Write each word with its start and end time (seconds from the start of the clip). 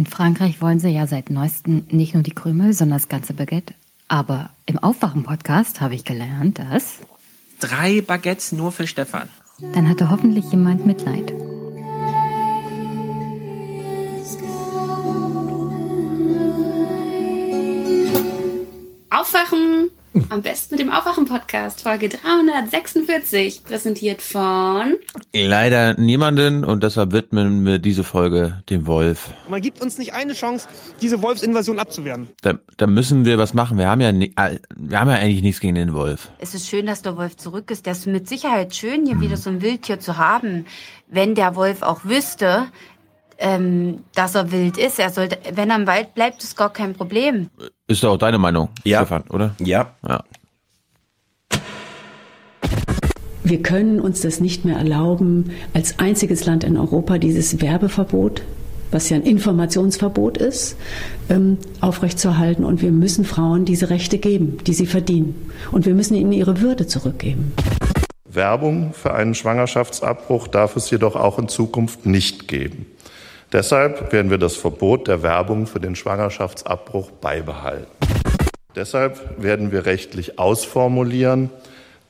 In 0.00 0.06
Frankreich 0.06 0.62
wollen 0.62 0.80
sie 0.80 0.88
ja 0.88 1.06
seit 1.06 1.28
neuestem 1.28 1.84
nicht 1.90 2.14
nur 2.14 2.22
die 2.22 2.30
Krümel, 2.30 2.72
sondern 2.72 2.96
das 2.96 3.08
ganze 3.10 3.34
Baguette. 3.34 3.74
Aber 4.08 4.48
im 4.64 4.78
Aufwachen-Podcast 4.78 5.82
habe 5.82 5.94
ich 5.94 6.06
gelernt, 6.06 6.58
dass. 6.58 7.00
Drei 7.60 8.00
Baguettes 8.00 8.52
nur 8.52 8.72
für 8.72 8.86
Stefan. 8.86 9.28
Dann 9.74 9.90
hatte 9.90 10.08
hoffentlich 10.08 10.50
jemand 10.50 10.86
Mitleid. 10.86 11.34
Aufwachen! 19.10 19.90
Am 20.28 20.42
besten 20.42 20.74
mit 20.74 20.80
dem 20.80 20.90
Aufwachen-Podcast, 20.90 21.82
Folge 21.82 22.08
346, 22.08 23.62
präsentiert 23.62 24.20
von. 24.20 24.96
Leider 25.32 25.94
niemanden 26.00 26.64
und 26.64 26.82
deshalb 26.82 27.12
widmen 27.12 27.64
wir 27.64 27.78
diese 27.78 28.02
Folge 28.02 28.60
dem 28.68 28.88
Wolf. 28.88 29.30
Man 29.48 29.62
gibt 29.62 29.80
uns 29.80 29.98
nicht 29.98 30.12
eine 30.12 30.32
Chance, 30.32 30.66
diese 31.00 31.22
Wolfsinvasion 31.22 31.78
abzuwehren. 31.78 32.28
Da, 32.42 32.54
da 32.76 32.88
müssen 32.88 33.24
wir 33.24 33.38
was 33.38 33.54
machen. 33.54 33.78
Wir 33.78 33.88
haben 33.88 34.00
ja, 34.00 34.10
äh, 34.10 34.58
wir 34.74 34.98
haben 34.98 35.10
ja 35.10 35.14
eigentlich 35.14 35.42
nichts 35.42 35.60
gegen 35.60 35.76
den 35.76 35.94
Wolf. 35.94 36.32
Es 36.38 36.54
ist 36.54 36.68
schön, 36.68 36.86
dass 36.86 37.02
der 37.02 37.16
Wolf 37.16 37.36
zurück 37.36 37.70
ist. 37.70 37.86
Das 37.86 38.00
ist 38.00 38.06
mit 38.06 38.28
Sicherheit 38.28 38.74
schön, 38.74 39.06
hier 39.06 39.20
wieder 39.20 39.36
so 39.36 39.48
ein 39.48 39.62
Wildtier 39.62 40.00
zu 40.00 40.16
haben. 40.16 40.66
Wenn 41.06 41.36
der 41.36 41.54
Wolf 41.54 41.82
auch 41.82 42.04
wüsste, 42.04 42.66
ähm, 43.40 44.04
dass 44.14 44.34
er 44.34 44.52
wild 44.52 44.78
ist, 44.78 44.98
er 44.98 45.10
sollte, 45.10 45.38
wenn 45.54 45.70
er 45.70 45.76
im 45.76 45.86
Wald 45.86 46.14
bleibt, 46.14 46.42
ist 46.44 46.56
gar 46.56 46.72
kein 46.72 46.94
Problem. 46.94 47.48
Ist 47.88 48.04
doch 48.04 48.12
auch 48.12 48.18
deine 48.18 48.38
Meinung, 48.38 48.68
Ja. 48.84 48.98
Stefan, 49.00 49.22
oder? 49.30 49.54
Ja. 49.58 49.94
Ja. 50.06 50.22
Wir 53.42 53.62
können 53.62 54.00
uns 54.00 54.20
das 54.20 54.40
nicht 54.40 54.64
mehr 54.64 54.76
erlauben, 54.76 55.50
als 55.74 55.98
einziges 55.98 56.44
Land 56.44 56.62
in 56.62 56.76
Europa 56.76 57.18
dieses 57.18 57.60
Werbeverbot, 57.60 58.42
was 58.92 59.08
ja 59.08 59.16
ein 59.16 59.22
Informationsverbot 59.22 60.38
ist, 60.38 60.76
ähm, 61.30 61.58
aufrechtzuerhalten. 61.80 62.64
Und 62.64 62.82
wir 62.82 62.92
müssen 62.92 63.24
Frauen 63.24 63.64
diese 63.64 63.90
Rechte 63.90 64.18
geben, 64.18 64.58
die 64.66 64.74
sie 64.74 64.86
verdienen. 64.86 65.50
Und 65.72 65.86
wir 65.86 65.94
müssen 65.94 66.14
ihnen 66.14 66.32
ihre 66.32 66.60
Würde 66.60 66.86
zurückgeben. 66.86 67.52
Werbung 68.24 68.92
für 68.92 69.14
einen 69.14 69.34
Schwangerschaftsabbruch 69.34 70.46
darf 70.46 70.76
es 70.76 70.90
jedoch 70.90 71.16
auch 71.16 71.38
in 71.38 71.48
Zukunft 71.48 72.06
nicht 72.06 72.46
geben. 72.46 72.86
Deshalb 73.52 74.12
werden 74.12 74.30
wir 74.30 74.38
das 74.38 74.56
Verbot 74.56 75.08
der 75.08 75.22
Werbung 75.22 75.66
für 75.66 75.80
den 75.80 75.96
Schwangerschaftsabbruch 75.96 77.10
beibehalten. 77.10 77.86
Deshalb 78.76 79.42
werden 79.42 79.72
wir 79.72 79.86
rechtlich 79.86 80.38
ausformulieren, 80.38 81.50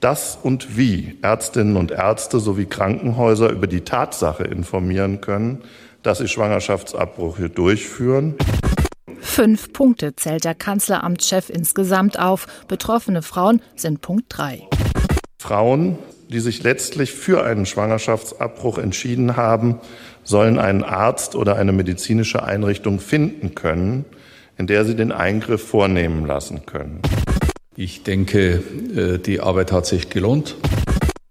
dass 0.01 0.39
und 0.43 0.77
wie 0.77 1.19
Ärztinnen 1.23 1.77
und 1.77 1.91
Ärzte 1.91 2.41
sowie 2.41 2.67
Krankenhäuser 2.67 3.51
über 3.51 3.67
die 3.67 3.81
Tatsache 3.81 4.45
informieren 4.45 5.21
können, 5.21 5.63
dass 6.03 6.19
sie 6.19 6.29
Schwangerschaftsabbrüche 6.29 7.49
durchführen 7.49 8.37
Fünf 9.21 9.73
Punkte 9.73 10.17
zählt 10.17 10.45
der 10.45 10.55
Kanzleramtschef 10.55 11.51
insgesamt 11.51 12.19
auf. 12.19 12.47
Betroffene 12.69 13.23
Frauen 13.23 13.63
sind 13.77 14.01
Punkt 14.01 14.27
drei. 14.29 14.67
Frauen, 15.39 15.99
die 16.29 16.41
sich 16.41 16.63
letztlich 16.63 17.13
für 17.13 17.45
einen 17.45 17.65
Schwangerschaftsabbruch 17.65 18.79
entschieden 18.79 19.37
haben, 19.37 19.81
sollen 20.25 20.59
einen 20.59 20.83
Arzt 20.85 21.35
oder 21.35 21.57
eine 21.57 21.73
medizinische 21.73 22.43
Einrichtung 22.43 23.01
finden 23.01 23.55
können, 23.55 24.05
in 24.57 24.67
der 24.67 24.85
sie 24.85 24.97
den 24.97 25.13
Eingriff 25.13 25.67
vornehmen 25.67 26.27
lassen 26.27 26.67
können. 26.67 27.01
Ich 27.77 28.03
denke, 28.03 28.63
äh, 28.95 29.17
die 29.19 29.41
Arbeit 29.41 29.73
hat 29.73 29.87
sich 29.87 30.11
gelohnt. 30.11 30.57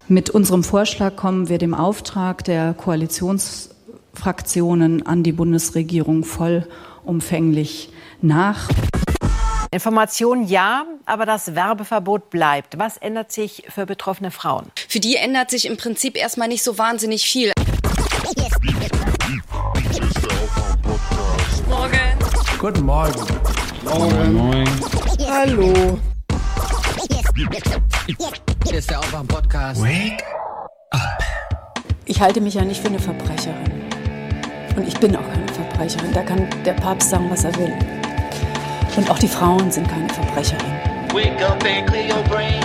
Mit 0.08 0.32
unserem 0.32 0.64
Vorschlag 0.64 1.16
kommen 1.16 1.50
wir 1.50 1.60
dem 1.60 1.76
Auftrag 1.76 2.44
der 2.44 2.74
Koalitionsfraktionen 2.74 5.06
an 5.06 5.22
die 5.22 5.34
Bundesregierung 5.34 6.24
vollumfänglich 6.24 7.92
nach. 8.22 8.70
Information 9.72 10.48
ja, 10.48 10.86
aber 11.06 11.28
das 11.28 11.54
Werbeverbot 11.54 12.32
bleibt. 12.32 12.80
Was 12.80 12.98
ändert 12.98 13.32
sich 13.32 13.66
für 13.70 13.86
betroffene 13.86 14.32
Frauen? 14.32 14.66
Für 14.88 15.00
die 15.00 15.16
ändert 15.16 15.52
sich 15.52 15.68
im 15.68 15.78
Prinzip 15.78 16.18
erstmal 16.18 16.48
nicht 16.48 16.64
so 16.64 16.80
wahnsinnig 16.80 17.28
viel. 17.28 17.52
Morgen. 21.70 22.00
Guten 22.60 22.86
Morgen. 22.86 23.14
Morgen. 23.86 24.34
Moin. 24.34 24.68
Hallo. 25.30 25.98
Hier 28.68 28.78
ist 28.80 28.90
der 28.90 29.00
Aufwach-Podcast. 29.00 29.82
Wake 29.82 30.24
Ich 32.04 32.20
halte 32.20 32.42
mich 32.42 32.56
ja 32.56 32.66
nicht 32.66 32.82
für 32.82 32.90
eine 32.90 33.00
Verbrecherin. 33.00 33.82
Und 34.76 34.86
ich 34.86 35.00
bin 35.00 35.16
auch 35.16 35.28
keine 35.32 35.48
Verbrecherin. 35.54 36.12
Da 36.14 36.24
kann 36.24 36.46
der 36.66 36.74
Papst 36.74 37.12
sagen, 37.12 37.30
was 37.30 37.46
er 37.46 37.56
will. 37.56 37.74
Und 38.98 39.10
auch 39.10 39.20
die 39.20 39.30
Frauen 39.30 39.72
sind 39.72 39.88
keine 39.88 40.10
Verbrecherin. 40.10 40.74
Wake 41.14 41.42
up 41.42 41.64
and 41.64 41.88
clear 41.88 42.14
your 42.14 42.24
brain. 42.24 42.62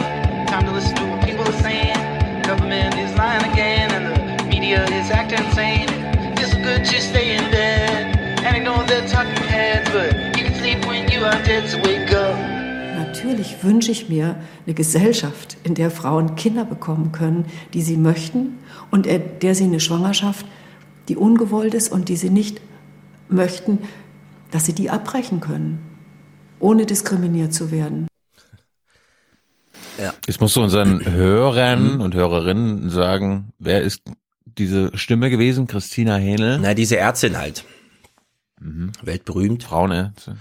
Time 0.49 0.65
to 0.67 0.73
listen 0.75 0.97
to 0.97 1.05
what 1.07 1.21
people 1.21 1.45
are 1.45 1.63
saying. 1.63 1.95
Government 2.43 2.95
is 2.97 3.17
lying 3.17 3.45
again, 3.53 3.94
media 4.65 4.85
is 5.01 5.11
acting 5.11 5.45
insane. 5.45 5.89
It's 6.41 6.55
good 6.55 6.85
to 6.85 7.01
stay 7.01 7.37
in 7.37 7.45
bed 7.51 8.17
and 8.45 8.57
ignore 8.57 8.85
the 8.87 9.01
talking 9.15 9.47
heads, 9.55 9.91
but 9.91 10.13
you 10.37 10.45
can 10.45 10.55
sleep 10.55 10.87
when 10.87 11.03
you 11.13 11.25
are 11.25 11.39
dead. 11.45 11.69
So 11.69 11.79
wake 11.79 12.13
up. 12.13 12.37
Natürlich 12.97 13.63
wünsche 13.63 13.91
ich 13.91 14.09
mir 14.09 14.37
eine 14.67 14.75
Gesellschaft, 14.75 15.59
in 15.65 15.75
der 15.75 15.91
Frauen 15.91 16.35
Kinder 16.37 16.65
bekommen 16.65 17.13
können, 17.13 17.47
die 17.75 17.83
sie 17.83 17.97
möchten 17.97 18.59
und 18.91 19.07
in 19.07 19.23
der 19.43 19.55
sie 19.55 19.65
eine 19.65 19.81
Schwangerschaft, 19.81 20.47
die 21.09 21.17
ungewollt 21.17 21.75
ist 21.75 21.93
und 21.93 22.09
die 22.09 22.17
sie 22.17 22.31
nicht 22.31 22.61
möchten, 23.29 23.81
dass 24.51 24.65
sie 24.65 24.73
die 24.73 24.89
abbrechen 24.89 25.41
können, 25.41 25.79
ohne 26.59 26.87
diskriminiert 26.87 27.53
zu 27.53 27.71
werden. 27.71 28.09
Ja. 29.99 30.13
Jetzt 30.27 30.41
musst 30.41 30.57
du 30.57 30.63
unseren 30.63 31.05
Hörern 31.05 32.01
und 32.01 32.15
Hörerinnen 32.15 32.91
sagen, 32.91 33.53
wer 33.59 33.83
ist 33.83 34.03
diese 34.45 34.97
Stimme 34.97 35.31
gewesen? 35.31 35.67
Christina 35.67 36.17
Hähnel? 36.17 36.59
Na, 36.61 36.75
diese 36.75 36.97
Ärztin 36.97 37.37
halt. 37.37 37.65
Mhm. 38.61 38.93
Weltberühmt. 39.03 39.65
Frauenärztin. 39.65 40.39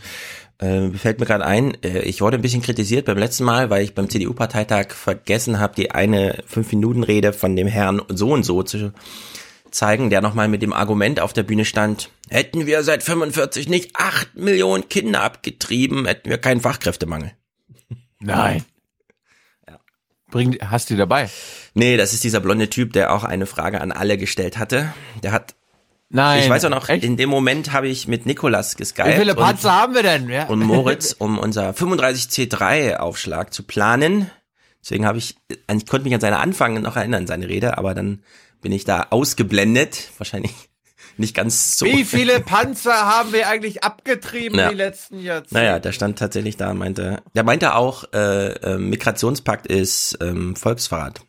Äh, 0.59 0.91
fällt 0.91 1.19
mir 1.19 1.25
gerade 1.25 1.45
ein, 1.45 1.75
äh, 1.83 1.99
ich 2.03 2.21
wurde 2.21 2.37
ein 2.37 2.41
bisschen 2.41 2.61
kritisiert 2.61 3.05
beim 3.05 3.17
letzten 3.17 3.43
Mal, 3.43 3.69
weil 3.69 3.83
ich 3.83 3.95
beim 3.95 4.09
CDU-Parteitag 4.09 4.93
vergessen 4.93 5.59
habe, 5.59 5.75
die 5.75 5.91
eine 5.91 6.43
Fünf-Minuten-Rede 6.45 7.33
von 7.33 7.55
dem 7.55 7.67
Herrn 7.67 8.01
so 8.09 8.31
und 8.31 8.43
so 8.43 8.63
zu 8.63 8.93
zeigen, 9.71 10.09
der 10.09 10.21
nochmal 10.21 10.47
mit 10.47 10.61
dem 10.61 10.71
Argument 10.71 11.19
auf 11.19 11.33
der 11.33 11.43
Bühne 11.43 11.65
stand, 11.65 12.11
hätten 12.29 12.65
wir 12.65 12.83
seit 12.83 13.03
45 13.03 13.67
nicht 13.67 13.95
acht 13.95 14.35
Millionen 14.35 14.87
Kinder 14.87 15.21
abgetrieben, 15.21 16.05
hätten 16.05 16.29
wir 16.29 16.37
keinen 16.37 16.61
Fachkräftemangel. 16.61 17.31
Nein. 18.19 18.63
Bring, 20.33 20.57
hast 20.61 20.89
du 20.89 20.95
die 20.95 20.97
dabei? 20.97 21.29
Nee, 21.73 21.95
das 21.97 22.13
ist 22.13 22.23
dieser 22.23 22.39
blonde 22.39 22.69
Typ, 22.69 22.91
der 22.93 23.13
auch 23.13 23.23
eine 23.23 23.45
Frage 23.45 23.79
an 23.81 23.91
alle 23.91 24.17
gestellt 24.17 24.57
hatte. 24.57 24.93
Der 25.23 25.31
hat 25.31 25.55
Nein. 26.09 26.43
Ich 26.43 26.49
weiß 26.49 26.65
auch 26.65 26.69
noch, 26.69 26.89
echt? 26.89 27.03
in 27.03 27.17
dem 27.17 27.29
Moment 27.29 27.71
habe 27.71 27.87
ich 27.87 28.07
mit 28.07 28.27
Nikolas 28.27 28.75
geskypt. 28.75 29.07
Wie 29.07 29.13
viele 29.13 29.33
und- 29.35 29.39
Panzer 29.43 29.71
haben 29.71 29.95
wir 29.95 30.03
denn? 30.03 30.29
Ja. 30.29 30.45
und 30.45 30.59
Moritz, 30.59 31.15
um 31.17 31.39
unser 31.39 31.73
35C3 31.73 32.97
Aufschlag 32.97 33.51
zu 33.53 33.63
planen. 33.63 34.29
Deswegen 34.83 35.05
habe 35.07 35.17
ich, 35.17 35.35
ich 35.49 35.85
konnte 35.87 36.03
mich 36.03 36.13
an 36.13 36.21
seine 36.21 36.39
Anfang 36.39 36.79
noch 36.81 36.97
erinnern, 36.97 37.25
seine 37.25 37.47
Rede, 37.47 37.77
aber 37.77 37.95
dann 37.95 38.21
bin 38.61 38.71
ich 38.71 38.83
da 38.85 39.07
ausgeblendet. 39.09 40.09
Wahrscheinlich 40.17 40.51
nicht 41.17 41.35
ganz 41.35 41.77
so. 41.77 41.85
Wie 41.85 42.03
viele 42.05 42.39
Panzer 42.39 42.93
haben 42.93 43.33
wir 43.33 43.47
eigentlich 43.47 43.83
abgetrieben 43.83 44.57
Ja. 44.57 44.69
die 44.69 44.75
letzten 44.75 45.19
Jahrzehnte? 45.19 45.53
Naja, 45.55 45.79
der 45.79 45.91
stand 45.91 46.17
tatsächlich 46.19 46.57
da, 46.57 46.73
meinte, 46.73 47.21
der 47.35 47.43
meinte 47.43 47.75
auch, 47.75 48.05
äh, 48.13 48.53
äh, 48.53 48.77
Migrationspakt 48.77 49.67
ist 49.67 50.17
ähm, 50.21 50.55
Volksverrat. 50.55 51.21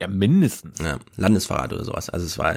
Ja, 0.00 0.08
mindestens. 0.08 0.78
Ja, 0.78 0.98
Landesverrat 1.16 1.72
oder 1.72 1.84
sowas. 1.84 2.08
Also 2.08 2.24
es 2.24 2.38
war 2.38 2.54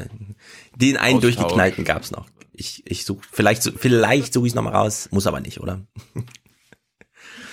den 0.75 0.97
einen 0.97 1.17
Austausch. 1.17 1.35
durchgeknallten 1.35 1.83
gab's 1.83 2.11
noch. 2.11 2.27
Ich, 2.53 2.83
ich 2.89 3.03
such, 3.03 3.21
vielleicht, 3.31 3.63
vielleicht 3.77 4.33
suche 4.33 4.45
ich 4.47 4.51
es 4.51 4.55
nochmal 4.55 4.75
raus, 4.75 5.09
muss 5.11 5.27
aber 5.27 5.39
nicht, 5.41 5.59
oder? 5.59 5.81
Ja, 6.15 6.21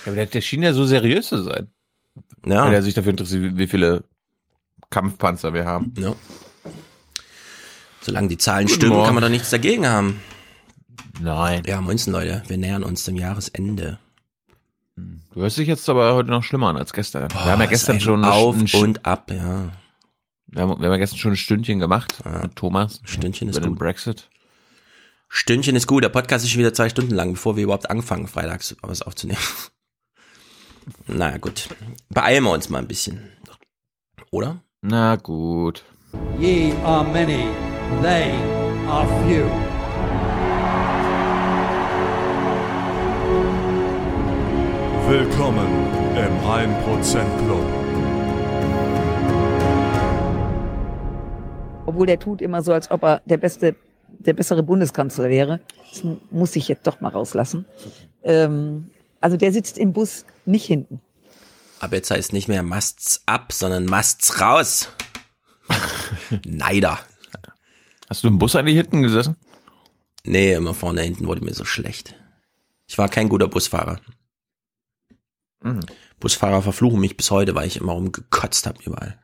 aber 0.05 0.15
der, 0.15 0.25
der 0.27 0.41
schien 0.41 0.63
ja 0.63 0.73
so 0.73 0.85
seriös 0.85 1.27
zu 1.27 1.41
sein. 1.43 1.67
Ja. 2.45 2.65
Wenn 2.65 2.73
er 2.73 2.83
sich 2.83 2.93
dafür 2.93 3.11
interessiert, 3.11 3.57
wie 3.57 3.67
viele 3.67 4.03
Kampfpanzer 4.89 5.53
wir 5.53 5.65
haben. 5.65 5.93
Ja. 5.97 6.15
Solange 8.01 8.27
die 8.27 8.37
Zahlen 8.37 8.65
Guten 8.65 8.75
stimmen, 8.75 8.93
Morgen. 8.93 9.05
kann 9.05 9.15
man 9.15 9.23
doch 9.23 9.29
nichts 9.29 9.51
dagegen 9.51 9.87
haben. 9.87 10.19
Nein. 11.19 11.63
Ja, 11.65 11.81
moinsen 11.81 12.11
Leute, 12.11 12.43
wir 12.47 12.57
nähern 12.57 12.83
uns 12.83 13.03
dem 13.03 13.15
Jahresende. 13.15 13.99
Du 14.95 15.41
hörst 15.41 15.57
dich 15.57 15.67
jetzt 15.67 15.87
aber 15.87 16.13
heute 16.15 16.29
noch 16.29 16.43
schlimmer 16.43 16.67
an 16.67 16.77
als 16.77 16.93
gestern. 16.93 17.29
wir 17.31 17.45
haben 17.45 17.61
ja 17.61 17.67
gestern 17.67 17.99
schon 17.99 18.25
Auf 18.25 18.55
ein, 18.55 18.67
und 18.81 19.05
ab, 19.05 19.31
ja. 19.31 19.69
wir, 20.47 20.61
haben, 20.61 20.79
wir 20.79 20.85
haben 20.85 20.93
ja 20.93 20.97
gestern 20.97 21.19
schon 21.19 21.33
ein 21.33 21.37
Stündchen 21.37 21.79
gemacht 21.79 22.23
mit 22.41 22.55
Thomas. 22.55 23.01
Stündchen 23.03 23.49
ist 23.49 23.61
gut. 23.61 23.77
Brexit. 23.77 24.29
Stündchen 25.29 25.75
ist 25.75 25.87
gut, 25.87 26.03
der 26.03 26.09
Podcast 26.09 26.43
ist 26.43 26.51
schon 26.51 26.59
wieder 26.59 26.73
zwei 26.73 26.89
Stunden 26.89 27.15
lang, 27.15 27.31
bevor 27.31 27.55
wir 27.55 27.63
überhaupt 27.63 27.89
anfangen, 27.89 28.27
freitags 28.27 28.75
was 28.81 29.01
aufzunehmen. 29.01 29.39
naja, 31.07 31.37
gut. 31.37 31.69
Beeilen 32.09 32.43
wir 32.43 32.51
uns 32.51 32.69
mal 32.69 32.79
ein 32.79 32.87
bisschen. 32.87 33.31
Oder? 34.31 34.61
Na 34.81 35.15
gut. 35.15 35.85
Ye 36.37 36.73
are 36.83 37.03
many, 37.03 37.47
they 38.01 38.31
are 38.87 39.07
few. 39.23 39.45
Willkommen 45.07 45.67
im 46.15 46.33
1% 46.43 47.37
Club. 47.45 47.65
Obwohl 51.85 52.05
der 52.07 52.19
tut 52.19 52.41
immer 52.41 52.61
so, 52.61 52.73
als 52.73 52.91
ob 52.91 53.03
er 53.03 53.21
der 53.25 53.37
beste, 53.37 53.75
der 54.07 54.33
bessere 54.33 54.63
Bundeskanzler 54.63 55.29
wäre. 55.29 55.61
Das 55.91 56.03
muss 56.29 56.55
ich 56.55 56.67
jetzt 56.67 56.87
doch 56.87 56.99
mal 56.99 57.09
rauslassen. 57.09 57.65
Ähm, 58.23 58.89
also 59.21 59.37
der 59.37 59.53
sitzt 59.53 59.77
im 59.77 59.93
Bus 59.93 60.25
nicht 60.45 60.65
hinten. 60.65 60.99
Aber 61.79 61.95
jetzt 61.95 62.11
heißt 62.11 62.33
nicht 62.33 62.47
mehr 62.47 62.63
Masts 62.63 63.21
ab, 63.25 63.53
sondern 63.53 63.85
Masts 63.85 64.41
raus. 64.41 64.89
Neider. 66.45 66.99
Hast 68.09 68.23
du 68.23 68.27
im 68.27 68.39
Bus 68.39 68.55
eigentlich 68.55 68.75
hinten 68.75 69.03
gesessen? 69.03 69.35
Nee, 70.23 70.53
immer 70.53 70.73
vorne 70.73 71.01
hinten 71.01 71.27
wurde 71.27 71.43
mir 71.43 71.53
so 71.53 71.65
schlecht. 71.65 72.15
Ich 72.87 72.97
war 72.97 73.09
kein 73.09 73.29
guter 73.29 73.47
Busfahrer. 73.47 73.99
Mhm. 75.61 75.79
Busfahrer 76.19 76.61
verfluchen 76.61 76.99
mich 76.99 77.17
bis 77.17 77.31
heute, 77.31 77.55
weil 77.55 77.67
ich 77.67 77.77
immer 77.77 77.93
rumgekotzt 77.93 78.67
habe 78.67 78.83
überall. 78.83 79.17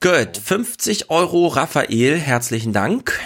Gut, 0.00 0.36
50 0.36 1.10
Euro 1.10 1.48
Raphael, 1.48 2.18
herzlichen 2.18 2.72
Dank. 2.72 3.18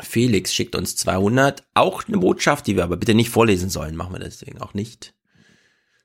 Felix 0.00 0.54
schickt 0.54 0.76
uns 0.76 0.96
200. 0.96 1.64
Auch 1.74 2.04
eine 2.06 2.18
Botschaft, 2.18 2.66
die 2.66 2.76
wir 2.76 2.84
aber 2.84 2.96
bitte 2.96 3.14
nicht 3.14 3.30
vorlesen 3.30 3.70
sollen. 3.70 3.96
Machen 3.96 4.12
wir 4.12 4.20
deswegen 4.20 4.60
auch 4.60 4.74
nicht. 4.74 5.14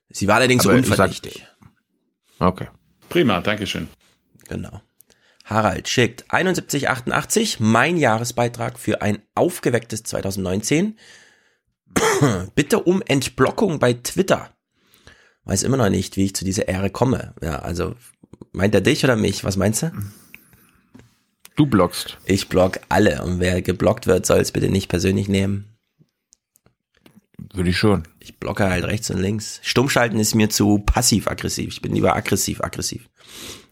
Sie 0.08 0.28
war 0.28 0.36
allerdings 0.36 0.66
Aber 0.66 0.74
unverdächtig. 0.74 1.46
Okay. 2.38 2.68
Prima, 3.08 3.40
Dankeschön. 3.40 3.88
Genau. 4.52 4.82
Harald 5.46 5.88
schickt 5.88 6.26
7188, 6.30 7.58
mein 7.58 7.96
Jahresbeitrag 7.96 8.78
für 8.78 9.00
ein 9.00 9.22
aufgewecktes 9.34 10.02
2019. 10.02 10.98
Bitte 12.54 12.80
um 12.82 13.02
Entblockung 13.06 13.78
bei 13.78 13.94
Twitter. 13.94 14.50
Weiß 15.44 15.62
immer 15.62 15.78
noch 15.78 15.88
nicht, 15.88 16.18
wie 16.18 16.26
ich 16.26 16.36
zu 16.36 16.44
dieser 16.44 16.68
Ehre 16.68 16.90
komme. 16.90 17.34
Ja, 17.40 17.60
also 17.60 17.94
meint 18.52 18.74
er 18.74 18.82
dich 18.82 19.04
oder 19.04 19.16
mich? 19.16 19.42
Was 19.42 19.56
meinst 19.56 19.82
du? 19.82 19.90
Du 21.56 21.64
blockst. 21.64 22.18
Ich 22.26 22.50
block 22.50 22.80
alle 22.90 23.22
und 23.22 23.40
wer 23.40 23.62
geblockt 23.62 24.06
wird, 24.06 24.26
soll 24.26 24.40
es 24.40 24.52
bitte 24.52 24.68
nicht 24.68 24.88
persönlich 24.88 25.28
nehmen. 25.28 25.78
Würde 27.54 27.70
ich 27.70 27.78
schon. 27.78 28.02
Ich 28.20 28.38
blocke 28.38 28.68
halt 28.68 28.84
rechts 28.84 29.10
und 29.10 29.18
links. 29.18 29.60
Stummschalten 29.62 30.20
ist 30.20 30.34
mir 30.34 30.50
zu 30.50 30.78
passiv-aggressiv. 30.78 31.72
Ich 31.72 31.80
bin 31.80 31.94
lieber 31.94 32.14
aggressiv-aggressiv. 32.14 33.08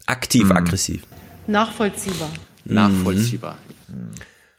Aktiv-aggressiv. 0.05 1.03
Nachvollziehbar. 1.47 2.29
Nachvollziehbar. 2.65 3.57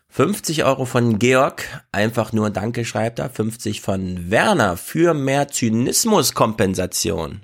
50 0.09 0.65
Euro 0.65 0.85
von 0.85 1.19
Georg, 1.19 1.65
einfach 1.91 2.33
nur 2.35 2.51
Danke 2.51 2.85
schreibt 2.85 3.19
er. 3.19 3.31
50 3.31 3.81
von 3.81 4.31
Werner 4.31 4.77
für 4.77 5.15
mehr 5.15 5.49
Zynismuskompensation. 5.49 7.41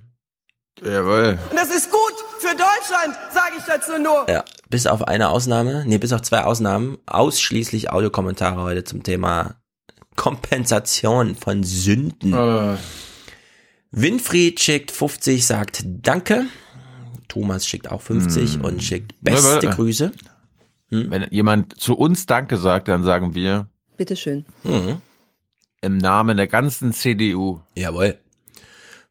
Jawohl. 0.85 1.39
Und 1.51 1.57
das 1.57 1.71
ist 1.75 1.91
gut 1.91 2.13
für 2.39 2.51
Deutschland, 2.51 3.17
sage 3.33 3.55
ich 3.59 3.65
dazu 3.65 3.99
nur. 4.01 4.29
Ja, 4.29 4.45
bis 4.69 4.87
auf 4.87 5.09
eine 5.09 5.31
Ausnahme, 5.31 5.85
nee, 5.87 5.99
bis 5.99 6.13
auf 6.13 6.23
zwei 6.23 6.45
Ausnahmen, 6.45 6.99
ausschließlich 7.07 7.91
Audiokommentare 7.91 8.61
heute 8.63 8.85
zum 8.85 9.03
Thema 9.03 9.57
Kompensation 10.15 11.37
von 11.37 11.65
Sünden. 11.65 12.35
Äh. 12.35 12.77
Winfried 13.91 14.61
schickt 14.61 14.91
50, 14.91 15.47
sagt 15.47 15.85
Danke. 15.87 16.47
Thomas 17.41 17.67
schickt 17.67 17.91
auch 17.91 18.01
50 18.03 18.55
Hm. 18.55 18.65
und 18.65 18.83
schickt 18.83 19.15
beste 19.21 19.49
Warte. 19.49 19.69
Grüße. 19.71 20.13
Wenn 20.91 21.27
jemand 21.31 21.79
zu 21.79 21.95
uns 21.97 22.27
Danke 22.27 22.57
sagt, 22.57 22.89
dann 22.89 23.05
sagen 23.05 23.35
wir 23.35 23.69
Bitteschön. 23.97 24.45
Mhm. 24.65 25.01
im 25.83 25.99
Namen 25.99 26.37
der 26.37 26.47
ganzen 26.49 26.93
CDU. 26.93 27.61
Jawohl. 27.77 28.19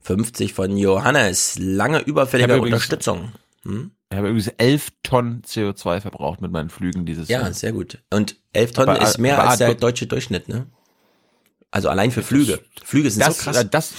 50 0.02 0.54
von 0.54 0.76
Johannes. 0.78 1.58
Lange 1.60 2.00
überfällige 2.02 2.48
Ich 2.48 2.52
habe 2.52 2.58
übrigens- 2.68 2.76
Unterstützung. 2.84 3.32
Hm? 3.64 3.92
Ich 4.10 4.18
habe 4.18 4.30
übrigens 4.30 4.48
elf 4.58 4.90
Tonnen 5.04 5.42
CO2 5.44 6.02
verbraucht 6.02 6.42
mit 6.42 6.52
meinen 6.52 6.70
Flügen 6.70 7.06
dieses 7.06 7.28
Ja, 7.28 7.42
Jahr. 7.42 7.54
sehr 7.54 7.74
gut. 7.74 8.00
Und 8.10 8.38
11 8.54 8.72
Tonnen 8.74 8.90
Aber- 8.96 9.02
ist 9.02 9.18
mehr 9.20 9.38
aber- 9.40 9.50
als 9.50 9.58
der 9.60 9.76
deutsche 9.76 10.08
Durchschnitt, 10.08 10.48
ne? 10.50 10.66
Also 11.72 11.90
allein 11.90 12.12
für 12.12 12.24
Flüge. 12.24 12.62
Flüge 12.84 13.12
sind 13.12 13.22
das, 13.26 13.38
so 13.38 13.44
krass. 13.44 13.58
äh, 13.58 13.66
Das, 13.70 13.94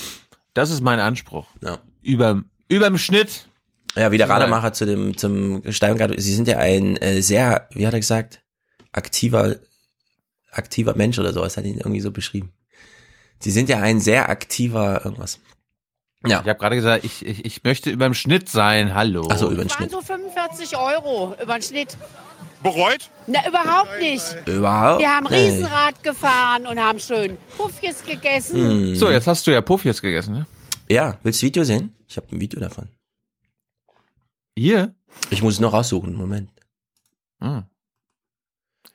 das 0.54 0.70
ist 0.70 0.80
mein 0.82 1.00
Anspruch. 1.00 1.46
Ja. 1.62 1.78
Über, 2.02 2.42
überm 2.69 2.96
Schnitt. 2.98 3.46
Ja, 3.99 4.12
wie 4.12 4.19
der. 4.19 4.29
Rademacher 4.29 4.73
zu 4.73 4.87
dem, 4.87 5.17
zum 5.17 5.62
Steingart, 5.71 6.12
Sie 6.21 6.35
sind 6.35 6.49
ja 6.49 6.59
ein 6.59 6.97
äh, 6.99 7.21
sehr, 7.21 7.69
wie 7.73 7.87
hat 7.87 7.95
er 7.95 8.00
gesagt, 8.00 8.41
aktiver, 8.93 9.56
aktiver 10.50 10.95
Mensch 10.97 11.19
oder 11.19 11.33
sowas, 11.33 11.56
hat 11.56 11.65
ihn 11.65 11.79
irgendwie 11.79 12.00
so 12.00 12.11
beschrieben. 12.11 12.53
Sie 13.41 13.50
sind 13.50 13.69
ja 13.69 13.81
ein 13.81 14.00
sehr 14.00 14.29
aktiver 14.29 15.03
irgendwas. 15.05 15.41
Ja. 16.27 16.41
Ich 16.41 16.49
habe 16.49 16.59
gerade 16.59 16.77
gesagt, 16.77 17.05
ich, 17.05 17.25
ich, 17.25 17.45
ich 17.45 17.62
möchte 17.62 17.91
überm 17.91 18.12
Schnitt 18.15 18.49
sein. 18.49 18.95
Hallo. 18.95 19.29
Ach 19.31 19.39
so, 19.39 19.47
über 19.50 19.62
den 19.65 19.71
waren 19.71 19.77
Schnitt. 19.77 19.91
so 19.93 20.00
45 20.00 20.77
Euro 20.77 21.37
über 21.41 21.55
den 21.55 21.62
Schnitt. 21.62 21.97
Bereut? 22.61 23.11
Na, 23.29 23.47
überhaupt 23.47 24.00
nicht. 24.00 24.25
Überhaupt 24.47 25.00
Wir 25.00 25.11
haben. 25.11 25.27
Riesenrad 25.29 26.03
gefahren 26.03 26.67
und 26.67 26.81
haben 26.81 26.99
schön 26.99 27.39
Puffjes 27.56 28.05
gegessen. 28.05 28.56
Hm. 28.56 28.97
So, 28.97 29.11
jetzt 29.11 29.29
hast 29.29 29.47
du 29.47 29.53
ja 29.53 29.61
Puff 29.61 29.85
jetzt 29.85 30.03
gegessen, 30.03 30.35
ne? 30.35 30.47
Ja, 30.89 31.19
willst 31.23 31.41
du 31.41 31.47
Video 31.47 31.62
sehen? 31.62 31.95
Ich 32.09 32.17
habe 32.17 32.27
ein 32.33 32.41
Video 32.41 32.59
davon. 32.59 32.89
Hier? 34.58 34.94
Ich 35.31 35.43
muss 35.43 35.55
es 35.55 35.60
noch 35.60 35.72
raussuchen, 35.72 36.14
Moment. 36.14 36.50
Hm. 37.40 37.64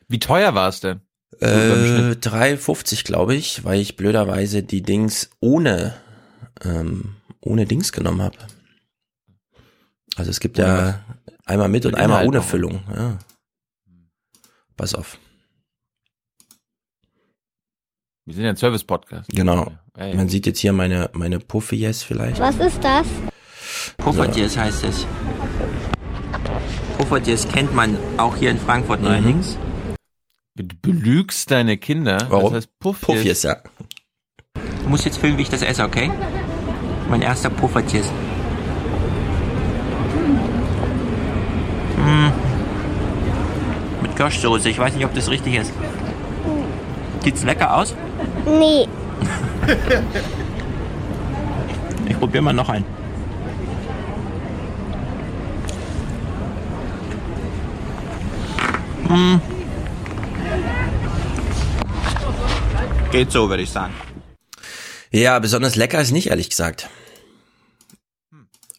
Wie 0.08 0.20
teuer 0.20 0.54
war 0.54 0.68
es 0.68 0.82
denn? 0.82 1.02
Äh, 1.40 2.16
3,50 2.16 3.06
glaube 3.06 3.34
ich, 3.34 3.64
weil 3.64 3.80
ich 3.80 3.96
blöderweise 3.96 4.62
die 4.62 4.82
Dings 4.82 5.30
ohne, 5.40 5.96
ähm, 6.64 7.16
ohne 7.40 7.66
Dings 7.66 7.92
genommen 7.92 8.22
habe. 8.22 8.38
Also 10.16 10.30
es 10.30 10.40
gibt 10.40 10.58
ja 10.58 11.04
einmal 11.46 11.70
mit 11.70 11.86
und 11.86 11.96
einmal 11.96 12.28
ohne. 12.28 12.42
Füllung. 12.42 12.84
Ja. 12.94 13.18
Pass 14.76 14.94
auf. 14.94 15.18
Wir 18.26 18.36
sind 18.36 18.44
ja 18.44 18.52
ein 18.52 18.58
Service-Podcast. 18.58 19.30
Genau. 19.30 19.72
Ja. 19.98 20.14
Man 20.14 20.30
sieht 20.30 20.46
jetzt 20.46 20.60
hier 20.60 20.74
meine, 20.74 21.10
meine 21.14 21.40
Puffies 21.40 22.04
vielleicht. 22.04 22.40
Was 22.40 22.58
ist 22.58 22.84
das? 22.84 23.08
Puffertjes 23.98 24.58
heißt 24.58 24.84
es. 24.84 25.06
Puffertjes 26.98 27.48
kennt 27.48 27.74
man 27.74 27.98
auch 28.18 28.36
hier 28.36 28.52
in 28.52 28.58
Frankfurt 28.58 29.02
neuerdings. 29.02 29.58
Du 30.56 30.66
belügst 30.82 31.50
deine 31.50 31.78
Kinder. 31.78 32.28
Warum? 32.30 32.54
Das 32.54 32.66
heißt. 32.66 32.80
Puffies, 32.80 33.44
ja. 33.44 33.58
Du 34.84 34.90
musst 34.90 35.06
jetzt 35.06 35.18
filmen, 35.18 35.38
wie 35.38 35.42
ich 35.42 35.50
das 35.50 35.62
esse, 35.62 35.84
okay? 35.84 36.12
Mein 37.10 37.22
erster 37.22 37.50
Puffertjes. 37.50 38.12
Mm. 41.98 42.28
Mit 44.02 44.16
Kirschsoße. 44.16 44.70
Ich 44.70 44.78
weiß 44.78 44.94
nicht, 44.96 45.06
ob 45.06 45.14
das 45.14 45.30
richtig 45.30 45.56
ist. 45.56 45.74
Sieht's 47.24 47.44
lecker 47.44 47.76
aus? 47.78 47.96
Nee. 48.46 48.88
Ich 52.06 52.20
probiere 52.20 52.44
mal 52.44 52.54
noch 52.54 52.68
einen. 52.68 52.86
Mm. 59.14 59.40
Geht 63.12 63.32
so, 63.32 63.50
würde 63.50 63.62
ich 63.64 63.70
sagen. 63.70 63.94
Ja, 65.12 65.38
besonders 65.40 65.76
lecker 65.76 66.02
ist 66.02 66.12
nicht, 66.12 66.28
ehrlich 66.28 66.50
gesagt. 66.50 66.90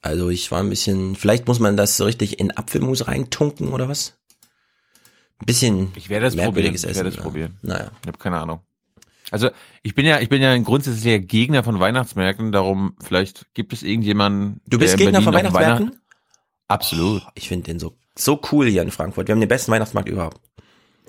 Also 0.02 0.28
ich 0.28 0.50
war 0.50 0.60
ein 0.60 0.68
bisschen, 0.70 1.14
vielleicht 1.14 1.46
muss 1.46 1.60
man 1.60 1.76
das 1.76 1.96
so 1.96 2.04
richtig 2.04 2.40
in 2.40 2.56
Apfelmus 2.56 3.06
reintunken 3.06 3.68
oder 3.68 3.88
was? 3.88 4.14
Ein 5.40 5.46
bisschen 5.46 5.92
Ich 5.94 6.08
werde 6.08 6.24
das 6.26 6.34
probieren. 6.34 6.46
merkwürdiges 6.52 6.84
Ich 6.84 6.90
Essen. 6.90 6.96
werde 6.96 7.10
das 7.10 7.16
ja. 7.16 7.22
probieren. 7.22 7.56
Naja. 7.62 7.90
Ich 8.02 8.08
habe 8.08 8.18
keine 8.18 8.38
Ahnung. 8.40 8.60
Also 9.30 9.50
ich 9.82 9.94
bin 9.94 10.04
ja, 10.04 10.20
ich 10.20 10.28
bin 10.28 10.42
ja 10.42 10.50
ein 10.50 10.64
grundsätzlicher 10.64 11.20
Gegner 11.20 11.64
von 11.64 11.78
Weihnachtsmärkten. 11.80 12.52
Darum 12.52 12.96
vielleicht 13.02 13.46
gibt 13.54 13.72
es 13.72 13.82
irgendjemanden. 13.82 14.60
Du 14.66 14.78
bist 14.78 14.96
Gegner 14.98 15.22
von 15.22 15.32
Weihnachtsmärkten? 15.32 15.88
Weihnacht- 15.90 15.98
Absolut. 16.68 17.22
Ich 17.34 17.48
finde 17.48 17.64
den 17.66 17.78
so, 17.78 17.96
so 18.16 18.40
cool 18.52 18.66
hier 18.66 18.82
in 18.82 18.90
Frankfurt. 18.90 19.28
Wir 19.28 19.32
haben 19.32 19.40
den 19.40 19.48
besten 19.48 19.72
Weihnachtsmarkt 19.72 20.08
überhaupt. 20.08 20.40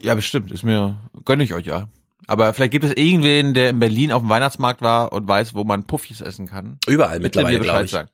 Ja, 0.01 0.15
bestimmt. 0.15 0.51
Ist 0.51 0.63
mir, 0.63 0.97
gönne 1.23 1.43
ich 1.43 1.53
euch 1.53 1.65
ja. 1.65 1.87
Aber 2.27 2.53
vielleicht 2.53 2.71
gibt 2.71 2.85
es 2.85 2.93
irgendwen, 2.93 3.53
der 3.53 3.69
in 3.69 3.79
Berlin 3.79 4.11
auf 4.11 4.21
dem 4.21 4.29
Weihnachtsmarkt 4.29 4.81
war 4.81 5.13
und 5.13 5.27
weiß, 5.27 5.53
wo 5.53 5.63
man 5.63 5.85
Puffis 5.85 6.21
essen 6.21 6.47
kann. 6.47 6.79
Überall 6.87 7.19
mittlerweile, 7.19 7.59
glaube 7.59 7.85
ich. 7.85 7.91
sagen. 7.91 8.09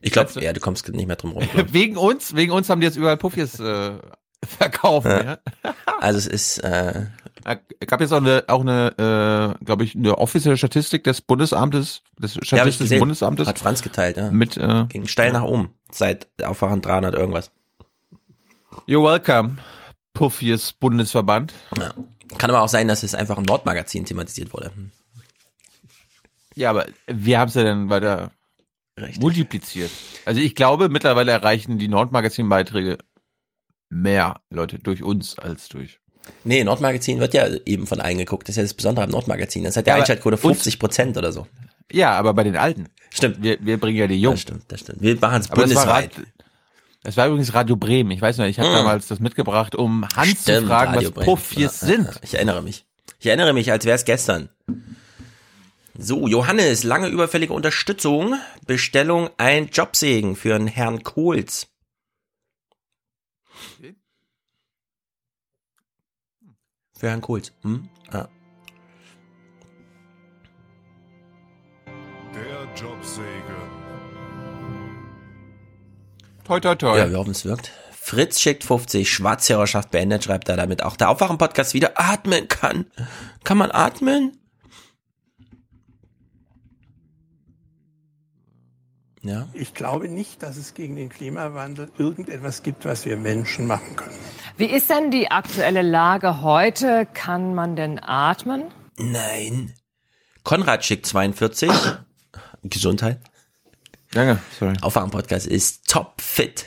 Ich 0.00 0.12
glaube, 0.12 0.30
ja, 0.40 0.52
du 0.52 0.60
kommst 0.60 0.88
nicht 0.88 1.06
mehr 1.06 1.16
drum 1.16 1.32
rum. 1.32 1.44
wegen 1.72 1.96
uns, 1.96 2.34
wegen 2.34 2.52
uns 2.52 2.68
haben 2.68 2.80
die 2.80 2.86
jetzt 2.86 2.96
überall 2.96 3.16
Puffis 3.16 3.58
äh, 3.60 3.92
verkauft. 4.44 5.06
Ja. 5.06 5.22
Ja. 5.24 5.38
Also 6.00 6.18
es 6.18 6.26
ist, 6.26 6.58
äh, 6.58 7.06
Es 7.78 7.86
gab 7.86 8.00
jetzt 8.00 8.12
auch 8.12 8.16
eine, 8.16 8.42
auch 8.48 8.62
eine 8.62 9.56
äh, 9.60 9.64
glaube 9.64 9.84
ich, 9.84 9.94
eine 9.94 10.18
offizielle 10.18 10.56
Statistik 10.56 11.04
des 11.04 11.20
Bundesamtes, 11.20 12.02
des 12.18 12.34
ja, 12.34 12.42
Statistischen 12.42 12.86
gesehen. 12.86 12.98
Bundesamtes. 12.98 13.46
Hat 13.46 13.60
Franz 13.60 13.82
geteilt, 13.82 14.16
ja. 14.16 14.32
Mit, 14.32 14.56
äh, 14.56 14.86
Ging 14.88 15.06
steil 15.06 15.30
nach 15.32 15.44
oben. 15.44 15.74
Seit 15.92 16.26
Aufwachen 16.42 16.80
300 16.82 17.14
irgendwas. 17.14 17.52
You're 18.86 19.02
welcome, 19.04 19.58
Puffis 20.14 20.72
Bundesverband. 20.72 21.52
Ja. 21.78 21.94
Kann 22.38 22.50
aber 22.50 22.62
auch 22.62 22.68
sein, 22.68 22.88
dass 22.88 23.02
es 23.02 23.14
einfach 23.14 23.36
im 23.38 23.44
Nordmagazin 23.44 24.04
thematisiert 24.04 24.52
wurde. 24.52 24.70
Ja, 26.54 26.70
aber 26.70 26.86
wir 27.06 27.38
haben 27.38 27.48
es 27.48 27.54
ja 27.54 27.64
dann 27.64 27.88
weiter 27.90 28.30
multipliziert. 29.20 29.90
Also 30.24 30.40
ich 30.40 30.54
glaube, 30.54 30.88
mittlerweile 30.88 31.32
erreichen 31.32 31.78
die 31.78 31.88
Nordmagazin-Beiträge 31.88 32.98
mehr 33.88 34.40
Leute 34.50 34.78
durch 34.78 35.02
uns 35.02 35.38
als 35.38 35.68
durch. 35.68 35.98
Nee, 36.44 36.62
Nordmagazin 36.64 37.18
wird 37.20 37.34
ja 37.34 37.48
eben 37.66 37.86
von 37.86 38.00
allen 38.00 38.18
geguckt. 38.18 38.48
Das 38.48 38.52
ist 38.54 38.56
ja 38.58 38.62
das 38.62 38.74
Besondere 38.74 39.04
am 39.04 39.10
Nordmagazin. 39.10 39.64
Das 39.64 39.76
hat 39.76 39.86
der 39.86 39.94
Ja, 39.94 40.00
Einschaltquote 40.00 40.36
uns- 40.36 40.42
50 40.42 40.78
Prozent 40.78 41.16
oder 41.16 41.32
so. 41.32 41.46
Ja, 41.90 42.12
aber 42.12 42.32
bei 42.32 42.44
den 42.44 42.56
Alten. 42.56 42.86
Stimmt. 43.10 43.42
Wir, 43.42 43.58
wir 43.60 43.78
bringen 43.78 43.98
ja 43.98 44.06
die 44.06 44.20
Jungen. 44.20 44.36
Das 44.36 44.42
stimmt, 44.42 44.64
das 44.68 44.80
stimmt. 44.80 45.02
Wir 45.02 45.18
machen 45.20 45.40
es 45.40 45.48
das 45.48 45.86
war, 45.86 46.02
das 47.02 47.16
war 47.16 47.26
übrigens 47.26 47.52
Radio 47.54 47.76
Bremen. 47.76 48.10
Ich 48.12 48.20
weiß 48.22 48.38
noch, 48.38 48.44
ich 48.46 48.58
habe 48.58 48.70
Mm. 48.70 48.74
damals 48.74 49.08
das 49.08 49.20
mitgebracht, 49.20 49.74
um 49.74 50.06
Hans 50.16 50.44
zu 50.44 50.52
Stimmt, 50.52 50.68
fragen, 50.68 50.94
Radio 50.94 51.10
was. 51.14 51.24
Puffies 51.24 51.56
Ja, 51.58 51.88
ja, 51.88 51.94
sind. 51.96 52.06
ja. 52.06 52.20
Ich 52.22 52.34
erinnere 52.34 52.62
mich. 52.62 52.84
Ich 53.18 53.26
erinnere 53.26 53.52
mich, 53.52 53.70
als 53.72 53.84
wäre 53.84 53.96
es 53.96 54.04
gestern. 54.04 54.48
So, 55.98 56.26
Johannes, 56.26 56.84
lange 56.84 57.08
überfällige 57.08 57.52
Unterstützung. 57.52 58.34
Bestellung 58.66 59.28
ein 59.36 59.68
Jobsegen 59.68 60.36
für 60.36 60.54
einen 60.54 60.66
Herrn 60.68 61.02
Kohls. 61.02 61.68
Für 66.98 67.08
Herrn 67.08 67.20
Kohls. 67.20 67.52
Hm? 67.62 67.88
Toi, 76.52 76.60
toi, 76.60 76.74
toi. 76.74 76.98
Ja, 76.98 77.10
wir 77.10 77.16
hoffen, 77.16 77.30
es 77.30 77.46
wirkt. 77.46 77.72
Fritz 77.92 78.38
schickt 78.38 78.62
50, 78.62 79.10
Schwarzhörerschaft 79.10 79.90
beendet, 79.90 80.24
schreibt 80.24 80.50
er 80.50 80.56
damit 80.58 80.82
auch 80.82 80.98
der 80.98 81.08
Aufwachen-Podcast 81.08 81.72
wieder 81.72 81.92
atmen 81.94 82.46
kann. 82.46 82.84
Kann 83.42 83.56
man 83.56 83.70
atmen? 83.70 84.36
Ja. 89.22 89.48
Ich 89.54 89.72
glaube 89.72 90.10
nicht, 90.10 90.42
dass 90.42 90.58
es 90.58 90.74
gegen 90.74 90.94
den 90.96 91.08
Klimawandel 91.08 91.90
irgendetwas 91.96 92.62
gibt, 92.62 92.84
was 92.84 93.06
wir 93.06 93.16
Menschen 93.16 93.66
machen 93.66 93.96
können. 93.96 94.18
Wie 94.58 94.66
ist 94.66 94.90
denn 94.90 95.10
die 95.10 95.30
aktuelle 95.30 95.80
Lage 95.80 96.42
heute? 96.42 97.08
Kann 97.14 97.54
man 97.54 97.76
denn 97.76 97.98
atmen? 97.98 98.64
Nein. 98.98 99.72
Konrad 100.42 100.84
schickt 100.84 101.06
42. 101.06 101.70
Gesundheit. 102.64 103.20
Danke, 104.12 104.38
sorry. 104.58 104.74
Aufwachen-Podcast 104.80 105.46
ist 105.46 105.88
top 105.88 106.20
fit. 106.20 106.66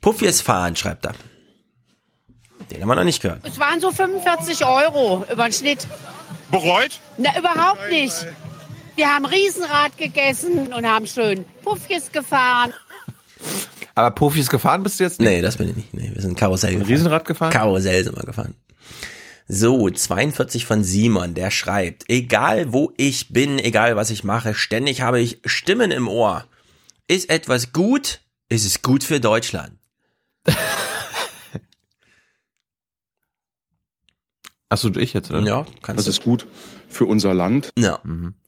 Puffies 0.00 0.40
fahren, 0.40 0.76
schreibt 0.76 1.06
er. 1.06 1.14
Den 2.70 2.80
haben 2.82 2.88
wir 2.88 2.94
noch 2.96 3.04
nicht 3.04 3.22
gehört. 3.22 3.40
Es 3.44 3.58
waren 3.58 3.80
so 3.80 3.90
45 3.90 4.64
Euro 4.64 5.24
über 5.30 5.44
den 5.44 5.52
Schnitt. 5.52 5.86
Bereut? 6.50 7.00
Na, 7.16 7.36
überhaupt 7.38 7.90
nicht. 7.90 8.14
Wir 8.96 9.14
haben 9.14 9.24
Riesenrad 9.26 9.96
gegessen 9.96 10.72
und 10.72 10.86
haben 10.86 11.06
schön 11.06 11.44
Puffjes 11.62 12.10
gefahren. 12.12 12.72
Aber 13.94 14.10
Puffies 14.12 14.48
gefahren 14.48 14.82
bist 14.82 15.00
du 15.00 15.04
jetzt 15.04 15.20
nicht? 15.20 15.28
Nee, 15.28 15.40
das 15.40 15.56
bin 15.56 15.70
ich 15.70 15.76
nicht. 15.76 15.94
Nee, 15.94 16.10
wir 16.14 16.22
sind 16.22 16.38
Karussell 16.38 16.72
gefahren. 16.72 16.88
Riesenrad 16.88 17.24
gefahren? 17.24 17.52
Karussell 17.52 18.04
sind 18.04 18.16
wir 18.16 18.24
gefahren. 18.24 18.54
So, 19.50 19.88
42 19.88 20.66
von 20.66 20.84
Simon, 20.84 21.32
der 21.34 21.50
schreibt, 21.50 22.04
egal 22.10 22.72
wo 22.74 22.92
ich 22.98 23.32
bin, 23.32 23.58
egal 23.58 23.96
was 23.96 24.10
ich 24.10 24.22
mache, 24.22 24.54
ständig 24.54 25.00
habe 25.00 25.20
ich 25.20 25.40
Stimmen 25.46 25.90
im 25.90 26.06
Ohr. 26.06 26.44
Ist 27.06 27.30
etwas 27.30 27.72
gut, 27.72 28.20
ist 28.50 28.66
es 28.66 28.82
gut 28.82 29.02
für 29.02 29.20
Deutschland. 29.20 29.72
Achso, 34.68 34.90
ich 34.96 35.14
jetzt, 35.14 35.30
oder? 35.30 35.40
Ja, 35.40 35.64
kannst 35.82 35.98
Das 36.00 36.04
du. 36.04 36.10
ist 36.10 36.22
gut 36.22 36.46
für 36.88 37.06
unser 37.06 37.32
Land. 37.32 37.70
Ja. 37.78 38.00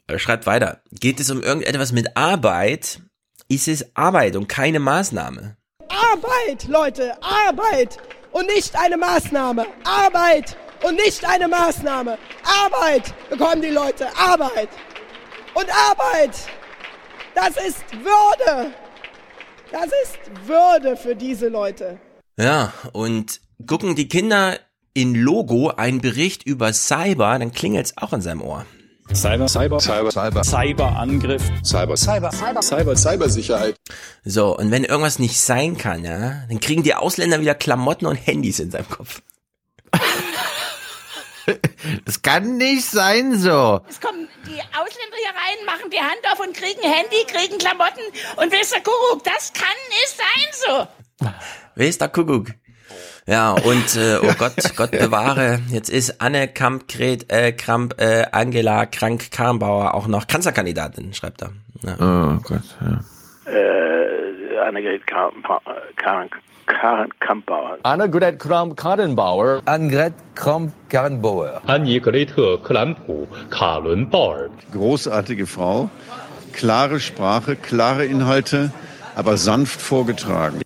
Er 0.07 0.19
schreibt 0.19 0.45
weiter. 0.47 0.83
Geht 0.93 1.19
es 1.21 1.31
um 1.31 1.43
irgendetwas 1.43 1.93
mit 1.93 2.15
Arbeit, 2.17 3.01
ist 3.49 3.69
es 3.69 3.97
Arbeit 3.97 4.37
und 4.37 4.49
keine 4.49 4.81
Maßnahme. 4.81 5.57
Arbeit, 5.89 6.69
Leute, 6.69 7.15
Arbeit 7.23 7.97
und 8.33 8.47
nicht 8.49 8.77
eine 8.77 8.99
Maßnahme. 8.99 9.67
Arbeit 9.85 10.57
und 10.83 10.97
nicht 10.97 11.25
eine 11.25 11.49
Maßnahme. 11.49 12.19
Arbeit 12.65 13.15
bekommen 13.29 13.63
die 13.63 13.69
Leute, 13.69 14.07
Arbeit. 14.17 14.69
Und 15.55 15.67
Arbeit, 15.71 16.37
das 17.35 17.57
ist 17.57 17.85
Würde. 18.03 18.73
Das 19.73 19.87
ist 19.87 20.47
Würde 20.47 20.97
für 20.97 21.15
diese 21.15 21.49
Leute. 21.49 21.99
Ja, 22.37 22.73
und 22.93 23.41
gucken 23.67 23.95
die 23.95 24.09
Kinder 24.09 24.59
in 24.95 25.15
Logo 25.15 25.69
einen 25.69 26.01
Bericht 26.01 26.45
über 26.45 26.73
Cyber, 26.73 27.39
dann 27.39 27.53
klingelt's 27.53 27.97
auch 27.97 28.13
in 28.13 28.21
seinem 28.21 28.43
Ohr. 28.43 28.67
Cyber, 29.13 29.49
Cyber, 29.49 29.81
Cyber, 29.81 30.11
Cyber, 30.13 30.45
Cyberangriff, 30.45 31.43
Cyber, 31.65 31.97
Cyber, 31.97 32.31
Cyber, 32.31 32.63
Cyber, 32.63 32.97
Cybersicherheit. 32.97 33.77
So, 34.25 34.57
und 34.57 34.71
wenn 34.71 34.85
irgendwas 34.85 35.19
nicht 35.19 35.41
sein 35.41 35.77
kann, 35.77 36.05
ja, 36.05 36.45
dann 36.49 36.61
kriegen 36.61 36.85
die 36.85 36.95
Ausländer 36.95 37.41
wieder 37.41 37.55
Klamotten 37.55 38.07
und 38.07 38.15
Handys 38.15 38.61
in 38.61 38.71
seinem 38.71 38.89
Kopf. 38.89 39.21
Es 42.07 42.23
kann 42.23 42.57
nicht 42.57 42.85
sein 42.85 43.39
so. 43.39 43.81
Es 43.89 44.01
kommen 44.01 44.29
die 44.47 44.61
Ausländer 44.61 45.17
hier 45.17 45.31
rein, 45.31 45.67
machen 45.67 45.91
die 45.91 45.99
Hand 46.01 46.21
auf 46.33 46.41
und 46.41 46.55
kriegen 46.55 46.83
Handy, 46.83 47.25
kriegen 47.27 47.59
Klamotten 47.59 48.03
und 48.37 48.53
der 48.73 48.81
Kuckuck? 48.81 49.25
Das 49.25 49.53
kann 49.53 49.69
nicht 49.89 50.17
sein 50.17 50.89
so. 51.19 51.27
Der 51.77 52.09
Kuckuck? 52.09 52.49
Ja, 53.27 53.53
und 53.53 53.97
äh, 53.97 54.19
oh 54.23 54.35
Gott, 54.39 54.55
Gott 54.77 54.91
bewahre, 54.91 55.61
jetzt 55.71 55.89
ist 55.89 56.21
Anne 56.21 56.49
Kamp, 56.49 56.89
Gret, 56.89 57.31
äh, 57.33 57.53
Kramp, 57.53 58.01
äh, 58.01 58.27
Angela 58.33 58.87
Krank-Karrenbauer 58.87 59.95
auch 59.95 60.07
noch 60.07 60.27
Kanzlerkandidatin, 60.27 61.15
schreibt 61.15 61.43
er. 61.43 61.53
Ja. 61.83 61.95
Oh 61.95 62.41
Gott, 62.43 62.63
ja. 62.81 63.53
Äh, 63.53 64.20
Annegret 64.61 65.07
Kampauer. 65.07 65.63
Annegret 67.83 68.39
Kramp-Karrenbauer. 68.39 69.61
Annegret 69.65 70.15
Kramp-Karrenbauer. 70.35 71.63
Annegrethe 71.67 72.59
Kramp-Karrenbauer. 72.63 74.51
Großartige 74.73 75.47
Frau, 75.47 75.91
klare 76.53 77.01
Sprache, 77.01 77.57
klare 77.57 78.05
Inhalte, 78.07 78.73
aber 79.17 79.37
sanft 79.37 79.81
vorgetragen. 79.81 80.63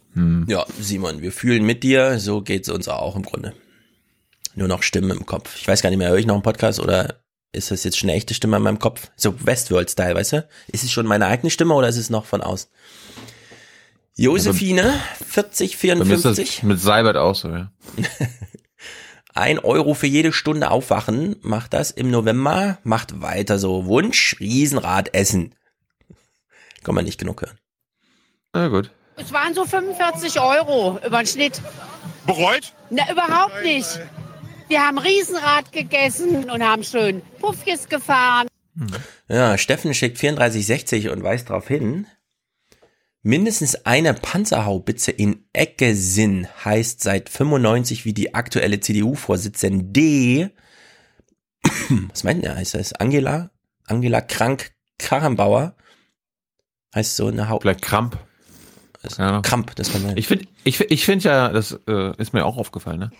Ja, 0.46 0.64
Simon, 0.78 1.22
wir 1.22 1.32
fühlen 1.32 1.64
mit 1.64 1.82
dir, 1.82 2.18
so 2.18 2.42
geht's 2.42 2.68
uns 2.68 2.88
auch 2.88 3.16
im 3.16 3.22
Grunde. 3.22 3.54
Nur 4.54 4.68
noch 4.68 4.82
Stimmen 4.82 5.10
im 5.10 5.26
Kopf. 5.26 5.56
Ich 5.56 5.66
weiß 5.66 5.82
gar 5.82 5.90
nicht 5.90 5.98
mehr, 5.98 6.10
höre 6.10 6.18
ich 6.18 6.26
noch 6.26 6.34
einen 6.34 6.42
Podcast 6.42 6.78
oder 6.80 7.16
ist 7.52 7.70
das 7.70 7.82
jetzt 7.84 7.98
schon 7.98 8.10
eine 8.10 8.16
echte 8.16 8.34
Stimme 8.34 8.58
in 8.58 8.62
meinem 8.62 8.78
Kopf? 8.78 9.10
So 9.16 9.34
Westworld-Style, 9.44 10.14
weißt 10.14 10.32
du? 10.34 10.46
Ist 10.68 10.84
es 10.84 10.92
schon 10.92 11.06
meine 11.06 11.26
eigene 11.26 11.50
Stimme 11.50 11.74
oder 11.74 11.88
ist 11.88 11.96
es 11.96 12.10
noch 12.10 12.26
von 12.26 12.42
außen? 12.42 12.70
Josephine, 14.16 15.00
40, 15.26 15.78
Bei 15.80 15.94
mir 15.94 16.02
ist 16.02 16.22
54. 16.22 16.56
das 16.56 16.62
mit 16.62 16.80
Seibert 16.80 17.16
auch 17.16 17.34
so, 17.34 17.48
ja. 17.48 17.72
Ein 19.34 19.58
Euro 19.58 19.94
für 19.94 20.06
jede 20.06 20.32
Stunde 20.32 20.70
aufwachen. 20.70 21.34
Macht 21.42 21.72
das 21.74 21.90
im 21.90 22.10
November. 22.12 22.78
Macht 22.84 23.20
weiter 23.20 23.58
so. 23.58 23.86
Wunsch, 23.86 24.36
Riesenrad 24.38 25.12
essen. 25.12 25.56
Kann 26.84 26.94
man 26.94 27.04
nicht 27.04 27.18
genug 27.18 27.42
hören. 27.42 27.58
Na 28.52 28.68
gut. 28.68 28.92
Es 29.16 29.32
waren 29.32 29.52
so 29.54 29.64
45 29.64 30.38
Euro 30.40 31.00
über 31.04 31.18
den 31.18 31.26
Schnitt. 31.26 31.60
Bereut? 32.26 32.72
Na, 32.90 33.10
überhaupt 33.10 33.62
nicht. 33.64 34.00
Wir 34.68 34.86
haben 34.86 34.98
Riesenrad 34.98 35.72
gegessen 35.72 36.48
und 36.48 36.62
haben 36.62 36.84
schön 36.84 37.20
Puffjes 37.40 37.88
gefahren. 37.88 38.46
Ja, 39.28 39.58
Steffen 39.58 39.94
schickt 39.94 40.20
3460 40.22 41.08
und 41.10 41.24
weist 41.24 41.50
darauf 41.50 41.66
hin. 41.66 42.06
Mindestens 43.26 43.86
eine 43.86 44.12
Panzerhaubitze 44.12 45.10
in 45.10 45.46
Eckesinn 45.54 46.46
heißt 46.64 47.02
seit 47.02 47.30
95 47.30 48.04
wie 48.04 48.12
die 48.12 48.34
aktuelle 48.34 48.80
CDU-Vorsitzende. 48.80 50.50
Was 52.10 52.22
meint 52.24 52.44
er? 52.44 52.56
Heißt 52.56 52.74
das 52.74 52.92
Angela? 52.92 53.50
Angela 53.86 54.20
Krank-Karrenbauer? 54.20 55.74
Heißt 56.94 57.16
so 57.16 57.28
eine 57.28 57.48
Haupt. 57.48 57.62
Vielleicht 57.62 57.82
Kramp. 57.82 58.18
Ja. 59.18 59.40
Kramp, 59.40 59.74
das 59.76 59.90
kann 59.92 60.02
sein. 60.02 60.16
Ich 60.16 60.26
finde, 60.28 60.46
ich, 60.64 60.76
find- 60.78 60.90
ich 60.90 61.04
finde 61.04 61.24
ja, 61.24 61.48
das 61.50 61.78
äh, 61.88 62.12
ist 62.18 62.32
mir 62.34 62.44
auch 62.44 62.56
aufgefallen, 62.56 62.98
ne? 63.00 63.10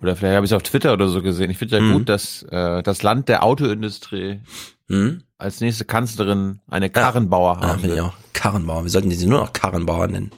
Oder 0.00 0.14
vielleicht 0.14 0.36
habe 0.36 0.46
ich 0.46 0.52
es 0.52 0.56
auf 0.56 0.62
Twitter 0.62 0.92
oder 0.92 1.08
so 1.08 1.22
gesehen. 1.22 1.50
Ich 1.50 1.58
finde 1.58 1.76
ja 1.76 1.82
Mhm. 1.82 1.92
gut, 1.94 2.08
dass 2.08 2.42
äh, 2.44 2.82
das 2.82 3.02
Land 3.02 3.28
der 3.28 3.42
Autoindustrie 3.42 4.40
Mhm. 4.88 5.22
Als 5.38 5.60
nächste 5.60 5.84
Kanzlerin 5.84 6.60
eine 6.68 6.90
Karrenbauer 6.90 7.60
Ja, 7.62 7.68
haben 7.68 7.82
will. 7.82 8.00
auch. 8.00 8.14
Karrenbauer. 8.32 8.82
Wir 8.84 8.90
sollten 8.90 9.10
diese 9.10 9.28
nur 9.28 9.40
noch 9.40 9.52
Karrenbauer 9.52 10.08
nennen. 10.08 10.32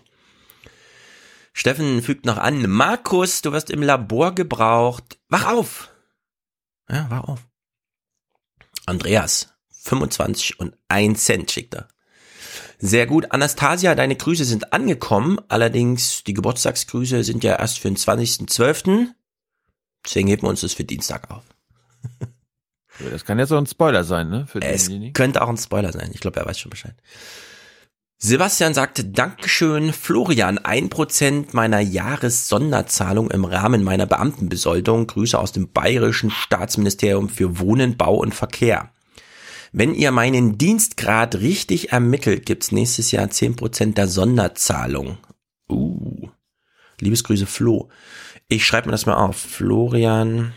Steffen 1.53 2.03
fügt 2.03 2.25
noch 2.27 2.39
an. 2.39 2.69
Markus, 2.71 3.43
du 3.43 3.53
wirst 3.53 3.71
im 3.71 3.83
Labor 3.83 4.35
gebraucht. 4.35 5.19
Wach 5.29 5.47
auf! 5.47 5.91
Ja, 6.89 7.07
wach 7.11 7.25
auf. 7.25 7.41
Andreas, 8.87 9.53
25 9.83 10.59
und 10.61 10.77
1 10.89 11.25
Cent 11.25 11.51
schickt 11.51 11.75
er. 11.75 11.89
Sehr 12.79 13.07
gut. 13.07 13.31
Anastasia, 13.33 13.95
deine 13.95 14.17
Grüße 14.17 14.45
sind 14.45 14.73
angekommen. 14.73 15.39
Allerdings, 15.49 16.25
die 16.25 16.35
Geburtstagsgrüße 16.35 17.25
sind 17.25 17.45
ja 17.45 17.57
erst 17.57 17.79
für 17.81 17.89
den 17.89 17.97
20.12. 17.97 19.09
Deswegen 20.05 20.29
heben 20.29 20.43
wir 20.43 20.49
uns 20.49 20.63
das 20.63 20.73
für 20.73 20.85
Dienstag 20.85 21.31
auf. 21.31 21.45
Das 23.11 23.25
kann 23.25 23.39
jetzt 23.39 23.51
so 23.51 23.57
ein 23.57 23.67
Spoiler 23.67 24.05
sein, 24.05 24.29
ne? 24.29 24.47
Für 24.47 24.61
Es 24.61 24.85
denjenigen. 24.85 25.13
könnte 25.15 25.43
auch 25.43 25.49
ein 25.49 25.57
Spoiler 25.57 25.93
sein. 25.93 26.11
Ich 26.13 26.21
glaube, 26.21 26.41
er 26.41 26.47
weiß 26.47 26.59
schon 26.59 26.71
Bescheid. 26.71 26.95
Sebastian 28.23 28.75
sagte, 28.75 29.05
Dankeschön, 29.07 29.95
Florian, 29.95 30.59
ein 30.59 30.91
Prozent 30.91 31.55
meiner 31.55 31.81
Jahressonderzahlung 31.81 33.31
im 33.31 33.47
Rahmen 33.47 33.83
meiner 33.83 34.05
Beamtenbesoldung. 34.05 35.07
Grüße 35.07 35.39
aus 35.39 35.53
dem 35.53 35.73
Bayerischen 35.73 36.31
Staatsministerium 36.31 37.31
für 37.31 37.59
Wohnen, 37.59 37.97
Bau 37.97 38.17
und 38.17 38.35
Verkehr. 38.35 38.91
Wenn 39.73 39.95
ihr 39.95 40.11
meinen 40.11 40.59
Dienstgrad 40.59 41.37
richtig 41.37 41.93
ermittelt, 41.93 42.45
gibt's 42.45 42.73
nächstes 42.73 43.11
Jahr 43.11 43.31
zehn 43.31 43.57
Prozent 43.57 43.97
der 43.97 44.09
Sonderzahlung. 44.09 45.17
Uh. 45.71 46.29
Liebesgrüße 47.01 47.47
Flo. 47.47 47.89
Ich 48.49 48.67
schreibe 48.67 48.89
mir 48.89 48.93
das 48.93 49.07
mal 49.07 49.15
auf. 49.15 49.37
Florian 49.37 50.53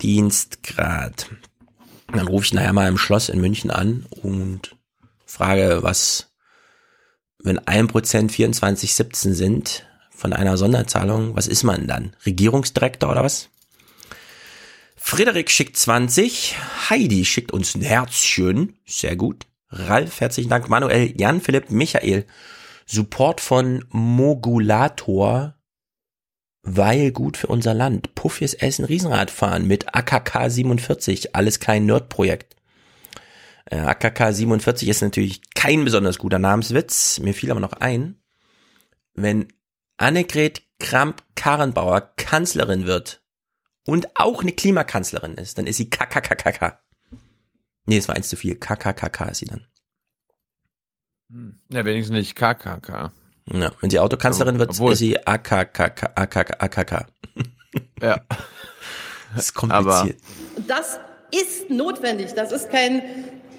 Dienstgrad. 0.00 1.26
Dann 2.12 2.26
rufe 2.26 2.46
ich 2.46 2.54
nachher 2.54 2.72
mal 2.72 2.88
im 2.88 2.98
Schloss 2.98 3.28
in 3.28 3.40
München 3.40 3.70
an 3.70 4.06
und 4.22 4.76
frage, 5.26 5.82
was, 5.82 6.32
wenn 7.38 7.60
1% 7.60 7.90
24,17 8.30 9.34
sind 9.34 9.86
von 10.10 10.32
einer 10.32 10.56
Sonderzahlung, 10.56 11.36
was 11.36 11.46
ist 11.46 11.64
man 11.64 11.86
dann? 11.86 12.16
Regierungsdirektor 12.24 13.10
oder 13.10 13.24
was? 13.24 13.50
Frederik 14.96 15.50
schickt 15.50 15.76
20, 15.76 16.56
Heidi 16.90 17.24
schickt 17.24 17.52
uns 17.52 17.74
ein 17.74 17.82
Herzchen, 17.82 18.78
sehr 18.86 19.16
gut. 19.16 19.46
Ralf, 19.70 20.20
herzlichen 20.20 20.48
Dank. 20.48 20.68
Manuel, 20.68 21.12
Jan, 21.18 21.40
Philipp, 21.40 21.70
Michael, 21.70 22.26
Support 22.86 23.40
von 23.42 23.84
Mogulator, 23.90 25.57
weil 26.76 27.12
gut 27.12 27.36
für 27.36 27.46
unser 27.48 27.74
Land. 27.74 28.14
Puffies 28.14 28.54
Essen 28.54 28.84
Riesenradfahren 28.84 29.66
mit 29.66 29.94
AKK 29.94 30.48
47, 30.50 31.34
alles 31.34 31.60
kein 31.60 31.86
Nerdprojekt. 31.86 32.56
Äh, 33.66 33.78
AKK 33.78 34.32
47 34.32 34.88
ist 34.88 35.02
natürlich 35.02 35.42
kein 35.54 35.84
besonders 35.84 36.18
guter 36.18 36.38
Namenswitz. 36.38 37.20
Mir 37.20 37.34
fiel 37.34 37.50
aber 37.50 37.60
noch 37.60 37.74
ein, 37.74 38.16
wenn 39.14 39.48
Annegret 39.96 40.62
Kramp-Karrenbauer 40.78 42.12
Kanzlerin 42.16 42.86
wird 42.86 43.22
und 43.84 44.08
auch 44.14 44.42
eine 44.42 44.52
Klimakanzlerin 44.52 45.34
ist, 45.34 45.58
dann 45.58 45.66
ist 45.66 45.76
sie 45.76 45.90
KKKKK. 45.90 46.78
Nee, 47.86 47.96
es 47.98 48.06
war 48.06 48.14
eins 48.14 48.28
zu 48.28 48.36
viel. 48.36 48.54
KKKK 48.54 49.30
ist 49.30 49.38
sie 49.38 49.46
dann. 49.46 49.66
Ja, 51.70 51.84
wenigstens 51.84 52.16
nicht 52.16 52.36
KKK. 52.36 53.12
Ja, 53.52 53.72
wenn 53.80 53.90
sie 53.90 53.98
Autokanzlerin 53.98 54.58
wird, 54.58 54.70
Obwohl- 54.70 54.92
ist 54.92 54.98
sie 54.98 55.18
AKKK. 55.26 56.10
AKK, 56.14 56.54
AKK. 56.60 57.06
Ja. 58.02 58.20
Das 59.34 59.44
ist 59.44 59.54
kompliziert. 59.54 60.18
Das 60.66 60.98
ist 61.30 61.68
notwendig. 61.68 62.32
Das 62.32 62.50
ist 62.50 62.70
kein 62.70 63.02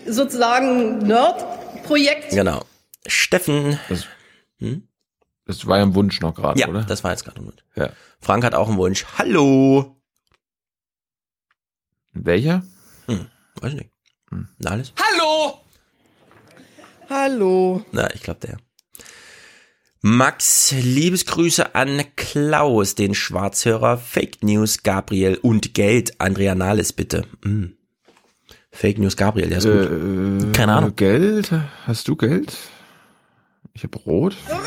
sozusagen 0.08 0.98
Nerd-Projekt. 0.98 2.32
Genau. 2.32 2.66
Steffen. 3.06 3.80
Das 5.46 5.68
war 5.68 5.78
ja 5.78 5.84
ein 5.84 5.94
Wunsch 5.94 6.22
noch 6.22 6.34
gerade, 6.34 6.60
Ja, 6.60 6.68
oder? 6.70 6.82
das 6.86 7.04
war 7.04 7.12
jetzt 7.12 7.24
gerade 7.24 7.40
ein 7.42 7.46
Wunsch. 7.46 7.64
Ja. 7.76 7.92
Frank 8.20 8.44
hat 8.44 8.56
auch 8.56 8.68
einen 8.68 8.78
Wunsch. 8.80 9.06
Hallo. 9.20 9.96
Welcher? 12.14 12.64
Hm, 13.06 13.28
weiß 13.62 13.74
nicht. 13.74 13.92
Na, 14.58 14.72
alles? 14.72 14.92
Hallo! 15.00 15.62
Hallo. 17.10 17.86
Na, 17.92 18.12
ich 18.14 18.24
glaube 18.24 18.40
der. 18.40 18.58
Max, 20.02 20.72
Liebesgrüße 20.72 21.76
an 21.76 22.02
Klaus, 22.16 22.96
den 22.96 23.14
Schwarzhörer, 23.14 23.98
Fake 23.98 24.42
News, 24.42 24.84
Gabriel 24.84 25.38
und 25.42 25.74
Geld, 25.74 26.22
Andrea 26.22 26.56
Nahles, 26.56 26.94
bitte. 26.94 27.26
Hm. 27.44 27.74
Fake 28.72 28.98
News, 28.98 29.18
Gabriel, 29.18 29.50
der 29.50 29.58
ist 29.58 29.66
gut. 29.66 29.74
Äh, 29.74 30.52
Keine 30.54 30.74
Ahnung. 30.74 30.96
Geld? 30.96 31.52
Hast 31.86 32.08
du 32.08 32.16
Geld? 32.16 32.56
Ich 33.74 33.84
habe 33.84 33.98
Rot. 33.98 34.38
Rot! 34.50 34.60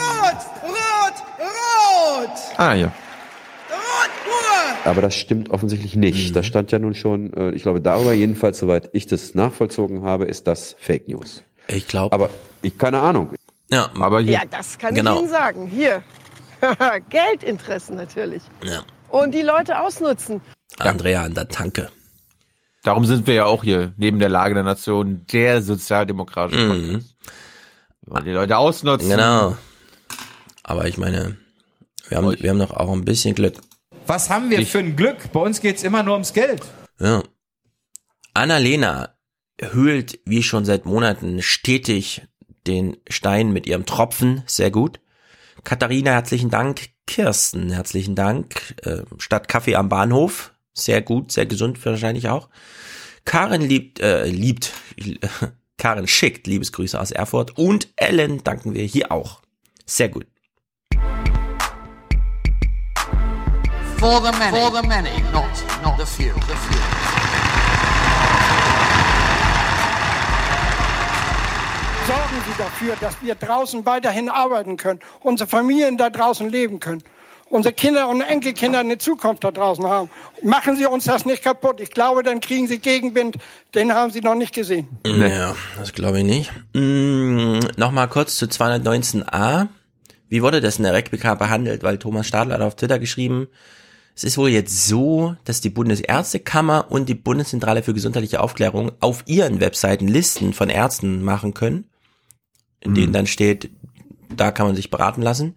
Rot! 0.65 1.15
Rot! 1.39 2.39
Ah, 2.59 2.75
ja. 2.75 2.89
Rot 2.89 4.11
pur! 4.25 4.91
Aber 4.91 5.01
das 5.01 5.15
stimmt 5.15 5.49
offensichtlich 5.49 5.97
nicht. 5.97 6.37
Das 6.37 6.45
stand 6.45 6.73
ja 6.73 6.79
nun 6.79 6.95
schon, 6.95 7.33
äh, 7.33 7.53
ich 7.53 7.63
glaube, 7.63 7.81
darüber 7.81 8.13
jedenfalls, 8.13 8.59
soweit 8.59 8.91
ich 8.93 9.07
das 9.07 9.35
nachvollzogen 9.35 10.03
habe, 10.03 10.27
ist 10.27 10.47
das 10.47 10.77
Fake 10.79 11.09
News. 11.09 11.43
Ich 11.69 11.89
glaube. 11.89 12.13
Aber 12.13 12.29
ich 12.61 12.77
keine 12.77 13.01
Ahnung. 13.01 13.31
Ja, 13.73 13.91
aber 13.95 14.21
Ja, 14.21 14.43
das 14.49 14.79
kann 14.79 14.95
Genau. 14.95 15.15
ich 15.15 15.21
Ihnen 15.23 15.29
sagen. 15.31 15.67
Hier. 15.67 16.03
Geldinteressen 17.09 17.97
natürlich. 17.97 18.43
Ja. 18.63 18.85
Und 19.09 19.33
die 19.33 19.43
Leute 19.43 19.81
ausnutzen. 19.81 20.41
Andrea 20.79 21.25
an 21.25 21.35
der 21.35 21.49
Tanke. 21.49 21.91
Darum 22.85 23.05
sind 23.05 23.27
wir 23.27 23.35
ja 23.35 23.45
auch 23.47 23.63
hier, 23.65 23.93
neben 23.97 24.19
der 24.19 24.29
Lage 24.29 24.55
der 24.55 24.63
Nation, 24.63 25.25
der 25.33 25.63
sozialdemokratische. 25.63 26.69
Wir 26.71 27.03
wollen 28.07 28.25
die 28.25 28.31
Leute 28.33 28.57
ausnutzen. 28.59 29.09
Genau. 29.11 29.57
Aber 30.65 30.87
ich 30.87 30.99
meine, 30.99 31.37
wir 32.09 32.19
haben, 32.19 32.37
wir 32.41 32.51
haben 32.51 32.59
doch 32.59 32.73
auch 32.73 32.93
ein 32.93 33.05
bisschen 33.05 33.35
Glück. 33.35 33.55
Was 34.07 34.31
haben 34.31 34.51
wir 34.51 34.67
für 34.67 34.81
ein 34.81 34.97
Glück? 34.97 35.33
Bei 35.33 35.41
uns 35.41 35.61
geht's 35.61 35.83
immer 35.83 36.03
nur 36.03 36.15
ums 36.15 36.33
Geld. 36.33 36.63
Ja. 36.99 37.23
Annalena 38.35 39.11
höhlt 39.61 40.19
wie 40.25 40.43
schon 40.43 40.65
seit 40.65 40.85
Monaten 40.87 41.41
stetig 41.43 42.23
den 42.67 42.97
Stein 43.09 43.53
mit 43.53 43.67
ihrem 43.67 43.87
Tropfen. 43.87 44.43
Sehr 44.47 44.71
gut. 44.71 45.01
Katharina, 45.65 46.13
herzlichen 46.13 46.51
Dank. 46.51 46.89
Kirsten, 47.07 47.71
herzlichen 47.71 48.15
Dank. 48.15 48.75
Äh, 48.83 49.03
statt 49.19 49.49
Kaffee 49.49 49.77
am 49.77 49.89
Bahnhof. 49.89 50.53
Sehr 50.75 51.03
gut, 51.03 51.33
sehr 51.33 51.47
gesund 51.47 51.85
wahrscheinlich 51.85 52.29
auch. 52.29 52.49
Karen 53.25 53.61
liebt, 53.61 54.01
äh, 54.01 54.25
liebt, 54.27 54.73
Karen 55.77 56.09
schickt 56.09 56.47
Liebesgrüße 56.47 56.99
aus 56.99 57.11
Erfurt. 57.11 57.59
Und 57.59 57.89
Ellen 57.97 58.43
danken 58.43 58.75
wir 58.75 58.85
hier 58.85 59.13
auch. 59.13 59.41
Sehr 59.85 60.09
gut. 60.09 60.27
For 63.99 64.21
the 64.21 64.37
many. 64.37 64.57
For 64.57 64.73
the 64.73 64.89
many, 64.89 65.11
not, 65.33 65.45
not 65.85 65.99
the 65.99 66.07
few. 66.07 66.33
The 66.35 66.55
few. 66.55 67.12
Sorgen 72.07 72.43
Sie 72.47 72.59
dafür, 72.59 72.97
dass 73.01 73.23
wir 73.23 73.37
draußen 73.37 73.87
weiterhin 73.87 74.29
arbeiten 74.29 74.77
können, 74.77 74.99
unsere 75.21 75.49
Familien 75.49 75.97
da 75.97 76.11
draußen 76.11 76.51
leben 76.51 76.81
können, 76.81 77.03
unsere 77.49 77.73
Kinder 77.73 78.09
und 78.09 78.21
Enkelkinder 78.23 78.81
eine 78.81 78.99
Zukunft 78.99 79.45
da 79.45 79.53
draußen 79.53 79.85
haben. 79.85 80.11
Machen 80.43 80.77
Sie 80.77 80.85
uns 80.87 81.05
das 81.05 81.25
nicht 81.25 81.45
kaputt. 81.45 81.81
Ich 81.81 81.91
glaube, 81.91 82.25
dann 82.25 82.41
kriegen 82.41 82.67
Sie 82.67 82.81
Gegenwind. 82.81 83.37
Den 83.75 83.95
haben 83.95 84.11
Sie 84.11 84.21
noch 84.21 84.35
nicht 84.35 84.53
gesehen. 84.53 84.89
Naja, 85.07 85.55
das 85.79 85.93
glaube 85.93 86.19
ich 86.19 86.25
nicht. 86.25 86.51
Mm, 86.75 87.61
Nochmal 87.77 88.09
kurz 88.09 88.37
zu 88.37 88.47
219a. 88.47 89.69
Wie 90.29 90.43
wurde 90.43 90.61
das 90.61 90.79
in 90.79 90.83
der 90.83 90.95
RecBK 90.95 91.39
behandelt? 91.39 91.85
Weil 91.85 91.99
Thomas 91.99 92.27
Stadler 92.27 92.55
hat 92.55 92.63
auf 92.63 92.75
Twitter 92.75 92.99
geschrieben, 92.99 93.47
es 94.15 94.25
ist 94.25 94.37
wohl 94.39 94.51
jetzt 94.51 94.89
so, 94.89 95.37
dass 95.45 95.61
die 95.61 95.71
Bundesärztekammer 95.71 96.87
und 96.91 97.09
die 97.09 97.15
Bundeszentrale 97.15 97.83
für 97.83 97.95
gesundheitliche 97.95 98.41
Aufklärung 98.41 98.93
auf 99.01 99.23
ihren 99.27 99.61
Webseiten 99.61 100.09
Listen 100.09 100.53
von 100.53 100.69
Ärzten 100.69 101.23
machen 101.23 101.55
können, 101.55 101.85
in 102.83 102.95
denen 102.95 103.13
dann 103.13 103.27
steht, 103.27 103.71
da 104.35 104.51
kann 104.51 104.67
man 104.67 104.77
sich 104.77 104.91
beraten 104.91 105.23
lassen. 105.23 105.57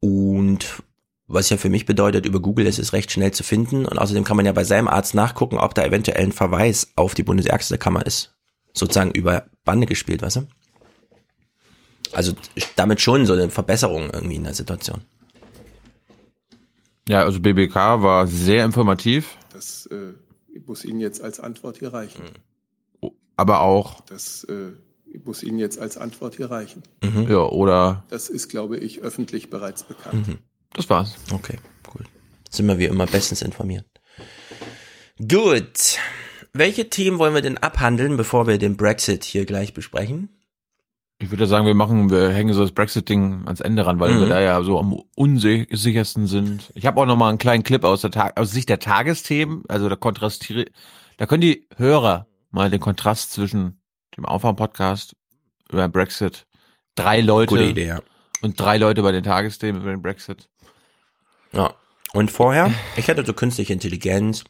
Und 0.00 0.82
was 1.26 1.48
ja 1.50 1.56
für 1.56 1.70
mich 1.70 1.86
bedeutet, 1.86 2.26
über 2.26 2.40
Google 2.40 2.66
ist 2.66 2.78
es 2.78 2.92
recht 2.92 3.10
schnell 3.10 3.32
zu 3.32 3.42
finden. 3.42 3.86
Und 3.86 3.98
außerdem 3.98 4.24
kann 4.24 4.36
man 4.36 4.46
ja 4.46 4.52
bei 4.52 4.64
seinem 4.64 4.88
Arzt 4.88 5.14
nachgucken, 5.14 5.58
ob 5.58 5.74
da 5.74 5.84
eventuell 5.84 6.22
ein 6.22 6.32
Verweis 6.32 6.92
auf 6.96 7.14
die 7.14 7.22
Bundesärztekammer 7.22 8.04
ist. 8.04 8.34
Sozusagen 8.74 9.12
über 9.12 9.46
Bande 9.64 9.86
gespielt, 9.86 10.22
weißt 10.22 10.36
du? 10.36 10.46
Also 12.12 12.34
damit 12.76 13.00
schon 13.00 13.26
so 13.26 13.32
eine 13.32 13.50
Verbesserung 13.50 14.10
irgendwie 14.12 14.36
in 14.36 14.44
der 14.44 14.54
Situation. 14.54 15.02
Ja, 17.08 17.22
also 17.22 17.40
BBK 17.40 17.74
war 18.02 18.26
sehr 18.26 18.64
informativ, 18.64 19.36
Das 19.52 19.86
äh, 19.86 20.14
muss 20.66 20.84
Ihnen 20.84 21.00
jetzt 21.00 21.20
als 21.22 21.38
Antwort 21.40 21.78
hier 21.78 21.92
reichen. 21.92 22.22
aber 23.36 23.60
auch, 23.60 24.00
Das 24.02 24.44
äh, 24.44 24.72
muss 25.24 25.42
Ihnen 25.42 25.58
jetzt 25.58 25.78
als 25.78 25.96
Antwort 25.96 26.36
hier 26.36 26.50
reichen. 26.50 26.82
Mhm. 27.02 27.26
ja, 27.30 27.38
oder, 27.44 28.04
Das 28.08 28.28
ist, 28.28 28.48
glaube 28.48 28.76
ich, 28.78 29.00
öffentlich 29.00 29.50
bereits 29.50 29.82
bekannt. 29.84 30.28
Mhm. 30.28 30.38
das 30.72 30.88
war's. 30.90 31.16
Okay, 31.32 31.58
cool. 31.94 32.04
Sind 32.50 32.66
wir 32.66 32.78
wie 32.78 32.84
immer 32.86 33.06
bestens 33.06 33.42
informiert. 33.42 33.86
Gut. 35.18 35.98
Welche 36.52 36.88
Themen 36.88 37.18
wollen 37.18 37.34
wir 37.34 37.42
denn 37.42 37.58
abhandeln, 37.58 38.16
bevor 38.16 38.46
wir 38.46 38.58
den 38.58 38.76
Brexit 38.76 39.24
hier 39.24 39.44
gleich 39.44 39.74
besprechen? 39.74 40.28
Ich 41.18 41.30
würde 41.30 41.46
sagen, 41.46 41.66
wir 41.66 41.74
machen, 41.74 42.10
wir 42.10 42.30
hängen 42.30 42.54
so 42.54 42.60
das 42.62 42.72
Brexit-Ding 42.72 43.42
ans 43.46 43.60
Ende 43.60 43.86
ran, 43.86 43.98
weil 44.00 44.14
Mhm. 44.14 44.20
wir 44.20 44.26
da 44.28 44.40
ja 44.40 44.62
so 44.62 44.78
am 44.78 44.92
unsichersten 45.16 46.26
sind. 46.26 46.72
Ich 46.74 46.86
habe 46.86 47.00
auch 47.00 47.06
noch 47.06 47.16
mal 47.16 47.28
einen 47.28 47.38
kleinen 47.38 47.62
Clip 47.62 47.82
aus 47.84 48.02
der 48.02 48.10
Tag 48.10 48.38
aus 48.38 48.50
Sicht 48.50 48.68
der 48.68 48.78
Tagesthemen, 48.80 49.62
also 49.68 49.88
da 49.88 49.96
kontrastiere, 49.96 50.66
da 51.16 51.26
können 51.26 51.40
die 51.40 51.68
Hörer 51.76 52.26
mal 52.50 52.70
den 52.70 52.80
Kontrast 52.80 53.32
zwischen 53.32 53.80
dem 54.16 54.24
Aufwärm-Podcast 54.24 55.16
über 55.70 55.82
den 55.82 55.92
Brexit, 55.92 56.46
drei 56.94 57.20
Leute 57.20 57.50
Gute 57.50 57.64
Idee, 57.64 57.86
ja. 57.86 58.00
und 58.42 58.58
drei 58.58 58.78
Leute 58.78 59.02
bei 59.02 59.12
den 59.12 59.24
Tagesthemen 59.24 59.82
über 59.82 59.90
den 59.90 60.02
Brexit. 60.02 60.48
Ja. 61.52 61.74
Und 62.12 62.30
vorher, 62.30 62.72
ich 62.96 63.08
hätte 63.08 63.24
so 63.24 63.32
künstliche 63.32 63.72
Intelligenz, 63.72 64.44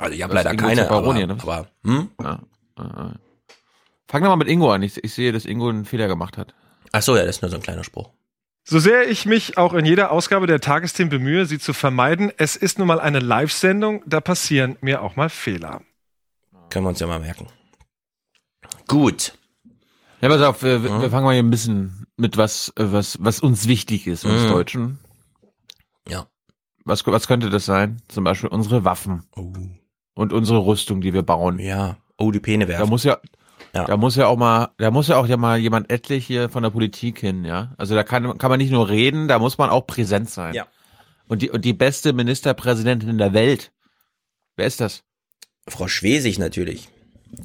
Also 0.00 0.14
ich 0.14 0.22
habe 0.22 0.34
leider 0.34 0.54
keine, 0.54 0.82
Zapparoni, 0.82 1.22
aber, 1.22 1.34
ne? 1.34 1.42
aber 1.42 1.68
hm? 1.84 2.10
Ja. 2.20 2.40
ja, 2.78 2.84
ja. 2.84 3.14
Fang 4.08 4.22
doch 4.22 4.30
mal 4.30 4.36
mit 4.36 4.48
Ingo 4.48 4.72
an. 4.72 4.82
Ich, 4.82 5.02
ich 5.04 5.14
sehe, 5.14 5.30
dass 5.30 5.44
Ingo 5.44 5.68
einen 5.68 5.84
Fehler 5.84 6.08
gemacht 6.08 6.36
hat. 6.38 6.54
Ach 6.92 7.02
so, 7.02 7.16
ja, 7.16 7.24
das 7.24 7.36
ist 7.36 7.42
nur 7.42 7.50
so 7.50 7.56
ein 7.56 7.62
kleiner 7.62 7.84
Spruch. 7.84 8.10
So 8.64 8.78
sehr 8.78 9.08
ich 9.08 9.26
mich 9.26 9.58
auch 9.58 9.74
in 9.74 9.84
jeder 9.84 10.10
Ausgabe 10.10 10.46
der 10.46 10.60
Tagesthemen 10.60 11.10
bemühe, 11.10 11.46
sie 11.46 11.58
zu 11.58 11.72
vermeiden, 11.72 12.32
es 12.36 12.56
ist 12.56 12.78
nun 12.78 12.88
mal 12.88 13.00
eine 13.00 13.20
Live-Sendung, 13.20 14.02
da 14.06 14.20
passieren 14.20 14.76
mir 14.80 15.02
auch 15.02 15.16
mal 15.16 15.28
Fehler. 15.28 15.82
Können 16.70 16.84
wir 16.84 16.90
uns 16.90 17.00
ja 17.00 17.06
mal 17.06 17.20
merken. 17.20 17.46
Gut. 18.88 19.34
Ja, 20.20 20.28
pass 20.28 20.42
auf, 20.42 20.62
wir, 20.62 20.82
wir 20.82 21.10
fangen 21.10 21.24
mal 21.24 21.32
hier 21.32 21.42
ein 21.42 21.50
bisschen 21.50 22.06
mit 22.16 22.36
was, 22.36 22.72
was, 22.76 23.16
was 23.20 23.40
uns 23.40 23.66
wichtig 23.68 24.06
ist, 24.06 24.24
uns 24.24 24.42
Mhm. 24.44 24.48
Deutschen. 24.48 24.98
Ja. 26.08 26.26
Was, 26.84 27.06
was 27.06 27.26
könnte 27.26 27.50
das 27.50 27.64
sein? 27.64 28.02
Zum 28.08 28.24
Beispiel 28.24 28.50
unsere 28.50 28.84
Waffen. 28.84 29.24
Oh. 29.36 29.52
Und 30.14 30.32
unsere 30.32 30.64
Rüstung, 30.64 31.00
die 31.00 31.14
wir 31.14 31.22
bauen. 31.22 31.58
Ja. 31.58 31.96
Oh, 32.18 32.30
die 32.30 32.40
Päne 32.40 32.66
Da 32.66 32.72
werfen. 32.72 32.90
muss 32.90 33.04
ja, 33.04 33.18
Ja. 33.74 33.84
da 33.84 33.96
muss 33.96 34.16
ja 34.16 34.26
auch 34.26 34.36
mal, 34.36 34.70
da 34.76 34.90
muss 34.90 35.08
ja 35.08 35.16
auch 35.16 35.26
ja 35.26 35.36
mal 35.38 35.58
jemand 35.58 35.90
etlich 35.90 36.26
hier 36.26 36.50
von 36.50 36.62
der 36.62 36.70
Politik 36.70 37.18
hin, 37.20 37.44
ja. 37.44 37.74
Also 37.78 37.94
da 37.94 38.02
kann, 38.02 38.36
kann 38.36 38.50
man 38.50 38.58
nicht 38.58 38.72
nur 38.72 38.88
reden, 38.90 39.26
da 39.28 39.38
muss 39.38 39.56
man 39.56 39.70
auch 39.70 39.86
präsent 39.86 40.28
sein. 40.28 40.54
Ja. 40.54 40.66
Und 41.28 41.40
die, 41.42 41.50
und 41.50 41.64
die 41.64 41.72
beste 41.72 42.12
Ministerpräsidentin 42.12 43.16
der 43.16 43.32
Welt. 43.32 43.72
Wer 44.56 44.66
ist 44.66 44.80
das? 44.80 45.02
Frau 45.68 45.88
Schwesig 45.88 46.38
natürlich. 46.38 46.88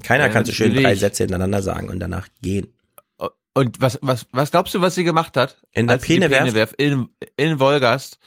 Keiner 0.04 0.25
Ja, 0.25 0.30
kann 0.30 0.45
so 0.45 0.51
schön 0.51 0.73
drei 0.73 0.95
Sätze 0.95 1.23
hintereinander 1.23 1.62
sagen 1.62 1.89
und 1.89 1.99
danach 1.99 2.28
gehen. 2.41 2.67
Und 3.54 3.80
was, 3.80 3.99
was, 4.01 4.25
was 4.32 4.51
glaubst 4.51 4.73
du, 4.73 4.82
was 4.82 4.95
sie 4.95 5.06
gemacht 5.06 5.38
hat? 5.38 5.62
In 5.71 5.88
der 5.88 5.97
Penewerf? 5.97 6.73
In, 6.78 7.08
in 7.38 7.60
Wolgast, 7.60 8.19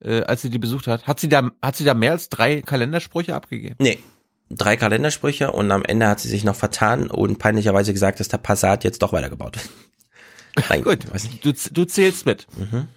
äh, 0.00 0.22
als 0.22 0.42
sie 0.42 0.50
die 0.50 0.58
besucht 0.58 0.88
hat, 0.88 1.06
hat 1.06 1.20
sie 1.20 1.28
da, 1.28 1.50
hat 1.62 1.76
sie 1.76 1.84
da 1.84 1.94
mehr 1.94 2.12
als 2.12 2.28
drei 2.28 2.60
Kalendersprüche 2.60 3.34
abgegeben? 3.34 3.76
Nee. 3.78 3.98
Drei 4.50 4.76
Kalendersprüche 4.76 5.52
und 5.52 5.70
am 5.70 5.84
Ende 5.84 6.08
hat 6.08 6.20
sie 6.20 6.28
sich 6.28 6.44
noch 6.44 6.56
vertan 6.56 7.08
und 7.08 7.38
peinlicherweise 7.38 7.92
gesagt, 7.92 8.20
dass 8.20 8.28
der 8.28 8.38
Passat 8.38 8.84
jetzt 8.84 9.02
doch 9.02 9.12
weitergebaut 9.12 9.56
wird. 9.56 9.70
Nein, 10.70 10.82
Gut, 10.82 11.00
du, 11.42 11.52
du 11.52 11.84
zählst 11.84 12.26
mit. 12.26 12.46
Mhm. 12.56 12.88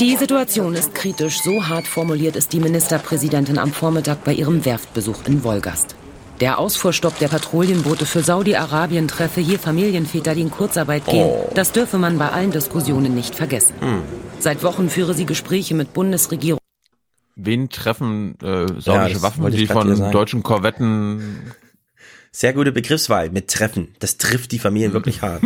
Die 0.00 0.16
Situation 0.16 0.74
ist 0.74 0.94
kritisch. 0.94 1.42
So 1.42 1.68
hart 1.68 1.86
formuliert 1.86 2.34
ist 2.34 2.52
die 2.52 2.60
Ministerpräsidentin 2.60 3.58
am 3.58 3.72
Vormittag 3.72 4.24
bei 4.24 4.32
ihrem 4.32 4.64
Werftbesuch 4.64 5.26
in 5.26 5.44
Wolgast. 5.44 5.94
Der 6.40 6.58
Ausfuhrstopp 6.58 7.18
der 7.18 7.28
Patrouillenboote 7.28 8.04
für 8.04 8.22
Saudi-Arabien 8.22 9.06
treffe 9.06 9.40
hier 9.40 9.60
Familienväter, 9.60 10.34
die 10.34 10.40
in 10.40 10.50
Kurzarbeit 10.50 11.06
gehen. 11.06 11.26
Oh. 11.26 11.50
Das 11.54 11.70
dürfe 11.72 11.98
man 11.98 12.18
bei 12.18 12.30
allen 12.30 12.50
Diskussionen 12.50 13.14
nicht 13.14 13.34
vergessen. 13.34 13.74
Hm. 13.80 14.02
Seit 14.40 14.64
Wochen 14.64 14.88
führe 14.88 15.14
sie 15.14 15.26
Gespräche 15.26 15.74
mit 15.74 15.92
Bundesregierung. 15.92 16.58
Wen 17.36 17.68
treffen 17.68 18.34
äh, 18.42 18.62
Ja, 18.62 18.80
saudische 18.80 19.14
das 19.14 19.22
Waffen, 19.22 19.50
die 19.52 19.66
von 19.66 20.10
deutschen 20.10 20.42
Korvetten 20.42 21.52
Sehr 22.32 22.54
gute 22.54 22.72
Begriffswahl 22.72 23.30
mit 23.30 23.48
Treffen. 23.48 23.94
Das 24.00 24.16
trifft 24.16 24.52
die 24.52 24.58
Familien 24.58 24.94
wirklich 24.94 25.22
hart. 25.22 25.42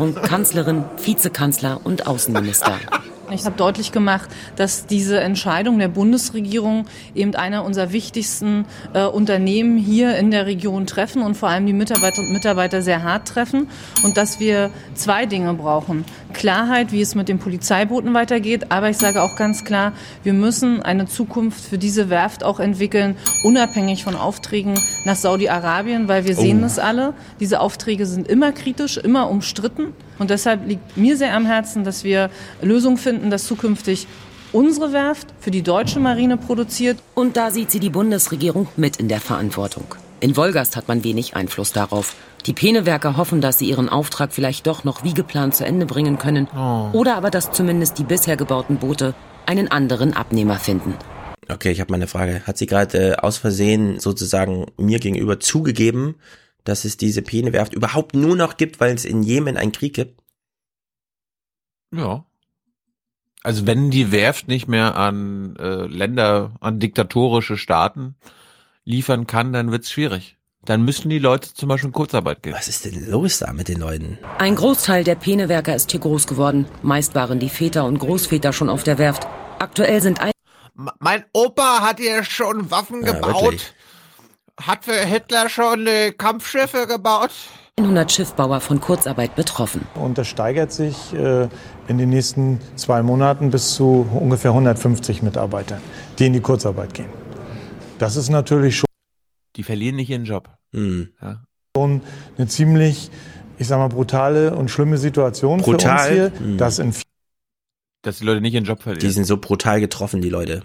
und 0.00 0.22
Kanzlerin, 0.22 0.84
Vizekanzler 1.02 1.80
und 1.84 2.06
Außenminister. 2.06 2.78
Ich 3.32 3.44
habe 3.46 3.56
deutlich 3.56 3.92
gemacht, 3.92 4.28
dass 4.56 4.86
diese 4.86 5.20
Entscheidung 5.20 5.78
der 5.78 5.88
Bundesregierung 5.88 6.86
eben 7.14 7.34
einer 7.34 7.64
unserer 7.64 7.92
wichtigsten 7.92 8.66
äh, 8.92 9.04
Unternehmen 9.04 9.78
hier 9.78 10.16
in 10.16 10.30
der 10.30 10.46
Region 10.46 10.86
treffen 10.86 11.22
und 11.22 11.36
vor 11.36 11.48
allem 11.48 11.66
die 11.66 11.72
Mitarbeiter 11.72 12.20
und 12.20 12.32
Mitarbeiter 12.32 12.82
sehr 12.82 13.02
hart 13.02 13.28
treffen 13.28 13.68
und 14.02 14.16
dass 14.16 14.40
wir 14.40 14.70
zwei 14.94 15.26
Dinge 15.26 15.54
brauchen. 15.54 16.04
Klarheit, 16.32 16.92
wie 16.92 17.00
es 17.00 17.14
mit 17.14 17.28
den 17.28 17.38
Polizeibooten 17.38 18.14
weitergeht, 18.14 18.70
aber 18.70 18.90
ich 18.90 18.98
sage 18.98 19.22
auch 19.22 19.36
ganz 19.36 19.64
klar, 19.64 19.92
wir 20.22 20.32
müssen 20.32 20.82
eine 20.82 21.06
Zukunft 21.06 21.64
für 21.64 21.78
diese 21.78 22.10
Werft 22.10 22.44
auch 22.44 22.60
entwickeln, 22.60 23.16
unabhängig 23.44 24.04
von 24.04 24.16
Aufträgen 24.16 24.78
nach 25.04 25.16
Saudi-Arabien, 25.16 26.08
weil 26.08 26.26
wir 26.26 26.34
sehen 26.34 26.62
Oh. 26.62 26.66
es 26.66 26.78
alle, 26.78 27.14
diese 27.40 27.60
Aufträge 27.60 28.06
sind 28.06 28.28
immer 28.28 28.52
kritisch, 28.52 28.96
immer 28.96 29.30
umstritten 29.30 29.94
und 30.22 30.30
deshalb 30.30 30.68
liegt 30.68 30.96
mir 30.96 31.16
sehr 31.16 31.34
am 31.34 31.44
Herzen, 31.44 31.82
dass 31.82 32.04
wir 32.04 32.30
Lösungen 32.62 32.96
finden, 32.96 33.28
dass 33.28 33.44
zukünftig 33.44 34.06
unsere 34.52 34.92
Werft 34.92 35.26
für 35.40 35.50
die 35.50 35.62
deutsche 35.62 35.98
Marine 35.98 36.36
produziert. 36.36 36.98
Und 37.14 37.36
da 37.36 37.50
sieht 37.50 37.72
sie 37.72 37.80
die 37.80 37.90
Bundesregierung 37.90 38.68
mit 38.76 38.98
in 38.98 39.08
der 39.08 39.20
Verantwortung. 39.20 39.96
In 40.20 40.36
Wolgast 40.36 40.76
hat 40.76 40.86
man 40.86 41.02
wenig 41.02 41.34
Einfluss 41.34 41.72
darauf. 41.72 42.14
Die 42.46 42.52
Penewerker 42.52 43.16
hoffen, 43.16 43.40
dass 43.40 43.58
sie 43.58 43.68
ihren 43.68 43.88
Auftrag 43.88 44.32
vielleicht 44.32 44.68
doch 44.68 44.84
noch 44.84 45.02
wie 45.02 45.12
geplant 45.12 45.56
zu 45.56 45.64
Ende 45.64 45.86
bringen 45.86 46.18
können. 46.18 46.46
Oder 46.92 47.16
aber, 47.16 47.30
dass 47.30 47.50
zumindest 47.50 47.98
die 47.98 48.04
bisher 48.04 48.36
gebauten 48.36 48.76
Boote 48.76 49.14
einen 49.46 49.72
anderen 49.72 50.14
Abnehmer 50.14 50.60
finden. 50.60 50.94
Okay, 51.48 51.72
ich 51.72 51.80
habe 51.80 51.90
mal 51.90 51.96
eine 51.96 52.06
Frage. 52.06 52.42
Hat 52.46 52.58
sie 52.58 52.66
gerade 52.66 53.14
äh, 53.14 53.16
aus 53.16 53.38
Versehen 53.38 53.98
sozusagen 53.98 54.66
mir 54.76 55.00
gegenüber 55.00 55.40
zugegeben, 55.40 56.14
dass 56.64 56.84
es 56.84 56.96
diese 56.96 57.22
Penewerft 57.22 57.72
überhaupt 57.74 58.14
nur 58.14 58.36
noch 58.36 58.56
gibt, 58.56 58.80
weil 58.80 58.94
es 58.94 59.04
in 59.04 59.22
Jemen 59.22 59.56
einen 59.56 59.72
Krieg 59.72 59.94
gibt? 59.94 60.20
Ja. 61.94 62.24
Also 63.42 63.66
wenn 63.66 63.90
die 63.90 64.12
Werft 64.12 64.48
nicht 64.48 64.68
mehr 64.68 64.96
an 64.96 65.56
äh, 65.56 65.86
Länder, 65.86 66.52
an 66.60 66.78
diktatorische 66.78 67.56
Staaten 67.56 68.14
liefern 68.84 69.26
kann, 69.26 69.52
dann 69.52 69.70
wird's 69.72 69.90
schwierig. 69.90 70.36
Dann 70.64 70.82
müssen 70.84 71.10
die 71.10 71.18
Leute 71.18 71.52
zum 71.52 71.68
Beispiel 71.68 71.88
in 71.88 71.92
Kurzarbeit 71.92 72.42
gehen. 72.44 72.54
Was 72.54 72.68
ist 72.68 72.84
denn 72.84 73.10
los 73.10 73.40
da 73.40 73.52
mit 73.52 73.66
den 73.66 73.80
Leuten? 73.80 74.18
Ein 74.38 74.54
Großteil 74.54 75.02
der 75.02 75.16
Penewerker 75.16 75.74
ist 75.74 75.90
hier 75.90 75.98
groß 75.98 76.28
geworden. 76.28 76.66
Meist 76.82 77.16
waren 77.16 77.40
die 77.40 77.48
Väter 77.48 77.84
und 77.84 77.98
Großväter 77.98 78.52
schon 78.52 78.68
auf 78.68 78.84
der 78.84 78.98
Werft. 78.98 79.26
Aktuell 79.58 80.00
sind 80.00 80.20
ein 80.20 80.30
Mein 81.00 81.24
Opa 81.32 81.80
hat 81.80 81.98
hier 81.98 82.22
schon 82.22 82.70
Waffen 82.70 83.04
Ja, 83.04 83.12
gebaut. 83.12 83.42
wirklich. 83.42 83.72
Hat 84.60 84.84
für 84.84 84.92
Hitler 85.00 85.48
schon 85.48 85.86
äh, 85.86 86.12
Kampfschiffe 86.12 86.86
gebaut. 86.86 87.30
100 87.78 88.12
Schiffbauer 88.12 88.60
von 88.60 88.80
Kurzarbeit 88.80 89.34
betroffen. 89.34 89.86
Und 89.94 90.18
das 90.18 90.28
steigert 90.28 90.72
sich 90.72 91.14
äh, 91.14 91.48
in 91.88 91.96
den 91.98 92.10
nächsten 92.10 92.60
zwei 92.76 93.02
Monaten 93.02 93.50
bis 93.50 93.74
zu 93.74 94.06
ungefähr 94.12 94.50
150 94.50 95.22
Mitarbeitern, 95.22 95.80
die 96.18 96.26
in 96.26 96.34
die 96.34 96.40
Kurzarbeit 96.40 96.92
gehen. 96.92 97.08
Das 97.98 98.16
ist 98.16 98.28
natürlich 98.28 98.76
schon 98.76 98.86
Die 99.56 99.62
verlieren 99.62 99.96
nicht 99.96 100.10
ihren 100.10 100.24
Job. 100.26 100.50
Hm. 100.72 101.12
Ja. 101.22 101.42
eine 101.74 102.46
ziemlich, 102.46 103.10
ich 103.58 103.66
sag 103.68 103.78
mal, 103.78 103.88
brutale 103.88 104.54
und 104.54 104.70
schlimme 104.70 104.98
Situation 104.98 105.60
für 105.64 105.70
uns 105.70 105.82
Brutal? 105.82 106.12
hier, 106.12 106.32
Hm. 106.38 106.58
dass 106.58 106.78
in 106.78 106.94
Dass 108.02 108.18
die 108.18 108.24
Leute 108.24 108.42
nicht 108.42 108.52
ihren 108.52 108.64
Job 108.64 108.82
verlieren. 108.82 109.00
Die 109.00 109.10
sind 109.12 109.24
so 109.24 109.38
brutal 109.38 109.80
getroffen, 109.80 110.20
die 110.20 110.30
Leute. 110.30 110.62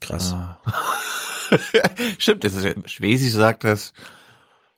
Krass. 0.00 0.32
Ah. 0.32 0.58
Stimmt, 2.18 2.44
das 2.44 2.54
ist, 2.54 2.90
Schwesig 2.90 3.32
sagt 3.32 3.64
das. 3.64 3.92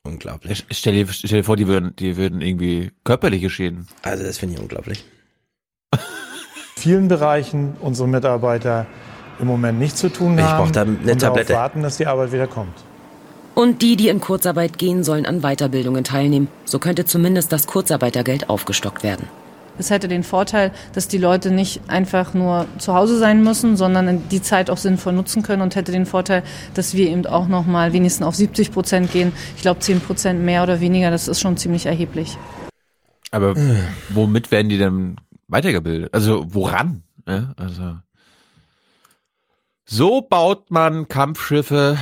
Unglaublich. 0.04 0.64
Stell 0.70 0.94
dir, 0.94 1.06
stell 1.12 1.40
dir 1.40 1.44
vor, 1.44 1.56
die 1.56 1.68
würden, 1.68 1.94
die 1.96 2.16
würden 2.16 2.40
irgendwie 2.40 2.90
körperliche 3.04 3.50
Schäden. 3.50 3.86
Also 4.02 4.24
das 4.24 4.38
finde 4.38 4.56
ich 4.56 4.60
unglaublich. 4.60 5.04
vielen 6.76 7.06
Bereichen 7.08 7.76
unsere 7.80 8.08
Mitarbeiter 8.08 8.86
im 9.38 9.46
Moment 9.46 9.78
nichts 9.78 10.00
zu 10.00 10.08
tun 10.08 10.36
Ich 10.36 10.44
haben 10.44 10.64
brauch 10.64 10.72
da 10.72 10.82
eine 10.82 10.90
und 10.92 11.06
darauf 11.06 11.18
Tablette. 11.18 11.54
warten, 11.54 11.82
dass 11.82 11.96
die 11.98 12.06
Arbeit 12.06 12.32
wieder 12.32 12.46
kommt. 12.48 12.74
Und 13.54 13.82
die, 13.82 13.96
die 13.96 14.08
in 14.08 14.20
Kurzarbeit 14.20 14.78
gehen, 14.78 15.04
sollen 15.04 15.26
an 15.26 15.42
Weiterbildungen 15.42 16.04
teilnehmen. 16.04 16.48
So 16.64 16.78
könnte 16.78 17.04
zumindest 17.04 17.52
das 17.52 17.66
Kurzarbeitergeld 17.66 18.48
aufgestockt 18.48 19.02
werden. 19.02 19.28
Es 19.78 19.90
hätte 19.90 20.08
den 20.08 20.22
Vorteil, 20.22 20.70
dass 20.92 21.08
die 21.08 21.18
Leute 21.18 21.50
nicht 21.50 21.80
einfach 21.88 22.34
nur 22.34 22.66
zu 22.78 22.94
Hause 22.94 23.18
sein 23.18 23.42
müssen, 23.42 23.76
sondern 23.76 24.28
die 24.28 24.42
Zeit 24.42 24.70
auch 24.70 24.76
sinnvoll 24.76 25.12
nutzen 25.12 25.42
können 25.42 25.62
und 25.62 25.76
hätte 25.76 25.92
den 25.92 26.06
Vorteil, 26.06 26.42
dass 26.74 26.94
wir 26.94 27.08
eben 27.08 27.26
auch 27.26 27.48
noch 27.48 27.66
mal 27.66 27.92
wenigstens 27.92 28.26
auf 28.26 28.34
70 28.34 28.72
Prozent 28.72 29.12
gehen. 29.12 29.32
Ich 29.56 29.62
glaube, 29.62 29.80
10 29.80 30.00
Prozent 30.00 30.42
mehr 30.42 30.62
oder 30.62 30.80
weniger, 30.80 31.10
das 31.10 31.28
ist 31.28 31.40
schon 31.40 31.56
ziemlich 31.56 31.86
erheblich. 31.86 32.36
Aber 33.30 33.54
womit 34.10 34.50
werden 34.50 34.68
die 34.68 34.78
denn 34.78 35.16
weitergebildet? 35.48 36.12
Also 36.12 36.44
woran? 36.48 37.02
Ja, 37.26 37.54
also 37.56 37.98
so 39.84 40.20
baut 40.22 40.70
man 40.70 41.08
Kampfschiffe, 41.08 41.98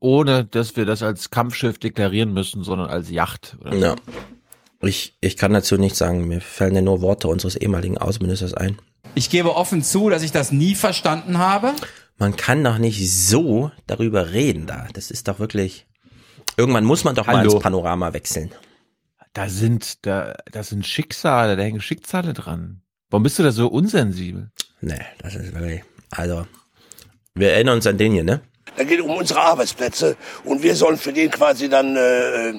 ohne 0.00 0.44
dass 0.44 0.76
wir 0.76 0.86
das 0.86 1.02
als 1.02 1.30
Kampfschiff 1.30 1.78
deklarieren 1.78 2.32
müssen, 2.32 2.64
sondern 2.64 2.90
als 2.90 3.10
Yacht. 3.10 3.56
Oder. 3.60 3.74
Ja. 3.74 3.96
Ich, 4.80 5.16
ich 5.20 5.36
kann 5.36 5.52
dazu 5.52 5.76
nichts 5.76 5.98
sagen. 5.98 6.28
Mir 6.28 6.40
fallen 6.40 6.74
ja 6.74 6.82
nur 6.82 7.00
Worte 7.00 7.28
unseres 7.28 7.56
ehemaligen 7.56 7.98
Außenministers 7.98 8.54
ein. 8.54 8.78
Ich 9.14 9.30
gebe 9.30 9.56
offen 9.56 9.82
zu, 9.82 10.10
dass 10.10 10.22
ich 10.22 10.32
das 10.32 10.52
nie 10.52 10.74
verstanden 10.74 11.38
habe. 11.38 11.74
Man 12.16 12.36
kann 12.36 12.62
doch 12.62 12.78
nicht 12.78 13.10
so 13.10 13.70
darüber 13.86 14.32
reden 14.32 14.66
da. 14.66 14.86
Das 14.92 15.10
ist 15.10 15.28
doch 15.28 15.38
wirklich. 15.38 15.86
Irgendwann 16.56 16.84
muss 16.84 17.04
man 17.04 17.14
doch 17.14 17.26
mal 17.26 17.38
Hallo. 17.38 17.54
ins 17.54 17.62
Panorama 17.62 18.12
wechseln. 18.12 18.50
Da 19.32 19.48
sind, 19.48 20.04
da, 20.06 20.36
das 20.50 20.68
sind 20.68 20.86
Schicksale, 20.86 21.56
da 21.56 21.62
hängen 21.62 21.80
Schicksale 21.80 22.32
dran. 22.32 22.82
Warum 23.10 23.22
bist 23.22 23.38
du 23.38 23.42
da 23.42 23.52
so 23.52 23.68
unsensibel? 23.68 24.50
Nee, 24.80 25.00
das 25.20 25.34
ist 25.34 25.54
wirklich. 25.54 25.82
Also, 26.10 26.46
wir 27.34 27.52
erinnern 27.52 27.76
uns 27.76 27.86
an 27.86 27.98
den 27.98 28.12
hier, 28.12 28.24
ne? 28.24 28.40
Da 28.76 28.84
geht 28.84 28.98
es 28.98 29.04
um 29.04 29.16
unsere 29.16 29.40
Arbeitsplätze 29.40 30.16
und 30.44 30.62
wir 30.62 30.74
sollen 30.74 30.96
für 30.96 31.12
den 31.12 31.30
quasi 31.30 31.68
dann, 31.68 31.96
äh, 31.96 32.48
äh, 32.50 32.54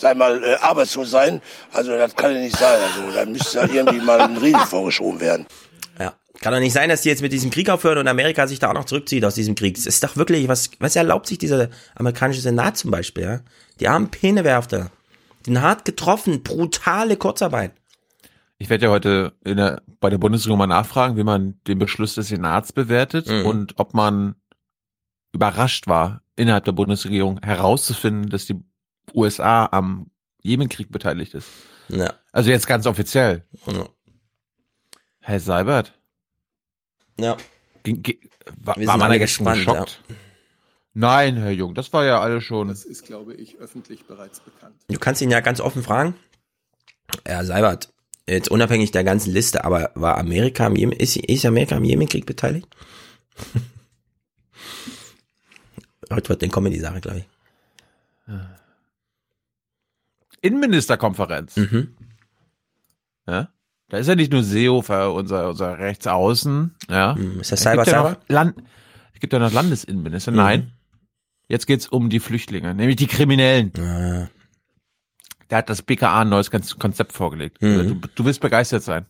sei 0.00 0.14
mal, 0.14 0.42
äh, 0.42 0.54
arbeitslos 0.56 1.10
sein. 1.10 1.40
Also 1.72 1.92
das 1.96 2.14
kann 2.16 2.34
ja 2.34 2.40
nicht 2.40 2.56
sein. 2.56 2.78
Also 2.80 3.12
da 3.14 3.24
müsste 3.26 3.58
ja 3.58 3.66
irgendwie 3.66 4.00
mal 4.00 4.20
ein 4.20 4.36
Riegel 4.36 4.60
vorgeschoben 4.66 5.20
werden. 5.20 5.46
Ja, 5.98 6.14
Kann 6.40 6.52
doch 6.52 6.60
nicht 6.60 6.72
sein, 6.72 6.88
dass 6.88 7.02
die 7.02 7.10
jetzt 7.10 7.22
mit 7.22 7.32
diesem 7.32 7.50
Krieg 7.50 7.68
aufhören 7.70 7.98
und 7.98 8.08
Amerika 8.08 8.46
sich 8.46 8.58
da 8.58 8.70
auch 8.70 8.74
noch 8.74 8.86
zurückzieht 8.86 9.24
aus 9.24 9.34
diesem 9.34 9.54
Krieg. 9.54 9.74
Das 9.74 9.86
ist 9.86 10.02
doch 10.02 10.16
wirklich, 10.16 10.48
was, 10.48 10.70
was 10.78 10.96
erlaubt 10.96 11.26
sich 11.26 11.38
dieser 11.38 11.68
amerikanische 11.94 12.40
Senat 12.40 12.76
zum 12.76 12.90
Beispiel, 12.90 13.22
ja? 13.24 13.40
Die 13.78 13.88
armen 13.88 14.10
Penewerfter. 14.10 14.90
Den 15.46 15.62
hart 15.62 15.84
getroffen, 15.86 16.42
brutale 16.42 17.16
Kurzarbeit. 17.16 17.72
Ich 18.58 18.68
werde 18.68 18.86
ja 18.86 18.90
heute 18.90 19.32
in 19.42 19.56
der, 19.56 19.80
bei 20.00 20.10
der 20.10 20.18
Bundesregierung 20.18 20.58
mal 20.58 20.66
nachfragen, 20.66 21.16
wie 21.16 21.24
man 21.24 21.58
den 21.66 21.78
Beschluss 21.78 22.14
des 22.14 22.28
Senats 22.28 22.72
bewertet 22.74 23.26
Mhm. 23.26 23.46
und 23.46 23.78
ob 23.78 23.94
man 23.94 24.34
überrascht 25.32 25.86
war, 25.86 26.20
innerhalb 26.36 26.64
der 26.64 26.72
Bundesregierung 26.72 27.40
herauszufinden, 27.42 28.28
dass 28.30 28.46
die 28.46 28.56
USA 29.14 29.66
am 29.72 30.10
Jemenkrieg 30.42 30.90
beteiligt 30.90 31.34
ist. 31.34 31.48
Ja. 31.88 32.14
Also 32.32 32.50
jetzt 32.50 32.66
ganz 32.66 32.86
offiziell. 32.86 33.44
Ja. 33.66 33.88
Herr 35.20 35.40
Seibert, 35.40 35.92
Ja. 37.18 37.36
ging, 37.82 38.02
ging, 38.02 38.18
war, 38.56 38.76
Wir 38.76 38.86
war 38.86 38.92
sind 38.94 38.98
man 39.00 39.02
alle 39.10 39.14
da 39.14 39.18
gestern 39.18 39.44
gespannt, 39.46 39.88
geschockt? 39.88 40.02
Nein, 40.92 41.36
Herr 41.36 41.50
Jung, 41.52 41.74
das 41.74 41.92
war 41.92 42.04
ja 42.04 42.20
alles 42.20 42.42
schon. 42.44 42.68
Das 42.68 42.84
ist, 42.84 43.04
glaube 43.04 43.34
ich, 43.34 43.58
öffentlich 43.58 44.06
bereits 44.06 44.40
bekannt. 44.40 44.74
Du 44.88 44.98
kannst 44.98 45.20
ihn 45.22 45.30
ja 45.30 45.40
ganz 45.40 45.60
offen 45.60 45.82
fragen. 45.82 46.14
Herr 47.24 47.44
Seibert, 47.44 47.92
jetzt 48.26 48.50
unabhängig 48.50 48.90
der 48.92 49.04
ganzen 49.04 49.32
Liste, 49.32 49.64
aber 49.64 49.92
war 49.94 50.16
Amerika 50.18 50.66
am 50.66 50.74
Jemen, 50.76 50.92
ist, 50.92 51.16
ist 51.16 51.44
Amerika 51.44 51.76
am 51.76 51.84
Jemenkrieg 51.84 52.26
beteiligt? 52.26 52.68
Heute 56.12 56.28
wird 56.28 56.42
eine 56.42 56.50
Comedy-Sache, 56.50 57.00
glaube 57.00 57.18
ich. 57.18 57.24
Innenministerkonferenz. 60.42 61.56
Mhm. 61.56 61.94
Ja? 63.26 63.48
Da 63.88 63.98
ist 63.98 64.06
ja 64.06 64.14
nicht 64.14 64.32
nur 64.32 64.42
Seehofer, 64.44 65.12
unser, 65.12 65.48
unser 65.48 65.78
Rechtsaußen. 65.78 66.74
Ja. 66.88 67.14
Mhm. 67.14 67.40
Ist 67.40 67.52
das 67.52 67.60
Cyber 67.62 67.86
ja 67.86 68.16
Land, 68.28 68.62
es 69.14 69.20
gibt 69.20 69.32
ja 69.32 69.38
noch 69.38 69.52
Landesinnenminister. 69.52 70.30
Mhm. 70.30 70.36
Nein. 70.36 70.72
Jetzt 71.48 71.66
geht's 71.66 71.88
um 71.88 72.08
die 72.10 72.20
Flüchtlinge, 72.20 72.74
nämlich 72.74 72.96
die 72.96 73.08
Kriminellen. 73.08 73.72
Ah. 73.78 74.28
Da 75.48 75.56
hat 75.58 75.68
das 75.68 75.82
BKA 75.82 76.20
ein 76.20 76.28
neues 76.28 76.50
Kon- 76.52 76.62
Konzept 76.78 77.12
vorgelegt. 77.12 77.60
Mhm. 77.60 78.00
Du, 78.00 78.08
du 78.14 78.24
wirst 78.24 78.40
begeistert 78.40 78.84
sein. 78.84 79.06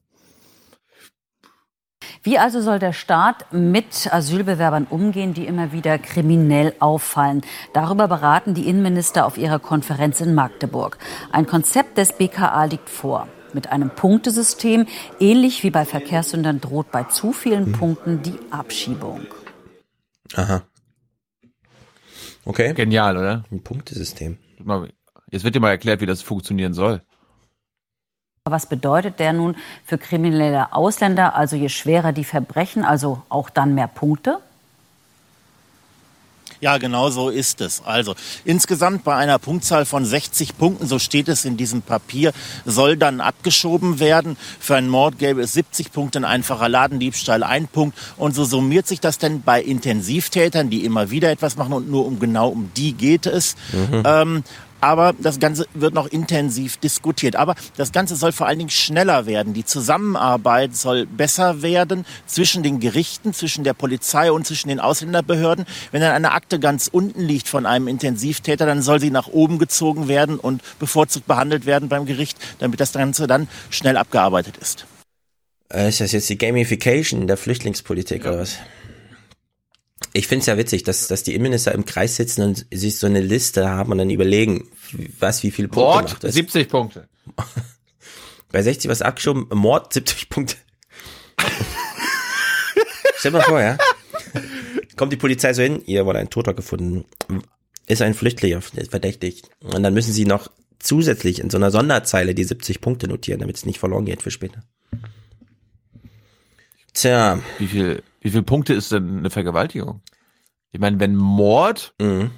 Wie 2.22 2.38
also 2.38 2.60
soll 2.60 2.78
der 2.78 2.92
Staat 2.92 3.50
mit 3.50 4.12
Asylbewerbern 4.12 4.86
umgehen, 4.90 5.32
die 5.32 5.46
immer 5.46 5.72
wieder 5.72 5.98
kriminell 5.98 6.74
auffallen? 6.78 7.40
Darüber 7.72 8.08
beraten 8.08 8.52
die 8.52 8.68
Innenminister 8.68 9.24
auf 9.24 9.38
ihrer 9.38 9.58
Konferenz 9.58 10.20
in 10.20 10.34
Magdeburg. 10.34 10.98
Ein 11.32 11.46
Konzept 11.46 11.96
des 11.96 12.12
BKA 12.12 12.64
liegt 12.64 12.90
vor. 12.90 13.26
Mit 13.54 13.72
einem 13.72 13.88
Punktesystem, 13.88 14.86
ähnlich 15.18 15.62
wie 15.62 15.70
bei 15.70 15.86
Verkehrssündern, 15.86 16.60
droht 16.60 16.90
bei 16.92 17.04
zu 17.04 17.32
vielen 17.32 17.72
Punkten 17.72 18.22
die 18.22 18.38
Abschiebung. 18.50 19.22
Aha. 20.34 20.62
Okay. 22.44 22.74
Genial, 22.74 23.16
oder? 23.16 23.44
Ein 23.50 23.62
Punktesystem. 23.62 24.36
Jetzt 25.30 25.44
wird 25.44 25.54
dir 25.54 25.60
mal 25.60 25.70
erklärt, 25.70 26.02
wie 26.02 26.06
das 26.06 26.20
funktionieren 26.20 26.74
soll. 26.74 27.00
Was 28.46 28.64
bedeutet 28.64 29.18
der 29.20 29.34
nun 29.34 29.54
für 29.84 29.98
kriminelle 29.98 30.72
Ausländer? 30.72 31.34
Also 31.34 31.56
je 31.56 31.68
schwerer 31.68 32.12
die 32.12 32.24
Verbrechen, 32.24 32.86
also 32.86 33.20
auch 33.28 33.50
dann 33.50 33.74
mehr 33.74 33.86
Punkte? 33.86 34.38
Ja, 36.62 36.78
genau 36.78 37.10
so 37.10 37.28
ist 37.28 37.60
es. 37.60 37.82
Also 37.84 38.14
insgesamt 38.46 39.04
bei 39.04 39.14
einer 39.14 39.38
Punktzahl 39.38 39.84
von 39.84 40.06
60 40.06 40.56
Punkten, 40.56 40.86
so 40.86 40.98
steht 40.98 41.28
es 41.28 41.44
in 41.44 41.58
diesem 41.58 41.82
Papier, 41.82 42.32
soll 42.64 42.96
dann 42.96 43.20
abgeschoben 43.20 44.00
werden. 44.00 44.38
Für 44.58 44.76
einen 44.76 44.88
Mord 44.88 45.18
gäbe 45.18 45.42
es 45.42 45.52
70 45.52 45.92
Punkte, 45.92 46.20
ein 46.20 46.24
einfacher 46.24 46.70
Ladendiebstahl 46.70 47.42
ein 47.42 47.68
Punkt. 47.68 47.98
Und 48.16 48.34
so 48.34 48.44
summiert 48.44 48.86
sich 48.86 49.00
das 49.00 49.18
denn 49.18 49.42
bei 49.42 49.62
Intensivtätern, 49.62 50.70
die 50.70 50.86
immer 50.86 51.10
wieder 51.10 51.30
etwas 51.30 51.56
machen 51.56 51.74
und 51.74 51.90
nur 51.90 52.06
um 52.06 52.18
genau 52.18 52.48
um 52.48 52.70
die 52.74 52.94
geht 52.94 53.26
es. 53.26 53.54
Mhm. 53.72 54.02
Ähm, 54.06 54.44
aber 54.80 55.14
das 55.18 55.38
Ganze 55.38 55.66
wird 55.74 55.94
noch 55.94 56.06
intensiv 56.06 56.76
diskutiert. 56.78 57.36
Aber 57.36 57.54
das 57.76 57.92
Ganze 57.92 58.16
soll 58.16 58.32
vor 58.32 58.46
allen 58.46 58.58
Dingen 58.58 58.70
schneller 58.70 59.26
werden. 59.26 59.54
Die 59.54 59.64
Zusammenarbeit 59.64 60.76
soll 60.76 61.06
besser 61.06 61.62
werden 61.62 62.04
zwischen 62.26 62.62
den 62.62 62.80
Gerichten, 62.80 63.32
zwischen 63.32 63.64
der 63.64 63.74
Polizei 63.74 64.32
und 64.32 64.46
zwischen 64.46 64.68
den 64.68 64.80
Ausländerbehörden. 64.80 65.66
Wenn 65.92 66.00
dann 66.00 66.12
eine 66.12 66.32
Akte 66.32 66.58
ganz 66.58 66.88
unten 66.90 67.22
liegt 67.22 67.48
von 67.48 67.66
einem 67.66 67.88
Intensivtäter, 67.88 68.66
dann 68.66 68.82
soll 68.82 69.00
sie 69.00 69.10
nach 69.10 69.28
oben 69.28 69.58
gezogen 69.58 70.08
werden 70.08 70.38
und 70.38 70.62
bevorzugt 70.78 71.26
behandelt 71.26 71.66
werden 71.66 71.88
beim 71.88 72.06
Gericht, 72.06 72.38
damit 72.58 72.80
das 72.80 72.92
Ganze 72.92 73.26
dann 73.26 73.48
schnell 73.70 73.96
abgearbeitet 73.96 74.56
ist. 74.56 74.86
Äh, 75.72 75.88
Ist 75.88 76.00
das 76.00 76.12
jetzt 76.12 76.28
die 76.28 76.38
Gamification 76.38 77.26
der 77.26 77.36
Flüchtlingspolitik 77.36 78.24
oder 78.24 78.40
was? 78.40 78.58
Ich 80.12 80.26
finde 80.26 80.40
es 80.40 80.46
ja 80.46 80.56
witzig, 80.56 80.82
dass, 80.82 81.06
dass 81.08 81.22
die 81.22 81.34
Innenminister 81.34 81.72
im 81.72 81.84
Kreis 81.84 82.16
sitzen 82.16 82.42
und 82.42 82.66
sich 82.72 82.98
so 82.98 83.06
eine 83.06 83.20
Liste 83.20 83.68
haben 83.68 83.92
und 83.92 83.98
dann 83.98 84.10
überlegen, 84.10 84.68
was 85.18 85.42
wie 85.42 85.50
viele 85.50 85.68
Punkte 85.68 85.92
Mord, 85.92 86.10
macht 86.10 86.24
das. 86.24 86.34
70 86.34 86.68
Punkte. 86.68 87.08
Bei 88.52 88.62
60 88.62 88.90
was 88.90 89.02
abgeschoben, 89.02 89.46
Mord 89.52 89.92
70 89.92 90.28
Punkte. 90.28 90.56
Stell 93.16 93.30
mal 93.30 93.42
vor, 93.42 93.60
ja. 93.60 93.78
Kommt 94.96 95.12
die 95.12 95.16
Polizei 95.16 95.52
so 95.52 95.62
hin, 95.62 95.82
hier 95.84 96.06
wurde 96.06 96.18
ein 96.18 96.30
Toter 96.30 96.54
gefunden, 96.54 97.04
ist 97.86 98.02
ein 98.02 98.14
Flüchtling 98.14 98.60
verdächtig. 98.60 99.42
Und 99.60 99.82
dann 99.82 99.94
müssen 99.94 100.12
sie 100.12 100.24
noch 100.24 100.50
zusätzlich 100.78 101.38
in 101.38 101.50
so 101.50 101.58
einer 101.58 101.70
Sonderzeile 101.70 102.34
die 102.34 102.44
70 102.44 102.80
Punkte 102.80 103.06
notieren, 103.06 103.40
damit 103.40 103.56
es 103.56 103.66
nicht 103.66 103.78
verloren 103.78 104.06
geht 104.06 104.22
für 104.22 104.30
später. 104.30 104.62
Tja. 106.94 107.40
Wie 107.58 107.66
viel, 107.68 108.02
wie 108.20 108.30
viel 108.30 108.42
Punkte 108.42 108.74
ist 108.74 108.92
denn 108.92 109.18
eine 109.18 109.30
Vergewaltigung? 109.30 110.02
Ich 110.72 110.80
meine, 110.80 111.00
wenn 111.00 111.16
Mord 111.16 111.94
Mhm. 112.00 112.30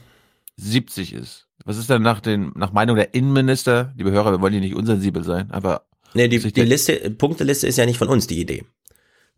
70 0.57 1.13
ist, 1.15 1.49
was 1.65 1.77
ist 1.77 1.89
denn 1.91 2.03
nach 2.03 2.21
den, 2.21 2.53
nach 2.57 2.73
Meinung 2.73 2.97
der 2.97 3.15
Innenminister, 3.15 3.93
liebe 3.97 4.11
Hörer, 4.11 4.33
wir 4.33 4.41
wollen 4.41 4.53
hier 4.53 4.61
nicht 4.61 4.75
unsensibel 4.75 5.25
sein, 5.25 5.51
aber 5.51 5.87
Nee, 6.15 6.29
die, 6.29 6.39
die 6.41 6.63
Liste, 6.63 7.11
Punkteliste 7.11 7.67
ist 7.67 7.79
ja 7.79 7.87
nicht 7.87 7.97
von 7.99 8.09
uns 8.09 8.27
die 8.27 8.39
Idee. 8.41 8.65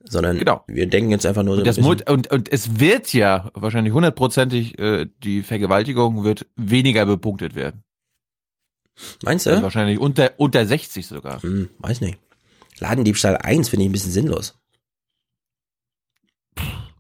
Sondern 0.03 0.39
Genau. 0.39 0.65
wir 0.67 0.87
denken 0.89 1.11
jetzt 1.13 1.25
einfach 1.25 1.45
nur 1.45 1.55
so 1.55 1.61
Und, 1.61 1.67
das 1.67 1.79
Mut, 1.79 2.11
und, 2.11 2.31
und 2.31 2.53
es 2.53 2.79
wird 2.81 3.13
ja 3.15 3.51
wahrscheinlich 3.55 3.95
hundertprozentig, 3.95 4.79
äh, 4.79 5.07
die 5.23 5.43
Vergewaltigung 5.43 6.25
wird 6.25 6.47
weniger 6.57 7.07
bepunktet 7.07 7.55
werden. 7.55 7.85
Meinst 9.23 9.47
du? 9.47 9.51
Also 9.51 9.63
wahrscheinlich 9.63 9.99
unter, 9.99 10.33
unter 10.37 10.67
60 10.67 11.07
sogar. 11.07 11.43
Hm, 11.43 11.71
weiß 11.79 12.01
nicht. 12.01 12.19
Ladendiebstahl 12.81 13.37
1 13.39 13.69
finde 13.69 13.85
ich 13.85 13.89
ein 13.89 13.93
bisschen 13.93 14.13
sinnlos. 14.13 14.59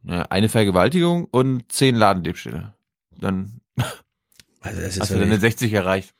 Eine 0.06 0.48
Vergewaltigung 0.48 1.24
und 1.30 1.70
zehn 1.72 1.94
Ladendiebstähle. 1.94 2.74
Dann 3.18 3.60
Also 4.60 4.80
das 4.80 4.96
ist 4.96 5.00
hast 5.00 5.10
du 5.12 5.18
deine 5.18 5.38
60 5.38 5.72
erreicht. 5.72 6.14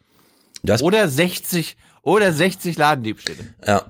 Das- 0.63 0.83
oder 0.83 1.09
60, 1.09 1.77
oder 2.03 2.33
60 2.33 2.77
Ladendiebstähle. 2.79 3.55
Ja. 3.67 3.83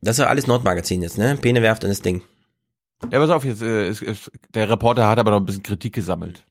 Das 0.00 0.18
ist 0.18 0.24
ja 0.24 0.28
alles 0.28 0.46
Nordmagazin 0.46 1.02
jetzt, 1.02 1.18
ne? 1.18 1.36
Pene 1.36 1.62
werft 1.62 1.82
in 1.84 1.90
das 1.90 2.00
Ding. 2.00 2.22
Ja, 3.10 3.18
pass 3.18 3.30
auf, 3.30 3.44
jetzt, 3.44 3.62
äh, 3.62 3.88
ist, 3.88 4.02
ist, 4.02 4.30
der 4.54 4.70
Reporter 4.70 5.08
hat 5.08 5.18
aber 5.18 5.30
noch 5.32 5.40
ein 5.40 5.46
bisschen 5.46 5.62
Kritik 5.62 5.94
gesammelt. 5.94 6.44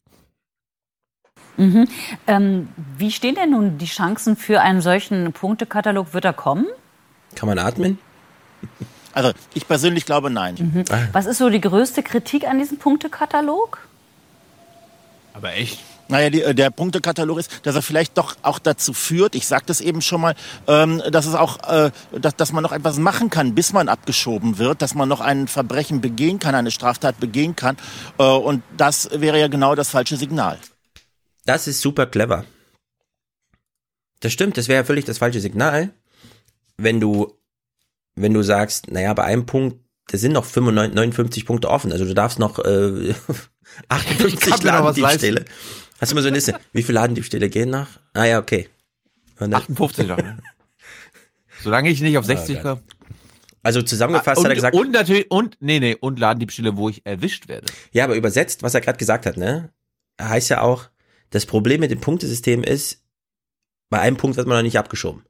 Mhm. 1.57 1.87
Ähm, 2.27 2.67
wie 2.97 3.11
stehen 3.11 3.35
denn 3.35 3.51
nun 3.51 3.77
die 3.77 3.85
Chancen 3.85 4.35
für 4.35 4.61
einen 4.61 4.81
solchen 4.81 5.31
Punktekatalog? 5.31 6.13
Wird 6.13 6.25
er 6.25 6.33
kommen? 6.33 6.67
Kann 7.35 7.47
man 7.47 7.57
atmen? 7.59 7.97
Also 9.15 9.31
ich 9.53 9.65
persönlich 9.67 10.05
glaube 10.05 10.29
nein. 10.29 10.55
Mhm. 10.59 10.83
Was 11.13 11.25
ist 11.25 11.37
so 11.37 11.49
die 11.49 11.61
größte 11.61 12.03
Kritik 12.03 12.45
an 12.47 12.59
diesem 12.59 12.77
Punktekatalog? 12.77 13.79
Aber 15.33 15.53
echt? 15.53 15.79
Naja, 16.09 16.29
die, 16.29 16.41
äh, 16.41 16.53
der 16.53 16.69
Punktekatalog 16.69 17.39
ist, 17.39 17.65
dass 17.65 17.75
er 17.75 17.81
vielleicht 17.81 18.17
doch 18.17 18.35
auch 18.43 18.59
dazu 18.59 18.93
führt, 18.93 19.33
ich 19.33 19.47
sagte 19.47 19.71
es 19.71 19.81
eben 19.81 20.01
schon 20.01 20.21
mal, 20.21 20.35
ähm, 20.67 21.01
dass 21.09 21.25
es 21.25 21.33
auch, 21.33 21.57
äh, 21.67 21.91
dass, 22.11 22.35
dass 22.35 22.51
man 22.51 22.61
noch 22.61 22.73
etwas 22.73 22.97
machen 22.97 23.29
kann, 23.29 23.55
bis 23.55 23.73
man 23.73 23.89
abgeschoben 23.89 24.57
wird, 24.57 24.81
dass 24.81 24.93
man 24.93 25.09
noch 25.09 25.21
ein 25.21 25.47
Verbrechen 25.47 26.01
begehen 26.01 26.37
kann, 26.37 26.53
eine 26.53 26.69
Straftat 26.69 27.19
begehen 27.19 27.55
kann. 27.55 27.77
Äh, 28.19 28.23
und 28.23 28.63
das 28.77 29.09
wäre 29.13 29.39
ja 29.39 29.47
genau 29.47 29.75
das 29.75 29.89
falsche 29.89 30.17
Signal. 30.17 30.59
Das 31.45 31.67
ist 31.67 31.81
super 31.81 32.05
clever. 32.05 32.43
Das 34.19 34.33
stimmt, 34.33 34.57
das 34.57 34.67
wäre 34.67 34.81
ja 34.81 34.83
völlig 34.83 35.05
das 35.05 35.19
falsche 35.19 35.39
Signal, 35.39 35.91
wenn 36.77 36.99
du, 36.99 37.33
wenn 38.15 38.33
du 38.33 38.41
sagst, 38.43 38.91
naja, 38.91 39.13
bei 39.13 39.23
einem 39.23 39.45
Punkt, 39.45 39.77
da 40.07 40.17
sind 40.17 40.33
noch 40.33 40.45
95, 40.45 40.95
59 40.95 41.45
Punkte 41.45 41.69
offen, 41.69 41.91
also 41.91 42.05
du 42.05 42.13
darfst 42.13 42.39
noch 42.39 42.59
äh, 42.59 43.13
58 43.89 44.39
kann 44.39 44.59
mir 44.63 44.71
noch 44.71 44.85
was 44.85 44.97
Ladendiebstähle. 44.97 45.45
Hast 45.99 46.11
du 46.11 46.15
mal 46.15 46.21
so 46.21 46.27
eine 46.27 46.35
Liste? 46.37 46.59
Wie 46.73 46.83
viele 46.83 46.95
Ladendiebstähle 46.99 47.49
gehen 47.49 47.69
nach? 47.69 47.99
Ah 48.13 48.25
ja, 48.25 48.39
okay. 48.39 48.69
Und 49.39 49.51
dann- 49.51 49.61
58 49.61 50.07
noch. 50.07 50.17
ne? 50.17 50.37
Solange 51.63 51.89
ich 51.89 52.01
nicht 52.01 52.17
auf 52.17 52.25
60 52.25 52.59
Oh 52.59 52.61
komme. 52.61 52.83
Also 53.63 53.81
zusammengefasst 53.81 54.37
und, 54.37 54.43
hat 54.45 54.51
er 54.51 54.55
gesagt, 54.55 54.75
Und 54.75 54.91
natürlich, 54.91 55.31
und, 55.31 55.57
nee, 55.59 55.79
nee, 55.79 55.95
und 55.99 56.19
Ladendiebstähle, 56.19 56.77
wo 56.77 56.89
ich 56.89 57.03
erwischt 57.05 57.47
werde. 57.47 57.65
Ja, 57.91 58.03
aber 58.03 58.15
übersetzt, 58.15 58.61
was 58.61 58.75
er 58.75 58.81
gerade 58.81 58.99
gesagt 58.99 59.25
hat, 59.25 59.37
ne? 59.37 59.73
Heißt 60.21 60.49
ja 60.49 60.61
auch, 60.61 60.89
das 61.31 61.47
Problem 61.47 61.79
mit 61.79 61.89
dem 61.89 61.99
Punktesystem 61.99 62.63
ist, 62.63 63.01
bei 63.89 63.99
einem 63.99 64.17
Punkt 64.17 64.37
wird 64.37 64.47
man 64.47 64.57
noch 64.57 64.63
nicht 64.63 64.77
abgeschoben. 64.77 65.23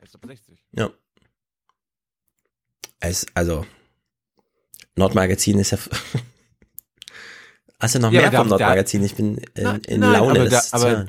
Erst 0.00 0.13
ab 0.13 0.13
60. 0.26 0.58
Ja. 0.72 0.90
Es, 3.00 3.26
also, 3.34 3.66
Nordmagazin 4.96 5.58
ist 5.58 5.72
ja. 5.72 5.78
Hast 7.80 7.94
du 7.94 7.98
noch 7.98 8.12
Ja, 8.12 8.22
mehr 8.22 8.32
vom 8.32 8.48
Nordmagazin? 8.48 9.04
Ich 9.04 9.14
bin 9.14 9.36
in, 9.54 9.62
Nein, 9.64 9.80
in 9.86 10.00
nein, 10.00 10.12
Laune. 10.12 10.40
aber, 10.40 10.48
da, 10.48 10.62
aber 10.72 11.06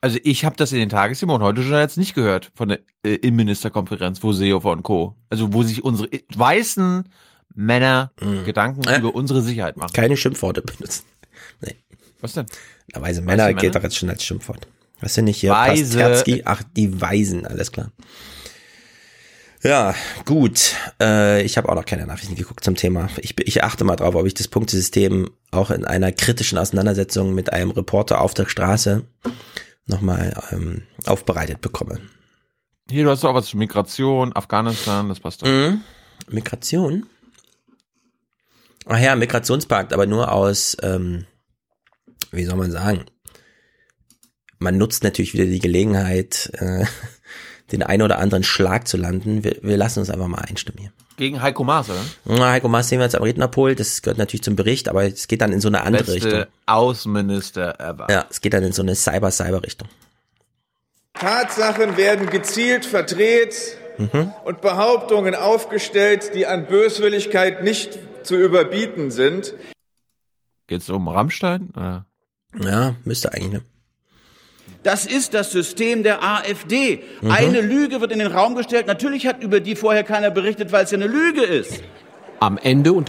also 0.00 0.18
ich 0.22 0.44
habe 0.44 0.56
das 0.56 0.72
in 0.72 0.78
den 0.78 0.88
Tagesthemen 0.88 1.34
und 1.34 1.42
heute 1.42 1.62
schon 1.62 1.72
jetzt 1.74 1.96
nicht 1.96 2.14
gehört 2.14 2.52
von 2.54 2.68
der 2.68 2.80
äh, 3.04 3.14
Innenministerkonferenz, 3.14 4.22
wo 4.22 4.32
Seehofer 4.32 4.70
und 4.70 4.82
Co. 4.82 5.16
Also 5.30 5.52
wo 5.52 5.62
sich 5.62 5.82
unsere 5.84 6.08
weißen 6.34 7.08
Männer 7.54 8.12
Gedanken 8.44 8.84
Äh. 8.88 8.98
über 8.98 9.14
unsere 9.14 9.42
Sicherheit 9.42 9.76
machen. 9.76 9.92
Keine 9.92 10.16
Schimpfworte 10.16 10.62
benutzen. 10.62 11.04
Nee. 11.60 11.76
Was 12.20 12.32
denn? 12.34 12.46
Na, 12.92 13.00
weise 13.00 13.20
Männer 13.22 13.46
Männer? 13.52 13.70
doch 13.70 13.82
jetzt 13.82 13.96
schon 13.96 14.10
als 14.10 14.24
Schimpfwort. 14.24 14.66
Was 15.00 15.14
denn 15.14 15.24
nicht 15.24 15.40
hier? 15.40 15.52
Weise- 15.52 15.98
Pasterzky? 15.98 16.42
Ach, 16.44 16.62
die 16.76 17.00
Weisen, 17.00 17.46
alles 17.46 17.70
klar. 17.72 17.90
Ja, 19.62 19.94
gut. 20.24 20.74
Äh, 21.00 21.42
ich 21.42 21.56
habe 21.56 21.68
auch 21.68 21.76
noch 21.76 21.84
keine 21.84 22.06
Nachrichten 22.06 22.34
geguckt 22.34 22.64
zum 22.64 22.74
Thema. 22.74 23.08
Ich, 23.18 23.38
ich 23.38 23.62
achte 23.62 23.84
mal 23.84 23.96
drauf, 23.96 24.14
ob 24.14 24.26
ich 24.26 24.34
das 24.34 24.48
Punktesystem 24.48 25.30
auch 25.52 25.70
in 25.70 25.84
einer 25.84 26.10
kritischen 26.10 26.58
Auseinandersetzung 26.58 27.32
mit 27.34 27.52
einem 27.52 27.70
Reporter 27.70 28.20
auf 28.20 28.34
der 28.34 28.48
Straße 28.48 29.04
nochmal 29.86 30.34
ähm, 30.50 30.82
aufbereitet 31.06 31.60
bekomme. 31.60 32.00
Hier, 32.90 33.04
du 33.04 33.10
hast 33.10 33.24
auch 33.24 33.34
was 33.34 33.46
zu 33.46 33.56
Migration, 33.56 34.34
Afghanistan, 34.34 35.08
das 35.08 35.20
passt 35.20 35.42
doch. 35.42 35.46
Mhm. 35.46 35.82
Migration? 36.28 37.06
Ach 38.86 38.98
ja, 38.98 39.14
Migrationspakt, 39.14 39.92
aber 39.92 40.06
nur 40.06 40.32
aus, 40.32 40.76
ähm, 40.82 41.26
wie 42.32 42.44
soll 42.44 42.56
man 42.56 42.72
sagen? 42.72 43.04
Man 44.58 44.76
nutzt 44.76 45.04
natürlich 45.04 45.34
wieder 45.34 45.44
die 45.44 45.60
Gelegenheit, 45.60 46.50
äh, 46.54 46.84
den 47.72 47.82
einen 47.82 48.02
oder 48.02 48.18
anderen 48.18 48.44
Schlag 48.44 48.86
zu 48.86 48.96
landen. 48.96 49.42
Wir, 49.44 49.56
wir 49.62 49.76
lassen 49.76 50.00
uns 50.00 50.10
einfach 50.10 50.28
mal 50.28 50.38
einstimmen 50.42 50.78
hier. 50.78 50.92
Gegen 51.16 51.42
Heiko 51.42 51.64
Maas, 51.64 51.90
oder? 51.90 52.00
Na, 52.24 52.50
Heiko 52.52 52.68
Maas 52.68 52.88
sehen 52.88 52.98
wir 52.98 53.04
jetzt 53.04 53.16
am 53.16 53.22
Rednerpult, 53.22 53.78
das 53.80 54.02
gehört 54.02 54.18
natürlich 54.18 54.42
zum 54.42 54.56
Bericht, 54.56 54.88
aber 54.88 55.04
es 55.04 55.28
geht 55.28 55.40
dann 55.40 55.52
in 55.52 55.60
so 55.60 55.68
eine 55.68 55.82
andere 55.82 56.04
Beste 56.04 56.14
Richtung. 56.14 56.44
Außenminister 56.66 57.78
ever. 57.80 58.06
Ja, 58.10 58.24
es 58.30 58.40
geht 58.40 58.54
dann 58.54 58.62
in 58.62 58.72
so 58.72 58.82
eine 58.82 58.94
Cyber-Cyber-Richtung. 58.94 59.88
Tatsachen 61.14 61.96
werden 61.96 62.28
gezielt 62.30 62.84
verdreht 62.86 63.54
Mhm. 63.98 64.32
und 64.46 64.62
Behauptungen 64.62 65.34
aufgestellt, 65.34 66.34
die 66.34 66.46
an 66.46 66.66
Böswilligkeit 66.66 67.62
nicht 67.62 67.98
zu 68.22 68.36
überbieten 68.36 69.10
sind. 69.10 69.52
Geht's 70.66 70.88
um 70.88 71.08
Rammstein? 71.08 71.68
Oder? 71.76 72.06
Ja, 72.58 72.94
müsste 73.04 73.34
eigentlich, 73.34 73.52
ne? 73.52 73.62
Das 74.82 75.06
ist 75.06 75.34
das 75.34 75.52
System 75.52 76.02
der 76.02 76.22
AfD. 76.22 77.02
Mhm. 77.20 77.30
Eine 77.30 77.60
Lüge 77.60 78.00
wird 78.00 78.12
in 78.12 78.18
den 78.18 78.32
Raum 78.32 78.54
gestellt. 78.54 78.86
Natürlich 78.86 79.26
hat 79.26 79.42
über 79.42 79.60
die 79.60 79.76
vorher 79.76 80.02
keiner 80.02 80.30
berichtet, 80.30 80.72
weil 80.72 80.84
es 80.84 80.90
ja 80.90 80.98
eine 80.98 81.06
Lüge 81.06 81.42
ist. 81.42 81.82
Am 82.40 82.58
Ende 82.58 82.92
und 82.92 83.08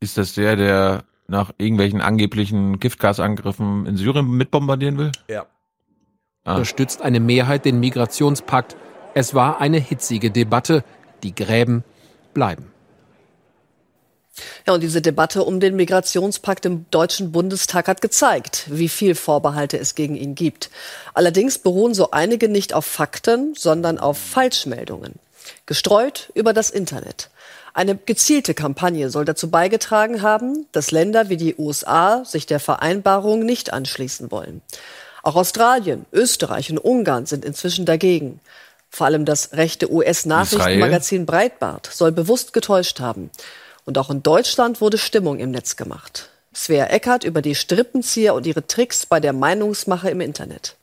ist 0.00 0.16
das 0.16 0.34
der, 0.34 0.56
der 0.56 1.04
nach 1.26 1.52
irgendwelchen 1.58 2.00
angeblichen 2.00 2.78
Giftgasangriffen 2.78 3.84
in 3.86 3.96
Syrien 3.96 4.30
mitbombardieren 4.30 4.96
will? 4.96 5.12
Ja. 5.28 5.46
Ah. 6.44 6.54
Unterstützt 6.54 7.02
eine 7.02 7.20
Mehrheit 7.20 7.64
den 7.64 7.80
Migrationspakt. 7.80 8.76
Es 9.14 9.34
war 9.34 9.60
eine 9.60 9.78
hitzige 9.78 10.30
Debatte. 10.30 10.84
Die 11.22 11.34
Gräben 11.34 11.84
bleiben. 12.32 12.70
Ja, 14.66 14.74
und 14.74 14.82
diese 14.82 15.02
Debatte 15.02 15.44
um 15.44 15.60
den 15.60 15.76
Migrationspakt 15.76 16.66
im 16.66 16.86
Deutschen 16.90 17.32
Bundestag 17.32 17.88
hat 17.88 18.00
gezeigt, 18.00 18.64
wie 18.68 18.88
viel 18.88 19.14
Vorbehalte 19.14 19.78
es 19.78 19.94
gegen 19.94 20.16
ihn 20.16 20.34
gibt. 20.34 20.70
Allerdings 21.14 21.58
beruhen 21.58 21.94
so 21.94 22.10
einige 22.10 22.48
nicht 22.48 22.74
auf 22.74 22.84
Fakten, 22.84 23.54
sondern 23.56 23.98
auf 23.98 24.18
Falschmeldungen. 24.18 25.14
Gestreut 25.66 26.30
über 26.34 26.52
das 26.52 26.70
Internet. 26.70 27.30
Eine 27.74 27.96
gezielte 27.96 28.54
Kampagne 28.54 29.10
soll 29.10 29.24
dazu 29.24 29.50
beigetragen 29.50 30.22
haben, 30.22 30.66
dass 30.72 30.90
Länder 30.90 31.28
wie 31.28 31.36
die 31.36 31.54
USA 31.56 32.24
sich 32.24 32.46
der 32.46 32.60
Vereinbarung 32.60 33.44
nicht 33.44 33.72
anschließen 33.72 34.30
wollen. 34.30 34.62
Auch 35.22 35.36
Australien, 35.36 36.06
Österreich 36.12 36.70
und 36.70 36.78
Ungarn 36.78 37.26
sind 37.26 37.44
inzwischen 37.44 37.84
dagegen. 37.84 38.40
Vor 38.90 39.06
allem 39.06 39.24
das 39.24 39.52
rechte 39.52 39.92
US-Nachrichtenmagazin 39.92 41.26
Breitbart 41.26 41.88
soll 41.92 42.12
bewusst 42.12 42.52
getäuscht 42.52 43.00
haben. 43.00 43.30
Und 43.88 43.96
auch 43.96 44.10
in 44.10 44.22
Deutschland 44.22 44.82
wurde 44.82 44.98
Stimmung 44.98 45.38
im 45.38 45.50
Netz 45.50 45.76
gemacht. 45.76 46.28
Svea 46.54 46.88
Eckert 46.88 47.24
über 47.24 47.40
die 47.40 47.54
Strippenzieher 47.54 48.34
und 48.34 48.46
ihre 48.46 48.66
Tricks 48.66 49.06
bei 49.06 49.18
der 49.18 49.32
Meinungsmache 49.32 50.10
im 50.10 50.20
Internet. 50.20 50.76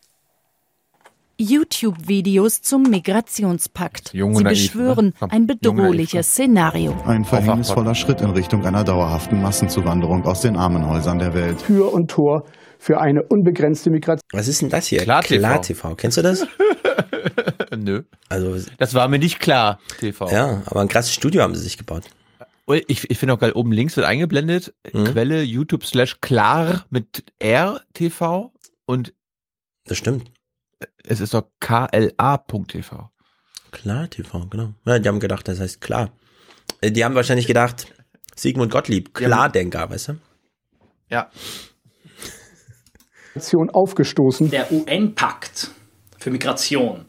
YouTube-Videos 1.38 2.64
zum 2.64 2.82
Migrationspakt. 2.90 4.12
Jung 4.16 4.32
und 4.32 4.38
Sie 4.38 4.44
naiv, 4.46 4.58
beschwören 4.58 5.14
ne? 5.22 5.28
Ein 5.30 5.46
bedrohliches 5.46 6.32
Szenario. 6.32 6.96
Ein 7.06 7.26
verhängnisvoller 7.26 7.94
Schritt 7.94 8.22
in 8.22 8.32
Richtung 8.32 8.66
einer 8.66 8.84
dauerhaften 8.84 9.40
Massenzuwanderung 9.40 10.26
aus 10.26 10.42
den 10.42 10.56
armen 10.56 10.88
Häusern 10.90 11.20
der 11.20 11.36
Welt. 11.36 11.64
Tür 11.64 11.94
und 11.94 12.10
Tor 12.10 12.46
für 12.80 13.00
eine 13.00 13.22
unbegrenzte 13.22 13.92
Migration. 13.92 14.28
Was 14.34 14.48
ist 14.48 14.64
denn 14.64 14.70
das 14.70 14.88
hier? 14.88 15.04
Klar 15.04 15.22
TV. 15.22 15.38
Klar 15.38 15.62
TV. 15.62 15.96
Kennst 15.96 16.18
du 16.18 16.24
das? 16.24 16.48
Nö. 17.78 18.02
Also, 18.30 18.68
das 18.80 18.96
war 18.96 19.08
mir 19.10 19.20
nicht 19.20 19.40
klar, 19.40 19.78
TV. 20.00 20.28
Ja, 20.32 20.64
aber 20.66 20.82
ein 20.82 20.88
krasses 20.88 21.14
Studio 21.14 21.44
haben 21.44 21.54
sie 21.54 21.62
sich 21.62 21.78
gebaut. 21.78 22.06
Ich, 22.68 23.10
ich 23.10 23.18
finde 23.20 23.34
auch 23.36 23.40
geil, 23.40 23.52
oben 23.54 23.72
links 23.72 23.96
wird 23.96 24.08
eingeblendet, 24.08 24.74
Mhm. 24.92 25.04
Quelle 25.06 25.44
YouTube 25.44 25.86
slash 25.86 26.20
klar 26.22 26.86
mit 26.90 27.24
R 27.40 27.82
TV 27.94 28.52
und 28.86 29.14
Das 29.86 29.98
stimmt. 29.98 30.32
es 31.04 31.20
ist 31.20 31.34
doch 31.34 31.44
KLA.tv. 31.60 33.12
Klar 33.72 34.10
TV, 34.10 34.48
genau. 34.48 34.74
Ja, 34.86 34.98
die 35.00 35.08
haben 35.08 35.20
gedacht, 35.20 35.48
das 35.48 35.60
heißt 35.60 35.82
klar. 35.82 36.12
Äh, 36.82 36.92
Die 36.92 37.04
haben 37.06 37.14
wahrscheinlich 37.14 37.46
gedacht, 37.48 37.88
Sigmund 38.36 38.72
Gottlieb, 38.72 39.14
Klardenker, 39.14 39.90
weißt 39.90 40.08
du? 40.10 40.18
Ja. 41.10 41.30
aufgestoßen. 43.74 44.50
Der 44.50 44.72
UN-Pakt 44.72 45.72
für 46.18 46.32
Migration 46.32 47.06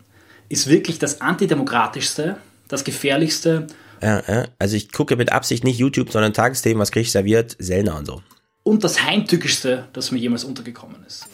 ist 0.48 0.66
wirklich 0.68 0.98
das 0.98 1.20
antidemokratischste, 1.20 2.36
das 2.68 2.84
gefährlichste 2.84 3.66
Ja, 4.02 4.22
ja. 4.26 4.44
Also 4.58 4.76
ich 4.76 4.92
gucke 4.92 5.16
mit 5.16 5.32
Absicht 5.32 5.64
nicht 5.64 5.78
YouTube, 5.78 6.10
sondern 6.12 6.32
Tagesthemen, 6.32 6.80
was 6.80 6.90
krieg 6.92 7.02
ich 7.02 7.12
serviert, 7.12 7.56
Sellner 7.58 7.96
und 7.96 8.06
so. 8.06 8.22
und 8.62 8.82
das 8.82 9.02
heimtückischste, 9.04 9.88
das 9.92 10.10
mir 10.10 10.18
jemals 10.18 10.42
untergekommen 10.44 11.04
ist. 11.06 11.26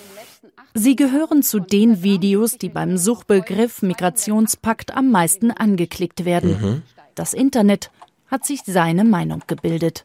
Sie 0.74 0.96
gehören 0.96 1.42
zu 1.42 1.60
den 1.60 2.02
Videos, 2.02 2.58
die 2.58 2.68
beim 2.68 2.96
Suchbegriff 2.98 3.82
Migrationspakt 3.82 4.94
am 4.94 5.10
meisten 5.10 5.50
angeklickt 5.50 6.24
werden. 6.24 6.50
Mhm. 6.50 6.82
Das 7.14 7.34
Internet 7.34 7.90
hat 8.26 8.46
sich 8.46 8.60
seine 8.66 9.04
Meinung 9.04 9.42
gebildet. 9.46 10.04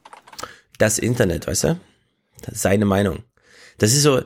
Das 0.77 0.99
Internet, 0.99 1.47
weißt 1.47 1.63
du? 1.65 1.79
Seine 2.51 2.85
Meinung. 2.85 3.23
Das 3.77 3.93
ist 3.93 4.03
so, 4.03 4.21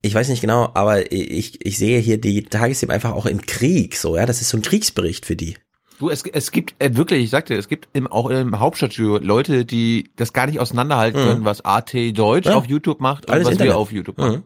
ich 0.00 0.14
weiß 0.14 0.28
nicht 0.28 0.40
genau, 0.40 0.70
aber 0.74 1.12
ich, 1.12 1.64
ich 1.64 1.78
sehe 1.78 1.98
hier 2.00 2.20
die 2.20 2.44
Tagesthemen 2.44 2.94
einfach 2.94 3.12
auch 3.12 3.26
im 3.26 3.42
Krieg, 3.46 3.96
so, 3.96 4.16
ja. 4.16 4.26
Das 4.26 4.40
ist 4.40 4.48
so 4.48 4.58
ein 4.58 4.62
Kriegsbericht 4.62 5.26
für 5.26 5.36
die. 5.36 5.56
Du, 6.02 6.10
es, 6.10 6.24
es 6.24 6.50
gibt 6.50 6.74
äh, 6.80 6.96
wirklich, 6.96 7.22
ich 7.22 7.30
sagte, 7.30 7.54
es 7.54 7.68
gibt 7.68 7.86
im, 7.92 8.08
auch 8.08 8.28
im 8.28 8.58
Hauptstadtstudio 8.58 9.18
Leute, 9.18 9.64
die 9.64 10.10
das 10.16 10.32
gar 10.32 10.46
nicht 10.48 10.58
auseinanderhalten 10.58 11.20
Mhm. 11.20 11.24
können, 11.24 11.44
was 11.44 11.64
AT 11.64 11.94
Deutsch 12.12 12.46
Ja. 12.48 12.56
auf 12.56 12.66
YouTube 12.66 12.98
macht 13.00 13.26
und 13.26 13.30
Alles 13.32 13.44
was 13.44 13.52
Internet. 13.52 13.72
wir 13.74 13.78
auf 13.78 13.92
YouTube 13.92 14.18
Mhm. 14.18 14.24
machen. 14.24 14.42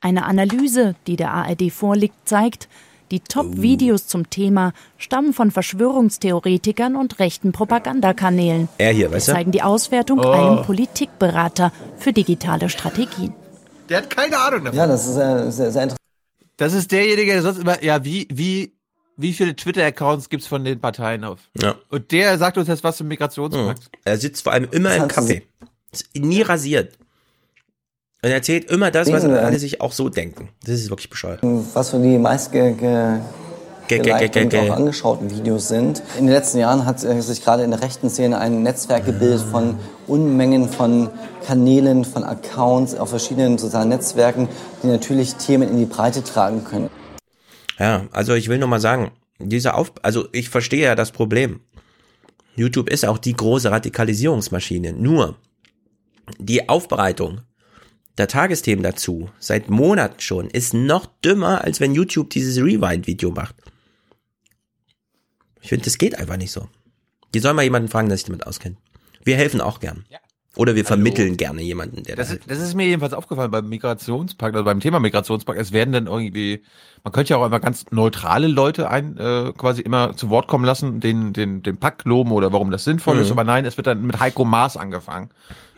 Eine 0.00 0.24
Analyse, 0.24 0.96
die 1.06 1.14
der 1.14 1.30
ARD 1.32 1.70
vorliegt, 1.70 2.16
zeigt, 2.24 2.68
die 3.12 3.20
Top-Videos 3.20 4.08
zum 4.08 4.28
Thema 4.28 4.72
stammen 4.98 5.32
von 5.32 5.52
Verschwörungstheoretikern 5.52 6.96
und 6.96 7.20
rechten 7.20 7.52
Propagandakanälen. 7.52 8.68
Er 8.78 8.92
hier, 8.92 9.06
Die 9.06 9.14
weißt 9.14 9.28
du? 9.28 9.32
zeigen 9.34 9.52
die 9.52 9.62
Auswertung 9.62 10.18
Oh. 10.18 10.30
einem 10.32 10.62
Politikberater 10.62 11.70
für 11.96 12.12
digitale 12.12 12.68
Strategien. 12.70 13.32
Der 13.88 13.98
hat 13.98 14.10
keine 14.10 14.36
Ahnung 14.36 14.64
davon. 14.64 14.78
Ja, 14.80 14.88
das 14.88 15.06
ist 15.06 15.16
äh, 15.16 15.48
sehr, 15.52 15.70
sehr 15.70 15.82
interessant. 15.84 15.96
Das 16.56 16.72
ist 16.72 16.90
derjenige, 16.90 17.32
der 17.34 17.42
sonst 17.42 17.58
immer, 17.58 17.80
ja, 17.84 18.04
wie, 18.04 18.26
wie, 18.32 18.72
wie 19.16 19.32
viele 19.32 19.56
Twitter-Accounts 19.56 20.28
gibt's 20.28 20.46
von 20.46 20.64
den 20.64 20.80
Parteien 20.80 21.24
auf? 21.24 21.40
Ja. 21.60 21.76
Und 21.90 22.12
der 22.12 22.36
sagt 22.38 22.58
uns 22.58 22.68
jetzt 22.68 22.84
was 22.84 22.96
zum 22.98 23.08
Migrationspakt. 23.08 23.80
Mhm. 23.80 23.98
Er 24.04 24.16
sitzt 24.18 24.42
vor 24.42 24.52
allem 24.52 24.68
immer 24.70 24.94
im 24.94 25.08
Das 25.08 25.16
hat 25.16 25.24
Café. 25.24 25.42
Nie 26.14 26.42
rasiert. 26.42 26.94
Und 28.22 28.30
er 28.30 28.36
erzählt 28.36 28.70
immer 28.70 28.90
das, 28.90 29.10
was 29.12 29.24
alle 29.24 29.58
sich 29.58 29.80
auch 29.80 29.92
so 29.92 30.08
denken. 30.08 30.48
Das 30.64 30.74
ist 30.74 30.90
wirklich 30.90 31.10
bescheuert. 31.10 31.40
Was 31.42 31.90
für 31.90 31.98
die 31.98 32.18
meist 32.18 32.52
ge 32.52 32.72
ge 32.72 33.18
Ge- 33.88 34.00
ge- 34.00 34.12
gelikten 34.14 34.42
und 34.44 34.48
ge- 34.50 34.60
ge- 34.62 34.70
auch 34.70 34.76
angeschauten 34.76 35.30
Videos 35.30 35.68
sind. 35.68 36.02
In 36.18 36.26
den 36.26 36.34
letzten 36.34 36.58
Jahren 36.58 36.86
hat 36.86 36.98
sich 36.98 37.44
gerade 37.44 37.62
in 37.62 37.70
der 37.70 37.82
rechten 37.82 38.10
Szene 38.10 38.36
ein 38.38 38.64
Netzwerk 38.64 39.06
gebildet 39.06 39.42
von 39.42 39.76
Unmengen 40.08 40.68
von 40.68 41.08
Kanälen, 41.46 42.04
von 42.04 42.24
Accounts 42.24 42.96
auf 42.96 43.10
verschiedenen 43.10 43.58
sozialen 43.58 43.90
Netzwerken, 43.90 44.48
die 44.82 44.88
natürlich 44.88 45.36
Themen 45.36 45.68
in 45.68 45.78
die 45.78 45.84
Breite 45.86 46.24
tragen 46.24 46.64
können. 46.64 46.90
Ja, 47.78 48.08
also 48.10 48.34
ich 48.34 48.48
will 48.48 48.58
nur 48.58 48.68
mal 48.68 48.80
sagen, 48.80 49.12
diese 49.38 49.74
Auf, 49.74 49.92
also 50.02 50.28
ich 50.32 50.48
verstehe 50.48 50.84
ja 50.84 50.94
das 50.94 51.12
Problem. 51.12 51.60
YouTube 52.56 52.88
ist 52.88 53.04
auch 53.04 53.18
die 53.18 53.34
große 53.34 53.70
Radikalisierungsmaschine. 53.70 54.94
Nur 54.94 55.36
die 56.38 56.68
Aufbereitung 56.68 57.42
der 58.18 58.28
Tagesthemen 58.28 58.82
dazu 58.82 59.30
seit 59.38 59.68
Monaten 59.68 60.20
schon 60.20 60.48
ist 60.48 60.72
noch 60.72 61.06
dümmer, 61.22 61.62
als 61.64 61.80
wenn 61.80 61.94
YouTube 61.94 62.30
dieses 62.30 62.56
Rewind-Video 62.56 63.30
macht. 63.30 63.54
Ich 65.60 65.68
finde, 65.68 65.84
das 65.84 65.98
geht 65.98 66.18
einfach 66.18 66.36
nicht 66.38 66.52
so. 66.52 66.68
Die 67.34 67.40
sollen 67.40 67.56
mal 67.56 67.62
jemanden 67.62 67.88
fragen, 67.88 68.08
der 68.08 68.16
sich 68.16 68.26
damit 68.26 68.46
auskennt. 68.46 68.78
Wir 69.24 69.36
helfen 69.36 69.60
auch 69.60 69.80
gern. 69.80 70.06
Oder 70.56 70.74
wir 70.74 70.84
vermitteln 70.86 71.36
gerne 71.36 71.60
jemanden, 71.62 72.02
der 72.02 72.16
Das, 72.16 72.28
da 72.28 72.34
ist- 72.34 72.50
das 72.50 72.58
ist 72.60 72.74
mir 72.74 72.86
jedenfalls 72.86 73.12
aufgefallen 73.12 73.50
beim 73.50 73.68
Migrationspakt, 73.68 74.54
also 74.54 74.64
beim 74.64 74.80
Thema 74.80 75.00
Migrationspakt. 75.00 75.58
Es 75.60 75.70
werden 75.72 75.92
dann 75.92 76.06
irgendwie, 76.06 76.62
man 77.04 77.12
könnte 77.12 77.30
ja 77.34 77.36
auch 77.36 77.44
immer 77.46 77.60
ganz 77.60 77.84
neutrale 77.90 78.46
Leute 78.48 78.88
ein, 78.90 79.18
äh, 79.18 79.52
quasi 79.56 79.82
immer 79.82 80.16
zu 80.16 80.30
Wort 80.30 80.48
kommen 80.48 80.64
lassen, 80.64 81.00
den, 81.00 81.32
den, 81.34 81.62
den 81.62 81.76
Pakt 81.76 82.04
loben 82.06 82.32
oder 82.32 82.52
warum 82.52 82.70
das 82.70 82.84
sinnvoll 82.84 83.16
Mhm. 83.16 83.20
ist. 83.22 83.30
Aber 83.30 83.44
nein, 83.44 83.64
es 83.66 83.76
wird 83.76 83.86
dann 83.86 84.02
mit 84.06 84.18
Heiko 84.18 84.44
Maas 84.46 84.76
angefangen. 84.78 85.28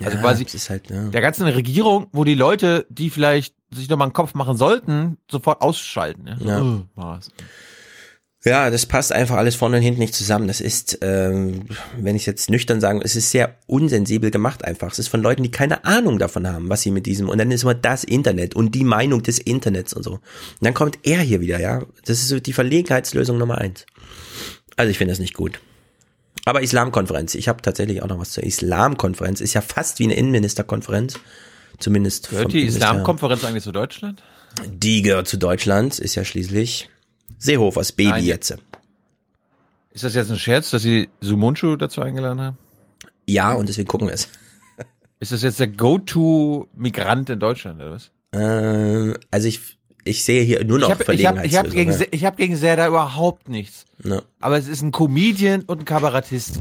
Also 0.00 0.16
Ja, 0.16 0.22
quasi 0.22 0.44
das 0.44 0.54
ist 0.54 0.70
halt, 0.70 0.88
ja. 0.90 1.08
der 1.08 1.20
ganzen 1.20 1.46
Regierung, 1.48 2.06
wo 2.12 2.22
die 2.24 2.34
Leute, 2.36 2.86
die 2.88 3.10
vielleicht 3.10 3.54
sich 3.70 3.88
nochmal 3.88 4.06
einen 4.06 4.12
Kopf 4.14 4.34
machen 4.34 4.56
sollten, 4.56 5.18
sofort 5.30 5.60
ausschalten. 5.60 6.26
Ja. 6.40 6.46
Ja. 6.46 6.60
äh, 6.60 6.80
Maas. 6.94 7.30
Ja, 8.45 8.70
das 8.70 8.86
passt 8.86 9.12
einfach 9.12 9.36
alles 9.36 9.57
vorne 9.57 9.78
und 9.78 9.82
hinten 9.82 9.99
nicht 9.99 10.14
zusammen. 10.14 10.47
Das 10.47 10.61
ist, 10.61 10.99
ähm, 11.03 11.66
wenn 11.99 12.14
ich 12.14 12.24
jetzt 12.24 12.51
nüchtern 12.51 12.80
sagen, 12.80 13.01
es 13.03 13.16
ist 13.16 13.32
sehr 13.32 13.57
unsensibel 13.66 14.30
gemacht 14.30 14.64
einfach. 14.64 14.93
Es 14.93 15.01
ist 15.01 15.09
von 15.09 15.20
Leuten, 15.20 15.43
die 15.43 15.51
keine 15.51 15.84
Ahnung 15.84 16.20
davon 16.20 16.47
haben, 16.47 16.68
was 16.68 16.82
sie 16.82 16.93
mit 16.93 17.07
diesem, 17.07 17.28
und 17.28 17.39
dann 17.39 17.51
ist 17.51 17.64
immer 17.64 17.74
das 17.74 18.05
Internet 18.05 18.55
und 18.55 18.76
die 18.76 18.84
Meinung 18.84 19.24
des 19.24 19.41
Internets 19.41 19.93
und 19.93 20.05
so. 20.05 20.12
Und 20.12 20.22
dann 20.61 20.74
kommt 20.74 21.01
er 21.03 21.20
hier 21.20 21.41
wieder, 21.41 21.59
ja. 21.59 21.82
Das 22.05 22.18
ist 22.20 22.28
so 22.28 22.39
die 22.39 22.53
Verlegenheitslösung 22.53 23.39
Nummer 23.39 23.59
eins. 23.59 23.86
Also 24.76 24.91
ich 24.91 24.99
finde 24.99 25.12
das 25.12 25.18
nicht 25.18 25.34
gut. 25.34 25.59
Aber 26.45 26.62
Islamkonferenz, 26.62 27.34
ich 27.34 27.49
habe 27.49 27.61
tatsächlich 27.61 28.03
auch 28.03 28.09
noch 28.09 28.20
was 28.20 28.30
zur 28.30 28.45
Islamkonferenz. 28.45 29.41
Ist 29.41 29.55
ja 29.55 29.61
fast 29.61 29.99
wie 29.99 30.05
eine 30.05 30.14
Innenministerkonferenz. 30.14 31.18
Zumindest 31.80 32.30
Gehört 32.30 32.53
die 32.53 32.62
Islamkonferenz 32.62 33.45
eigentlich 33.45 33.64
zu 33.64 33.72
Deutschland? 33.72 34.22
Die 34.66 35.03
gehört 35.03 35.26
zu 35.26 35.36
Deutschland, 35.36 35.99
ist 35.99 36.14
ja 36.14 36.24
schließlich 36.24 36.89
Seehofers 37.38 37.92
Baby 37.92 38.10
Nein. 38.10 38.24
jetzt. 38.24 38.56
Ist 39.92 40.04
das 40.04 40.14
jetzt 40.14 40.30
ein 40.30 40.38
Scherz, 40.38 40.70
dass 40.70 40.82
sie 40.82 41.08
Sumunchu 41.20 41.76
dazu 41.76 42.00
eingeladen 42.02 42.40
haben? 42.40 42.58
Ja, 43.26 43.52
und 43.52 43.68
deswegen 43.68 43.88
gucken 43.88 44.06
wir 44.08 44.14
es. 44.14 44.28
Ist 45.20 45.32
das 45.32 45.42
jetzt 45.42 45.58
der 45.60 45.68
Go-To-Migrant 45.68 47.30
in 47.30 47.40
Deutschland, 47.40 47.80
oder 47.80 47.90
was? 47.92 48.10
Ähm, 48.32 49.16
also 49.30 49.48
ich, 49.48 49.78
ich 50.04 50.24
sehe 50.24 50.42
hier 50.44 50.64
nur 50.64 50.78
noch 50.78 50.88
ich 50.88 50.94
habe 50.94 51.14
ich 51.14 51.26
hab, 51.26 51.44
ich 51.44 51.56
hab 51.56 51.66
Verlegenheitslösungen, 51.66 51.86
gegen, 51.86 52.00
ja. 52.00 52.06
Ich 52.12 52.24
hab 52.24 52.36
gegen 52.36 52.56
Serda 52.56 52.86
überhaupt 52.86 53.48
nichts. 53.48 53.84
Ja. 54.04 54.22
Aber 54.40 54.56
es 54.58 54.68
ist 54.68 54.82
ein 54.82 54.92
Comedian 54.92 55.62
und 55.62 55.80
ein 55.80 55.84
Kabarettist. 55.84 56.60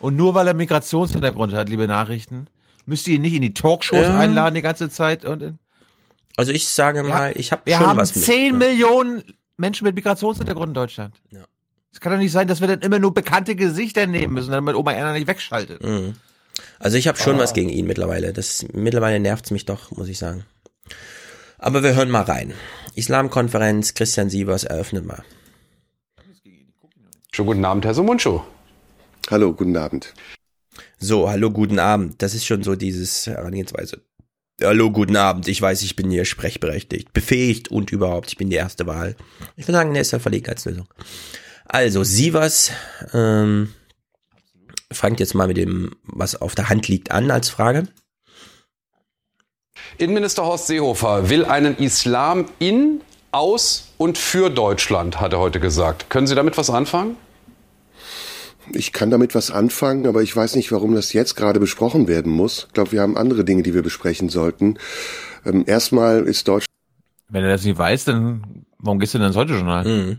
Und 0.00 0.16
nur 0.16 0.34
weil 0.34 0.46
er 0.48 0.54
Migrationshintergrund 0.54 1.52
hat, 1.52 1.68
liebe 1.68 1.86
Nachrichten, 1.86 2.46
müsst 2.86 3.06
ihr 3.06 3.16
ihn 3.16 3.22
nicht 3.22 3.34
in 3.34 3.42
die 3.42 3.52
Talkshows 3.54 4.00
Ja. 4.06 4.18
einladen 4.18 4.54
die 4.54 4.62
ganze 4.62 4.88
Zeit. 4.88 5.24
Und 5.26 5.42
in, 5.42 5.58
Also 6.36 6.52
ich 6.52 6.66
sage 6.68 7.02
mal, 7.02 7.32
ich 7.36 7.52
habe 7.52 7.62
wir 7.66 7.76
schon 7.76 7.86
haben 7.86 7.98
was 7.98 8.14
mit. 8.16 8.24
10 8.24 8.56
Millionen 8.58 9.22
Menschen 9.60 9.84
mit 9.84 9.94
Migrationshintergrund 9.94 10.68
in 10.70 10.74
Deutschland. 10.74 11.14
Ja. 11.30 11.44
Es 11.92 12.00
kann 12.00 12.12
doch 12.12 12.18
nicht 12.18 12.32
sein, 12.32 12.48
dass 12.48 12.60
wir 12.60 12.68
dann 12.68 12.80
immer 12.80 12.98
nur 12.98 13.12
bekannte 13.14 13.54
Gesichter 13.56 14.06
nehmen 14.06 14.34
müssen, 14.34 14.50
damit 14.52 14.74
Oma 14.74 14.92
Erna 14.92 15.12
nicht 15.12 15.26
wegschaltet. 15.26 15.82
Mhm. 15.84 16.14
Also 16.78 16.96
ich 16.96 17.06
habe 17.08 17.18
schon 17.18 17.36
Ah. 17.36 17.40
was 17.40 17.52
gegen 17.52 17.68
ihn 17.68 17.86
mittlerweile. 17.86 18.32
Das 18.32 18.64
mittlerweile 18.72 19.20
nervt's 19.20 19.50
mich 19.50 19.64
doch, 19.66 19.90
muss 19.92 20.08
ich 20.08 20.18
sagen. 20.18 20.44
Aber 21.58 21.82
wir 21.82 21.94
hören 21.94 22.10
mal 22.10 22.22
rein. 22.22 22.54
Islamkonferenz, 22.94 23.94
Christian 23.94 24.30
Sievers 24.30 24.64
eröffnet 24.64 25.04
mal. 25.04 25.22
Schönen 27.32 27.46
guten 27.46 27.64
Abend, 27.64 27.84
Herr 27.84 27.94
Sumunchu. 27.94 28.40
Hallo, 29.30 29.52
guten 29.52 29.76
Abend. 29.76 30.14
So, 30.98 31.28
hallo, 31.30 31.50
guten 31.50 31.78
Abend. 31.78 32.20
Das 32.22 32.34
ist 32.34 32.46
schon 32.46 32.62
so 32.62 32.74
dieses 32.76 33.26
Herangehensweise. 33.26 34.02
Hallo, 34.62 34.90
guten 34.90 35.16
Abend. 35.16 35.48
Ich 35.48 35.62
weiß, 35.62 35.80
ich 35.82 35.96
bin 35.96 36.10
hier 36.10 36.26
sprechberechtigt, 36.26 37.14
befähigt 37.14 37.68
und 37.68 37.92
überhaupt, 37.92 38.28
ich 38.28 38.36
bin 38.36 38.50
die 38.50 38.56
erste 38.56 38.86
Wahl. 38.86 39.16
Ich 39.56 39.66
würde 39.66 39.78
sagen, 39.78 39.94
der 39.94 40.02
ist 40.02 40.12
eine 40.12 40.20
Verlegenheitslösung. 40.20 40.86
Also, 41.64 42.04
Sievers 42.04 42.70
ähm, 43.14 43.72
fangt 44.92 45.18
jetzt 45.18 45.34
mal 45.34 45.48
mit 45.48 45.56
dem, 45.56 45.96
was 46.02 46.36
auf 46.36 46.54
der 46.54 46.68
Hand 46.68 46.88
liegt, 46.88 47.10
an 47.10 47.30
als 47.30 47.48
Frage. 47.48 47.88
Innenminister 49.96 50.44
Horst 50.44 50.66
Seehofer 50.66 51.30
will 51.30 51.46
einen 51.46 51.78
Islam 51.78 52.44
in, 52.58 53.00
aus 53.32 53.88
und 53.96 54.18
für 54.18 54.50
Deutschland, 54.50 55.22
hat 55.22 55.32
er 55.32 55.38
heute 55.38 55.60
gesagt. 55.60 56.10
Können 56.10 56.26
Sie 56.26 56.34
damit 56.34 56.58
was 56.58 56.68
anfangen? 56.68 57.16
Ich 58.72 58.92
kann 58.92 59.10
damit 59.10 59.34
was 59.34 59.50
anfangen, 59.50 60.06
aber 60.06 60.22
ich 60.22 60.34
weiß 60.34 60.56
nicht, 60.56 60.72
warum 60.72 60.94
das 60.94 61.12
jetzt 61.12 61.34
gerade 61.36 61.60
besprochen 61.60 62.08
werden 62.08 62.32
muss. 62.32 62.66
Ich 62.68 62.74
glaube, 62.74 62.92
wir 62.92 63.02
haben 63.02 63.16
andere 63.16 63.44
Dinge, 63.44 63.62
die 63.62 63.74
wir 63.74 63.82
besprechen 63.82 64.28
sollten. 64.28 64.78
Ähm, 65.44 65.64
erstmal 65.66 66.24
ist 66.24 66.46
Deutschland. 66.48 66.66
Wenn 67.28 67.44
er 67.44 67.50
das 67.50 67.64
nicht 67.64 67.78
weiß, 67.78 68.04
dann 68.04 68.64
warum 68.78 68.98
gehst 68.98 69.14
du 69.14 69.18
denn 69.18 69.28
ins 69.28 69.36
Heute-Journal? 69.36 69.84
Mhm. 69.84 70.18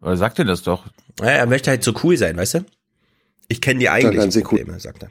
Oder 0.00 0.16
sagt 0.16 0.38
er 0.38 0.44
das 0.44 0.62
doch? 0.62 0.84
Ja, 1.20 1.26
er 1.26 1.46
möchte 1.46 1.70
halt 1.70 1.82
so 1.82 1.92
cool 2.02 2.16
sein, 2.16 2.36
weißt 2.36 2.54
du? 2.54 2.64
Ich 3.48 3.60
kenne 3.60 3.80
die 3.80 3.88
eigentlichen 3.88 4.42
Probleme, 4.42 4.78
sagt 4.78 5.04
er. 5.04 5.10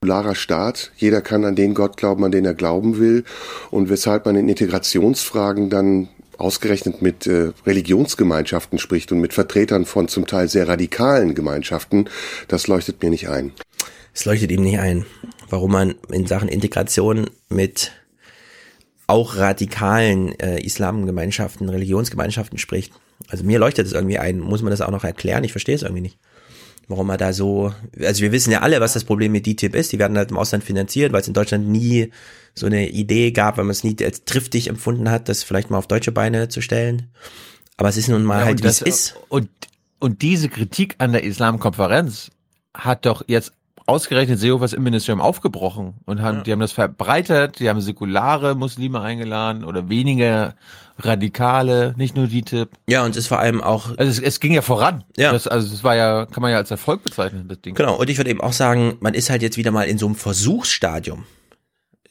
säkularer 0.00 0.34
Staat. 0.34 0.92
Jeder 0.96 1.20
kann 1.20 1.44
an 1.44 1.56
den 1.56 1.74
Gott 1.74 1.96
glauben, 1.96 2.24
an 2.24 2.30
den 2.30 2.44
er 2.44 2.54
glauben 2.54 2.98
will. 2.98 3.24
Und 3.70 3.88
weshalb 3.88 4.26
man 4.26 4.36
in 4.36 4.48
Integrationsfragen 4.48 5.70
dann 5.70 6.08
ausgerechnet 6.38 7.02
mit 7.02 7.26
äh, 7.26 7.52
Religionsgemeinschaften 7.66 8.78
spricht 8.78 9.12
und 9.12 9.20
mit 9.20 9.34
Vertretern 9.34 9.84
von 9.84 10.08
zum 10.08 10.26
Teil 10.26 10.48
sehr 10.48 10.68
radikalen 10.68 11.34
Gemeinschaften, 11.34 12.08
das 12.48 12.66
leuchtet 12.66 13.02
mir 13.02 13.10
nicht 13.10 13.28
ein. 13.28 13.52
Es 14.14 14.24
leuchtet 14.24 14.50
ihm 14.50 14.62
nicht 14.62 14.78
ein, 14.78 15.04
warum 15.50 15.72
man 15.72 15.94
in 16.10 16.26
Sachen 16.26 16.48
Integration 16.48 17.28
mit 17.48 17.92
auch 19.06 19.36
radikalen 19.36 20.38
äh, 20.38 20.60
Islamgemeinschaften, 20.60 21.68
Religionsgemeinschaften 21.68 22.58
spricht. 22.58 22.92
Also 23.28 23.44
mir 23.44 23.58
leuchtet 23.58 23.86
es 23.86 23.92
irgendwie 23.92 24.18
ein. 24.18 24.38
Muss 24.38 24.62
man 24.62 24.70
das 24.70 24.80
auch 24.80 24.90
noch 24.90 25.04
erklären? 25.04 25.44
Ich 25.44 25.52
verstehe 25.52 25.74
es 25.74 25.82
irgendwie 25.82 26.02
nicht. 26.02 26.18
Warum 26.88 27.06
man 27.06 27.18
da 27.18 27.34
so, 27.34 27.74
also 28.00 28.22
wir 28.22 28.32
wissen 28.32 28.50
ja 28.50 28.60
alle, 28.60 28.80
was 28.80 28.94
das 28.94 29.04
Problem 29.04 29.32
mit 29.32 29.46
DTIP 29.46 29.74
ist. 29.74 29.92
Die 29.92 29.98
werden 29.98 30.16
halt 30.16 30.30
im 30.30 30.38
Ausland 30.38 30.64
finanziert, 30.64 31.12
weil 31.12 31.20
es 31.20 31.28
in 31.28 31.34
Deutschland 31.34 31.68
nie 31.68 32.10
so 32.54 32.66
eine 32.66 32.88
Idee 32.88 33.30
gab, 33.30 33.58
weil 33.58 33.64
man 33.64 33.72
es 33.72 33.84
nie 33.84 33.96
als 34.02 34.24
triftig 34.24 34.68
empfunden 34.68 35.10
hat, 35.10 35.28
das 35.28 35.42
vielleicht 35.42 35.70
mal 35.70 35.76
auf 35.78 35.86
deutsche 35.86 36.12
Beine 36.12 36.48
zu 36.48 36.62
stellen. 36.62 37.08
Aber 37.76 37.90
es 37.90 37.98
ist 37.98 38.08
nun 38.08 38.24
mal 38.24 38.40
Ja, 38.40 38.46
halt, 38.46 38.62
wie 38.62 38.68
es 38.68 38.80
ist. 38.80 39.16
Und, 39.28 39.50
und 39.98 40.22
diese 40.22 40.48
Kritik 40.48 40.96
an 40.98 41.12
der 41.12 41.24
Islamkonferenz 41.24 42.30
hat 42.74 43.04
doch 43.04 43.22
jetzt 43.26 43.52
ausgerechnet 43.88 44.38
Seehofers 44.38 44.74
Innenministerium 44.74 45.20
aufgebrochen 45.20 45.94
und 46.04 46.20
haben, 46.20 46.42
die 46.42 46.52
haben 46.52 46.60
das 46.60 46.72
verbreitert, 46.72 47.58
die 47.58 47.70
haben 47.70 47.80
säkulare 47.80 48.54
Muslime 48.54 49.00
eingeladen 49.00 49.64
oder 49.64 49.88
weniger 49.88 50.54
radikale, 50.98 51.94
nicht 51.96 52.14
nur 52.14 52.26
die 52.26 52.42
Tipp. 52.42 52.70
Ja, 52.86 53.04
und 53.04 53.12
es 53.12 53.16
ist 53.16 53.26
vor 53.28 53.38
allem 53.38 53.62
auch. 53.62 53.96
Also 53.96 54.10
es, 54.10 54.20
es 54.20 54.40
ging 54.40 54.52
ja 54.52 54.62
voran. 54.62 55.04
Ja. 55.16 55.32
Das, 55.32 55.48
also 55.48 55.72
es 55.72 55.84
war 55.84 55.96
ja, 55.96 56.26
kann 56.26 56.42
man 56.42 56.50
ja 56.50 56.58
als 56.58 56.70
Erfolg 56.70 57.02
bezeichnen, 57.02 57.48
das 57.48 57.60
Ding. 57.62 57.74
Genau, 57.74 57.96
und 57.96 58.10
ich 58.10 58.18
würde 58.18 58.30
eben 58.30 58.42
auch 58.42 58.52
sagen, 58.52 58.98
man 59.00 59.14
ist 59.14 59.30
halt 59.30 59.40
jetzt 59.40 59.56
wieder 59.56 59.70
mal 59.70 59.84
in 59.84 59.96
so 59.96 60.06
einem 60.06 60.16
Versuchsstadium. 60.16 61.24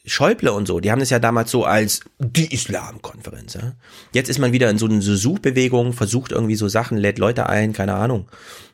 Schäuble 0.04 0.52
und 0.52 0.66
so, 0.66 0.80
die 0.80 0.90
haben 0.90 1.00
das 1.00 1.10
ja 1.10 1.18
damals 1.18 1.50
so 1.50 1.64
als 1.64 2.00
die 2.18 2.52
Islamkonferenz. 2.52 3.54
Ja? 3.54 3.74
Jetzt 4.12 4.30
ist 4.30 4.38
man 4.38 4.52
wieder 4.52 4.70
in 4.70 4.78
so 4.78 4.86
einer 4.86 5.02
Suchbewegung, 5.02 5.92
versucht 5.92 6.32
irgendwie 6.32 6.54
so 6.56 6.66
Sachen, 6.66 6.96
lädt 6.96 7.18
Leute 7.18 7.46
ein, 7.46 7.74
keine 7.74 7.94
Ahnung. 7.94 8.26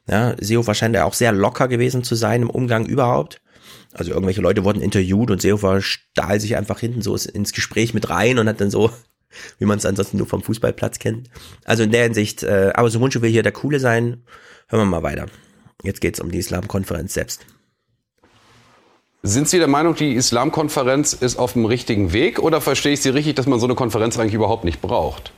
Ja, 0.08 0.34
Seehofer 0.38 0.74
scheint 0.74 0.94
ja 0.94 1.04
auch 1.04 1.14
sehr 1.14 1.32
locker 1.32 1.68
gewesen 1.68 2.04
zu 2.04 2.14
sein 2.14 2.42
im 2.42 2.50
Umgang 2.50 2.86
überhaupt. 2.86 3.40
Also 3.92 4.10
irgendwelche 4.10 4.40
Leute 4.40 4.64
wurden 4.64 4.82
interviewt 4.82 5.30
und 5.30 5.40
Seehofer 5.40 5.80
stahl 5.80 6.40
sich 6.40 6.56
einfach 6.56 6.80
hinten 6.80 7.00
so 7.00 7.16
ins 7.16 7.52
Gespräch 7.52 7.94
mit 7.94 8.10
rein 8.10 8.38
und 8.38 8.48
hat 8.48 8.60
dann 8.60 8.70
so, 8.70 8.90
wie 9.58 9.64
man 9.64 9.78
es 9.78 9.86
ansonsten 9.86 10.18
nur 10.18 10.26
vom 10.26 10.42
Fußballplatz 10.42 10.98
kennt. 10.98 11.30
Also 11.64 11.84
in 11.84 11.92
der 11.92 12.04
Hinsicht, 12.04 12.42
äh, 12.42 12.72
aber 12.74 12.90
so 12.90 12.98
Mundschuh 12.98 13.22
will 13.22 13.30
hier 13.30 13.42
der 13.42 13.52
Coole 13.52 13.80
sein. 13.80 14.24
Hören 14.68 14.82
wir 14.82 14.86
mal 14.86 15.02
weiter. 15.02 15.26
Jetzt 15.82 16.00
geht's 16.00 16.20
um 16.20 16.30
die 16.30 16.38
Islamkonferenz 16.38 17.14
selbst. 17.14 17.46
Sind 19.22 19.48
Sie 19.48 19.58
der 19.58 19.68
Meinung, 19.68 19.94
die 19.94 20.12
Islamkonferenz 20.12 21.14
ist 21.14 21.38
auf 21.38 21.54
dem 21.54 21.64
richtigen 21.64 22.12
Weg 22.12 22.40
oder 22.40 22.60
verstehe 22.60 22.92
ich 22.92 23.00
Sie 23.00 23.08
richtig, 23.08 23.36
dass 23.36 23.46
man 23.46 23.58
so 23.58 23.66
eine 23.66 23.74
Konferenz 23.74 24.18
eigentlich 24.18 24.34
überhaupt 24.34 24.64
nicht 24.64 24.82
braucht? 24.82 25.32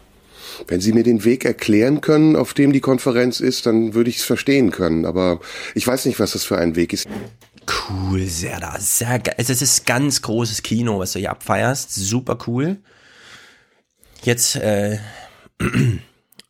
Wenn 0.69 0.81
Sie 0.81 0.93
mir 0.93 1.03
den 1.03 1.25
Weg 1.25 1.45
erklären 1.45 2.01
können, 2.01 2.37
auf 2.37 2.55
dem 2.55 2.73
die 2.73 2.81
Konferenz 2.81 3.41
ist, 3.41 3.67
dann 3.67 3.95
würde 3.95 4.11
ich 4.11 4.19
es 4.19 4.25
verstehen 4.25 4.71
können. 4.71 5.05
Aber 5.05 5.41
ich 5.75 5.87
weiß 5.87 6.07
nicht, 6.07 6.19
was 6.21 6.33
das 6.33 6.45
für 6.45 6.59
ein 6.59 6.77
Weg 6.77 6.93
ist. 6.93 7.07
Cool, 7.89 8.23
sehr 8.27 8.61
da, 8.61 8.77
sehr 8.79 9.19
geil. 9.19 9.35
Also 9.39 9.53
es 9.53 9.63
ist 9.63 9.87
ganz 9.87 10.23
großes 10.23 10.63
Kino, 10.63 10.99
was 10.99 11.13
du 11.13 11.19
hier 11.19 11.31
abfeierst. 11.31 11.93
Super 11.95 12.39
cool. 12.47 12.79
Jetzt 14.23 14.57
äh, 14.57 14.99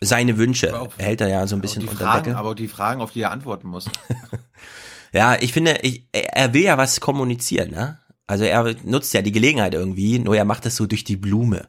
seine 0.00 0.36
Wünsche 0.38 0.88
hält 0.98 1.20
er 1.20 1.28
ja 1.28 1.46
so 1.46 1.56
ein 1.56 1.60
bisschen 1.62 1.80
Die 1.82 1.88
unter 1.88 2.04
Fragen, 2.04 2.24
Deckel. 2.24 2.38
aber 2.38 2.50
auch 2.50 2.54
die 2.54 2.68
Fragen, 2.68 3.00
auf 3.00 3.12
die 3.12 3.22
er 3.22 3.30
antworten 3.30 3.68
muss. 3.68 3.86
Ja, 5.12 5.36
ich 5.40 5.52
finde, 5.54 5.78
ich, 5.82 6.04
er 6.12 6.52
will 6.52 6.64
ja 6.64 6.76
was 6.76 7.00
kommunizieren, 7.00 7.70
ne? 7.70 7.98
Also 8.26 8.44
er 8.44 8.74
nutzt 8.84 9.14
ja 9.14 9.22
die 9.22 9.32
Gelegenheit 9.32 9.72
irgendwie, 9.72 10.18
nur 10.18 10.36
er 10.36 10.44
macht 10.44 10.66
das 10.66 10.76
so 10.76 10.84
durch 10.86 11.04
die 11.04 11.16
Blume. 11.16 11.68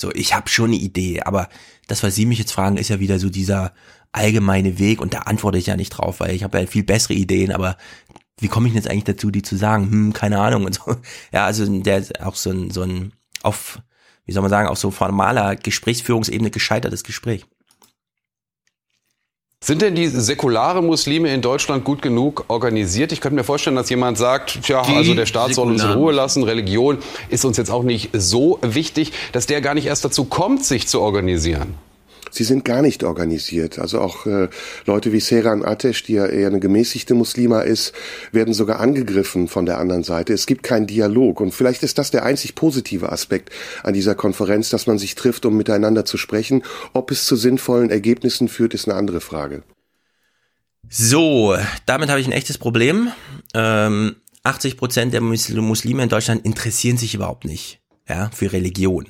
So, 0.00 0.12
ich 0.12 0.34
habe 0.34 0.48
schon 0.48 0.66
eine 0.66 0.76
Idee, 0.76 1.22
aber 1.22 1.48
das, 1.86 2.02
was 2.02 2.14
Sie 2.14 2.26
mich 2.26 2.38
jetzt 2.38 2.52
fragen, 2.52 2.76
ist 2.76 2.88
ja 2.88 3.00
wieder 3.00 3.18
so 3.18 3.30
dieser 3.30 3.72
allgemeine 4.12 4.78
Weg 4.78 5.00
und 5.00 5.14
da 5.14 5.20
antworte 5.20 5.58
ich 5.58 5.66
ja 5.66 5.76
nicht 5.76 5.90
drauf, 5.90 6.20
weil 6.20 6.34
ich 6.34 6.44
habe 6.44 6.60
ja 6.60 6.66
viel 6.66 6.84
bessere 6.84 7.14
Ideen, 7.14 7.52
aber 7.52 7.76
wie 8.40 8.48
komme 8.48 8.68
ich 8.68 8.72
denn 8.72 8.82
jetzt 8.82 8.90
eigentlich 8.90 9.04
dazu, 9.04 9.30
die 9.30 9.42
zu 9.42 9.56
sagen? 9.56 9.90
Hm, 9.90 10.12
keine 10.12 10.38
Ahnung 10.38 10.64
und 10.64 10.74
so. 10.74 10.96
Ja, 11.32 11.44
also 11.44 11.66
der 11.80 11.98
ist 11.98 12.20
auch 12.20 12.36
so 12.36 12.50
ein, 12.50 12.70
so 12.70 12.82
ein 12.82 13.12
auf, 13.42 13.80
wie 14.24 14.32
soll 14.32 14.42
man 14.42 14.50
sagen, 14.50 14.68
auf 14.68 14.78
so 14.78 14.90
formaler 14.90 15.56
Gesprächsführungsebene 15.56 16.50
gescheitertes 16.50 17.04
Gespräch. 17.04 17.44
Sind 19.68 19.82
denn 19.82 19.94
die 19.94 20.06
säkularen 20.06 20.86
Muslime 20.86 21.34
in 21.34 21.42
Deutschland 21.42 21.84
gut 21.84 22.00
genug 22.00 22.44
organisiert? 22.48 23.12
Ich 23.12 23.20
könnte 23.20 23.34
mir 23.34 23.44
vorstellen, 23.44 23.76
dass 23.76 23.90
jemand 23.90 24.16
sagt, 24.16 24.62
tja, 24.62 24.82
Die 24.82 24.94
also 24.94 25.12
der 25.12 25.26
Staat 25.26 25.52
soll 25.52 25.68
uns 25.68 25.82
in 25.82 25.90
Ruhe 25.90 26.12
lassen, 26.12 26.42
Religion 26.42 26.96
ist 27.28 27.44
uns 27.44 27.58
jetzt 27.58 27.70
auch 27.70 27.82
nicht 27.82 28.08
so 28.14 28.58
wichtig, 28.62 29.12
dass 29.32 29.44
der 29.44 29.60
gar 29.60 29.74
nicht 29.74 29.84
erst 29.84 30.06
dazu 30.06 30.24
kommt, 30.24 30.64
sich 30.64 30.88
zu 30.88 31.02
organisieren. 31.02 31.74
Sie 32.30 32.44
sind 32.44 32.64
gar 32.64 32.82
nicht 32.82 33.04
organisiert. 33.04 33.78
Also 33.78 34.00
auch 34.00 34.26
äh, 34.26 34.48
Leute 34.86 35.12
wie 35.12 35.20
Seran 35.20 35.64
Atesh, 35.64 36.02
die 36.04 36.14
ja 36.14 36.26
eher 36.26 36.48
eine 36.48 36.60
gemäßigte 36.60 37.14
Muslima 37.14 37.60
ist, 37.60 37.92
werden 38.32 38.54
sogar 38.54 38.80
angegriffen 38.80 39.48
von 39.48 39.66
der 39.66 39.78
anderen 39.78 40.02
Seite. 40.02 40.32
Es 40.32 40.46
gibt 40.46 40.62
keinen 40.62 40.86
Dialog. 40.86 41.40
Und 41.40 41.52
vielleicht 41.52 41.82
ist 41.82 41.98
das 41.98 42.10
der 42.10 42.24
einzig 42.24 42.54
positive 42.54 43.10
Aspekt 43.10 43.50
an 43.82 43.94
dieser 43.94 44.14
Konferenz, 44.14 44.70
dass 44.70 44.86
man 44.86 44.98
sich 44.98 45.14
trifft, 45.14 45.46
um 45.46 45.56
miteinander 45.56 46.04
zu 46.04 46.16
sprechen. 46.16 46.62
Ob 46.92 47.10
es 47.10 47.26
zu 47.26 47.36
sinnvollen 47.36 47.90
Ergebnissen 47.90 48.48
führt, 48.48 48.74
ist 48.74 48.88
eine 48.88 48.96
andere 48.96 49.20
Frage. 49.20 49.62
So, 50.88 51.56
damit 51.86 52.08
habe 52.08 52.20
ich 52.20 52.26
ein 52.26 52.32
echtes 52.32 52.56
Problem. 52.56 53.12
Ähm, 53.54 54.16
80 54.42 54.76
Prozent 54.76 55.12
der 55.12 55.20
Musl- 55.20 55.60
Muslime 55.60 56.02
in 56.02 56.08
Deutschland 56.08 56.44
interessieren 56.44 56.96
sich 56.96 57.14
überhaupt 57.14 57.44
nicht 57.44 57.80
ja, 58.08 58.30
für 58.34 58.52
Religion. 58.52 59.06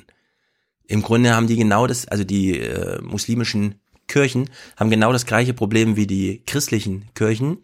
Im 0.89 1.03
Grunde 1.03 1.35
haben 1.35 1.47
die 1.47 1.55
genau 1.55 1.85
das, 1.85 2.07
also 2.07 2.23
die 2.23 2.59
äh, 2.59 2.99
muslimischen 3.01 3.75
Kirchen 4.07 4.49
haben 4.75 4.89
genau 4.89 5.13
das 5.13 5.27
gleiche 5.27 5.53
Problem 5.53 5.95
wie 5.95 6.07
die 6.07 6.41
christlichen 6.47 7.05
Kirchen. 7.13 7.59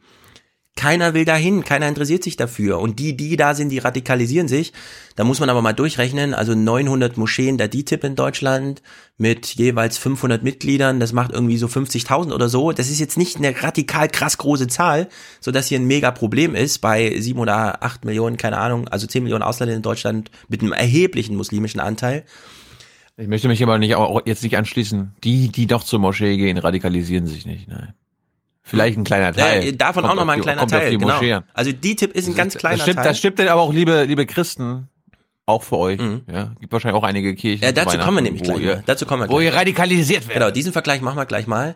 Keiner 0.78 1.14
will 1.14 1.26
dahin, 1.26 1.64
keiner 1.64 1.88
interessiert 1.88 2.22
sich 2.24 2.36
dafür. 2.36 2.80
Und 2.80 3.00
die, 3.00 3.16
die 3.16 3.38
da 3.38 3.56
sind, 3.56 3.70
die 3.70 3.80
radikalisieren 3.80 4.50
sich. 4.50 4.74
Da 5.16 5.24
muss 5.24 5.40
man 5.40 5.50
aber 5.50 5.62
mal 5.62 5.74
durchrechnen. 5.74 6.34
Also 6.34 6.54
900 6.54 7.18
Moscheen 7.18 7.58
der 7.58 7.70
DITIB 7.70 8.04
in 8.04 8.16
Deutschland 8.16 8.84
mit 9.18 9.48
jeweils 9.56 9.98
500 9.98 10.44
Mitgliedern. 10.44 11.00
Das 11.00 11.14
macht 11.14 11.32
irgendwie 11.32 11.58
so 11.58 11.68
50.000 11.68 12.34
oder 12.34 12.50
so. 12.50 12.74
Das 12.74 12.90
ist 12.90 13.00
jetzt 13.00 13.18
nicht 13.18 13.38
eine 13.38 13.64
radikal 13.64 14.10
krass 14.10 14.38
große 14.38 14.68
Zahl, 14.68 15.08
so 15.40 15.52
dass 15.52 15.68
hier 15.68 15.80
ein 15.80 15.88
mega 15.88 16.12
Problem 16.12 16.54
ist 16.54 16.80
bei 16.80 17.20
sieben 17.22 17.40
oder 17.40 17.82
acht 17.82 18.04
Millionen, 18.04 18.36
keine 18.36 18.58
Ahnung, 18.58 18.90
also 18.90 19.08
10 19.08 19.24
Millionen 19.24 19.44
Ausländer 19.44 19.76
in 19.76 19.82
Deutschland 19.82 20.30
mit 20.50 20.62
einem 20.62 20.74
erheblichen 20.74 21.38
muslimischen 21.38 21.80
Anteil. 21.80 22.26
Ich 23.18 23.28
möchte 23.28 23.48
mich 23.48 23.64
aber 23.64 23.78
nicht 23.78 23.96
auch 23.96 24.22
jetzt 24.26 24.44
nicht 24.44 24.58
anschließen. 24.58 25.14
Die, 25.24 25.50
die 25.50 25.68
doch 25.68 25.84
zur 25.84 26.00
Moschee 26.00 26.36
gehen, 26.38 26.58
radikalisieren 26.58 27.28
sich 27.28 27.46
nicht. 27.46 27.68
Nein. 27.68 27.94
Vielleicht 28.62 28.98
ein 28.98 29.04
kleiner 29.04 29.32
Teil. 29.32 29.64
Ja, 29.64 29.72
davon 29.72 30.02
Kommt 30.04 30.14
auch 30.14 30.16
noch 30.18 30.26
mal 30.26 30.34
auf 30.34 30.38
ein 30.38 30.42
die- 30.42 30.44
kleiner 30.44 30.68
Teil. 30.68 30.90
die 30.92 30.98
Genau. 30.98 31.14
Moschee. 31.14 31.40
Also 31.54 31.72
DITIB 31.72 32.12
ist 32.14 32.28
ein 32.28 32.36
ganz 32.36 32.56
kleiner 32.58 32.76
das 32.78 32.84
stimmt, 32.84 32.96
Teil. 32.98 33.06
Das 33.06 33.18
stimmt 33.20 33.40
denn 33.40 33.48
aber 33.48 33.62
auch, 33.62 33.72
liebe, 33.72 34.04
liebe 34.04 34.26
Christen, 34.26 34.90
auch 35.46 35.62
für 35.64 35.78
euch. 35.78 36.00
Ja, 36.32 36.56
gibt 36.60 36.74
wahrscheinlich 36.74 37.00
auch 37.00 37.06
einige 37.06 37.36
Kirchen. 37.36 37.60
Mhm. 37.60 37.66
Ja, 37.66 37.72
dazu 37.72 37.98
zu 37.98 38.04
kommen 38.04 38.18
wir 38.18 38.22
nämlich 38.24 38.42
wo 38.42 38.54
gleich. 38.54 38.64
ihr-. 38.66 38.84
Dazu 38.86 39.06
kommen 39.06 39.24
wir 39.24 39.30
wo 39.30 39.36
gleich. 39.36 39.46
ihr 39.46 39.54
radikalisiert 39.54 40.28
werdet. 40.28 40.42
Genau, 40.42 40.52
diesen 40.52 40.74
Vergleich 40.74 41.02
machen 41.02 41.18
wir 41.18 41.26
gleich 41.26 41.46
mal. 41.48 41.76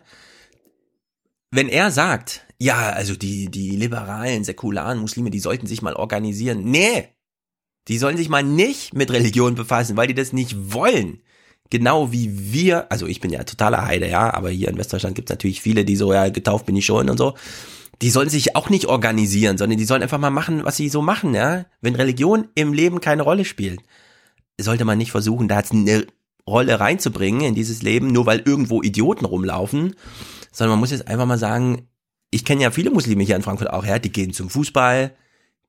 Wenn 1.52 1.68
er 1.68 1.90
sagt, 1.90 2.44
ja, 2.58 2.90
also 2.90 3.16
die, 3.16 3.50
die 3.50 3.70
liberalen, 3.76 4.44
säkularen 4.44 4.98
Muslime, 4.98 5.30
die 5.30 5.40
sollten 5.40 5.66
sich 5.66 5.82
mal 5.82 5.94
organisieren. 5.94 6.64
Nee! 6.64 7.08
Die 7.88 7.98
sollen 7.98 8.16
sich 8.16 8.28
mal 8.28 8.42
nicht 8.42 8.94
mit 8.94 9.10
Religion 9.10 9.54
befassen, 9.54 9.96
weil 9.96 10.06
die 10.08 10.14
das 10.14 10.32
nicht 10.32 10.72
wollen. 10.74 11.22
Genau 11.70 12.10
wie 12.12 12.52
wir, 12.52 12.90
also 12.90 13.06
ich 13.06 13.20
bin 13.20 13.30
ja 13.30 13.44
totaler 13.44 13.86
Heide, 13.86 14.08
ja, 14.08 14.34
aber 14.34 14.50
hier 14.50 14.68
in 14.68 14.76
Westdeutschland 14.76 15.14
gibt 15.14 15.30
es 15.30 15.34
natürlich 15.34 15.60
viele, 15.60 15.84
die 15.84 15.96
so, 15.96 16.12
ja, 16.12 16.28
getauft 16.28 16.66
bin 16.66 16.76
ich 16.76 16.84
schon 16.84 17.08
und 17.08 17.16
so. 17.16 17.34
Die 18.02 18.10
sollen 18.10 18.28
sich 18.28 18.56
auch 18.56 18.70
nicht 18.70 18.86
organisieren, 18.86 19.56
sondern 19.56 19.78
die 19.78 19.84
sollen 19.84 20.02
einfach 20.02 20.18
mal 20.18 20.30
machen, 20.30 20.64
was 20.64 20.76
sie 20.76 20.88
so 20.88 21.00
machen, 21.00 21.34
ja. 21.34 21.66
Wenn 21.80 21.94
Religion 21.94 22.48
im 22.54 22.72
Leben 22.72 23.00
keine 23.00 23.22
Rolle 23.22 23.44
spielt, 23.44 23.80
sollte 24.60 24.84
man 24.84 24.98
nicht 24.98 25.12
versuchen, 25.12 25.48
da 25.48 25.58
jetzt 25.58 25.72
eine 25.72 26.06
Rolle 26.46 26.80
reinzubringen 26.80 27.42
in 27.42 27.54
dieses 27.54 27.82
Leben, 27.82 28.08
nur 28.08 28.26
weil 28.26 28.40
irgendwo 28.44 28.82
Idioten 28.82 29.24
rumlaufen, 29.24 29.94
sondern 30.50 30.72
man 30.72 30.80
muss 30.80 30.90
jetzt 30.90 31.06
einfach 31.06 31.26
mal 31.26 31.38
sagen, 31.38 31.88
ich 32.30 32.44
kenne 32.44 32.62
ja 32.62 32.70
viele 32.70 32.90
Muslime 32.90 33.22
hier 33.22 33.36
in 33.36 33.42
Frankfurt 33.42 33.70
auch, 33.70 33.84
ja, 33.84 33.98
die 33.98 34.12
gehen 34.12 34.32
zum 34.32 34.50
Fußball, 34.50 35.14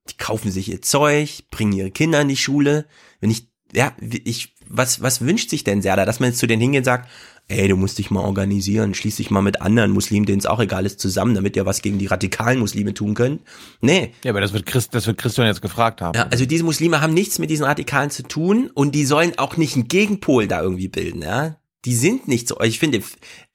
die 0.09 0.17
kaufen 0.17 0.51
sich 0.51 0.69
ihr 0.69 0.81
Zeug, 0.81 1.43
bringen 1.51 1.73
ihre 1.73 1.91
Kinder 1.91 2.21
in 2.21 2.27
die 2.27 2.37
Schule. 2.37 2.85
Wenn 3.19 3.31
ich, 3.31 3.47
ja, 3.73 3.93
ich, 3.99 4.55
was, 4.71 5.01
was 5.01 5.21
wünscht 5.21 5.49
sich 5.49 5.63
denn 5.63 5.81
Serda, 5.81 6.05
dass 6.05 6.19
man 6.19 6.29
jetzt 6.29 6.39
zu 6.39 6.47
denen 6.47 6.61
hingeht 6.61 6.79
und 6.79 6.85
sagt, 6.85 7.09
ey, 7.47 7.67
du 7.67 7.75
musst 7.75 7.97
dich 7.97 8.11
mal 8.11 8.21
organisieren, 8.21 8.93
schließ 8.93 9.17
dich 9.17 9.29
mal 9.29 9.41
mit 9.41 9.61
anderen 9.61 9.91
Muslimen, 9.91 10.25
denen 10.25 10.39
es 10.39 10.45
auch 10.45 10.59
egal 10.59 10.85
ist, 10.85 10.99
zusammen, 10.99 11.35
damit 11.35 11.55
ihr 11.55 11.65
was 11.65 11.81
gegen 11.81 11.99
die 11.99 12.07
radikalen 12.07 12.59
Muslime 12.59 12.93
tun 12.93 13.13
könnt. 13.13 13.41
Nee. 13.81 14.13
Ja, 14.23 14.31
aber 14.31 14.41
das 14.41 14.53
wird 14.53 14.65
Christ, 14.65 14.95
das 14.95 15.07
wird 15.07 15.17
Christian 15.17 15.47
jetzt 15.47 15.61
gefragt 15.61 16.01
haben. 16.01 16.17
Ja, 16.17 16.27
also 16.31 16.45
diese 16.45 16.63
Muslime 16.63 17.01
haben 17.01 17.13
nichts 17.13 17.39
mit 17.39 17.49
diesen 17.49 17.65
Radikalen 17.65 18.09
zu 18.09 18.23
tun 18.23 18.69
und 18.73 18.95
die 18.95 19.05
sollen 19.05 19.37
auch 19.37 19.57
nicht 19.57 19.75
einen 19.75 19.87
Gegenpol 19.87 20.47
da 20.47 20.61
irgendwie 20.61 20.87
bilden, 20.87 21.21
ja. 21.21 21.57
Die 21.83 21.95
sind 21.95 22.27
nicht 22.27 22.47
so, 22.47 22.59
ich 22.61 22.77
finde, 22.77 23.01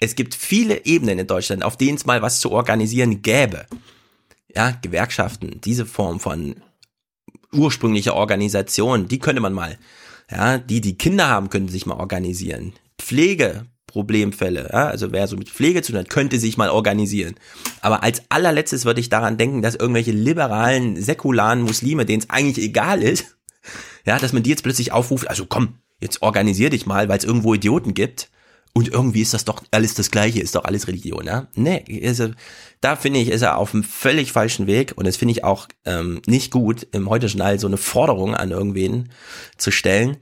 es 0.01 0.17
gibt 0.17 0.35
viele 0.35 0.85
Ebenen 0.85 1.21
in 1.21 1.27
Deutschland, 1.29 1.63
auf 1.63 1.77
denen 1.77 1.97
es 1.97 2.07
mal 2.07 2.23
was 2.23 2.41
zu 2.41 2.51
organisieren 2.51 3.23
gäbe. 3.23 3.67
Ja, 4.53 4.71
Gewerkschaften, 4.83 5.61
diese 5.65 5.87
Form 5.87 6.19
von 6.19 6.57
ursprünglicher 7.53 8.15
Organisation, 8.15 9.07
die 9.07 9.21
könnte 9.21 9.41
man 9.41 9.53
mal, 9.53 9.79
ja, 10.31 10.59
die, 10.59 10.81
die 10.81 10.99
Kinder 10.99 11.29
haben, 11.29 11.51
könnten 11.51 11.69
sich 11.69 11.87
mal 11.87 11.99
organisieren. 11.99 12.73
Pflege, 12.99 13.67
Problemfälle, 13.87 14.69
ja, 14.73 14.89
also 14.89 15.13
wer 15.13 15.27
so 15.27 15.37
mit 15.37 15.49
Pflege 15.49 15.83
zu 15.83 15.93
tun 15.93 16.01
hat, 16.01 16.11
könnte 16.11 16.39
sich 16.39 16.57
mal 16.57 16.71
organisieren. 16.71 17.37
Aber 17.81 18.03
als 18.03 18.23
allerletztes 18.29 18.85
würde 18.85 19.01
ich 19.01 19.09
daran 19.09 19.39
denken, 19.39 19.63
dass 19.63 19.75
irgendwelche 19.75 20.13
liberalen, 20.13 21.01
säkularen 21.01 21.63
Muslime, 21.63 22.05
denen 22.05 22.23
es 22.23 22.31
eigentlich 22.31 22.65
egal 22.65 23.03
ist, 23.03 23.37
ja, 24.05 24.19
dass 24.19 24.33
man 24.33 24.43
die 24.43 24.51
jetzt 24.51 24.63
plötzlich 24.63 24.93
aufruft, 24.93 25.29
also 25.29 25.47
komm, 25.47 25.79
jetzt 26.01 26.23
organisier 26.23 26.71
dich 26.71 26.87
mal, 26.87 27.09
weil 27.09 27.19
es 27.19 27.25
irgendwo 27.25 27.55
Idioten 27.55 27.95
gibt. 27.95 28.31
Und 28.77 28.89
irgendwie 28.89 29.23
ist 29.23 29.33
das 29.33 29.47
doch 29.47 29.63
alles 29.71 29.95
das 29.95 30.11
Gleiche, 30.11 30.39
ist 30.41 30.55
doch 30.55 30.65
alles 30.65 30.87
Religion, 30.87 31.25
ja? 31.25 31.47
Nee, 31.55 31.83
also, 32.07 32.33
da 32.83 32.95
finde 32.95 33.21
ich, 33.21 33.31
ist 33.31 33.41
er 33.41 33.57
auf 33.57 33.73
einem 33.73 33.83
völlig 33.83 34.33
falschen 34.33 34.67
Weg 34.67 34.93
und 34.97 35.07
das 35.07 35.17
finde 35.17 35.33
ich 35.33 35.45
auch 35.45 35.67
ähm, 35.87 36.21
nicht 36.27 36.51
gut, 36.51 36.87
im 36.93 37.09
heutigen 37.09 37.41
All 37.41 37.59
so 37.59 37.69
eine 37.69 37.79
Forderung 37.79 38.35
an 38.35 38.51
irgendwen 38.51 39.09
zu 39.57 39.71
stellen. 39.71 40.19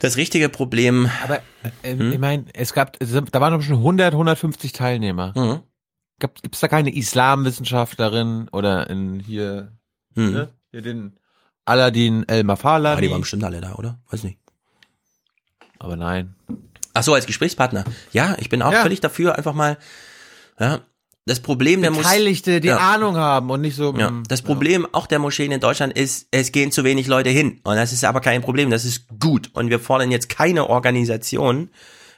Das 0.00 0.16
richtige 0.16 0.48
Problem. 0.48 1.08
Aber 1.22 1.40
äh, 1.84 1.94
ich 1.94 2.18
meine, 2.18 2.46
es 2.52 2.72
gab, 2.72 2.98
da 2.98 3.40
waren 3.40 3.52
doch 3.52 3.62
schon 3.62 3.76
100, 3.76 4.12
150 4.12 4.72
Teilnehmer. 4.72 5.32
Mhm. 5.36 5.60
Gibt 6.18 6.52
es 6.52 6.58
da 6.58 6.66
keine 6.66 6.92
Islamwissenschaftlerin 6.92 8.48
oder 8.48 8.90
in 8.90 9.20
hier, 9.20 9.70
Mhm. 10.16 10.32
ne? 10.32 10.48
hier 10.72 10.82
den 10.82 11.16
Aladdin 11.64 12.28
El 12.28 12.42
Mafala? 12.42 12.94
Ah, 12.94 13.00
die 13.00 13.08
waren 13.08 13.20
bestimmt 13.20 13.44
alle 13.44 13.60
da, 13.60 13.74
oder? 13.76 14.00
Weiß 14.10 14.24
nicht. 14.24 14.38
Aber 15.78 15.94
nein. 15.94 16.34
Ach 16.98 17.02
so, 17.04 17.14
als 17.14 17.26
Gesprächspartner. 17.26 17.84
Ja, 18.12 18.34
ich 18.40 18.48
bin 18.48 18.60
auch 18.60 18.72
Ja. 18.72 18.82
völlig 18.82 19.00
dafür, 19.00 19.36
einfach 19.36 19.54
mal, 19.54 19.78
ja, 20.58 20.80
das 21.26 21.40
Problem 21.40 21.82
der 21.82 21.90
Beteiligte, 21.92 22.60
die 22.60 22.68
Ja. 22.68 22.78
Ahnung 22.78 23.16
haben 23.16 23.50
und 23.50 23.60
nicht 23.60 23.76
so. 23.76 23.94
Ja, 23.96 24.10
mm, 24.10 24.24
das 24.28 24.42
Problem 24.42 24.86
auch 24.92 25.06
der 25.06 25.18
Moscheen 25.18 25.52
in 25.52 25.60
Deutschland 25.60 25.92
ist, 25.96 26.26
es 26.32 26.50
gehen 26.52 26.72
zu 26.72 26.82
wenig 26.84 27.06
Leute 27.06 27.30
hin. 27.30 27.60
Und 27.64 27.76
das 27.76 27.92
ist 27.92 28.04
aber 28.04 28.20
kein 28.20 28.40
Problem, 28.42 28.70
das 28.70 28.84
ist 28.84 29.06
gut. 29.20 29.50
Und 29.52 29.70
wir 29.70 29.78
fordern 29.78 30.10
jetzt 30.10 30.28
keine 30.28 30.68
Organisation, 30.68 31.70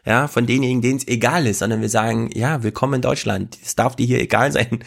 ja, 0.06 0.28
von 0.28 0.46
denjenigen, 0.46 0.80
denen 0.80 0.96
es 0.98 1.08
egal 1.08 1.46
ist, 1.46 1.58
sondern 1.58 1.82
wir 1.82 1.90
sagen, 1.90 2.30
ja, 2.32 2.62
willkommen 2.62 2.94
in 2.94 3.02
Deutschland. 3.02 3.58
Es 3.62 3.74
darf 3.76 3.96
dir 3.96 4.06
hier 4.06 4.20
egal 4.20 4.50
sein. 4.52 4.82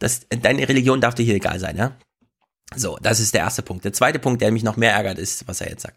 Das, 0.00 0.22
deine 0.28 0.68
Religion 0.68 1.00
darf 1.00 1.14
dir 1.14 1.22
hier 1.24 1.36
egal 1.36 1.58
sein, 1.60 1.76
ja. 1.76 1.92
So, 2.76 2.98
das 3.00 3.20
ist 3.20 3.34
der 3.34 3.42
erste 3.42 3.62
Punkt. 3.62 3.84
Der 3.84 3.92
zweite 3.92 4.18
Punkt, 4.18 4.42
der 4.42 4.50
mich 4.52 4.64
noch 4.64 4.76
mehr 4.76 4.92
ärgert, 4.92 5.18
ist, 5.18 5.46
was 5.48 5.60
er 5.60 5.70
jetzt 5.70 5.82
sagt. 5.82 5.96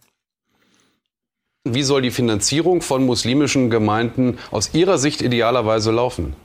Wie 1.65 1.83
soll 1.83 2.01
die 2.01 2.11
Finanzierung 2.11 2.81
von 2.81 3.05
muslimischen 3.05 3.69
Gemeinden 3.69 4.37
aus 4.51 4.71
Ihrer 4.73 4.97
Sicht 4.97 5.21
idealerweise 5.21 5.91
laufen? 5.91 6.35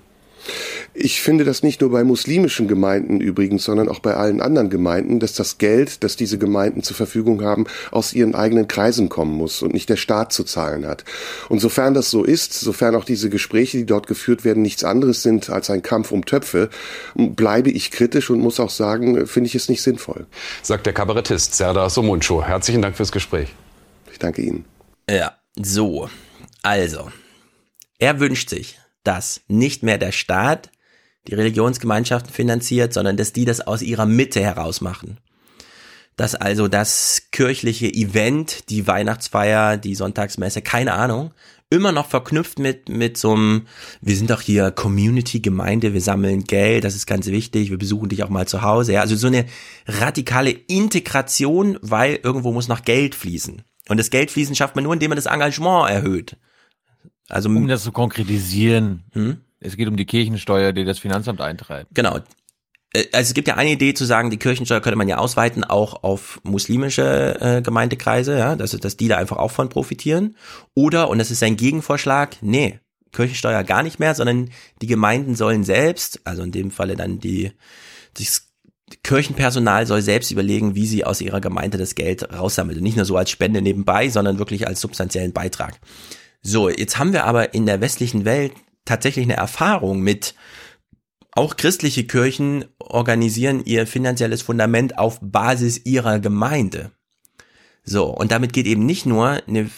Ich 0.95 1.21
finde 1.21 1.45
das 1.45 1.65
nicht 1.65 1.81
nur 1.81 1.91
bei 1.91 2.05
muslimischen 2.05 2.69
Gemeinden 2.69 3.21
übrigens, 3.21 3.65
sondern 3.65 3.89
auch 3.89 3.99
bei 3.99 4.15
allen 4.15 4.41
anderen 4.41 4.71
Gemeinden, 4.71 5.19
dass 5.19 5.33
das 5.33 5.59
Geld, 5.59 6.05
das 6.05 6.15
diese 6.15 6.39
Gemeinden 6.39 6.85
zur 6.85 6.95
Verfügung 6.95 7.43
haben, 7.43 7.67
aus 7.91 8.13
ihren 8.13 8.37
eigenen 8.37 8.69
Kreisen 8.69 9.09
kommen 9.09 9.35
muss 9.35 9.61
und 9.61 9.75
nicht 9.75 9.89
der 9.89 9.97
Staat 9.97 10.33
zu 10.33 10.45
zahlen 10.45 10.87
hat. 10.87 11.05
Und 11.49 11.59
sofern 11.59 11.95
das 11.95 12.11
so 12.11 12.23
ist, 12.23 12.53
sofern 12.53 12.95
auch 12.95 13.05
diese 13.05 13.29
Gespräche, 13.29 13.79
die 13.79 13.87
dort 13.87 14.07
geführt 14.07 14.45
werden, 14.45 14.63
nichts 14.63 14.85
anderes 14.85 15.25
sind 15.25 15.51
als 15.51 15.69
ein 15.69 15.83
Kampf 15.83 16.13
um 16.13 16.27
Töpfe, 16.27 16.71
bleibe 17.17 17.71
ich 17.71 17.91
kritisch 17.91 18.31
und 18.31 18.39
muss 18.39 18.61
auch 18.61 18.71
sagen, 18.71 19.27
finde 19.27 19.49
ich 19.49 19.57
es 19.57 19.69
nicht 19.69 19.83
sinnvoll. 19.83 20.27
Sagt 20.63 20.87
der 20.87 20.93
Kabarettist 20.93 21.57
Serdar 21.57 21.91
Somuncu. 21.91 22.41
Herzlichen 22.41 22.83
Dank 22.83 22.97
fürs 22.97 23.11
Gespräch. 23.11 23.49
Ich 24.13 24.21
danke 24.21 24.43
Ihnen. 24.43 24.65
Ja, 25.09 25.39
so. 25.57 26.11
Also, 26.63 27.11
er 27.99 28.21
wünscht 28.21 28.51
sich, 28.51 28.79
dass 29.05 29.41
nicht 29.49 29.83
mehr 29.83 29.97
der 29.97 30.13
Staat 30.13 30.71
die 31.27 31.35
Religionsgemeinschaften 31.35 32.33
finanziert, 32.33 32.93
sondern 32.93 33.17
dass 33.17 33.33
die 33.33 33.45
das 33.45 33.61
aus 33.61 33.83
ihrer 33.83 34.07
Mitte 34.07 34.41
heraus 34.41 34.81
machen. 34.81 35.19
Dass 36.17 36.35
also 36.35 36.69
das 36.69 37.29
kirchliche 37.31 37.87
Event, 37.87 38.71
die 38.71 38.87
Weihnachtsfeier, 38.87 39.77
die 39.77 39.95
Sonntagsmesse, 39.95 40.63
keine 40.63 40.95
Ahnung, 40.95 41.33
immer 41.71 41.93
noch 41.93 42.09
verknüpft 42.09 42.59
mit, 42.59 42.89
mit 42.89 43.17
so 43.17 43.35
einem, 43.35 43.67
wir 44.01 44.17
sind 44.17 44.31
doch 44.31 44.41
hier 44.41 44.71
Community, 44.71 45.41
Gemeinde, 45.41 45.93
wir 45.95 46.01
sammeln 46.01 46.45
Geld, 46.45 46.85
das 46.85 46.95
ist 46.95 47.07
ganz 47.07 47.27
wichtig, 47.27 47.71
wir 47.71 47.79
besuchen 47.79 48.09
dich 48.09 48.23
auch 48.25 48.31
mal 48.31 48.49
zu 48.49 48.63
Hause. 48.63 48.95
Ja, 48.95 49.03
also 49.03 49.17
so 49.17 49.27
eine 49.27 49.47
radikale 49.87 50.51
Integration, 50.51 51.79
weil 51.83 52.19
irgendwo 52.23 52.53
muss 52.53 52.69
noch 52.69 52.83
Geld 52.83 53.15
fließen. 53.15 53.63
Und 53.89 53.99
das 53.99 54.11
Geldfließen 54.11 54.55
schafft 54.55 54.77
man 54.77 54.85
nur, 54.85 54.93
indem 54.93 55.11
man 55.11 55.17
das 55.17 55.27
Engagement 55.27 55.91
erhöht. 55.91 56.37
Also 57.29 57.49
um 57.49 57.69
das 57.69 57.83
zu 57.83 57.93
konkretisieren. 57.93 59.05
Hm? 59.13 59.39
Es 59.61 59.77
geht 59.77 59.89
um 59.89 59.97
die 59.97 60.07
Kirchensteuer, 60.07 60.73
die 60.73 60.85
das 60.85 60.99
Finanzamt 60.99 61.41
eintreibt. 61.41 61.95
Genau. 61.95 62.19
Äh, 62.93 63.05
Also 63.13 63.29
es 63.29 63.35
gibt 63.35 63.49
ja 63.49 63.57
eine 63.57 63.73
Idee 63.73 63.95
zu 63.95 64.05
sagen, 64.05 64.31
die 64.31 64.39
Kirchensteuer 64.39 64.81
könnte 64.81 64.97
man 64.97 65.09
ja 65.09 65.19
ausweiten 65.19 65.65
auch 65.65 66.03
auf 66.05 66.41
muslimische 66.45 67.41
äh, 67.41 67.63
Gemeindekreise, 67.63 68.39
ja, 68.39 68.57
dass, 68.57 68.71
dass 68.71 68.97
die 68.97 69.09
da 69.09 69.17
einfach 69.17 69.37
auch 69.37 69.51
von 69.51 69.69
profitieren. 69.69 70.37
Oder, 70.75 71.11
und 71.11 71.19
das 71.19 71.31
ist 71.31 71.41
sein 71.41 71.57
Gegenvorschlag, 71.57 72.37
nee, 72.41 72.81
Kirchensteuer 73.13 73.65
gar 73.65 73.83
nicht 73.83 73.99
mehr, 73.99 74.15
sondern 74.15 74.51
die 74.83 74.87
Gemeinden 74.87 75.35
sollen 75.35 75.65
selbst, 75.65 76.21
also 76.25 76.43
in 76.43 76.53
dem 76.53 76.71
Falle 76.71 76.97
dann 76.97 77.19
die, 77.19 77.53
das 78.15 78.48
Kirchenpersonal 79.03 79.87
soll 79.87 80.03
selbst 80.03 80.31
überlegen, 80.31 80.75
wie 80.75 80.87
sie 80.87 81.05
aus 81.05 81.21
ihrer 81.21 81.41
Gemeinde 81.41 81.79
das 81.79 81.95
Geld 81.95 82.33
raussammelt. 82.33 82.79
Und 82.79 82.85
nicht 82.85 82.97
nur 82.97 83.05
so 83.05 83.17
als 83.17 83.31
Spende 83.31 83.63
nebenbei, 83.63 84.09
sondern 84.09 84.39
wirklich 84.39 84.67
als 84.67 84.81
substanziellen 84.81 85.33
Beitrag. 85.33 85.79
So, 86.43 86.69
jetzt 86.69 86.99
haben 86.99 87.13
wir 87.13 87.25
aber 87.25 87.55
in 87.55 87.67
der 87.67 87.81
westlichen 87.81 88.25
Welt 88.25 88.53
tatsächlich 88.85 89.25
eine 89.25 89.37
Erfahrung 89.37 90.01
mit 90.01 90.35
auch 91.33 91.57
christliche 91.57 92.05
Kirchen 92.05 92.65
organisieren 92.79 93.63
ihr 93.65 93.87
finanzielles 93.87 94.43
Fundament 94.43 94.99
auf 94.99 95.19
Basis 95.23 95.81
ihrer 95.85 96.19
Gemeinde. 96.19 96.91
So, 97.85 98.07
und 98.07 98.33
damit 98.33 98.53
geht 98.53 98.67
eben 98.67 98.87
nicht 98.87 99.07
nur 99.07 99.41
eine, 99.47 99.71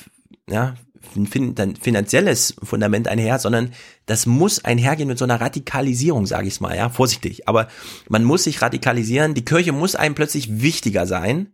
ja, 0.48 0.74
ein 1.16 1.26
fin 1.26 1.54
ein 1.58 1.76
finanzielles 1.76 2.54
Fundament 2.62 3.08
einher, 3.08 3.38
sondern 3.38 3.72
das 4.06 4.26
muss 4.26 4.64
einhergehen 4.64 5.08
mit 5.08 5.18
so 5.18 5.24
einer 5.24 5.40
Radikalisierung, 5.40 6.26
sage 6.26 6.48
ich 6.48 6.60
mal, 6.60 6.76
ja, 6.76 6.88
vorsichtig. 6.88 7.48
Aber 7.48 7.68
man 8.08 8.24
muss 8.24 8.44
sich 8.44 8.62
radikalisieren, 8.62 9.34
die 9.34 9.44
Kirche 9.44 9.72
muss 9.72 9.96
einem 9.96 10.14
plötzlich 10.14 10.60
wichtiger 10.60 11.06
sein, 11.06 11.52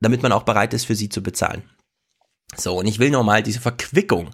damit 0.00 0.22
man 0.22 0.32
auch 0.32 0.42
bereit 0.42 0.74
ist, 0.74 0.84
für 0.84 0.94
sie 0.94 1.08
zu 1.08 1.22
bezahlen. 1.22 1.62
So, 2.56 2.78
und 2.78 2.86
ich 2.86 2.98
will 2.98 3.10
nochmal 3.10 3.42
diese 3.42 3.60
Verquickung, 3.60 4.30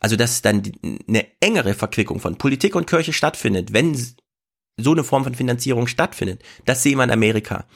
also 0.00 0.16
dass 0.16 0.42
dann 0.42 0.62
eine 1.08 1.26
engere 1.40 1.74
Verquickung 1.74 2.20
von 2.20 2.38
Politik 2.38 2.74
und 2.74 2.86
Kirche 2.86 3.12
stattfindet, 3.12 3.72
wenn 3.72 3.96
so 4.78 4.92
eine 4.92 5.04
Form 5.04 5.24
von 5.24 5.34
Finanzierung 5.34 5.86
stattfindet, 5.86 6.42
das 6.64 6.82
sehen 6.82 6.98
wir 6.98 7.04
in 7.04 7.10
Amerika. 7.10 7.66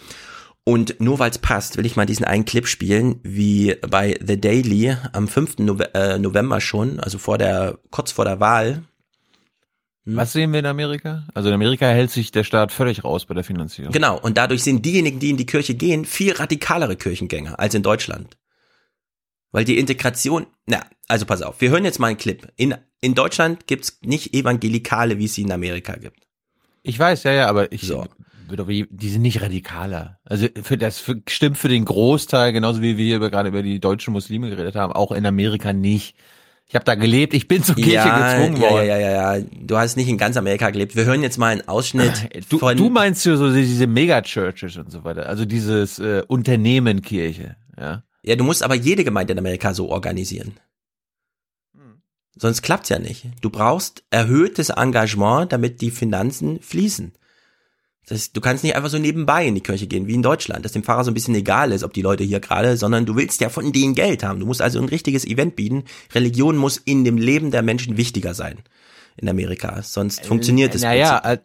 Und 0.70 1.00
nur 1.00 1.18
weil 1.18 1.32
es 1.32 1.38
passt, 1.38 1.78
will 1.78 1.84
ich 1.84 1.96
mal 1.96 2.06
diesen 2.06 2.24
einen 2.24 2.44
Clip 2.44 2.64
spielen, 2.64 3.18
wie 3.24 3.74
bei 3.88 4.16
The 4.24 4.40
Daily 4.40 4.96
am 5.12 5.26
5. 5.26 5.58
Nove 5.58 5.92
äh, 5.94 6.16
November 6.16 6.60
schon, 6.60 7.00
also 7.00 7.18
vor 7.18 7.38
der, 7.38 7.80
kurz 7.90 8.12
vor 8.12 8.24
der 8.24 8.38
Wahl. 8.38 8.84
Was 10.04 10.32
sehen 10.32 10.52
wir 10.52 10.60
in 10.60 10.66
Amerika? 10.66 11.26
Also 11.34 11.48
in 11.48 11.56
Amerika 11.56 11.86
hält 11.88 12.12
sich 12.12 12.30
der 12.30 12.44
Staat 12.44 12.70
völlig 12.70 13.02
raus 13.02 13.26
bei 13.26 13.34
der 13.34 13.42
Finanzierung. 13.42 13.92
Genau, 13.92 14.16
und 14.16 14.38
dadurch 14.38 14.62
sind 14.62 14.86
diejenigen, 14.86 15.18
die 15.18 15.30
in 15.30 15.36
die 15.36 15.44
Kirche 15.44 15.74
gehen, 15.74 16.04
viel 16.04 16.34
radikalere 16.34 16.94
Kirchengänger 16.94 17.58
als 17.58 17.74
in 17.74 17.82
Deutschland. 17.82 18.36
Weil 19.50 19.64
die 19.64 19.76
Integration, 19.76 20.46
na, 20.66 20.86
also 21.08 21.26
pass 21.26 21.42
auf, 21.42 21.60
wir 21.60 21.70
hören 21.70 21.84
jetzt 21.84 21.98
mal 21.98 22.06
einen 22.06 22.18
Clip. 22.18 22.46
In, 22.54 22.76
in 23.00 23.16
Deutschland 23.16 23.66
gibt's 23.66 23.98
nicht 24.02 24.34
Evangelikale, 24.34 25.18
wie 25.18 25.24
es 25.24 25.34
sie 25.34 25.42
in 25.42 25.50
Amerika 25.50 25.96
gibt. 25.96 26.28
Ich 26.84 26.96
weiß, 26.96 27.24
ja, 27.24 27.32
ja, 27.32 27.48
aber 27.48 27.72
ich, 27.72 27.82
so. 27.82 28.06
Die 28.56 29.08
sind 29.08 29.22
nicht 29.22 29.42
radikaler. 29.42 30.18
Also 30.24 30.46
für 30.62 30.78
das 30.78 30.98
für, 30.98 31.22
stimmt 31.28 31.58
für 31.58 31.68
den 31.68 31.84
Großteil, 31.84 32.52
genauso 32.52 32.82
wie 32.82 32.96
wir 32.96 33.04
hier 33.04 33.16
über, 33.16 33.30
gerade 33.30 33.48
über 33.48 33.62
die 33.62 33.80
deutschen 33.80 34.12
Muslime 34.12 34.50
geredet 34.50 34.76
haben, 34.76 34.92
auch 34.92 35.12
in 35.12 35.26
Amerika 35.26 35.72
nicht. 35.72 36.16
Ich 36.66 36.74
habe 36.74 36.84
da 36.84 36.94
gelebt, 36.94 37.34
ich 37.34 37.48
bin 37.48 37.64
zur 37.64 37.74
Kirche 37.74 37.92
ja, 37.92 38.36
gezwungen 38.36 38.62
ja, 38.62 38.70
worden. 38.70 38.86
Ja, 38.86 38.98
ja, 38.98 39.10
ja, 39.10 39.36
ja. 39.36 39.44
Du 39.60 39.76
hast 39.76 39.96
nicht 39.96 40.08
in 40.08 40.18
ganz 40.18 40.36
Amerika 40.36 40.70
gelebt. 40.70 40.94
Wir 40.94 41.04
hören 41.04 41.22
jetzt 41.22 41.36
mal 41.36 41.48
einen 41.48 41.66
Ausschnitt 41.66 42.28
du, 42.48 42.58
von. 42.58 42.76
Du 42.76 42.90
meinst 42.90 43.26
ja 43.26 43.36
so 43.36 43.52
diese 43.52 43.88
Megachurches 43.88 44.76
und 44.76 44.90
so 44.90 45.02
weiter, 45.02 45.28
also 45.28 45.44
dieses 45.44 45.98
äh, 45.98 46.22
Unternehmen 46.28 47.02
Kirche, 47.02 47.56
ja. 47.78 48.04
Ja, 48.22 48.36
du 48.36 48.44
musst 48.44 48.62
aber 48.62 48.74
jede 48.74 49.02
Gemeinde 49.02 49.32
in 49.32 49.38
Amerika 49.38 49.72
so 49.72 49.88
organisieren. 49.88 50.52
Sonst 52.36 52.62
klappt's 52.62 52.88
ja 52.88 52.98
nicht. 52.98 53.26
Du 53.40 53.50
brauchst 53.50 54.04
erhöhtes 54.10 54.70
Engagement, 54.70 55.52
damit 55.52 55.80
die 55.80 55.90
Finanzen 55.90 56.60
fließen. 56.60 57.12
Das 58.10 58.32
du 58.32 58.40
kannst 58.40 58.64
nicht 58.64 58.76
einfach 58.76 58.90
so 58.90 58.98
nebenbei 58.98 59.46
in 59.46 59.54
die 59.54 59.62
Kirche 59.62 59.86
gehen, 59.86 60.06
wie 60.06 60.14
in 60.14 60.22
Deutschland, 60.22 60.64
dass 60.64 60.72
dem 60.72 60.82
Pfarrer 60.82 61.04
so 61.04 61.10
ein 61.10 61.14
bisschen 61.14 61.34
egal 61.34 61.72
ist, 61.72 61.84
ob 61.84 61.94
die 61.94 62.02
Leute 62.02 62.24
hier 62.24 62.40
gerade, 62.40 62.76
sondern 62.76 63.06
du 63.06 63.16
willst 63.16 63.40
ja 63.40 63.48
von 63.48 63.72
denen 63.72 63.94
Geld 63.94 64.24
haben. 64.24 64.40
Du 64.40 64.46
musst 64.46 64.60
also 64.60 64.80
ein 64.80 64.88
richtiges 64.88 65.24
Event 65.24 65.56
bieten. 65.56 65.84
Religion 66.14 66.56
muss 66.56 66.76
in 66.76 67.04
dem 67.04 67.16
Leben 67.16 67.50
der 67.50 67.62
Menschen 67.62 67.96
wichtiger 67.96 68.34
sein 68.34 68.58
in 69.16 69.28
Amerika, 69.28 69.82
sonst 69.82 70.24
funktioniert 70.24 70.74
es 70.74 70.82
naja, 70.82 71.18
äh, 71.18 71.38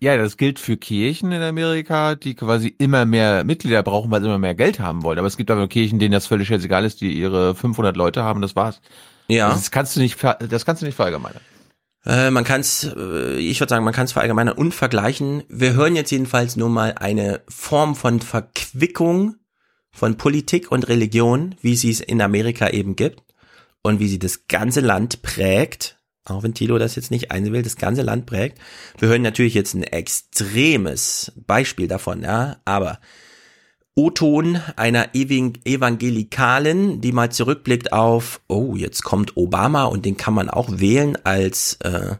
ja, 0.00 0.16
das 0.16 0.36
gilt 0.36 0.58
für 0.58 0.76
Kirchen 0.76 1.32
in 1.32 1.40
Amerika, 1.40 2.14
die 2.14 2.34
quasi 2.34 2.74
immer 2.78 3.06
mehr 3.06 3.44
Mitglieder 3.44 3.82
brauchen, 3.82 4.10
weil 4.10 4.20
sie 4.20 4.26
immer 4.26 4.38
mehr 4.38 4.54
Geld 4.54 4.80
haben 4.80 5.02
wollen. 5.02 5.18
Aber 5.18 5.28
es 5.28 5.36
gibt 5.36 5.50
aber 5.50 5.66
Kirchen, 5.68 5.98
denen 5.98 6.12
das 6.12 6.26
völlig 6.26 6.50
egal 6.50 6.84
ist, 6.84 7.00
die 7.00 7.12
ihre 7.12 7.54
500 7.54 7.96
Leute 7.96 8.22
haben, 8.22 8.42
das 8.42 8.54
war's. 8.54 8.80
Ja. 9.28 9.48
Das 9.48 9.70
kannst 9.70 9.96
du 9.96 10.00
nicht, 10.00 10.22
das 10.22 10.66
kannst 10.66 10.82
du 10.82 10.86
nicht 10.86 10.94
verallgemeinern. 10.94 11.40
Äh, 12.06 12.30
man 12.30 12.44
kann 12.44 12.60
es, 12.60 12.84
äh, 12.84 13.36
ich 13.38 13.60
würde 13.60 13.70
sagen, 13.70 13.84
man 13.84 13.94
kann 13.94 14.04
es 14.04 14.12
verallgemeinern 14.12 14.56
und 14.56 14.72
vergleichen. 14.72 15.42
Wir 15.48 15.74
hören 15.74 15.96
jetzt 15.96 16.10
jedenfalls 16.10 16.56
nur 16.56 16.68
mal 16.68 16.94
eine 16.98 17.42
Form 17.48 17.96
von 17.96 18.20
Verquickung 18.20 19.36
von 19.90 20.16
Politik 20.16 20.70
und 20.70 20.88
Religion, 20.88 21.56
wie 21.62 21.74
sie 21.74 21.90
es 21.90 22.00
in 22.00 22.20
Amerika 22.20 22.68
eben 22.68 22.96
gibt 22.96 23.22
und 23.82 23.98
wie 23.98 24.08
sie 24.08 24.18
das 24.18 24.46
ganze 24.46 24.80
Land 24.80 25.22
prägt. 25.22 25.98
Auch 26.24 26.42
wenn 26.42 26.54
Thilo 26.54 26.78
das 26.78 26.96
jetzt 26.96 27.10
nicht 27.10 27.30
einsehen 27.30 27.52
will, 27.52 27.62
das 27.62 27.76
ganze 27.76 28.02
Land 28.02 28.26
prägt. 28.26 28.58
Wir 28.98 29.08
hören 29.08 29.22
natürlich 29.22 29.54
jetzt 29.54 29.74
ein 29.74 29.84
extremes 29.84 31.32
Beispiel 31.36 31.88
davon, 31.88 32.22
ja, 32.22 32.56
aber 32.64 33.00
O-Ton 33.98 34.60
einer 34.76 35.14
Evang- 35.14 35.58
Evangelikalen, 35.64 37.00
die 37.00 37.12
mal 37.12 37.32
zurückblickt 37.32 37.92
auf, 37.94 38.40
oh, 38.46 38.76
jetzt 38.76 39.02
kommt 39.02 39.36
Obama 39.38 39.84
und 39.84 40.04
den 40.04 40.18
kann 40.18 40.34
man 40.34 40.50
auch 40.50 40.68
wählen 40.70 41.16
als 41.24 41.78
äh, 41.80 42.16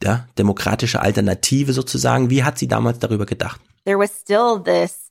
ja, 0.00 0.28
demokratische 0.38 1.02
Alternative 1.02 1.72
sozusagen. 1.72 2.30
Wie 2.30 2.44
hat 2.44 2.58
sie 2.58 2.68
damals 2.68 3.00
darüber 3.00 3.26
gedacht? 3.26 3.60
there 3.84 3.98
was 3.98 4.10
still 4.10 4.58
this 4.58 5.10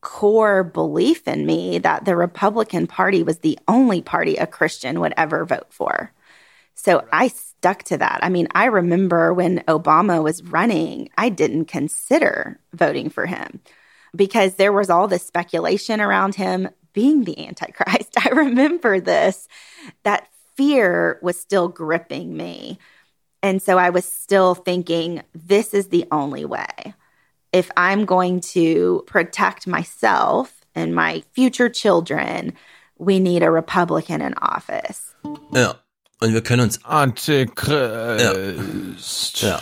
core 0.00 0.64
belief 0.64 1.28
in 1.28 1.46
me 1.46 1.78
that 1.78 2.04
the 2.04 2.16
Republican 2.16 2.86
Party 2.86 3.22
was 3.22 3.38
the 3.40 3.58
only 3.68 4.02
party 4.02 4.36
a 4.36 4.46
Christian 4.46 4.98
would 5.00 5.14
ever 5.16 5.44
vote 5.44 5.68
for. 5.70 6.10
So 6.74 7.04
I 7.12 7.28
stuck 7.28 7.84
to 7.84 7.98
that. 7.98 8.20
I 8.22 8.28
mean, 8.28 8.48
I 8.54 8.66
remember 8.66 9.32
when 9.32 9.60
Obama 9.68 10.22
was 10.22 10.42
running, 10.42 11.10
I 11.16 11.28
didn't 11.28 11.66
consider 11.66 12.58
voting 12.72 13.10
for 13.10 13.26
him 13.26 13.60
because 14.14 14.54
there 14.54 14.72
was 14.72 14.90
all 14.90 15.08
this 15.08 15.26
speculation 15.26 16.00
around 16.00 16.34
him 16.34 16.68
being 16.92 17.24
the 17.24 17.46
Antichrist. 17.46 18.16
I 18.24 18.30
remember 18.30 19.00
this. 19.00 19.48
That 20.04 20.28
fear 20.56 21.18
was 21.22 21.38
still 21.38 21.68
gripping 21.68 22.36
me. 22.36 22.78
And 23.42 23.60
so 23.60 23.78
I 23.78 23.90
was 23.90 24.04
still 24.04 24.54
thinking, 24.54 25.22
this 25.34 25.74
is 25.74 25.88
the 25.88 26.06
only 26.12 26.44
way. 26.44 26.94
If 27.52 27.70
I'm 27.76 28.04
going 28.04 28.40
to 28.52 29.02
protect 29.06 29.66
myself 29.66 30.64
and 30.74 30.94
my 30.94 31.22
future 31.32 31.68
children, 31.68 32.54
we 32.98 33.18
need 33.18 33.42
a 33.42 33.50
Republican 33.50 34.22
in 34.22 34.34
office. 34.34 35.14
Ja, 35.52 35.74
und 36.20 36.32
wir 36.32 36.40
können 36.40 36.62
uns 36.62 36.78
Antichrist. 36.84 39.42
Ja. 39.42 39.48
ja. 39.48 39.60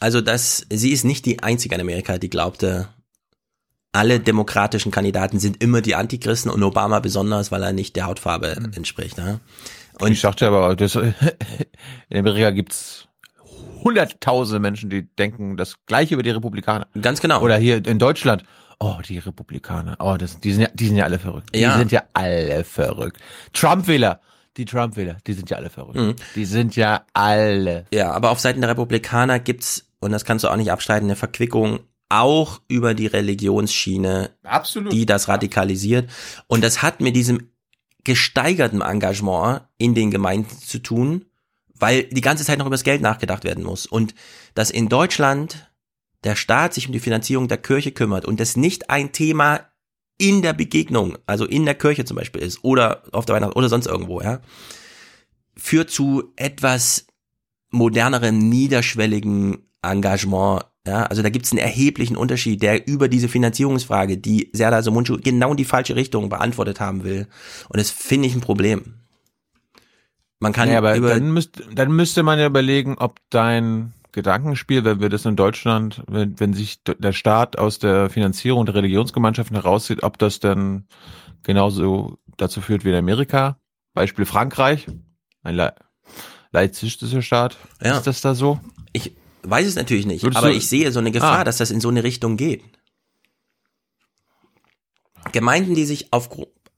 Also 0.00 0.20
das, 0.20 0.66
sie 0.70 0.92
ist 0.92 1.04
nicht 1.04 1.26
die 1.26 1.42
einzige 1.42 1.74
in 1.74 1.80
Amerika, 1.80 2.18
die 2.18 2.30
glaubte, 2.30 2.88
alle 3.94 4.20
demokratischen 4.20 4.90
Kandidaten 4.90 5.38
sind 5.38 5.62
immer 5.62 5.80
die 5.80 5.94
Antichristen 5.94 6.50
und 6.50 6.62
Obama 6.62 7.00
besonders, 7.00 7.50
weil 7.52 7.62
er 7.62 7.72
nicht 7.72 7.96
der 7.96 8.06
Hautfarbe 8.06 8.48
entspricht. 8.74 9.16
Ne? 9.18 9.40
Und 10.00 10.12
ich 10.12 10.20
sagte 10.20 10.46
aber, 10.46 10.74
das, 10.76 10.94
in 12.08 12.18
Amerika 12.18 12.50
gibt's 12.50 13.06
hunderttausende 13.82 14.60
Menschen, 14.60 14.90
die 14.90 15.02
denken 15.16 15.56
das 15.56 15.76
gleiche 15.86 16.14
über 16.14 16.22
die 16.22 16.30
Republikaner. 16.30 16.86
Ganz 17.00 17.20
genau. 17.20 17.40
Oder 17.40 17.56
hier 17.56 17.84
in 17.86 17.98
Deutschland. 17.98 18.44
Oh, 18.80 18.96
die 19.08 19.18
Republikaner. 19.18 19.96
Oh, 20.00 20.16
das, 20.18 20.40
die 20.40 20.52
sind 20.52 20.62
ja, 20.62 20.68
die 20.74 20.88
sind 20.88 20.96
ja 20.96 21.04
alle 21.04 21.18
verrückt. 21.18 21.54
Die 21.54 21.60
Ja. 21.60 21.78
sind 21.78 21.92
ja 21.92 22.02
alle 22.12 22.64
verrückt. 22.64 23.18
Trump-Wähler. 23.52 24.20
Die 24.56 24.64
Trump-Wähler, 24.64 25.16
die 25.26 25.32
sind 25.32 25.50
ja 25.50 25.56
alle 25.56 25.68
verrückt. 25.68 25.96
Mhm. 25.98 26.14
Die 26.36 26.44
sind 26.44 26.76
ja 26.76 27.04
alle. 27.12 27.86
Ja, 27.92 28.12
aber 28.12 28.30
auf 28.30 28.38
Seiten 28.40 28.60
der 28.60 28.70
Republikaner 28.70 29.40
gibt's, 29.40 29.86
und 30.00 30.12
das 30.12 30.24
kannst 30.24 30.44
du 30.44 30.48
auch 30.48 30.56
nicht 30.56 30.70
abstreiten, 30.70 31.06
eine 31.06 31.16
Verquickung 31.16 31.80
auch 32.20 32.60
über 32.68 32.94
die 32.94 33.06
Religionsschiene, 33.06 34.30
Absolut. 34.42 34.92
die 34.92 35.06
das 35.06 35.28
radikalisiert. 35.28 36.10
Und 36.46 36.62
das 36.62 36.82
hat 36.82 37.00
mit 37.00 37.16
diesem 37.16 37.50
gesteigerten 38.04 38.82
Engagement 38.82 39.62
in 39.78 39.94
den 39.94 40.10
Gemeinden 40.10 40.56
zu 40.58 40.78
tun, 40.78 41.24
weil 41.74 42.04
die 42.04 42.20
ganze 42.20 42.44
Zeit 42.44 42.58
noch 42.58 42.66
über 42.66 42.74
das 42.74 42.84
Geld 42.84 43.02
nachgedacht 43.02 43.44
werden 43.44 43.64
muss. 43.64 43.86
Und 43.86 44.14
dass 44.54 44.70
in 44.70 44.88
Deutschland 44.88 45.70
der 46.22 46.36
Staat 46.36 46.74
sich 46.74 46.86
um 46.86 46.92
die 46.92 47.00
Finanzierung 47.00 47.48
der 47.48 47.58
Kirche 47.58 47.92
kümmert 47.92 48.24
und 48.24 48.40
das 48.40 48.56
nicht 48.56 48.90
ein 48.90 49.12
Thema 49.12 49.60
in 50.16 50.42
der 50.42 50.52
Begegnung, 50.52 51.18
also 51.26 51.44
in 51.44 51.64
der 51.64 51.74
Kirche 51.74 52.04
zum 52.04 52.16
Beispiel 52.16 52.42
ist 52.42 52.62
oder 52.62 53.02
auf 53.12 53.26
der 53.26 53.34
Weihnacht 53.34 53.56
oder 53.56 53.68
sonst 53.68 53.86
irgendwo, 53.86 54.20
ja, 54.20 54.40
führt 55.56 55.90
zu 55.90 56.32
etwas 56.36 57.06
modernerem, 57.70 58.38
niederschwelligen 58.38 59.66
Engagement. 59.82 60.64
Ja, 60.86 61.04
also 61.04 61.22
da 61.22 61.30
gibt 61.30 61.46
es 61.46 61.52
einen 61.52 61.60
erheblichen 61.60 62.16
Unterschied, 62.16 62.60
der 62.60 62.86
über 62.86 63.08
diese 63.08 63.28
Finanzierungsfrage, 63.28 64.18
die 64.18 64.50
Serdar 64.52 64.82
Somuncu 64.82 65.16
genau 65.22 65.52
in 65.52 65.56
die 65.56 65.64
falsche 65.64 65.96
Richtung 65.96 66.28
beantwortet 66.28 66.78
haben 66.78 67.04
will. 67.04 67.26
Und 67.68 67.80
das 67.80 67.90
finde 67.90 68.28
ich 68.28 68.34
ein 68.34 68.42
Problem. 68.42 68.94
Man 70.40 70.52
kann 70.52 70.68
nee, 70.68 70.76
aber 70.76 70.94
über 70.96 71.14
dann, 71.14 71.32
müsst, 71.32 71.62
dann 71.72 71.92
müsste 71.92 72.22
man 72.22 72.38
ja 72.38 72.46
überlegen, 72.46 72.96
ob 72.98 73.18
dein 73.30 73.94
Gedankenspiel, 74.12 74.84
wenn 74.84 75.00
wir 75.00 75.08
das 75.08 75.24
in 75.24 75.36
Deutschland, 75.36 76.02
wenn, 76.06 76.38
wenn 76.38 76.52
sich 76.52 76.82
der 76.84 77.12
Staat 77.12 77.58
aus 77.58 77.78
der 77.78 78.10
Finanzierung 78.10 78.66
der 78.66 78.74
Religionsgemeinschaften 78.74 79.56
herauszieht, 79.56 80.02
ob 80.02 80.18
das 80.18 80.38
dann 80.38 80.86
genauso 81.42 82.18
dazu 82.36 82.60
führt 82.60 82.84
wie 82.84 82.90
in 82.90 82.96
Amerika. 82.96 83.56
Beispiel 83.94 84.26
Frankreich, 84.26 84.86
ein 85.42 85.54
la 85.54 85.74
laizistischer 86.52 87.22
Staat. 87.22 87.56
Ja. 87.82 87.96
Ist 87.96 88.06
das 88.06 88.20
da 88.20 88.34
so? 88.34 88.60
Weiß 89.44 89.66
es 89.66 89.74
natürlich 89.76 90.06
nicht, 90.06 90.22
Würdest 90.22 90.38
aber 90.38 90.48
du- 90.50 90.56
ich 90.56 90.68
sehe 90.68 90.90
so 90.90 90.98
eine 91.00 91.10
Gefahr, 91.12 91.40
Ah. 91.40 91.44
dass 91.44 91.58
das 91.58 91.70
in 91.70 91.80
so 91.80 91.88
eine 91.88 92.02
Richtung 92.02 92.36
geht. 92.36 92.62
Gemeinden, 95.32 95.74
die 95.74 95.84
sich 95.84 96.12
auf, 96.12 96.28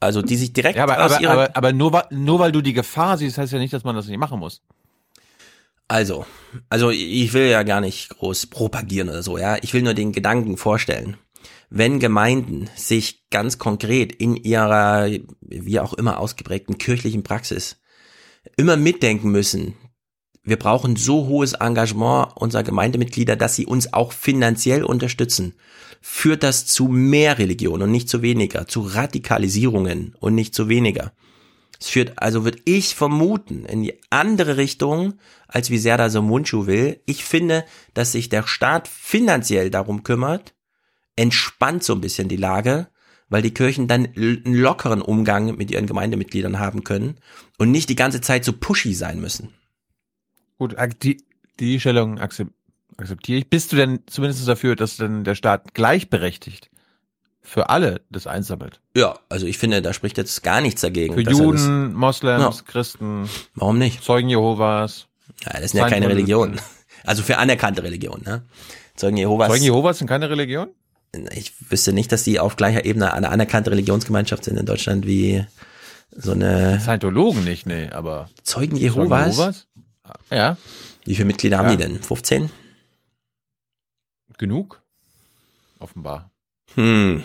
also 0.01 0.23
die 0.23 0.37
sich 0.37 0.53
direkt 0.53 0.77
Ja, 0.77 0.85
aber, 0.85 1.05
aus 1.05 1.12
aber, 1.12 1.23
ihrer 1.23 1.33
aber, 1.33 1.57
aber 1.57 1.73
nur, 1.73 1.93
weil- 1.93 2.07
nur 2.11 2.39
weil 2.39 2.53
du 2.53 2.61
die 2.62 2.73
Gefahr 2.73 3.19
siehst, 3.19 3.39
heißt 3.39 3.53
ja 3.53 3.59
nicht, 3.59 3.73
dass 3.73 3.85
man 3.85 3.97
das 3.97 4.07
nicht 4.07 4.19
machen 4.19 4.39
muss. 4.39 4.62
Also, 5.89 6.27
also 6.69 6.91
ich 6.91 7.33
will 7.33 7.47
ja 7.49 7.62
gar 7.62 7.81
nicht 7.81 8.09
groß 8.11 8.47
propagieren 8.47 9.09
oder 9.09 9.23
so, 9.23 9.39
ja. 9.39 9.57
Ich 9.62 9.73
will 9.73 9.83
nur 9.83 9.95
den 9.95 10.12
Gedanken 10.12 10.57
vorstellen. 10.57 11.17
Wenn 11.71 11.99
Gemeinden 12.01 12.69
sich 12.77 13.29
ganz 13.31 13.59
konkret 13.59 14.12
in 14.12 14.37
ihrer, 14.37 15.09
wie 15.41 15.81
auch 15.81 15.93
immer 15.95 16.19
ausgeprägten 16.19 16.79
kirchlichen 16.79 17.23
Praxis 17.23 17.81
immer 18.57 18.77
mitdenken 18.77 19.31
müssen, 19.31 19.75
wir 20.47 20.57
brauchen 20.57 20.97
so 20.97 21.26
hohes 21.26 21.55
Engagement 21.55 22.28
unserer 22.36 22.62
Gemeindemitglieder, 22.62 23.34
dass 23.36 23.57
sie 23.57 23.66
uns 23.66 23.92
auch 23.92 24.12
finanziell 24.12 24.84
unterstützen, 24.84 25.55
führt 26.01 26.44
das 26.44 26.66
zu 26.66 26.86
mehr 26.86 27.38
Religion 27.38 27.82
und 27.82 27.90
nicht 27.90 28.09
zu 28.09 28.22
weniger, 28.22 28.68
zu 28.68 28.80
Radikalisierungen 28.80 30.14
und 30.20 30.36
nicht 30.36 30.55
zu 30.55 30.68
weniger. 30.68 31.12
Es 31.80 31.88
führt, 31.88 32.12
also 32.16 32.44
würde 32.44 32.61
ich 32.64 32.94
vermuten, 32.94 33.64
in 33.64 33.82
die 33.82 34.01
andere 34.09 34.57
Richtung, 34.57 35.14
als 35.49 35.70
wie 35.70 35.78
Serdar 35.78 36.11
Somuncu 36.11 36.66
will. 36.66 37.01
Ich 37.07 37.24
finde, 37.24 37.64
dass 37.92 38.12
sich 38.12 38.28
der 38.28 38.47
Staat 38.47 38.88
finanziell 38.88 39.68
darum 39.70 40.05
kümmert, 40.05 40.55
entspannt 41.16 41.82
so 41.82 41.92
ein 41.94 42.01
bisschen 42.01 42.28
die 42.28 42.36
Lage, 42.36 42.86
weil 43.28 43.42
die 43.42 43.53
Kirchen 43.53 43.88
dann 43.88 44.07
einen 44.07 44.55
lockeren 44.55 45.03
Umgang 45.03 45.57
mit 45.57 45.72
ihren 45.72 45.86
Gemeindemitgliedern 45.86 46.61
haben 46.61 46.84
können 46.84 47.16
und 47.59 47.72
nicht 47.72 47.88
die 47.88 47.97
ganze 47.97 48.20
Zeit 48.20 48.44
so 48.44 48.53
pushy 48.53 48.94
sein 48.94 49.20
müssen. 49.20 49.53
Gut, 50.59 50.75
die, 51.03 51.23
die 51.61 51.81
Stellung 51.81 52.19
akzep 52.19 52.49
akzeptiere 52.99 53.39
ich. 53.41 53.51
Bist 53.51 53.73
du 53.73 53.77
denn 53.77 54.01
zumindest 54.07 54.47
dafür, 54.49 54.75
dass 54.75 54.97
dann 54.97 55.23
der 55.25 55.35
Staat 55.35 55.75
gleichberechtigt 55.75 56.71
für 57.43 57.69
alle 57.69 58.01
das 58.11 58.27
einsammelt? 58.27 58.81
Ja, 58.97 59.19
also 59.29 59.47
ich 59.47 59.59
finde, 59.59 59.83
da 59.83 59.93
spricht 59.93 60.17
jetzt 60.17 60.43
gar 60.43 60.61
nichts 60.63 60.81
dagegen. 60.81 61.15
Für 61.15 61.21
er 61.21 61.25
das- 61.25 61.39
Juden, 61.39 61.93
Moslems, 61.95 62.59
Ja. 62.59 62.65
Christen, 62.67 63.29
Warum 63.55 63.79
nicht? 63.79 64.03
Zeugen 64.03 64.29
Jehovas. 64.31 65.09
Ja, 65.45 65.61
das 65.61 65.73
sind 65.73 65.81
ja 65.81 65.89
keine 65.89 66.09
Religionen. 66.09 66.59
Also 67.05 67.23
für 67.23 67.39
anerkannte 67.39 67.83
Religionen, 67.83 68.25
ne? 68.25 68.43
Zeugen 68.97 69.17
Jehovas. 69.17 69.49
Zeugen 69.49 69.63
Jehovas 69.65 69.99
sind 69.99 70.09
keine 70.09 70.31
Religion? 70.31 70.69
ich 71.35 71.53
wüsste 71.71 71.93
nicht, 71.93 72.13
dass 72.13 72.25
die 72.25 72.41
auf 72.41 72.57
gleicher 72.57 72.85
Ebene 72.85 73.13
eine 73.15 73.31
anerkannte 73.31 73.71
Religionsgemeinschaft 73.71 74.45
sind 74.45 74.57
in 74.59 74.67
Deutschland 74.67 75.07
wie 75.07 75.45
so 76.11 76.33
eine 76.33 76.81
Scientologen 76.81 77.45
nicht, 77.45 77.67
nee, 77.67 77.89
aber 77.91 78.29
Zeugen 78.43 78.77
Jehovas. 78.77 79.37
Jehovas? 79.37 79.67
Ja. 80.31 80.57
Wie 81.05 81.15
viele 81.15 81.27
Mitglieder 81.27 81.59
haben 81.59 81.71
Ja. 81.71 81.77
die 81.77 81.83
denn? 81.83 82.03
15? 82.03 82.51
Genug? 84.39 84.83
Offenbar. 85.79 86.31
Hm. 86.75 87.23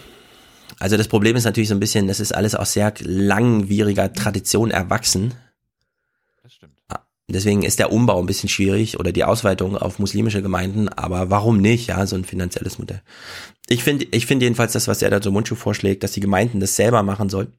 Also 0.79 0.97
das 0.97 1.07
Problem 1.07 1.35
ist 1.35 1.43
natürlich 1.43 1.69
so 1.69 1.75
ein 1.75 1.79
bisschen, 1.79 2.07
das 2.07 2.19
ist 2.19 2.33
alles 2.33 2.55
aus 2.55 2.73
sehr 2.73 2.93
langwieriger 3.01 4.11
Tradition 4.13 4.71
erwachsen. 4.71 5.33
Das 6.43 6.53
stimmt. 6.53 6.77
Deswegen 7.27 7.63
ist 7.63 7.79
der 7.79 7.91
Umbau 7.93 8.19
ein 8.19 8.25
bisschen 8.25 8.49
schwierig 8.49 8.99
oder 8.99 9.11
die 9.11 9.23
Ausweitung 9.23 9.77
auf 9.77 9.99
muslimische 9.99 10.41
Gemeinden, 10.41 10.89
aber 10.89 11.29
warum 11.29 11.61
nicht, 11.61 11.87
ja, 11.87 12.05
so 12.05 12.15
ein 12.15 12.25
finanzielles 12.25 12.77
Modell. 12.77 13.01
Ich 13.67 13.83
finde, 13.83 14.05
ich 14.11 14.25
finde 14.25 14.45
jedenfalls 14.45 14.73
das, 14.73 14.87
was 14.87 15.01
er 15.01 15.09
da 15.11 15.21
so 15.21 15.31
Mundschuh 15.31 15.55
vorschlägt, 15.55 16.03
dass 16.03 16.11
die 16.11 16.19
Gemeinden 16.19 16.59
das 16.59 16.75
selber 16.75 17.03
machen 17.03 17.29
sollen, 17.29 17.53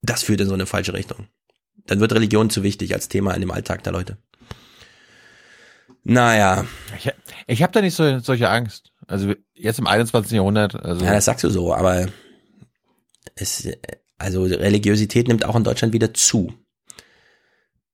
das 0.00 0.22
führt 0.22 0.40
in 0.40 0.48
so 0.48 0.54
eine 0.54 0.66
falsche 0.66 0.94
Richtung. 0.94 1.26
Dann 1.86 2.00
wird 2.00 2.12
Religion 2.12 2.50
zu 2.50 2.62
wichtig 2.62 2.94
als 2.94 3.08
Thema 3.08 3.34
in 3.34 3.40
dem 3.40 3.50
Alltag 3.50 3.82
der 3.84 3.92
Leute. 3.92 4.18
Naja. 6.04 6.66
Ich, 6.98 7.10
ich 7.46 7.62
habe 7.62 7.72
da 7.72 7.80
nicht 7.80 7.94
so, 7.94 8.18
solche 8.18 8.48
Angst. 8.48 8.92
Also 9.06 9.34
jetzt 9.54 9.78
im 9.78 9.86
21. 9.86 10.32
Jahrhundert. 10.32 10.74
Also 10.76 11.04
Ja, 11.04 11.12
das 11.12 11.24
sagst 11.24 11.44
du 11.44 11.50
so, 11.50 11.74
aber 11.74 12.06
es, 13.34 13.68
also 14.18 14.44
Religiosität 14.44 15.28
nimmt 15.28 15.44
auch 15.44 15.56
in 15.56 15.64
Deutschland 15.64 15.92
wieder 15.92 16.14
zu. 16.14 16.52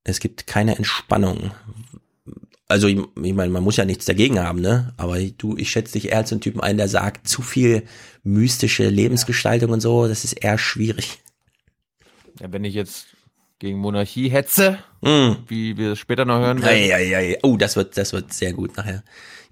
Es 0.05 0.21
gibt 0.21 0.47
keine 0.47 0.77
Entspannung. 0.77 1.51
Also 2.67 2.87
ich, 2.87 2.99
ich 3.23 3.35
meine, 3.35 3.51
man 3.51 3.63
muss 3.63 3.77
ja 3.77 3.85
nichts 3.85 4.05
dagegen 4.05 4.39
haben, 4.39 4.61
ne? 4.61 4.93
Aber 4.99 5.19
du, 5.21 5.57
ich 5.57 5.71
schätze 5.71 5.95
dich 5.95 6.09
eher 6.09 6.19
als 6.19 6.33
einen 6.33 6.43
Typen 6.43 6.61
ein, 6.61 6.77
der 6.77 6.89
sagt, 6.89 7.27
zu 7.27 7.41
viel 7.41 7.85
mystische 8.25 8.89
Lebensgestaltung 8.89 9.71
und 9.71 9.81
so, 9.81 10.07
das 10.07 10.25
ist 10.25 10.35
eher 10.35 10.59
schwierig. 10.59 11.23
ja, 12.41 12.53
wenn 12.53 12.65
ich 12.65 12.75
jetzt 12.75 13.07
gegen 13.59 13.79
Monarchie 13.79 14.29
hetze, 14.29 14.79
Mm. 15.01 15.33
wie 15.47 15.77
wir 15.77 15.93
es 15.93 15.99
später 16.01 16.25
noch 16.25 16.39
hören 16.41 16.61
werden. 16.63 16.75
ei, 16.75 17.17
ei. 17.17 17.39
Oh, 17.43 17.57
das 17.57 17.77
wird, 17.77 17.97
das 17.97 18.13
wird 18.13 18.33
sehr 18.33 18.53
gut 18.53 18.77
nachher. 18.77 19.03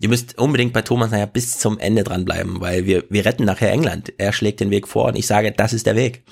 Ihr 0.00 0.08
müsst 0.08 0.38
unbedingt 0.38 0.72
bei 0.72 0.82
Thomas 0.82 1.10
nachher 1.10 1.26
bis 1.28 1.58
zum 1.58 1.78
Ende 1.78 2.02
dranbleiben, 2.04 2.60
weil 2.60 2.84
wir, 2.86 3.04
wir 3.10 3.24
retten 3.24 3.44
nachher 3.44 3.70
England. 3.72 4.12
Er 4.18 4.32
schlägt 4.32 4.60
den 4.60 4.70
Weg 4.70 4.86
vor 4.88 5.06
und 5.06 5.16
ich 5.16 5.26
sage, 5.26 5.52
das 5.52 5.72
ist 5.72 5.86
der 5.86 5.94
Weg. 5.96 6.22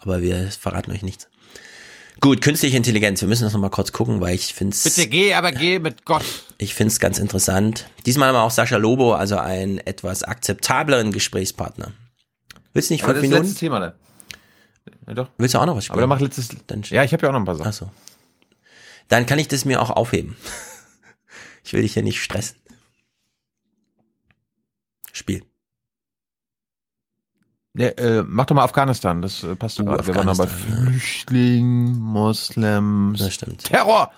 Aber 0.00 0.20
wir 0.22 0.50
verraten 0.50 0.90
euch 0.92 1.02
nichts. 1.02 1.28
Gut, 2.20 2.40
künstliche 2.40 2.76
Intelligenz. 2.76 3.20
Wir 3.20 3.28
müssen 3.28 3.44
das 3.44 3.52
nochmal 3.52 3.70
kurz 3.70 3.92
gucken, 3.92 4.20
weil 4.20 4.34
ich 4.34 4.54
finde 4.54 4.76
Bitte 4.82 5.06
geh, 5.08 5.34
aber 5.34 5.52
geh 5.52 5.78
mit 5.78 6.04
Gott. 6.06 6.24
ich 6.58 6.74
find's 6.74 6.98
ganz 7.00 7.18
interessant. 7.18 7.86
Diesmal 8.06 8.28
haben 8.28 8.36
wir 8.36 8.42
auch 8.42 8.50
Sascha 8.50 8.76
Lobo, 8.78 9.12
also 9.14 9.36
einen 9.36 9.78
etwas 9.78 10.22
akzeptableren 10.22 11.12
Gesprächspartner. 11.12 11.92
Willst 12.72 12.88
du 12.90 12.94
nicht 12.94 13.04
Aber 13.04 13.14
fünf 13.14 13.20
das 13.22 13.24
ist 13.24 13.30
Minuten? 13.30 13.42
letztes 13.46 13.60
Thema 13.60 13.80
dann. 13.80 13.92
Ja, 15.06 15.14
doch. 15.14 15.28
Willst 15.38 15.54
du 15.54 15.58
auch 15.58 15.66
noch 15.66 15.76
was 15.76 15.84
spielen? 15.84 15.94
Aber 15.94 16.02
der 16.02 16.08
macht 16.08 16.20
letztes. 16.20 16.48
ja, 16.90 17.04
ich 17.04 17.12
habe 17.12 17.22
ja 17.22 17.28
auch 17.28 17.32
noch 17.32 17.40
ein 17.40 17.44
paar 17.44 17.56
Sachen. 17.56 17.68
Achso. 17.68 17.90
Dann 19.08 19.26
kann 19.26 19.38
ich 19.38 19.48
das 19.48 19.64
mir 19.64 19.80
auch 19.82 19.90
aufheben. 19.90 20.36
Ich 21.66 21.72
will 21.72 21.80
dich 21.80 21.94
hier 21.94 22.02
nicht 22.02 22.22
stressen. 22.22 22.58
Spiel. 25.12 25.42
Nee, 27.72 27.86
äh, 27.86 28.22
mach 28.22 28.44
doch 28.44 28.54
mal 28.54 28.64
Afghanistan, 28.64 29.22
das 29.22 29.42
äh, 29.42 29.56
passt 29.56 29.80
Uh, 29.80 29.84
gerade. 29.86 30.06
Wir 30.06 30.14
waren 30.14 30.28
aber 30.28 30.46
Flüchtling, 30.46 31.96
Moslems. 31.98 33.18
Das 33.18 33.32
stimmt. 33.34 33.64
Terror! 33.64 34.12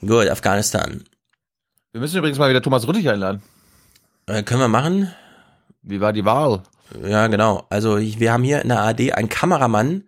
Gut, 0.00 0.28
Afghanistan. 0.30 1.04
Wir 1.92 2.00
müssen 2.00 2.16
übrigens 2.16 2.38
mal 2.38 2.48
wieder 2.48 2.62
Thomas 2.62 2.88
Rüttich 2.88 3.08
einladen. 3.08 3.42
Äh, 4.26 4.42
können 4.42 4.60
wir 4.60 4.68
machen? 4.68 5.12
Wie 5.82 6.00
war 6.00 6.12
die 6.12 6.24
Wahl? 6.24 6.62
Ja, 7.06 7.26
genau. 7.26 7.66
Also 7.70 7.98
wir 7.98 8.32
haben 8.32 8.44
hier 8.44 8.62
in 8.62 8.68
der 8.68 8.80
AD 8.80 9.12
einen 9.12 9.28
Kameramann, 9.28 10.04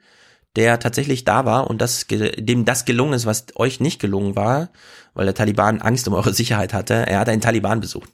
der 0.57 0.79
tatsächlich 0.81 1.25
da 1.25 1.45
war 1.45 1.69
und 1.69 1.81
das, 1.81 2.07
ge- 2.07 2.41
dem 2.41 2.65
das 2.65 2.85
gelungen 2.85 3.13
ist, 3.13 3.27
was 3.27 3.47
euch 3.55 3.81
nicht 3.81 4.01
gelungen 4.01 4.35
war, 4.35 4.71
weil 5.15 5.27
der 5.27 5.35
Taliban 5.35 5.81
Angst 5.83 6.09
um 6.09 6.15
eure 6.15 6.33
Sicherheit 6.33 6.73
hatte. 6.73 6.95
Er 6.95 7.21
hat 7.21 7.29
einen 7.29 7.41
Taliban 7.41 7.81
besucht. 7.81 8.11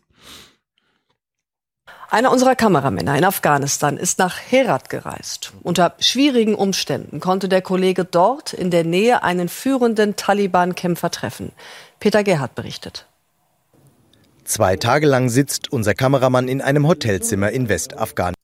Einer 2.09 2.31
unserer 2.31 2.55
Kameramänner 2.55 3.17
in 3.19 3.25
Afghanistan 3.25 3.97
ist 3.97 4.19
nach 4.19 4.39
Herat 4.39 4.91
gereist. 4.91 5.53
Unter 5.62 5.95
schwierigen 5.99 6.55
Umständen 6.55 7.19
konnte 7.21 7.49
der 7.49 7.62
Kollege 7.62 8.05
dort 8.05 8.53
in 8.53 8.71
der 8.71 8.85
Nähe 8.85 9.23
einen 9.25 9.49
führenden 9.49 10.14
Taliban-Kämpfer 10.14 11.11
treffen. 11.11 11.53
Peter 11.99 12.23
Gerhardt 12.23 12.55
berichtet. 12.55 13.07
Zwei 14.45 14.77
Tage 14.77 15.07
lang 15.07 15.29
sitzt 15.29 15.73
unser 15.73 15.95
Kameramann 15.95 16.47
in 16.47 16.62
einem 16.62 16.87
Hotelzimmer 16.87 17.51
in 17.51 17.69
Westafghanistan. 17.69 18.35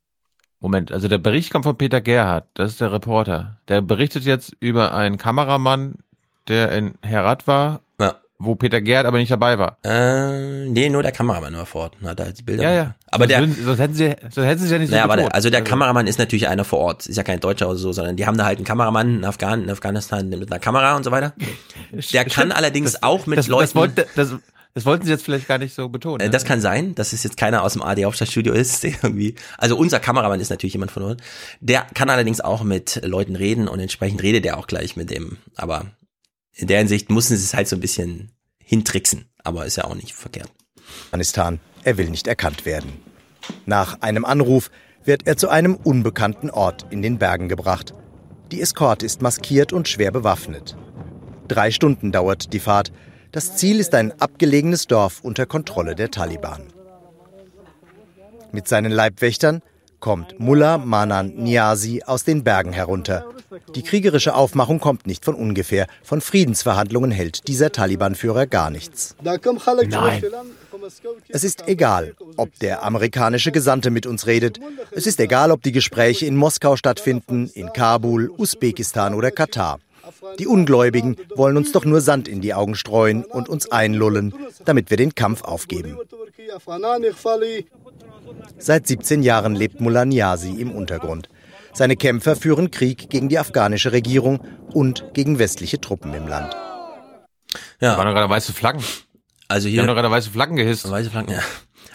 Moment, 0.63 0.93
also 0.93 1.09
der 1.09 1.19
Bericht 1.19 1.51
kommt 1.53 1.65
von 1.65 1.77
Peter 1.77 2.01
Gerhardt, 2.01 2.47
das 2.55 2.71
ist 2.73 2.81
der 2.81 2.93
Reporter. 2.93 3.57
Der 3.69 3.81
berichtet 3.83 4.25
jetzt 4.25 4.53
über 4.61 4.95
einen 4.95 5.19
Kameramann, 5.19 5.97
der 6.49 6.71
in 6.73 6.95
Herat 7.03 7.47
war, 7.49 7.81
Ja. 8.01 8.15
wo 8.39 8.55
Peter 8.55 8.81
Gerhardt 8.81 9.07
aber 9.07 9.19
nicht 9.19 9.31
dabei 9.33 9.59
war. 9.59 9.77
Äh, 9.85 10.67
nee, 10.69 10.89
nur 10.89 11.03
der 11.03 11.11
Kameramann 11.13 11.55
war 11.57 11.67
vor 11.67 11.83
Ort 11.83 11.97
und 12.01 12.09
hat 12.09 12.21
halt 12.21 12.39
die 12.39 12.43
Bilder. 12.45 12.63
Ja, 12.63 12.71
ja. 12.73 12.95
Aber 13.11 13.25
sonst 13.25 13.31
der, 13.31 13.41
würden- 13.41 13.65
sonst 13.65 13.79
hätten 13.81 13.95
sie, 13.95 14.15
sonst 14.31 14.47
hätten 14.47 14.63
sie 14.65 14.73
ja 14.73 14.79
nicht 14.79 14.91
so 14.91 14.95
naja, 14.95 15.09
warte, 15.09 15.23
betont. 15.25 15.35
also 15.35 15.51
der 15.51 15.63
Kameramann 15.65 16.07
ist 16.07 16.19
natürlich 16.21 16.47
einer 16.49 16.65
vor 16.65 16.79
Ort. 16.79 17.07
Ist 17.07 17.17
ja 17.17 17.25
kein 17.25 17.41
Deutscher 17.41 17.69
oder 17.69 17.77
so, 17.79 17.93
sondern 17.93 18.17
die 18.17 18.25
haben 18.27 18.39
da 18.39 18.45
halt 18.45 18.59
einen 18.59 18.65
Kameramann 18.65 19.17
in, 19.19 19.25
Afghan 19.25 19.65
in 19.65 19.71
Afghanistan 19.71 20.29
mit 20.29 20.51
einer 20.51 20.61
Kamera 20.61 20.95
und 20.97 21.03
so 21.05 21.11
weiter. 21.11 21.33
Der 22.13 22.25
kann 22.25 22.53
allerdings 22.53 23.03
auch 23.03 23.27
mit 23.27 23.37
das, 23.39 23.49
Leuten. 23.49 23.63
Das, 23.65 23.75
wollte, 23.75 24.07
das, 24.15 24.35
das 24.75 24.87
wollten 24.87 25.05
sie 25.05 25.11
jetzt 25.11 25.25
vielleicht 25.25 25.49
gar 25.49 25.59
nicht 25.59 25.75
so 25.75 25.89
betonen. 25.89 26.21
Äh, 26.21 26.25
ne? 26.25 26.31
Das 26.31 26.45
kann 26.45 26.61
sein, 26.61 26.95
dass 26.95 27.13
es 27.13 27.23
jetzt 27.23 27.37
keiner 27.37 27.63
aus 27.63 27.75
dem 27.75 27.83
AD 27.83 28.05
Hauptstadtstudio 28.05 28.53
ist, 28.53 28.83
der 28.83 28.93
irgendwie, 29.03 29.35
also 29.59 29.77
unser 29.77 30.01
Kameramann 30.01 30.41
ist 30.41 30.51
natürlich 30.51 30.75
jemand 30.75 30.91
von 30.91 31.03
uns. 31.03 31.23
Der 31.61 31.83
kann 31.95 32.11
allerdings 32.11 32.41
auch 32.41 32.63
mit 32.63 33.01
Leuten 33.05 33.37
reden 33.37 33.69
und 33.69 33.81
entsprechend 33.81 34.23
redet 34.23 34.47
er 34.47 34.59
auch 34.59 34.67
gleich 34.67 34.97
mit 34.97 35.11
dem. 35.11 35.39
Aber 35.57 35.87
in 36.55 36.67
der 36.67 36.79
Hinsicht 36.79 37.11
mussten 37.11 37.37
sie 37.37 37.45
es 37.45 37.55
halt 37.55 37.69
so 37.69 37.77
ein 37.77 37.81
bisschen 37.81 38.33
hintricksen. 38.59 39.27
Aber 39.45 39.67
ist 39.67 39.77
ja 39.77 39.85
auch 39.85 39.95
nicht 39.95 40.15
verkehrt. 40.15 40.51
Afghanistan. 41.07 41.61
Er 41.85 41.99
will 41.99 42.11
nicht 42.11 42.27
erkannt 42.27 42.65
werden. 42.65 42.93
Nach 43.67 44.01
einem 44.01 44.25
Anruf 44.25 44.71
wird 45.05 45.27
er 45.27 45.37
zu 45.37 45.49
einem 45.49 45.75
unbekannten 45.75 46.49
Ort 46.49 46.87
in 46.91 47.03
den 47.03 47.19
Bergen 47.19 47.49
gebracht. 47.49 47.93
Die 48.53 48.61
Eskorte 48.61 49.05
ist 49.05 49.21
maskiert 49.21 49.73
und 49.73 49.89
schwer 49.89 50.13
bewaffnet. 50.13 50.77
drei 51.49 51.71
Stunden 51.71 52.13
dauert 52.13 52.53
die 52.53 52.61
Fahrt. 52.61 52.93
Das 53.33 53.57
Ziel 53.57 53.81
ist 53.81 53.95
ein 53.95 54.13
abgelegenes 54.21 54.87
Dorf 54.87 55.21
unter 55.23 55.47
Kontrolle 55.47 55.95
der 55.95 56.11
Taliban. 56.11 56.67
Mit 58.53 58.69
seinen 58.69 58.93
Leibwächtern 58.93 59.63
kommt 60.01 60.39
Mullah 60.39 60.77
Manan 60.77 61.35
Niazi 61.37 62.03
aus 62.05 62.25
den 62.25 62.45
Bergen 62.45 62.75
herunter. 62.75 63.25
Die 63.75 63.83
kriegerische 63.83 64.35
Aufmachung 64.35 64.81
kommt 64.81 65.07
nicht 65.07 65.25
von 65.25 65.35
ungefähr. 65.35 65.87
Von 66.03 66.21
Friedensverhandlungen 66.21 67.11
hält 67.11 67.49
dieser 67.49 67.73
Taliban-Führer 67.73 68.47
gar 68.47 68.69
nichts. 68.69 69.17
Nein. 69.23 70.25
Es 71.29 71.45
ist 71.45 71.69
egal, 71.69 72.15
ob 72.37 72.59
der 72.59 72.83
amerikanische 72.83 73.53
Gesandte 73.53 73.91
mit 73.91 74.05
uns 74.05 74.27
redet. 74.27 74.61
Es 74.91 75.07
ist 75.07 75.21
egal, 75.21 75.51
ob 75.53 75.63
die 75.63 75.73
Gespräche 75.73 76.27
in 76.27 76.37
Moskau 76.37 76.77
stattfinden, 76.77 77.51
in 77.55 77.73
Kabul, 77.73 78.31
Usbekistan 78.31 79.15
oder 79.15 79.31
Katar. 79.31 79.79
Die 80.39 80.47
Ungläubigen 80.47 81.17
wollen 81.35 81.57
uns 81.57 81.73
doch 81.73 81.85
nur 81.85 82.01
Sand 82.01 82.29
in 82.29 82.41
die 82.41 82.55
Augen 82.55 82.75
streuen 82.75 83.25
und 83.25 83.49
uns 83.49 83.71
einlullen, 83.71 84.35
damit 84.65 84.91
wir 84.91 84.97
den 84.97 85.15
Kampf 85.15 85.43
aufgeben. 85.43 85.99
Seit 88.59 88.87
17 88.87 89.23
Jahren 89.23 89.55
lebt 89.55 89.81
Mullah 89.81 90.05
Niazi 90.05 90.51
im 90.61 90.73
Untergrund. 90.73 91.29
Seine 91.75 91.97
Kämpfer 91.97 92.37
führen 92.37 92.71
Krieg 92.71 93.09
gegen 93.09 93.29
die 93.29 93.39
afghanische 93.39 93.93
Regierung 93.93 94.41
und 94.73 95.05
gegen 95.15 95.39
westliche 95.39 95.81
Truppen 95.81 96.13
im 96.13 96.29
Land. 96.29 96.55
Ja. 97.81 97.93
Da 97.93 97.99
waren 97.99 98.15
gerade 98.15 98.29
weiße 98.29 98.53
Flaggen. 98.53 98.83
Also 99.49 99.69
hier. 99.69 99.77
Die 99.77 99.81
haben 99.81 99.87
doch 99.89 99.95
gerade 99.95 100.11
weiße 100.11 100.31
Flaggen 100.31 100.57
gehisst. 100.57 100.89
Weiße 100.91 101.11
Flaggen, 101.11 101.33
ja. 101.33 101.41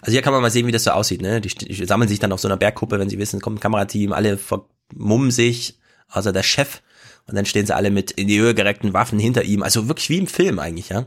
Also 0.01 0.11
hier 0.11 0.21
kann 0.21 0.33
man 0.33 0.41
mal 0.41 0.51
sehen, 0.51 0.67
wie 0.67 0.71
das 0.71 0.83
so 0.83 0.91
aussieht. 0.91 1.21
Ne? 1.21 1.41
Die, 1.41 1.49
die 1.49 1.85
sammeln 1.85 2.07
sich 2.07 2.19
dann 2.19 2.31
auf 2.31 2.39
so 2.39 2.47
einer 2.47 2.57
Bergkuppe, 2.57 2.99
wenn 2.99 3.09
sie 3.09 3.17
wissen, 3.17 3.41
kommt 3.41 3.57
ein 3.57 3.59
Kamerateam, 3.59 4.13
alle 4.13 4.37
vermummen 4.37 5.31
sich, 5.31 5.79
außer 6.09 6.33
der 6.33 6.43
Chef. 6.43 6.81
Und 7.27 7.35
dann 7.35 7.45
stehen 7.45 7.65
sie 7.65 7.75
alle 7.75 7.91
mit 7.91 8.11
in 8.11 8.27
die 8.27 8.39
Höhe 8.39 8.55
gereckten 8.55 8.93
Waffen 8.93 9.19
hinter 9.19 9.43
ihm. 9.43 9.63
Also 9.63 9.87
wirklich 9.87 10.09
wie 10.09 10.17
im 10.17 10.27
Film 10.27 10.59
eigentlich, 10.59 10.89
ja. 10.89 11.05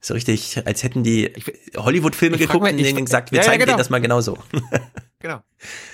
So 0.00 0.14
richtig, 0.14 0.60
als 0.66 0.82
hätten 0.82 1.04
die 1.04 1.32
Hollywood-Filme 1.76 2.36
geguckt 2.36 2.62
mal, 2.62 2.72
und 2.72 2.78
denen 2.78 3.04
gesagt, 3.04 3.30
wir 3.30 3.36
ja, 3.36 3.42
ja, 3.44 3.46
zeigen 3.50 3.60
genau. 3.60 3.72
denen 3.72 3.78
das 3.78 3.90
mal 3.90 4.00
genauso. 4.00 4.38
Genau. 5.22 5.40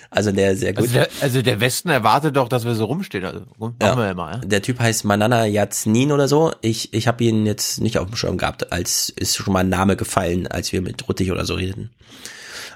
Also 0.08 0.32
der 0.32 0.56
sehr 0.56 0.72
gut. 0.72 0.84
Also 0.84 0.94
der, 0.94 1.08
also 1.20 1.42
der 1.42 1.60
Westen 1.60 1.90
erwartet 1.90 2.34
doch, 2.34 2.48
dass 2.48 2.64
wir 2.64 2.74
so 2.74 2.86
rumstehen. 2.86 3.26
Also 3.26 3.42
machen 3.58 3.76
Ja. 3.82 3.94
wir 3.94 4.06
ja 4.06 4.14
mal. 4.14 4.36
Ja? 4.36 4.38
Der 4.38 4.62
Typ 4.62 4.80
heißt 4.80 5.04
Manana 5.04 5.44
Yaznin 5.44 6.12
oder 6.12 6.28
so. 6.28 6.54
Ich, 6.62 6.94
ich 6.94 7.06
habe 7.06 7.22
ihn 7.24 7.44
jetzt 7.44 7.82
nicht 7.82 7.98
auf 7.98 8.06
dem 8.06 8.16
Schirm 8.16 8.38
gehabt, 8.38 8.72
als 8.72 9.10
ist 9.10 9.36
schon 9.36 9.52
mal 9.52 9.60
ein 9.60 9.68
Name 9.68 9.96
gefallen, 9.96 10.46
als 10.46 10.72
wir 10.72 10.80
mit 10.80 11.06
Ruttig 11.06 11.30
oder 11.30 11.44
so 11.44 11.56
redeten. 11.56 11.90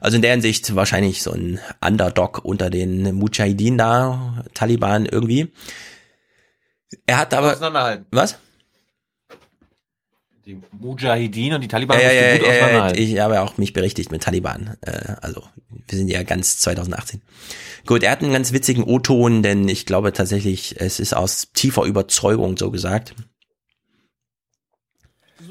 Also 0.03 0.16
in 0.16 0.22
der 0.22 0.33
Hinsicht 0.33 0.74
wahrscheinlich 0.76 1.22
so 1.22 1.33
ein 1.33 1.59
Underdog 1.80 2.45
unter 2.45 2.68
den 2.68 3.14
Mujahideen 3.14 3.78
da, 3.78 4.45
Taliban 4.53 5.07
irgendwie. 5.07 5.53
Er 7.07 7.18
hat 7.18 7.34
aber. 7.34 7.53
Auseinanderhalten. 7.53 8.07
Was? 8.11 8.38
Die 10.45 10.61
Mujahideen 10.72 11.55
und 11.55 11.61
die 11.61 11.68
Taliban 11.68 12.01
Ja, 12.01 12.11
ja, 12.11 12.36
gut 12.36 12.47
ja, 12.47 12.53
auseinanderhalten. 12.53 13.01
ich 13.03 13.18
habe 13.20 13.40
auch 13.43 13.59
mich 13.59 13.72
berichtigt 13.72 14.11
mit 14.11 14.24
Taliban. 14.24 14.76
Äh, 14.80 15.14
also 15.20 15.45
wir 15.86 15.99
sind 15.99 16.09
ja 16.09 16.24
ganz 16.24 16.59
2018. 16.59 17.22
Gut, 17.86 18.03
er 18.03 18.11
hat 18.11 18.22
einen 18.22 18.32
ganz 18.32 18.53
witzigen 18.53 18.82
O-Ton, 18.82 19.43
denn 19.45 19.68
ich 19.68 19.86
glaube 19.86 20.12
tatsächlich, 20.12 20.80
es 20.80 20.99
ist 20.99 21.14
aus 21.14 21.49
tiefer 21.55 21.84
Überzeugung 21.84 22.57
so 22.57 22.72
gesagt. 22.72 23.14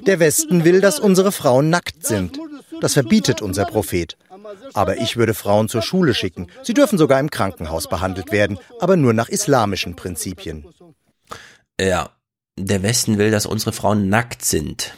Der 0.05 0.19
Westen 0.19 0.65
will, 0.65 0.81
dass 0.81 0.99
unsere 0.99 1.31
Frauen 1.31 1.69
nackt 1.69 2.05
sind. 2.05 2.39
Das 2.81 2.93
verbietet 2.93 3.41
unser 3.41 3.65
Prophet. 3.65 4.17
Aber 4.73 4.97
ich 4.97 5.15
würde 5.15 5.33
Frauen 5.33 5.69
zur 5.69 5.83
Schule 5.83 6.13
schicken. 6.13 6.47
Sie 6.63 6.73
dürfen 6.73 6.97
sogar 6.97 7.19
im 7.19 7.29
Krankenhaus 7.29 7.87
behandelt 7.87 8.31
werden, 8.31 8.57
aber 8.79 8.97
nur 8.97 9.13
nach 9.13 9.29
islamischen 9.29 9.95
Prinzipien. 9.95 10.65
Ja, 11.81 12.11
der 12.57 12.83
Westen 12.83 13.17
will, 13.17 13.31
dass 13.31 13.45
unsere 13.45 13.73
Frauen 13.73 14.07
nackt 14.09 14.45
sind. 14.45 14.93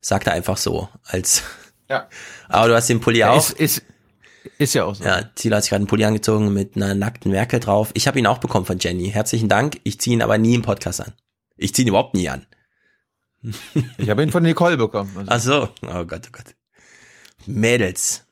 Sagt 0.00 0.26
er 0.26 0.34
einfach 0.34 0.56
so, 0.56 0.88
als. 1.04 1.42
Ja. 1.88 2.08
Aber 2.48 2.68
du 2.68 2.74
hast 2.74 2.88
den 2.88 3.00
Pulli 3.00 3.20
Ja, 3.20 3.30
auch. 3.30 3.38
ist, 3.38 3.52
ist, 3.52 3.82
ist 4.58 4.74
ja 4.74 4.84
auch 4.84 4.94
so. 4.94 5.04
Ja, 5.04 5.22
Thilo 5.22 5.56
hat 5.56 5.62
sich 5.64 5.70
gerade 5.70 5.80
einen 5.80 5.86
Pulli 5.88 6.04
angezogen 6.04 6.52
mit 6.52 6.76
einer 6.76 6.94
nackten 6.94 7.30
Merkel 7.32 7.58
drauf. 7.60 7.90
Ich 7.94 8.06
habe 8.06 8.18
ihn 8.18 8.26
auch 8.26 8.38
bekommen 8.38 8.66
von 8.66 8.78
Jenny. 8.78 9.10
Herzlichen 9.10 9.48
Dank. 9.48 9.80
Ich 9.84 9.98
ziehe 10.00 10.14
ihn 10.14 10.22
aber 10.22 10.36
nie 10.38 10.54
im 10.54 10.62
Podcast 10.62 11.00
an. 11.00 11.12
Ich 11.56 11.74
ziehe 11.74 11.84
ihn 11.86 11.88
überhaupt 11.88 12.14
nie 12.14 12.28
an. 12.28 12.46
Ich 13.98 14.10
habe 14.10 14.22
ihn 14.22 14.32
von 14.32 14.42
Nicole 14.42 14.76
bekommen. 14.76 15.28
Also. 15.28 15.30
Ach 15.30 15.40
so. 15.40 15.88
Oh 15.88 16.04
Gott, 16.04 16.22
oh 16.26 16.32
Gott. 16.32 16.54
Mädels. 17.46 18.26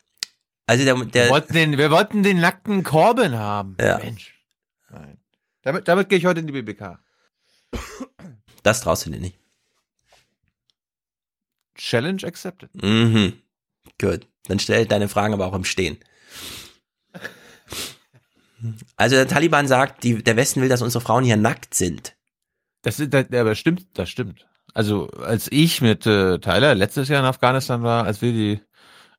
Also 0.67 0.85
der, 0.85 0.97
wir, 0.97 1.05
der 1.07 1.31
wollten 1.31 1.53
den, 1.53 1.79
wir 1.79 1.91
wollten 1.91 2.23
den 2.23 2.41
nackten 2.41 2.83
Corbin 2.83 3.35
haben. 3.39 3.77
Ja. 3.81 3.99
Mensch. 3.99 4.35
Nein. 4.91 5.19
Damit, 5.63 5.89
damit 5.89 6.09
gehe 6.09 6.19
ich 6.19 6.27
heute 6.27 6.41
in 6.41 6.47
die 6.47 6.53
BBK. 6.53 6.99
Das 8.63 8.81
traust 8.81 9.07
du 9.07 9.11
dir 9.11 9.21
nicht. 9.21 9.39
Challenge 11.75 12.23
accepted. 12.25 12.71
Mhm. 12.83 13.35
Gut. 14.01 14.27
Dann 14.47 14.59
stell 14.59 14.87
deine 14.87 15.09
Fragen 15.09 15.35
aber 15.35 15.47
auch 15.47 15.55
im 15.55 15.65
Stehen. 15.65 15.99
Also 18.97 19.17
der 19.17 19.29
Taliban 19.29 19.67
sagt, 19.67 20.05
die, 20.05 20.23
der 20.23 20.37
Westen 20.37 20.63
will, 20.63 20.69
dass 20.69 20.83
unsere 20.83 21.03
Frauen 21.03 21.25
hier 21.25 21.37
nackt 21.37 21.75
sind. 21.75 22.15
Das, 22.83 22.97
das, 22.97 23.27
aber 23.33 23.55
stimmt, 23.55 23.87
das 23.95 24.09
stimmt. 24.09 24.47
Also 24.73 25.09
als 25.11 25.51
ich 25.51 25.81
mit 25.81 26.07
äh, 26.07 26.39
Tyler 26.39 26.75
letztes 26.75 27.09
Jahr 27.09 27.21
in 27.21 27.27
Afghanistan 27.27 27.83
war, 27.83 28.05
als 28.05 28.23
wir 28.23 28.33
die 28.33 28.61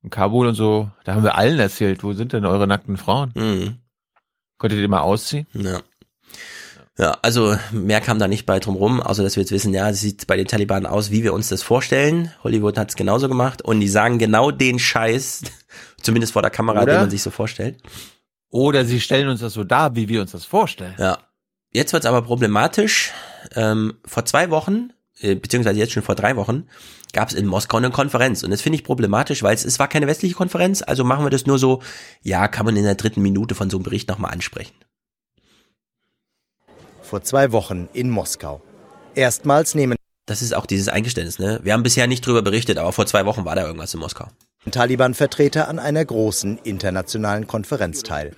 in 0.03 0.09
Kabul 0.09 0.47
und 0.47 0.55
so, 0.55 0.91
da 1.03 1.15
haben 1.15 1.23
wir 1.23 1.35
allen 1.35 1.59
erzählt, 1.59 2.03
wo 2.03 2.13
sind 2.13 2.33
denn 2.33 2.45
eure 2.45 2.67
nackten 2.67 2.97
Frauen? 2.97 3.31
Mhm. 3.35 3.77
Konntet 4.57 4.77
ihr 4.77 4.83
die 4.83 4.87
mal 4.87 5.01
ausziehen? 5.01 5.47
Ja. 5.53 5.81
Ja, 6.97 7.17
also 7.21 7.57
mehr 7.71 7.99
kam 7.99 8.19
da 8.19 8.27
nicht 8.27 8.45
bei 8.45 8.59
drum 8.59 8.75
rum, 8.75 9.01
außer 9.01 9.21
dass 9.21 9.35
wir 9.35 9.43
jetzt 9.43 9.51
wissen, 9.51 9.73
ja, 9.73 9.89
es 9.89 9.99
sieht 9.99 10.27
bei 10.27 10.37
den 10.37 10.47
Taliban 10.47 10.85
aus, 10.85 11.11
wie 11.11 11.23
wir 11.23 11.33
uns 11.33 11.49
das 11.49 11.61
vorstellen. 11.61 12.31
Hollywood 12.43 12.77
hat 12.77 12.89
es 12.89 12.95
genauso 12.95 13.27
gemacht 13.27 13.61
und 13.61 13.81
die 13.81 13.89
sagen 13.89 14.17
genau 14.17 14.49
den 14.51 14.79
Scheiß, 14.79 15.41
zumindest 16.01 16.33
vor 16.33 16.41
der 16.41 16.51
Kamera, 16.51 16.83
Oder? 16.83 16.93
den 16.93 17.01
man 17.01 17.09
sich 17.09 17.21
so 17.21 17.31
vorstellt. 17.31 17.81
Oder 18.49 18.85
sie 18.85 19.01
stellen 19.01 19.27
uns 19.27 19.41
das 19.41 19.53
so 19.53 19.65
dar, 19.65 19.95
wie 19.97 20.07
wir 20.07 20.21
uns 20.21 20.31
das 20.31 20.45
vorstellen. 20.45 20.95
Ja. 20.97 21.17
Jetzt 21.73 21.91
wird's 21.91 22.05
aber 22.05 22.21
problematisch. 22.21 23.11
Ähm, 23.53 23.95
vor 24.05 24.23
zwei 24.23 24.49
Wochen, 24.49 24.93
äh, 25.19 25.35
beziehungsweise 25.35 25.77
jetzt 25.77 25.91
schon 25.91 26.03
vor 26.03 26.15
drei 26.15 26.37
Wochen, 26.37 26.69
gab's 27.11 27.33
in 27.33 27.45
Moskau 27.45 27.75
eine 27.75 27.91
Konferenz. 27.91 28.43
Und 28.43 28.51
das 28.51 28.61
finde 28.61 28.77
ich 28.77 28.85
problematisch, 28.85 29.43
weil 29.43 29.53
es, 29.53 29.65
es 29.65 29.79
war 29.79 29.89
keine 29.89 30.07
westliche 30.07 30.35
Konferenz, 30.35 30.81
also 30.81 31.03
machen 31.03 31.25
wir 31.25 31.29
das 31.29 31.45
nur 31.45 31.59
so, 31.59 31.81
ja, 32.21 32.47
kann 32.47 32.65
man 32.65 32.77
in 32.77 32.85
der 32.85 32.95
dritten 32.95 33.21
Minute 33.21 33.55
von 33.55 33.69
so 33.69 33.75
einem 33.75 33.83
Bericht 33.83 34.07
nochmal 34.07 34.31
ansprechen. 34.31 34.73
Vor 37.15 37.23
zwei 37.23 37.53
Wochen 37.53 37.87
in 37.93 38.09
Moskau. 38.09 38.61
Erstmals 39.15 39.73
nehmen 39.73 39.95
Das 40.25 40.41
ist 40.41 40.53
auch 40.53 40.65
dieses 40.65 40.89
Eingeständnis, 40.89 41.39
ne? 41.39 41.61
Wir 41.63 41.71
haben 41.71 41.81
bisher 41.81 42.07
nicht 42.07 42.27
drüber 42.27 42.41
berichtet, 42.41 42.77
aber 42.77 42.91
vor 42.91 43.05
zwei 43.05 43.25
Wochen 43.25 43.45
war 43.45 43.55
da 43.55 43.65
irgendwas 43.65 43.93
in 43.93 44.01
Moskau. 44.01 44.27
Taliban-Vertreter 44.69 45.69
an 45.69 45.79
einer 45.79 46.03
großen 46.03 46.57
internationalen 46.65 47.47
Konferenz 47.47 48.03
teil. 48.03 48.35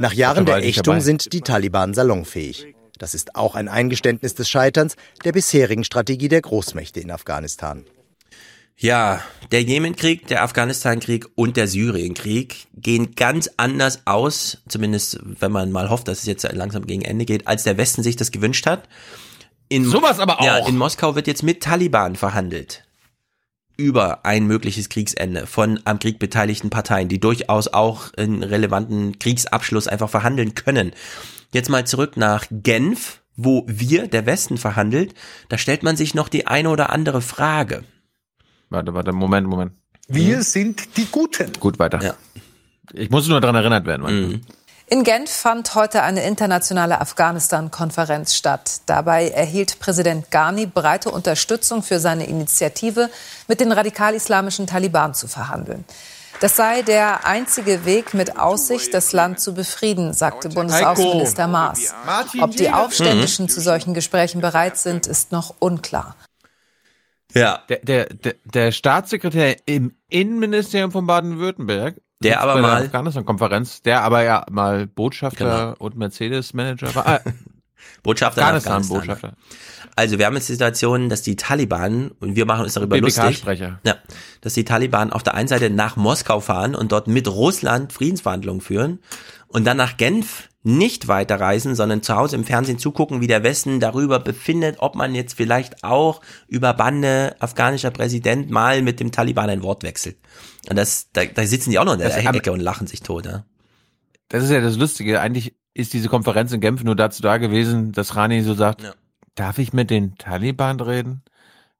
Nach 0.00 0.12
Jahren 0.12 0.46
der 0.46 0.64
Ächtung 0.64 0.94
dabei. 0.94 0.98
sind 0.98 1.32
die 1.32 1.42
Taliban 1.42 1.94
salonfähig. 1.94 2.74
Das 2.98 3.14
ist 3.14 3.36
auch 3.36 3.54
ein 3.54 3.68
Eingeständnis 3.68 4.34
des 4.34 4.48
Scheiterns 4.48 4.96
der 5.24 5.30
bisherigen 5.30 5.84
Strategie 5.84 6.26
der 6.26 6.40
Großmächte 6.40 6.98
in 6.98 7.12
Afghanistan. 7.12 7.84
Ja, 8.76 9.20
der 9.52 9.62
Jemenkrieg, 9.62 10.26
der 10.26 10.42
Afghanistan-Krieg 10.42 11.26
und 11.34 11.56
der 11.56 11.68
Syrien-Krieg 11.68 12.66
gehen 12.74 13.14
ganz 13.14 13.50
anders 13.56 14.02
aus, 14.06 14.58
zumindest 14.68 15.20
wenn 15.22 15.52
man 15.52 15.70
mal 15.70 15.90
hofft, 15.90 16.08
dass 16.08 16.20
es 16.20 16.26
jetzt 16.26 16.50
langsam 16.52 16.86
gegen 16.86 17.02
Ende 17.02 17.24
geht, 17.24 17.46
als 17.46 17.62
der 17.62 17.76
Westen 17.76 18.02
sich 18.02 18.16
das 18.16 18.32
gewünscht 18.32 18.66
hat. 18.66 18.88
In, 19.68 19.84
Sowas 19.84 20.18
aber 20.18 20.40
auch. 20.40 20.44
Ja, 20.44 20.66
in 20.66 20.76
Moskau 20.76 21.14
wird 21.14 21.26
jetzt 21.26 21.42
mit 21.42 21.62
Taliban 21.62 22.16
verhandelt 22.16 22.84
über 23.76 24.24
ein 24.24 24.46
mögliches 24.46 24.88
Kriegsende 24.88 25.46
von 25.46 25.80
am 25.84 25.98
Krieg 25.98 26.18
beteiligten 26.18 26.70
Parteien, 26.70 27.08
die 27.08 27.20
durchaus 27.20 27.68
auch 27.68 28.12
einen 28.16 28.42
relevanten 28.42 29.18
Kriegsabschluss 29.18 29.88
einfach 29.88 30.10
verhandeln 30.10 30.54
können. 30.54 30.92
Jetzt 31.52 31.68
mal 31.68 31.86
zurück 31.86 32.16
nach 32.16 32.46
Genf, 32.50 33.22
wo 33.36 33.64
wir, 33.66 34.08
der 34.08 34.26
Westen, 34.26 34.58
verhandelt. 34.58 35.14
Da 35.48 35.58
stellt 35.58 35.82
man 35.82 35.96
sich 35.96 36.14
noch 36.14 36.28
die 36.28 36.46
eine 36.46 36.70
oder 36.70 36.90
andere 36.90 37.22
Frage. 37.22 37.84
Warte, 38.72 38.94
warte, 38.94 39.12
Moment, 39.12 39.46
Moment. 39.46 39.72
Wir 40.08 40.42
sind 40.42 40.96
die 40.96 41.06
Guten. 41.06 41.52
Gut, 41.60 41.78
weiter. 41.78 42.02
Ja. 42.02 42.14
Ich 42.94 43.10
muss 43.10 43.28
nur 43.28 43.40
daran 43.40 43.54
erinnert 43.54 43.84
werden. 43.86 44.06
Mhm. 44.06 44.40
In 44.86 45.04
Genf 45.04 45.30
fand 45.30 45.74
heute 45.74 46.02
eine 46.02 46.24
internationale 46.24 47.00
Afghanistan-Konferenz 47.00 48.34
statt. 48.34 48.80
Dabei 48.86 49.28
erhielt 49.28 49.78
Präsident 49.78 50.30
Ghani 50.30 50.66
breite 50.66 51.10
Unterstützung 51.10 51.82
für 51.82 51.98
seine 51.98 52.26
Initiative, 52.26 53.10
mit 53.46 53.60
den 53.60 53.72
radikal-islamischen 53.72 54.66
Taliban 54.66 55.14
zu 55.14 55.28
verhandeln. 55.28 55.84
Das 56.40 56.56
sei 56.56 56.82
der 56.82 57.26
einzige 57.26 57.84
Weg 57.84 58.14
mit 58.14 58.38
Aussicht, 58.38 58.92
das 58.92 59.12
Land 59.12 59.38
zu 59.38 59.54
befrieden, 59.54 60.12
sagte 60.12 60.48
Bundesaußenminister 60.48 61.46
Maas. 61.46 61.94
Ob 62.40 62.56
die 62.56 62.70
Aufständischen 62.70 63.48
zu 63.48 63.60
solchen 63.60 63.94
Gesprächen 63.94 64.40
bereit 64.40 64.76
sind, 64.78 65.06
ist 65.06 65.30
noch 65.30 65.54
unklar. 65.58 66.16
Ja. 67.34 67.60
Der, 67.68 67.78
der, 67.78 68.04
der, 68.06 68.34
der 68.44 68.72
Staatssekretär 68.72 69.56
im 69.66 69.94
Innenministerium 70.08 70.92
von 70.92 71.06
Baden-Württemberg, 71.06 72.00
Der 72.22 72.40
aber 72.40 72.54
bei 72.54 72.60
der 72.60 72.68
mal- 72.70 72.84
Afghanistan-Konferenz, 72.84 73.82
der 73.82 74.02
aber 74.02 74.22
ja 74.22 74.44
mal 74.50 74.86
Botschafter 74.86 75.44
Genau. 75.72 75.74
und 75.78 75.96
Mercedes-Manager 75.96 76.94
war. 76.94 77.06
Ah, 77.06 77.20
Botschafter 78.02 78.42
Afghanistan, 78.42 78.80
Afghanistan. 78.82 78.98
Botschafter. 79.00 79.36
Also 79.94 80.18
wir 80.18 80.26
haben 80.26 80.34
jetzt 80.34 80.48
die 80.48 80.52
Situation, 80.52 81.08
dass 81.08 81.22
die 81.22 81.36
Taliban, 81.36 82.12
und 82.20 82.34
wir 82.36 82.46
machen 82.46 82.64
uns 82.64 82.74
darüber 82.74 82.98
lustig, 82.98 83.42
ja, 83.44 83.96
dass 84.40 84.54
die 84.54 84.64
Taliban 84.64 85.12
auf 85.12 85.22
der 85.22 85.34
einen 85.34 85.48
Seite 85.48 85.68
nach 85.70 85.96
Moskau 85.96 86.40
fahren 86.40 86.74
und 86.74 86.92
dort 86.92 87.08
mit 87.08 87.28
Russland 87.28 87.92
Friedensverhandlungen 87.92 88.60
führen 88.62 89.00
und 89.48 89.64
dann 89.66 89.76
nach 89.76 89.96
Genf 89.96 90.48
nicht 90.64 91.08
weiterreisen, 91.08 91.74
sondern 91.74 92.02
zu 92.02 92.14
Hause 92.14 92.36
im 92.36 92.44
Fernsehen 92.44 92.78
zugucken, 92.78 93.20
wie 93.20 93.26
der 93.26 93.42
Westen 93.42 93.80
darüber 93.80 94.20
befindet, 94.20 94.76
ob 94.78 94.94
man 94.94 95.14
jetzt 95.14 95.34
vielleicht 95.34 95.82
auch 95.82 96.20
über 96.46 96.72
Bande 96.74 97.34
afghanischer 97.40 97.90
Präsident 97.90 98.50
mal 98.50 98.80
mit 98.82 99.00
dem 99.00 99.10
Taliban 99.10 99.50
ein 99.50 99.62
Wort 99.62 99.82
wechselt. 99.82 100.18
Und 100.70 100.76
das, 100.76 101.10
da, 101.12 101.24
da 101.24 101.44
sitzen 101.44 101.70
die 101.70 101.78
auch 101.80 101.84
noch 101.84 101.94
in 101.94 101.98
der 101.98 102.08
Das 102.10 102.24
haben- 102.24 102.36
Ecke 102.36 102.52
und 102.52 102.60
lachen 102.60 102.86
sich 102.86 103.00
tot. 103.02 103.26
Ja. 103.26 103.44
Das 104.28 104.44
ist 104.44 104.50
ja 104.50 104.60
das 104.60 104.76
Lustige. 104.76 105.20
Eigentlich 105.20 105.54
ist 105.74 105.92
diese 105.94 106.08
Konferenz 106.08 106.52
in 106.52 106.60
Genf 106.60 106.84
nur 106.84 106.94
dazu 106.96 107.22
da 107.22 107.38
gewesen, 107.38 107.90
dass 107.92 108.14
Rani 108.14 108.42
so 108.42 108.54
sagt, 108.54 108.82
darf 109.34 109.58
ich 109.58 109.72
mit 109.72 109.90
den 109.90 110.16
Taliban 110.16 110.78
reden? 110.78 111.22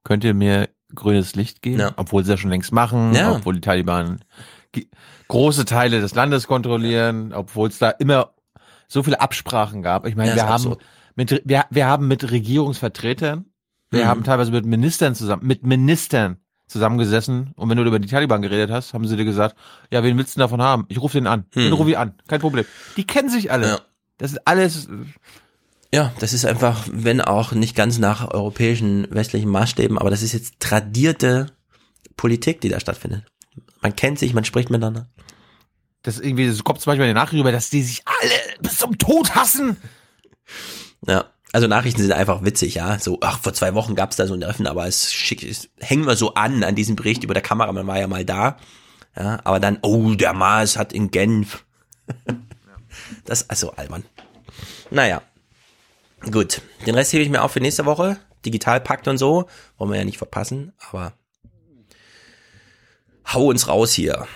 Könnt 0.02 0.24
ihr 0.24 0.34
mir 0.34 0.68
grünes 0.94 1.36
Licht 1.36 1.62
geben? 1.62 1.78
Ja. 1.78 1.92
Obwohl 1.96 2.24
sie 2.24 2.32
das 2.32 2.40
schon 2.40 2.50
längst 2.50 2.72
machen, 2.72 3.14
Ja. 3.14 3.30
obwohl 3.32 3.54
die 3.54 3.60
Taliban 3.60 4.20
große 5.28 5.64
Teile 5.66 6.00
des 6.00 6.14
Landes 6.14 6.46
kontrollieren, 6.46 7.32
obwohl 7.32 7.68
es 7.68 7.78
da 7.78 7.90
immer 7.90 8.32
so 8.92 9.02
viele 9.02 9.20
Absprachen 9.20 9.82
gab. 9.82 10.06
Ich 10.06 10.16
meine, 10.16 10.30
Ja, 10.30 10.36
wir 10.36 10.42
haben 10.44 10.52
absurd. 10.52 10.80
mit 11.16 11.42
wir, 11.44 11.64
wir 11.70 11.86
haben 11.86 12.08
mit 12.08 12.30
Regierungsvertretern, 12.30 13.46
wir 13.90 14.04
Mhm. 14.04 14.08
haben 14.08 14.24
teilweise 14.24 14.50
mit 14.52 14.66
Ministern 14.66 15.14
zusammen, 15.14 15.46
mit 15.46 15.64
Ministern 15.64 16.38
zusammengesessen 16.68 17.52
und 17.56 17.68
wenn 17.68 17.76
du 17.76 17.84
über 17.84 17.98
die 17.98 18.08
Taliban 18.08 18.40
geredet 18.42 18.70
hast, 18.70 18.94
haben 18.94 19.06
sie 19.06 19.16
dir 19.16 19.24
gesagt, 19.26 19.56
ja, 19.90 20.02
wen 20.02 20.16
willst 20.16 20.34
du 20.34 20.38
denn 20.38 20.44
davon 20.44 20.62
haben? 20.62 20.84
Ich 20.88 21.00
rufe 21.00 21.18
den 21.18 21.26
an. 21.26 21.44
Den 21.54 21.66
Mhm. 21.68 21.72
rufe 21.74 21.90
ich 21.90 21.98
an. 21.98 22.14
Kein 22.28 22.40
Problem. 22.40 22.64
Die 22.96 23.06
kennen 23.06 23.28
sich 23.28 23.50
alle. 23.52 23.66
Ja. 23.68 23.78
Das 24.18 24.32
ist 24.32 24.46
alles 24.46 24.88
Ja, 25.94 26.10
das 26.20 26.32
ist 26.32 26.46
einfach, 26.46 26.88
wenn 26.90 27.20
auch 27.20 27.52
nicht 27.52 27.76
ganz 27.76 27.98
nach 27.98 28.30
europäischen 28.32 29.06
westlichen 29.10 29.50
Maßstäben, 29.50 29.98
aber 29.98 30.08
das 30.08 30.22
ist 30.22 30.32
jetzt 30.32 30.58
tradierte 30.58 31.48
Politik, 32.16 32.62
die 32.62 32.70
da 32.70 32.80
stattfindet. 32.80 33.24
Man 33.82 33.94
kennt 33.94 34.18
sich, 34.18 34.32
man 34.32 34.44
spricht 34.46 34.70
miteinander. 34.70 35.08
Das 36.02 36.18
irgendwie, 36.18 36.46
das 36.46 36.64
kommt 36.64 36.80
zum 36.80 36.90
Beispiel 36.90 37.04
in 37.04 37.10
den 37.10 37.16
Nachrichten 37.16 37.38
rüber, 37.38 37.52
dass 37.52 37.70
die 37.70 37.82
sich 37.82 38.02
alle 38.04 38.60
bis 38.60 38.78
zum 38.78 38.98
Tod 38.98 39.34
hassen. 39.34 39.76
Ja. 41.06 41.26
Also 41.54 41.66
Nachrichten 41.66 42.00
sind 42.00 42.12
einfach 42.12 42.42
witzig, 42.44 42.76
ja. 42.76 42.98
So, 42.98 43.18
ach, 43.20 43.38
vor 43.40 43.52
zwei 43.52 43.74
Wochen 43.74 43.94
gab's 43.94 44.16
da 44.16 44.26
so 44.26 44.32
ein 44.32 44.40
Treffen, 44.40 44.66
aber 44.66 44.86
es 44.86 45.12
schick, 45.12 45.42
es 45.42 45.68
hängen 45.78 46.06
wir 46.06 46.16
so 46.16 46.32
an, 46.32 46.64
an 46.64 46.74
diesem 46.74 46.96
Bericht 46.96 47.24
über 47.24 47.34
der 47.34 47.42
Kameramann 47.42 47.86
war 47.86 47.98
ja 47.98 48.06
mal 48.06 48.24
da. 48.24 48.56
Ja, 49.14 49.40
aber 49.44 49.60
dann, 49.60 49.78
oh, 49.82 50.14
der 50.14 50.32
Mars 50.32 50.78
hat 50.78 50.92
in 50.92 51.10
Genf. 51.10 51.64
Das 53.24 53.42
ist 53.42 53.50
also 53.50 53.72
albern. 53.72 54.04
Naja. 54.90 55.22
Gut. 56.30 56.60
Den 56.86 56.94
Rest 56.94 57.12
hebe 57.12 57.22
ich 57.22 57.30
mir 57.30 57.42
auf 57.42 57.52
für 57.52 57.60
nächste 57.60 57.86
Woche. 57.86 58.18
Digitalpakt 58.44 59.08
und 59.08 59.16
so. 59.16 59.46
Wollen 59.78 59.90
wir 59.90 59.98
ja 59.98 60.04
nicht 60.04 60.18
verpassen, 60.18 60.72
aber 60.90 61.14
hau 63.32 63.46
uns 63.46 63.68
raus 63.68 63.92
hier. 63.92 64.26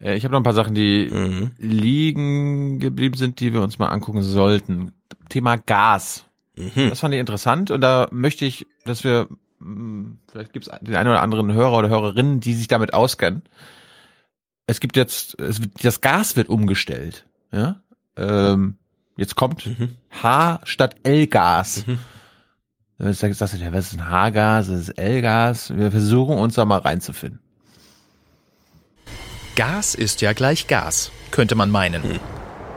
Ja, 0.00 0.12
ich 0.14 0.24
habe 0.24 0.32
noch 0.32 0.40
ein 0.40 0.44
paar 0.44 0.54
Sachen, 0.54 0.74
die 0.74 1.08
Mhm. 1.12 1.50
liegen 1.58 2.78
geblieben 2.78 3.16
sind, 3.16 3.40
die 3.40 3.52
wir 3.52 3.62
uns 3.62 3.78
mal 3.78 3.88
angucken 3.88 4.22
sollten. 4.22 4.92
Thema 5.28 5.56
Gas. 5.56 6.24
Mhm. 6.56 6.90
Das 6.90 7.00
fand 7.00 7.14
ich 7.14 7.20
interessant 7.20 7.70
und 7.70 7.80
da 7.80 8.08
möchte 8.12 8.44
ich, 8.44 8.66
dass 8.84 9.02
wir, 9.04 9.28
mh, 9.58 10.12
vielleicht 10.30 10.52
gibt 10.52 10.66
es 10.68 10.78
den 10.80 10.94
einen 10.96 11.08
oder 11.08 11.22
anderen 11.22 11.52
Hörer 11.52 11.78
oder 11.78 11.88
Hörerinnen, 11.88 12.40
die 12.40 12.54
sich 12.54 12.68
damit 12.68 12.94
auskennen. 12.94 13.42
Es 14.66 14.80
gibt 14.80 14.96
jetzt, 14.96 15.38
es 15.40 15.60
das 15.82 16.00
Gas 16.00 16.36
wird 16.36 16.48
umgestellt. 16.48 17.26
Ja? 17.52 17.80
Ähm, 18.16 18.76
jetzt 19.16 19.34
kommt 19.34 19.66
Mhm. 19.66 19.96
H 20.22 20.60
statt 20.64 20.96
L-Gas. 21.02 21.84
Jetzt 22.98 23.20
sagst 23.20 23.40
du, 23.54 23.56
ja, 23.58 23.72
was 23.72 23.92
ist 23.92 23.98
ein 24.00 24.10
H-Gas, 24.10 24.68
was 24.70 24.80
ist 24.80 24.98
L-Gas? 24.98 25.76
Wir 25.76 25.90
versuchen 25.90 26.36
uns 26.36 26.54
da 26.56 26.64
mal 26.64 26.78
reinzufinden. 26.80 27.40
Gas 29.58 29.96
ist 29.96 30.20
ja 30.20 30.34
gleich 30.34 30.68
Gas, 30.68 31.10
könnte 31.32 31.56
man 31.56 31.68
meinen. 31.68 32.20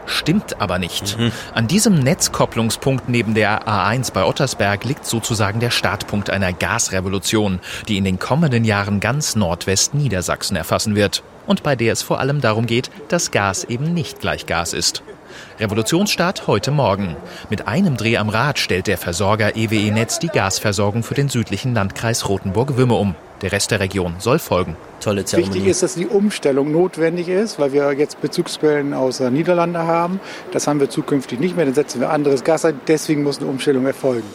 Stimmt 0.08 0.60
aber 0.60 0.80
nicht. 0.80 1.16
An 1.54 1.68
diesem 1.68 2.00
Netzkopplungspunkt 2.00 3.08
neben 3.08 3.36
der 3.36 3.68
A1 3.68 4.12
bei 4.14 4.26
Ottersberg 4.26 4.84
liegt 4.86 5.06
sozusagen 5.06 5.60
der 5.60 5.70
Startpunkt 5.70 6.32
einer 6.32 6.54
Gasrevolution, 6.54 7.60
die 7.88 7.98
in 7.98 8.04
den 8.04 8.18
kommenden 8.18 8.64
Jahren 8.64 9.00
ganz 9.00 9.36
Nordwest-Niedersachsen 9.36 10.58
erfassen 10.58 10.96
wird 10.96 11.22
und 11.46 11.62
bei 11.62 11.76
der 11.76 11.94
es 11.94 12.02
vor 12.02 12.20
allem 12.20 12.42
darum 12.42 12.66
geht, 12.66 12.90
dass 13.10 13.30
Gas 13.30 13.64
eben 13.64 13.94
nicht 13.94 14.20
gleich 14.20 14.48
Gas 14.48 14.74
ist. 14.74 15.04
Revolutionsstart 15.60 16.48
heute 16.48 16.72
Morgen. 16.72 17.16
Mit 17.52 17.68
einem 17.68 17.96
Dreh 17.96 18.18
am 18.18 18.30
Rad 18.30 18.58
stellt 18.58 18.88
der 18.88 18.98
Versorger 18.98 19.56
EWE 19.56 19.92
Netz 19.92 20.18
die 20.18 20.30
Gasversorgung 20.30 21.04
für 21.04 21.14
den 21.14 21.30
südlichen 21.30 21.76
Landkreis 21.76 22.28
Rothenburg-Wümme 22.28 22.96
um. 22.96 23.14
Der 23.42 23.52
Rest 23.52 23.72
der 23.72 23.80
Region 23.80 24.16
soll 24.20 24.38
folgen. 24.38 24.78
Tolle 25.00 25.24
Wichtig 25.24 25.66
ist, 25.66 25.82
dass 25.82 25.96
die 25.96 26.06
Umstellung 26.06 26.72
notwendig 26.72 27.28
ist, 27.28 27.58
weil 27.58 27.74
wir 27.74 27.92
jetzt 27.94 28.22
Bezugsquellen 28.22 28.94
aus 28.94 29.18
den 29.18 29.34
Niederlande 29.34 29.80
haben. 29.80 30.20
Das 30.52 30.68
haben 30.68 30.80
wir 30.80 30.90
zukünftig 30.90 31.40
nicht 31.40 31.56
mehr, 31.56 31.66
dann 31.66 31.74
setzen 31.74 32.02
wir 32.02 32.12
anderes 32.12 32.44
Gas 32.44 32.66
ein. 32.66 32.80
Deswegen 32.88 33.24
muss 33.24 33.40
eine 33.40 33.48
Umstellung 33.48 33.86
erfolgen. 33.88 34.28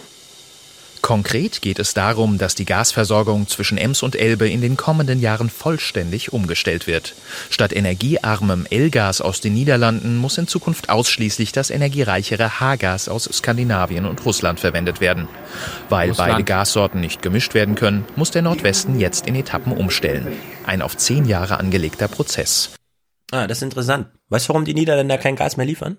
Konkret 1.06 1.62
geht 1.62 1.78
es 1.78 1.94
darum, 1.94 2.36
dass 2.36 2.56
die 2.56 2.64
Gasversorgung 2.64 3.46
zwischen 3.46 3.78
Ems 3.78 4.02
und 4.02 4.16
Elbe 4.16 4.48
in 4.48 4.60
den 4.60 4.76
kommenden 4.76 5.20
Jahren 5.20 5.50
vollständig 5.50 6.32
umgestellt 6.32 6.88
wird. 6.88 7.14
Statt 7.48 7.72
energiearmem 7.72 8.66
L-Gas 8.68 9.20
aus 9.20 9.40
den 9.40 9.54
Niederlanden 9.54 10.16
muss 10.16 10.36
in 10.36 10.48
Zukunft 10.48 10.88
ausschließlich 10.88 11.52
das 11.52 11.70
energiereichere 11.70 12.58
H-Gas 12.58 13.08
aus 13.08 13.30
Skandinavien 13.32 14.04
und 14.04 14.26
Russland 14.26 14.58
verwendet 14.58 15.00
werden. 15.00 15.28
Weil 15.88 16.08
Russland. 16.08 16.32
beide 16.32 16.42
Gassorten 16.42 17.00
nicht 17.00 17.22
gemischt 17.22 17.54
werden 17.54 17.76
können, 17.76 18.04
muss 18.16 18.32
der 18.32 18.42
Nordwesten 18.42 18.98
jetzt 18.98 19.28
in 19.28 19.36
Etappen 19.36 19.74
umstellen. 19.74 20.26
Ein 20.66 20.82
auf 20.82 20.96
zehn 20.96 21.24
Jahre 21.24 21.60
angelegter 21.60 22.08
Prozess. 22.08 22.70
Ah, 23.30 23.46
das 23.46 23.58
ist 23.58 23.62
interessant. 23.62 24.08
Weißt 24.28 24.46
du, 24.46 24.48
warum 24.48 24.64
die 24.64 24.74
Niederländer 24.74 25.18
kein 25.18 25.36
Gas 25.36 25.56
mehr 25.56 25.66
liefern? 25.66 25.98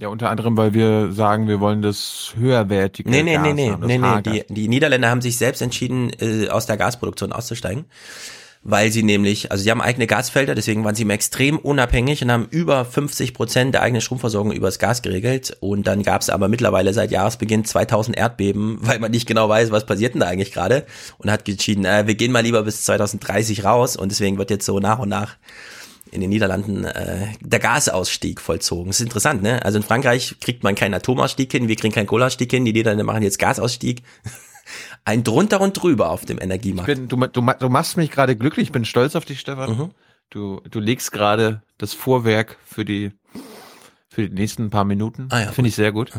Ja, 0.00 0.08
unter 0.08 0.30
anderem, 0.30 0.56
weil 0.56 0.72
wir 0.72 1.12
sagen, 1.12 1.46
wir 1.46 1.60
wollen 1.60 1.82
das 1.82 2.32
höherwertige 2.34 3.10
Nee, 3.10 3.22
nee, 3.22 3.34
Gas 3.34 3.42
nee, 3.42 3.52
nee, 3.52 3.70
haben, 3.70 3.86
nee, 3.86 3.98
nee. 3.98 4.44
Die, 4.48 4.54
die 4.54 4.68
Niederländer 4.68 5.10
haben 5.10 5.20
sich 5.20 5.36
selbst 5.36 5.60
entschieden, 5.60 6.10
äh, 6.18 6.48
aus 6.48 6.64
der 6.64 6.78
Gasproduktion 6.78 7.34
auszusteigen, 7.34 7.84
weil 8.62 8.90
sie 8.90 9.02
nämlich, 9.02 9.52
also 9.52 9.62
sie 9.62 9.70
haben 9.70 9.82
eigene 9.82 10.06
Gasfelder, 10.06 10.54
deswegen 10.54 10.86
waren 10.86 10.94
sie 10.94 11.02
immer 11.02 11.12
extrem 11.12 11.58
unabhängig 11.58 12.22
und 12.22 12.32
haben 12.32 12.48
über 12.50 12.86
50 12.86 13.34
Prozent 13.34 13.74
der 13.74 13.82
eigenen 13.82 14.00
Stromversorgung 14.00 14.52
übers 14.52 14.78
Gas 14.78 15.02
geregelt. 15.02 15.58
Und 15.60 15.86
dann 15.86 16.02
gab 16.02 16.22
es 16.22 16.30
aber 16.30 16.48
mittlerweile 16.48 16.94
seit 16.94 17.10
Jahresbeginn 17.10 17.66
2000 17.66 18.16
Erdbeben, 18.16 18.78
weil 18.80 19.00
man 19.00 19.10
nicht 19.10 19.28
genau 19.28 19.50
weiß, 19.50 19.70
was 19.70 19.84
passiert 19.84 20.14
denn 20.14 20.20
da 20.22 20.28
eigentlich 20.28 20.52
gerade. 20.52 20.86
Und 21.18 21.30
hat 21.30 21.46
entschieden, 21.46 21.84
äh, 21.84 22.06
wir 22.06 22.14
gehen 22.14 22.32
mal 22.32 22.42
lieber 22.42 22.62
bis 22.62 22.86
2030 22.86 23.64
raus. 23.64 23.96
Und 23.96 24.12
deswegen 24.12 24.38
wird 24.38 24.48
jetzt 24.48 24.64
so 24.64 24.80
nach 24.80 24.98
und 24.98 25.10
nach 25.10 25.36
in 26.10 26.20
den 26.20 26.30
Niederlanden 26.30 26.84
äh, 26.84 27.28
der 27.40 27.60
Gasausstieg 27.60 28.40
vollzogen. 28.40 28.88
Das 28.88 29.00
ist 29.00 29.04
interessant, 29.04 29.42
ne? 29.42 29.64
Also 29.64 29.78
in 29.78 29.82
Frankreich 29.82 30.36
kriegt 30.40 30.62
man 30.64 30.74
keinen 30.74 30.94
Atomausstieg 30.94 31.50
hin, 31.50 31.68
wir 31.68 31.76
kriegen 31.76 31.94
keinen 31.94 32.06
Kohleausstieg 32.06 32.50
hin, 32.50 32.64
die 32.64 32.72
Niederländer 32.72 33.04
machen 33.04 33.22
jetzt 33.22 33.38
Gasausstieg. 33.38 34.02
Ein 35.04 35.24
drunter 35.24 35.60
und 35.60 35.80
drüber 35.80 36.10
auf 36.10 36.24
dem 36.24 36.40
Energiemarkt. 36.40 36.86
bin, 36.86 37.08
du, 37.08 37.16
du, 37.16 37.40
du 37.58 37.68
machst 37.68 37.96
mich 37.96 38.10
gerade 38.10 38.36
glücklich, 38.36 38.68
ich 38.68 38.72
bin 38.72 38.84
stolz 38.84 39.16
auf 39.16 39.24
dich, 39.24 39.40
Stefan. 39.40 39.70
Mhm. 39.70 39.90
Du, 40.30 40.60
du 40.70 40.78
legst 40.78 41.10
gerade 41.10 41.62
das 41.78 41.92
Vorwerk 41.92 42.56
für 42.64 42.84
die, 42.84 43.10
für 44.08 44.28
die 44.28 44.34
nächsten 44.34 44.70
paar 44.70 44.84
Minuten. 44.84 45.26
Ah 45.30 45.40
ja, 45.40 45.52
Finde 45.52 45.68
ich 45.68 45.74
sehr 45.74 45.90
gut. 45.90 46.12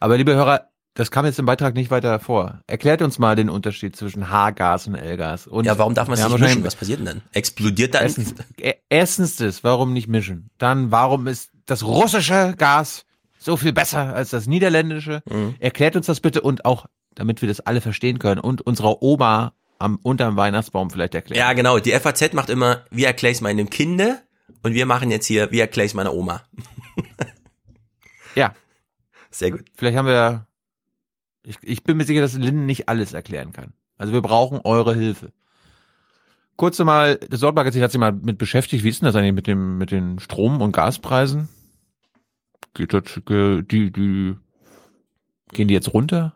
Aber 0.00 0.18
liebe 0.18 0.34
Hörer, 0.34 0.68
das 0.98 1.12
kam 1.12 1.24
jetzt 1.26 1.38
im 1.38 1.46
Beitrag 1.46 1.76
nicht 1.76 1.92
weiter 1.92 2.18
vor. 2.18 2.60
Erklärt 2.66 3.02
uns 3.02 3.20
mal 3.20 3.36
den 3.36 3.48
Unterschied 3.48 3.94
zwischen 3.94 4.30
H-Gas 4.30 4.88
und 4.88 4.96
L-Gas. 4.96 5.46
Und 5.46 5.64
ja, 5.64 5.78
warum 5.78 5.94
darf 5.94 6.08
man 6.08 6.18
wir 6.18 6.24
haben 6.24 6.32
nicht 6.32 6.40
mischen? 6.40 6.64
Was 6.64 6.74
passiert 6.74 6.98
denn 6.98 7.06
dann? 7.06 7.22
Explodiert 7.32 7.94
dann? 7.94 8.02
Erstens, 8.02 8.34
e- 8.60 8.74
erstens 8.88 9.36
das, 9.36 9.62
warum 9.62 9.92
nicht 9.92 10.08
mischen? 10.08 10.50
Dann, 10.58 10.90
warum 10.90 11.28
ist 11.28 11.52
das 11.66 11.84
russische 11.84 12.52
Gas 12.58 13.04
so 13.38 13.56
viel 13.56 13.72
besser 13.72 14.12
als 14.12 14.30
das 14.30 14.48
niederländische? 14.48 15.22
Mhm. 15.30 15.54
Erklärt 15.60 15.94
uns 15.94 16.06
das 16.06 16.18
bitte 16.18 16.40
und 16.40 16.64
auch, 16.64 16.86
damit 17.14 17.42
wir 17.42 17.48
das 17.48 17.60
alle 17.60 17.80
verstehen 17.80 18.18
können 18.18 18.40
und 18.40 18.62
unserer 18.62 19.00
Oma 19.00 19.52
am, 19.78 20.00
unterm 20.02 20.34
Weihnachtsbaum 20.34 20.90
vielleicht 20.90 21.14
erklären. 21.14 21.38
Ja, 21.38 21.52
genau. 21.52 21.78
Die 21.78 21.92
FAZ 21.92 22.32
macht 22.32 22.50
immer, 22.50 22.82
wie 22.90 23.04
erkläre 23.04 23.30
ich 23.30 23.40
meinem 23.40 23.70
Kinde? 23.70 24.18
Und 24.64 24.74
wir 24.74 24.84
machen 24.84 25.12
jetzt 25.12 25.26
hier, 25.26 25.52
wie 25.52 25.60
erkläre 25.60 25.86
ich 25.86 25.94
meiner 25.94 26.12
Oma? 26.12 26.42
Ja. 28.34 28.52
Sehr 29.30 29.52
gut. 29.52 29.66
Vielleicht 29.76 29.96
haben 29.96 30.08
wir, 30.08 30.47
ich, 31.48 31.56
ich 31.62 31.82
bin 31.82 31.96
mir 31.96 32.04
sicher, 32.04 32.20
dass 32.20 32.34
Linden 32.34 32.66
nicht 32.66 32.88
alles 32.88 33.14
erklären 33.14 33.52
kann. 33.52 33.72
Also 33.96 34.12
wir 34.12 34.20
brauchen 34.20 34.60
eure 34.62 34.94
Hilfe. 34.94 35.32
Kurz 36.56 36.78
mal, 36.80 37.16
das 37.16 37.40
Sortmagazin 37.40 37.82
hat 37.82 37.92
sich 37.92 38.00
mal 38.00 38.12
mit 38.12 38.36
beschäftigt, 38.36 38.84
wie 38.84 38.88
ist 38.88 39.00
denn 39.00 39.06
das 39.06 39.16
eigentlich 39.16 39.32
mit 39.32 39.46
dem, 39.46 39.78
mit 39.78 39.90
den 39.90 40.18
Strom- 40.18 40.60
und 40.60 40.72
Gaspreisen? 40.72 41.48
Geht 42.74 42.92
das, 42.92 43.04
die, 43.26 43.90
die, 43.90 44.36
gehen 45.52 45.68
die 45.68 45.74
jetzt 45.74 45.94
runter? 45.94 46.34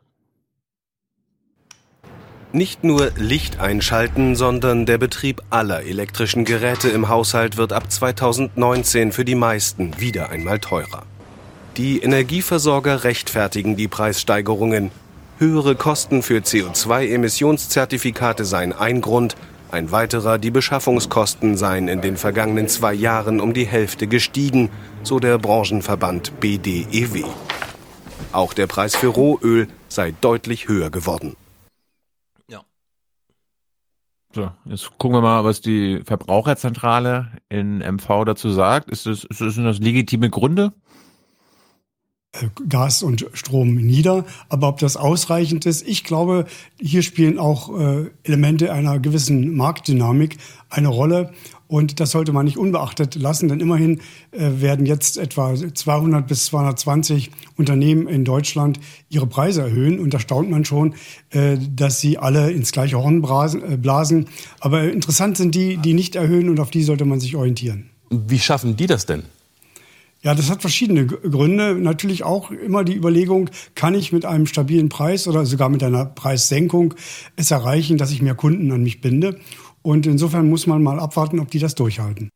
Nicht 2.53 2.85
nur 2.85 3.11
Licht 3.17 3.61
einschalten, 3.61 4.37
sondern 4.37 4.87
der 4.87 4.99
Betrieb 4.99 5.43
aller 5.51 5.83
elektrischen 5.83 6.45
Geräte 6.45 6.89
im 6.89 7.09
Haushalt 7.09 7.57
wird 7.57 7.73
ab 7.73 7.91
2019 7.91 9.13
für 9.13 9.25
die 9.25 9.35
meisten 9.35 10.01
wieder 10.01 10.31
einmal 10.31 10.59
teurer. 10.59 11.05
Die 11.79 12.01
Energieversorger 12.01 13.05
rechtfertigen 13.05 13.77
die 13.77 13.89
Preissteigerungen. 13.89 14.91
Höhere 15.43 15.75
Kosten 15.75 16.23
für 16.23 16.39
CO2-Emissionszertifikate 16.39 18.45
seien 18.45 18.73
ein 18.73 19.01
Grund, 19.01 19.35
ein 19.73 19.91
weiterer, 19.91 20.39
die 20.39 20.53
Beschaffungskosten 20.53 21.57
seien 21.57 21.89
in 21.89 22.01
den 22.01 22.17
vergangenen 22.17 22.69
zwei 22.69 22.95
Jahren 22.95 23.41
um 23.41 23.53
die 23.53 23.67
Hälfte 23.67 24.07
gestiegen, 24.07 24.71
so 25.03 25.19
der 25.19 25.39
Branchenverband 25.39 26.39
BDEW. 26.39 27.25
Auch 28.31 28.55
der 28.55 28.69
Preis 28.69 28.95
für 28.95 29.09
Rohöl 29.09 29.67
sei 29.89 30.15
deutlich 30.21 30.69
höher 30.69 30.91
geworden. 30.91 31.35
So, 34.35 34.51
jetzt 34.65 34.99
gucken 34.99 35.17
wir 35.17 35.21
mal, 35.21 35.45
was 35.45 35.61
die 35.61 36.01
Verbraucherzentrale 36.07 37.33
in 37.51 37.81
MV 37.81 38.25
dazu 38.25 38.49
sagt. 38.49 38.91
Ist 38.91 39.05
das, 39.05 39.25
ist 39.25 39.43
das, 39.43 39.55
sind 39.55 39.65
das 39.65 39.79
legitime 39.79 40.31
Gründe? 40.31 40.73
Gas 42.69 43.03
und 43.03 43.27
Strom 43.35 43.75
nieder. 43.75 44.25
Aber 44.49 44.69
ob 44.69 44.79
das 44.79 44.97
ausreichend 44.97 45.67
ist, 45.67 45.87
ich 45.87 46.03
glaube, 46.03 46.47
hier 46.81 47.03
spielen 47.03 47.39
auch 47.39 47.79
äh, 47.79 48.11
Elemente 48.25 48.73
einer 48.73 48.99
gewissen 48.99 49.55
Marktdynamik 49.55 50.39
eine 50.71 50.89
Rolle. 50.89 51.33
Und 51.69 52.01
das 52.01 52.11
sollte 52.11 52.33
man 52.33 52.45
nicht 52.45 52.59
unbeachtet 52.59 53.15
lassen, 53.15 53.49
denn 53.49 53.61
immerhin 53.61 54.01
äh, 54.31 54.51
werden 54.61 54.85
jetzt 54.85 55.17
etwa 55.17 55.55
200 55.55 56.27
bis 56.27 56.47
220 56.47 57.31
Unternehmen 57.57 58.09
in 58.09 58.25
Deutschland 58.25 58.79
ihre 59.09 59.27
Preise 59.27 59.63
erhöhen. 59.63 59.99
Und 59.99 60.13
da 60.13 60.19
staunt 60.19 60.51
man 60.51 60.65
schon, 60.65 60.95
äh, 61.31 61.57
dass 61.59 62.01
sie 62.01 62.19
alle 62.19 62.51
ins 62.51 62.73
gleiche 62.73 62.99
Horn 62.99 63.23
blasen, 63.23 63.81
blasen. 63.81 64.27
Aber 64.61 64.85
interessant 64.85 65.37
sind 65.37 65.55
die, 65.55 65.77
die 65.79 65.95
nicht 65.95 66.15
erhöhen 66.15 66.49
und 66.49 66.61
auf 66.61 66.71
die 66.71 66.83
sollte 66.83 67.05
man 67.05 67.21
sich 67.21 67.37
orientieren. 67.37 67.91
Wie 68.11 68.39
schaffen 68.39 68.77
die 68.77 68.87
das 68.87 69.07
denn? 69.07 69.23
Ja, 70.23 70.37
das 70.37 70.51
hat 70.51 70.61
verschiedene 70.61 71.07
Gründe. 71.07 71.75
Natürlich 71.75 72.23
auch 72.23 72.53
immer 72.53 72.85
die 72.85 72.95
Überlegung, 72.95 73.51
kann 73.75 73.95
ich 73.95 74.13
mit 74.13 74.25
einem 74.25 74.47
stabilen 74.47 74.89
Preis 74.89 75.27
oder 75.27 75.45
sogar 75.45 75.69
mit 75.69 75.83
einer 75.83 76.07
Preissenkung 76.07 76.95
es 77.35 77.51
erreichen, 77.51 77.99
dass 77.99 78.13
ich 78.13 78.23
mehr 78.23 78.37
Kunden 78.37 78.71
an 78.71 78.83
mich 78.83 79.01
binde. 79.01 79.41
Und 79.83 80.07
insofern 80.07 80.49
muss 80.49 80.69
man 80.69 80.81
mal 80.83 81.01
abwarten, 81.01 81.41
ob 81.41 81.51
die 81.51 81.59
das 81.59 81.75
durchhalten. 81.75 82.31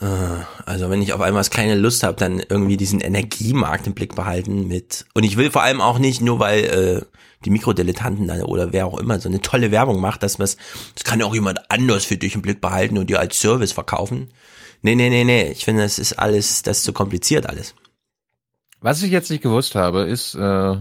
Ah, 0.00 0.46
also 0.64 0.90
wenn 0.90 1.02
ich 1.02 1.12
auf 1.12 1.20
einmal 1.20 1.44
keine 1.44 1.76
Lust 1.76 2.02
habe, 2.02 2.16
dann 2.16 2.40
irgendwie 2.48 2.76
diesen 2.76 3.00
Energiemarkt 3.00 3.86
im 3.86 3.94
Blick 3.94 4.16
behalten 4.16 4.66
mit. 4.66 5.06
Und 5.14 5.24
ich 5.24 5.36
will 5.36 5.50
vor 5.50 5.62
allem 5.62 5.80
auch 5.80 5.98
nicht, 5.98 6.20
nur 6.20 6.40
weil 6.40 6.64
äh, 6.64 7.02
die 7.44 7.50
Mikrodilettanten 7.50 8.26
dann 8.26 8.42
oder 8.42 8.72
wer 8.72 8.86
auch 8.86 8.98
immer 8.98 9.20
so 9.20 9.28
eine 9.28 9.40
tolle 9.40 9.70
Werbung 9.70 10.00
macht, 10.00 10.22
dass 10.22 10.38
man 10.38 10.48
das 10.94 11.04
kann 11.04 11.20
ja 11.20 11.26
auch 11.26 11.34
jemand 11.34 11.70
anders 11.70 12.04
für 12.04 12.16
dich 12.16 12.34
im 12.34 12.42
Blick 12.42 12.60
behalten 12.60 12.98
und 12.98 13.10
dir 13.10 13.20
als 13.20 13.40
Service 13.40 13.72
verkaufen. 13.72 14.28
Nee, 14.82 14.94
nee, 14.94 15.10
nee, 15.10 15.24
nee. 15.24 15.50
Ich 15.50 15.64
finde, 15.64 15.82
das 15.82 15.98
ist 15.98 16.14
alles, 16.14 16.62
das 16.62 16.78
ist 16.78 16.84
zu 16.84 16.92
kompliziert 16.92 17.46
alles. 17.46 17.74
Was 18.80 19.02
ich 19.02 19.10
jetzt 19.10 19.30
nicht 19.30 19.42
gewusst 19.42 19.74
habe, 19.74 20.02
ist, 20.02 20.34
äh, 20.34 20.76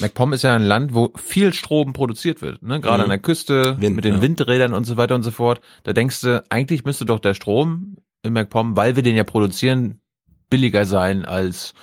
MacPom 0.00 0.32
ist 0.32 0.42
ja 0.42 0.54
ein 0.54 0.62
Land, 0.62 0.94
wo 0.94 1.12
viel 1.16 1.52
Strom 1.52 1.92
produziert 1.92 2.40
wird, 2.40 2.62
ne? 2.62 2.80
Gerade 2.80 2.98
mhm. 2.98 3.04
an 3.04 3.08
der 3.10 3.18
Küste, 3.18 3.80
Wind, 3.80 3.96
mit 3.96 4.04
den 4.04 4.16
ja. 4.16 4.22
Windrädern 4.22 4.72
und 4.72 4.84
so 4.84 4.96
weiter 4.96 5.14
und 5.14 5.22
so 5.22 5.30
fort. 5.30 5.60
Da 5.82 5.92
denkst 5.92 6.20
du, 6.22 6.42
eigentlich 6.48 6.84
müsste 6.84 7.04
doch 7.04 7.18
der 7.18 7.34
Strom 7.34 7.96
in 8.22 8.32
MacPom, 8.32 8.76
weil 8.76 8.96
wir 8.96 9.02
den 9.02 9.16
ja 9.16 9.24
produzieren, 9.24 10.00
billiger 10.48 10.86
sein 10.86 11.24
als, 11.24 11.74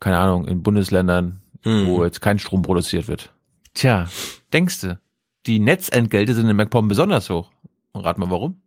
keine 0.00 0.18
Ahnung, 0.18 0.46
in 0.46 0.62
Bundesländern, 0.62 1.42
mhm. 1.64 1.86
wo 1.86 2.04
jetzt 2.04 2.20
kein 2.20 2.38
Strom 2.38 2.62
produziert 2.62 3.08
wird. 3.08 3.32
Tja, 3.74 4.08
denkst 4.52 4.80
du, 4.82 4.98
die 5.46 5.58
Netzentgelte 5.58 6.34
sind 6.34 6.48
in 6.48 6.56
MacPom 6.56 6.88
besonders 6.88 7.28
hoch. 7.28 7.50
Und 7.92 8.02
rat 8.02 8.18
mal 8.18 8.30
warum? 8.30 8.60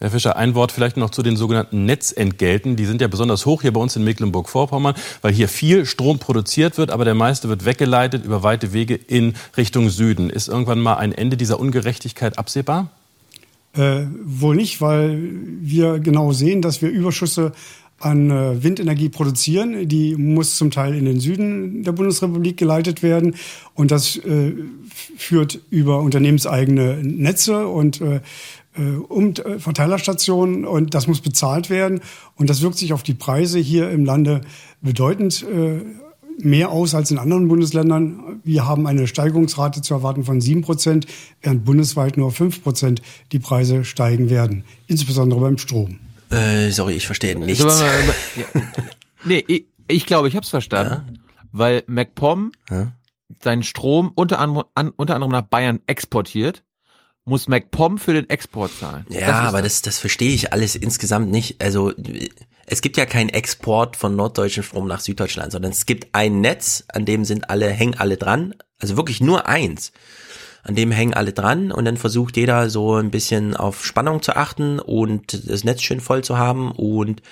Herr 0.00 0.12
Fischer, 0.12 0.36
ein 0.36 0.54
Wort 0.54 0.70
vielleicht 0.70 0.96
noch 0.96 1.10
zu 1.10 1.24
den 1.24 1.36
sogenannten 1.36 1.84
Netzentgelten. 1.84 2.76
Die 2.76 2.84
sind 2.84 3.00
ja 3.00 3.08
besonders 3.08 3.46
hoch 3.46 3.62
hier 3.62 3.72
bei 3.72 3.80
uns 3.80 3.96
in 3.96 4.04
Mecklenburg-Vorpommern, 4.04 4.94
weil 5.22 5.32
hier 5.32 5.48
viel 5.48 5.86
Strom 5.86 6.20
produziert 6.20 6.78
wird, 6.78 6.92
aber 6.92 7.04
der 7.04 7.16
meiste 7.16 7.48
wird 7.48 7.64
weggeleitet 7.64 8.24
über 8.24 8.44
weite 8.44 8.72
Wege 8.72 8.94
in 8.94 9.34
Richtung 9.56 9.90
Süden. 9.90 10.30
Ist 10.30 10.46
irgendwann 10.46 10.78
mal 10.78 10.98
ein 10.98 11.10
Ende 11.10 11.36
dieser 11.36 11.58
Ungerechtigkeit 11.58 12.38
absehbar? 12.38 12.92
Äh, 13.74 14.02
wohl 14.22 14.54
nicht, 14.54 14.80
weil 14.80 15.18
wir 15.62 15.98
genau 15.98 16.30
sehen, 16.30 16.62
dass 16.62 16.80
wir 16.80 16.90
Überschüsse 16.90 17.50
an 18.00 18.30
äh, 18.30 18.62
Windenergie 18.62 19.08
produzieren. 19.08 19.88
Die 19.88 20.14
muss 20.16 20.56
zum 20.56 20.70
Teil 20.70 20.94
in 20.94 21.04
den 21.04 21.18
Süden 21.18 21.82
der 21.82 21.92
Bundesrepublik 21.92 22.56
geleitet 22.56 23.02
werden. 23.02 23.34
Und 23.74 23.90
das 23.90 24.16
äh, 24.16 24.52
führt 25.16 25.60
über 25.70 26.00
unternehmenseigene 26.00 26.98
Netze 27.02 27.66
und 27.66 28.00
äh, 28.00 28.20
um 28.82 29.32
äh, 29.32 29.58
Verteilerstationen 29.58 30.64
und 30.64 30.94
das 30.94 31.06
muss 31.06 31.20
bezahlt 31.20 31.70
werden. 31.70 32.00
Und 32.36 32.50
das 32.50 32.62
wirkt 32.62 32.78
sich 32.78 32.92
auf 32.92 33.02
die 33.02 33.14
Preise 33.14 33.58
hier 33.58 33.90
im 33.90 34.04
Lande 34.04 34.42
bedeutend 34.80 35.44
äh, 35.44 35.82
mehr 36.40 36.70
aus 36.70 36.94
als 36.94 37.10
in 37.10 37.18
anderen 37.18 37.48
Bundesländern. 37.48 38.40
Wir 38.44 38.66
haben 38.66 38.86
eine 38.86 39.06
Steigerungsrate 39.06 39.82
zu 39.82 39.94
erwarten 39.94 40.24
von 40.24 40.40
sieben 40.40 40.62
Prozent, 40.62 41.06
während 41.42 41.64
bundesweit 41.64 42.16
nur 42.16 42.30
fünf 42.30 42.62
Prozent 42.62 43.02
die 43.32 43.38
Preise 43.38 43.84
steigen 43.84 44.30
werden, 44.30 44.64
insbesondere 44.86 45.40
beim 45.40 45.58
Strom. 45.58 45.98
Äh, 46.30 46.70
sorry, 46.70 46.94
ich 46.94 47.06
verstehe 47.06 47.34
also, 47.34 47.46
nichts. 47.46 47.64
Also, 47.64 47.84
ja. 47.84 48.62
nee, 49.24 49.44
ich, 49.46 49.66
ich 49.88 50.06
glaube, 50.06 50.28
ich 50.28 50.36
habe 50.36 50.44
es 50.44 50.50
verstanden, 50.50 51.14
ja? 51.14 51.20
weil 51.52 51.82
MacPom 51.86 52.52
ja? 52.70 52.92
seinen 53.42 53.62
Strom 53.62 54.12
unter 54.14 54.38
anderem, 54.38 54.66
an, 54.74 54.90
unter 54.90 55.14
anderem 55.14 55.32
nach 55.32 55.42
Bayern 55.42 55.80
exportiert 55.86 56.62
muss 57.28 57.48
MacPom 57.48 57.98
für 57.98 58.14
den 58.14 58.28
Export 58.30 58.70
zahlen. 58.78 59.06
Ja, 59.08 59.26
das 59.26 59.48
aber 59.48 59.62
das, 59.62 59.82
das 59.82 59.98
verstehe 59.98 60.32
ich 60.32 60.52
alles 60.52 60.74
insgesamt 60.74 61.30
nicht. 61.30 61.62
Also 61.62 61.92
es 62.66 62.80
gibt 62.80 62.96
ja 62.96 63.06
keinen 63.06 63.28
Export 63.28 63.96
von 63.96 64.16
norddeutschen 64.16 64.62
Strom 64.62 64.86
nach 64.86 65.00
Süddeutschland, 65.00 65.52
sondern 65.52 65.72
es 65.72 65.86
gibt 65.86 66.08
ein 66.12 66.40
Netz, 66.40 66.84
an 66.88 67.04
dem 67.04 67.24
sind 67.24 67.50
alle, 67.50 67.70
hängen 67.70 67.98
alle 67.98 68.16
dran. 68.16 68.54
Also 68.78 68.96
wirklich 68.96 69.20
nur 69.20 69.46
eins. 69.46 69.92
An 70.62 70.74
dem 70.74 70.90
hängen 70.90 71.14
alle 71.14 71.32
dran 71.32 71.72
und 71.72 71.84
dann 71.84 71.96
versucht 71.96 72.36
jeder 72.36 72.68
so 72.68 72.96
ein 72.96 73.10
bisschen 73.10 73.56
auf 73.56 73.86
Spannung 73.86 74.22
zu 74.22 74.36
achten 74.36 74.80
und 74.80 75.48
das 75.48 75.64
Netz 75.64 75.82
schön 75.82 76.00
voll 76.00 76.22
zu 76.24 76.36
haben 76.36 76.72
und 76.72 77.22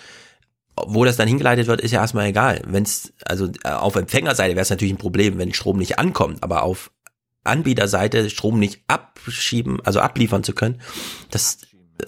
wo 0.76 1.04
das 1.04 1.16
dann 1.16 1.28
hingeleitet 1.28 1.66
wird, 1.66 1.80
ist 1.80 1.90
ja 1.90 2.00
erstmal 2.00 2.26
egal. 2.26 2.62
Wenn 2.66 2.82
es, 2.82 3.12
also 3.24 3.48
auf 3.64 3.96
Empfängerseite 3.96 4.54
wäre 4.54 4.62
es 4.62 4.70
natürlich 4.70 4.94
ein 4.94 4.98
Problem, 4.98 5.38
wenn 5.38 5.54
Strom 5.54 5.78
nicht 5.78 5.98
ankommt, 5.98 6.42
aber 6.42 6.62
auf 6.62 6.90
Anbieterseite 7.46 8.28
Strom 8.30 8.58
nicht 8.58 8.82
abschieben, 8.86 9.80
also 9.84 10.00
abliefern 10.00 10.42
zu 10.42 10.52
können, 10.54 10.80
das 11.30 11.58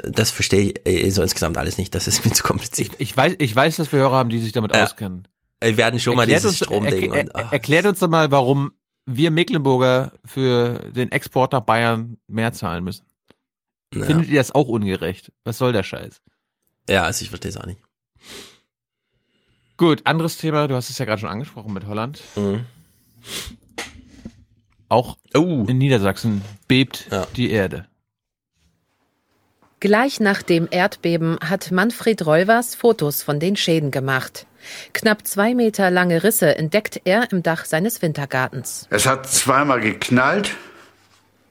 das 0.02 0.30
verstehe 0.30 0.74
ich 0.84 1.14
so 1.14 1.22
insgesamt 1.22 1.56
alles 1.56 1.78
nicht. 1.78 1.94
Das 1.94 2.06
ist 2.06 2.24
mir 2.24 2.32
zu 2.34 2.42
kompliziert. 2.42 2.92
Ich, 2.98 3.10
ich 3.10 3.16
weiß, 3.16 3.36
ich 3.38 3.54
weiß, 3.54 3.76
dass 3.76 3.92
wir 3.92 4.00
Hörer 4.00 4.16
haben, 4.16 4.28
die 4.28 4.38
sich 4.38 4.52
damit 4.52 4.74
ja. 4.74 4.84
auskennen. 4.84 5.26
Wir 5.60 5.76
werden 5.76 5.98
schon 5.98 6.18
erklärt 6.18 6.42
mal 6.42 6.48
dieses 6.50 6.56
Stromding. 6.56 7.12
Er, 7.12 7.34
er, 7.34 7.52
erklärt 7.52 7.86
uns 7.86 7.98
doch 7.98 8.08
mal, 8.08 8.30
warum 8.30 8.72
wir 9.06 9.30
Mecklenburger 9.30 10.12
für 10.24 10.90
den 10.92 11.10
Export 11.10 11.52
nach 11.52 11.62
Bayern 11.62 12.18
mehr 12.26 12.52
zahlen 12.52 12.84
müssen. 12.84 13.06
Ja. 13.94 14.04
Findet 14.04 14.28
ihr 14.28 14.38
das 14.38 14.54
auch 14.54 14.68
ungerecht? 14.68 15.32
Was 15.44 15.58
soll 15.58 15.72
der 15.72 15.82
Scheiß? 15.82 16.20
Ja, 16.88 17.04
also 17.04 17.22
ich 17.22 17.30
verstehe 17.30 17.50
es 17.50 17.56
auch 17.56 17.66
nicht. 17.66 17.80
Gut, 19.78 20.02
anderes 20.04 20.36
Thema. 20.36 20.68
Du 20.68 20.74
hast 20.74 20.90
es 20.90 20.98
ja 20.98 21.06
gerade 21.06 21.20
schon 21.20 21.30
angesprochen 21.30 21.72
mit 21.72 21.86
Holland. 21.86 22.20
Mhm. 22.36 22.66
Auch 24.88 25.16
oh. 25.34 25.64
in 25.68 25.78
Niedersachsen 25.78 26.42
bebt 26.66 27.08
ja. 27.10 27.26
die 27.36 27.50
Erde. 27.50 27.86
Gleich 29.80 30.18
nach 30.18 30.42
dem 30.42 30.66
Erdbeben 30.68 31.38
hat 31.40 31.70
Manfred 31.70 32.26
Reuvers 32.26 32.74
Fotos 32.74 33.22
von 33.22 33.38
den 33.38 33.54
Schäden 33.54 33.92
gemacht. 33.92 34.46
Knapp 34.92 35.24
zwei 35.24 35.54
Meter 35.54 35.90
lange 35.90 36.24
Risse 36.24 36.56
entdeckt 36.56 37.00
er 37.04 37.30
im 37.30 37.44
Dach 37.44 37.64
seines 37.64 38.02
Wintergartens. 38.02 38.88
Es 38.90 39.06
hat 39.06 39.28
zweimal 39.28 39.80
geknallt 39.80 40.56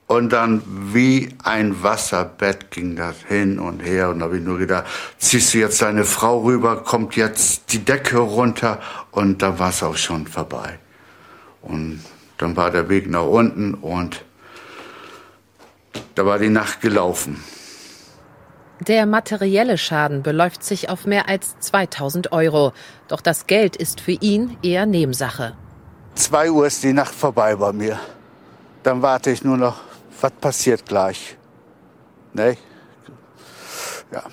und 0.07 0.33
dann 0.33 0.61
wie 0.93 1.29
ein 1.43 1.83
Wasserbett 1.83 2.69
ging 2.71 2.97
das 2.97 3.15
hin 3.27 3.59
und 3.59 3.79
her. 3.79 4.09
Und 4.09 4.19
da 4.19 4.25
habe 4.25 4.37
ich 4.39 4.43
nur 4.43 4.57
gedacht, 4.57 4.85
ziehst 5.19 5.53
du 5.53 5.59
jetzt 5.59 5.81
deine 5.81 6.03
Frau 6.03 6.41
rüber, 6.43 6.83
kommt 6.83 7.15
jetzt 7.15 7.71
die 7.71 7.85
Decke 7.85 8.17
runter 8.17 8.81
und 9.11 9.41
dann 9.41 9.57
war 9.57 9.69
es 9.69 9.81
auch 9.83 9.95
schon 9.95 10.27
vorbei. 10.27 10.79
Und 11.61 12.01
dann 12.37 12.55
war 12.55 12.71
der 12.71 12.89
Weg 12.89 13.09
nach 13.09 13.25
unten 13.25 13.73
und 13.73 14.23
da 16.15 16.25
war 16.25 16.39
die 16.39 16.49
Nacht 16.49 16.81
gelaufen. 16.81 17.43
Der 18.79 19.07
materielle 19.07 19.77
Schaden 19.77 20.21
beläuft 20.21 20.63
sich 20.63 20.89
auf 20.89 21.05
mehr 21.05 21.27
als 21.27 21.59
2000 21.59 22.31
Euro. 22.31 22.73
Doch 23.07 23.21
das 23.21 23.47
Geld 23.47 23.75
ist 23.75 24.01
für 24.01 24.11
ihn 24.11 24.57
eher 24.61 24.85
Nebensache. 24.85 25.55
Zwei 26.13 26.51
Uhr 26.51 26.67
ist 26.67 26.83
die 26.83 26.93
Nacht 26.93 27.13
vorbei 27.13 27.55
bei 27.55 27.73
mir. 27.73 27.99
Dann 28.83 29.01
warte 29.01 29.31
ich 29.31 29.43
nur 29.43 29.57
noch, 29.57 29.81
was 30.21 30.31
passiert 30.31 30.85
gleich. 30.85 31.37
Ne? 32.33 32.57
Ja. 34.11 34.23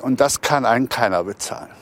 Und 0.00 0.20
das 0.20 0.40
kann 0.40 0.64
einen 0.64 0.88
keiner 0.88 1.24
bezahlen. 1.24 1.77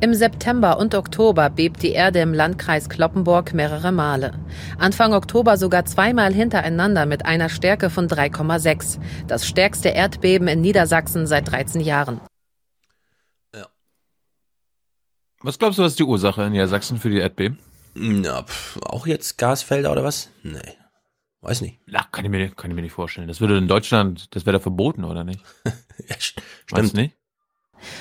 Im 0.00 0.14
September 0.14 0.78
und 0.78 0.94
Oktober 0.94 1.50
bebt 1.50 1.82
die 1.82 1.90
Erde 1.90 2.20
im 2.20 2.32
Landkreis 2.32 2.88
Kloppenburg 2.88 3.52
mehrere 3.52 3.90
Male. 3.90 4.32
Anfang 4.78 5.12
Oktober 5.12 5.56
sogar 5.56 5.86
zweimal 5.86 6.32
hintereinander 6.32 7.04
mit 7.04 7.26
einer 7.26 7.48
Stärke 7.48 7.90
von 7.90 8.06
3,6. 8.06 9.00
Das 9.26 9.44
stärkste 9.44 9.88
Erdbeben 9.88 10.46
in 10.46 10.60
Niedersachsen 10.60 11.26
seit 11.26 11.50
13 11.50 11.80
Jahren. 11.80 12.20
Was 15.40 15.58
glaubst 15.58 15.78
du, 15.78 15.82
was 15.82 15.92
ist 15.92 15.98
die 15.98 16.04
Ursache 16.04 16.42
in 16.42 16.52
Niedersachsen 16.52 16.98
für 16.98 17.10
die 17.10 17.18
Erdbeben? 17.18 17.58
Na, 17.94 18.42
pf, 18.42 18.78
auch 18.82 19.06
jetzt 19.06 19.38
Gasfelder 19.38 19.92
oder 19.92 20.04
was? 20.04 20.30
Nee. 20.42 20.76
Weiß 21.40 21.60
nicht. 21.60 21.80
Na, 21.86 22.04
kann 22.10 22.24
ich 22.24 22.30
mir, 22.30 22.50
kann 22.50 22.70
ich 22.70 22.74
mir 22.74 22.82
nicht 22.82 22.92
vorstellen. 22.92 23.28
Das 23.28 23.40
würde 23.40 23.58
in 23.58 23.68
Deutschland, 23.68 24.34
das 24.34 24.46
wäre 24.46 24.58
da 24.58 24.60
verboten, 24.60 25.04
oder 25.04 25.22
nicht? 25.22 25.40
ja, 25.64 26.16
Meinst 26.72 26.96
du 26.96 27.00
nicht? 27.00 27.17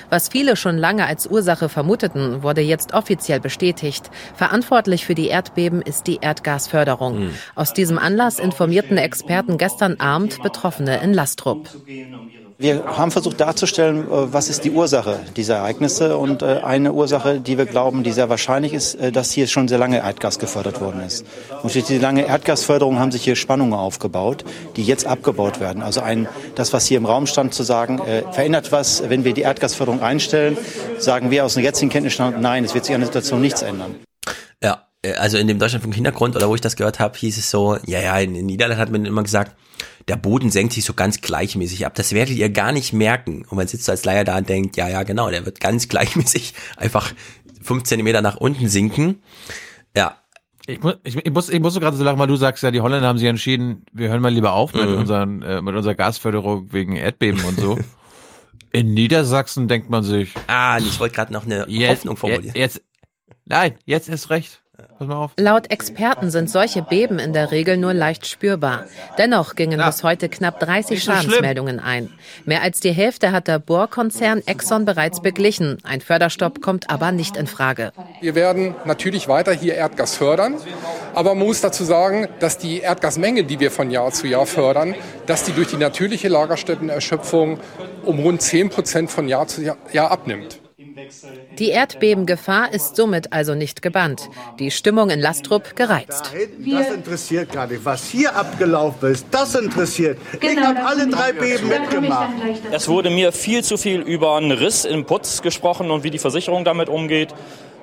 Was 0.10 0.30
viele 0.30 0.56
schon 0.56 0.78
lange 0.78 1.06
als 1.06 1.28
Ursache 1.28 1.70
vermuteten, 1.70 2.44
wurde 2.44 2.62
jetzt 2.62 2.94
offiziell 2.94 3.40
bestätigt. 3.40 4.10
Verantwortlich 4.36 5.06
für 5.06 5.16
die 5.16 5.28
Erdbeben 5.28 5.82
ist 5.82 6.08
die 6.08 6.20
Erdgasförderung. 6.22 7.18
Hm. 7.18 7.34
Aus 7.56 7.74
diesem 7.74 7.98
Anlass 7.98 8.40
informierten 8.40 8.98
Experten 8.98 9.58
gestern 9.58 10.00
Abend 10.00 10.42
Betroffene 10.42 11.02
in 11.02 11.14
Lastrup. 11.14 11.70
Wir 12.60 12.86
haben 12.86 13.12
versucht 13.12 13.40
darzustellen, 13.40 14.06
äh, 14.06 14.34
was 14.34 14.50
ist 14.50 14.64
die 14.64 14.72
Ursache 14.72 15.20
dieser 15.36 15.58
Ereignisse. 15.58 16.18
Und 16.18 16.42
äh, 16.42 16.62
eine 16.64 16.92
Ursache, 16.92 17.40
die 17.40 17.56
wir 17.56 17.68
glauben, 17.68 18.02
die 18.02 18.12
sehr 18.12 18.30
wahrscheinlich 18.30 18.74
ist, 18.74 18.96
äh, 18.96 19.12
dass 19.12 19.30
hier 19.30 19.46
schon 19.46 19.68
sehr 19.68 19.78
lange 19.78 19.98
Erdgas 19.98 20.40
gefördert 20.40 20.82
worden 20.82 21.02
ist. 21.02 21.24
Und 21.62 21.76
durch 21.76 21.86
die 21.86 22.00
lange 22.00 22.26
Erdgasförderung 22.26 22.98
haben 22.98 23.12
sich 23.12 23.24
hier 23.24 23.36
Spannungen 23.36 23.76
aufgebaut, 23.76 24.44
die 24.76 24.84
jetzt 24.84 25.06
abgebaut 25.06 25.60
werden. 25.60 25.84
Also 25.84 26.02
ein, 26.02 26.28
das, 26.56 26.74
was 26.74 26.88
hier 26.88 26.98
im 26.98 27.06
Raum 27.06 27.28
stand, 27.28 27.54
zu 27.54 27.62
sagen, 27.62 28.00
äh, 28.00 28.24
verändert 28.32 28.72
was, 28.72 29.08
wenn 29.08 29.24
wir 29.24 29.36
die 29.36 29.42
Erdgasförderung 29.42 30.02
einstellen, 30.02 30.58
sagen 30.98 31.30
wir 31.30 31.46
aus 31.46 31.54
dem 31.54 31.64
jetzigen 31.64 31.92
Kenntnisstand, 31.92 32.42
nein, 32.42 32.64
es 32.64 32.74
wird 32.74 32.86
sich 32.86 32.96
an 32.96 33.02
der 33.02 33.08
Situation 33.08 33.40
nichts 33.40 33.62
ändern. 33.62 33.94
Ja, 34.64 34.88
also 35.20 35.38
in 35.38 35.48
dem 35.48 35.60
Deutschlandfunk 35.60 35.94
Hintergrund 35.94 36.36
oder 36.36 36.50
wo 36.50 36.56
ich 36.56 36.62
das 36.62 36.76
gehört 36.76 37.00
habe, 37.00 37.16
hieß 37.20 37.38
es 37.38 37.52
so, 37.52 37.78
ja, 37.86 38.00
ja, 38.00 38.18
in 38.18 38.34
in 38.34 38.48
Niederlanden 38.48 38.82
hat 38.82 38.92
man 38.92 39.06
immer 39.06 39.22
gesagt, 39.22 39.56
der 40.08 40.16
Boden 40.16 40.50
senkt 40.50 40.74
sich 40.74 40.86
so 40.86 40.94
ganz 40.94 41.22
gleichmäßig 41.22 41.86
ab. 41.86 41.94
Das 41.96 42.14
werdet 42.14 42.36
ihr 42.38 42.50
gar 42.50 42.72
nicht 42.72 42.94
merken. 42.94 43.46
Und 43.50 43.58
man 43.58 43.68
sitzt 43.68 43.90
als 43.90 44.06
Leier 44.06 44.24
da 44.24 44.38
und 44.38 44.48
denkt, 44.48 44.78
ja, 44.78 44.88
ja, 44.88 45.04
genau, 45.04 45.30
der 45.30 45.46
wird 45.46 45.60
ganz 45.60 45.88
gleichmäßig 45.90 46.54
einfach 46.78 47.14
fünf 47.62 47.84
Zentimeter 47.84 48.22
nach 48.22 48.38
unten 48.38 48.70
sinken. 48.70 49.22
Ja. 49.96 50.18
Ich 50.66 50.82
muss, 50.82 50.96
ich, 51.04 51.16
ich 51.16 51.32
muss, 51.32 51.50
ich 51.50 51.60
muss 51.62 51.74
so 51.74 51.80
gerade 51.80 51.96
so 51.96 52.04
lachen, 52.04 52.20
weil 52.20 52.28
du 52.28 52.36
sagst 52.36 52.62
ja, 52.64 52.72
die 52.72 52.82
Holländer 52.82 53.08
haben 53.08 53.18
sich 53.18 53.28
entschieden, 53.28 53.86
wir 53.94 54.10
hören 54.10 54.22
mal 54.22 54.34
lieber 54.34 54.52
auf 54.54 54.74
mit 54.74 54.90
Mhm. 54.90 54.98
unseren, 54.98 55.42
äh, 55.42 55.62
mit 55.62 55.76
unserer 55.76 55.96
Gasförderung 55.96 56.72
wegen 56.74 56.96
Erdbeben 56.96 57.42
und 57.46 57.60
so. 57.60 57.78
In 58.72 58.94
Niedersachsen 58.94 59.68
denkt 59.70 59.90
man 59.90 60.04
sich. 60.04 60.34
Ah, 60.48 60.78
ich 60.78 61.00
wollte 61.00 61.16
gerade 61.16 61.32
noch 61.32 61.46
eine 61.46 61.66
jetzt, 61.70 62.00
Hoffnung 62.00 62.18
formulieren. 62.18 62.54
Jetzt, 62.56 62.82
nein, 63.46 63.76
jetzt 63.86 64.10
ist 64.10 64.30
recht. 64.30 64.62
Pass 64.98 65.08
mal 65.08 65.16
auf. 65.16 65.32
Laut 65.38 65.70
Experten 65.70 66.32
sind 66.32 66.50
solche 66.50 66.82
Beben 66.82 67.20
in 67.20 67.34
der 67.34 67.52
Regel 67.52 67.78
nur 67.78 67.94
leicht 67.94 68.26
spürbar. 68.26 68.86
Dennoch 69.18 69.56
gingen 69.56 69.80
bis 69.84 70.04
heute 70.04 70.28
knapp 70.28 70.60
30 70.60 70.90
Nicht 70.92 71.04
so 71.06 71.12
schlimm. 71.12 71.22
Schadensmeldungen 71.22 71.80
ein. 71.80 72.10
Mehr 72.46 72.64
als 72.64 72.80
die 72.80 72.92
Hälfte 72.92 73.32
hat 73.32 73.48
der 73.48 73.60
Bohrkonzern 73.60 74.42
Exxon 74.46 74.86
bereits 74.86 75.22
beglichen. 75.22 75.78
Ein 75.84 76.02
Förderstopp 76.02 76.62
kommt 76.62 76.90
aber 76.90 77.12
nicht 77.12 77.38
in 77.38 77.48
Frage. 77.48 77.92
Wir 78.22 78.36
werden 78.36 78.76
natürlich 78.86 79.28
weiter 79.28 79.54
hier 79.54 79.76
Erdgas 79.76 80.16
fördern, 80.16 80.56
aber 81.14 81.36
man 81.36 81.46
muss 81.46 81.62
dazu 81.62 81.84
sagen, 81.84 82.28
dass 82.40 82.58
die 82.58 82.80
Erdgasmenge, 82.80 83.44
die 83.44 83.60
wir 83.60 83.72
von 83.72 83.92
Jahr 83.92 84.12
zu 84.12 84.28
Jahr 84.28 84.46
fördern, 84.46 84.96
dass 85.26 85.44
die 85.44 85.52
durch 85.52 85.68
die 85.68 85.78
natürliche 85.78 86.28
Lagerstättenerschöpfung 86.28 87.60
um 88.04 88.20
rund 88.20 88.42
10 88.42 88.70
Prozent 88.70 89.12
von 89.12 89.28
Jahr 89.28 89.48
zu 89.48 89.62
Jahr 89.62 90.12
abnimmt. 90.12 90.60
Die 91.58 91.70
Erdbebengefahr 91.70 92.74
ist 92.74 92.96
somit 92.96 93.34
also 93.34 93.56
nicht 93.56 93.82
gebannt. 93.82 94.30
Die 94.60 94.72
Stimmung 94.72 95.10
in 95.10 95.20
Lastrup 95.20 95.76
gereizt. 95.76 96.32
Das 96.66 96.92
interessiert 96.92 97.52
gar 97.52 97.68
nicht. 97.68 97.84
Was 97.86 98.08
hier 98.08 98.36
abgelaufen 98.36 99.12
ist, 99.12 99.28
das 99.32 99.56
interessiert. 99.56 100.18
ich 100.42 100.58
habe 100.58 100.84
alle 100.86 101.08
drei 101.08 101.34
Beben 101.34 101.68
mitgemacht. 101.68 102.30
Es 102.72 102.88
wurde 102.88 103.10
mir 103.10 103.32
viel 103.32 103.64
zu 103.64 103.78
viel 103.78 104.02
über 104.02 104.38
einen 104.38 104.52
Riss 104.52 104.86
im 104.86 105.06
Putz 105.06 105.42
gesprochen 105.42 105.92
und 105.92 106.04
wie 106.04 106.12
die 106.12 106.20
Versicherung 106.20 106.64
damit 106.64 106.90
umgeht. 106.90 107.34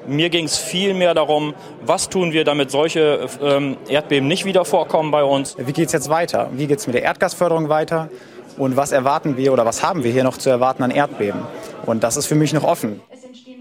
Mir 0.06 0.28
ging 0.28 0.44
es 0.44 0.58
viel 0.58 0.92
mehr 0.92 1.14
darum, 1.14 1.54
was 1.82 2.10
tun 2.10 2.32
wir, 2.32 2.44
damit 2.44 2.70
solche 2.70 3.26
ähm, 3.40 3.78
Erdbeben 3.88 4.28
nicht 4.28 4.44
wieder 4.44 4.66
vorkommen 4.66 5.10
bei 5.10 5.24
uns. 5.24 5.56
Wie 5.58 5.72
geht 5.72 5.86
es 5.86 5.92
jetzt 5.92 6.10
weiter? 6.10 6.50
Wie 6.52 6.66
geht 6.66 6.78
es 6.78 6.86
mit 6.86 6.94
der 6.94 7.04
Erdgasförderung 7.04 7.70
weiter? 7.70 8.10
Und 8.56 8.76
was 8.76 8.92
erwarten 8.92 9.36
wir 9.36 9.52
oder 9.52 9.64
was 9.66 9.82
haben 9.82 10.04
wir 10.04 10.12
hier 10.12 10.24
noch 10.24 10.36
zu 10.38 10.48
erwarten 10.50 10.82
an 10.82 10.90
Erdbeben? 10.90 11.40
Und 11.86 12.02
das 12.04 12.16
ist 12.16 12.26
für 12.26 12.34
mich 12.34 12.52
noch 12.52 12.64
offen. 12.64 13.00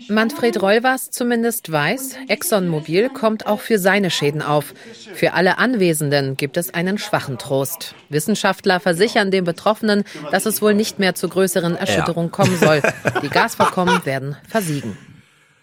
Manfred 0.10 0.62
Rollwas 0.62 1.12
zumindest 1.12 1.72
weiß, 1.72 2.18
ExxonMobil 2.28 3.10
kommt 3.10 3.48
auch 3.48 3.62
für 3.62 3.80
seine 3.80 4.10
Schäden 4.12 4.42
auf. 4.42 4.74
Für 5.14 5.34
alle 5.34 5.58
Anwesenden 5.60 6.36
gibt 6.36 6.58
es 6.58 6.74
einen 6.74 6.98
schwachen 6.98 7.38
Trost. 7.38 7.96
Wissenschaftler 8.10 8.82
versichern 8.82 9.32
den 9.32 9.46
Betroffenen, 9.46 10.04
dass 10.32 10.46
es 10.46 10.62
wohl 10.62 10.74
nicht 10.74 11.00
mehr 11.00 11.16
zu 11.16 11.30
größeren 11.30 11.78
Erschütterungen 11.78 12.32
kommen 12.32 12.58
soll. 12.58 12.82
Die 13.22 13.30
Gasvorkommen 13.30 14.02
werden 14.06 14.36
versiegen. 14.50 14.98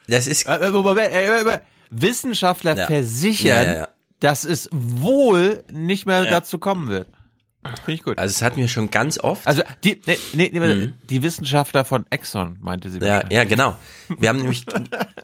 Das 0.08 0.26
ist 0.26 0.48
Wissenschaftler 1.90 2.76
Ja. 2.76 2.86
versichern, 2.86 3.46
Ja, 3.66 3.72
ja, 3.72 3.78
ja. 3.80 3.88
dass 4.20 4.44
es 4.44 4.68
wohl 4.72 5.62
nicht 5.70 6.06
mehr 6.06 6.24
Ja. 6.24 6.30
dazu 6.30 6.58
kommen 6.58 6.88
wird. 6.88 7.08
Finde 7.62 7.92
ich 7.92 8.02
gut. 8.02 8.18
Also 8.18 8.32
es 8.32 8.42
hatten 8.42 8.56
wir 8.56 8.68
schon 8.68 8.90
ganz 8.90 9.18
oft. 9.18 9.46
Also 9.46 9.62
die, 9.84 10.00
nee, 10.06 10.18
nee, 10.32 10.50
nee, 10.52 10.60
Mhm. 10.74 10.94
die 11.08 11.22
Wissenschaftler 11.22 11.84
von 11.84 12.06
Exxon, 12.10 12.56
meinte 12.60 12.90
sie. 12.90 12.98
Ja, 13.00 13.22
ja, 13.30 13.44
genau. 13.44 13.76
Wir 14.18 14.30
haben 14.30 14.38
nämlich, 14.38 14.64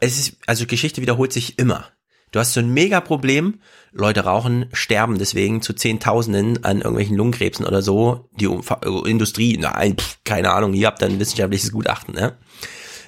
es 0.01 0.17
ist, 0.19 0.37
also 0.45 0.65
Geschichte 0.67 1.01
wiederholt 1.01 1.33
sich 1.33 1.57
immer. 1.57 1.85
Du 2.31 2.39
hast 2.39 2.53
so 2.53 2.59
ein 2.59 2.69
Mega-Problem, 2.73 3.61
Leute 3.93 4.25
rauchen, 4.25 4.67
sterben 4.73 5.17
deswegen 5.17 5.61
zu 5.61 5.73
Zehntausenden 5.73 6.63
an 6.63 6.77
irgendwelchen 6.79 7.15
Lungenkrebsen 7.17 7.65
oder 7.65 7.81
so. 7.81 8.29
Die 8.39 8.47
Umfa- 8.47 8.85
äh, 8.85 9.09
Industrie, 9.09 9.57
nein, 9.57 9.95
pff, 9.97 10.19
keine 10.25 10.51
Ahnung, 10.51 10.73
ihr 10.73 10.87
habt 10.87 11.01
dann 11.01 11.13
ein 11.13 11.19
wissenschaftliches 11.19 11.71
Gutachten, 11.71 12.13
ne? 12.13 12.37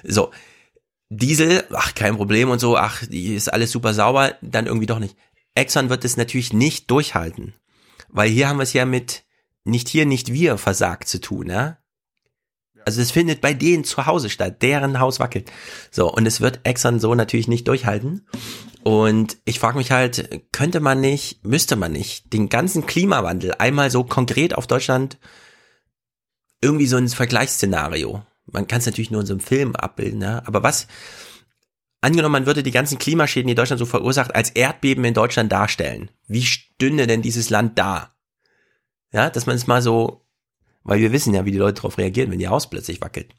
So. 0.02 0.30
Diesel, 1.10 1.64
ach, 1.74 1.94
kein 1.94 2.16
Problem 2.16 2.50
und 2.50 2.60
so, 2.60 2.76
ach, 2.76 3.04
die 3.06 3.34
ist 3.34 3.52
alles 3.52 3.70
super 3.72 3.94
sauber, 3.94 4.34
dann 4.42 4.66
irgendwie 4.66 4.86
doch 4.86 5.00
nicht. 5.00 5.16
Exxon 5.54 5.90
wird 5.90 6.04
es 6.04 6.16
natürlich 6.16 6.52
nicht 6.52 6.90
durchhalten. 6.90 7.54
Weil 8.12 8.30
hier 8.30 8.48
haben 8.48 8.58
wir 8.58 8.64
es 8.64 8.72
ja 8.72 8.84
mit 8.84 9.24
nicht 9.64 9.88
hier, 9.88 10.06
nicht 10.06 10.32
wir 10.32 10.58
versagt 10.58 11.08
zu 11.08 11.20
tun, 11.20 11.48
ja? 11.48 11.78
Also 12.86 13.02
es 13.02 13.10
findet 13.10 13.40
bei 13.40 13.52
denen 13.52 13.84
zu 13.84 14.06
Hause 14.06 14.30
statt, 14.30 14.62
deren 14.62 15.00
Haus 15.00 15.20
wackelt. 15.20 15.50
So, 15.90 16.10
und 16.12 16.26
es 16.26 16.40
wird 16.40 16.60
Exxon 16.64 16.98
so 16.98 17.14
natürlich 17.14 17.46
nicht 17.46 17.68
durchhalten. 17.68 18.26
Und 18.82 19.36
ich 19.44 19.60
frage 19.60 19.76
mich 19.76 19.90
halt, 19.90 20.46
könnte 20.52 20.80
man 20.80 21.00
nicht, 21.00 21.44
müsste 21.44 21.76
man 21.76 21.92
nicht 21.92 22.32
den 22.32 22.48
ganzen 22.48 22.86
Klimawandel 22.86 23.54
einmal 23.58 23.90
so 23.90 24.04
konkret 24.04 24.54
auf 24.54 24.66
Deutschland 24.66 25.18
irgendwie 26.62 26.86
so 26.86 26.96
ein 26.96 27.08
Vergleichsszenario. 27.08 28.22
Man 28.46 28.66
kann 28.66 28.78
es 28.78 28.86
natürlich 28.86 29.10
nur 29.10 29.20
in 29.20 29.26
so 29.26 29.34
einem 29.34 29.40
Film 29.40 29.76
abbilden, 29.76 30.22
ja? 30.22 30.42
aber 30.46 30.62
was, 30.62 30.86
angenommen, 32.00 32.32
man 32.32 32.46
würde 32.46 32.62
die 32.62 32.70
ganzen 32.70 32.98
Klimaschäden, 32.98 33.48
die 33.48 33.54
Deutschland 33.54 33.78
so 33.78 33.86
verursacht, 33.86 34.34
als 34.34 34.50
Erdbeben 34.50 35.04
in 35.04 35.14
Deutschland 35.14 35.52
darstellen. 35.52 36.10
Wie 36.26 36.44
stünde 36.44 37.06
denn 37.06 37.22
dieses 37.22 37.50
Land 37.50 37.78
da? 37.78 38.14
Ja, 39.12 39.30
dass 39.30 39.46
man 39.46 39.56
es 39.56 39.66
mal 39.66 39.82
so, 39.82 40.24
weil 40.82 41.00
wir 41.00 41.12
wissen 41.12 41.34
ja, 41.34 41.44
wie 41.44 41.52
die 41.52 41.58
Leute 41.58 41.74
darauf 41.74 41.98
reagieren, 41.98 42.30
wenn 42.30 42.40
ihr 42.40 42.50
Haus 42.50 42.70
plötzlich 42.70 43.00
wackelt. 43.00 43.34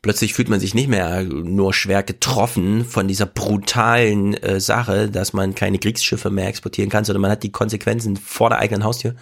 Plötzlich 0.00 0.32
fühlt 0.32 0.48
man 0.48 0.60
sich 0.60 0.74
nicht 0.74 0.88
mehr 0.88 1.24
nur 1.24 1.74
schwer 1.74 2.04
getroffen 2.04 2.84
von 2.84 3.08
dieser 3.08 3.26
brutalen 3.26 4.34
äh, 4.34 4.60
Sache, 4.60 5.10
dass 5.10 5.32
man 5.32 5.56
keine 5.56 5.80
Kriegsschiffe 5.80 6.30
mehr 6.30 6.46
exportieren 6.46 6.88
kann, 6.88 7.04
sondern 7.04 7.22
man 7.22 7.32
hat 7.32 7.42
die 7.42 7.50
Konsequenzen 7.50 8.16
vor 8.16 8.48
der 8.48 8.60
eigenen 8.60 8.84
Haustür. 8.84 9.16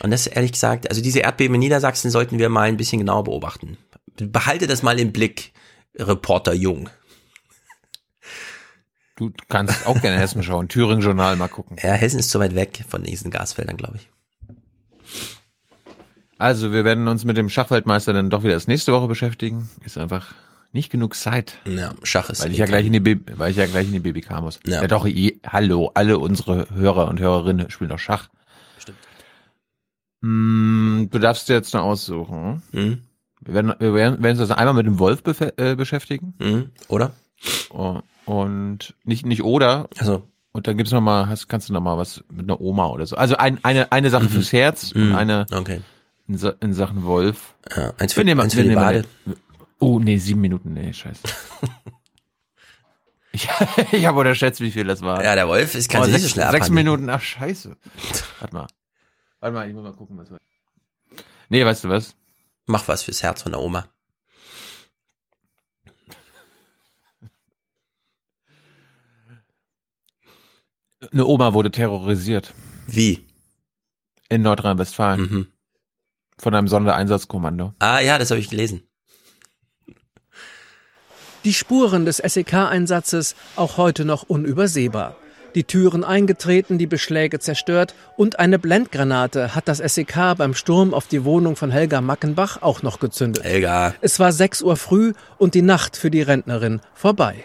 Und 0.00 0.12
das 0.12 0.28
ehrlich 0.28 0.52
gesagt, 0.52 0.88
also 0.88 1.02
diese 1.02 1.18
Erdbeben 1.18 1.54
in 1.54 1.60
Niedersachsen 1.60 2.12
sollten 2.12 2.38
wir 2.38 2.48
mal 2.50 2.68
ein 2.68 2.76
bisschen 2.76 3.00
genauer 3.00 3.24
beobachten. 3.24 3.78
Behalte 4.16 4.68
das 4.68 4.84
mal 4.84 5.00
im 5.00 5.12
Blick, 5.12 5.51
Reporter 5.96 6.52
Jung. 6.52 6.88
Du 9.16 9.30
kannst 9.48 9.86
auch 9.86 10.00
gerne 10.00 10.18
Hessen 10.18 10.42
schauen, 10.42 10.68
Thüringen-Journal 10.68 11.36
mal 11.36 11.48
gucken. 11.48 11.76
Ja, 11.82 11.92
Hessen 11.92 12.18
ist 12.18 12.30
zu 12.30 12.40
weit 12.40 12.54
weg 12.54 12.84
von 12.88 13.02
diesen 13.02 13.30
Gasfeldern, 13.30 13.76
glaube 13.76 13.96
ich. 13.96 14.10
Also, 16.38 16.72
wir 16.72 16.84
werden 16.84 17.06
uns 17.06 17.24
mit 17.24 17.36
dem 17.36 17.48
Schachweltmeister 17.48 18.12
dann 18.12 18.30
doch 18.30 18.42
wieder 18.42 18.54
das 18.54 18.66
nächste 18.66 18.92
Woche 18.92 19.06
beschäftigen. 19.06 19.70
Ist 19.84 19.98
einfach 19.98 20.34
nicht 20.72 20.90
genug 20.90 21.14
Zeit. 21.14 21.58
Ja, 21.66 21.94
Schach 22.02 22.30
ist 22.30 22.42
weil 22.42 22.50
ich 22.50 22.58
ja 22.58 22.66
gleich 22.66 22.86
in 22.86 22.94
die 22.94 23.00
B 23.00 23.16
weil 23.36 23.50
ich 23.50 23.58
ja 23.58 23.66
gleich 23.66 23.86
in 23.86 23.92
die 23.92 24.00
BBK 24.00 24.40
muss. 24.40 24.58
Ja. 24.66 24.80
Ja, 24.80 24.88
doch, 24.88 25.06
je, 25.06 25.38
hallo, 25.46 25.90
alle 25.94 26.18
unsere 26.18 26.68
Hörer 26.70 27.08
und 27.08 27.20
Hörerinnen 27.20 27.70
spielen 27.70 27.90
doch 27.90 27.98
Schach. 27.98 28.28
Stimmt. 28.78 28.98
Hm, 30.22 31.08
du 31.10 31.18
darfst 31.18 31.48
dir 31.48 31.54
jetzt 31.54 31.74
noch 31.74 31.82
aussuchen. 31.82 32.62
Mhm. 32.72 33.02
Wir 33.44 33.54
werden, 33.54 33.74
wir 33.78 33.94
werden, 33.94 34.22
werden 34.22 34.32
uns 34.32 34.40
also 34.40 34.54
einmal 34.54 34.74
mit 34.74 34.86
dem 34.86 34.98
Wolf 34.98 35.22
äh, 35.56 35.74
beschäftigen. 35.74 36.34
Mhm. 36.38 36.70
Oder? 36.88 37.12
Oh, 37.70 38.00
Und 38.24 38.94
nicht, 39.04 39.26
nicht 39.26 39.42
oder. 39.42 39.88
Also. 39.98 40.28
Und 40.52 40.66
dann 40.66 40.76
gibt's 40.76 40.92
noch 40.92 41.00
mal, 41.00 41.28
hast, 41.28 41.48
kannst 41.48 41.68
du 41.68 41.72
noch 41.72 41.80
mal 41.80 41.96
was 41.98 42.22
mit 42.30 42.42
einer 42.44 42.60
Oma 42.60 42.86
oder 42.88 43.06
so. 43.06 43.16
Also 43.16 43.36
ein, 43.36 43.58
eine, 43.64 43.90
eine 43.90 44.10
Sache 44.10 44.28
fürs 44.28 44.52
Herz 44.52 44.92
und 44.92 45.08
Mhm. 45.10 45.14
eine 45.16 45.46
Okay. 45.52 45.80
in, 46.28 46.38
in 46.60 46.74
Sachen 46.74 47.04
Wolf. 47.04 47.54
Ja, 47.74 47.92
eins 47.98 48.14
Wir 48.16 48.20
für, 48.20 48.24
nehmen- 48.24 48.40
eins 48.42 48.54
wir 48.54 48.62
für 48.64 48.68
die 48.68 48.74
Bade. 48.74 49.04
Oh, 49.80 49.98
nee, 49.98 50.18
sieben 50.18 50.40
Minuten, 50.40 50.72
nee, 50.74 50.92
scheiße. 50.92 51.20
Ich, 53.34 53.48
ich 53.92 54.06
habe 54.06 54.18
unterschätzt, 54.18 54.60
wie 54.60 54.70
viel 54.70 54.84
das 54.84 55.00
war. 55.00 55.24
Ja, 55.24 55.34
der 55.34 55.48
Wolf 55.48 55.74
ist 55.74 55.90
kann 55.90 56.02
oh, 56.02 56.04
sich 56.04 56.20
so 56.20 56.28
schnell 56.28 56.50
Sechs. 56.50 56.68
Minuten, 56.68 57.08
ach 57.08 57.22
scheiße. 57.22 57.76
Warte 58.40 58.54
mal. 58.54 58.66
Warte 59.40 59.54
mal, 59.54 59.68
ich 59.68 59.74
muss 59.74 59.82
mal 59.84 59.94
gucken, 59.94 60.18
was 60.18 60.30
wir... 60.30 60.38
Nee, 61.48 61.64
weißt 61.64 61.84
du 61.84 61.88
was? 61.88 62.14
Mach 62.66 62.88
was 62.88 63.02
fürs 63.02 63.22
Herz 63.22 63.42
von 63.42 63.52
der 63.52 63.60
Oma. 63.60 63.88
Eine 71.12 71.26
Oma 71.26 71.52
wurde 71.52 71.70
terrorisiert. 71.70 72.54
Wie? 72.86 73.26
In 74.28 74.42
Nordrhein-Westfalen. 74.42 75.20
Mhm. 75.20 75.46
Von 76.38 76.54
einem 76.54 76.68
Sondereinsatzkommando. 76.68 77.74
Ah 77.78 78.00
ja, 78.00 78.18
das 78.18 78.30
habe 78.30 78.40
ich 78.40 78.48
gelesen. 78.48 78.82
Die 81.44 81.54
Spuren 81.54 82.04
des 82.04 82.18
SEK-Einsatzes 82.18 83.34
auch 83.56 83.76
heute 83.76 84.04
noch 84.04 84.22
unübersehbar. 84.22 85.16
Die 85.54 85.64
Türen 85.64 86.02
eingetreten, 86.02 86.78
die 86.78 86.86
Beschläge 86.86 87.38
zerstört 87.38 87.94
und 88.16 88.38
eine 88.38 88.58
Blendgranate 88.58 89.54
hat 89.54 89.68
das 89.68 89.78
SEK 89.78 90.34
beim 90.38 90.54
Sturm 90.54 90.94
auf 90.94 91.06
die 91.06 91.24
Wohnung 91.24 91.56
von 91.56 91.70
Helga 91.70 92.00
Mackenbach 92.00 92.62
auch 92.62 92.82
noch 92.82 93.00
gezündet. 93.00 93.44
Helga. 93.44 93.94
Es 94.00 94.18
war 94.18 94.32
6 94.32 94.62
Uhr 94.62 94.76
früh 94.76 95.12
und 95.38 95.54
die 95.54 95.62
Nacht 95.62 95.96
für 95.96 96.10
die 96.10 96.22
Rentnerin 96.22 96.80
vorbei. 96.94 97.44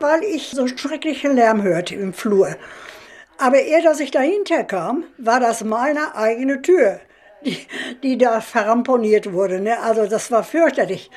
weil 0.00 0.22
ich 0.24 0.50
so 0.50 0.66
schrecklichen 0.66 1.36
Lärm 1.36 1.62
hörte 1.62 1.94
im 1.94 2.12
Flur. 2.14 2.56
Aber 3.38 3.60
ehe 3.60 3.82
dass 3.82 4.00
ich 4.00 4.10
dahinter 4.10 4.64
kam, 4.64 5.04
war 5.18 5.40
das 5.40 5.62
meine 5.62 6.14
eigene 6.14 6.62
Tür, 6.62 7.00
die, 7.44 7.66
die 8.02 8.18
da 8.18 8.40
verramponiert 8.40 9.32
wurde. 9.32 9.60
Ne? 9.60 9.78
Also 9.80 10.06
das 10.06 10.30
war 10.30 10.44
fürchterlich. 10.44 11.10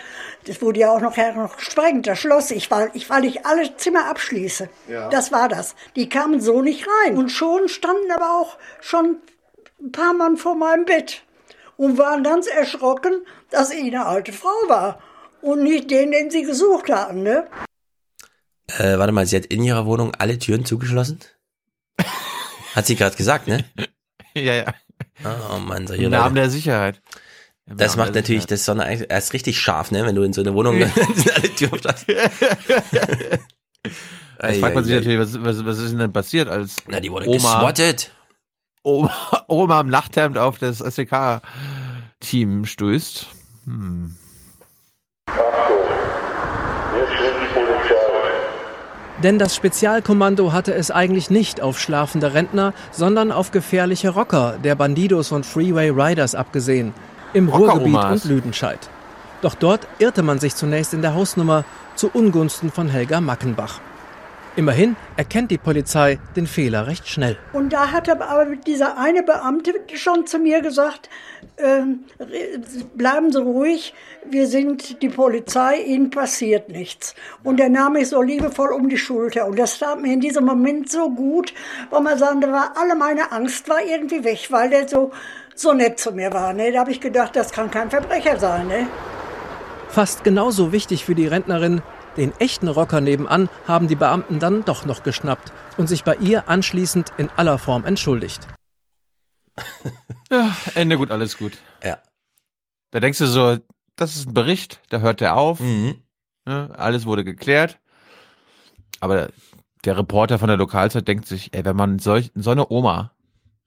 Das 0.45 0.62
wurde 0.62 0.82
ja 0.82 0.91
auch 0.91 1.02
noch, 1.02 1.16
noch 1.18 1.58
gesprengt, 1.58 2.08
das 2.08 2.20
Schloss, 2.20 2.52
ich, 2.52 2.70
weil, 2.72 2.91
ich, 2.94 3.10
weil 3.10 3.26
ich 3.26 3.45
alle 3.45 3.76
Zimmer 3.78 4.10
abschließe. 4.10 4.70
Ja. 4.88 5.10
Das 5.10 5.32
war 5.32 5.50
das. 5.50 5.76
Die 5.95 6.10
kamen 6.10 6.41
so 6.41 6.62
nicht 6.62 6.88
rein. 7.06 7.18
Und 7.18 7.30
schon 7.30 7.70
standen 7.70 8.12
aber 8.12 8.40
auch 8.40 8.58
schon 8.82 9.18
ein 9.82 9.91
paar 9.91 10.14
Mann 10.14 10.38
vor 10.38 10.56
meinem 10.56 10.86
Bett 10.86 11.24
und 11.78 11.98
waren 11.98 12.24
ganz 12.24 12.48
erschrocken, 12.48 13.26
dass 13.50 13.72
ich 13.72 13.84
eine 13.84 14.06
alte 14.06 14.34
Frau 14.34 14.68
war 14.68 15.00
und 15.41 15.64
nicht 15.64 15.91
den, 15.91 16.12
den 16.12 16.32
sie 16.32 16.44
gesucht 16.44 16.90
hatten. 16.90 17.24
Ne? 17.24 17.48
Äh, 18.78 18.98
warte 18.98 19.12
mal, 19.12 19.26
sie 19.26 19.36
hat 19.36 19.45
in 19.45 19.64
ihrer 19.64 19.86
Wohnung 19.86 20.14
alle 20.18 20.40
Türen 20.40 20.66
zugeschlossen? 20.66 21.20
Hat 22.76 22.88
sie 22.88 22.95
gerade 22.95 23.16
gesagt, 23.16 23.48
ne? 23.48 23.66
ja, 24.34 24.54
ja. 24.54 24.74
Oh 25.23 25.57
Mann, 25.59 25.88
solche 25.88 26.03
Im 26.03 26.11
Namen 26.11 26.35
Leute. 26.35 26.41
der 26.41 26.49
Sicherheit. 26.49 27.01
Im 27.65 27.77
Das 27.77 27.95
Namen 27.95 28.07
macht 28.07 28.15
natürlich 28.15 28.45
das 28.45 28.65
Sonne 28.65 29.05
erst 29.09 29.34
richtig 29.34 29.59
scharf, 29.59 29.91
ne? 29.91 30.05
Wenn 30.05 30.15
du 30.15 30.23
in 30.23 30.34
so 30.34 30.41
eine 30.41 30.53
Wohnung 30.53 30.77
sind 31.15 31.34
alle 31.35 31.49
Türen 31.55 31.80
schlossen. 31.80 32.05
Jetzt 34.41 34.59
fragt 34.59 34.75
man 34.75 34.84
sich 34.84 34.93
natürlich, 34.95 35.19
was, 35.19 35.41
was, 35.43 35.65
was 35.65 35.77
ist 35.80 35.91
denn 35.91 35.99
denn 35.99 36.11
passiert, 36.13 36.49
als 36.49 36.77
Na, 36.88 36.99
die 36.99 37.11
wurde 37.11 37.27
Oma, 37.30 37.35
geswattet. 37.38 38.11
Oma, 38.84 39.11
Oma 39.47 39.80
im 39.81 39.88
Nachthemd 39.88 40.38
auf 40.38 40.57
das 40.57 40.80
SEK-Team 40.80 42.65
stößt? 42.65 43.27
Hm. 43.65 44.17
Denn 49.24 49.40
das 49.40 49.56
Spezialkommando 49.56 50.52
hatte 50.52 50.74
es 50.74 50.91
eigentlich 50.91 51.30
nicht 51.30 51.62
auf 51.62 51.80
schlafende 51.80 52.34
Rentner, 52.34 52.74
sondern 52.91 53.32
auf 53.32 53.52
gefährliche 53.52 54.10
Rocker 54.10 54.58
der 54.62 54.76
Bandidos 54.76 55.32
und 55.32 55.45
Freeway 55.45 55.91
Riders 55.91 56.36
abgesehen. 56.36 56.94
Im 57.32 57.48
Ruhrgebiet 57.48 58.04
und 58.04 58.26
Lüdenscheid. 58.26 58.90
Doch 59.41 59.56
dort 59.56 59.88
irrte 59.98 60.24
man 60.24 60.40
sich 60.40 60.56
zunächst 60.56 60.94
in 60.94 61.02
der 61.02 61.16
Hausnummer 61.16 61.64
zu 61.95 62.10
Ungunsten 62.14 62.70
von 62.70 62.90
Helga 62.90 63.22
Mackenbach. 63.22 63.80
Immerhin 64.58 64.98
erkennt 65.16 65.52
die 65.52 65.58
Polizei 65.58 66.20
den 66.36 66.45
Fehler 66.45 66.86
recht 66.86 67.08
schnell. 67.08 67.38
Und 67.54 67.74
da 67.74 67.91
hat 67.91 68.10
aber 68.10 68.56
dieser 68.56 69.00
eine 69.00 69.24
Beamte 69.24 69.74
schon 69.95 70.28
zu 70.28 70.38
mir 70.38 70.62
gesagt, 70.62 71.10
ähm, 71.57 72.05
bleiben 72.95 73.31
Sie 73.31 73.41
ruhig, 73.41 73.93
wir 74.25 74.47
sind 74.47 75.01
die 75.01 75.09
Polizei, 75.09 75.81
Ihnen 75.81 76.09
passiert 76.09 76.69
nichts. 76.69 77.15
Und 77.43 77.59
er 77.59 77.69
nahm 77.69 77.93
mich 77.93 78.09
so 78.09 78.21
liebevoll 78.21 78.71
um 78.71 78.89
die 78.89 78.97
Schulter. 78.97 79.47
Und 79.47 79.59
das 79.59 79.77
tat 79.77 80.01
mir 80.01 80.13
in 80.13 80.21
diesem 80.21 80.45
Moment 80.45 80.89
so 80.89 81.09
gut, 81.09 81.53
weil 81.89 82.01
man 82.01 82.17
sagen, 82.17 82.41
da 82.41 82.51
war 82.51 82.73
alle 82.75 82.95
meine 82.95 83.31
Angst 83.31 83.69
war 83.69 83.84
irgendwie 83.84 84.23
weg, 84.23 84.47
weil 84.49 84.69
der 84.69 84.88
so, 84.88 85.11
so 85.55 85.73
nett 85.73 85.99
zu 85.99 86.11
mir 86.11 86.34
war. 86.34 86.53
Ne? 86.53 86.71
Da 86.71 86.80
habe 86.80 86.91
ich 86.91 87.01
gedacht, 87.01 87.35
das 87.35 87.51
kann 87.51 87.69
kein 87.69 87.89
Verbrecher 87.89 88.39
sein. 88.39 88.67
Ne? 88.67 88.88
Fast 89.89 90.23
genauso 90.23 90.71
wichtig 90.71 91.05
für 91.05 91.15
die 91.15 91.27
Rentnerin, 91.27 91.81
den 92.17 92.31
echten 92.39 92.67
Rocker 92.67 93.01
nebenan 93.01 93.49
haben 93.67 93.88
die 93.88 93.95
Beamten 93.95 94.39
dann 94.39 94.65
doch 94.65 94.85
noch 94.85 95.03
geschnappt 95.03 95.51
und 95.77 95.88
sich 95.88 96.03
bei 96.03 96.15
ihr 96.15 96.47
anschließend 96.47 97.11
in 97.17 97.30
aller 97.35 97.57
Form 97.57 97.85
entschuldigt. 97.85 98.47
Ja, 100.34 100.55
Ende 100.73 100.97
gut, 100.97 101.11
alles 101.11 101.38
gut. 101.38 101.60
Ja. 101.84 101.99
Da 102.89 102.99
denkst 102.99 103.19
du 103.19 103.27
so, 103.27 103.60
das 103.95 104.15
ist 104.15 104.27
ein 104.27 104.34
Bericht, 104.34 104.81
da 104.89 104.97
hört 104.99 105.22
der 105.22 105.38
auf. 105.38 105.60
Mhm. 105.60 106.01
Ne, 106.45 106.72
alles 106.76 107.05
wurde 107.05 107.23
geklärt. 107.23 107.80
Aber 108.99 109.30
der 109.85 109.95
Reporter 109.97 110.39
von 110.39 110.47
der 110.47 110.57
Lokalzeit 110.57 111.07
denkt 111.07 111.27
sich, 111.27 111.53
ey, 111.53 111.64
wenn 111.65 111.76
man 111.76 111.99
solch, 111.99 112.31
so 112.34 112.49
eine 112.49 112.72
Oma, 112.72 113.11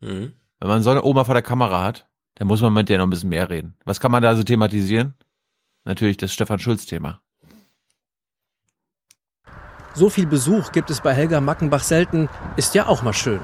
Mhm. 0.01 0.33
wenn 0.59 0.69
man 0.69 0.83
so 0.83 0.91
eine 0.91 1.05
Oma 1.05 1.25
vor 1.25 1.35
der 1.35 1.43
Kamera 1.43 1.85
hat, 1.85 2.09
dann 2.35 2.49
muss 2.49 2.61
man 2.61 2.73
mit 2.73 2.89
der 2.89 2.99
noch 2.99 3.07
ein 3.07 3.11
bisschen 3.11 3.31
mehr 3.31 3.49
reden. 3.49 3.77
Was 3.85 4.01
kann 4.01 4.11
man 4.11 4.23
da 4.23 4.35
so 4.35 4.43
thematisieren? 4.43 5.15
Natürlich 5.85 6.17
das 6.17 6.33
Stefan 6.33 6.59
Schulz-Thema. 6.59 7.21
So 9.95 10.11
viel 10.11 10.27
Besuch 10.27 10.73
gibt 10.73 10.91
es 10.91 11.01
bei 11.01 11.15
Helga 11.15 11.41
Mackenbach 11.41 11.83
selten, 11.85 12.29
ist 12.57 12.75
ja 12.75 12.87
auch 12.89 13.03
mal 13.03 13.15
schön. 13.15 13.41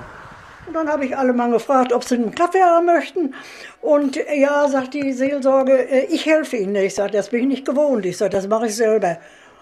Und 0.73 0.77
dann 0.77 0.89
habe 0.89 1.05
ich 1.05 1.15
alle 1.15 1.35
mal 1.35 1.51
gefragt, 1.51 1.93
ob 1.93 2.03
sie 2.03 2.15
einen 2.15 2.35
Kaffee 2.35 2.63
haben 2.63 2.87
möchten. 2.87 3.35
Und 3.83 4.17
äh, 4.17 4.41
ja, 4.41 4.67
sagt 4.69 4.95
die 4.95 5.13
Seelsorge, 5.13 5.87
äh, 5.87 6.07
ich 6.07 6.25
helfe 6.25 6.57
Ihnen. 6.57 6.75
Ich 6.77 6.95
sage, 6.95 7.13
das 7.13 7.29
bin 7.29 7.41
ich 7.41 7.47
nicht 7.47 7.67
gewohnt. 7.67 8.07
Ich 8.07 8.17
sage, 8.17 8.31
das 8.31 8.49
mache 8.49 8.69
ich 8.69 8.75
selber. 8.75 9.19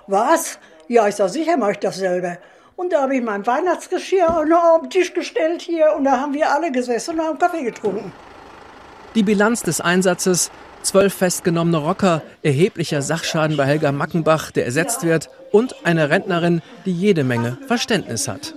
Was? 0.07 0.61
Ja, 0.87 1.09
ich 1.09 1.17
sage, 1.17 1.31
sicher 1.31 1.57
mache 1.57 1.73
ich 1.73 1.79
das 1.79 1.97
selber. 1.97 2.37
Und 2.77 2.93
da 2.93 3.03
habe 3.03 3.17
ich 3.17 3.25
mein 3.25 3.45
Weihnachtsgeschirr 3.45 4.45
noch 4.45 4.63
auf 4.63 4.83
den 4.83 4.91
Tisch 4.91 5.13
gestellt 5.13 5.63
hier 5.63 5.93
und 5.97 6.05
da 6.05 6.21
haben 6.21 6.33
wir 6.33 6.49
alle 6.49 6.71
gesessen 6.71 7.19
und 7.19 7.27
haben 7.27 7.39
Kaffee 7.41 7.65
getrunken. 7.65 8.13
Die 9.17 9.25
Bilanz 9.25 9.65
des 9.65 9.81
Einsatzes, 9.81 10.53
zwölf 10.83 11.13
festgenommene 11.13 11.79
Rocker, 11.79 12.23
erheblicher 12.45 13.03
Sachschaden 13.03 13.57
bei 13.57 13.65
Helga 13.65 13.91
Mackenbach, 13.91 14.53
der 14.53 14.65
ersetzt 14.65 15.03
wird, 15.03 15.29
und 15.51 15.75
eine 15.85 16.09
Rentnerin, 16.09 16.63
die 16.87 16.93
jede 16.93 17.25
Menge 17.25 17.59
Verständnis 17.67 18.29
hat. 18.29 18.55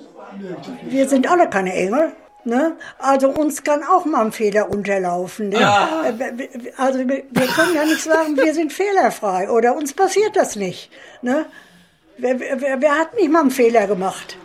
Wir 0.83 1.09
sind 1.09 1.27
alle 1.27 1.49
keine 1.49 1.73
Engel. 1.73 2.11
Ne? 2.45 2.73
Also 2.99 3.29
uns 3.29 3.63
kann 3.63 3.83
auch 3.83 4.05
mal 4.05 4.25
ein 4.25 4.31
Fehler 4.33 4.69
unterlaufen. 4.69 5.49
Ne? 5.49 5.59
Ja. 5.61 6.03
Äh, 6.07 6.47
Also 6.77 6.99
wir, 6.99 7.23
wir 7.31 7.47
können 7.47 7.73
ja 7.75 7.85
nicht 7.85 8.01
sagen, 8.01 8.35
wir 8.35 8.53
sind 8.53 8.73
fehlerfrei 8.73 9.49
oder 9.49 9.75
uns 9.75 9.93
passiert 9.93 10.35
das 10.35 10.55
nicht. 10.55 10.89
Ne? 11.21 11.45
Wer, 12.17 12.39
wer, 12.39 12.81
wer 12.81 12.91
hat 12.99 13.15
nicht 13.15 13.31
mal 13.31 13.41
einen 13.41 13.51
Fehler 13.51 13.87
gemacht? 13.87 14.37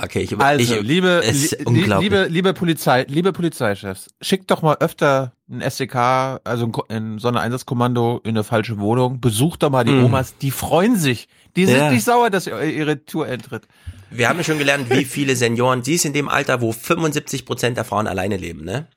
Okay, 0.00 0.20
ich, 0.20 0.38
Also, 0.38 0.74
ich, 0.76 0.80
liebe, 0.82 1.22
es 1.24 1.44
ist 1.44 1.58
li- 1.58 1.64
unglaublich. 1.64 2.10
liebe, 2.10 2.26
liebe 2.28 2.52
Polizei, 2.54 3.04
liebe 3.08 3.32
Polizeichefs, 3.32 4.06
schickt 4.20 4.48
doch 4.50 4.62
mal 4.62 4.76
öfter 4.78 5.32
ein 5.50 5.60
SEK, 5.68 5.96
also 6.44 6.70
ein 6.88 7.18
Sondereinsatzkommando 7.18 8.20
in 8.22 8.30
eine 8.30 8.44
falsche 8.44 8.78
Wohnung, 8.78 9.20
besucht 9.20 9.64
doch 9.64 9.70
mal 9.70 9.82
die 9.84 9.90
Mm. 9.92 10.04
Omas, 10.04 10.36
die 10.38 10.52
freuen 10.52 10.94
sich. 10.96 11.26
Die 11.56 11.66
sind 11.66 11.78
Ja. 11.78 11.90
nicht 11.90 12.04
sauer, 12.04 12.30
dass 12.30 12.46
ihr 12.46 12.60
ihre 12.62 13.04
Tour 13.06 13.26
eintritt. 13.26 13.66
Wir 14.10 14.28
haben 14.28 14.38
ja 14.38 14.44
schon 14.44 14.58
gelernt, 14.58 14.88
wie 14.90 15.04
viele 15.04 15.36
Senioren, 15.36 15.82
die 15.82 15.94
ist 15.94 16.04
in 16.04 16.12
dem 16.12 16.28
Alter, 16.28 16.60
wo 16.60 16.72
75 16.72 17.44
Prozent 17.44 17.76
der 17.76 17.84
Frauen 17.84 18.06
alleine 18.06 18.36
leben, 18.36 18.64
ne? 18.64 18.88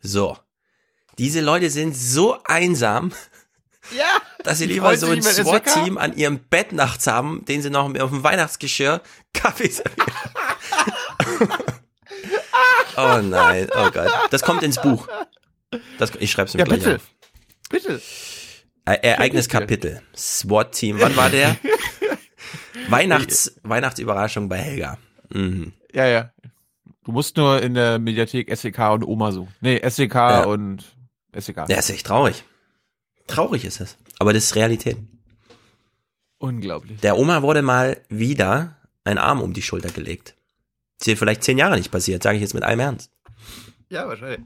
So. 0.00 0.36
Diese 1.18 1.40
Leute 1.40 1.70
sind 1.70 1.96
so 1.96 2.36
einsam, 2.44 3.12
Ja. 3.96 4.04
dass 4.42 4.58
sie 4.58 4.66
lieber 4.66 4.96
so 4.96 5.06
ein. 5.06 5.22
SWAT-Team 5.22 5.96
an 5.98 6.16
ihrem 6.16 6.38
Bett 6.38 6.72
nachts 6.72 7.06
haben, 7.06 7.44
den 7.46 7.62
sie 7.62 7.70
noch 7.70 7.84
auf 8.00 8.10
dem 8.10 8.22
Weihnachtsgeschirr 8.24 9.00
Kaffee 9.32 9.68
servieren. 9.68 10.12
oh 12.96 13.20
nein, 13.22 13.68
oh 13.74 13.90
Gott. 13.90 14.10
Das 14.30 14.42
kommt 14.42 14.62
ins 14.62 14.80
Buch. 14.80 15.08
Das, 15.98 16.12
ich 16.18 16.30
schreib's 16.30 16.54
mir 16.54 16.60
Ja, 16.60 16.64
gleich 16.66 16.80
bitte. 16.80 16.96
auf. 16.96 17.02
Bitte. 17.70 18.02
Ereigniskapitel. 18.84 20.02
SWAT-Team. 20.16 21.00
Wann 21.00 21.16
war 21.16 21.30
der? 21.30 21.56
Weihnachts, 22.88 23.58
Weihnachtsüberraschung 23.62 24.48
bei 24.48 24.58
Helga. 24.58 24.98
Mhm. 25.30 25.72
Ja, 25.92 26.06
ja. 26.06 26.30
Du 27.04 27.12
musst 27.12 27.36
nur 27.36 27.62
in 27.62 27.74
der 27.74 27.98
Mediathek 27.98 28.54
SEK 28.56 28.78
und 28.92 29.04
Oma 29.04 29.30
suchen. 29.32 29.54
Nee, 29.60 29.80
SEK 29.88 30.14
Ja. 30.14 30.44
und 30.44 30.84
SEK. 31.36 31.66
Der 31.66 31.78
ist 31.78 31.90
echt 31.90 32.06
traurig. 32.06 32.44
Traurig 33.26 33.64
ist 33.64 33.80
es. 33.80 33.96
Aber 34.18 34.32
das 34.32 34.44
ist 34.44 34.56
Realität. 34.56 34.96
Unglaublich. 36.38 37.00
Der 37.00 37.16
Oma 37.18 37.42
wurde 37.42 37.62
mal 37.62 37.98
wieder 38.08 38.76
ein 39.04 39.18
Arm 39.18 39.40
um 39.40 39.52
die 39.52 39.62
Schulter 39.62 39.90
gelegt. 39.90 40.34
Ist 41.00 41.08
ihr 41.08 41.16
vielleicht 41.16 41.42
zehn 41.44 41.58
Jahre 41.58 41.76
nicht 41.76 41.90
passiert, 41.90 42.22
sage 42.22 42.36
ich 42.36 42.42
jetzt 42.42 42.54
mit 42.54 42.62
allem 42.64 42.80
Ernst. 42.80 43.10
Ja, 43.88 44.06
wahrscheinlich. 44.08 44.40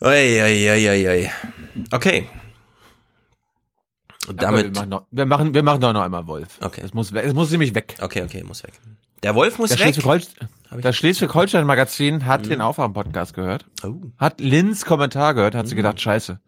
Ui, 0.00 0.42
ui, 0.42 0.70
ui, 0.70 0.88
ui, 0.88 1.08
ui. 1.08 1.30
Okay. 1.90 2.28
Damit 4.34 4.64
wir 4.66 4.72
machen, 4.72 4.88
noch, 4.88 5.06
wir, 5.10 5.26
machen, 5.26 5.54
wir 5.54 5.62
machen 5.62 5.80
doch 5.80 5.92
noch 5.92 6.02
einmal 6.02 6.26
Wolf. 6.26 6.58
Okay. 6.60 6.82
Es 6.84 6.94
muss, 6.94 7.12
es 7.12 7.34
muss 7.34 7.50
nämlich 7.50 7.74
weg. 7.74 7.96
Okay, 8.00 8.22
okay, 8.22 8.42
muss 8.44 8.62
weg. 8.62 8.72
Der 9.22 9.34
Wolf 9.34 9.58
muss 9.58 9.70
das 9.70 9.78
weg. 9.78 9.86
Schleswig-Holstein 9.94 10.48
das 10.82 10.96
Schleswig-Holstein-Magazin 10.96 12.26
hat 12.26 12.44
Mhm. 12.44 12.48
den 12.50 12.60
Aufwachen-Podcast 12.60 13.34
gehört. 13.34 13.64
Oh. 13.84 13.94
Hat 14.18 14.40
Lins 14.40 14.84
Kommentar 14.84 15.32
gehört, 15.34 15.54
hat 15.54 15.68
sie 15.68 15.76
gedacht, 15.76 16.00
scheiße. 16.00 16.40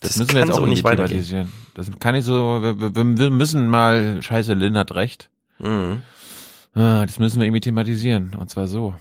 Das, 0.00 0.10
Das 0.10 0.18
müssen 0.18 0.34
wir 0.34 0.40
jetzt 0.42 0.50
auch 0.52 0.56
so 0.56 0.66
nicht 0.66 0.84
thematisieren. 0.84 1.50
Das 1.74 1.88
kann 1.98 2.14
nicht 2.14 2.24
so, 2.26 2.60
wir, 2.62 2.78
wir, 2.78 2.94
wir 3.18 3.30
müssen 3.30 3.66
mal, 3.68 4.20
scheiße, 4.22 4.52
Lin 4.54 4.76
hat 4.76 4.92
recht. 4.94 5.30
Mhm. 5.58 6.02
Ah, 6.74 7.06
Das 7.06 7.18
müssen 7.18 7.38
wir 7.40 7.46
irgendwie 7.46 7.60
thematisieren. 7.62 8.34
Und 8.38 8.50
zwar 8.50 8.66
so. 8.68 8.94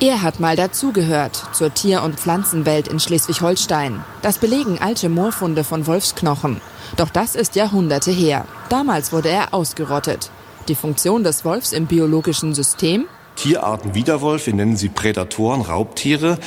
Er 0.00 0.22
hat 0.22 0.40
mal 0.40 0.56
dazugehört 0.56 1.40
zur 1.52 1.72
Tier- 1.72 2.02
und 2.02 2.18
Pflanzenwelt 2.18 2.88
in 2.88 2.98
Schleswig-Holstein. 2.98 4.02
Das 4.22 4.38
belegen 4.38 4.78
alte 4.80 5.08
Moorfunde 5.08 5.62
von 5.62 5.86
Wolfsknochen. 5.86 6.60
Doch 6.96 7.10
das 7.10 7.36
ist 7.36 7.54
Jahrhunderte 7.54 8.10
her. 8.10 8.44
Damals 8.68 9.12
wurde 9.12 9.28
er 9.28 9.54
ausgerottet. 9.54 10.30
Die 10.66 10.74
Funktion 10.74 11.22
des 11.22 11.44
Wolfs 11.44 11.72
im 11.72 11.86
biologischen 11.86 12.54
System? 12.54 13.06
Tierarten 13.36 13.94
wie 13.94 14.02
der 14.02 14.20
Wolf, 14.20 14.46
wir 14.46 14.54
nennen 14.54 14.76
sie 14.76 14.88
Prädatoren, 14.88 15.60
Raubtiere, 15.60 16.38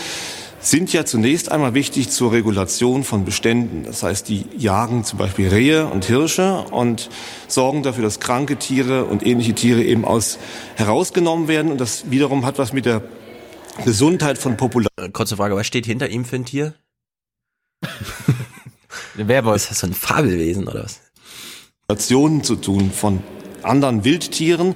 sind 0.59 0.91
ja 0.91 1.05
zunächst 1.05 1.51
einmal 1.51 1.73
wichtig 1.73 2.09
zur 2.09 2.33
Regulation 2.33 3.03
von 3.03 3.23
Beständen. 3.23 3.83
Das 3.85 4.03
heißt, 4.03 4.27
die 4.27 4.45
jagen 4.57 5.03
zum 5.03 5.19
Beispiel 5.19 5.47
Rehe 5.47 5.85
und 5.85 6.05
Hirsche 6.05 6.65
und 6.71 7.09
sorgen 7.47 7.83
dafür, 7.83 8.03
dass 8.03 8.19
kranke 8.19 8.57
Tiere 8.57 9.05
und 9.05 9.25
ähnliche 9.25 9.53
Tiere 9.53 9.83
eben 9.83 10.03
aus 10.03 10.37
herausgenommen 10.75 11.47
werden. 11.47 11.71
Und 11.71 11.79
das 11.79 12.09
wiederum 12.09 12.45
hat 12.45 12.57
was 12.57 12.73
mit 12.73 12.85
der 12.85 13.01
Gesundheit 13.85 14.37
von 14.37 14.57
Populationen. 14.57 15.13
Kurze 15.13 15.37
Frage, 15.37 15.55
was 15.55 15.67
steht 15.67 15.85
hinter 15.85 16.09
ihm 16.09 16.25
für 16.25 16.37
ein 16.37 16.45
Tier? 16.45 16.73
Werwolf. 19.15 19.63
Ist 19.63 19.71
das 19.71 19.79
so 19.79 19.87
ein 19.87 19.93
Fabelwesen 19.93 20.67
oder 20.67 20.83
was? 20.83 21.01
Populationen 21.87 22.43
zu 22.43 22.55
tun 22.55 22.91
von 22.91 23.23
anderen 23.63 24.03
Wildtieren. 24.03 24.75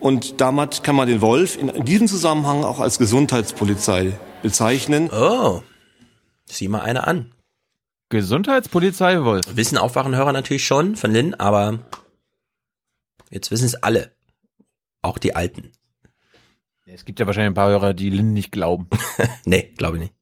Und 0.00 0.40
damit 0.40 0.82
kann 0.84 0.96
man 0.96 1.08
den 1.08 1.20
Wolf 1.20 1.56
in 1.56 1.84
diesem 1.84 2.06
Zusammenhang 2.06 2.64
auch 2.64 2.80
als 2.80 2.98
Gesundheitspolizei 2.98 4.18
bezeichnen. 4.42 5.10
Oh, 5.10 5.62
sieh 6.46 6.68
mal 6.68 6.82
eine 6.82 7.06
an. 7.06 7.32
Gesundheitspolizei 8.10 9.22
Wolf. 9.24 9.44
Wissen 9.54 9.76
Aufwachenhörer 9.76 10.32
natürlich 10.32 10.64
schon 10.64 10.96
von 10.96 11.12
Lynn, 11.12 11.34
aber 11.34 11.80
jetzt 13.30 13.50
wissen 13.50 13.66
es 13.66 13.74
alle. 13.74 14.12
Auch 15.02 15.18
die 15.18 15.36
Alten. 15.36 15.72
Es 16.92 17.04
gibt 17.04 17.20
ja 17.20 17.26
wahrscheinlich 17.26 17.50
ein 17.50 17.54
paar 17.54 17.68
Hörer, 17.68 17.92
die 17.92 18.10
Lin 18.10 18.32
nicht 18.32 18.50
glauben. 18.50 18.88
nee, 19.44 19.74
glaube 19.76 19.96
ich 19.96 20.02
nicht. 20.04 20.14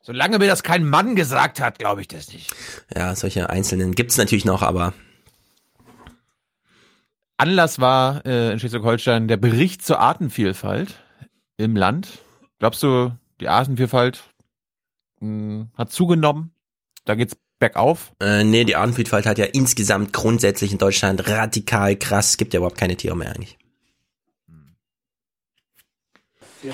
Solange 0.00 0.38
mir 0.38 0.46
das 0.46 0.62
kein 0.62 0.88
Mann 0.88 1.16
gesagt 1.16 1.60
hat, 1.60 1.78
glaube 1.78 2.00
ich 2.00 2.08
das 2.08 2.32
nicht. 2.32 2.54
Ja, 2.96 3.14
solche 3.14 3.50
Einzelnen 3.50 3.94
gibt's 3.94 4.16
natürlich 4.16 4.46
noch, 4.46 4.62
aber 4.62 4.94
Anlass 7.36 7.78
war 7.78 8.24
äh, 8.24 8.52
in 8.52 8.58
Schleswig-Holstein 8.58 9.28
der 9.28 9.36
Bericht 9.36 9.84
zur 9.84 10.00
Artenvielfalt 10.00 10.94
im 11.58 11.76
Land. 11.76 12.20
Glaubst 12.58 12.82
du, 12.82 13.12
die 13.40 13.48
Artenvielfalt 13.48 14.22
mh, 15.20 15.66
hat 15.76 15.92
zugenommen? 15.92 16.52
Da 17.04 17.14
geht's 17.14 17.36
bergauf? 17.58 18.12
äh, 18.20 18.42
nee, 18.42 18.64
die 18.64 18.76
Artenvielfalt 18.76 19.26
hat 19.26 19.36
ja 19.36 19.44
insgesamt 19.44 20.14
grundsätzlich 20.14 20.72
in 20.72 20.78
Deutschland 20.78 21.28
radikal 21.28 21.96
krass. 21.96 22.30
Es 22.30 22.36
gibt 22.38 22.54
ja 22.54 22.58
überhaupt 22.58 22.78
keine 22.78 22.96
Tiere 22.96 23.16
mehr 23.16 23.34
eigentlich. 23.34 23.57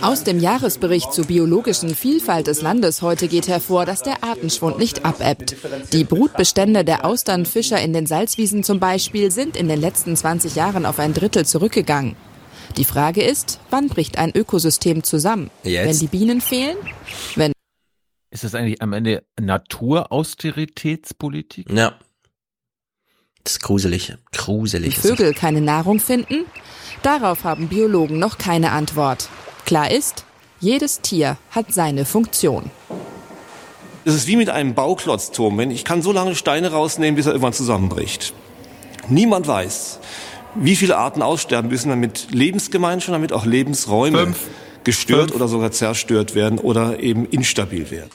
Aus 0.00 0.24
dem 0.24 0.40
Jahresbericht 0.40 1.12
zur 1.12 1.26
biologischen 1.26 1.94
Vielfalt 1.94 2.46
des 2.46 2.62
Landes 2.62 3.02
heute 3.02 3.28
geht 3.28 3.48
hervor, 3.48 3.84
dass 3.84 4.00
der 4.02 4.24
Artenschwund 4.24 4.78
nicht 4.78 5.04
abebbt. 5.04 5.56
Die 5.92 6.04
Brutbestände 6.04 6.84
der 6.84 7.04
Austernfischer 7.04 7.78
in 7.80 7.92
den 7.92 8.06
Salzwiesen 8.06 8.64
zum 8.64 8.80
Beispiel 8.80 9.30
sind 9.30 9.58
in 9.58 9.68
den 9.68 9.78
letzten 9.78 10.16
20 10.16 10.54
Jahren 10.54 10.86
auf 10.86 10.98
ein 10.98 11.12
Drittel 11.12 11.44
zurückgegangen. 11.44 12.16
Die 12.78 12.84
Frage 12.84 13.22
ist, 13.22 13.60
wann 13.70 13.88
bricht 13.88 14.16
ein 14.18 14.34
Ökosystem 14.34 15.04
zusammen? 15.04 15.50
Jetzt? 15.64 15.86
Wenn 15.86 15.98
die 15.98 16.06
Bienen 16.06 16.40
fehlen? 16.40 16.78
Wenn 17.36 17.52
Ist 18.30 18.44
das 18.44 18.54
eigentlich 18.54 18.80
am 18.80 18.94
Ende 18.94 19.22
Naturausteritätspolitik? 19.38 21.70
Ja. 21.70 21.98
Das 23.44 23.52
ist 23.54 23.60
gruselig. 23.60 24.14
Gruselig. 24.32 24.94
die. 24.94 25.00
Vögel 25.00 25.34
keine 25.34 25.60
Nahrung 25.60 26.00
finden? 26.00 26.46
Darauf 27.02 27.44
haben 27.44 27.68
Biologen 27.68 28.18
noch 28.18 28.38
keine 28.38 28.72
Antwort. 28.72 29.28
Klar 29.64 29.90
ist, 29.90 30.24
jedes 30.60 31.00
Tier 31.00 31.36
hat 31.50 31.72
seine 31.72 32.04
Funktion. 32.04 32.70
Es 34.04 34.14
ist 34.14 34.26
wie 34.26 34.36
mit 34.36 34.50
einem 34.50 34.74
Bauklotzturm. 34.74 35.56
Wenn 35.56 35.70
ich 35.70 35.84
kann 35.84 36.02
so 36.02 36.12
lange 36.12 36.34
Steine 36.34 36.72
rausnehmen, 36.72 37.16
bis 37.16 37.26
er 37.26 37.32
irgendwann 37.32 37.54
zusammenbricht. 37.54 38.34
Niemand 39.08 39.48
weiß, 39.48 40.00
wie 40.54 40.76
viele 40.76 40.96
Arten 40.96 41.22
aussterben 41.22 41.70
müssen, 41.70 41.88
damit 41.88 42.28
Lebensgemeinschaften, 42.30 43.14
damit 43.14 43.32
auch 43.32 43.46
Lebensräume 43.46 44.34
gestört 44.84 45.34
oder 45.34 45.48
sogar 45.48 45.72
zerstört 45.72 46.34
werden 46.34 46.58
oder 46.58 47.00
eben 47.00 47.24
instabil 47.26 47.90
werden. 47.90 48.10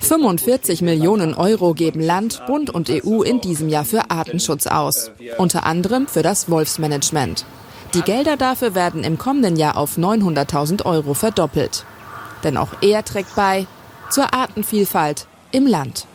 45 0.00 0.80
Millionen 0.80 1.34
Euro 1.34 1.74
geben 1.74 2.00
Land, 2.00 2.42
Bund 2.46 2.70
und 2.70 2.90
EU 2.90 3.22
in 3.22 3.42
diesem 3.42 3.68
Jahr 3.68 3.84
für 3.84 4.10
Artenschutz 4.10 4.66
aus. 4.66 5.10
Unter 5.36 5.66
anderem 5.66 6.06
für 6.06 6.22
das 6.22 6.50
Wolfsmanagement. 6.50 7.44
Die 7.96 8.02
Gelder 8.02 8.36
dafür 8.36 8.74
werden 8.74 9.04
im 9.04 9.16
kommenden 9.16 9.56
Jahr 9.56 9.78
auf 9.78 9.96
900.000 9.96 10.84
Euro 10.84 11.14
verdoppelt. 11.14 11.86
Denn 12.44 12.58
auch 12.58 12.68
er 12.82 13.02
trägt 13.06 13.34
bei 13.34 13.66
zur 14.10 14.34
Artenvielfalt 14.34 15.26
im 15.50 15.66
Land. 15.66 16.06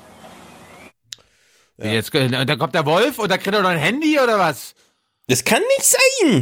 Jetzt, 1.78 2.14
äh, 2.14 2.46
da 2.46 2.56
kommt 2.56 2.76
der 2.76 2.86
Wolf 2.86 3.18
und 3.18 3.32
da 3.32 3.40
kriegt 3.40 3.56
er 3.56 3.64
noch 3.64 3.70
ein 3.70 3.80
Handy 3.80 4.20
oder 4.20 4.38
was? 4.38 4.76
Das 5.28 5.44
kann 5.44 5.64
nicht 5.76 5.98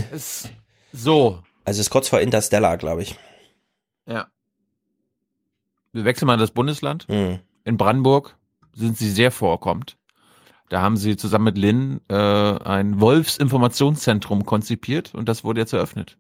sein. 0.09 0.53
so. 0.91 1.41
Also 1.63 1.79
es 1.79 1.87
ist 1.87 1.89
kurz 1.89 2.09
vor 2.09 2.19
Interstellar, 2.19 2.75
glaube 2.77 3.03
ich. 3.03 3.15
Ja. 4.05 4.27
Wir 5.93 6.03
wechseln 6.03 6.27
mal 6.27 6.33
in 6.33 6.39
das 6.41 6.51
Bundesland. 6.51 7.07
Hm. 7.07 7.39
In 7.63 7.77
Brandenburg 7.77 8.35
sind 8.73 8.97
sie 8.97 9.09
sehr 9.09 9.31
vorkommt. 9.31 9.95
Da 10.69 10.81
haben 10.81 10.97
sie 10.97 11.17
zusammen 11.17 11.45
mit 11.45 11.57
Lynn 11.57 12.01
äh, 12.09 12.15
ein 12.15 13.01
Wolfsinformationszentrum 13.01 14.45
konzipiert 14.45 15.13
und 15.15 15.27
das 15.27 15.43
wurde 15.43 15.61
jetzt 15.61 15.73
eröffnet. 15.73 16.17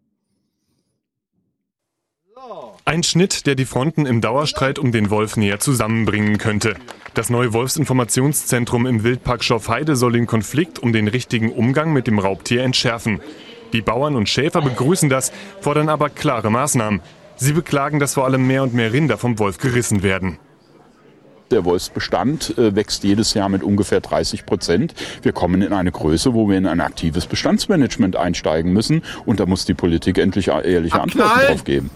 Ein 2.85 3.03
Schnitt, 3.03 3.45
der 3.45 3.53
die 3.53 3.65
Fronten 3.65 4.07
im 4.07 4.19
Dauerstreit 4.19 4.79
um 4.79 4.91
den 4.91 5.11
Wolf 5.11 5.37
näher 5.37 5.59
zusammenbringen 5.59 6.39
könnte. 6.39 6.73
Das 7.13 7.29
neue 7.29 7.53
Wolfsinformationszentrum 7.53 8.87
im 8.87 9.03
Wildpark 9.03 9.43
Schorfheide 9.43 9.95
soll 9.95 10.13
den 10.13 10.25
Konflikt 10.25 10.79
um 10.79 10.91
den 10.91 11.07
richtigen 11.07 11.51
Umgang 11.51 11.93
mit 11.93 12.07
dem 12.07 12.17
Raubtier 12.17 12.63
entschärfen. 12.63 13.19
Die 13.73 13.81
Bauern 13.81 14.15
und 14.15 14.27
Schäfer 14.27 14.61
begrüßen 14.63 15.09
das, 15.09 15.31
fordern 15.61 15.89
aber 15.89 16.09
klare 16.09 16.49
Maßnahmen. 16.49 17.01
Sie 17.35 17.53
beklagen, 17.53 17.99
dass 17.99 18.15
vor 18.15 18.25
allem 18.25 18.47
mehr 18.47 18.63
und 18.63 18.73
mehr 18.73 18.91
Rinder 18.91 19.19
vom 19.19 19.37
Wolf 19.37 19.59
gerissen 19.59 20.01
werden. 20.01 20.39
Der 21.51 21.65
Wolfsbestand 21.65 22.57
äh, 22.57 22.75
wächst 22.75 23.03
jedes 23.03 23.33
Jahr 23.33 23.49
mit 23.49 23.63
ungefähr 23.63 24.01
30 24.01 24.45
Prozent. 24.45 24.93
Wir 25.23 25.31
kommen 25.31 25.61
in 25.61 25.73
eine 25.73 25.91
Größe, 25.91 26.33
wo 26.33 26.47
wir 26.47 26.57
in 26.57 26.67
ein 26.67 26.79
aktives 26.79 27.25
Bestandsmanagement 27.25 28.15
einsteigen 28.15 28.71
müssen. 28.71 29.01
Und 29.25 29.39
da 29.39 29.45
muss 29.45 29.65
die 29.65 29.73
Politik 29.73 30.17
endlich 30.19 30.49
ehrliche 30.49 31.01
Antworten 31.01 31.39
drauf 31.47 31.63
geben. 31.63 31.89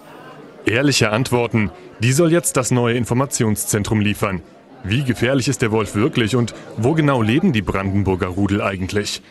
Ehrliche 0.65 1.11
Antworten, 1.11 1.71
die 1.99 2.13
soll 2.13 2.31
jetzt 2.31 2.57
das 2.57 2.71
neue 2.71 2.95
Informationszentrum 2.95 3.99
liefern. 3.99 4.41
Wie 4.83 5.03
gefährlich 5.03 5.47
ist 5.47 5.61
der 5.61 5.71
Wolf 5.71 5.95
wirklich 5.95 6.35
und 6.35 6.53
wo 6.77 6.93
genau 6.93 7.21
leben 7.21 7.53
die 7.53 7.61
Brandenburger 7.61 8.27
Rudel 8.27 8.61
eigentlich? 8.61 9.21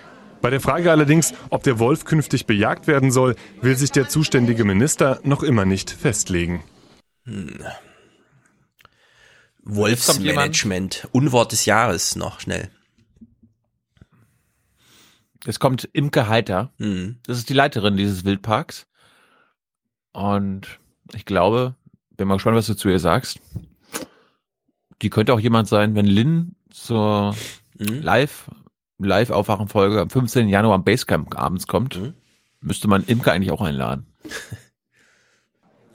Bei 0.40 0.50
der 0.50 0.60
Frage 0.60 0.90
allerdings, 0.90 1.34
ob 1.50 1.62
der 1.62 1.78
Wolf 1.78 2.04
künftig 2.04 2.46
bejagt 2.46 2.86
werden 2.86 3.10
soll, 3.10 3.36
will 3.60 3.76
sich 3.76 3.92
der 3.92 4.08
zuständige 4.08 4.64
Minister 4.64 5.20
noch 5.22 5.42
immer 5.42 5.64
nicht 5.64 5.90
festlegen. 5.90 6.62
Hm. 7.24 7.60
Wolfsmanagement. 9.62 11.08
Unwort 11.12 11.52
des 11.52 11.66
Jahres 11.66 12.16
noch 12.16 12.40
schnell. 12.40 12.70
Es 15.46 15.58
kommt 15.58 15.88
Imke 15.92 16.28
Heiter. 16.28 16.72
Mhm. 16.78 17.18
Das 17.26 17.38
ist 17.38 17.48
die 17.48 17.54
Leiterin 17.54 17.96
dieses 17.96 18.24
Wildparks. 18.24 18.86
Und 20.12 20.78
ich 21.14 21.24
glaube, 21.24 21.74
bin 22.16 22.28
mal 22.28 22.34
gespannt, 22.34 22.56
was 22.56 22.66
du 22.66 22.76
zu 22.76 22.88
ihr 22.88 22.98
sagst. 22.98 23.40
Die 25.00 25.10
könnte 25.10 25.34
auch 25.34 25.40
jemand 25.40 25.68
sein, 25.68 25.94
wenn 25.94 26.06
Lynn 26.06 26.54
zur 26.70 27.34
Live, 27.78 28.50
Live-Aufwachenfolge 28.98 30.00
am 30.00 30.10
15. 30.10 30.48
Januar 30.48 30.74
am 30.74 30.84
Basecamp 30.84 31.36
abends 31.36 31.66
kommt, 31.66 31.98
müsste 32.60 32.86
man 32.86 33.04
Imke 33.04 33.32
eigentlich 33.32 33.50
auch 33.50 33.62
einladen. 33.62 34.06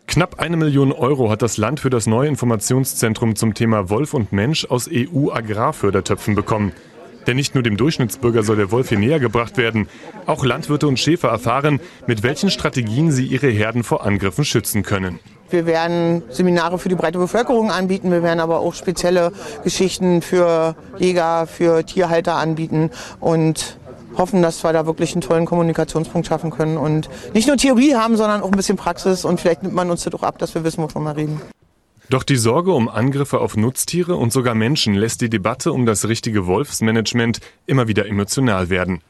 Knapp 0.08 0.40
eine 0.40 0.56
Million 0.56 0.94
Euro 0.94 1.30
hat 1.30 1.42
das 1.42 1.58
Land 1.58 1.82
für 1.82 1.90
das 1.90 2.08
neue 2.08 2.30
Informationszentrum 2.30 3.36
zum 3.36 3.54
Thema 3.54 3.90
Wolf 3.90 4.14
und 4.14 4.32
Mensch 4.32 4.66
aus 4.66 4.90
EU-Agrarfördertöpfen 4.92 6.34
bekommen. 6.34 6.72
Denn 7.28 7.36
nicht 7.36 7.56
nur 7.56 7.62
dem 7.62 7.76
Durchschnittsbürger 7.76 8.42
soll 8.42 8.56
der 8.56 8.72
Wolf 8.72 8.88
hier 8.88 9.00
näher 9.00 9.20
gebracht 9.20 9.58
werden, 9.58 9.90
auch 10.26 10.46
Landwirte 10.46 10.88
und 10.88 10.98
Schäfer 10.98 11.28
erfahren, 11.28 11.82
mit 12.08 12.24
welchen 12.24 12.50
Strategien 12.50 13.12
sie 13.12 13.26
ihre 13.26 13.50
Herden 13.50 13.84
vor 13.84 14.06
Angriffen 14.06 14.46
schützen 14.46 14.82
können. 14.82 15.20
Wir 15.50 15.66
werden 15.66 16.24
Seminare 16.30 16.80
für 16.80 16.88
die 16.88 16.96
breite 16.96 17.20
Bevölkerung 17.20 17.70
anbieten. 17.70 18.10
Wir 18.10 18.24
werden 18.24 18.40
aber 18.40 18.60
auch 18.60 18.74
spezielle 18.74 19.34
Geschichten 19.66 20.22
für 20.22 20.76
Jäger, 20.98 21.48
für 21.48 21.86
Tierhalter 21.86 22.36
anbieten 22.36 22.92
und 23.20 23.78
hoffen, 24.18 24.42
dass 24.42 24.64
wir 24.64 24.74
da 24.74 24.86
wirklich 24.86 25.14
einen 25.14 25.22
tollen 25.22 25.46
Kommunikationspunkt 25.46 26.28
schaffen 26.28 26.52
können 26.52 26.78
und 26.78 27.10
nicht 27.34 27.48
nur 27.48 27.58
Theorie 27.58 27.96
haben, 27.96 28.18
sondern 28.18 28.42
auch 28.42 28.52
ein 28.52 28.58
bisschen 28.58 28.78
Praxis 28.78 29.26
und 29.26 29.40
vielleicht 29.40 29.64
nimmt 29.64 29.76
man 29.76 29.90
uns 29.90 30.04
das 30.04 30.14
auch 30.14 30.24
ab, 30.24 30.38
dass 30.40 30.56
wir 30.56 30.64
wissen, 30.64 30.84
wovon 30.84 31.04
wir 31.04 31.16
reden. 31.16 31.42
Doch 32.10 32.24
die 32.24 32.38
Sorge 32.38 32.72
um 32.72 32.88
Angriffe 32.88 33.40
auf 33.40 33.58
Nutztiere 33.58 34.16
und 34.16 34.32
sogar 34.32 34.56
Menschen 34.56 34.94
lässt 34.94 35.20
die 35.20 35.30
Debatte 35.30 35.74
um 35.74 35.86
das 35.86 36.08
richtige 36.08 36.48
Wolfsmanagement 36.48 37.40
immer 37.66 37.90
wieder 37.90 38.08
emotional 38.08 38.70
werden. 38.70 39.02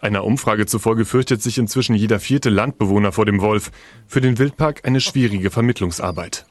Einer 0.00 0.24
Umfrage 0.24 0.66
zufolge 0.66 1.04
fürchtet 1.04 1.42
sich 1.42 1.58
inzwischen 1.58 1.94
jeder 1.94 2.18
vierte 2.18 2.48
Landbewohner 2.48 3.12
vor 3.12 3.26
dem 3.26 3.40
Wolf. 3.40 3.70
Für 4.06 4.20
den 4.20 4.38
Wildpark 4.38 4.86
eine 4.86 5.00
schwierige 5.00 5.50
Vermittlungsarbeit. 5.50 6.46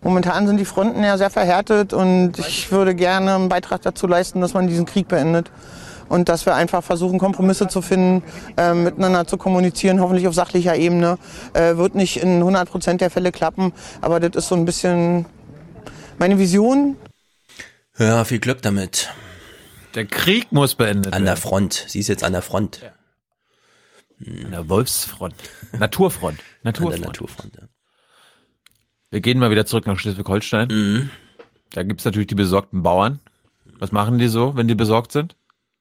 Momentan 0.00 0.46
sind 0.46 0.58
die 0.58 0.64
Fronten 0.64 1.02
ja 1.02 1.18
sehr 1.18 1.30
verhärtet 1.30 1.92
und 1.92 2.38
ich 2.38 2.70
würde 2.70 2.94
gerne 2.94 3.34
einen 3.34 3.48
Beitrag 3.48 3.82
dazu 3.82 4.06
leisten, 4.06 4.40
dass 4.40 4.54
man 4.54 4.68
diesen 4.68 4.86
Krieg 4.86 5.08
beendet. 5.08 5.50
Und 6.08 6.28
dass 6.28 6.46
wir 6.46 6.54
einfach 6.54 6.82
versuchen, 6.82 7.18
Kompromisse 7.18 7.68
zu 7.68 7.82
finden, 7.82 8.22
äh, 8.56 8.74
miteinander 8.74 9.26
zu 9.26 9.36
kommunizieren, 9.36 10.00
hoffentlich 10.00 10.26
auf 10.26 10.34
sachlicher 10.34 10.76
Ebene. 10.76 11.18
Äh, 11.52 11.76
wird 11.76 11.94
nicht 11.94 12.18
in 12.22 12.38
100 12.38 12.70
Prozent 12.70 13.00
der 13.00 13.10
Fälle 13.10 13.32
klappen, 13.32 13.72
aber 14.00 14.20
das 14.20 14.36
ist 14.36 14.48
so 14.48 14.54
ein 14.54 14.64
bisschen 14.64 15.26
meine 16.18 16.38
Vision. 16.38 16.96
Ja, 17.98 18.24
viel 18.24 18.38
Glück 18.38 18.62
damit. 18.62 19.10
Der 19.94 20.06
Krieg 20.06 20.52
muss 20.52 20.74
beendet 20.74 21.12
An 21.12 21.24
der 21.24 21.34
werden. 21.34 21.40
Front. 21.40 21.84
Sie 21.88 21.98
ist 21.98 22.08
jetzt 22.08 22.22
an 22.22 22.32
der 22.32 22.42
Front. 22.42 22.80
An 24.24 24.50
der 24.50 24.68
Wolfsfront. 24.68 25.34
Naturfront. 25.78 26.38
An 26.38 26.44
Naturfront. 26.64 26.98
der 26.98 27.06
Naturfront. 27.06 27.56
Ja. 27.56 27.68
Wir 29.10 29.20
gehen 29.20 29.38
mal 29.38 29.50
wieder 29.50 29.64
zurück 29.64 29.86
nach 29.86 29.98
Schleswig-Holstein. 29.98 30.68
Mhm. 30.68 31.10
Da 31.70 31.82
gibt's 31.82 32.04
natürlich 32.04 32.26
die 32.28 32.34
besorgten 32.34 32.82
Bauern. 32.82 33.20
Was 33.78 33.92
machen 33.92 34.18
die 34.18 34.28
so, 34.28 34.56
wenn 34.56 34.68
die 34.68 34.74
besorgt 34.74 35.12
sind? 35.12 35.36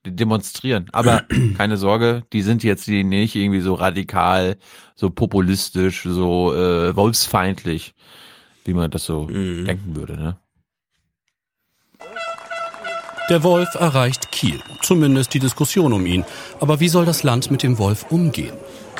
Die 0.05 0.15
demonstrieren. 0.15 0.87
Aber 0.91 1.23
keine 1.57 1.77
Sorge, 1.77 2.23
die 2.33 2.41
sind 2.41 2.63
jetzt 2.63 2.87
die 2.87 3.03
nicht 3.03 3.35
irgendwie 3.35 3.61
so 3.61 3.73
radikal, 3.73 4.57
so 4.95 5.09
populistisch, 5.09 6.03
so 6.03 6.53
äh, 6.53 6.95
wolfsfeindlich, 6.95 7.93
wie 8.65 8.73
man 8.73 8.89
das 8.91 9.05
so 9.05 9.23
Mhm. 9.23 9.65
denken 9.65 9.95
würde. 9.95 10.15
Ne? 10.17 10.37
Der 13.29 13.43
Wolf 13.43 13.75
erreicht 13.75 14.31
Kiel, 14.31 14.61
zumindest 14.81 15.33
die 15.33 15.39
Diskussion 15.39 15.91
um 15.91 16.05
ihn. 16.05 16.23
Aber 16.61 16.79
wie 16.79 16.87
soll 16.87 17.03
das 17.05 17.23
Land 17.23 17.51
mit 17.51 17.61
dem 17.61 17.77
Wolf 17.77 18.05
umgehen? 18.09 18.53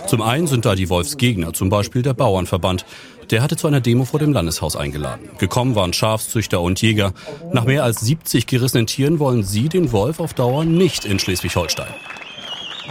Zum 0.08 0.22
einen 0.22 0.48
sind 0.48 0.66
da 0.66 0.76
die 0.76 0.90
Wolfsgegner, 0.90 1.54
zum 1.54 1.70
Beispiel 1.70 2.02
der 2.02 2.14
Bauernverband. 2.14 2.86
Der 3.32 3.42
hatte 3.42 3.58
zu 3.58 3.68
einer 3.68 3.82
Demo 3.82 4.06
vor 4.06 4.20
dem 4.20 4.32
Landeshaus 4.32 4.76
eingeladen. 4.76 5.30
Gekommen 5.38 5.76
waren 5.76 5.92
Schafszüchter 5.92 6.62
und 6.62 6.82
Jäger. 6.82 7.14
Nach 7.52 7.66
mehr 7.66 7.84
als 7.84 8.00
70 8.02 8.48
gerissenen 8.48 8.88
Tieren 8.88 9.20
wollen 9.20 9.44
sie 9.44 9.68
den 9.68 9.92
Wolf 9.92 10.20
auf 10.20 10.34
Dauer 10.34 10.64
nicht 10.64 11.04
in 11.04 11.20
Schleswig-Holstein. 11.20 11.94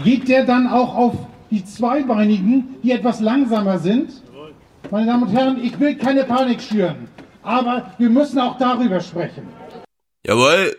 Geht 0.05 0.29
der 0.29 0.45
dann 0.45 0.67
auch 0.69 0.95
auf 0.95 1.15
die 1.51 1.65
Zweibeinigen, 1.65 2.77
die 2.83 2.91
etwas 2.93 3.21
langsamer 3.21 3.79
sind? 3.79 4.11
Meine 4.91 5.07
Damen 5.07 5.23
und 5.25 5.33
Herren, 5.35 5.63
ich 5.65 5.79
will 5.81 5.97
keine 5.97 6.25
Panik 6.25 6.61
schüren, 6.61 7.09
aber 7.43 7.95
wir 7.99 8.11
müssen 8.11 8.39
auch 8.39 8.59
darüber 8.59 9.01
sprechen. 9.01 9.49
Jawohl. 10.27 10.77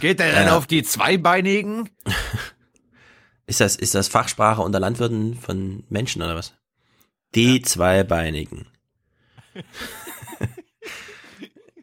Geht 0.00 0.20
der 0.20 0.32
dann 0.32 0.46
Ja. 0.46 0.56
auf 0.56 0.66
die 0.66 0.82
Zweibeinigen? 0.82 1.88
Ist 3.46 3.60
das, 3.60 3.76
ist 3.76 3.94
das 3.94 4.08
Fachsprache 4.08 4.62
unter 4.62 4.80
Landwirten 4.80 5.34
von 5.36 5.84
Menschen 5.90 6.22
oder 6.22 6.34
was? 6.34 6.54
Die 7.34 7.62
Zweibeinigen. 7.62 8.66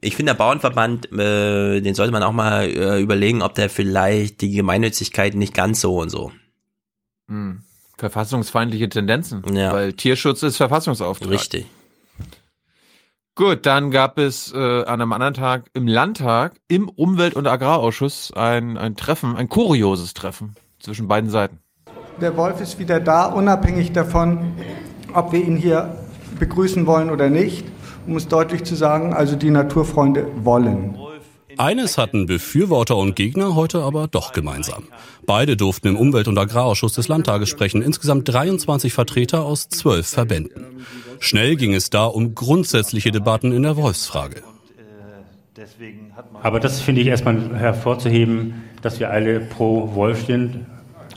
Ich 0.03 0.15
finde, 0.15 0.32
der 0.32 0.38
Bauernverband, 0.38 1.11
äh, 1.11 1.80
den 1.80 1.94
sollte 1.94 2.11
man 2.11 2.23
auch 2.23 2.32
mal 2.32 2.64
äh, 2.64 2.99
überlegen, 2.99 3.44
ob 3.44 3.53
der 3.53 3.69
vielleicht 3.69 4.41
die 4.41 4.52
Gemeinnützigkeit 4.52 5.36
nicht 5.36 5.53
ganz 5.53 5.80
so 5.80 5.99
und 5.99 6.10
so. 6.10 6.32
Hm. 7.28 7.61
Verfassungsfeindliche 7.99 8.90
Tendenzen. 8.90 9.44
Ja. 9.53 9.73
Weil 9.73 9.94
Tierschutz 9.94 10.41
ist 10.41 10.57
Verfassungsauftrag. 10.57 11.30
Richtig. 11.30 11.68
Gut, 13.36 13.68
dann 13.68 13.91
gab 13.91 14.18
es 14.18 14.52
äh, 14.53 14.57
an 14.57 15.02
einem 15.02 15.14
anderen 15.14 15.36
Tag 15.36 15.69
im 15.73 15.88
Landtag 15.88 16.60
im 16.68 16.90
Umwelt- 16.90 17.36
und 17.36 17.45
Agrarausschuss 17.45 18.34
ein, 18.34 18.78
ein 18.78 18.95
Treffen, 18.95 19.36
ein 19.36 19.49
kurioses 19.49 20.15
Treffen 20.15 20.56
zwischen 20.80 21.07
beiden 21.07 21.30
Seiten. 21.30 21.60
Der 22.19 22.36
Wolf 22.36 22.60
ist 22.60 22.80
wieder 22.80 22.99
da, 22.99 23.28
unabhängig 23.28 23.94
davon, 23.94 24.53
ob 25.13 25.31
wir 25.31 25.43
ihn 25.43 25.57
hier 25.57 25.95
begrüßen 26.39 26.85
wollen 26.85 27.09
oder 27.09 27.29
nicht. 27.29 27.65
Um 28.07 28.15
es 28.15 28.27
deutlich 28.27 28.63
zu 28.63 28.75
sagen, 28.75 29.13
also 29.13 29.35
die 29.35 29.51
Naturfreunde 29.51 30.27
wollen. 30.43 30.97
Eines 31.57 31.97
hatten 31.97 32.25
Befürworter 32.25 32.95
und 32.97 33.15
Gegner 33.15 33.55
heute 33.55 33.81
aber 33.81 34.07
doch 34.07 34.31
gemeinsam. 34.31 34.85
Beide 35.25 35.57
durften 35.57 35.89
im 35.89 35.95
Umwelt- 35.95 36.27
und 36.27 36.38
Agrarausschuss 36.38 36.93
des 36.93 37.07
Landtages 37.07 37.49
sprechen, 37.49 37.81
insgesamt 37.81 38.27
23 38.27 38.93
Vertreter 38.93 39.43
aus 39.43 39.69
zwölf 39.69 40.07
Verbänden. 40.07 40.85
Schnell 41.19 41.55
ging 41.55 41.73
es 41.73 41.89
da 41.89 42.05
um 42.05 42.33
grundsätzliche 42.33 43.11
Debatten 43.11 43.51
in 43.51 43.63
der 43.63 43.75
Wolfsfrage. 43.75 44.41
Aber 46.41 46.59
das 46.59 46.81
finde 46.81 47.01
ich 47.01 47.07
erstmal 47.07 47.55
hervorzuheben, 47.55 48.63
dass 48.81 48.99
wir 48.99 49.11
alle 49.11 49.41
pro 49.41 49.93
Wolf 49.93 50.25
sind. 50.25 50.65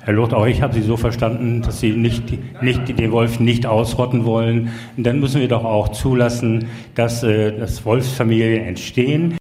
Herr 0.04 0.12
Loth, 0.12 0.34
auch 0.34 0.46
ich 0.46 0.60
habe 0.60 0.74
Sie 0.74 0.82
so 0.82 0.96
verstanden, 0.98 1.62
dass 1.62 1.80
Sie 1.80 1.92
nicht, 1.92 2.24
nicht 2.62 2.98
den 2.98 3.10
Wolf 3.10 3.40
nicht 3.40 3.64
ausrotten 3.66 4.24
wollen. 4.26 4.70
Und 4.96 5.04
dann 5.04 5.18
müssen 5.18 5.40
wir 5.40 5.48
doch 5.48 5.64
auch 5.64 5.88
zulassen, 5.88 6.68
dass, 6.94 7.22
äh, 7.22 7.56
dass 7.58 7.84
Wolfsfamilien 7.86 8.64
entstehen. 8.64 9.38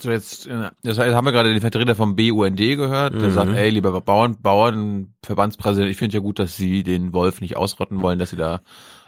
So 0.00 0.10
jetzt, 0.10 0.46
äh, 0.46 0.70
das 0.82 0.98
heißt, 0.98 1.14
haben 1.14 1.24
wir 1.24 1.32
gerade 1.32 1.50
den 1.52 1.60
Vertreter 1.60 1.94
vom 1.94 2.14
BUND 2.16 2.56
gehört, 2.58 3.14
der 3.14 3.30
Mhm. 3.30 3.32
sagt, 3.32 3.52
ey, 3.54 3.70
lieber 3.70 4.00
Bauern, 4.00 4.36
Bauernverbandspräsident, 4.40 5.90
ich 5.90 5.96
finde 5.96 6.14
ja 6.14 6.20
gut, 6.20 6.38
dass 6.38 6.56
Sie 6.56 6.82
den 6.82 7.12
Wolf 7.12 7.40
nicht 7.40 7.56
ausrotten 7.56 8.02
wollen, 8.02 8.18
dass 8.18 8.30
Sie 8.30 8.36
da 8.36 8.60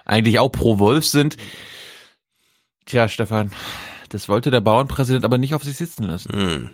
eigentlich 0.05 0.39
auch 0.39 0.49
pro 0.51 0.79
Wolf 0.79 1.05
sind. 1.05 1.37
Tja, 2.87 3.09
Stefan, 3.09 3.51
das 4.09 4.29
wollte 4.29 4.51
der 4.51 4.61
Bauernpräsident 4.61 5.25
aber 5.25 5.39
nicht 5.39 5.55
auf 5.55 5.65
sich 5.65 5.77
sitzen 5.77 6.05
lassen. 6.05 6.71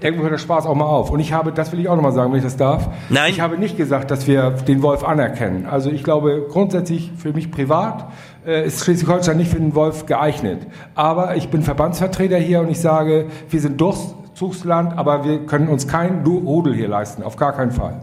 Irgendwo 0.00 0.22
hört 0.22 0.32
der 0.32 0.38
Spaß 0.38 0.66
auch 0.66 0.74
mal 0.74 0.84
auf. 0.84 1.10
Und 1.10 1.20
ich 1.20 1.32
habe, 1.32 1.52
das 1.52 1.72
will 1.72 1.80
ich 1.80 1.88
auch 1.88 1.96
nochmal 1.96 2.12
sagen, 2.12 2.30
wenn 2.32 2.38
ich 2.38 2.44
das 2.44 2.56
darf. 2.56 2.88
Nein. 3.08 3.30
Ich 3.30 3.40
habe 3.40 3.58
nicht 3.58 3.76
gesagt, 3.76 4.10
dass 4.10 4.26
wir 4.26 4.50
den 4.50 4.82
Wolf 4.82 5.04
anerkennen. 5.04 5.66
Also 5.66 5.90
ich 5.90 6.04
glaube, 6.04 6.46
grundsätzlich 6.48 7.10
für 7.16 7.32
mich 7.32 7.50
privat 7.50 8.10
äh, 8.46 8.66
ist 8.66 8.84
Schleswig-Holstein 8.84 9.36
nicht 9.36 9.50
für 9.50 9.58
den 9.58 9.74
Wolf 9.74 10.06
geeignet. 10.06 10.66
Aber 10.94 11.36
ich 11.36 11.48
bin 11.48 11.62
Verbandsvertreter 11.62 12.38
hier 12.38 12.60
und 12.60 12.70
ich 12.70 12.80
sage, 12.80 13.26
wir 13.50 13.60
sind 13.60 13.80
Durchzugsland, 13.80 14.96
aber 14.96 15.24
wir 15.24 15.46
können 15.46 15.68
uns 15.68 15.88
keinen 15.88 16.24
Rudel 16.24 16.74
hier 16.74 16.88
leisten. 16.88 17.22
Auf 17.22 17.36
gar 17.36 17.52
keinen 17.52 17.72
Fall. 17.72 18.00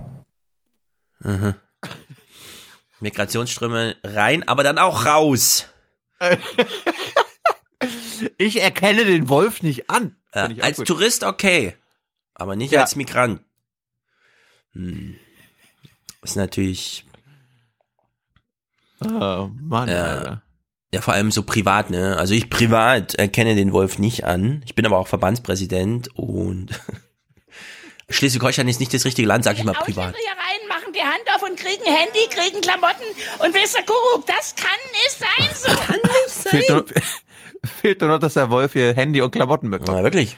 Mhm. 1.19 1.55
Migrationsströme 2.99 3.95
rein, 4.03 4.47
aber 4.47 4.63
dann 4.63 4.77
auch 4.77 5.05
raus. 5.05 5.67
Ich 8.37 8.61
erkenne 8.61 9.05
den 9.05 9.29
Wolf 9.29 9.61
nicht 9.61 9.89
an. 9.89 10.15
Ja, 10.33 10.49
als. 10.61 10.77
Tourist 10.77 11.23
okay, 11.23 11.75
aber 12.35 12.55
nicht 12.55 12.71
Ja. 12.71 12.81
als 12.81 12.95
Migrant. 12.95 13.41
Hm. 14.73 15.15
Ist 16.21 16.35
natürlich. 16.35 17.05
Oh 19.03 19.49
Mann, 19.61 19.89
ja, 19.89 20.03
Alter. 20.03 20.43
ja, 20.93 21.01
vor 21.01 21.13
allem 21.13 21.31
so 21.31 21.43
privat, 21.43 21.89
ne? 21.89 22.17
Also 22.17 22.33
ich 22.33 22.49
privat 22.49 23.15
erkenne 23.15 23.55
den 23.55 23.71
Wolf 23.73 23.99
nicht 23.99 24.23
an. 24.23 24.61
Ich 24.65 24.73
bin 24.75 24.85
aber 24.85 24.97
auch 24.97 25.07
Verbandspräsident 25.07 26.09
und 26.15 26.69
Schleswig-Holstein 28.09 28.67
ist 28.67 28.79
nicht 28.79 28.93
das 28.93 29.05
richtige 29.05 29.27
Land, 29.27 29.43
sag 29.43 29.57
ich 29.57 29.63
mal 29.63 29.73
privat. 29.73 30.15
hier 30.15 30.31
rein, 30.31 30.67
machen 30.69 30.93
die 30.93 31.01
Hand 31.01 31.23
auf 31.35 31.41
und 31.43 31.57
kriegen 31.59 31.83
Handy, 31.83 32.19
kriegen 32.29 32.61
Klamotten 32.61 33.03
und 33.43 33.53
wisst 33.53 33.75
ihr, 33.77 33.83
Kuckuck, 33.85 34.25
das 34.27 34.55
kann 34.55 34.69
nicht 34.91 35.19
sein 35.19 35.49
so. 35.55 35.81
Kann 35.81 35.99
nicht 36.03 36.49
Fehlt 36.49 36.69
nur, 36.69 36.85
fehlt 37.81 38.01
nur 38.01 38.09
noch, 38.11 38.19
dass 38.19 38.35
der 38.35 38.49
Wolf 38.49 38.73
hier 38.73 38.93
Handy 38.95 39.21
und 39.21 39.31
Klamotten 39.31 39.69
bekommt. 39.69 39.97
Ja, 39.97 40.03
wirklich. 40.03 40.37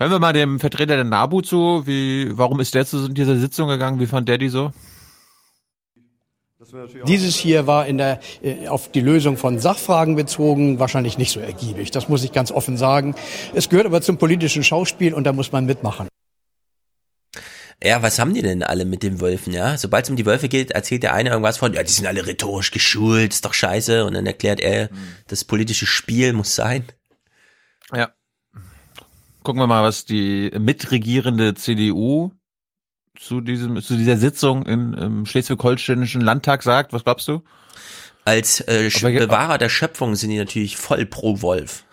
Hören 0.00 0.12
wir 0.12 0.20
mal 0.20 0.32
dem 0.32 0.60
Vertreter 0.60 0.94
der 0.94 1.04
NABU 1.04 1.40
zu. 1.40 1.84
Wie, 1.84 2.30
warum 2.38 2.60
ist 2.60 2.72
der 2.72 2.86
zu 2.86 3.08
dieser 3.08 3.36
Sitzung 3.36 3.68
gegangen? 3.68 3.98
Wie 3.98 4.06
fand 4.06 4.28
der 4.28 4.38
die 4.38 4.48
so? 4.48 4.70
Dieses 7.06 7.34
hier 7.34 7.66
war 7.66 7.86
in 7.86 7.98
der, 7.98 8.20
äh, 8.40 8.68
auf 8.68 8.92
die 8.92 9.00
Lösung 9.00 9.36
von 9.36 9.58
Sachfragen 9.58 10.14
bezogen, 10.14 10.78
wahrscheinlich 10.78 11.18
nicht 11.18 11.32
so 11.32 11.40
ergiebig. 11.40 11.90
Das 11.90 12.08
muss 12.08 12.22
ich 12.22 12.30
ganz 12.30 12.52
offen 12.52 12.76
sagen. 12.76 13.16
Es 13.54 13.68
gehört 13.68 13.86
aber 13.86 14.00
zum 14.00 14.18
politischen 14.18 14.62
Schauspiel 14.62 15.14
und 15.14 15.24
da 15.24 15.32
muss 15.32 15.50
man 15.50 15.66
mitmachen. 15.66 16.06
Ja, 17.82 18.00
was 18.00 18.20
haben 18.20 18.34
die 18.34 18.42
denn 18.42 18.62
alle 18.62 18.84
mit 18.84 19.02
den 19.02 19.20
Wölfen, 19.20 19.52
ja? 19.52 19.78
Sobald 19.78 20.04
es 20.04 20.10
um 20.10 20.16
die 20.16 20.26
Wölfe 20.26 20.48
geht, 20.48 20.72
erzählt 20.72 21.02
der 21.02 21.14
eine 21.14 21.30
irgendwas 21.30 21.58
von, 21.58 21.72
ja, 21.72 21.82
die 21.82 21.92
sind 21.92 22.06
alle 22.06 22.24
rhetorisch 22.24 22.70
geschult, 22.70 23.32
ist 23.32 23.44
doch 23.44 23.54
scheiße. 23.54 24.04
Und 24.04 24.14
dann 24.14 24.26
erklärt 24.26 24.60
er, 24.60 24.90
das 25.26 25.44
politische 25.44 25.86
Spiel 25.86 26.32
muss 26.32 26.54
sein. 26.54 26.84
Ja. 27.92 28.12
Gucken 29.42 29.60
wir 29.60 29.66
mal, 29.66 29.82
was 29.82 30.04
die 30.04 30.50
mitregierende 30.58 31.54
CDU 31.54 32.32
zu 33.18 33.40
diesem, 33.40 33.80
zu 33.82 33.96
dieser 33.96 34.16
Sitzung 34.16 34.66
in, 34.66 34.92
im 34.94 35.26
Schleswig-Holsteinischen 35.26 36.20
Landtag 36.20 36.62
sagt? 36.62 36.92
Was 36.92 37.04
glaubst 37.04 37.28
du? 37.28 37.42
Als 38.24 38.60
äh, 38.60 38.90
Bewahrer 38.90 39.58
der 39.58 39.68
Schöpfung 39.68 40.14
sind 40.14 40.30
die 40.30 40.38
natürlich 40.38 40.76
voll 40.76 41.06
pro 41.06 41.40
Wolf. 41.40 41.84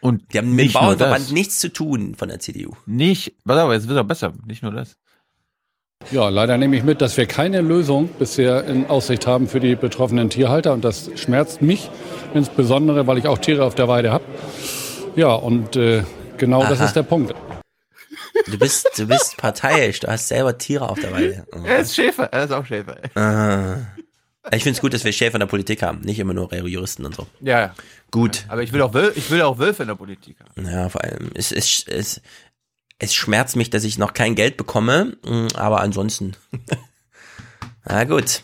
Und 0.00 0.32
die 0.32 0.38
haben 0.38 0.54
mit 0.54 0.66
dem 0.66 0.72
Bauernverband 0.72 1.32
nichts 1.32 1.58
zu 1.58 1.72
tun 1.72 2.14
von 2.14 2.28
der 2.28 2.38
CDU. 2.38 2.72
Nicht, 2.86 3.34
warte 3.44 3.62
aber, 3.62 3.74
jetzt 3.74 3.88
wird 3.88 3.98
er 3.98 4.04
besser. 4.04 4.32
Nicht 4.46 4.62
nur 4.62 4.72
das. 4.72 4.96
Ja, 6.10 6.28
leider 6.28 6.58
nehme 6.58 6.76
ich 6.76 6.82
mit, 6.82 7.00
dass 7.00 7.16
wir 7.16 7.26
keine 7.26 7.60
Lösung 7.60 8.08
bisher 8.18 8.64
in 8.64 8.86
Aussicht 8.86 9.26
haben 9.26 9.48
für 9.48 9.60
die 9.60 9.74
betroffenen 9.74 10.28
Tierhalter. 10.28 10.72
Und 10.72 10.84
das 10.84 11.10
schmerzt 11.16 11.62
mich 11.62 11.90
insbesondere, 12.34 13.06
weil 13.06 13.18
ich 13.18 13.26
auch 13.26 13.38
Tiere 13.38 13.64
auf 13.64 13.74
der 13.74 13.88
Weide 13.88 14.12
habe. 14.12 14.24
Ja, 15.16 15.32
und 15.34 15.76
äh, 15.76 16.02
genau 16.38 16.62
das 16.66 16.78
Aha. 16.78 16.86
ist 16.86 16.96
der 16.96 17.04
Punkt. 17.04 17.34
Du 18.46 18.58
bist, 18.58 18.90
du 18.96 19.06
bist 19.06 19.36
parteiisch, 19.36 20.00
du 20.00 20.08
hast 20.08 20.28
selber 20.28 20.58
Tiere 20.58 20.88
auf 20.88 20.98
der 20.98 21.12
Weide. 21.12 21.46
Er 21.64 21.78
ist 21.78 21.94
Schäfer, 21.94 22.24
er 22.32 22.44
ist 22.44 22.50
auch 22.52 22.66
Schäfer. 22.66 22.96
Ah. 23.14 23.76
Ich 24.52 24.62
finde 24.62 24.76
es 24.76 24.80
gut, 24.80 24.92
dass 24.92 25.04
wir 25.04 25.12
Schäfer 25.12 25.36
in 25.36 25.40
der 25.40 25.46
Politik 25.46 25.82
haben, 25.82 26.00
nicht 26.00 26.18
immer 26.18 26.34
nur 26.34 26.52
Juristen 26.52 27.06
und 27.06 27.14
so. 27.14 27.26
Ja, 27.40 27.60
ja. 27.60 27.74
Gut. 28.10 28.44
Aber 28.48 28.62
ich 28.62 28.72
will 28.72 28.82
auch, 28.82 28.92
Wöl 28.92 29.12
ich 29.14 29.30
will 29.30 29.40
auch 29.42 29.58
Wölfe 29.58 29.84
in 29.84 29.88
der 29.88 29.94
Politik 29.94 30.36
haben. 30.40 30.68
Ja, 30.68 30.88
vor 30.88 31.02
allem, 31.02 31.30
es, 31.34 31.52
es, 31.52 31.84
es, 31.88 32.20
es 32.98 33.14
schmerzt 33.14 33.56
mich, 33.56 33.70
dass 33.70 33.84
ich 33.84 33.96
noch 33.98 34.12
kein 34.12 34.34
Geld 34.34 34.56
bekomme, 34.56 35.16
mm, 35.24 35.48
aber 35.54 35.80
ansonsten. 35.80 36.36
Na 37.84 38.04
gut. 38.04 38.42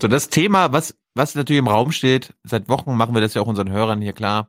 So, 0.00 0.08
das 0.08 0.28
Thema, 0.28 0.72
was, 0.72 0.94
was 1.14 1.34
natürlich 1.34 1.58
im 1.60 1.68
Raum 1.68 1.92
steht, 1.92 2.34
seit 2.44 2.68
Wochen 2.68 2.94
machen 2.96 3.14
wir 3.14 3.20
das 3.20 3.34
ja 3.34 3.42
auch 3.42 3.46
unseren 3.46 3.70
Hörern 3.70 4.00
hier 4.00 4.12
klar. 4.12 4.48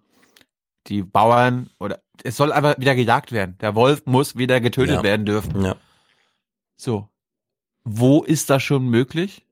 Die 0.88 1.02
Bauern 1.04 1.70
oder 1.80 2.00
es 2.24 2.38
soll 2.38 2.52
einfach 2.52 2.78
wieder 2.80 2.96
gejagt 2.96 3.32
werden. 3.32 3.58
Der 3.60 3.76
Wolf 3.76 4.04
muss 4.06 4.36
wieder 4.36 4.60
getötet 4.62 4.96
Ja. 4.98 5.04
werden 5.04 5.26
dürfen. 5.26 5.64
Ja. 5.64 5.76
So. 6.78 7.10
Wo 7.84 8.24
ist 8.24 8.50
das 8.50 8.64
schon 8.64 8.88
möglich? 8.90 9.44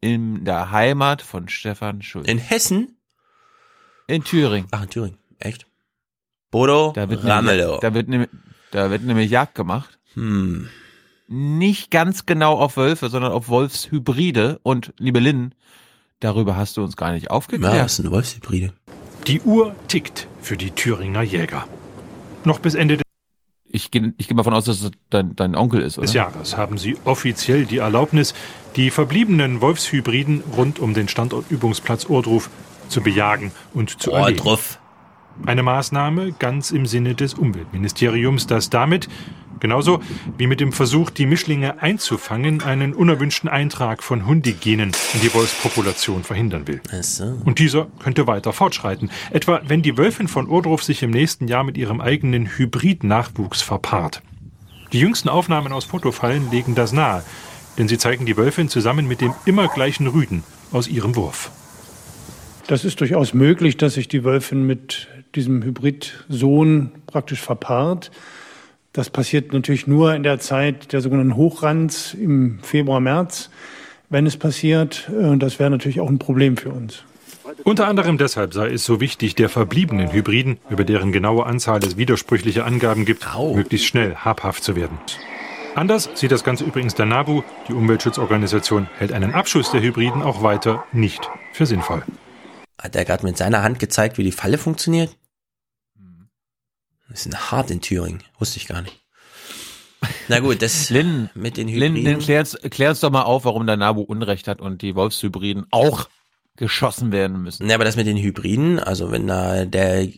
In 0.00 0.44
der 0.44 0.70
Heimat 0.70 1.22
von 1.22 1.48
Stefan 1.48 2.02
Schulz. 2.02 2.28
In 2.28 2.38
Hessen? 2.38 2.96
In 4.08 4.22
Thüringen. 4.24 4.68
Ach, 4.70 4.82
in 4.82 4.90
Thüringen. 4.90 5.18
Echt? 5.38 5.66
Bodo 6.50 6.92
Da 6.94 7.08
wird, 7.08 7.24
Ramelow. 7.24 7.52
nämlich, 7.56 7.80
da, 7.80 7.94
wird 7.94 8.08
nämlich, 8.08 8.30
da 8.70 8.90
wird 8.90 9.02
nämlich 9.02 9.30
Jagd 9.30 9.54
gemacht. 9.54 9.98
Hm. 10.14 10.68
Nicht 11.28 11.90
ganz 11.90 12.24
genau 12.26 12.54
auf 12.58 12.76
Wölfe, 12.76 13.08
sondern 13.08 13.32
auf 13.32 13.48
Wolfshybride. 13.48 14.60
Und 14.62 14.92
liebe 14.98 15.18
Lynn, 15.18 15.54
darüber 16.20 16.56
hast 16.56 16.76
du 16.76 16.82
uns 16.82 16.96
gar 16.96 17.12
nicht 17.12 17.30
aufgeklärt. 17.30 17.74
Ja, 17.74 17.82
das 17.82 17.96
sind 17.96 18.10
Wolfshybride. 18.10 18.72
Die 19.26 19.40
Uhr 19.40 19.74
tickt 19.88 20.28
für 20.40 20.56
die 20.56 20.70
Thüringer 20.70 21.22
Jäger. 21.22 21.66
Noch 22.44 22.60
bis 22.60 22.74
Ende 22.74 23.00
Ich 23.68 23.90
gehe 23.90 24.14
ich 24.18 24.28
geh 24.28 24.34
mal 24.34 24.44
von 24.44 24.54
aus, 24.54 24.64
dass 24.64 24.82
es 24.82 24.90
dein, 25.10 25.34
dein 25.34 25.56
Onkel 25.56 25.82
ist, 25.82 25.98
oder? 25.98 26.06
des 26.06 26.14
Jahres 26.14 26.56
haben 26.56 26.78
sie 26.78 26.96
offiziell 27.04 27.66
die 27.66 27.78
Erlaubnis, 27.78 28.34
die 28.76 28.90
verbliebenen 28.90 29.60
Wolfshybriden 29.60 30.44
rund 30.56 30.78
um 30.78 30.94
den 30.94 31.08
Standortübungsplatz 31.08 32.08
Ohrdruf 32.08 32.50
zu 32.88 33.00
bejagen 33.00 33.50
und 33.74 34.00
zu. 34.00 34.12
Ohrdruf. 34.12 34.78
Eine 35.44 35.62
Maßnahme 35.62 36.32
ganz 36.32 36.70
im 36.70 36.86
Sinne 36.86 37.14
des 37.14 37.34
Umweltministeriums, 37.34 38.46
das 38.46 38.70
damit, 38.70 39.08
genauso 39.60 40.00
wie 40.38 40.46
mit 40.46 40.60
dem 40.60 40.72
Versuch, 40.72 41.10
die 41.10 41.26
Mischlinge 41.26 41.82
einzufangen, 41.82 42.62
einen 42.62 42.94
unerwünschten 42.94 43.48
Eintrag 43.48 44.02
von 44.02 44.26
Hundigenen 44.26 44.92
in 45.14 45.20
die 45.20 45.32
Wolfspopulation 45.32 46.24
verhindern 46.24 46.66
will. 46.66 46.80
So. 47.00 47.40
Und 47.44 47.58
dieser 47.58 47.86
könnte 47.98 48.26
weiter 48.26 48.52
fortschreiten. 48.52 49.10
Etwa 49.30 49.60
wenn 49.66 49.82
die 49.82 49.96
Wölfin 49.96 50.28
von 50.28 50.48
Ohrdruf 50.48 50.82
sich 50.82 51.02
im 51.02 51.10
nächsten 51.10 51.48
Jahr 51.48 51.64
mit 51.64 51.76
ihrem 51.76 52.00
eigenen 52.00 52.46
Hybrid-Nachwuchs 52.56 53.62
verpaart. 53.62 54.22
Die 54.92 55.00
jüngsten 55.00 55.28
Aufnahmen 55.28 55.72
aus 55.72 55.84
Fotofallen 55.84 56.50
legen 56.50 56.74
das 56.74 56.92
nahe, 56.92 57.24
denn 57.78 57.88
sie 57.88 57.98
zeigen 57.98 58.26
die 58.26 58.36
Wölfin 58.36 58.68
zusammen 58.68 59.06
mit 59.06 59.20
dem 59.20 59.34
immer 59.44 59.68
gleichen 59.68 60.06
Rüden 60.06 60.44
aus 60.72 60.88
ihrem 60.88 61.16
Wurf. 61.16 61.50
Das 62.66 62.84
ist 62.84 63.00
durchaus 63.00 63.34
möglich, 63.34 63.76
dass 63.76 63.94
sich 63.94 64.08
die 64.08 64.24
Wölfin 64.24 64.66
mit 64.66 65.08
diesem 65.34 65.62
Hybridsohn 65.62 66.92
praktisch 67.06 67.40
verpaart. 67.40 68.10
Das 68.96 69.10
passiert 69.10 69.52
natürlich 69.52 69.86
nur 69.86 70.14
in 70.14 70.22
der 70.22 70.38
Zeit 70.38 70.94
der 70.94 71.02
sogenannten 71.02 71.36
Hochranz 71.36 72.16
im 72.18 72.60
Februar, 72.62 72.98
März. 72.98 73.50
Wenn 74.08 74.24
es 74.24 74.38
passiert, 74.38 75.10
äh, 75.10 75.36
das 75.36 75.58
wäre 75.58 75.68
natürlich 75.68 76.00
auch 76.00 76.08
ein 76.08 76.18
Problem 76.18 76.56
für 76.56 76.70
uns. 76.70 77.04
Unter 77.62 77.88
anderem 77.88 78.16
deshalb 78.16 78.54
sei 78.54 78.70
es 78.70 78.86
so 78.86 78.98
wichtig, 78.98 79.34
der 79.34 79.50
verbliebenen 79.50 80.12
Hybriden, 80.12 80.56
über 80.70 80.84
deren 80.84 81.12
genaue 81.12 81.44
Anzahl 81.44 81.80
es 81.84 81.98
widersprüchliche 81.98 82.64
Angaben 82.64 83.04
gibt, 83.04 83.26
möglichst 83.54 83.86
schnell 83.86 84.14
habhaft 84.14 84.64
zu 84.64 84.76
werden. 84.76 84.96
Anders 85.74 86.08
sieht 86.14 86.32
das 86.32 86.42
Ganze 86.42 86.64
übrigens 86.64 86.94
der 86.94 87.04
NABU. 87.04 87.42
Die 87.68 87.74
Umweltschutzorganisation 87.74 88.88
hält 88.96 89.12
einen 89.12 89.34
Abschuss 89.34 89.70
der 89.72 89.82
Hybriden 89.82 90.22
auch 90.22 90.42
weiter 90.42 90.84
nicht 90.92 91.28
für 91.52 91.66
sinnvoll. 91.66 92.02
Hat 92.80 92.96
er 92.96 93.04
gerade 93.04 93.26
mit 93.26 93.36
seiner 93.36 93.62
Hand 93.62 93.78
gezeigt, 93.78 94.16
wie 94.16 94.24
die 94.24 94.32
Falle 94.32 94.56
funktioniert? 94.56 95.10
Das 97.16 97.24
ist 97.24 97.50
hart 97.50 97.70
in 97.70 97.80
Thüringen. 97.80 98.22
Wusste 98.38 98.58
ich 98.58 98.66
gar 98.66 98.82
nicht. 98.82 99.00
Na 100.28 100.40
gut, 100.40 100.60
das 100.60 100.90
Lynn, 100.90 101.30
mit 101.34 101.56
den 101.56 101.66
Hybriden. 101.66 101.96
Lynn 101.96 102.18
klär, 102.18 102.40
uns, 102.40 102.58
klär 102.68 102.90
uns 102.90 103.00
doch 103.00 103.10
mal 103.10 103.22
auf, 103.22 103.46
warum 103.46 103.66
der 103.66 103.78
NABU 103.78 104.02
Unrecht 104.02 104.46
hat 104.48 104.60
und 104.60 104.82
die 104.82 104.94
Wolfshybriden 104.94 105.64
auch 105.70 106.10
geschossen 106.56 107.12
werden 107.12 107.42
müssen. 107.42 107.70
Ja, 107.70 107.76
aber 107.76 107.86
das 107.86 107.96
mit 107.96 108.06
den 108.06 108.18
Hybriden, 108.18 108.78
also 108.78 109.12
wenn 109.12 109.26
da 109.26 109.64
der, 109.64 110.08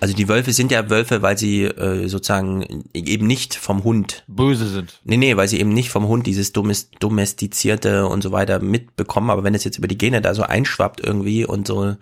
also 0.00 0.12
die 0.12 0.28
Wölfe 0.28 0.52
sind 0.52 0.72
ja 0.72 0.90
Wölfe, 0.90 1.22
weil 1.22 1.38
sie 1.38 1.66
äh, 1.66 2.08
sozusagen 2.08 2.84
eben 2.94 3.28
nicht 3.28 3.54
vom 3.54 3.84
Hund 3.84 4.24
böse 4.26 4.66
sind. 4.68 5.00
Nee, 5.04 5.18
nee, 5.18 5.36
weil 5.36 5.46
sie 5.46 5.60
eben 5.60 5.72
nicht 5.72 5.90
vom 5.90 6.08
Hund 6.08 6.26
dieses 6.26 6.52
Domes- 6.52 6.90
domestizierte 6.98 8.08
und 8.08 8.22
so 8.22 8.32
weiter 8.32 8.58
mitbekommen, 8.58 9.30
aber 9.30 9.44
wenn 9.44 9.54
es 9.54 9.62
jetzt 9.62 9.78
über 9.78 9.86
die 9.86 9.98
Gene 9.98 10.20
da 10.20 10.34
so 10.34 10.42
einschwappt 10.42 10.98
irgendwie 11.00 11.44
und 11.46 11.68
so, 11.68 11.94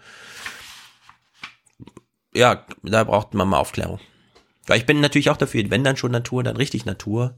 ja, 2.34 2.64
da 2.82 3.04
braucht 3.04 3.34
man 3.34 3.48
mal 3.48 3.58
Aufklärung. 3.58 4.00
Weil 4.66 4.78
ich 4.78 4.86
bin 4.86 5.00
natürlich 5.00 5.30
auch 5.30 5.36
dafür, 5.36 5.64
wenn 5.70 5.84
dann 5.84 5.96
schon 5.96 6.12
Natur, 6.12 6.42
dann 6.42 6.56
richtig 6.56 6.84
Natur. 6.84 7.34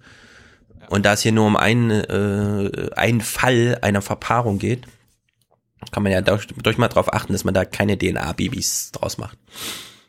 Und 0.89 1.07
da 1.07 1.15
es 1.15 1.23
hier 1.23 1.33
nur 1.33 1.47
um 1.47 1.57
einen, 1.57 1.91
äh, 1.91 2.91
einen 2.97 3.21
Fall 3.21 3.79
einer 3.81 4.03
Verpaarung 4.03 4.59
geht, 4.59 4.87
kann 5.91 6.03
man 6.03 6.13
ja 6.13 6.21
durch, 6.21 6.47
durch 6.47 6.79
mal 6.79 6.89
drauf 6.89 7.13
achten, 7.13 7.33
dass 7.33 7.45
man 7.45 7.55
da 7.55 7.65
keine 7.65 7.97
DNA-Babys 7.99 8.93
draus 8.93 9.19
macht. 9.19 9.39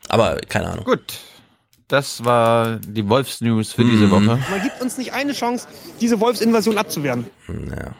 Aber 0.08 0.36
keine 0.48 0.68
Ahnung. 0.68 0.84
Gut. 0.84 1.18
Das 1.88 2.24
war 2.24 2.76
die 2.76 3.08
Wolfsnews 3.08 3.72
für 3.72 3.84
diese 3.84 4.10
Woche. 4.10 4.38
Man 4.50 4.62
gibt 4.62 4.80
uns 4.80 4.96
nicht 4.96 5.12
eine 5.12 5.32
Chance, 5.32 5.68
diese 6.00 6.18
Wolfsinvasion 6.20 6.78
abzuwehren. 6.78 7.26
Ja. 7.48 7.94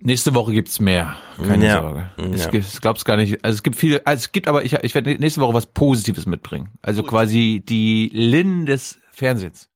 Nächste 0.00 0.34
Woche 0.34 0.52
gibt's 0.52 0.78
mehr. 0.78 1.16
Keine 1.36 1.66
Ja. 1.66 1.82
Sorge. 1.82 2.10
Ja. 2.18 2.52
Ich, 2.52 2.80
glaub's 2.80 3.04
gar 3.04 3.16
nicht. 3.16 3.44
Also 3.44 3.56
es 3.56 3.62
gibt 3.62 3.76
viel, 3.76 4.00
also 4.04 4.20
es 4.20 4.32
gibt 4.32 4.46
aber, 4.46 4.64
ich, 4.64 4.72
ich 4.74 4.94
werde 4.94 5.16
nächste 5.16 5.40
Woche 5.40 5.54
was 5.54 5.66
Positives 5.66 6.26
mitbringen. 6.26 6.70
Also 6.82 7.02
quasi 7.02 7.62
die 7.66 8.10
Lin 8.12 8.66
des 8.66 9.00
Fernsehens. 9.10 9.68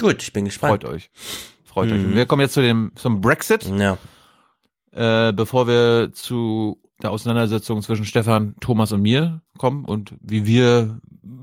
Gut, 0.00 0.22
ich 0.22 0.32
bin 0.32 0.44
gespannt. 0.44 0.82
Freut 0.82 0.92
euch. 0.92 1.10
Freut 1.64 1.90
euch. 1.90 2.00
Mhm. 2.00 2.14
Wir 2.14 2.26
kommen 2.26 2.42
jetzt 2.42 2.54
zu 2.54 2.62
dem, 2.62 2.92
zum 2.94 3.20
Brexit. 3.20 3.64
Ja. 3.76 3.98
Äh, 4.92 5.32
bevor 5.32 5.66
wir 5.66 6.10
zu 6.12 6.80
der 7.02 7.10
Auseinandersetzung 7.10 7.82
zwischen 7.82 8.04
Stefan, 8.04 8.54
Thomas 8.60 8.92
und 8.92 9.02
mir 9.02 9.42
kommen 9.56 9.84
und 9.84 10.14
wie 10.20 10.46
wir 10.46 11.00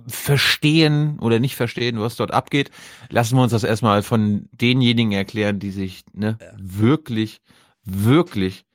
verstehen 0.07 1.19
oder 1.19 1.39
nicht 1.39 1.55
verstehen, 1.55 1.99
was 1.99 2.15
dort 2.15 2.31
abgeht, 2.31 2.71
lassen 3.09 3.37
wir 3.37 3.43
uns 3.43 3.51
das 3.51 3.63
erstmal 3.63 4.03
von 4.03 4.49
denjenigen 4.51 5.11
erklären, 5.11 5.59
die 5.59 5.71
sich 5.71 6.03
ne, 6.13 6.37
wirklich, 6.57 7.41
wirklich, 7.85 8.65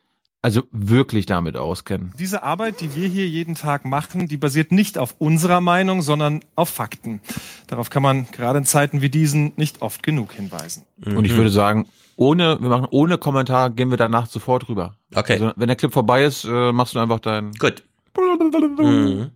also 0.42 0.62
wirklich 0.70 1.26
damit 1.26 1.56
auskennen. 1.56 2.12
Diese 2.18 2.42
Arbeit, 2.42 2.80
die 2.80 2.94
wir 2.94 3.08
hier 3.08 3.28
jeden 3.28 3.54
Tag 3.54 3.84
machen, 3.84 4.28
die 4.28 4.36
basiert 4.36 4.72
nicht 4.72 4.98
auf 4.98 5.14
unserer 5.18 5.60
Meinung, 5.60 6.02
sondern 6.02 6.40
auf 6.56 6.70
Fakten. 6.70 7.20
Darauf 7.66 7.90
kann 7.90 8.02
man 8.02 8.26
gerade 8.30 8.58
in 8.58 8.64
Zeiten 8.64 9.02
wie 9.02 9.10
diesen 9.10 9.52
nicht 9.56 9.82
oft 9.82 10.02
genug 10.02 10.32
hinweisen. 10.32 10.84
Und 11.04 11.24
ich 11.24 11.34
würde 11.34 11.50
sagen, 11.50 11.86
ohne, 12.16 12.60
wir 12.60 12.68
machen 12.68 12.86
ohne 12.90 13.18
Kommentar, 13.18 13.70
gehen 13.70 13.90
wir 13.90 13.96
danach 13.96 14.26
sofort 14.26 14.68
rüber. 14.68 14.94
Okay. 15.14 15.34
Also, 15.34 15.52
wenn 15.56 15.68
der 15.68 15.76
Clip 15.76 15.92
vorbei 15.92 16.24
ist, 16.24 16.44
äh, 16.44 16.72
machst 16.72 16.94
du 16.94 16.98
einfach 16.98 17.20
dein. 17.20 17.52
Gut. 17.52 17.82
Mhm. 18.16 19.30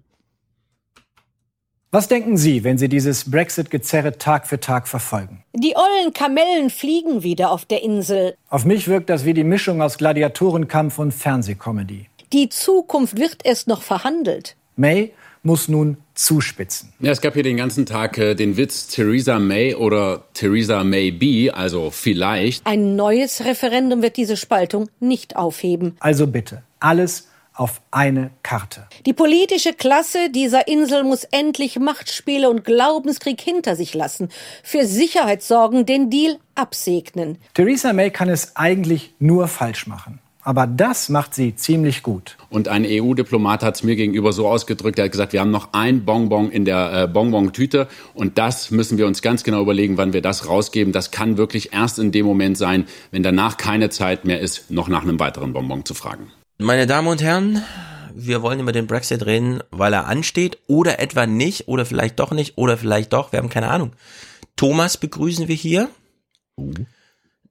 Was 1.94 2.08
denken 2.08 2.36
Sie, 2.36 2.64
wenn 2.64 2.76
Sie 2.76 2.88
dieses 2.88 3.30
Brexit-Gezerre 3.30 4.18
Tag 4.18 4.48
für 4.48 4.58
Tag 4.58 4.88
verfolgen? 4.88 5.44
Die 5.52 5.76
ollen 5.76 6.12
Kamellen 6.12 6.68
fliegen 6.68 7.22
wieder 7.22 7.52
auf 7.52 7.66
der 7.66 7.84
Insel. 7.84 8.34
Auf 8.48 8.64
mich 8.64 8.88
wirkt 8.88 9.08
das 9.10 9.24
wie 9.24 9.32
die 9.32 9.44
Mischung 9.44 9.80
aus 9.80 9.96
Gladiatorenkampf 9.98 10.98
und 10.98 11.14
Fernsehkomödie. 11.14 12.06
Die 12.32 12.48
Zukunft 12.48 13.16
wird 13.16 13.46
erst 13.46 13.68
noch 13.68 13.82
verhandelt. 13.82 14.56
May 14.74 15.12
muss 15.44 15.68
nun 15.68 15.98
zuspitzen. 16.16 16.92
Ja, 16.98 17.12
es 17.12 17.20
gab 17.20 17.34
hier 17.34 17.44
den 17.44 17.58
ganzen 17.58 17.86
Tag 17.86 18.18
äh, 18.18 18.34
den 18.34 18.56
Witz 18.56 18.88
Theresa 18.88 19.38
May 19.38 19.76
oder 19.76 20.24
Theresa 20.34 20.82
May 20.82 21.12
be, 21.12 21.54
also 21.54 21.92
vielleicht. 21.92 22.66
Ein 22.66 22.96
neues 22.96 23.44
Referendum 23.44 24.02
wird 24.02 24.16
diese 24.16 24.36
Spaltung 24.36 24.88
nicht 24.98 25.36
aufheben. 25.36 25.96
Also 26.00 26.26
bitte, 26.26 26.64
alles 26.80 27.28
auf 27.54 27.80
eine 27.90 28.30
Karte. 28.42 28.86
Die 29.06 29.12
politische 29.12 29.72
Klasse 29.72 30.30
dieser 30.30 30.68
Insel 30.68 31.04
muss 31.04 31.24
endlich 31.24 31.78
Machtspiele 31.78 32.50
und 32.50 32.64
Glaubenskrieg 32.64 33.40
hinter 33.40 33.76
sich 33.76 33.94
lassen, 33.94 34.28
für 34.62 34.84
Sicherheit 34.84 35.42
sorgen, 35.42 35.86
den 35.86 36.10
Deal 36.10 36.38
absegnen. 36.54 37.38
Theresa 37.54 37.92
May 37.92 38.10
kann 38.10 38.28
es 38.28 38.56
eigentlich 38.56 39.14
nur 39.18 39.48
falsch 39.48 39.86
machen. 39.86 40.20
Aber 40.46 40.66
das 40.66 41.08
macht 41.08 41.34
sie 41.34 41.56
ziemlich 41.56 42.02
gut. 42.02 42.36
Und 42.50 42.68
ein 42.68 42.84
EU-Diplomat 42.86 43.62
hat 43.62 43.76
es 43.76 43.82
mir 43.82 43.96
gegenüber 43.96 44.34
so 44.34 44.46
ausgedrückt, 44.46 44.98
er 44.98 45.06
hat 45.06 45.12
gesagt, 45.12 45.32
wir 45.32 45.40
haben 45.40 45.50
noch 45.50 45.72
ein 45.72 46.04
Bonbon 46.04 46.50
in 46.50 46.66
der 46.66 47.04
äh, 47.04 47.08
Bonbon-Tüte 47.08 47.88
und 48.12 48.36
das 48.36 48.70
müssen 48.70 48.98
wir 48.98 49.06
uns 49.06 49.22
ganz 49.22 49.42
genau 49.42 49.62
überlegen, 49.62 49.96
wann 49.96 50.12
wir 50.12 50.20
das 50.20 50.46
rausgeben. 50.46 50.92
Das 50.92 51.10
kann 51.10 51.38
wirklich 51.38 51.72
erst 51.72 51.98
in 51.98 52.12
dem 52.12 52.26
Moment 52.26 52.58
sein, 52.58 52.84
wenn 53.10 53.22
danach 53.22 53.56
keine 53.56 53.88
Zeit 53.88 54.26
mehr 54.26 54.40
ist, 54.40 54.70
noch 54.70 54.88
nach 54.88 55.02
einem 55.02 55.18
weiteren 55.18 55.54
Bonbon 55.54 55.86
zu 55.86 55.94
fragen. 55.94 56.30
Meine 56.58 56.86
Damen 56.86 57.08
und 57.08 57.20
Herren, 57.20 57.64
wir 58.14 58.40
wollen 58.40 58.60
über 58.60 58.70
den 58.70 58.86
Brexit 58.86 59.26
reden, 59.26 59.60
weil 59.72 59.92
er 59.92 60.06
ansteht 60.06 60.58
oder 60.68 61.00
etwa 61.00 61.26
nicht 61.26 61.66
oder 61.66 61.84
vielleicht 61.84 62.20
doch 62.20 62.30
nicht 62.30 62.56
oder 62.56 62.78
vielleicht 62.78 63.12
doch, 63.12 63.32
wir 63.32 63.40
haben 63.40 63.48
keine 63.48 63.70
Ahnung. 63.70 63.92
Thomas 64.54 64.96
begrüßen 64.96 65.48
wir 65.48 65.56
hier. 65.56 65.90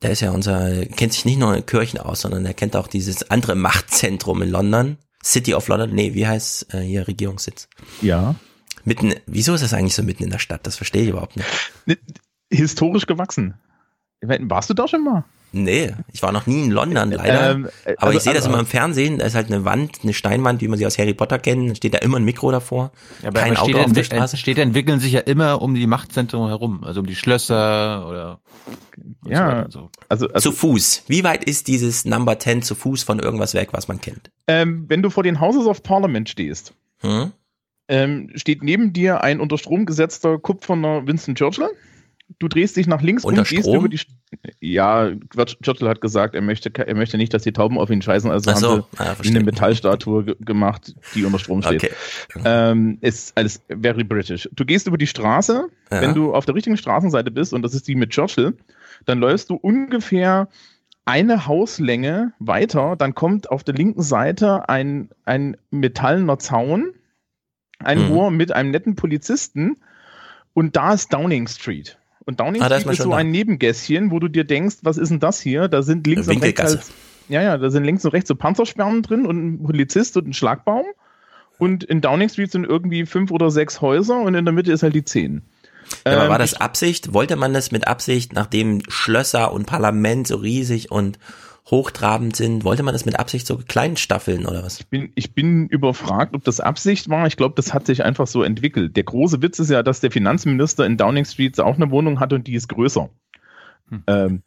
Der 0.02 0.12
ist 0.12 0.22
ja 0.22 0.32
unser, 0.32 0.86
kennt 0.86 1.12
sich 1.12 1.26
nicht 1.26 1.38
nur 1.38 1.54
in 1.54 1.66
Kirchen 1.66 2.00
aus, 2.00 2.22
sondern 2.22 2.46
er 2.46 2.54
kennt 2.54 2.78
auch 2.78 2.88
dieses 2.88 3.30
andere 3.30 3.56
Machtzentrum 3.56 4.42
in 4.42 4.50
London. 4.50 4.98
City 5.22 5.54
of 5.54 5.68
London, 5.68 5.94
nee, 5.94 6.14
wie 6.14 6.26
heißt 6.26 6.74
äh, 6.74 6.80
hier 6.80 7.06
Regierungssitz? 7.06 7.68
Ja. 8.02 8.36
Mitten, 8.86 9.16
wieso 9.26 9.54
ist 9.54 9.64
das 9.64 9.74
eigentlich 9.74 9.96
so 9.96 10.04
mitten 10.04 10.24
in 10.24 10.30
der 10.30 10.40
Stadt? 10.40 10.66
Das 10.66 10.78
verstehe 10.78 11.04
ich 11.04 11.10
überhaupt 11.10 11.36
nicht. 11.36 12.00
Historisch 12.50 13.06
gewachsen. 13.06 13.56
Warst 14.22 14.70
du 14.70 14.74
da 14.74 14.88
schon 14.88 15.04
mal? 15.04 15.26
Nee, 15.56 15.94
ich 16.12 16.24
war 16.24 16.32
noch 16.32 16.48
nie 16.48 16.64
in 16.64 16.72
London, 16.72 17.12
leider. 17.12 17.52
Ähm, 17.52 17.70
äh, 17.86 17.92
Aber 17.98 18.08
also- 18.08 18.18
ich 18.18 18.24
sehe 18.24 18.34
das 18.34 18.44
also- 18.46 18.50
immer 18.54 18.60
im 18.62 18.66
Fernsehen. 18.66 19.20
Da 19.20 19.26
ist 19.28 19.36
halt 19.36 19.48
eine 19.52 19.64
Wand, 19.66 20.00
eine 20.02 20.14
Steinwand, 20.14 20.62
wie 20.62 20.68
man 20.68 20.80
sie 20.80 20.86
aus 20.88 20.98
Harry 20.98 21.14
Potter 21.14 21.38
kennt. 21.38 21.70
Da 21.70 21.76
steht 21.76 21.94
da 21.94 22.00
immer 22.00 22.18
ein 22.18 22.24
Mikro 22.26 22.50
davor. 22.52 22.92
Ja, 23.22 23.28
aber 23.30 23.40
Kein 23.40 23.52
aber 23.52 23.62
Auto 23.62 23.70
Städte, 23.72 23.86
auf 23.86 23.94
der 23.94 24.04
Straße. 24.04 24.38
Städte 24.38 24.62
entwickeln 24.64 25.00
sich 25.00 25.12
ja 25.14 25.20
immer 25.20 25.62
um 25.62 25.76
die 25.76 25.86
Machtzentren 25.86 26.48
herum, 26.48 26.84
also 26.84 27.02
um 27.02 27.06
die 27.06 27.16
Schlösser 27.16 28.08
oder 28.10 28.40
Ja, 29.28 29.68
so. 29.70 29.90
also, 30.10 30.28
also 30.30 30.50
zu 30.52 30.56
Fuß. 30.58 31.04
Wie 31.08 31.24
weit 31.24 31.44
ist 31.44 31.68
dieses 31.68 32.04
Number 32.04 32.40
10 32.40 32.64
zu 32.64 32.74
Fuß 32.74 33.04
von 33.04 33.20
irgendwas 33.20 33.54
weg, 33.54 33.70
was 33.74 33.88
man 33.88 34.02
kennt? 34.02 34.32
ähm, 34.48 34.86
wenn 34.90 35.02
du 35.04 35.10
vor 35.12 35.24
den 35.24 35.40
Houses 35.40 35.68
of 35.68 35.84
Parliament 35.84 36.30
stehst, 36.30 36.74
Hm? 37.02 37.32
ähm, 37.88 38.30
steht 38.36 38.64
neben 38.64 38.92
dir 38.92 39.22
ein 39.24 39.40
unter 39.40 39.58
Strom 39.58 39.86
gesetzter 39.86 40.40
kupferner 40.40 41.06
Winston 41.08 41.36
Churchill. 41.36 41.70
Du 42.44 42.50
drehst 42.50 42.76
dich 42.76 42.88
nach 42.88 43.02
links 43.02 43.24
Unter 43.24 43.40
und 43.44 43.48
gehst 43.48 43.62
Strom? 43.64 43.78
über 43.78 43.88
die. 43.88 44.00
St- 44.00 44.08
Ja, 44.60 45.10
Churchill 45.64 45.88
hat 45.88 46.02
gesagt, 46.02 46.36
er 46.36 46.42
möchte, 46.42 46.70
er 46.76 46.94
möchte 46.94 47.16
nicht, 47.18 47.34
dass 47.34 47.44
die 47.44 47.54
Tauben 47.54 47.78
auf 47.80 47.90
ihn 47.90 48.02
scheißen, 48.02 48.30
also 48.30 48.54
so, 48.56 48.70
haben 48.70 48.84
ah, 48.98 49.04
sie 49.12 49.16
verstehe. 49.16 49.36
eine 49.38 49.46
Metallstatue 49.46 50.26
ge 50.26 50.36
gemacht, 50.42 50.94
die 51.16 51.24
unter 51.24 51.40
Strom 51.40 51.62
steht. 51.62 51.86
Okay. 51.86 52.42
Ähm, 52.44 52.98
ist 53.00 53.38
alles 53.38 53.62
very 53.70 54.04
British. 54.04 54.50
Du 54.52 54.66
gehst 54.66 54.88
über 54.88 54.98
die 54.98 55.08
Straße, 55.08 55.70
Ja. 55.90 56.02
wenn 56.02 56.14
du 56.14 56.34
auf 56.34 56.46
der 56.46 56.54
richtigen 56.56 56.76
Straßenseite 56.76 57.32
bist, 57.32 57.54
und 57.54 57.62
das 57.62 57.74
ist 57.74 57.88
die 57.88 57.96
mit 57.96 58.10
Churchill, 58.10 58.58
dann 59.06 59.20
läufst 59.20 59.50
du 59.50 59.56
ungefähr 59.56 60.50
eine 61.06 61.48
Hauslänge 61.48 62.34
weiter, 62.40 62.96
dann 62.98 63.16
kommt 63.16 63.50
auf 63.52 63.64
der 63.64 63.76
linken 63.76 64.02
Seite 64.02 64.68
ein, 64.68 65.08
ein 65.24 65.56
metallener 65.72 66.40
Zaun, 66.40 66.94
ein 67.80 68.00
Mhm. 68.00 68.10
hoher 68.10 68.32
mit 68.32 68.52
einem 68.54 68.72
netten 68.72 68.96
Polizisten, 68.98 69.78
und 70.54 70.76
da 70.76 70.94
ist 70.94 71.12
Downing 71.14 71.48
Street. 71.48 71.98
Und 72.26 72.40
Downing 72.40 72.62
Ah, 72.62 72.70
da 72.70 72.76
ist 72.76 72.82
Street 72.82 72.94
ist 72.94 72.98
schon 72.98 73.04
so 73.06 73.12
da. 73.12 73.18
ein 73.18 73.32
Nebengässchen, 73.32 74.12
wo 74.12 74.20
du 74.20 74.28
dir 74.28 74.44
denkst, 74.44 74.78
was 74.84 74.98
ist 74.98 75.10
denn 75.10 75.20
das 75.20 75.40
hier? 75.42 75.68
Da 75.68 75.82
sind 75.82 76.08
links 76.08 76.28
und 76.28 76.42
rechts 76.42 76.62
halt, 76.62 76.82
ja, 77.30 77.42
ja, 77.42 77.58
da 77.58 77.70
sind 77.70 77.84
links 77.84 78.06
und 78.06 78.12
rechts 78.12 78.28
so 78.28 78.36
Panzersperren 78.36 79.02
drin 79.02 79.26
und 79.26 79.38
ein 79.46 79.64
Polizist 79.64 80.16
und 80.18 80.28
ein 80.28 80.34
Schlagbaum. 80.34 80.86
Und 81.60 81.84
in 81.84 82.02
Downing 82.02 82.30
Street 82.30 82.52
sind 82.52 82.66
irgendwie 82.66 83.06
fünf 83.06 83.32
oder 83.32 83.52
sechs 83.52 83.82
Häuser 83.82 84.20
und 84.22 84.36
in 84.36 84.46
der 84.46 84.54
Mitte 84.54 84.72
ist 84.72 84.84
halt 84.84 84.96
die 84.96 85.04
zehn. 85.06 85.42
Ja, 86.06 86.14
aber 86.14 86.24
Ähm, 86.24 86.30
war 86.30 86.40
das 86.40 86.54
Absicht? 86.54 87.14
Wollte 87.14 87.36
man 87.36 87.54
das 87.54 87.72
mit 87.72 87.88
Absicht, 87.88 88.34
nachdem 88.34 88.82
Schlösser 88.88 89.52
und 89.54 89.66
Parlament 89.66 90.28
so 90.28 90.38
riesig 90.38 90.92
und 90.92 91.20
hochtrabend 91.70 92.36
sind, 92.36 92.66
wollte 92.66 92.84
man 92.84 92.94
das 92.94 93.06
mit 93.06 93.18
Absicht 93.18 93.48
so 93.48 93.58
klein 93.58 93.96
staffeln 93.96 94.46
oder 94.46 94.64
was? 94.64 94.82
Ich 94.82 94.88
bin, 94.88 95.12
ich 95.16 95.34
bin 95.34 95.68
überfragt, 95.68 96.36
ob 96.36 96.44
das 96.44 96.60
Absicht 96.60 97.10
war. 97.10 97.26
Ich 97.28 97.38
glaube, 97.38 97.56
das 97.56 97.74
hat 97.74 97.86
sich 97.86 98.04
einfach 98.04 98.28
so 98.28 98.44
entwickelt. 98.44 98.98
Der 98.98 99.04
große 99.04 99.42
Witz 99.42 99.60
ist 99.60 99.70
ja, 99.70 99.82
dass 99.82 100.02
der 100.02 100.12
Finanzminister 100.12 100.86
in 100.86 100.98
Downing 100.98 101.26
Street 101.26 101.60
auch 101.60 101.76
eine 101.76 101.90
Wohnung 101.90 102.20
hat 102.20 102.34
und 102.34 102.48
die 102.48 102.56
ist 102.56 102.68
größer. 102.68 103.10
Ähm, 104.08 104.42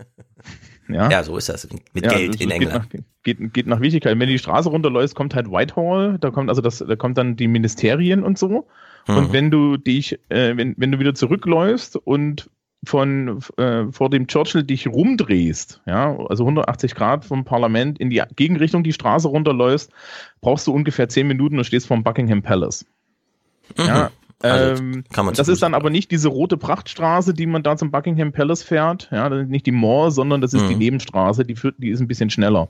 ja. 0.89 1.11
Ja, 1.11 1.23
so 1.23 1.37
ist 1.37 1.49
das 1.49 1.69
mit 1.95 2.05
Ja, 2.05 2.13
Geld 2.13 2.35
das 2.35 2.41
in 2.41 2.49
geht 2.49 2.53
England. 2.63 2.95
Nach, 2.95 3.01
geht, 3.23 3.55
geht 3.55 3.67
nach 3.67 3.81
Wichtigkeit. 3.81 4.13
Wenn 4.13 4.21
du 4.21 4.27
die 4.27 4.39
Straße 4.39 4.69
runterläufst, 4.69 5.15
kommt 5.15 5.35
halt 5.35 5.51
Whitehall, 5.51 6.19
da 6.21 6.31
kommt 6.31 6.49
also 6.49 6.61
das, 6.63 6.79
da 6.79 6.97
kommt 6.97 7.19
dann 7.19 7.37
die 7.37 7.49
Ministerien 7.49 8.23
und 8.23 8.39
so. 8.39 8.69
Mhm. 9.07 9.17
Und 9.17 9.33
wenn 9.33 9.51
du 9.51 9.77
dich, 9.77 10.19
äh, 10.29 10.57
wenn, 10.57 10.75
wenn 10.77 10.93
du 10.93 10.99
wieder 10.99 11.15
zurückläufst 11.15 11.97
und 11.97 12.51
von 12.85 13.41
äh, 13.57 13.85
vor 13.91 14.11
dem 14.11 14.27
Churchill 14.29 14.63
dich 14.63 14.87
rumdrehst, 14.87 15.81
ja, 15.87 16.17
also 16.29 16.45
180 16.45 16.95
Grad 16.95 17.25
vom 17.25 17.45
Parlament 17.45 17.99
in 17.99 18.11
die 18.11 18.23
Gegenrichtung 18.37 18.85
die 18.85 18.93
Straße 18.93 19.29
runterläufst, 19.29 19.91
brauchst 20.41 20.67
du 20.67 20.73
ungefähr 20.73 21.09
10 21.09 21.27
Minuten 21.27 21.59
und 21.59 21.65
stehst 21.65 21.87
vom 21.87 22.05
Buckingham 22.05 22.43
Palace. 22.43 22.85
Ja, 23.77 24.11
Also, 24.41 24.83
ähm, 24.83 25.05
kann 25.13 25.25
man 25.25 25.35
zu 25.35 25.41
das 25.41 25.49
ist 25.49 25.63
dann 25.63 25.75
aber 25.75 25.91
nicht 25.91 26.11
diese 26.11 26.29
rote 26.29 26.57
Prachtstraße, 26.57 27.35
die 27.35 27.47
man 27.47 27.63
da 27.63 27.77
zum 27.77 27.91
Buckingham 27.91 28.33
Palace 28.33 28.63
fährt. 28.63 29.09
Ja, 29.11 29.29
das 29.31 29.45
ist 29.45 29.51
nicht 29.51 29.67
die 29.67 29.73
Mall, 29.73 30.11
sondern 30.11 30.41
das 30.41 30.53
ist 30.55 30.63
Mhm. 30.63 30.69
die 30.69 30.75
Nebenstraße, 30.77 31.45
die, 31.45 31.57
führt, 31.57 31.77
die 31.79 31.89
ist 31.89 32.01
ein 32.01 32.07
bisschen 32.09 32.31
schneller. 32.31 32.69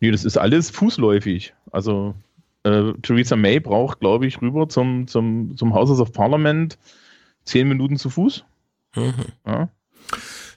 Nee, 0.00 0.10
das 0.10 0.24
ist 0.24 0.38
alles 0.38 0.70
fußläufig. 0.70 1.52
Also 1.70 2.14
äh, 2.64 2.92
Theresa 3.02 3.36
May 3.36 3.60
braucht, 3.60 4.00
glaube 4.00 4.26
ich, 4.26 4.40
rüber 4.40 4.68
zum, 4.68 5.06
zum, 5.06 5.56
zum 5.56 5.74
Houses 5.74 6.00
of 6.00 6.12
Parliament 6.12 6.78
zehn 7.44 7.68
Minuten 7.68 7.96
zu 7.96 8.10
Fuß. 8.10 8.44
Mhm. 8.96 9.14
Ja. 9.46 9.68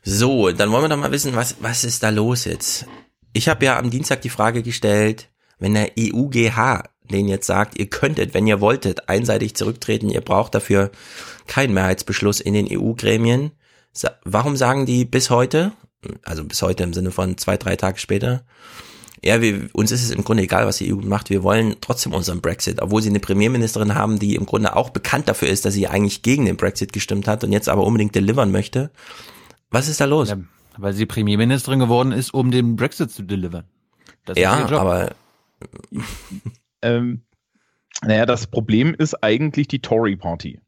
So, 0.04 0.52
dann 0.52 0.72
wollen 0.72 0.84
wir 0.84 0.90
doch 0.90 0.98
mal 0.98 1.12
wissen, 1.12 1.36
was, 1.36 1.58
was 1.62 1.84
ist 1.84 2.04
da 2.04 2.10
los 2.10 2.46
jetzt? 2.46 2.88
Ich 3.32 3.48
habe 3.48 3.66
ja 3.66 3.80
am 3.80 3.90
Dienstag 3.90 4.22
die 4.22 4.30
Frage 4.30 4.62
gestellt, 4.64 5.30
wenn 5.60 5.74
der 5.74 5.92
EUGH 5.98 6.84
den 7.12 7.28
jetzt 7.28 7.48
sagt, 7.48 7.78
ihr 7.78 7.90
könntet, 7.90 8.34
wenn 8.34 8.48
ihr 8.48 8.62
wolltet, 8.62 9.10
einseitig 9.10 9.56
zurücktreten, 9.56 10.10
ihr 10.10 10.22
braucht 10.22 10.56
dafür 10.56 10.92
keinen 11.48 11.74
Mehrheitsbeschluss 11.74 12.40
in 12.40 12.54
den 12.54 12.68
EU-Gremien. 12.70 13.52
Warum 14.24 14.56
sagen 14.56 14.86
die 14.86 15.06
bis 15.06 15.30
heute, 15.30 15.74
also 16.24 16.44
bis 16.44 16.62
heute 16.62 16.84
im 16.84 16.94
Sinne 16.94 17.12
von 17.12 17.38
zwei, 17.38 17.58
drei 17.58 17.76
Tage 17.76 18.00
später, 18.00 18.46
ja, 19.24 19.42
wir, 19.42 19.70
uns 19.74 19.92
ist 19.92 20.04
es 20.04 20.12
im 20.12 20.24
Grunde 20.24 20.44
egal, 20.44 20.66
was 20.66 20.78
die 20.78 20.94
EU 20.94 20.98
macht, 20.98 21.30
wir 21.30 21.44
wollen 21.44 21.76
trotzdem 21.82 22.14
unseren 22.14 22.42
Brexit, 22.42 22.82
obwohl 22.82 23.02
sie 23.02 23.10
eine 23.10 23.20
Premierministerin 23.20 23.96
haben, 23.96 24.20
die 24.20 24.36
im 24.36 24.46
Grunde 24.46 24.76
auch 24.76 24.90
bekannt 24.90 25.28
dafür 25.28 25.48
ist, 25.48 25.66
dass 25.66 25.74
sie 25.74 25.88
eigentlich 25.88 26.22
gegen 26.22 26.46
den 26.46 26.58
Brexit 26.58 26.94
gestimmt 26.94 27.28
hat 27.28 27.44
und 27.44 27.52
jetzt 27.52 27.70
aber 27.70 27.86
unbedingt 27.86 28.16
delivern 28.16 28.52
möchte. 28.52 28.92
Was 29.70 29.88
ist 29.88 30.02
da 30.02 30.06
los? 30.06 30.30
Ja, 30.30 30.38
weil 30.78 30.94
sie 30.94 31.06
Premierministerin 31.06 31.80
geworden 31.80 32.12
ist, 32.12 32.34
um 32.34 32.52
den 32.52 32.76
Brexit 32.76 33.12
zu 33.12 33.24
delivern. 33.24 33.66
Das 34.26 34.38
ist 34.38 34.44
ja, 34.44 34.60
ihr 34.60 34.70
Job. 34.70 34.80
aber 34.80 35.16
Ähm, 36.84 37.22
naja, 38.04 38.26
das 38.26 38.48
Problem 38.48 38.94
ist 38.94 39.24
eigentlich 39.24 39.68
die 39.68 39.80
Tory 39.80 40.18
Party. 40.18 40.60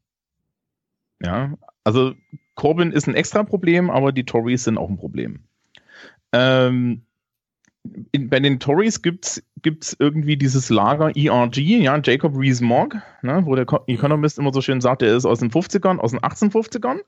Ja, 1.22 1.54
also 1.84 2.14
Corbyn 2.54 2.90
ist 2.90 3.06
ein 3.06 3.14
extra 3.14 3.44
Problem, 3.44 3.90
aber 3.90 4.12
die 4.12 4.24
Tories 4.24 4.64
sind 4.64 4.78
auch 4.78 4.88
ein 4.88 4.96
Problem. 4.96 5.44
Ähm, 6.32 7.05
in, 8.12 8.28
bei 8.28 8.40
den 8.40 8.58
Tories 8.60 9.02
gibt's 9.02 9.42
gibt's 9.62 9.96
irgendwie 9.98 10.36
dieses 10.36 10.70
Lager 10.70 11.16
ERG, 11.16 11.56
ja, 11.58 11.98
Jacob 12.02 12.36
Rees-Mogg, 12.36 12.96
ne, 13.22 13.42
wo 13.44 13.54
der 13.54 13.66
Co- 13.66 13.82
Economist 13.86 14.38
immer 14.38 14.52
so 14.52 14.60
schön 14.60 14.80
sagt, 14.80 15.02
er 15.02 15.16
ist 15.16 15.24
aus 15.24 15.40
den 15.40 15.50
50ern, 15.50 15.98
aus 15.98 16.12
den 16.12 16.20
1850ern. 16.20 17.00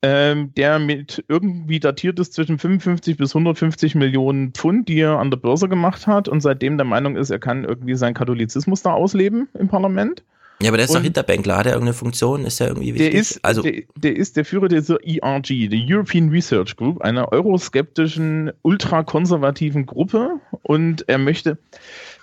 Ähm, 0.00 0.54
der 0.54 0.78
mit 0.78 1.24
irgendwie 1.26 1.80
datiert 1.80 2.20
ist 2.20 2.32
zwischen 2.32 2.56
55 2.58 3.16
bis 3.16 3.34
150 3.34 3.96
Millionen 3.96 4.52
Pfund, 4.52 4.88
die 4.88 5.00
er 5.00 5.18
an 5.18 5.30
der 5.32 5.38
Börse 5.38 5.68
gemacht 5.68 6.06
hat 6.06 6.28
und 6.28 6.40
seitdem 6.40 6.76
der 6.76 6.84
Meinung 6.86 7.16
ist, 7.16 7.30
er 7.30 7.40
kann 7.40 7.64
irgendwie 7.64 7.96
seinen 7.96 8.14
Katholizismus 8.14 8.82
da 8.82 8.92
ausleben 8.92 9.48
im 9.58 9.66
Parlament. 9.66 10.22
Ja, 10.60 10.70
aber 10.70 10.76
der 10.76 10.86
ist 10.86 10.94
doch 10.94 11.02
Hinterbänkler, 11.02 11.56
hat 11.56 11.66
er 11.66 11.72
irgendeine 11.72 11.94
Funktion? 11.94 12.44
Ist 12.44 12.58
der 12.58 12.68
irgendwie 12.68 12.94
wichtig? 12.94 13.10
Der 13.12 13.20
ist, 13.20 13.44
also, 13.44 13.62
der, 13.62 13.82
der 13.96 14.16
ist 14.16 14.36
der 14.36 14.44
Führer 14.44 14.68
dieser 14.68 14.98
ERG, 15.04 15.68
der 15.68 15.78
European 15.80 16.30
Research 16.30 16.76
Group, 16.76 17.00
einer 17.00 17.30
euroskeptischen, 17.30 18.52
ultrakonservativen 18.62 19.86
Gruppe. 19.86 20.40
Und 20.62 21.08
er 21.08 21.18
möchte. 21.18 21.58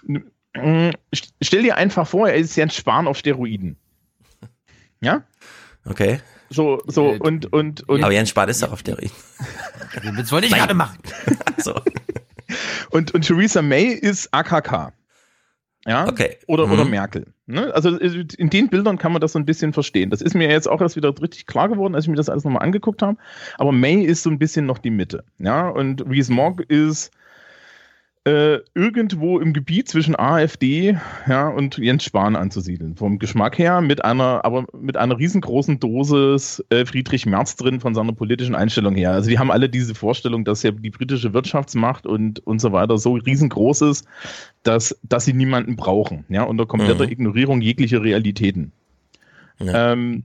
Mm, 0.04 0.90
Stell 1.42 1.64
dir 1.64 1.78
einfach 1.78 2.08
vor, 2.08 2.28
er 2.28 2.36
ist 2.36 2.56
Jens 2.56 2.76
Spahn 2.76 3.08
auf 3.08 3.18
Steroiden. 3.18 3.78
Ja? 5.02 5.24
okay. 5.86 6.20
So, 6.50 6.82
so, 6.88 7.10
und, 7.10 7.52
und, 7.52 7.88
und. 7.90 8.04
aber 8.04 8.14
Jens 8.14 8.30
Spahn 8.30 8.50
ist 8.50 8.62
doch 8.62 8.72
auf 8.72 8.84
der 8.84 8.98
Das 10.18 10.32
wollte 10.32 10.48
ich 10.48 10.54
gerade 10.54 10.74
machen. 10.74 11.00
so. 11.58 11.80
Und, 12.92 13.14
und 13.14 13.26
Theresa 13.26 13.62
May 13.62 13.88
ist 13.88 14.34
AKK. 14.34 14.94
Ja? 15.88 16.08
Okay. 16.08 16.38
Oder, 16.48 16.66
Mhm. 16.68 16.74
oder 16.74 16.86
Merkel. 16.86 17.26
Ne? 17.46 17.72
Also 17.74 17.96
in 17.98 18.50
den 18.50 18.70
Bildern 18.70 18.98
kann 18.98 19.12
man 19.12 19.22
das 19.22 19.34
so 19.34 19.40
ein 19.40 19.46
bisschen 19.46 19.72
verstehen. 19.72 20.10
Das 20.10 20.22
ist 20.22 20.34
mir 20.34 20.50
jetzt 20.50 20.68
auch 20.68 20.82
erst 20.82 20.96
wieder 20.96 21.14
richtig 21.22 21.46
klar 21.46 21.70
geworden, 21.70 21.94
als 21.94 22.06
ich 22.06 22.10
mir 22.10 22.16
das 22.16 22.30
alles 22.30 22.44
nochmal 22.44 22.64
angeguckt 22.64 23.02
habe. 23.04 23.18
Aber 23.58 23.72
May 23.72 24.02
ist 24.04 24.24
so 24.24 24.30
ein 24.32 24.40
bisschen 24.40 24.66
noch 24.66 24.80
die 24.80 24.90
Mitte. 24.90 25.24
Ja? 25.38 25.68
Und 25.70 26.04
Rees 26.10 26.30
Mogg 26.30 26.64
ist 26.68 27.12
äh, 28.26 28.60
irgendwo 28.74 29.40
im 29.40 29.54
Gebiet 29.54 29.88
zwischen 29.88 30.18
AfD 30.18 30.98
ja, 31.28 31.48
und 31.48 31.78
Jens 31.78 32.04
Spahn 32.04 32.36
anzusiedeln. 32.36 32.96
Vom 32.96 33.20
Geschmack 33.20 33.60
her 33.60 33.82
mit 33.82 34.04
einer, 34.04 34.44
aber 34.44 34.66
mit 34.74 34.98
einer 34.98 35.20
riesengroßen 35.20 35.80
Dosis 35.80 36.64
äh, 36.70 36.86
Friedrich 36.86 37.28
Merz 37.28 37.56
drin 37.56 37.80
von 37.80 37.94
seiner 37.94 38.14
politischen 38.14 38.56
Einstellung 38.56 38.96
her. 38.96 39.12
Also 39.12 39.30
die 39.30 39.38
haben 39.38 39.52
alle 39.52 39.70
diese 39.70 39.94
Vorstellung, 39.94 40.44
dass 40.44 40.64
ja 40.64 40.72
die 40.72 40.90
britische 40.90 41.34
Wirtschaftsmacht 41.34 42.08
und, 42.08 42.40
und 42.48 42.60
so 42.60 42.72
weiter 42.72 42.98
so 42.98 43.14
riesengroß 43.14 43.82
ist, 43.82 44.08
dass, 44.64 45.00
dass 45.04 45.26
sie 45.26 45.34
niemanden 45.34 45.76
brauchen, 45.76 46.26
ja, 46.30 46.44
unter 46.44 46.66
kompletter 46.66 47.06
Mhm. 47.06 47.12
Ignorierung 47.12 47.62
jeglicher 47.62 48.02
Realitäten. 48.02 48.72
Ähm, 49.60 50.24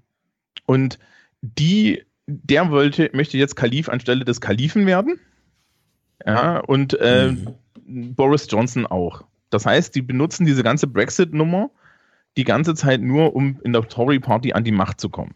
und 0.65 0.99
die, 1.43 2.03
der 2.27 2.71
wollte, 2.71 3.11
möchte 3.13 3.37
jetzt 3.37 3.57
Kalif 3.57 3.89
anstelle 3.89 4.25
des 4.25 4.41
Kalifen 4.41 4.87
werden. 4.87 5.21
Ja, 6.25 6.59
und 6.59 6.95
äh, 7.01 7.35
Boris 7.91 8.47
Johnson 8.49 8.87
auch. 8.87 9.25
Das 9.51 9.67
heißt, 9.67 9.95
die 9.95 10.03
benutzen 10.03 10.47
diese 10.47 10.62
ganze 10.62 10.87
Brexit-Nummer 10.87 11.71
die 12.37 12.45
ganze 12.45 12.75
Zeit 12.75 13.01
nur, 13.01 13.35
um 13.35 13.59
in 13.65 13.73
der 13.73 13.89
Tory-Party 13.89 14.53
an 14.53 14.65
die 14.65 14.73
Macht 14.73 15.01
zu 15.01 15.09
kommen. 15.09 15.35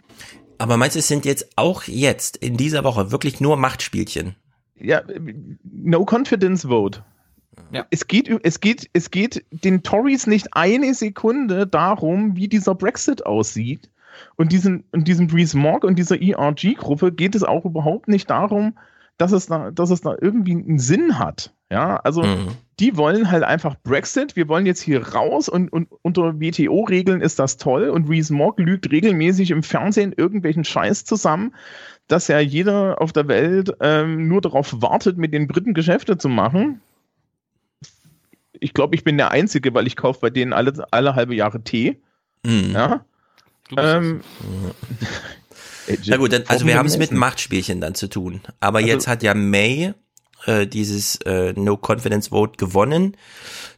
Aber 0.59 0.77
meinst 0.77 0.95
du, 0.95 1.01
es 1.01 1.09
sind 1.09 1.25
jetzt 1.25 1.49
auch 1.57 1.83
jetzt 1.85 2.37
in 2.37 2.57
dieser 2.57 2.85
Woche 2.85 3.11
wirklich 3.11 3.41
nur 3.41 3.57
Machtspielchen? 3.57 4.37
Ja, 4.77 5.03
no 5.63 6.07
confidence 6.09 6.63
vote. 6.69 7.05
Es, 7.91 8.07
geht, 8.07 8.29
es, 8.43 8.61
geht, 8.61 8.89
es 8.93 9.11
geht 9.11 9.45
den 9.51 9.83
Tories 9.83 10.27
nicht 10.27 10.49
eine 10.53 10.95
Sekunde 10.95 11.67
darum, 11.67 12.37
wie 12.37 12.49
dieser 12.49 12.75
Brexit 12.75 13.27
aussieht. 13.27 13.91
Und 14.37 14.53
diesen, 14.53 14.85
und 14.93 15.09
diesem 15.09 15.29
Rees-Mogg 15.29 15.85
und 15.85 15.99
dieser 15.99 16.21
ERG-Gruppe 16.21 17.13
geht 17.13 17.35
es 17.35 17.43
auch 17.43 17.65
überhaupt 17.65 18.09
nicht 18.09 18.31
darum, 18.31 18.79
dass 19.19 19.33
es 19.33 19.47
da, 19.47 19.71
dass 19.71 19.91
es 19.91 20.01
da 20.01 20.17
irgendwie 20.21 20.53
einen 20.53 20.79
Sinn 20.79 21.19
hat. 21.19 21.53
Ja, 21.75 21.97
also 21.97 22.23
Mhm. 22.23 22.49
die 22.81 22.97
wollen 22.97 23.31
halt 23.31 23.43
einfach 23.43 23.75
Brexit. 23.83 24.37
Wir 24.37 24.49
wollen 24.49 24.65
jetzt 24.67 24.81
hier 24.81 25.07
raus 25.09 25.49
und, 25.49 25.73
und 25.73 25.89
unter 26.03 26.41
WTO-Regeln 26.41 27.21
ist 27.21 27.39
das 27.39 27.57
toll. 27.57 27.89
Und 27.89 28.09
Rees-Mogg 28.09 28.59
lügt 28.61 28.91
regelmäßig 28.91 29.51
im 29.51 29.63
Fernsehen 29.63 30.13
irgendwelchen 30.17 30.65
Scheiß 30.65 31.05
zusammen, 31.05 31.55
dass 32.09 32.29
ja 32.29 32.39
jeder 32.39 33.01
auf 33.03 33.13
der 33.13 33.27
Welt 33.29 33.73
ähm, 33.81 34.29
nur 34.29 34.41
darauf 34.41 34.81
wartet, 34.83 35.19
mit 35.19 35.33
den 35.35 35.47
Briten 35.49 35.75
Geschäfte 35.75 36.17
zu 36.17 36.29
machen. 36.29 36.81
Ich 38.61 38.73
glaube, 38.73 38.95
ich 38.95 39.03
bin 39.05 39.17
der 39.19 39.31
Einzige, 39.33 39.75
weil 39.75 39.87
ich 39.87 39.97
kaufe 39.97 40.21
bei 40.21 40.31
denen 40.31 40.53
alle, 40.53 40.73
alle 40.91 41.15
halbe 41.17 41.35
Jahre 41.35 41.63
Tee. 41.63 41.99
Mhm. 42.45 42.71
Ja. 42.73 43.05
Ähm, 43.77 44.21
Na 46.07 46.17
gut, 46.17 46.33
dann, 46.33 46.45
also 46.49 46.67
wir 46.67 46.77
haben 46.79 46.87
es 46.87 46.99
mit. 46.99 47.11
Machtspielchen 47.13 47.81
dann 47.81 47.95
zu 47.95 48.09
tun. 48.09 48.41
Aber 48.61 48.79
Also- 48.79 48.89
jetzt 48.89 49.09
hat 49.09 49.23
ja 49.23 49.35
May 49.35 49.95
äh, 50.47 50.67
dieses 50.67 51.17
äh, 51.27 51.53
No 51.57 51.77
Confidence 51.81 52.29
Vote 52.29 52.57
gewonnen. 52.57 53.17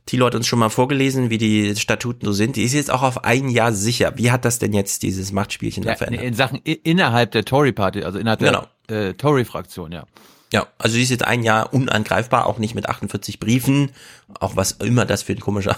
Thilo 0.06 0.26
hat 0.26 0.34
uns 0.34 0.46
schon 0.46 0.58
mal 0.58 0.68
vorgelesen, 0.68 1.30
wie 1.30 1.38
die 1.38 1.74
Statuten 1.76 2.26
so 2.26 2.32
sind. 2.32 2.56
Die 2.56 2.62
ist 2.62 2.74
jetzt 2.74 2.90
auch 2.90 3.02
auf 3.02 3.24
ein 3.24 3.48
Jahr 3.48 3.72
sicher. 3.72 4.12
Wie 4.16 4.30
hat 4.30 4.44
das 4.44 4.58
denn 4.58 4.72
jetzt 4.72 5.02
dieses 5.02 5.32
Machtspielchen 5.32 5.82
da 5.84 5.90
Ja, 5.90 5.96
verändert? 5.96 6.22
in 6.24 6.34
Sachen 6.34 6.60
innerhalb 6.64 7.32
der 7.32 7.44
Tory-Party, 7.44 8.04
also 8.04 8.18
innerhalb 8.18 8.40
Genau. 8.40 8.66
der 8.88 9.08
äh, 9.08 9.14
Tory-Fraktion, 9.14 9.92
ja. 9.92 10.04
Ja, 10.52 10.68
also 10.78 10.94
die 10.96 11.02
ist 11.02 11.10
jetzt 11.10 11.24
ein 11.24 11.42
Jahr 11.42 11.74
unangreifbar, 11.74 12.46
auch 12.46 12.58
nicht 12.58 12.76
mit 12.76 12.88
48 12.88 13.40
Briefen, 13.40 13.90
auch 14.38 14.54
was 14.54 14.70
immer 14.70 15.04
das 15.04 15.24
für 15.24 15.32
ein 15.32 15.40
komischer 15.40 15.76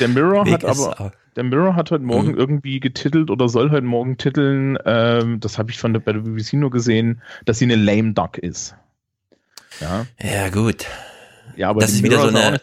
Der 0.00 0.08
Mirror 0.08 0.46
Weg 0.46 0.54
hat 0.54 0.64
ist, 0.64 0.80
aber, 0.80 1.12
der 1.36 1.44
Mirror 1.44 1.76
hat 1.76 1.90
heute 1.90 2.04
Morgen 2.04 2.28
Mhm. 2.28 2.38
irgendwie 2.38 2.80
getitelt 2.80 3.30
oder 3.30 3.50
soll 3.50 3.70
heute 3.70 3.84
Morgen 3.86 4.16
titeln, 4.16 4.78
ähm, 4.86 5.40
das 5.40 5.58
habe 5.58 5.70
ich 5.70 5.78
von 5.78 5.92
der, 5.92 6.00
bei 6.00 6.14
der 6.14 6.20
BBC 6.20 6.54
nur 6.54 6.70
gesehen, 6.70 7.20
dass 7.44 7.58
sie 7.58 7.66
eine 7.66 7.76
lame 7.76 8.14
duck 8.14 8.38
ist. 8.38 8.74
Ja. 9.80 10.06
Ja, 10.22 10.48
gut. 10.50 10.86
Ja, 11.56 11.70
aber 11.70 11.80
das 11.80 11.90
ist 11.92 12.04
wieder 12.04 12.20
so 12.20 12.28
eine, 12.28 12.60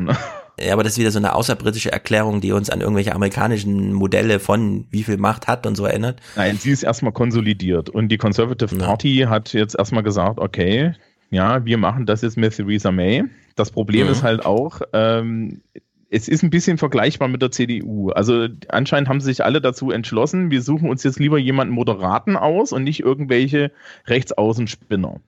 ne? 0.00 0.16
ja, 0.58 0.72
aber 0.72 0.82
das 0.82 0.92
ist 0.92 0.98
wieder 0.98 1.10
so 1.10 1.18
eine 1.18 1.34
außerbritische 1.34 1.92
Erklärung, 1.92 2.40
die 2.40 2.52
uns 2.52 2.70
an 2.70 2.80
irgendwelche 2.80 3.14
amerikanischen 3.14 3.92
Modelle 3.92 4.40
von 4.40 4.86
wie 4.90 5.02
viel 5.02 5.18
Macht 5.18 5.48
hat 5.48 5.66
und 5.66 5.74
so 5.76 5.84
erinnert. 5.84 6.20
Nein, 6.34 6.56
sie 6.56 6.70
ist 6.70 6.82
erstmal 6.82 7.12
konsolidiert 7.12 7.90
und 7.90 8.08
die 8.08 8.16
Conservative 8.16 8.74
Party 8.76 9.26
hat 9.28 9.52
jetzt 9.52 9.76
erstmal 9.76 10.02
gesagt, 10.02 10.38
okay, 10.38 10.94
ja, 11.28 11.62
wir 11.66 11.76
machen 11.76 12.06
das 12.06 12.22
jetzt 12.22 12.38
mit 12.38 12.56
Theresa 12.56 12.90
May. 12.90 13.24
Das 13.54 13.70
Problem 13.70 14.06
Mhm. 14.06 14.12
ist 14.12 14.22
halt 14.22 14.46
auch, 14.46 14.80
ähm, 14.94 15.60
es 16.08 16.26
ist 16.26 16.42
ein 16.42 16.48
bisschen 16.48 16.78
vergleichbar 16.78 17.28
mit 17.28 17.42
der 17.42 17.50
CDU. 17.50 18.12
Also 18.12 18.48
anscheinend 18.68 19.10
haben 19.10 19.20
sich 19.20 19.44
alle 19.44 19.60
dazu 19.60 19.90
entschlossen, 19.90 20.50
wir 20.50 20.62
suchen 20.62 20.88
uns 20.88 21.02
jetzt 21.04 21.18
lieber 21.18 21.36
jemanden 21.36 21.74
Moderaten 21.74 22.38
aus 22.38 22.72
und 22.72 22.82
nicht 22.84 23.00
irgendwelche 23.00 23.72
Rechtsaußenspinner. 24.06 25.20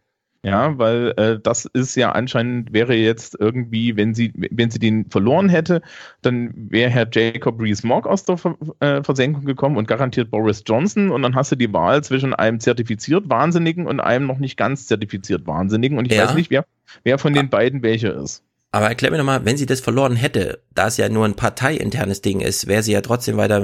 Ja, 0.42 0.78
weil 0.78 1.12
äh, 1.18 1.38
das 1.38 1.66
ist 1.66 1.96
ja 1.96 2.12
anscheinend 2.12 2.72
wäre 2.72 2.94
jetzt 2.94 3.36
irgendwie, 3.38 3.96
wenn 3.96 4.14
sie, 4.14 4.32
wenn 4.34 4.70
sie 4.70 4.78
den 4.78 5.04
verloren 5.10 5.50
hätte, 5.50 5.82
dann 6.22 6.52
wäre 6.54 6.88
Herr 6.88 7.06
Jacob 7.12 7.60
Rees-Mogg 7.60 8.08
aus 8.08 8.24
der 8.24 8.38
Ver 8.38 8.56
äh, 8.80 9.02
Versenkung 9.02 9.44
gekommen 9.44 9.76
und 9.76 9.86
garantiert 9.86 10.30
Boris 10.30 10.62
Johnson 10.66 11.10
und 11.10 11.20
dann 11.20 11.34
hast 11.34 11.52
du 11.52 11.56
die 11.56 11.70
Wahl 11.74 12.02
zwischen 12.02 12.32
einem 12.32 12.58
zertifiziert 12.58 13.28
Wahnsinnigen 13.28 13.86
und 13.86 14.00
einem 14.00 14.26
noch 14.26 14.38
nicht 14.38 14.56
ganz 14.56 14.86
zertifiziert 14.86 15.46
Wahnsinnigen 15.46 15.98
und 15.98 16.06
ich 16.06 16.16
Ja. 16.16 16.24
weiß 16.24 16.34
nicht, 16.34 16.50
wer, 16.50 16.64
wer 17.04 17.18
von 17.18 17.34
den 17.34 17.50
beiden 17.50 17.82
welcher 17.82 18.14
ist. 18.14 18.42
Aber 18.72 18.86
erklär 18.88 19.10
mir 19.10 19.18
nochmal, 19.18 19.44
wenn 19.44 19.56
sie 19.58 19.66
das 19.66 19.80
verloren 19.80 20.16
hätte, 20.16 20.60
da 20.74 20.86
es 20.86 20.96
ja 20.96 21.08
nur 21.08 21.26
ein 21.26 21.34
parteiinternes 21.34 22.22
Ding 22.22 22.40
ist, 22.40 22.66
wäre 22.66 22.82
sie 22.82 22.92
ja 22.92 23.02
trotzdem 23.02 23.36
weiter 23.36 23.60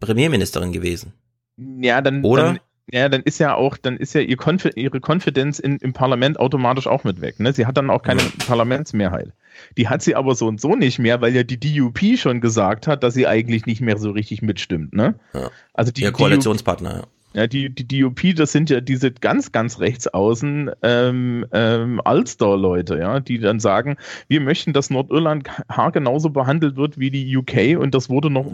Premierministerin 0.00 0.72
gewesen. 0.72 1.12
Ja, 1.58 2.00
dann, 2.00 2.24
Oder? 2.24 2.42
dann 2.42 2.58
ja, 2.92 3.08
dann 3.08 3.22
ist 3.22 3.38
ja 3.38 3.54
auch, 3.54 3.76
dann 3.76 3.96
ist 3.96 4.14
ja 4.14 4.20
ihr 4.20 4.36
Konfi 4.36 4.70
ihre 4.76 5.00
Konfidenz 5.00 5.58
im 5.58 5.92
Parlament 5.92 6.38
automatisch 6.38 6.86
auch 6.86 7.02
mit 7.02 7.20
weg. 7.20 7.40
Ne? 7.40 7.52
Sie 7.52 7.66
hat 7.66 7.76
dann 7.76 7.90
auch 7.90 8.02
keine 8.02 8.22
Parlamentsmehrheit. 8.46 9.32
Die 9.76 9.88
hat 9.88 10.02
sie 10.02 10.14
aber 10.14 10.34
so 10.34 10.46
und 10.46 10.60
so 10.60 10.76
nicht 10.76 10.98
mehr, 10.98 11.20
weil 11.20 11.34
ja 11.34 11.42
die 11.42 11.58
DUP 11.58 11.98
schon 12.16 12.40
gesagt 12.40 12.86
hat, 12.86 13.02
dass 13.02 13.14
sie 13.14 13.26
eigentlich 13.26 13.66
nicht 13.66 13.80
mehr 13.80 13.98
so 13.98 14.10
richtig 14.10 14.42
mitstimmt. 14.42 14.94
Ne? 14.94 15.14
Ja. 15.34 15.50
Also 15.74 15.90
die 15.90 16.02
Ihr 16.02 16.12
Koalitionspartner, 16.12 16.94
ja. 16.94 17.02
Ja, 17.34 17.46
die, 17.46 17.68
die 17.68 17.86
DUP, 17.86 18.34
das 18.34 18.52
sind 18.52 18.70
ja 18.70 18.80
diese 18.80 19.12
ganz, 19.12 19.52
ganz 19.52 19.78
rechtsaußen 19.78 20.70
ähm, 20.82 21.44
ähm, 21.52 22.00
Ulster-Leute, 22.02 22.98
ja, 22.98 23.20
die 23.20 23.38
dann 23.38 23.60
sagen, 23.60 23.98
wir 24.28 24.40
möchten, 24.40 24.72
dass 24.72 24.88
Nordirland 24.88 25.46
haargenauso 25.68 26.30
behandelt 26.30 26.76
wird 26.76 26.98
wie 26.98 27.10
die 27.10 27.36
UK 27.36 27.78
und 27.78 27.94
das 27.94 28.08
wurde 28.08 28.30
noch, 28.30 28.46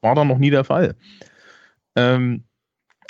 war 0.00 0.16
da 0.16 0.24
noch 0.24 0.38
nie 0.38 0.50
der 0.50 0.64
Fall. 0.64 0.96
Ähm, 1.94 2.42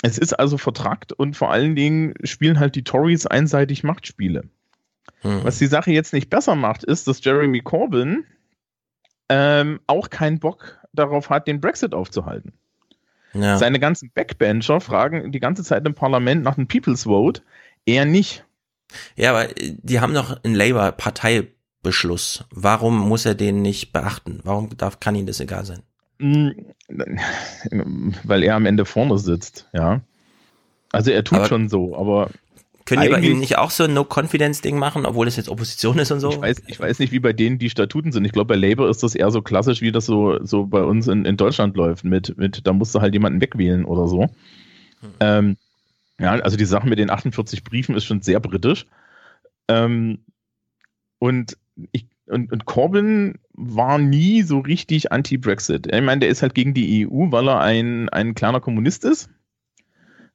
es 0.03 0.17
ist 0.17 0.33
also 0.33 0.57
vertrackt 0.57 1.13
und 1.13 1.35
vor 1.35 1.51
allen 1.51 1.75
Dingen 1.75 2.13
spielen 2.23 2.59
halt 2.59 2.75
die 2.75 2.83
Tories 2.83 3.25
einseitig 3.25 3.83
Machtspiele. 3.83 4.43
Hm. 5.21 5.43
Was 5.43 5.57
die 5.57 5.67
Sache 5.67 5.91
jetzt 5.91 6.13
nicht 6.13 6.29
besser 6.29 6.55
macht, 6.55 6.83
ist, 6.83 7.07
dass 7.07 7.23
Jeremy 7.23 7.61
Corbyn 7.61 8.25
ähm, 9.29 9.79
auch 9.87 10.09
keinen 10.09 10.39
Bock 10.39 10.79
darauf 10.93 11.29
hat, 11.29 11.47
den 11.47 11.59
Brexit 11.59 11.93
aufzuhalten. 11.93 12.53
Ja. 13.33 13.57
Seine 13.57 13.79
ganzen 13.79 14.11
Backbencher 14.13 14.79
fragen 14.79 15.31
die 15.31 15.39
ganze 15.39 15.63
Zeit 15.63 15.85
im 15.85 15.93
Parlament 15.93 16.43
nach 16.43 16.55
dem 16.55 16.67
People's 16.67 17.03
Vote. 17.03 17.41
Er 17.85 18.05
nicht. 18.05 18.45
Ja, 19.15 19.31
aber 19.31 19.49
äh, 19.49 19.75
die 19.81 19.99
haben 19.99 20.13
doch 20.13 20.43
einen 20.43 20.55
Labour-Parteibeschluss. 20.55 22.45
Warum 22.51 22.97
muss 22.97 23.25
er 23.25 23.35
den 23.35 23.61
nicht 23.61 23.91
beachten? 23.91 24.39
Warum 24.43 24.75
darf, 24.77 24.99
kann 24.99 25.15
ihm 25.15 25.25
das 25.25 25.39
egal 25.39 25.65
sein? 25.65 25.81
Mm, 26.19 26.49
Weil 28.23 28.43
er 28.43 28.55
am 28.55 28.65
Ende 28.65 28.85
vorne 28.85 29.17
sitzt, 29.17 29.67
ja. 29.73 30.01
Also 30.91 31.11
er 31.11 31.23
tut 31.23 31.39
Aber 31.39 31.47
schon 31.47 31.69
so, 31.69 31.95
aber. 31.95 32.29
Können 32.85 33.01
die 33.01 33.09
bei 33.09 33.19
ihm 33.19 33.39
nicht 33.39 33.57
auch 33.57 33.69
so 33.69 33.83
ein 33.83 33.93
No-Confidence-Ding 33.93 34.79
machen, 34.79 35.05
obwohl 35.05 35.27
es 35.27 35.35
jetzt 35.35 35.49
Opposition 35.49 35.99
ist 35.99 36.09
und 36.11 36.21
so? 36.21 36.29
Ich 36.29 36.39
weiß, 36.39 36.63
ich 36.67 36.79
weiß 36.79 36.99
nicht, 36.99 37.11
wie 37.11 37.19
bei 37.19 37.33
denen 37.33 37.59
die 37.59 37.69
Statuten 37.69 38.13
sind. 38.13 38.23
Ich 38.23 38.31
glaube, 38.31 38.47
bei 38.47 38.55
Labour 38.55 38.89
ist 38.89 39.03
das 39.03 39.13
eher 39.13 39.29
so 39.29 39.41
klassisch, 39.41 39.81
wie 39.81 39.91
das 39.91 40.05
so, 40.05 40.41
so 40.45 40.65
bei 40.65 40.81
uns 40.81 41.07
in, 41.09 41.25
in 41.25 41.35
Deutschland 41.35 41.75
läuft, 41.75 42.05
mit, 42.05 42.37
mit, 42.37 42.65
da 42.65 42.71
musst 42.71 42.95
du 42.95 43.01
halt 43.01 43.13
jemanden 43.13 43.41
wegwählen 43.41 43.83
oder 43.83 44.07
so. 44.07 44.29
Ähm, 45.19 45.57
ja, 46.17 46.31
also 46.31 46.55
die 46.55 46.65
Sache 46.65 46.87
mit 46.87 46.97
den 46.97 47.09
48 47.09 47.65
Briefen 47.65 47.95
ist 47.95 48.05
schon 48.05 48.21
sehr 48.21 48.39
britisch. 48.39 48.85
Ähm, 49.67 50.19
und 51.19 51.57
ich, 51.91 52.07
und, 52.27 52.51
und 52.51 52.65
Corbyn 52.65 53.39
war 53.53 53.97
nie 53.97 54.43
so 54.43 54.59
richtig 54.59 55.11
anti-Brexit. 55.11 55.87
Ich 55.87 56.01
meine, 56.01 56.19
der 56.19 56.29
ist 56.29 56.41
halt 56.41 56.53
gegen 56.53 56.73
die 56.73 57.07
EU, 57.07 57.31
weil 57.31 57.47
er 57.47 57.59
ein, 57.61 58.09
ein 58.09 58.35
kleiner 58.35 58.59
Kommunist 58.59 59.05
ist. 59.05 59.29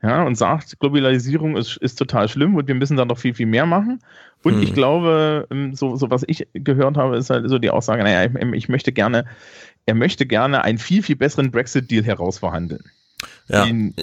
Ja, 0.02 0.24
und 0.24 0.34
sagt, 0.34 0.80
Globalisierung 0.80 1.56
ist, 1.56 1.76
ist 1.76 1.94
total 1.94 2.28
schlimm 2.28 2.56
und 2.56 2.66
wir 2.66 2.74
müssen 2.74 2.96
da 2.96 3.04
noch 3.04 3.18
viel, 3.18 3.34
viel 3.34 3.46
mehr 3.46 3.66
machen. 3.66 4.00
Und 4.42 4.54
Hm. 4.54 4.62
ich 4.62 4.74
glaube, 4.74 5.46
ähm, 5.52 5.74
so, 5.74 5.94
so 5.94 6.10
was 6.10 6.24
ich 6.26 6.48
gehört 6.54 6.96
habe, 6.96 7.16
ist 7.16 7.30
halt 7.30 7.48
so 7.48 7.60
die 7.60 7.70
Aussage, 7.70 8.02
naja, 8.02 8.24
ich, 8.24 8.52
ich 8.52 8.68
möchte 8.68 8.90
gerne, 8.90 9.26
er 9.86 9.94
möchte 9.94 10.26
gerne 10.26 10.64
einen 10.64 10.78
viel, 10.78 11.04
viel 11.04 11.14
besseren 11.14 11.52
Brexit-Deal 11.52 12.02
herausverhandeln. 12.02 12.82
Ja. 13.46 13.64
Den, 13.64 13.94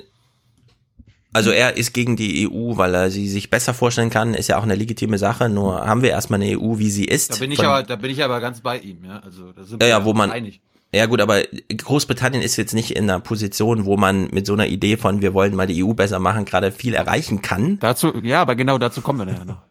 Also 1.32 1.52
er 1.52 1.78
ist 1.78 1.94
gegen 1.94 2.16
die 2.16 2.48
EU, 2.50 2.76
weil 2.78 2.96
er 2.96 3.12
sie 3.12 3.28
sich 3.28 3.50
besser 3.52 3.74
vorstellen 3.76 4.10
kann, 4.10 4.34
ist 4.34 4.48
ja 4.50 4.58
auch 4.58 4.64
eine 4.64 4.74
legitime 4.76 5.18
Sache, 5.20 5.48
nur 5.48 5.86
haben 5.86 6.02
wir 6.02 6.10
erstmal 6.10 6.42
eine 6.42 6.58
EU, 6.60 6.80
wie 6.80 6.90
sie 6.90 7.06
ist. 7.06 7.32
Da 7.32 7.36
bin 7.36 7.52
ich 7.52 7.58
Von- 7.58 7.66
aber, 7.68 7.84
da 7.84 7.96
bin 7.98 8.10
ich 8.10 8.24
aber 8.24 8.40
ganz 8.40 8.62
bei 8.62 8.80
ihm, 8.80 9.06
ja. 9.06 9.20
Also, 9.20 9.52
da 9.52 9.64
sind 9.64 9.82
Ja, 9.84 9.88
wir 9.88 9.88
ja, 9.90 10.06
wo 10.06 10.14
man, 10.14 10.32
einig. 10.32 10.60
ja 10.92 11.06
gut, 11.06 11.22
aber 11.22 11.42
Großbritannien 11.76 12.42
ist 12.42 12.56
jetzt 12.58 12.74
nicht 12.74 12.92
in 12.96 13.04
einer 13.04 13.20
Position, 13.20 13.86
wo 13.86 13.96
man 13.96 14.30
mit 14.32 14.48
so 14.48 14.54
einer 14.54 14.66
Idee 14.68 14.98
von, 14.98 15.22
wir 15.22 15.36
wollen 15.36 15.54
mal 15.56 15.68
die 15.68 15.84
EU 15.84 15.94
besser 15.94 16.18
machen, 16.18 16.46
gerade 16.46 16.72
viel 16.72 16.96
erreichen 16.96 17.44
kann. 17.44 17.78
Dazu, 17.80 18.12
ja, 18.24 18.42
aber 18.42 18.56
genau 18.56 18.80
dazu 18.80 19.02
kommen 19.02 19.28
wir 19.28 19.34
ja 19.36 19.46
noch. 19.46 19.62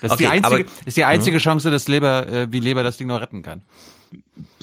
Das 0.00 0.12
ist, 0.12 0.18
die 0.20 0.26
einzige, 0.26 0.46
aber- 0.64 0.64
ist 0.84 0.96
die 0.96 1.04
einzige 1.04 1.36
Mhm. 1.36 1.40
Chance, 1.42 1.70
dass 1.70 1.86
Labour, 1.86 2.26
äh, 2.26 2.48
wie 2.52 2.58
Labour 2.60 2.82
das 2.82 2.96
Ding 2.96 3.06
noch 3.06 3.20
retten 3.20 3.42
kann. 3.42 3.62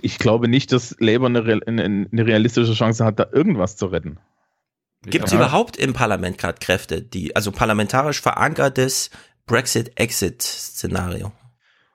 Ich 0.01 0.17
glaube 0.17 0.47
nicht, 0.49 0.71
dass 0.73 0.95
Labour 0.99 1.27
eine, 1.27 1.61
eine, 1.65 1.83
eine 2.11 2.25
realistische 2.25 2.73
Chance 2.73 3.05
hat, 3.05 3.19
da 3.19 3.27
irgendwas 3.31 3.77
zu 3.77 3.85
retten. 3.87 4.17
Gibt 5.09 5.25
es 5.25 5.31
Ja. 5.31 5.37
überhaupt 5.37 5.77
im 5.77 5.93
Parlament 5.93 6.37
gerade 6.37 6.59
Kräfte, 6.59 7.01
die, 7.01 7.35
also 7.35 7.51
parlamentarisch 7.51 8.21
verankertes 8.21 9.09
Brexit-Exit-Szenario? 9.47 11.31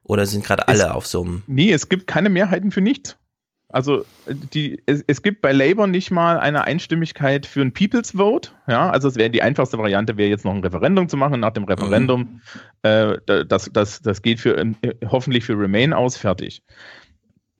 Oder 0.05 0.27
sind 0.27 0.45
gerade 0.45 0.67
alle 0.69 0.95
auf 0.95 1.07
so 1.07 1.23
einem. 1.23 1.43
Nee, 1.47 1.73
es 1.73 1.89
gibt 1.89 2.07
keine 2.07 2.31
Mehrheiten 2.31 2.71
für 2.73 2.81
nichts. 2.81 3.17
Also 3.69 4.05
die, 4.27 4.83
es, 4.87 5.05
es 5.07 5.23
gibt 5.23 5.43
bei 5.43 5.53
Labour 5.53 5.87
nicht 5.87 6.11
mal 6.11 6.41
eine 6.41 6.65
Einstimmigkeit 6.65 7.47
für 7.47 7.61
ein 7.63 7.73
People's 7.73 8.13
Vote. 8.17 8.51
Ja, 8.67 8.91
also 8.91 9.07
es 9.07 9.15
wäre 9.15 9.31
die 9.31 9.43
einfachste 9.43 9.79
Variante, 9.79 10.17
wäre 10.17 10.29
jetzt 10.29 10.45
noch 10.45 10.53
ein 10.53 10.65
Referendum 10.65 11.09
zu 11.09 11.17
machen. 11.17 11.39
Nach 11.39 11.53
dem 11.53 11.63
Referendum, 11.65 12.41
äh, 12.83 13.19
da- 13.27 13.45
das, 13.45 13.71
das, 13.73 14.03
das 14.03 14.23
geht 14.23 14.41
für 14.41 14.57
äh, 14.59 14.75
hoffentlich 15.07 15.45
für 15.45 15.53
Remain 15.57 15.93
aus, 15.93 16.17
fertig. 16.17 16.65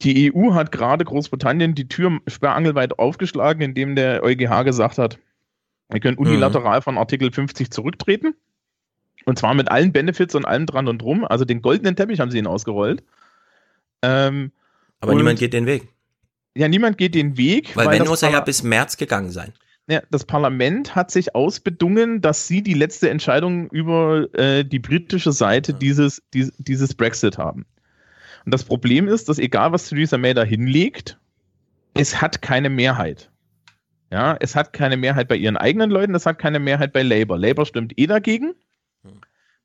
Die 0.03 0.33
EU 0.35 0.55
hat 0.55 0.73
gerade 0.73 1.05
Großbritannien 1.05 1.77
die 1.77 1.87
Tür 1.87 2.19
sperrangelweit 2.27 2.99
aufgeschlagen, 2.99 3.63
indem 3.63 3.95
der 3.95 4.25
EuGH 4.25 4.65
gesagt 4.65 4.99
hat, 4.99 5.19
wir 5.91 6.01
können 6.01 6.19
unilateral 6.19 6.83
von 6.83 6.99
Artikel 6.99 7.33
50 7.33 7.71
zurücktreten. 7.71 8.35
Und 9.25 9.39
zwar 9.39 9.55
mit 9.55 9.71
allen 9.71 9.93
Benefits 9.93 10.35
und 10.35 10.45
allem 10.45 10.67
dran 10.67 10.89
und 10.89 11.03
drum. 11.03 11.25
Also 11.25 11.45
den 11.45 11.63
goldenen 11.63 11.97
Teppich 11.97 12.21
haben 12.21 12.31
sie 12.31 12.39
ihnen 12.39 12.47
ausgerollt. 12.47 13.03
Ähm, 14.03 14.53
Aber 15.01 15.15
niemand 15.15 15.39
geht 15.39 15.53
den 15.53 15.67
Weg. 15.67 15.89
Ja, 16.55 16.69
niemand 16.69 16.99
geht 16.99 17.15
den 17.15 17.37
Weg. 17.37 17.77
Weil, 17.77 17.91
wenn, 17.91 17.99
das 18.01 18.09
muss 18.09 18.23
er 18.23 18.31
ja 18.31 18.41
bis 18.41 18.63
März 18.63 18.97
gegangen 18.97 19.31
sein. 19.31 19.53
ja, 19.89 20.03
das 20.11 20.25
Parlament 20.25 20.95
hat 20.97 21.11
sich 21.11 21.35
ausbedungen, 21.35 22.21
dass 22.21 22.49
sie 22.49 22.63
die 22.63 22.75
letzte 22.75 23.11
Entscheidung 23.11 23.69
über 23.71 24.33
äh, 24.35 24.65
die 24.65 24.79
britische 24.79 25.33
Seite 25.33 25.75
dieses, 25.75 26.23
dies, 26.33 26.53
dieses 26.59 26.95
Brexit 26.95 27.39
haben. 27.39 27.67
Und 28.45 28.55
das 28.55 28.65
Problem 28.65 29.07
ist, 29.07 29.29
dass 29.29 29.39
egal 29.39 29.73
was 29.73 29.89
Theresa 29.89 30.17
May 30.17 30.35
da 30.35 30.43
hinlegt, 30.43 31.19
es 31.95 32.21
hat 32.21 32.41
keine 32.41 32.71
Mehrheit. 32.71 33.31
Ja, 34.11 34.37
es 34.41 34.57
hat 34.57 34.73
keine 34.73 34.97
Mehrheit 34.97 35.29
bei 35.29 35.37
ihren 35.37 35.57
eigenen 35.57 35.91
Leuten, 35.91 36.15
es 36.15 36.27
hat 36.27 36.39
keine 36.39 36.59
Mehrheit 36.59 36.93
bei 36.93 37.03
Labour. 37.03 37.39
Labour 37.39 37.65
stimmt 37.65 37.97
eh 37.97 38.07
dagegen. 38.07 38.55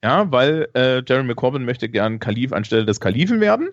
Ja, 0.04 0.32
weil 0.32 0.68
äh, 0.76 1.02
Jeremy 1.08 1.34
Corbyn 1.34 1.66
möchte 1.66 1.90
gern 1.90 2.20
Kalif 2.20 2.54
anstelle 2.54 2.86
des 2.86 3.00
Kalifen 3.00 3.42
werden 3.42 3.70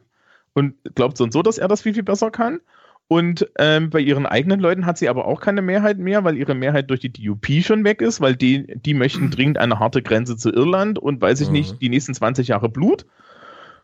und 0.55 0.75
glaubt 0.95 1.19
so 1.19 1.25
und 1.25 1.33
so, 1.33 1.43
dass 1.43 1.59
er 1.59 1.69
das 1.69 1.83
viel, 1.83 1.93
viel 1.93 2.03
besser 2.03 2.31
kann. 2.31 2.61
Und 3.09 3.47
ähm, 3.59 3.91
bei 3.91 4.01
ihren 4.01 4.25
eigenen 4.25 4.59
Leuten 4.59 4.87
hat 4.87 4.97
sie 4.97 5.11
aber 5.11 5.27
auch 5.27 5.43
keine 5.43 5.61
Mehrheit 5.61 5.99
mehr, 5.99 6.25
weil 6.25 6.39
ihre 6.39 6.55
Mehrheit 6.55 6.89
durch 6.89 7.01
die 7.01 7.13
DUP 7.13 7.47
schon 7.63 7.85
weg 7.85 8.01
ist, 8.01 8.23
weil 8.23 8.37
die, 8.37 8.67
die 8.81 8.95
möchten 8.95 9.31
dringend 9.31 9.59
eine 9.59 9.79
harte 9.79 10.01
Grenze 10.01 10.39
zu 10.39 10.51
Irland 10.51 10.99
und 10.99 11.21
weiß 11.21 11.43
ich 11.43 11.51
nicht, 11.51 11.83
die 11.83 11.91
nächsten 11.91 12.15
20 12.15 12.49
Jahre 12.49 12.71
Blut. 12.71 13.05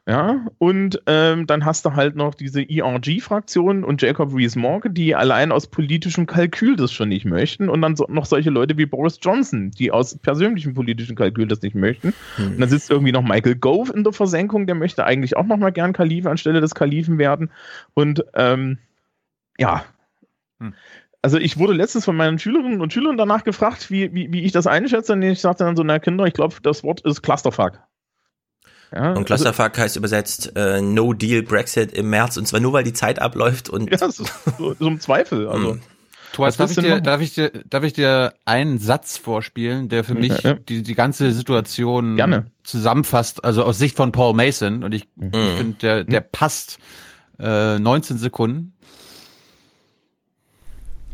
Ja, 0.09 0.47
und 0.57 1.03
ähm, 1.05 1.47
dann 1.47 1.67
hast 1.67 1.85
du 1.85 1.93
halt 1.93 2.17
noch 2.17 2.35
diese 2.35 2.63
ERG-Fraktion 2.63 3.85
und 3.85 4.01
Jacob 4.01 4.35
Rees-Mogg, 4.35 4.89
die 4.95 5.15
allein 5.15 5.53
aus 5.53 5.67
politischem 5.67 6.25
Kalkül 6.25 6.77
das 6.77 6.95
schon 6.95 7.11
nicht 7.11 7.27
möchten. 7.27 7.69
Und 7.69 7.83
dann 7.83 7.95
so, 7.95 8.07
noch 8.09 8.25
solche 8.25 8.49
Leute 8.49 8.79
wie 8.79 8.87
Boris 8.87 9.19
Johnson, 9.21 9.71
die 9.71 9.93
aus 9.93 10.17
persönlichem 10.17 10.73
politischen 10.73 11.15
Kalkül 11.15 11.47
das 11.47 11.61
nicht 11.61 11.75
möchten. 11.75 12.15
Und 12.39 12.59
dann 12.59 12.71
sitzt 12.71 12.91
irgendwie 12.91 13.13
noch 13.13 13.21
Michael 13.21 13.57
Gove 13.57 13.93
in 13.93 14.03
der 14.03 14.15
Versenkung, 14.15 14.67
der 14.67 14.77
möchte 14.77 15.05
eigentlich 15.05 15.37
auch 15.37 15.45
noch 15.45 15.59
mal 15.59 15.73
gern 15.73 15.93
Kalif 15.93 16.25
anstelle 16.25 16.63
des 16.63 16.75
Kalifen 16.75 17.19
werden. 17.19 17.51
Und 17.93 18.25
ähm, 18.33 18.79
ja, 19.59 19.85
also 21.21 21.37
ich 21.37 21.59
wurde 21.59 21.75
letztens 21.75 22.07
von 22.07 22.17
meinen 22.17 22.39
Schülerinnen 22.39 22.81
und 22.81 22.95
Schülern 22.95 23.19
danach 23.19 23.45
gefragt, 23.45 23.91
wie, 23.91 24.15
wie, 24.15 24.33
wie 24.33 24.43
ich 24.43 24.53
das 24.53 24.67
einschätze. 24.67 25.13
Und 25.13 25.21
ich 25.21 25.43
sagte 25.43 25.65
dann 25.65 25.77
so, 25.77 25.83
na 25.83 25.99
Kinder, 25.99 26.25
ich 26.25 26.33
glaube, 26.33 26.55
das 26.63 26.83
Wort 26.83 27.03
ist 27.03 27.21
Clusterfuck. 27.21 27.81
Ja, 28.95 29.13
Und 29.13 29.25
Clusterfuck 29.27 29.77
heißt 29.77 29.97
übersetzt 29.97 30.53
äh, 30.57 30.81
No 30.81 31.13
Deal 31.13 31.43
Brexit 31.43 31.93
im 31.93 32.09
März 32.11 32.37
und 32.37 32.47
zwar 32.49 32.61
nur 32.61 32.73
weil 32.73 32.85
die 32.85 32.93
Zeit 32.95 33.21
abläuft 33.21 33.69
und 33.69 33.91
Ja, 33.91 33.99
so, 34.11 34.25
so, 34.59 34.75
so 34.79 34.87
im 34.89 35.01
Zweifel. 35.01 35.47
Also. 35.51 35.75
Mhm. 35.75 35.81
Thomas, 36.35 36.57
darf 36.59 36.71
ich, 36.71 36.77
dir, 36.77 37.01
darf, 37.01 37.21
ich 37.23 37.35
dir, 37.35 37.51
darf 37.71 37.85
ich 37.85 37.95
dir 37.95 38.35
einen 38.45 38.79
Satz 38.79 39.17
vorspielen, 39.17 39.89
der 39.89 40.05
für 40.05 40.15
mich 40.15 40.43
Ja, 40.43 40.51
ja. 40.51 40.55
die, 40.55 40.83
die 40.83 40.95
ganze 40.95 41.33
Situation 41.33 42.17
Gerne. 42.17 42.47
zusammenfasst, 42.65 43.45
also 43.45 43.65
aus 43.65 43.79
Sicht 43.79 43.97
von 43.97 44.13
Paul 44.13 44.35
Mason. 44.35 44.85
Und 44.85 44.93
ich, 44.95 45.09
Mhm. 45.17 45.31
ich 45.33 45.57
finde, 45.57 45.77
der, 45.81 46.05
der 46.05 46.21
passt 46.21 46.79
äh, 47.41 47.79
19 47.79 48.19
Sekunden. 48.19 48.75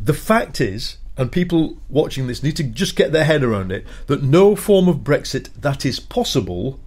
The 0.04 0.12
fact 0.12 0.60
is, 0.60 0.98
and 1.16 1.30
people 1.30 1.76
watching 1.88 2.26
this 2.26 2.42
need 2.42 2.56
to 2.56 2.64
just 2.64 2.96
get 2.96 3.12
their 3.12 3.24
head 3.24 3.42
around 3.42 3.70
it, 3.72 3.84
that 4.08 4.22
no 4.22 4.54
form 4.56 4.88
of 4.88 4.98
Brexit 5.04 5.50
that 5.60 5.84
is 5.84 6.00
possible 6.00 6.78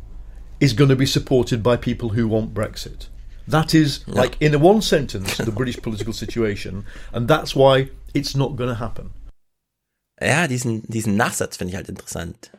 is 0.60 0.76
going 0.76 0.90
to 0.90 0.96
be 0.96 1.06
supported 1.06 1.62
by 1.62 1.78
people 1.78 2.10
who 2.10 2.28
want 2.28 2.54
Brexit. 2.54 3.08
That 3.48 3.74
is, 3.74 4.06
like, 4.08 4.36
in 4.42 4.54
a 4.54 4.60
one 4.60 4.82
sentence, 4.82 5.38
the 5.38 5.52
British 5.52 5.82
political 5.82 6.14
situation, 6.14 6.86
and 7.14 7.30
that's 7.30 7.56
why 7.56 7.90
it's 8.14 8.36
not 8.36 8.58
going 8.58 8.70
to 8.70 8.80
happen. 8.80 9.12
Ja, 10.20 10.48
diesen, 10.48 10.84
diesen 10.88 11.16
Nachsatz 11.16 11.58
finde 11.58 11.72
ich 11.72 11.76
halt 11.76 11.90
interessant. 11.90 12.52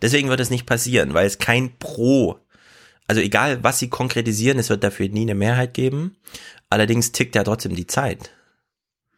Deswegen 0.00 0.28
wird 0.28 0.40
es 0.40 0.50
nicht 0.50 0.64
passieren, 0.64 1.12
weil 1.12 1.26
es 1.26 1.38
kein 1.38 1.76
Pro, 1.78 2.38
also 3.06 3.20
egal 3.20 3.62
was 3.64 3.80
sie 3.80 3.88
konkretisieren, 3.88 4.58
es 4.58 4.70
wird 4.70 4.84
dafür 4.84 5.08
nie 5.08 5.22
eine 5.22 5.34
Mehrheit 5.34 5.74
geben. 5.74 6.16
Allerdings 6.70 7.12
tickt 7.12 7.34
ja 7.34 7.42
trotzdem 7.42 7.74
die 7.74 7.86
Zeit. 7.86 8.30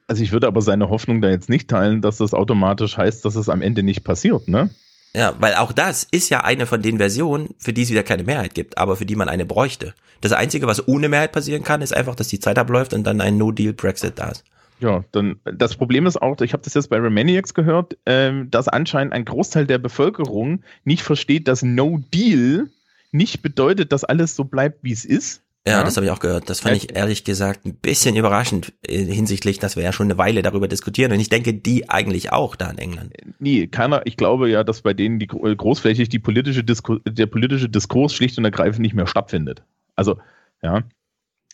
Also 0.08 0.22
ich 0.22 0.32
würde 0.32 0.46
aber 0.46 0.62
seine 0.62 0.88
Hoffnung 0.88 1.20
da 1.20 1.28
jetzt 1.28 1.48
nicht 1.48 1.68
teilen, 1.68 2.00
dass 2.00 2.16
das 2.16 2.34
automatisch 2.34 2.96
heißt, 2.96 3.24
dass 3.24 3.36
es 3.36 3.48
am 3.48 3.62
Ende 3.62 3.82
nicht 3.82 4.02
passiert, 4.02 4.48
ne? 4.48 4.70
Ja, 5.14 5.34
weil 5.38 5.54
auch 5.54 5.72
das 5.72 6.04
ist 6.10 6.30
ja 6.30 6.42
eine 6.42 6.66
von 6.66 6.80
den 6.80 6.96
Versionen, 6.96 7.54
für 7.58 7.72
die 7.72 7.82
es 7.82 7.90
wieder 7.90 8.02
keine 8.02 8.24
Mehrheit 8.24 8.54
gibt, 8.54 8.78
aber 8.78 8.96
für 8.96 9.04
die 9.04 9.16
man 9.16 9.28
eine 9.28 9.44
bräuchte. 9.44 9.94
Das 10.22 10.32
Einzige, 10.32 10.66
was 10.66 10.88
ohne 10.88 11.08
Mehrheit 11.08 11.32
passieren 11.32 11.64
kann, 11.64 11.82
ist 11.82 11.94
einfach, 11.94 12.14
dass 12.14 12.28
die 12.28 12.40
Zeit 12.40 12.58
abläuft 12.58 12.94
und 12.94 13.04
dann 13.04 13.20
ein 13.20 13.36
No-Deal-Brexit 13.36 14.18
da 14.18 14.30
ist. 14.30 14.44
Ja, 14.80 15.04
dann 15.12 15.38
das 15.44 15.76
Problem 15.76 16.06
ist 16.06 16.20
auch, 16.20 16.40
ich 16.40 16.54
habe 16.54 16.64
das 16.64 16.74
jetzt 16.74 16.88
bei 16.88 16.96
Remaniacs 16.96 17.54
gehört, 17.54 17.98
ähm, 18.06 18.50
dass 18.50 18.68
anscheinend 18.68 19.12
ein 19.12 19.24
Großteil 19.24 19.66
der 19.66 19.78
Bevölkerung 19.78 20.64
nicht 20.84 21.02
versteht, 21.02 21.46
dass 21.46 21.62
No 21.62 22.00
Deal 22.12 22.68
nicht 23.12 23.42
bedeutet, 23.42 23.92
dass 23.92 24.04
alles 24.04 24.34
so 24.34 24.44
bleibt, 24.44 24.82
wie 24.82 24.92
es 24.92 25.04
ist. 25.04 25.42
Ja, 25.66 25.84
das 25.84 25.96
habe 25.96 26.06
ich 26.06 26.10
auch 26.10 26.18
gehört. 26.18 26.50
Das 26.50 26.58
fand 26.60 26.74
Ja. 26.76 26.82
ich 26.82 26.96
ehrlich 26.96 27.22
gesagt 27.22 27.64
ein 27.64 27.76
bisschen 27.76 28.16
überraschend 28.16 28.72
äh, 28.82 29.04
hinsichtlich, 29.04 29.60
dass 29.60 29.76
wir 29.76 29.84
ja 29.84 29.92
schon 29.92 30.06
eine 30.08 30.18
Weile 30.18 30.42
darüber 30.42 30.66
diskutieren 30.66 31.12
und 31.12 31.20
ich 31.20 31.28
denke, 31.28 31.54
die 31.54 31.88
eigentlich 31.88 32.32
auch 32.32 32.56
da 32.56 32.68
in 32.70 32.78
England. 32.78 33.12
Nee, 33.38 33.68
keiner, 33.68 34.02
ich 34.04 34.16
glaube 34.16 34.50
ja, 34.50 34.64
dass 34.64 34.82
bei 34.82 34.92
denen 34.92 35.20
die 35.20 35.26
äh, 35.28 35.54
großflächig 35.54 36.08
die 36.08 36.18
politische 36.18 36.64
Disku 36.64 36.98
der 37.06 37.26
politische 37.26 37.68
Diskurs 37.68 38.12
schlicht 38.12 38.38
und 38.38 38.44
ergreifend 38.44 38.82
nicht 38.82 38.94
mehr 38.94 39.06
stattfindet. 39.06 39.62
Also, 39.94 40.18
ja. 40.62 40.82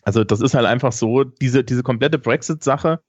Also, 0.03 0.23
das 0.23 0.41
ist 0.41 0.55
halt 0.55 0.65
einfach 0.65 0.91
so, 0.93 1.23
diese, 1.23 1.63
diese 1.63 1.83
komplette 1.83 2.17
Brexit-Sache, 2.17 3.01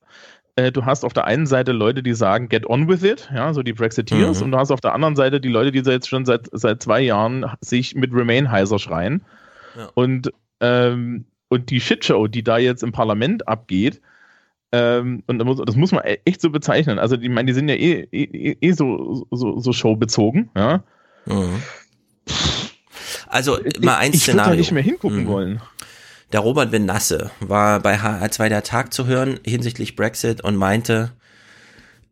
äh, 0.57 0.71
du 0.73 0.85
hast 0.85 1.05
auf 1.05 1.15
der 1.15 1.25
einen 1.25 1.47
Seite 1.47 1.73
Leute, 1.73 2.03
die 2.03 2.13
sagen, 2.15 2.49
get 2.51 2.67
on 2.69 2.89
with 2.89 3.05
it, 3.05 3.31
ja, 3.35 3.55
so 3.55 3.63
die 3.63 3.73
Brexiteers, 3.73 4.41
Mhm. 4.41 4.45
und 4.47 4.53
du 4.53 4.59
hast 4.59 4.71
auf 4.71 4.81
der 4.81 4.93
anderen 4.93 5.17
Seite 5.17 5.41
die 5.41 5.49
Leute, 5.49 5.71
die 5.73 5.79
jetzt 5.79 6.09
schon 6.09 6.27
seit, 6.27 6.49
seit 6.53 6.83
zwei 6.83 7.01
Jahren 7.01 7.47
sich 7.63 7.95
mit 7.95 8.13
Remain 8.13 8.51
heiser 8.51 8.79
schreien. 8.79 9.23
Und, 9.95 10.31
ähm, 10.61 11.25
und 11.49 11.71
die 11.71 11.81
Shitshow, 11.81 12.29
die 12.29 12.43
da 12.45 12.59
jetzt 12.59 12.83
im 12.83 12.93
Parlament 12.93 13.49
abgeht, 13.49 14.01
ähm, 14.73 15.25
und 15.27 15.39
das 15.67 15.75
muss 15.77 15.91
man 15.91 16.05
e- 16.05 16.19
echt 16.25 16.41
so 16.41 16.51
bezeichnen. 16.51 16.99
Also, 17.01 17.17
die, 17.17 17.27
ich 17.27 17.33
meine, 17.33 17.47
die 17.47 17.53
sind 17.55 17.69
ja 17.69 17.75
eh, 17.75 18.07
eh, 18.13 18.57
eh 18.61 18.73
so, 18.73 19.27
so, 19.33 19.59
so 19.59 19.73
showbezogen, 19.73 20.49
ja. 20.57 20.85
Also 23.29 23.59
mal 23.81 23.97
ein 23.97 24.13
ich 24.13 24.27
würde 24.27 24.33
Szenario. 24.39 24.53
da 24.53 24.57
nicht 24.57 24.73
mehr 24.73 24.83
hingucken 24.83 25.25
Mhm. 25.25 25.29
wollen. 25.29 25.63
Der 26.33 26.41
Robert 26.41 26.71
Venasse 26.73 27.31
war 27.41 27.81
bei 27.81 27.97
HR2 27.97 28.49
der 28.49 28.63
Tag 28.63 28.93
zu 28.95 29.07
hören 29.07 29.41
hinsichtlich 29.45 29.97
Brexit 29.97 30.43
und 30.43 30.57
meinte, 30.57 31.11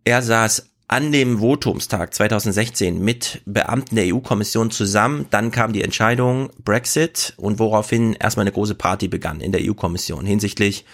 er 0.04 0.22
saß 0.22 0.70
an 0.88 1.12
dem 1.12 1.40
Votumstag 1.40 2.14
2016 2.14 2.98
mit 2.98 3.42
Beamten 3.44 3.96
der 3.96 4.12
EU-Kommission 4.14 4.70
zusammen. 4.70 5.26
Dann 5.30 5.50
kam 5.50 5.72
die 5.72 5.82
Entscheidung 5.82 6.50
Brexit 6.64 7.34
und 7.36 7.58
woraufhin 7.58 8.14
erstmal 8.14 8.44
eine 8.44 8.52
große 8.52 8.74
Party 8.74 9.06
begann 9.06 9.40
in 9.40 9.52
der 9.52 9.60
EU-Kommission 9.62 10.24
hinsichtlich 10.24 10.84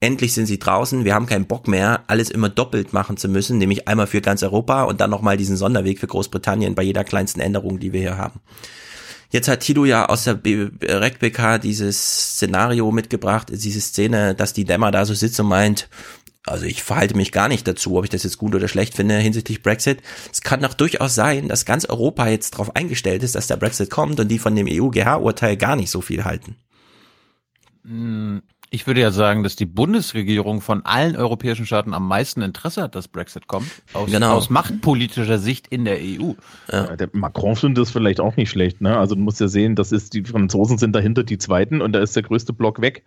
endlich 0.00 0.32
sind 0.32 0.46
sie 0.46 0.58
draußen, 0.58 1.04
wir 1.04 1.14
haben 1.14 1.26
keinen 1.26 1.46
Bock 1.46 1.66
mehr, 1.66 2.04
alles 2.06 2.30
immer 2.30 2.48
doppelt 2.48 2.92
machen 2.92 3.16
zu 3.16 3.28
müssen, 3.28 3.58
nämlich 3.58 3.88
einmal 3.88 4.06
für 4.06 4.20
ganz 4.20 4.42
Europa 4.42 4.84
und 4.84 5.00
dann 5.00 5.10
nochmal 5.10 5.36
diesen 5.36 5.56
Sonderweg 5.56 5.98
für 5.98 6.06
Großbritannien 6.06 6.74
bei 6.74 6.82
jeder 6.82 7.04
kleinsten 7.04 7.40
Änderung, 7.40 7.80
die 7.80 7.92
wir 7.92 8.00
hier 8.00 8.16
haben. 8.16 8.40
Jetzt 9.30 9.48
hat 9.48 9.60
Tilo 9.60 9.84
ja 9.84 10.08
aus 10.08 10.24
der 10.24 10.40
RecBK 10.42 11.58
dieses 11.60 12.32
Szenario 12.36 12.90
mitgebracht, 12.90 13.48
diese 13.52 13.80
Szene, 13.80 14.34
dass 14.34 14.54
die 14.54 14.64
Dämmer 14.64 14.90
da 14.90 15.04
so 15.04 15.12
sitzt 15.12 15.38
und 15.40 15.48
meint, 15.48 15.90
also 16.50 16.64
ich 16.66 16.82
verhalte 16.82 17.16
mich 17.16 17.32
gar 17.32 17.48
nicht 17.48 17.66
dazu, 17.66 17.96
ob 17.98 18.04
ich 18.04 18.10
das 18.10 18.22
jetzt 18.24 18.38
gut 18.38 18.54
oder 18.54 18.68
schlecht 18.68 18.94
finde 18.94 19.16
hinsichtlich 19.18 19.62
Brexit. 19.62 20.00
Es 20.32 20.40
kann 20.40 20.60
doch 20.62 20.74
durchaus 20.74 21.14
sein, 21.14 21.48
dass 21.48 21.64
ganz 21.64 21.84
Europa 21.84 22.28
jetzt 22.28 22.54
darauf 22.54 22.74
eingestellt 22.76 23.22
ist, 23.22 23.34
dass 23.34 23.46
der 23.46 23.56
Brexit 23.56 23.90
kommt 23.90 24.18
und 24.20 24.28
die 24.28 24.38
von 24.38 24.54
dem 24.56 24.66
EU-GH-Urteil 24.68 25.56
gar 25.56 25.76
nicht 25.76 25.90
so 25.90 26.00
viel 26.00 26.24
halten. 26.24 26.56
Mm, 27.84 28.38
Ich 28.70 28.86
würde 28.86 29.00
ja 29.00 29.10
sagen, 29.10 29.42
dass 29.44 29.56
die 29.56 29.64
Bundesregierung 29.64 30.60
von 30.60 30.84
allen 30.84 31.16
europäischen 31.16 31.64
Staaten 31.64 31.94
am 31.94 32.06
meisten 32.06 32.42
Interesse 32.42 32.82
hat, 32.82 32.94
dass 32.94 33.08
Brexit 33.08 33.46
kommt. 33.48 33.70
Aus, 33.94 34.10
Genau. 34.10 34.34
aus 34.34 34.50
machtpolitischer 34.50 35.38
Sicht 35.38 35.68
in 35.68 35.86
der 35.86 35.96
EU. 36.02 36.32
Ja, 36.70 36.94
der 36.94 37.08
Macron 37.12 37.56
findet 37.56 37.80
das 37.80 37.90
vielleicht 37.90 38.20
auch 38.20 38.36
nicht 38.36 38.50
schlecht. 38.50 38.82
Ne? 38.82 38.98
Also 38.98 39.14
du 39.14 39.22
musst 39.22 39.40
ja 39.40 39.48
sehen, 39.48 39.74
das 39.74 39.90
ist 39.90 40.12
die 40.12 40.22
Franzosen 40.22 40.76
sind 40.76 40.92
dahinter 40.94 41.24
die 41.24 41.38
Zweiten 41.38 41.80
und 41.80 41.92
da 41.92 42.00
ist 42.00 42.14
der 42.14 42.22
größte 42.24 42.52
Block 42.52 42.82
weg. 42.82 43.04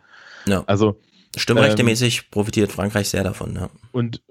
Ja. 0.48 0.64
Also 0.66 1.00
Stimmrechtemäßig 1.36 2.30
profitiert 2.30 2.72
Frankreich 2.72 3.10
sehr 3.10 3.24
davon. 3.24 3.56
Ja. 3.56 3.70
Und 3.92 4.22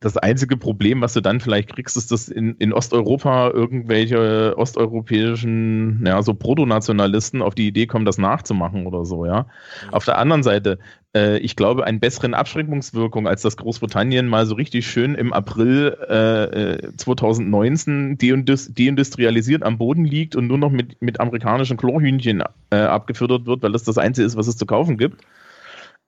das 0.00 0.16
einzige 0.16 0.56
Problem, 0.56 1.02
was 1.02 1.12
du 1.12 1.20
dann 1.20 1.40
vielleicht 1.40 1.74
kriegst, 1.74 1.94
ist, 1.98 2.10
dass 2.10 2.28
in, 2.28 2.56
in 2.56 2.72
Osteuropa 2.72 3.50
irgendwelche 3.50 4.54
osteuropäischen, 4.56 6.02
ja, 6.06 6.22
so 6.22 6.32
Protonationalisten 6.32 7.42
auf 7.42 7.54
die 7.54 7.66
Idee 7.66 7.86
kommen, 7.86 8.06
das 8.06 8.16
nachzumachen 8.16 8.86
oder 8.86 9.04
so, 9.04 9.26
ja. 9.26 9.46
Auf 9.92 10.06
der 10.06 10.16
anderen 10.16 10.42
Seite, 10.42 10.78
äh, 11.14 11.36
ich 11.40 11.54
glaube, 11.54 11.84
einen 11.84 12.00
besseren 12.00 12.32
Abschreckungswirkung, 12.32 13.28
als 13.28 13.42
dass 13.42 13.58
Großbritannien 13.58 14.26
mal 14.26 14.46
so 14.46 14.54
richtig 14.54 14.86
schön 14.86 15.14
im 15.14 15.34
April 15.34 15.94
äh, 16.08 16.44
äh, 16.44 16.96
2019 16.96 18.16
deindus 18.16 18.72
deindustrialisiert 18.72 19.62
am 19.62 19.76
Boden 19.76 20.06
liegt 20.06 20.34
und 20.34 20.46
nur 20.46 20.58
noch 20.58 20.70
mit, 20.70 21.02
mit 21.02 21.20
amerikanischen 21.20 21.76
Chlorhühnchen 21.76 22.42
äh, 22.70 22.76
abgefüttert 22.76 23.44
wird, 23.44 23.62
weil 23.62 23.72
das 23.72 23.84
das 23.84 23.98
Einzige 23.98 24.26
ist, 24.26 24.36
was 24.36 24.46
es 24.46 24.56
zu 24.56 24.64
kaufen 24.64 24.96
gibt. 24.96 25.22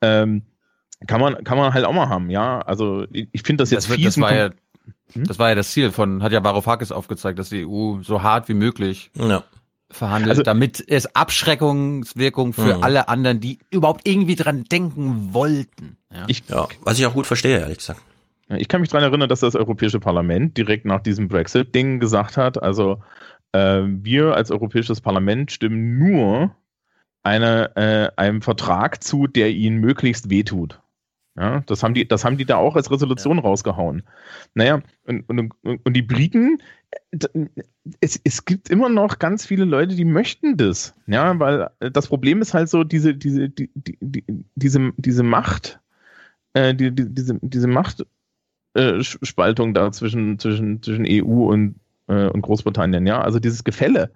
Ähm, 0.03 0.43
kann 1.07 1.21
man, 1.21 1.43
kann 1.45 1.57
man 1.59 1.73
halt 1.75 1.85
auch 1.85 1.93
mal 1.93 2.09
haben, 2.09 2.31
ja. 2.31 2.61
Also 2.61 3.07
ich 3.11 3.43
finde 3.43 3.63
das 3.63 3.71
jetzt 3.71 3.89
Das, 3.89 3.97
fies 3.97 4.05
das, 4.05 4.21
war 4.21 4.35
ja, 4.35 4.47
kom- 5.15 5.27
das 5.27 5.39
war 5.39 5.49
ja 5.49 5.55
das 5.55 5.71
Ziel 5.73 5.91
von, 5.91 6.23
hat 6.23 6.33
ja 6.33 6.45
Varoufakis 6.45 6.93
aufgezeigt, 6.93 7.39
dass 7.39 7.49
die 7.49 7.67
EU 7.67 8.01
so 8.03 8.23
hart 8.23 8.49
wie 8.49 8.55
möglich 8.55 9.11
Ja. 9.15 9.43
verhandelt, 9.91 10.31
Also- 10.31 10.43
damit 10.43 10.83
es 10.87 11.15
Abschreckungswirkung 11.17 12.53
für 12.53 12.77
Mhm. 12.77 12.83
alle 12.85 13.09
anderen, 13.09 13.41
die 13.41 13.59
überhaupt 13.71 14.07
irgendwie 14.09 14.37
dran 14.37 14.65
denken 14.65 15.29
wollten. 15.33 15.97
Ja. 16.13 16.25
Ich, 16.29 16.43
ja. 16.49 16.69
Was 16.83 16.99
ich 16.99 17.07
auch 17.07 17.15
gut 17.15 17.27
verstehe, 17.27 17.59
ehrlich 17.59 17.79
gesagt. 17.79 18.01
Ich 18.49 18.69
kann 18.69 18.81
mich 18.83 18.91
daran 18.91 19.09
erinnern, 19.09 19.29
dass 19.31 19.41
das 19.41 19.57
Europäische 19.57 19.99
Parlament 19.99 20.59
direkt 20.59 20.85
nach 20.85 21.01
diesem 21.01 21.29
Brexit-Ding 21.29 22.01
gesagt 22.01 22.37
hat, 22.37 22.63
also 22.63 22.99
äh, 23.53 23.83
wir 23.87 24.35
als 24.35 24.51
Europäisches 24.51 25.01
Parlament 25.01 25.53
stimmen 25.53 25.99
nur 25.99 26.55
eine, 27.23 27.77
äh, 27.77 28.11
einem 28.17 28.43
Vertrag 28.43 29.03
zu, 29.03 29.27
der 29.27 29.51
ihnen 29.51 29.79
möglichst 29.79 30.31
wehtut. 30.31 30.81
Ja, 31.35 31.61
das 31.61 31.83
haben 31.83 31.95
die, 31.95 32.07
das 32.07 32.25
haben 32.25 32.37
die 32.37 32.45
da 32.45 32.57
auch 32.57 32.77
als 32.77 32.91
Resolution 32.91 33.39
rausgehauen. 33.39 34.03
Naja, 34.55 34.83
und, 35.07 35.27
und, 35.31 35.53
und 35.63 35.95
die 35.95 36.03
Briten, 36.03 36.59
es, 38.01 38.21
es 38.23 38.45
gibt 38.45 38.69
immer 38.69 38.91
noch 38.91 39.19
ganz 39.19 39.47
viele 39.47 39.65
Leute, 39.65 39.95
die 39.95 40.05
möchten 40.05 40.59
das. 40.59 40.95
Ja, 41.07 41.39
weil 41.39 41.71
äh, 41.81 41.91
das 41.91 42.09
Problem 42.09 42.43
ist 42.43 42.53
halt 42.53 42.69
so, 42.69 42.85
diese, 42.85 43.15
diese, 43.15 43.49
die, 43.49 43.71
die, 43.75 43.97
die, 44.01 44.25
diese, 44.57 44.93
diese 44.99 45.23
Macht, 45.23 45.81
äh, 46.53 46.75
die, 46.75 46.95
die, 46.95 47.09
diese, 47.09 47.39
diese 47.41 47.67
Macht, 47.67 48.05
äh, 48.75 49.03
da 49.03 49.93
zwischen, 49.93 50.39
zwischen, 50.39 50.83
zwischen 50.83 51.07
EU 51.09 51.51
und, 51.51 51.77
äh, 52.09 52.27
und 52.27 52.43
Großbritannien, 52.43 53.07
ja, 53.07 53.23
also 53.23 53.39
dieses 53.39 53.65
Gefälle, 53.65 54.11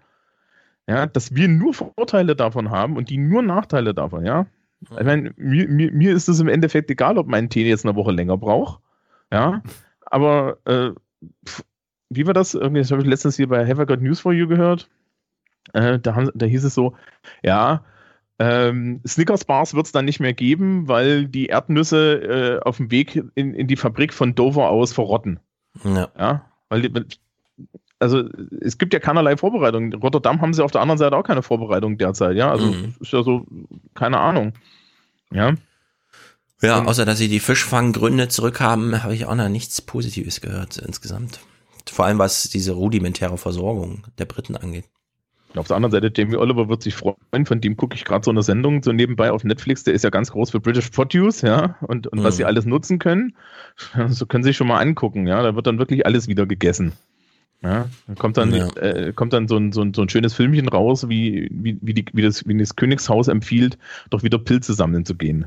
ja, 0.87 1.07
dass 1.07 1.35
wir 1.35 1.49
nur 1.49 1.75
Vorteile 1.75 2.37
davon 2.37 2.71
haben 2.71 2.97
und 2.97 3.11
die 3.11 3.19
nur 3.19 3.43
Nachteile 3.43 3.95
davon, 3.95 4.25
ja. 4.25 4.47
Ich 4.83 5.05
meine, 5.05 5.33
mir, 5.37 5.69
mir, 5.69 5.91
mir 5.91 6.15
ist 6.15 6.29
es 6.29 6.39
im 6.39 6.49
Endeffekt 6.49 6.91
egal, 6.91 7.19
ob 7.19 7.27
mein 7.27 7.49
Tee 7.49 7.67
jetzt 7.67 7.87
eine 7.87 7.97
Woche 7.97 8.13
länger 8.13 8.37
braucht, 8.37 8.81
ja, 9.33 9.63
aber 10.03 10.59
äh, 10.65 10.91
wie 12.11 12.27
war 12.27 12.35
das? 12.35 12.55
Irgendwie, 12.55 12.81
das 12.81 12.91
habe 12.91 13.03
ich 13.03 13.09
letztens 13.09 13.37
hier 13.37 13.49
bei 13.49 13.67
Have 13.67 13.83
I 13.83 13.87
Got 13.87 14.01
News 14.01 14.21
for 14.21 14.33
You 14.33 14.47
gehört. 14.47 14.89
Äh, 15.73 15.99
da, 15.99 16.15
haben, 16.15 16.31
da 16.35 16.47
hieß 16.47 16.65
es 16.65 16.75
so, 16.75 16.95
ja, 17.43 17.83
ähm, 18.39 19.01
Snickers-Bars 19.07 19.75
wird 19.75 19.87
es 19.87 19.93
dann 19.93 20.05
nicht 20.05 20.21
mehr 20.21 20.35
geben, 20.35 20.89
weil 20.89 21.27
die 21.27 21.47
Erdnüsse 21.47 22.61
äh, 22.61 22.61
auf 22.63 22.77
dem 22.77 22.91
Weg 22.91 23.23
in, 23.35 23.55
in 23.55 23.67
die 23.67 23.77
Fabrik 23.77 24.13
von 24.13 24.35
Dover 24.35 24.69
aus 24.69 24.93
verrotten. 24.93 25.41
Ja. 25.85 26.09
Ja, 26.19 26.45
weil 26.69 26.83
die, 26.83 27.05
also 27.99 28.25
es 28.61 28.79
gibt 28.79 28.93
ja 28.93 29.01
keinerlei 29.01 29.37
Vorbereitung. 29.37 29.93
In 29.93 29.95
Rotterdam 30.01 30.41
haben 30.43 30.53
sie 30.55 30.63
auf 30.65 30.71
der 30.71 30.81
anderen 30.83 30.99
Seite 30.99 31.17
auch 31.17 31.23
keine 31.23 31.43
Vorbereitung 31.43 31.99
derzeit, 31.99 32.37
ja. 32.37 32.51
Also 32.51 32.67
Mhm. 32.67 32.95
ist 33.01 33.13
ja 33.13 33.23
so, 33.23 33.47
keine 33.95 34.19
Ahnung. 34.19 34.53
Ja. 35.33 35.55
Ja, 36.63 36.83
außer 36.85 37.05
dass 37.05 37.19
sie 37.19 37.29
die 37.29 37.41
Fischfanggründe 37.41 38.29
zurückhaben, 38.29 39.03
habe 39.03 39.15
ich 39.15 39.27
auch 39.27 39.35
noch 39.35 39.49
nichts 39.49 39.83
Positives 39.83 40.41
gehört 40.41 40.79
insgesamt. 40.79 41.41
Vor 41.89 42.07
allem 42.07 42.19
was 42.19 42.45
diese 42.49 42.73
rudimentäre 42.73 43.37
Versorgung 43.39 44.05
der 44.19 44.25
Briten 44.25 44.57
angeht. 44.57 44.85
Auf 45.55 45.69
der 45.69 45.77
anderen 45.77 45.93
Seite, 45.93 46.13
Jamie 46.15 46.37
Oliver 46.37 46.69
wird 46.69 46.83
sich 46.83 46.95
freuen, 46.95 47.47
von 47.47 47.61
dem 47.63 47.77
gucke 47.79 47.95
ich 47.95 48.05
gerade 48.05 48.23
so 48.25 48.31
eine 48.31 48.43
Sendung 48.43 48.83
so 48.83 48.93
nebenbei 48.93 49.31
auf 49.33 49.43
Netflix, 49.43 49.85
der 49.85 49.95
ist 49.95 50.03
ja 50.05 50.11
ganz 50.11 50.31
groß 50.33 50.51
für 50.51 50.61
British 50.61 50.91
Produce, 50.91 51.41
ja, 51.43 51.77
und, 51.81 52.07
und 52.09 52.23
was 52.23 52.35
Mhm. 52.35 52.37
sie 52.39 52.45
alles 52.45 52.67
nutzen 52.67 52.99
können, 52.99 53.35
so 54.09 54.27
können 54.27 54.45
sie 54.45 54.49
sich 54.51 54.57
schon 54.57 54.67
mal 54.67 54.81
angucken, 54.81 55.27
ja, 55.27 55.43
da 55.43 55.55
wird 55.57 55.67
dann 55.67 55.79
wirklich 55.79 56.05
alles 56.05 56.29
wieder 56.29 56.45
gegessen. 56.45 56.93
Ja, 57.63 57.87
da 58.07 58.15
kommt 58.15 58.37
dann, 58.37 58.55
Ja. 58.55 58.69
äh, 58.77 59.13
kommt 59.13 59.33
dann 59.33 59.49
so 59.49 59.57
ein, 59.57 59.73
so, 59.73 59.83
ein, 59.83 59.93
so 59.95 60.03
ein 60.03 60.09
schönes 60.09 60.35
Filmchen 60.35 60.69
raus, 60.69 61.09
wie, 61.09 61.49
wie, 61.51 61.79
wie, 61.81 61.95
die, 61.95 62.05
wie, 62.13 62.23
das, 62.23 62.47
wie 62.47 62.57
das 62.57 62.77
Königshaus 62.77 63.29
empfiehlt, 63.29 63.79
doch 64.11 64.23
wieder 64.23 64.39
Pilze 64.39 64.75
sammeln 64.75 65.05
zu 65.05 65.15
gehen. 65.15 65.47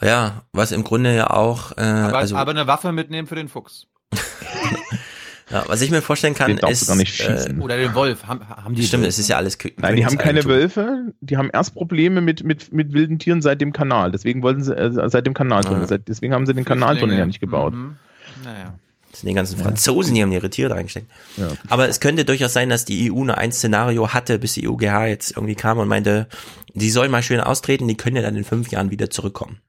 Ja, 0.00 0.42
was 0.52 0.72
im 0.72 0.84
Grunde 0.84 1.14
ja 1.14 1.30
auch, 1.30 1.76
äh, 1.76 1.82
aber, 1.82 2.18
also 2.18 2.36
aber 2.36 2.50
eine 2.50 2.66
Waffe 2.66 2.92
mitnehmen 2.92 3.26
für 3.26 3.34
den 3.36 3.48
Fuchs. 3.48 3.86
ja, 5.50 5.64
was 5.66 5.80
ich 5.82 5.90
mir 5.90 6.02
vorstellen 6.02 6.34
kann, 6.34 6.56
Den 6.56 6.68
ist, 6.68 6.86
gar 6.86 6.96
nicht 6.96 7.18
äh, 7.20 7.24
schießen. 7.38 7.60
Oder 7.60 7.76
den 7.76 7.94
Wolf. 7.94 8.26
Haben, 8.26 8.46
haben 8.48 8.74
die 8.74 8.82
stimmt, 8.84 9.02
Wölfe? 9.02 9.08
es 9.10 9.18
ist 9.18 9.28
ja 9.28 9.36
alles 9.36 9.58
Kö 9.58 9.70
Nein, 9.76 9.96
die 9.96 10.04
haben 10.06 10.18
keine. 10.18 10.44
Wölfe, 10.44 11.12
die 11.20 11.36
haben 11.36 11.50
erst 11.52 11.74
Probleme 11.74 12.20
mit, 12.20 12.42
mit, 12.44 12.72
mit 12.72 12.92
wilden 12.92 13.18
Tieren 13.18 13.42
seit 13.42 13.60
dem 13.60 13.72
Kanal. 13.72 14.10
Deswegen 14.12 14.42
wollten 14.42 14.62
sie, 14.62 14.76
äh, 14.76 15.08
seit 15.08 15.26
dem 15.26 15.34
Kanaltunnel, 15.34 15.84
Ah. 15.84 15.86
seit, 15.86 16.08
deswegen 16.08 16.34
haben 16.34 16.46
sie 16.46 16.54
den 16.54 16.64
Kanaltunnel 16.64 17.18
ja 17.18 17.26
nicht 17.26 17.40
gebaut. 17.40 17.74
Mhm. 17.74 17.96
Naja. 18.44 18.74
Das 19.12 19.20
sind 19.20 19.28
die 19.28 19.34
ganzen 19.34 19.58
Franzosen, 19.58 20.14
die 20.14 20.22
haben 20.22 20.32
ihre 20.32 20.48
Tiere 20.48 20.74
eingesteckt. 20.74 21.06
Ja. 21.36 21.48
Aber 21.68 21.86
es 21.86 22.00
könnte 22.00 22.24
durchaus 22.24 22.54
sein, 22.54 22.70
dass 22.70 22.86
die 22.86 23.12
EU 23.12 23.24
nur 23.24 23.36
ein 23.36 23.52
Szenario 23.52 24.08
hatte, 24.14 24.38
bis 24.38 24.54
die 24.54 24.66
EUGH 24.66 25.06
jetzt 25.06 25.36
irgendwie 25.36 25.54
kam 25.54 25.78
und 25.78 25.86
meinte, 25.86 26.28
die 26.72 26.90
sollen 26.90 27.10
mal 27.10 27.22
schön 27.22 27.40
austreten, 27.40 27.86
die 27.86 27.96
können 27.96 28.16
ja 28.16 28.22
dann 28.22 28.36
in 28.36 28.44
fünf 28.44 28.70
Jahren 28.70 28.90
wieder 28.90 29.10
zurückkommen. 29.10 29.60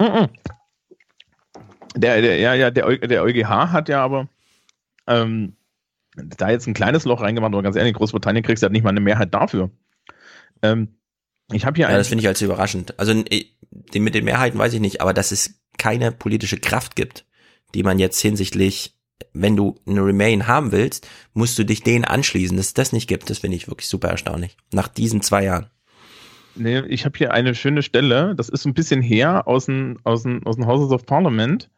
Mhm. 0.00 0.28
Der, 1.94 2.22
der, 2.22 2.38
ja, 2.38 2.54
ja, 2.54 2.70
der, 2.70 2.96
der 2.98 3.22
EuGH 3.22 3.72
hat 3.72 3.90
ja 3.90 4.02
aber 4.02 4.28
ähm, 5.06 5.56
da 6.16 6.50
jetzt 6.50 6.66
ein 6.66 6.74
kleines 6.74 7.04
Loch 7.04 7.20
reingemacht, 7.20 7.52
aber 7.52 7.62
ganz 7.62 7.76
ehrlich, 7.76 7.94
Großbritannien 7.94 8.42
kriegst 8.42 8.62
ja 8.62 8.70
nicht 8.70 8.82
mal 8.82 8.90
eine 8.90 9.00
Mehrheit 9.00 9.34
dafür. 9.34 9.70
Ähm, 10.62 10.96
ich 11.52 11.66
habe 11.66 11.76
hier 11.76 11.90
Ja, 11.90 11.96
das 11.96 12.08
finde 12.08 12.22
ich 12.22 12.28
als 12.28 12.40
überraschend. 12.40 12.98
Also 12.98 13.12
den 13.12 14.02
mit 14.02 14.14
den 14.14 14.24
Mehrheiten 14.24 14.58
weiß 14.58 14.72
ich 14.72 14.80
nicht, 14.80 15.02
aber 15.02 15.12
dass 15.12 15.32
es 15.32 15.60
keine 15.78 16.12
politische 16.12 16.58
Kraft 16.58 16.96
gibt, 16.96 17.26
die 17.74 17.82
man 17.82 17.98
jetzt 17.98 18.20
hinsichtlich, 18.20 18.94
wenn 19.32 19.56
du 19.56 19.76
eine 19.86 20.04
Remain 20.04 20.46
haben 20.46 20.72
willst, 20.72 21.06
musst 21.34 21.58
du 21.58 21.64
dich 21.64 21.82
denen 21.82 22.04
anschließen. 22.04 22.56
Dass 22.56 22.66
es 22.68 22.74
das 22.74 22.92
nicht 22.92 23.08
gibt, 23.08 23.30
das 23.30 23.38
finde 23.38 23.56
ich 23.56 23.68
wirklich 23.68 23.88
super 23.88 24.08
erstaunlich. 24.08 24.56
Nach 24.72 24.88
diesen 24.88 25.20
zwei 25.22 25.44
Jahren. 25.44 25.66
nee, 26.56 26.80
ich 26.80 27.04
habe 27.04 27.16
hier 27.16 27.32
eine 27.32 27.54
schöne 27.54 27.82
Stelle, 27.82 28.34
das 28.34 28.48
ist 28.48 28.62
so 28.62 28.68
ein 28.68 28.74
bisschen 28.74 29.02
her 29.02 29.46
aus 29.46 29.66
dem, 29.66 29.98
aus 30.04 30.22
dem, 30.24 30.44
aus 30.46 30.56
dem 30.56 30.66
Houses 30.66 30.90
of 30.92 31.06
Parliament, 31.06 31.70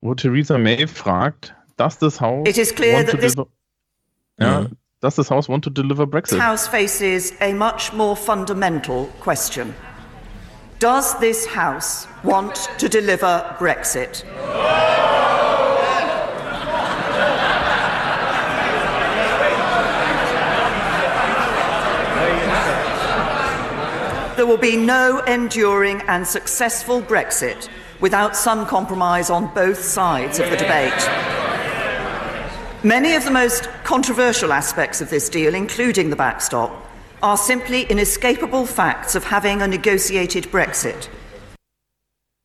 wo 0.00 0.14
Theresa 0.14 0.58
May 0.58 0.86
fragt, 0.86 1.54
does 1.76 1.98
this 1.98 2.20
House 2.20 2.48
It 2.48 2.58
is 2.58 2.74
clear 2.74 2.94
want 2.96 3.06
to 3.08 3.12
that 3.12 3.20
this- 3.20 3.34
deliver, 3.34 3.50
ja, 4.40 4.60
Mhm. 4.62 4.76
does 5.00 5.14
this 5.16 5.30
House 5.30 5.48
want 5.48 5.62
to 5.64 5.70
deliver 5.70 6.06
Brexit? 6.06 6.38
This 6.38 6.46
House 6.46 6.66
faces 6.68 7.32
a 7.40 7.52
much 7.52 7.92
more 7.92 8.16
fundamental 8.16 9.06
question. 9.22 9.72
Does 10.78 11.18
this 11.20 11.46
House 11.46 12.06
want 12.22 12.68
to 12.76 12.86
deliver 12.86 13.56
Brexit? 13.58 14.24
There 24.36 24.44
will 24.44 24.58
be 24.58 24.76
no 24.76 25.20
enduring 25.20 26.02
and 26.08 26.26
successful 26.26 27.00
Brexit 27.00 27.70
without 28.00 28.36
some 28.36 28.66
compromise 28.66 29.30
on 29.30 29.52
both 29.54 29.82
sides 29.82 30.38
of 30.38 30.50
the 30.50 30.58
debate. 30.58 30.92
Many 32.84 33.14
of 33.14 33.24
the 33.24 33.30
most 33.30 33.70
controversial 33.82 34.52
aspects 34.52 35.00
of 35.00 35.08
this 35.08 35.30
deal, 35.30 35.54
including 35.54 36.10
the 36.10 36.16
backstop, 36.16 36.85
are 37.22 37.36
simply 37.36 37.82
inescapable 37.90 38.66
facts 38.66 39.16
of 39.16 39.30
having 39.30 39.62
a 39.62 39.66
negotiated 39.66 40.50
Brexit. 40.50 41.08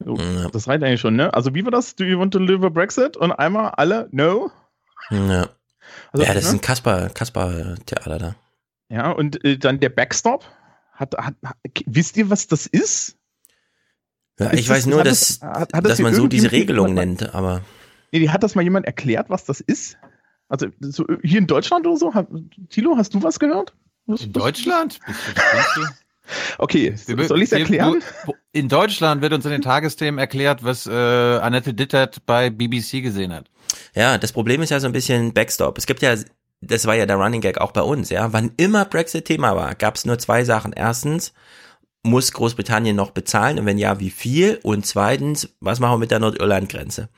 So, 0.04 0.16
Das 0.52 0.68
reicht 0.68 0.84
eigentlich 0.84 1.02
schon, 1.02 1.16
ne? 1.16 1.34
Also 1.34 1.54
wie 1.54 1.64
war 1.64 1.72
das? 1.72 1.96
Do 1.96 2.04
you 2.04 2.18
want 2.20 2.34
to 2.34 2.40
deliver 2.40 2.70
Brexit? 2.72 3.18
Und 3.18 3.32
einmal 3.32 3.72
alle, 3.78 4.08
no? 4.12 4.50
Ja, 5.10 5.50
Also, 6.12 6.26
ja 6.26 6.34
das 6.34 6.46
ist 6.46 6.52
ne? 6.54 6.58
ein 6.58 6.62
Kasper, 6.62 7.10
Kasper-Theater 7.10 8.18
da. 8.18 8.36
Ja, 8.90 9.12
und 9.12 9.44
äh, 9.46 9.58
dann 9.58 9.80
der 9.80 9.90
Backstop. 9.90 10.46
Hat, 10.94 11.16
hat, 11.18 11.36
hat, 11.44 11.58
wisst 11.86 12.18
ihr, 12.18 12.30
was 12.30 12.48
das 12.48 12.68
ist? 12.68 13.18
Ja, 14.40 14.48
Ist 14.48 14.60
ich 14.60 14.68
das- 14.68 14.78
weiß 14.78 14.86
nur, 14.88 15.00
hat 15.00 15.08
dass, 15.08 15.40
das- 15.40 15.42
hat- 15.42 15.74
hat 15.74 15.86
das 15.86 15.92
dass 15.94 16.00
man 16.00 16.14
so 16.14 16.28
diese 16.28 16.52
Regelung 16.52 16.94
nennt, 16.94 17.34
aber 17.34 17.62
Nee, 18.12 18.28
hat 18.28 18.44
das 18.44 18.56
mal 18.56 18.62
jemand 18.62 18.86
erklärt, 18.86 19.30
was 19.30 19.46
das 19.46 19.62
ist? 19.62 19.98
Also 20.50 20.68
so, 20.82 21.06
hier 21.24 21.40
in 21.40 21.48
Deutschland 21.48 21.88
oder 21.88 21.96
so? 21.98 22.14
Hat, 22.14 22.28
Thilo, 22.70 22.98
hast 22.98 23.14
du 23.14 23.24
was 23.24 23.40
gehört? 23.40 23.74
In 24.18 24.34
Deutschland? 24.34 25.00
Okay, 26.60 26.96
Wir- 27.08 27.28
soll 27.28 27.40
ich 27.42 27.46
es 27.46 27.52
wir- 27.52 27.60
erklären? 27.60 28.02
wo- 28.26 28.36
In 28.54 28.70
Deutschland 28.70 29.22
wird 29.22 29.34
uns 29.34 29.44
in 29.46 29.52
den 29.52 29.62
Tagesthemen 29.62 30.18
erklärt, 30.18 30.64
was 30.64 30.88
äh, 30.88 30.92
Annette 30.92 31.74
Dittert 31.74 32.26
bei 32.26 32.50
BBC 32.50 33.02
gesehen 33.02 33.34
hat. 33.34 33.48
Ja, 33.96 34.18
das 34.18 34.32
Problem 34.32 34.62
ist 34.62 34.70
ja 34.70 34.80
so 34.80 34.88
ein 34.88 34.94
bisschen 34.94 35.34
Backstop. 35.34 35.78
Es 35.78 35.86
gibt 35.88 36.02
ja, 36.02 36.16
das 36.62 36.86
war 36.86 36.96
ja 36.96 37.06
der 37.06 37.18
Running 37.18 37.42
Gag 37.42 37.58
auch 37.60 37.72
bei 37.72 37.82
uns, 37.82 38.10
ja. 38.10 38.32
Wann 38.32 38.52
immer 38.56 38.86
Brexit 38.86 39.26
Thema 39.26 39.56
war, 39.58 39.76
gab 39.76 39.96
es 39.96 40.06
nur 40.06 40.20
zwei 40.20 40.46
Sachen. 40.46 40.72
Erstens, 40.74 41.34
muss 42.04 42.32
Großbritannien 42.32 42.96
noch 42.96 43.12
bezahlen 43.12 43.60
und 43.60 43.66
wenn 43.66 43.78
ja, 43.78 44.00
wie 44.00 44.10
viel? 44.12 44.60
Und 44.64 44.86
zweitens, 44.86 45.50
was 45.60 45.80
machen 45.82 45.94
wir 45.96 45.98
mit 46.00 46.12
der 46.12 46.20
Nordirland-Grenze? 46.20 47.10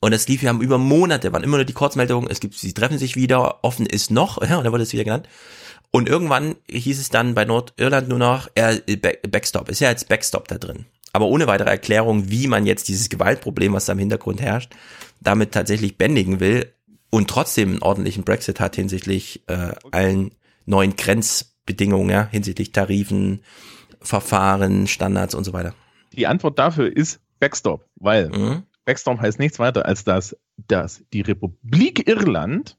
Und 0.00 0.12
es 0.12 0.28
lief 0.28 0.42
ja 0.42 0.52
über 0.52 0.78
Monate, 0.78 1.32
waren 1.32 1.42
immer 1.42 1.56
nur 1.56 1.64
die 1.64 1.72
Kurzmeldungen, 1.72 2.30
es 2.30 2.38
gibt, 2.38 2.54
sie 2.54 2.74
treffen 2.74 2.98
sich 2.98 3.16
wieder, 3.16 3.64
offen 3.64 3.86
ist 3.86 4.10
noch, 4.12 4.40
ja, 4.48 4.56
und 4.58 4.64
dann 4.64 4.72
wurde 4.72 4.84
es 4.84 4.92
wieder 4.92 5.04
genannt. 5.04 5.28
Und 5.96 6.10
irgendwann 6.10 6.56
hieß 6.68 7.00
es 7.00 7.08
dann 7.08 7.34
bei 7.34 7.46
Nordirland 7.46 8.06
nur 8.10 8.18
noch, 8.18 8.50
Back- 8.50 9.30
Backstop, 9.30 9.70
ist 9.70 9.80
ja 9.80 9.88
jetzt 9.88 10.10
Backstop 10.10 10.46
da 10.46 10.58
drin. 10.58 10.84
Aber 11.14 11.24
ohne 11.24 11.46
weitere 11.46 11.70
Erklärung, 11.70 12.28
wie 12.28 12.48
man 12.48 12.66
jetzt 12.66 12.88
dieses 12.88 13.08
Gewaltproblem, 13.08 13.72
was 13.72 13.86
da 13.86 13.94
im 13.94 13.98
Hintergrund 13.98 14.42
herrscht, 14.42 14.74
damit 15.22 15.52
tatsächlich 15.52 15.96
bändigen 15.96 16.38
will 16.38 16.70
und 17.08 17.30
trotzdem 17.30 17.70
einen 17.70 17.82
ordentlichen 17.82 18.24
Brexit 18.24 18.60
hat 18.60 18.76
hinsichtlich 18.76 19.42
äh, 19.46 19.72
allen 19.90 20.32
neuen 20.66 20.96
Grenzbedingungen, 20.96 22.10
ja, 22.10 22.28
hinsichtlich 22.30 22.72
Tarifen, 22.72 23.40
Verfahren, 24.02 24.88
Standards 24.88 25.34
und 25.34 25.44
so 25.44 25.54
weiter. 25.54 25.74
Die 26.12 26.26
Antwort 26.26 26.58
dafür 26.58 26.94
ist 26.94 27.20
Backstop, 27.40 27.88
weil 27.94 28.28
Mhm. 28.28 28.64
Backstop 28.84 29.18
heißt 29.18 29.38
nichts 29.38 29.58
weiter 29.58 29.86
als 29.86 30.04
dass, 30.04 30.36
dass 30.68 31.02
die 31.14 31.22
Republik 31.22 32.06
Irland 32.06 32.76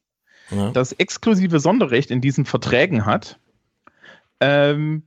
Ja. 0.50 0.72
das 0.72 0.94
exklusive 0.94 1.60
Sonderrecht 1.60 2.12
in 2.12 2.22
diesen 2.22 2.46
Verträgen 2.46 3.06
hat, 3.06 3.40
ähm, 4.40 5.04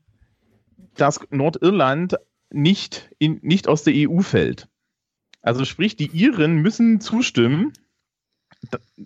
dass 0.97 1.21
Nordirland 1.31 2.17
nicht, 2.51 3.11
in, 3.19 3.39
nicht 3.43 3.69
aus 3.69 3.85
der 3.85 3.95
EU 3.97 4.21
fällt. 4.21 4.69
Also 5.43 5.65
sprich, 5.65 5.97
die 5.97 6.11
Iren 6.11 6.57
müssen 6.57 7.01
zustimmen, 7.01 7.73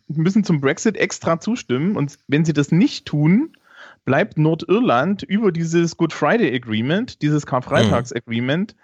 müssen 0.09 0.43
zum 0.43 0.61
Brexit 0.61 0.97
extra 0.97 1.39
zustimmen 1.39 1.97
und 1.97 2.19
wenn 2.27 2.45
sie 2.45 2.53
das 2.53 2.73
nicht 2.73 3.07
tun, 3.07 3.57
bleibt 4.05 4.39
Nordirland 4.39 5.23
über 5.23 5.53
dieses 5.53 5.97
Good 5.97 6.13
Friday 6.13 6.55
Agreement, 6.55 7.23
dieses 7.23 7.47
Karfreitags 7.47 8.13
Agreement, 8.13 8.75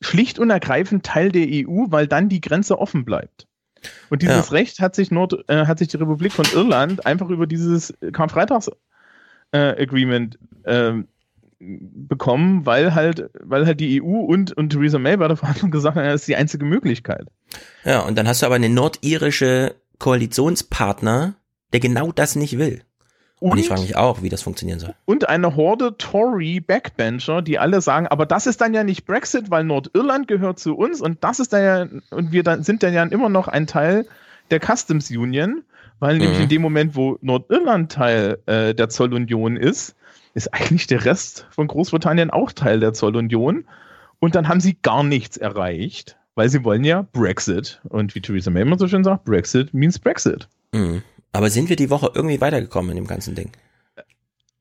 schlicht 0.00 0.38
und 0.38 0.50
ergreifend 0.50 1.04
Teil 1.04 1.30
der 1.30 1.46
EU, 1.48 1.86
weil 1.88 2.06
dann 2.06 2.28
die 2.28 2.40
Grenze 2.40 2.78
offen 2.78 3.04
bleibt. 3.04 3.47
Und 4.10 4.22
dieses 4.22 4.48
Ja. 4.48 4.52
Recht 4.52 4.80
hat 4.80 4.94
sich, 4.94 5.10
Nord, 5.10 5.48
äh, 5.48 5.66
hat 5.66 5.78
sich 5.78 5.88
die 5.88 5.96
Republik 5.96 6.32
von 6.32 6.46
Irland 6.52 7.06
einfach 7.06 7.28
über 7.28 7.46
dieses 7.46 7.94
Karfreitags 8.12 8.70
äh, 9.52 9.82
Agreement 9.82 10.38
ähm, 10.64 11.08
bekommen, 11.60 12.66
weil 12.66 12.94
halt, 12.94 13.30
weil 13.40 13.66
halt 13.66 13.80
die 13.80 14.02
EU 14.02 14.20
und, 14.20 14.56
und 14.56 14.70
Theresa 14.70 14.98
May 14.98 15.16
bei 15.16 15.28
der 15.28 15.36
Verhandlung 15.36 15.70
gesagt 15.70 15.96
haben, 15.96 16.04
das 16.04 16.22
ist 16.22 16.28
die 16.28 16.36
einzige 16.36 16.64
Möglichkeit. 16.64 17.26
Ja, 17.84 18.00
und 18.00 18.16
dann 18.16 18.28
hast 18.28 18.42
du 18.42 18.46
aber 18.46 18.54
eine 18.54 18.68
nordirische 18.68 19.74
Koalitionspartner, 19.98 21.34
der 21.72 21.80
genau 21.80 22.12
das 22.12 22.36
nicht 22.36 22.58
will. 22.58 22.82
Und, 23.40 23.52
Und? 23.52 23.58
ich 23.58 23.68
frage 23.68 23.82
mich 23.82 23.96
auch, 23.96 24.22
wie 24.22 24.28
das 24.28 24.42
funktionieren 24.42 24.80
soll. 24.80 24.94
Und 25.04 25.28
eine 25.28 25.54
Horde 25.54 25.96
Tory 25.96 26.60
Backbencher, 26.60 27.40
die 27.42 27.58
alle 27.58 27.80
sagen, 27.80 28.06
aber 28.08 28.26
das 28.26 28.46
ist 28.46 28.60
dann 28.60 28.74
ja 28.74 28.82
nicht 28.84 29.06
Brexit, 29.06 29.50
weil 29.50 29.64
Nordirland 29.64 30.26
gehört 30.28 30.58
zu 30.58 30.76
uns 30.76 31.00
und 31.00 31.22
das 31.22 31.38
ist 31.38 31.52
dann 31.52 31.62
ja, 31.62 32.16
und 32.16 32.32
wir 32.32 32.42
dann, 32.42 32.64
sind 32.64 32.82
dann 32.82 32.92
ja 32.94 33.04
immer 33.04 33.28
noch 33.28 33.46
ein 33.48 33.66
Teil 33.66 34.06
der 34.50 34.60
Customs 34.60 35.10
Union, 35.10 35.62
weil 36.00 36.18
nämlich 36.18 36.38
Mhm. 36.38 36.42
in 36.44 36.48
dem 36.48 36.62
Moment, 36.62 36.96
wo 36.96 37.18
Nordirland 37.20 37.92
Teil 37.92 38.38
äh, 38.46 38.74
der 38.74 38.88
Zollunion 38.88 39.56
ist, 39.56 39.94
ist 40.34 40.52
eigentlich 40.54 40.86
der 40.86 41.04
Rest 41.04 41.46
von 41.50 41.66
Großbritannien 41.68 42.30
auch 42.30 42.52
Teil 42.52 42.80
der 42.80 42.92
Zollunion. 42.92 43.64
Und 44.20 44.34
dann 44.34 44.48
haben 44.48 44.60
sie 44.60 44.76
gar 44.82 45.02
nichts 45.04 45.36
erreicht, 45.36 46.16
weil 46.34 46.48
sie 46.48 46.64
wollen 46.64 46.84
ja 46.84 47.06
Brexit. 47.12 47.80
Und 47.88 48.14
wie 48.14 48.20
Theresa 48.20 48.50
May 48.50 48.62
immer 48.62 48.78
so 48.78 48.88
schön 48.88 49.04
sagt, 49.04 49.24
Brexit 49.24 49.74
means 49.74 49.98
Brexit. 49.98 50.48
Mhm. 50.72 51.02
Aber 51.32 51.50
sind 51.50 51.68
wir 51.68 51.76
die 51.76 51.90
Woche 51.90 52.10
irgendwie 52.14 52.40
weitergekommen 52.40 52.90
in 52.92 52.96
dem 52.96 53.06
ganzen 53.06 53.34
Ding? 53.34 53.50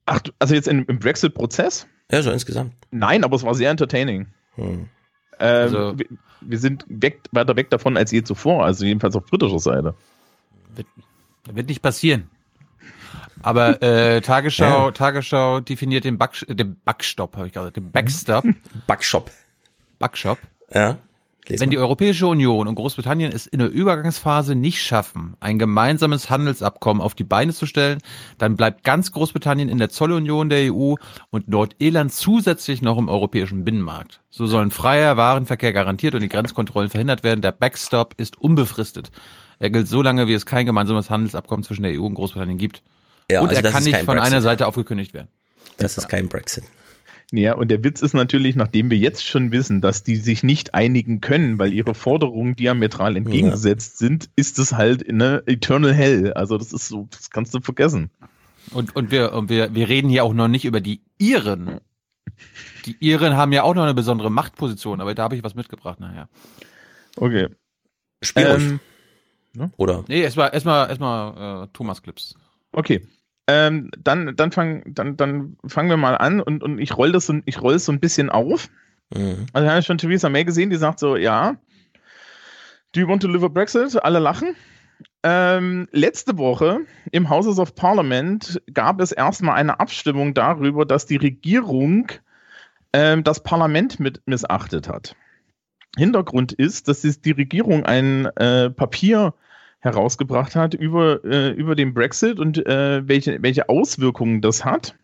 Ach, 0.05 0.19
also 0.39 0.53
jetzt 0.55 0.67
in, 0.67 0.83
im 0.85 0.99
Brexit-Prozess? 0.99 1.87
Ja, 2.11 2.21
so 2.21 2.31
insgesamt. 2.31 2.73
Nein, 2.91 3.23
aber 3.23 3.35
es 3.35 3.43
war 3.43 3.53
sehr 3.55 3.69
entertaining. 3.71 4.27
Hm. 4.55 4.65
Ähm, 4.65 4.87
Also- 5.39 5.97
wir, 5.99 6.05
wir 6.41 6.59
sind 6.59 6.85
weg, 6.87 7.21
weiter 7.31 7.55
weg 7.55 7.69
davon 7.69 7.97
als 7.97 8.11
je 8.11 8.23
zuvor, 8.23 8.63
also 8.65 8.85
jedenfalls 8.85 9.15
auf 9.15 9.25
britischer 9.25 9.59
Seite. 9.59 9.95
Wird 11.51 11.67
nicht 11.69 11.81
passieren. 11.81 12.29
Aber 13.41 13.81
äh, 13.81 14.21
Tagesschau, 14.21 14.91
Tagesschau 14.91 15.59
definiert 15.61 16.03
den, 16.05 16.17
Back, 16.17 16.45
den 16.47 16.79
Backstop, 16.85 17.35
habe 17.37 17.47
ich 17.47 17.53
gerade, 17.53 17.71
den 17.71 17.91
Backstop. 17.91 18.45
Backshop. 18.85 19.31
Backshop. 19.99 20.37
Ja. 20.73 20.97
Les 21.49 21.61
Wenn 21.61 21.69
die 21.69 21.77
Europäische 21.77 22.27
Union 22.27 22.67
und 22.67 22.75
Großbritannien 22.75 23.31
es 23.31 23.47
in 23.47 23.59
der 23.59 23.69
Übergangsphase 23.69 24.55
nicht 24.55 24.81
schaffen, 24.81 25.35
ein 25.39 25.57
gemeinsames 25.57 26.29
Handelsabkommen 26.29 27.01
auf 27.01 27.15
die 27.15 27.23
Beine 27.23 27.53
zu 27.53 27.65
stellen, 27.65 27.99
dann 28.37 28.57
bleibt 28.57 28.83
ganz 28.83 29.11
Großbritannien 29.11 29.69
in 29.69 29.77
der 29.77 29.89
Zollunion 29.89 30.49
der 30.49 30.73
EU 30.73 30.95
und 31.29 31.47
Nordirland 31.47 32.11
zusätzlich 32.11 32.81
noch 32.81 32.97
im 32.97 33.07
europäischen 33.07 33.63
Binnenmarkt. 33.63 34.21
So 34.29 34.45
sollen 34.45 34.71
freier 34.71 35.15
Warenverkehr 35.15 35.71
garantiert 35.71 36.15
und 36.15 36.21
die 36.21 36.29
Grenzkontrollen 36.29 36.89
verhindert 36.89 37.23
werden. 37.23 37.41
Der 37.41 37.53
Backstop 37.53 38.13
ist 38.17 38.37
unbefristet. 38.41 39.11
Er 39.59 39.69
gilt 39.69 39.87
so 39.87 40.01
lange, 40.01 40.27
wie 40.27 40.33
es 40.33 40.45
kein 40.45 40.65
gemeinsames 40.65 41.09
Handelsabkommen 41.09 41.63
zwischen 41.63 41.83
der 41.83 41.93
EU 41.93 42.05
und 42.05 42.15
Großbritannien 42.15 42.57
gibt. 42.57 42.83
Ja, 43.31 43.41
und 43.41 43.49
also 43.49 43.61
er 43.61 43.71
kann 43.71 43.83
nicht 43.83 43.97
von 43.97 44.17
Brexit. 44.17 44.33
einer 44.33 44.41
Seite 44.41 44.67
aufgekündigt 44.67 45.13
werden. 45.13 45.29
Das 45.77 45.97
ist 45.97 46.07
kein 46.07 46.27
Brexit. 46.27 46.63
Ja, 47.31 47.55
und 47.55 47.69
der 47.69 47.83
Witz 47.83 48.01
ist 48.01 48.13
natürlich, 48.13 48.55
nachdem 48.55 48.89
wir 48.89 48.97
jetzt 48.97 49.25
schon 49.25 49.51
wissen, 49.51 49.81
dass 49.81 50.03
die 50.03 50.15
sich 50.15 50.43
nicht 50.43 50.73
einigen 50.73 51.19
können, 51.19 51.59
weil 51.59 51.73
ihre 51.73 51.93
Forderungen 51.93 52.55
diametral 52.55 53.17
entgegengesetzt 53.17 53.97
sind, 53.97 54.29
ist 54.37 54.59
es 54.59 54.73
halt 54.73 55.07
eine 55.07 55.43
Eternal 55.45 55.93
Hell. 55.93 56.33
Also 56.33 56.57
das 56.57 56.71
ist 56.71 56.87
so, 56.87 57.07
das 57.11 57.29
kannst 57.29 57.53
du 57.53 57.59
vergessen. 57.59 58.11
Und, 58.71 58.95
und, 58.95 59.11
wir, 59.11 59.33
und 59.33 59.49
wir, 59.49 59.75
wir 59.75 59.89
reden 59.89 60.09
hier 60.09 60.23
auch 60.23 60.33
noch 60.33 60.47
nicht 60.47 60.63
über 60.63 60.79
die 60.79 61.01
Iren. 61.17 61.81
Die 62.85 62.95
Iren 62.99 63.35
haben 63.35 63.51
ja 63.51 63.63
auch 63.63 63.75
noch 63.75 63.83
eine 63.83 63.93
besondere 63.93 64.31
Machtposition, 64.31 65.01
aber 65.01 65.13
da 65.13 65.23
habe 65.23 65.35
ich 65.35 65.43
was 65.43 65.55
mitgebracht 65.55 65.99
nachher. 65.99 66.29
Okay. 67.17 67.49
Spiel 68.21 68.45
Ähm, 68.45 68.79
ruhig. 69.55 69.69
Oder? 69.77 70.05
Nee, 70.07 70.21
erstmal 70.21 70.53
erstmal 70.53 70.87
erstmal 70.89 71.63
äh, 71.63 71.67
Thomas 71.73 72.01
Clips. 72.01 72.35
Okay. 72.71 73.05
Ähm, 73.47 73.91
dann, 73.97 74.35
dann, 74.35 74.51
fang, 74.51 74.83
dann, 74.87 75.15
dann 75.15 75.57
fangen 75.65 75.89
wir 75.89 75.97
mal 75.97 76.15
an 76.15 76.41
und, 76.41 76.63
und 76.63 76.79
ich 76.79 76.97
roll 76.97 77.13
das 77.13 77.27
so, 77.27 77.39
ich 77.45 77.61
roll 77.61 77.75
es 77.75 77.85
so 77.85 77.93
ein 77.93 78.01
bisschen 78.01 78.29
auf. 78.29 78.69
Mhm. 79.15 79.45
Also 79.53 79.65
wir 79.65 79.73
haben 79.73 79.83
schon 79.83 79.97
Theresa 79.97 80.29
May 80.29 80.43
gesehen, 80.43 80.69
die 80.69 80.75
sagt 80.75 80.99
so, 80.99 81.15
ja, 81.15 81.55
do 82.93 82.99
you 82.99 83.07
want 83.07 83.21
to 83.21 83.27
live 83.27 83.43
a 83.43 83.47
Brexit? 83.47 84.03
Alle 84.03 84.19
lachen. 84.19 84.55
Ähm, 85.23 85.87
letzte 85.91 86.37
Woche 86.37 86.81
im 87.11 87.29
Houses 87.29 87.59
of 87.59 87.75
Parliament 87.75 88.61
gab 88.73 88.99
es 88.99 89.11
erstmal 89.11 89.55
eine 89.55 89.79
Abstimmung 89.79 90.33
darüber, 90.33 90.85
dass 90.85 91.05
die 91.05 91.17
Regierung 91.17 92.11
ähm, 92.93 93.23
das 93.23 93.43
Parlament 93.43 93.99
mit 93.99 94.21
missachtet 94.25 94.87
hat. 94.87 95.15
Hintergrund 95.97 96.53
ist, 96.53 96.87
dass 96.87 97.01
die 97.01 97.31
Regierung 97.31 97.85
ein 97.85 98.25
äh, 98.37 98.69
Papier 98.69 99.33
herausgebracht 99.79 100.55
hat 100.55 100.73
über, 100.73 101.23
äh, 101.23 101.51
über 101.51 101.75
den 101.75 101.93
Brexit 101.93 102.39
und 102.39 102.65
äh, 102.65 103.07
welche, 103.07 103.41
welche 103.41 103.69
Auswirkungen 103.69 104.41
das 104.41 104.65
hat. 104.65 104.95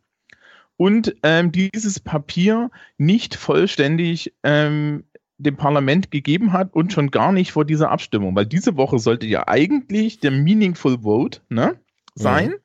Und 0.77 1.15
ähm, 1.23 1.51
dieses 1.51 1.99
Papier 1.99 2.71
nicht 2.97 3.35
vollständig 3.35 4.33
ähm, 4.43 5.03
dem 5.37 5.55
Parlament 5.55 6.11
gegeben 6.11 6.53
hat 6.53 6.73
und 6.73 6.93
schon 6.93 7.11
gar 7.11 7.31
nicht 7.31 7.51
vor 7.51 7.65
dieser 7.65 7.91
Abstimmung, 7.91 8.35
weil 8.35 8.45
diese 8.45 8.75
Woche 8.77 8.99
sollte 8.99 9.27
ja 9.27 9.47
eigentlich 9.47 10.19
der 10.19 10.31
Meaningful 10.31 10.99
Vote 11.01 11.41
ne, 11.49 11.79
sein. 12.15 12.49
Mhm. 12.49 12.55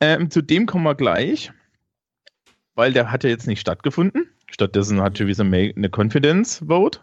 Ähm, 0.00 0.30
zu 0.30 0.42
dem 0.42 0.66
kommen 0.66 0.84
wir 0.84 0.94
gleich, 0.94 1.52
weil 2.74 2.92
der 2.92 3.10
hat 3.10 3.24
ja 3.24 3.30
jetzt 3.30 3.46
nicht 3.46 3.60
stattgefunden. 3.60 4.28
Stattdessen 4.50 5.00
hat 5.00 5.14
Theresa 5.14 5.44
May 5.44 5.74
eine 5.76 5.90
Confidence 5.90 6.64
Vote. 6.66 7.00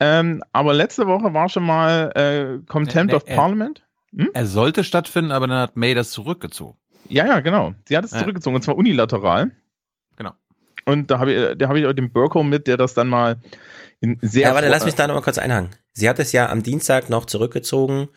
Ähm, 0.00 0.42
aber 0.52 0.74
letzte 0.74 1.06
Woche 1.06 1.34
war 1.34 1.48
schon 1.48 1.64
mal 1.64 2.12
äh, 2.14 2.64
Contempt 2.66 3.12
Nee, 3.12 3.16
of 3.16 3.24
äh, 3.26 3.34
Parliament. 3.34 3.84
Er 4.32 4.46
sollte 4.46 4.84
stattfinden, 4.84 5.32
aber 5.32 5.46
dann 5.46 5.58
hat 5.58 5.76
May 5.76 5.94
das 5.94 6.10
zurückgezogen. 6.10 6.78
Ja, 7.08 7.26
ja, 7.26 7.40
genau. 7.40 7.74
Sie 7.86 7.96
hat 7.96 8.04
es 8.04 8.12
Ja. 8.12 8.18
zurückgezogen 8.20 8.56
und 8.56 8.62
zwar 8.62 8.76
unilateral. 8.76 9.50
Genau. 10.16 10.32
Und 10.86 11.10
da 11.10 11.18
habe 11.18 11.32
ich, 11.32 11.58
da 11.58 11.68
habe 11.68 11.80
ich 11.80 11.86
auch 11.86 11.92
den 11.92 12.12
Burko 12.12 12.42
mit, 12.42 12.66
der 12.66 12.76
das 12.76 12.94
dann 12.94 13.08
mal 13.08 13.36
in 14.00 14.18
sehr. 14.22 14.48
Ja, 14.48 14.54
warte, 14.54 14.68
lass 14.68 14.84
mich 14.84 14.94
da 14.94 15.06
nochmal 15.06 15.22
kurz 15.22 15.38
einhaken. 15.38 15.70
Sie 15.92 16.08
hat 16.08 16.18
es 16.18 16.32
ja 16.32 16.48
am 16.48 16.62
Dienstag 16.62 17.10
noch 17.10 17.24
zurückgezogen, 17.26 18.08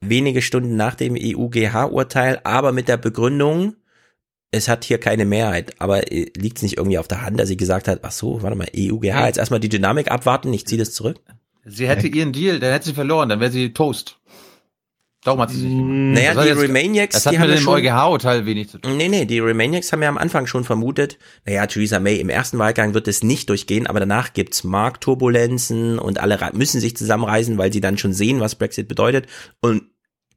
wenige 0.00 0.42
Stunden 0.42 0.76
nach 0.76 0.94
dem 0.94 1.14
EUGH-Urteil, 1.16 2.40
aber 2.44 2.72
mit 2.72 2.88
der 2.88 2.96
Begründung, 2.96 3.76
es 4.54 4.68
hat 4.68 4.84
hier 4.84 4.98
keine 4.98 5.24
Mehrheit. 5.24 5.74
Aber 5.80 6.02
liegt 6.10 6.58
es 6.58 6.62
nicht 6.62 6.76
irgendwie 6.78 6.98
auf 6.98 7.08
der 7.08 7.22
Hand, 7.22 7.38
dass 7.38 7.48
sie 7.48 7.56
gesagt 7.56 7.88
hat, 7.88 8.00
ach 8.02 8.12
so, 8.12 8.42
warte 8.42 8.56
mal, 8.56 8.68
EUGH, 8.74 9.04
jetzt 9.26 9.38
erstmal 9.38 9.60
die 9.60 9.68
Dynamik 9.68 10.10
abwarten, 10.10 10.52
ich 10.52 10.66
ziehe 10.66 10.78
das 10.78 10.92
zurück? 10.94 11.18
Sie 11.64 11.88
hätte 11.88 12.06
ihren 12.06 12.32
Deal, 12.32 12.60
dann 12.60 12.72
hätte 12.72 12.86
sie 12.86 12.94
verloren, 12.94 13.28
dann 13.28 13.40
wäre 13.40 13.50
sie 13.50 13.72
Toast. 13.72 14.18
Darum 15.22 15.40
hat 15.40 15.48
sie 15.50 15.60
sich 15.60 15.70
gemacht. 15.70 15.88
Naja, 15.88 16.34
die 16.42 16.48
jetzt- 16.50 16.60
Remaniacs, 16.60 17.14
Das 17.14 17.24
hat 17.24 17.32
die 17.32 17.38
mit 17.38 17.42
haben 17.44 17.50
ja 17.54 17.56
dem 17.56 17.62
schon- 17.64 17.74
EuGH-Urteil 17.76 18.44
wenig 18.44 18.68
zu 18.68 18.76
tun. 18.78 18.98
Nee, 18.98 19.08
nee, 19.08 19.24
die 19.24 19.38
Remaniacs 19.40 19.90
haben 19.90 20.02
ja 20.02 20.10
am 20.10 20.18
Anfang 20.18 20.46
schon 20.46 20.64
vermutet, 20.64 21.18
naja, 21.46 21.66
Theresa 21.66 21.98
May, 21.98 22.16
im 22.16 22.28
ersten 22.28 22.58
Wahlgang 22.58 22.92
wird 22.92 23.08
es 23.08 23.22
nicht 23.22 23.48
durchgehen, 23.48 23.86
aber 23.86 24.00
danach 24.00 24.34
gibt's 24.34 24.64
Marktturbulenzen 24.64 25.98
und 25.98 26.20
alle 26.20 26.38
müssen 26.52 26.78
sich 26.80 26.94
zusammenreißen, 26.96 27.56
weil 27.56 27.72
sie 27.72 27.80
dann 27.80 27.96
schon 27.96 28.12
sehen, 28.12 28.40
was 28.40 28.54
Brexit 28.56 28.86
bedeutet 28.86 29.26
und 29.62 29.84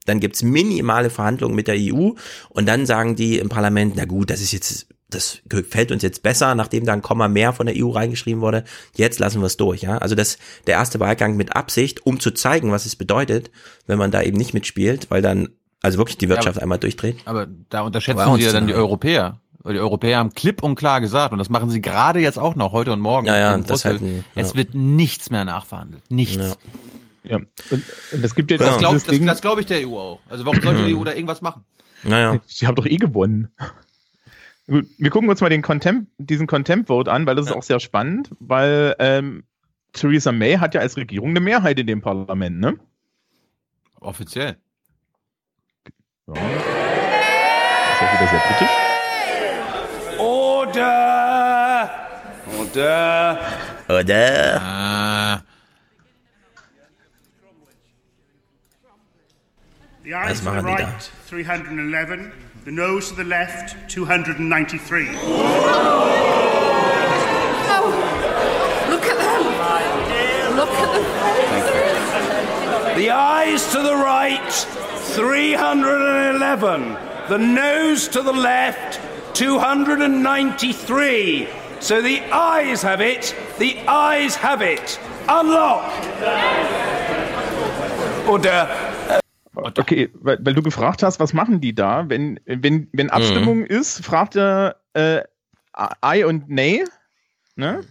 dann 0.08 0.20
gibt's 0.20 0.42
minimale 0.42 1.10
Verhandlungen 1.12 1.56
mit 1.56 1.68
der 1.68 1.76
EU 1.78 2.12
und 2.50 2.66
dann 2.68 2.86
sagen 2.86 3.16
die 3.16 3.38
im 3.38 3.50
Parlament, 3.50 3.94
na 3.96 4.06
gut, 4.06 4.30
das 4.32 4.42
ist 4.42 4.52
jetzt, 4.54 4.88
das 5.10 5.40
gefällt 5.48 5.92
uns 5.92 6.02
jetzt 6.04 6.24
besser, 6.24 6.56
nachdem 6.56 6.86
da 6.86 6.94
ein 6.94 7.02
Komma 7.02 7.28
mehr 7.28 7.54
von 7.54 7.68
der 7.68 7.76
EU 7.78 7.90
reingeschrieben 7.92 8.42
wurde, 8.42 8.64
jetzt 8.96 9.20
lassen 9.20 9.40
wir 9.42 9.46
es 9.46 9.58
durch, 9.58 9.82
ja. 9.82 9.98
Also 10.00 10.16
das, 10.16 10.38
der 10.66 10.76
erste 10.76 11.00
Wahlgang 11.00 11.38
mit 11.38 11.56
Absicht, 11.56 12.06
um 12.06 12.20
zu 12.20 12.32
zeigen, 12.32 12.72
was 12.72 12.86
es 12.86 12.96
bedeutet, 12.96 13.52
wenn 13.86 14.00
man 14.00 14.12
da 14.12 14.22
eben 14.24 14.38
nicht 14.38 14.54
mitspielt, 14.54 15.12
weil 15.12 15.22
dann 15.22 15.50
also 15.82 16.00
wirklich 16.00 16.18
die 16.18 16.28
Wirtschaft 16.28 16.58
Ja, 16.58 16.64
einmal 16.64 16.80
durchdreht. 16.80 17.18
Aber 17.26 17.48
da 17.70 17.82
unterschätzen 17.82 18.20
Aber 18.20 18.36
sie 18.38 18.44
ja 18.44 18.52
dann 18.52 18.68
die. 18.68 18.74
Europäer. 18.74 19.40
Weil 19.64 19.74
die 19.74 19.80
Europäer 19.80 20.18
haben 20.20 20.34
klipp 20.34 20.64
und 20.64 20.76
klar 20.76 21.02
gesagt, 21.02 21.34
und 21.34 21.40
das 21.40 21.50
machen 21.50 21.70
sie 21.70 21.82
gerade 21.82 22.20
jetzt 22.20 22.40
auch 22.40 22.56
noch, 22.56 22.72
heute 22.72 22.94
und 22.94 23.00
morgen. 23.02 23.28
Ja, 23.28 23.38
ja, 23.38 23.58
Brüssel, 23.58 23.92
halt 23.92 24.02
ein- 24.02 24.24
ja. 24.36 24.42
Es 24.42 24.56
wird 24.56 24.74
nichts 24.74 25.30
mehr 25.30 25.46
nachverhandelt. 25.46 26.10
Nichts. 26.10 26.36
Ja. 26.38 26.54
Und, 27.36 27.84
und 28.12 28.24
es 28.24 28.36
gibt 28.36 28.52
jetzt 28.52 28.62
Das 28.62 28.78
glaube 28.78 28.95
dieses 28.95 29.20
das, 29.20 29.26
das 29.26 29.41
glaub 29.41 29.60
ich 29.60 29.66
der 29.66 29.88
EU 29.88 29.98
auch. 29.98 30.20
Also 30.30 30.45
warum 30.45 30.62
sollte 30.62 30.86
die 30.86 30.95
EU 30.95 31.04
da 31.04 31.14
irgendwas 31.14 31.41
machen? 31.41 31.64
Naja. 32.04 32.40
Sie 32.45 32.68
haben 32.68 32.76
doch 32.76 32.86
eh 32.86 32.98
gewonnen. 32.98 33.48
Gut, 34.68 34.86
wir 34.99 35.10
gucken 35.10 35.30
uns 35.30 35.41
mal 35.41 35.49
den 35.49 35.64
Contempt, 35.64 36.12
diesen 36.20 36.45
Contempt 36.45 36.90
Vote 36.90 37.12
an, 37.12 37.26
weil 37.26 37.36
das 37.36 37.48
ist 37.48 37.54
auch 37.54 37.64
sehr 37.64 37.80
spannend, 37.80 38.30
weil 38.40 38.95
ähm, 38.99 39.45
Theresa 39.94 40.32
May 40.32 40.58
hat 40.58 40.76
ja 40.76 40.82
als 40.82 40.95
Regierung 40.95 41.30
eine 41.32 41.40
Mehrheit 41.40 41.80
in 41.80 41.88
dem 41.88 42.02
Parlament, 42.02 42.60
ne? 42.60 42.78
Offiziell. 43.99 44.58
Ja. 46.28 46.34
Das 46.34 46.44
ist 47.95 48.04
auch 48.04 48.14
wieder 48.14 48.30
sehr 48.30 48.40
kritisch. 48.40 48.70
Order! 50.20 51.90
Order! 52.60 53.40
Oder? 53.90 54.62
Ah. 54.62 55.47
The 60.08 60.14
eyes 60.14 60.40
to 60.40 60.46
the 60.46 60.52
machen 60.52 60.66
die 60.68 60.78
da? 60.78 60.86
right, 60.86 61.12
311. 61.26 62.32
The 62.64 62.72
nose 62.72 63.10
to 63.10 63.16
the 63.16 63.26
left, 63.26 63.76
293. 63.90 65.02
Look 65.02 65.12
at 69.04 69.18
them. 69.18 69.44
Look 70.56 70.70
at 70.70 70.94
them. 70.94 71.04
The 72.98 73.10
eyes 73.10 73.70
to 73.74 73.82
the 73.82 73.96
right, 73.96 74.54
311. 74.54 76.98
The 77.28 77.38
nose 77.38 78.08
to 78.08 78.22
the 78.22 78.32
left, 78.32 79.02
293. 79.36 81.50
So 81.82 82.02
the 82.02 82.22
eyes 82.32 82.82
have 82.82 83.02
it. 83.02 83.36
The 83.60 83.78
eyes 83.90 84.38
have 84.38 84.62
it. 84.62 84.98
Unlock. 85.28 85.92
Order. 88.26 88.86
Okay, 89.58 90.10
weil, 90.14 90.38
weil 90.42 90.54
du 90.54 90.62
gefragt 90.62 91.04
hast, 91.04 91.20
was 91.20 91.34
machen 91.34 91.62
die 91.62 91.74
da? 91.74 92.10
Wenn, 92.10 92.40
wenn, 92.46 92.90
wenn 92.92 93.10
Abstimmung 93.10 93.66
ist, 93.66 94.06
fragt 94.06 94.36
er 94.36 94.78
äh, 94.94 95.22
Ei 95.74 96.26
und 96.26 96.50
Nay. 96.50 96.84
Ne? 97.56 97.82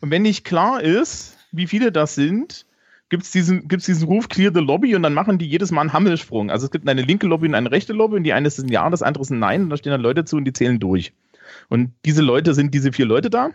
Und 0.00 0.10
wenn 0.10 0.22
nicht 0.22 0.44
klar 0.44 0.82
ist, 0.82 1.38
wie 1.52 1.66
viele 1.66 1.90
das 1.92 2.14
sind, 2.14 2.66
gibt's 3.08 3.30
diesen, 3.30 3.68
gibt's 3.68 3.86
diesen 3.86 4.06
Ruf 4.08 4.28
Clear 4.28 4.52
the 4.52 4.60
Lobby 4.60 4.94
und 4.94 5.02
dann 5.02 5.14
machen 5.14 5.38
die 5.38 5.46
jedes 5.46 5.70
Mal 5.70 5.82
einen 5.82 5.92
Hammelsprung. 5.92 6.50
Also 6.50 6.66
es 6.66 6.70
gibt 6.70 6.88
eine 6.88 7.02
linke 7.02 7.26
Lobby 7.26 7.46
und 7.46 7.54
eine 7.54 7.70
rechte 7.70 7.92
Lobby 7.92 8.16
und 8.16 8.24
die 8.24 8.32
eine 8.32 8.48
ist 8.48 8.58
ein 8.58 8.68
Ja, 8.68 8.88
das 8.90 9.02
andere 9.02 9.22
ist 9.22 9.30
ein 9.30 9.38
Nein 9.38 9.62
und 9.62 9.70
da 9.70 9.76
stehen 9.76 9.92
dann 9.92 10.00
Leute 10.00 10.24
zu 10.24 10.36
und 10.36 10.44
die 10.44 10.52
zählen 10.52 10.78
durch. 10.78 11.12
Und 11.68 11.92
diese 12.04 12.22
Leute 12.22 12.54
sind 12.54 12.74
diese 12.74 12.92
vier 12.92 13.06
Leute 13.06 13.30
da. 13.30 13.50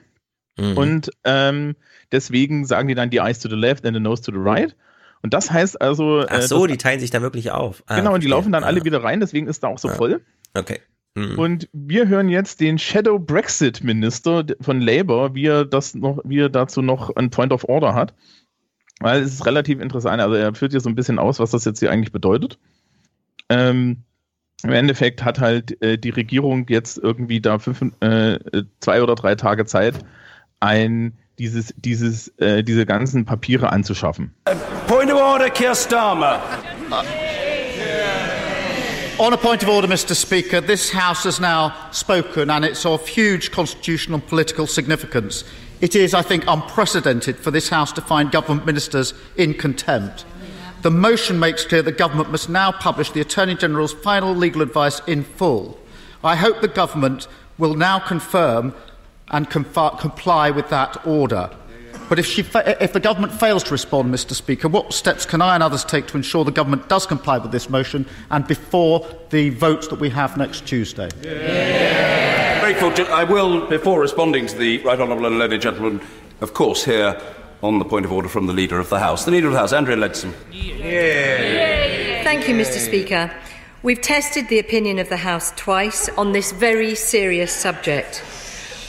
Mhm. 0.58 0.78
Und 0.78 1.12
ähm, 1.24 1.76
deswegen 2.12 2.66
sagen 2.66 2.88
die 2.88 2.96
dann 2.96 3.10
die 3.10 3.18
Eyes 3.18 3.40
to 3.40 3.50
the 3.50 3.56
left 3.56 3.86
and 3.86 3.96
the 3.96 4.02
nose 4.02 4.22
to 4.24 4.32
the 4.32 4.40
right. 4.40 4.76
Und 5.24 5.34
das 5.34 5.52
heißt 5.52 5.82
also. 5.82 6.26
Ach 6.28 6.40
äh, 6.40 6.42
so, 6.42 6.66
das- 6.66 6.72
die 6.72 6.78
teilen 6.78 7.00
sich 7.00 7.10
da 7.12 7.22
wirklich 7.22 7.52
auf. 7.52 7.84
Ah, 7.88 7.98
genau, 7.98 8.14
und 8.14 8.22
die 8.24 8.28
verstehe. 8.28 8.30
laufen 8.32 8.52
dann 8.52 8.64
alle 8.64 8.84
wieder 8.84 9.04
rein, 9.04 9.20
deswegen 9.20 9.48
ist 9.48 9.64
da 9.64 9.68
auch 9.68 9.80
so 9.80 9.90
voll. 9.90 10.22
Okay. 10.54 10.80
Mhm. 11.16 11.38
Und 11.38 11.70
wir 11.74 12.08
hören 12.08 12.30
jetzt 12.30 12.62
den 12.62 12.80
Shadow 12.80 13.20
Brexit 13.20 13.84
Minister 13.84 14.46
von 14.62 14.80
Labour, 14.80 15.36
wie 15.36 15.46
er 15.46 15.66
das 15.66 15.94
noch, 15.94 16.20
wie 16.24 16.40
er 16.40 16.50
dazu 16.50 16.82
noch 16.82 17.16
ein 17.16 17.30
Point 17.30 17.52
of 17.52 17.66
Order 17.66 17.94
hat. 17.94 18.14
Weil 19.00 19.22
es 19.24 19.34
ist 19.34 19.46
relativ 19.46 19.80
interessant. 19.82 20.22
Also 20.22 20.36
er 20.36 20.54
führt 20.54 20.72
hier 20.72 20.80
so 20.80 20.90
ein 20.90 20.96
bisschen 20.96 21.20
aus, 21.20 21.40
was 21.40 21.52
das 21.52 21.66
jetzt 21.66 21.80
hier 21.80 21.92
eigentlich 21.92 22.12
bedeutet. 22.12 22.60
Ähm, 23.50 24.04
Im 24.64 24.72
Endeffekt 24.72 25.24
hat 25.24 25.40
halt 25.40 25.82
äh, 25.82 25.98
die 25.98 26.12
Regierung 26.12 26.68
jetzt 26.70 26.98
irgendwie 26.98 27.42
da 27.42 27.60
fünf, 27.60 27.82
äh, 28.00 28.40
zwei 28.80 29.02
oder 29.02 29.16
drei 29.16 29.36
Tage 29.36 29.66
Zeit, 29.66 29.96
ein 30.60 31.18
dieses, 31.42 31.74
dieses, 31.78 32.28
äh, 32.38 32.64
diese 32.64 32.86
ganzen 32.86 33.26
Papiere 33.26 33.72
anzuschaffen. 33.72 34.32
Point 34.88 35.12
of 35.12 35.20
order, 35.20 35.50
Keir 35.50 35.74
Starmer. 35.74 36.40
On 39.18 39.34
a 39.34 39.38
point 39.38 39.64
of 39.64 39.70
order, 39.70 39.88
Mr. 39.88 40.16
Speaker, 40.16 40.62
this 40.62 40.92
House 40.94 41.24
has 41.26 41.40
now 41.40 41.74
spoken 41.92 42.50
and 42.50 42.64
it's 42.64 42.86
of 42.86 43.08
huge 43.08 43.52
constitutional 43.52 44.20
and 44.20 44.28
political 44.28 44.68
significance. 44.68 45.44
It 45.80 45.96
is, 45.96 46.14
I 46.14 46.22
think, 46.22 46.44
unprecedented 46.48 47.38
for 47.38 47.50
this 47.50 47.70
House 47.70 47.92
to 47.94 48.02
find 48.02 48.32
government 48.32 48.68
ministers 48.68 49.16
in 49.36 49.56
contempt. 49.56 50.26
The 50.84 50.92
motion 50.92 51.40
makes 51.40 51.66
clear 51.66 51.82
the 51.82 51.92
government 51.92 52.32
must 52.32 52.50
now 52.50 52.72
publish 52.72 53.12
the 53.12 53.22
Attorney 53.22 53.56
General's 53.56 53.94
final 53.94 54.36
legal 54.36 54.62
advice 54.62 55.02
in 55.08 55.24
full. 55.24 55.80
I 56.24 56.36
hope 56.36 56.62
the 56.62 56.68
government 56.68 57.28
will 57.58 57.76
now 57.76 58.00
confirm 58.00 58.74
and 59.32 59.50
confi- 59.50 60.00
comply 60.00 60.52
with 60.52 60.70
that 60.70 61.06
order. 61.06 61.50
But 62.10 62.20
if, 62.20 62.26
she 62.26 62.44
fa- 62.44 62.84
if 62.84 62.92
the 62.92 63.00
government 63.00 63.34
fails 63.34 63.64
to 63.64 63.72
respond, 63.72 64.14
Mr. 64.14 64.34
Speaker, 64.34 64.68
what 64.68 64.94
steps 64.94 65.26
can 65.26 65.42
I 65.42 65.54
and 65.56 65.64
others 65.64 65.86
take 65.86 66.08
to 66.08 66.18
ensure 66.18 66.44
the 66.44 66.52
government 66.52 66.90
does 66.90 67.06
comply 67.06 67.38
with 67.38 67.52
this 67.54 67.70
motion 67.70 68.06
and 68.30 68.46
before 68.46 69.08
the 69.30 69.50
votes 69.52 69.88
that 69.88 70.00
we 70.00 70.10
have 70.10 70.36
next 70.36 70.68
Tuesday? 70.68 71.10
Grateful. 72.60 72.92
to- 72.94 73.10
I 73.12 73.24
will, 73.24 73.66
before 73.68 74.02
responding 74.02 74.46
to 74.48 74.58
the 74.58 74.80
right 74.80 75.00
honourable 75.00 75.26
and 75.26 75.40
learned 75.40 75.62
gentleman, 75.62 76.02
of 76.42 76.54
course, 76.54 76.84
hear 76.84 77.20
on 77.64 77.80
the 77.80 77.86
point 77.86 78.06
of 78.06 78.12
order 78.12 78.28
from 78.28 78.48
the 78.48 78.54
Leader 78.54 78.80
of 78.80 78.90
the 78.90 79.00
House. 79.00 79.24
The 79.26 79.32
Leader 79.32 79.48
of 79.48 79.54
the 79.54 79.60
House, 79.60 79.72
Andrea 79.72 79.96
Leadsom. 79.96 80.34
Thank 82.24 82.48
you, 82.50 82.56
Mr. 82.56 82.78
Speaker. 82.80 83.32
We've 83.84 84.02
tested 84.02 84.48
the 84.50 84.60
opinion 84.60 85.00
of 85.00 85.10
the 85.10 85.18
House 85.18 85.54
twice 85.56 86.10
on 86.18 86.34
this 86.34 86.52
very 86.52 86.96
serious 86.96 87.54
subject. 87.54 88.24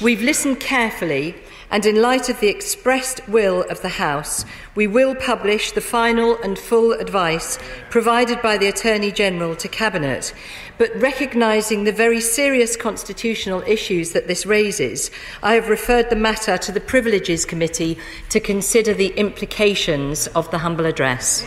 We've 0.03 0.21
listened 0.21 0.59
carefully, 0.59 1.37
and 1.71 1.87
in 1.87 2.03
light 2.03 2.29
of 2.29 2.41
the 2.41 2.49
expressed 2.49 3.21
will 3.29 3.63
of 3.71 3.83
the 3.83 3.89
House, 3.89 4.45
we 4.75 4.89
will 4.89 5.15
publish 5.15 5.71
the 5.71 5.81
final 5.81 6.37
and 6.43 6.59
full 6.59 6.91
advice 6.91 7.57
provided 7.89 8.43
by 8.43 8.59
the 8.59 8.67
Attorney 8.67 9.13
General 9.13 9.55
to 9.55 9.69
Cabinet. 9.69 10.35
But 10.77 10.91
recognising 10.97 11.85
the 11.85 11.93
very 11.93 12.21
serious 12.21 12.75
constitutional 12.75 13.63
issues 13.65 14.11
that 14.11 14.27
this 14.27 14.45
raises, 14.45 15.13
I 15.41 15.55
have 15.55 15.69
referred 15.69 16.11
the 16.11 16.17
matter 16.17 16.59
to 16.59 16.73
the 16.73 16.81
Privileges 16.81 17.45
Committee 17.45 17.97
to 18.31 18.41
consider 18.41 18.95
the 18.95 19.15
implications 19.17 20.27
of 20.35 20.51
the 20.51 20.59
humble 20.59 20.87
address. 20.87 21.45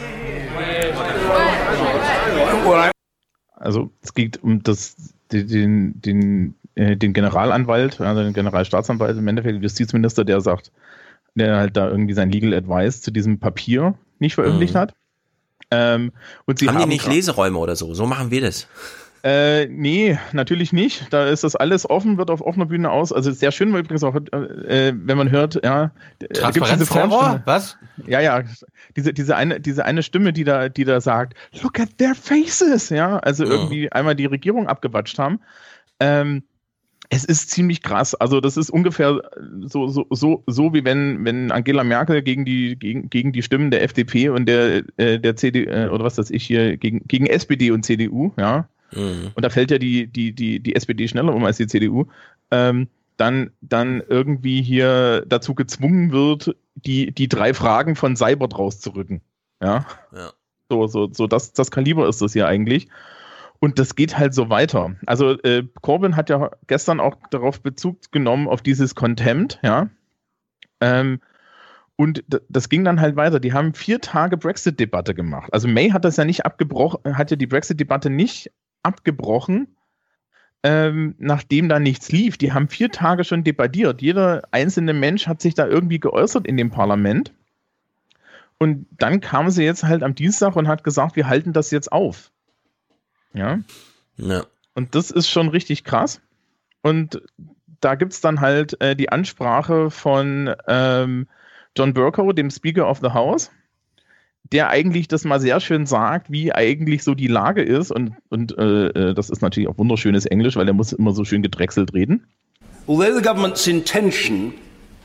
Also 3.60 3.92
es 4.02 4.14
geht 4.14 4.42
um 4.44 4.62
das, 4.64 4.96
den, 5.30 6.00
den, 6.00 6.56
den 6.76 7.14
Generalanwalt, 7.14 8.02
also 8.02 8.22
den 8.24 8.34
Generalstaatsanwalt, 8.34 9.18
im 9.18 9.28
Endeffekt 9.28 9.56
den 9.56 9.64
Justizminister, 9.64 10.26
der 10.26 10.42
sagt, 10.42 10.72
der 11.36 11.58
halt 11.58 11.78
da 11.78 11.90
irgendwie 11.90 12.14
sein 12.14 12.32
Legal 12.32 12.54
Advice 12.54 13.02
zu 13.02 13.12
diesem 13.12 13.40
Papier 13.40 13.96
nicht 14.20 14.36
veröffentlicht 14.36 14.74
Mhm. 14.74 14.80
hat. 14.80 14.94
Ähm, 15.72 16.12
und 16.46 16.60
sie 16.60 16.68
haben, 16.68 16.76
haben, 16.76 16.90
die 16.90 16.96
nicht 16.96 17.08
Leseräume 17.08 17.58
oder 17.58 17.76
so? 17.76 17.94
So 17.94 18.06
machen 18.06 18.30
wir 18.32 18.42
das. 18.42 18.68
Äh, 19.24 19.66
nee, 19.68 20.20
natürlich 20.34 20.72
nicht. 20.72 21.12
Da 21.12 21.26
ist 21.26 21.44
das 21.44 21.56
alles 21.56 21.90
offen, 21.90 22.20
wird 22.20 22.30
auf 22.30 22.42
offener 22.42 22.68
Bühne 22.68 22.92
aus. 22.92 23.12
Also 23.12 23.32
sehr 23.32 23.52
schön 23.52 23.74
war 23.74 23.80
übrigens 23.80 24.04
auch, 24.04 24.14
äh, 24.16 24.94
wenn 24.96 25.18
man 25.18 25.32
hört, 25.32 25.60
ja. 25.66 25.92
äh, 26.20 26.28
Transparenzterror? 26.28 27.42
Was? 27.46 27.76
Ja, 28.06 28.20
ja. 28.20 28.44
Diese, 28.96 29.14
diese 29.14 29.36
eine, 29.36 29.60
diese 29.60 29.84
eine 29.84 30.04
Stimme, 30.04 30.32
die 30.32 30.44
da, 30.44 30.70
die 30.70 30.84
da 30.84 31.02
sagt, 31.02 31.34
look 31.64 31.80
at 31.80 31.98
their 31.98 32.14
faces, 32.14 32.90
ja. 32.90 33.18
Also 33.18 33.46
Ja. 33.46 33.50
irgendwie 33.52 33.92
einmal 33.92 34.16
die 34.16 34.28
Regierung 34.28 34.68
abgewatscht 34.68 35.18
haben. 35.18 35.40
Ähm, 36.00 36.44
es 37.10 37.26
ist 37.26 37.50
ziemlich 37.52 37.82
krass. 37.82 38.16
Also 38.16 38.42
das 38.42 38.58
ist 38.58 38.70
ungefähr 38.70 39.22
so, 39.62 39.88
so, 39.88 40.06
so, 40.10 40.44
so 40.48 40.74
wie 40.74 40.84
wenn, 40.86 41.24
wenn 41.26 41.52
Angela 41.52 41.84
Merkel 41.84 42.22
gegen 42.22 42.46
die, 42.46 42.78
gegen, 42.78 43.10
gegen 43.10 43.32
die 43.32 43.44
Stimmen 43.44 43.72
der 43.72 43.84
FDP 43.84 44.30
und 44.30 44.48
der, 44.48 44.84
äh, 44.98 45.20
der 45.20 45.36
CD, 45.36 45.66
äh, 45.66 45.90
oder 45.90 46.04
was 46.04 46.18
weiß 46.18 46.32
ich 46.32 46.46
hier, 46.46 46.78
gegen, 46.78 47.08
gegen 47.08 47.28
SPD 47.28 47.72
und 47.72 47.84
CDU, 47.84 48.32
ja. 48.38 48.68
Mhm. 48.94 49.32
Und 49.34 49.44
da 49.44 49.50
fällt 49.50 49.72
ja 49.72 49.78
die, 49.78 50.08
die, 50.08 50.34
die, 50.34 50.60
die 50.60 50.76
SPD 50.76 51.08
schneller 51.08 51.34
um 51.34 51.44
als 51.46 51.58
die 51.58 51.68
CDU. 51.68 52.06
Ähm, 52.52 52.88
dann, 53.18 53.52
dann 53.62 54.04
irgendwie 54.08 54.62
hier 54.62 55.24
dazu 55.28 55.56
gezwungen 55.56 56.12
wird, 56.12 56.56
die, 56.76 57.12
die 57.12 57.30
drei 57.30 57.54
Fragen 57.54 57.96
von 57.96 58.16
Cybert 58.16 58.58
rauszurücken. 58.58 59.22
Ja. 59.62 59.86
Ja. 60.14 60.32
So, 60.70 60.88
so, 60.88 61.10
so 61.12 61.28
das, 61.28 61.54
das 61.54 61.72
Kaliber 61.72 62.08
ist 62.10 62.22
das 62.22 62.34
hier 62.34 62.48
eigentlich. 62.48 62.88
Und 63.60 63.80
das 63.80 63.96
geht 63.96 64.18
halt 64.18 64.34
so 64.34 64.50
weiter. 64.50 64.96
Also 65.06 65.40
äh, 65.42 65.64
Corbyn 65.82 66.16
hat 66.16 66.30
ja 66.30 66.52
gestern 66.68 67.00
auch 67.00 67.16
darauf 67.32 67.62
Bezug 67.62 68.12
genommen, 68.12 68.48
auf 68.48 68.62
dieses 68.62 68.96
Contempt, 68.96 69.60
ja. 69.64 69.90
Ähm, 70.82 71.20
und 71.96 72.26
das 72.50 72.68
ging 72.68 72.84
dann 72.84 73.00
halt 73.00 73.16
weiter. 73.16 73.40
Die 73.40 73.54
haben 73.54 73.74
vier 73.74 74.02
Tage 74.02 74.36
Brexit-Debatte 74.38 75.16
gemacht. 75.16 75.54
Also 75.54 75.68
May 75.68 75.92
hat 75.92 76.04
das 76.04 76.18
ja 76.18 76.26
nicht 76.26 76.46
abgebrochen, 76.46 77.18
hat 77.18 77.32
ja 77.32 77.38
die 77.38 77.48
Brexit-Debatte 77.48 78.10
nicht 78.10 78.52
abgebrochen, 78.84 79.76
ähm, 80.64 81.16
nachdem 81.18 81.70
da 81.70 81.80
nichts 81.80 82.12
lief. 82.12 82.38
Die 82.38 82.52
haben 82.52 82.68
vier 82.68 82.92
Tage 82.92 83.24
schon 83.24 83.44
debattiert. 83.44 84.02
Jeder 84.02 84.44
einzelne 84.52 84.94
Mensch 84.94 85.28
hat 85.28 85.42
sich 85.42 85.54
da 85.54 85.68
irgendwie 85.68 86.00
geäußert 86.00 86.46
in 86.46 86.58
dem 86.58 86.70
Parlament. 86.70 87.34
Und 88.58 88.88
dann 88.92 89.22
kam 89.22 89.50
sie 89.50 89.64
jetzt 89.64 89.84
halt 89.84 90.04
am 90.04 90.16
Dienstag 90.16 90.56
und 90.56 90.68
hat 90.68 90.84
gesagt, 90.84 91.16
wir 91.16 91.28
halten 91.28 91.54
das 91.54 91.72
jetzt 91.72 91.92
auf. 91.92 92.32
Ja. 93.36 93.60
Ja. 94.18 94.46
Und 94.74 94.96
das 94.96 95.12
ist 95.12 95.30
schon 95.30 95.50
richtig 95.50 95.84
krass. 95.84 96.22
Und 96.82 97.22
da 97.82 97.96
gibt 97.96 98.14
es 98.14 98.22
dann 98.22 98.42
halt 98.42 98.80
äh, 98.82 98.96
die 98.96 99.10
Ansprache 99.10 99.92
von 99.92 100.54
ähm, 100.68 101.28
John 101.78 101.94
Burko, 101.94 102.32
dem 102.32 102.50
Speaker 102.50 102.90
of 102.90 103.00
the 103.02 103.10
House, 103.10 103.52
der 104.52 104.70
eigentlich 104.70 105.08
das 105.08 105.26
mal 105.26 105.40
sehr 105.40 105.60
schön 105.60 105.86
sagt, 105.86 106.32
wie 106.32 106.54
eigentlich 106.54 107.04
so 107.04 107.16
die 107.16 107.28
Lage 107.28 107.62
ist. 107.62 107.92
Und, 107.92 108.14
und 108.30 108.58
äh, 108.58 108.88
äh 108.88 109.14
das 109.14 109.30
ist 109.30 109.42
natürlich 109.42 109.70
auch 109.70 109.78
wunderschönes 109.78 110.26
Englisch, 110.26 110.56
weil 110.56 110.68
er 110.68 110.74
muss 110.74 110.94
immer 110.94 111.12
so 111.12 111.26
schön 111.26 111.42
gedrechselt 111.42 111.94
reden. 111.94 112.26
Although 112.88 113.16
the 113.16 113.22
government's 113.22 113.68
intention 113.68 114.54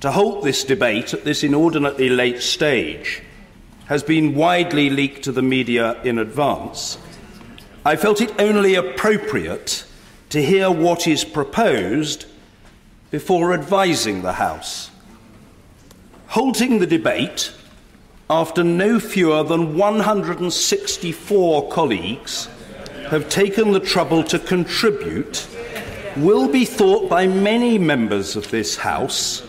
to 0.00 0.14
hold 0.14 0.44
this 0.44 0.66
debate 0.66 1.14
at 1.14 1.24
this 1.24 1.42
inordinately 1.42 2.08
late 2.08 2.40
stage 2.42 3.22
has 3.86 4.04
been 4.04 4.36
widely 4.36 4.88
leaked 4.90 5.24
to 5.24 5.32
the 5.32 5.42
media 5.42 5.96
in 6.04 6.18
advance, 6.18 6.98
I 7.84 7.96
felt 7.96 8.20
it 8.20 8.38
only 8.38 8.74
appropriate 8.74 9.84
to 10.28 10.42
hear 10.42 10.70
what 10.70 11.06
is 11.06 11.24
proposed 11.24 12.26
before 13.10 13.54
advising 13.54 14.20
the 14.20 14.34
House. 14.34 14.90
Halting 16.28 16.78
the 16.78 16.86
debate 16.86 17.52
after 18.28 18.62
no 18.62 19.00
fewer 19.00 19.42
than 19.42 19.78
164 19.78 21.68
colleagues 21.70 22.48
have 23.08 23.30
taken 23.30 23.72
the 23.72 23.80
trouble 23.80 24.22
to 24.24 24.38
contribute 24.38 25.48
will 26.16 26.48
be 26.48 26.66
thought 26.66 27.08
by 27.08 27.26
many 27.26 27.78
members 27.78 28.36
of 28.36 28.50
this 28.50 28.76
House 28.76 29.42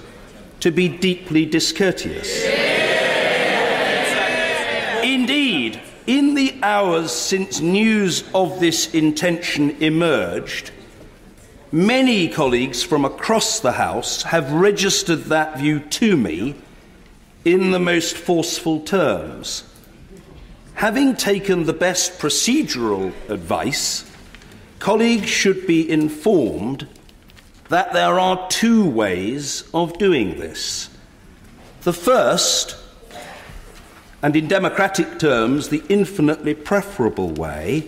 to 0.61 0.71
be 0.71 0.87
deeply 0.87 1.45
discourteous. 1.45 2.45
Indeed, 2.45 2.90
in 6.11 6.33
the 6.33 6.53
hours 6.61 7.09
since 7.09 7.61
news 7.61 8.25
of 8.35 8.59
this 8.59 8.93
intention 8.93 9.69
emerged, 9.81 10.69
many 11.71 12.27
colleagues 12.27 12.83
from 12.83 13.05
across 13.05 13.61
the 13.61 13.71
House 13.71 14.23
have 14.23 14.51
registered 14.51 15.23
that 15.25 15.57
view 15.57 15.79
to 15.79 16.17
me 16.17 16.53
in 17.45 17.71
the 17.71 17.79
most 17.79 18.17
forceful 18.17 18.81
terms. 18.81 19.63
Having 20.73 21.15
taken 21.15 21.63
the 21.63 21.71
best 21.71 22.19
procedural 22.19 23.13
advice, 23.29 24.03
colleagues 24.79 25.29
should 25.29 25.65
be 25.65 25.89
informed 25.89 26.89
that 27.69 27.93
there 27.93 28.19
are 28.19 28.49
two 28.49 28.85
ways 28.85 29.63
of 29.73 29.97
doing 29.97 30.37
this. 30.37 30.89
The 31.83 31.93
first 31.93 32.75
and 34.21 34.35
in 34.35 34.47
democratic 34.47 35.19
terms, 35.19 35.69
the 35.69 35.83
infinitely 35.89 36.53
preferable 36.53 37.29
way 37.29 37.87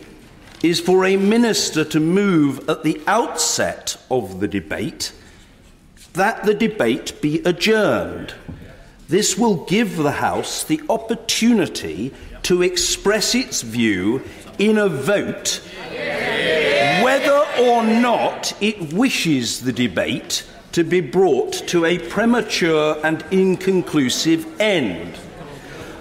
is 0.63 0.79
for 0.79 1.05
a 1.05 1.17
minister 1.17 1.83
to 1.83 1.99
move 1.99 2.67
at 2.69 2.83
the 2.83 3.01
outset 3.05 3.97
of 4.09 4.39
the 4.39 4.47
debate 4.47 5.11
that 6.13 6.43
the 6.43 6.53
debate 6.53 7.19
be 7.21 7.39
adjourned. 7.43 8.33
This 9.09 9.37
will 9.37 9.65
give 9.65 9.97
the 9.97 10.13
House 10.13 10.63
the 10.63 10.81
opportunity 10.89 12.13
to 12.43 12.61
express 12.61 13.35
its 13.35 13.61
view 13.61 14.21
in 14.59 14.77
a 14.77 14.87
vote 14.87 15.61
whether 17.03 17.45
or 17.59 17.83
not 17.83 18.53
it 18.61 18.93
wishes 18.93 19.61
the 19.61 19.73
debate 19.73 20.47
to 20.71 20.83
be 20.83 21.01
brought 21.01 21.53
to 21.67 21.85
a 21.85 21.97
premature 21.97 22.97
and 23.03 23.23
inconclusive 23.31 24.59
end. 24.59 25.17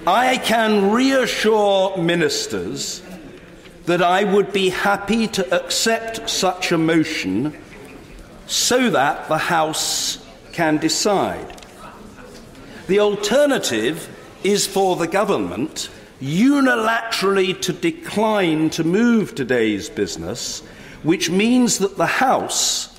I 0.06 0.38
can 0.38 0.90
reassure 0.90 1.96
ministers 1.96 3.02
that 3.86 4.02
I 4.02 4.24
would 4.24 4.52
be 4.52 4.70
happy 4.70 5.28
to 5.28 5.54
accept 5.54 6.28
such 6.28 6.72
a 6.72 6.78
motion 6.78 7.56
so 8.48 8.90
that 8.90 9.28
the 9.28 9.38
House 9.38 10.18
can 10.52 10.78
decide. 10.78 11.64
The 12.88 12.98
alternative 12.98 14.08
is 14.42 14.66
for 14.66 14.96
the 14.96 15.06
government 15.06 15.88
unilaterally 16.20 17.60
to 17.60 17.72
decline 17.72 18.70
to 18.70 18.82
move 18.82 19.36
today's 19.36 19.88
business, 19.88 20.62
which 21.04 21.30
means 21.30 21.78
that 21.78 21.96
the 21.96 22.06
House 22.06 22.98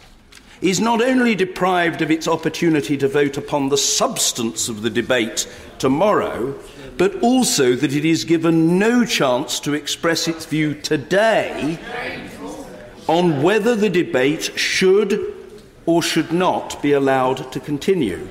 is 0.62 0.80
not 0.80 1.02
only 1.02 1.36
deprived 1.36 2.02
of 2.02 2.10
its 2.10 2.30
opportunity 2.30 2.98
to 2.98 3.10
vote 3.10 3.36
upon 3.36 3.68
the 3.68 3.78
substance 3.78 4.70
of 4.70 4.82
the 4.82 4.90
debate 4.90 5.46
tomorrow, 5.78 6.58
but 6.98 7.22
also 7.22 7.76
that 7.76 7.94
it 7.94 8.06
is 8.06 8.24
given 8.24 8.78
no 8.78 9.06
chance 9.06 9.60
to 9.62 9.74
express 9.74 10.28
its 10.28 10.46
view 10.46 10.74
today 10.74 11.80
on 13.08 13.42
whether 13.42 13.76
the 13.76 13.90
debate 13.90 14.58
should 14.58 15.34
or 15.86 16.02
should 16.02 16.32
not 16.32 16.82
be 16.82 16.94
allowed 16.94 17.52
to 17.52 17.60
continue. 17.60 18.28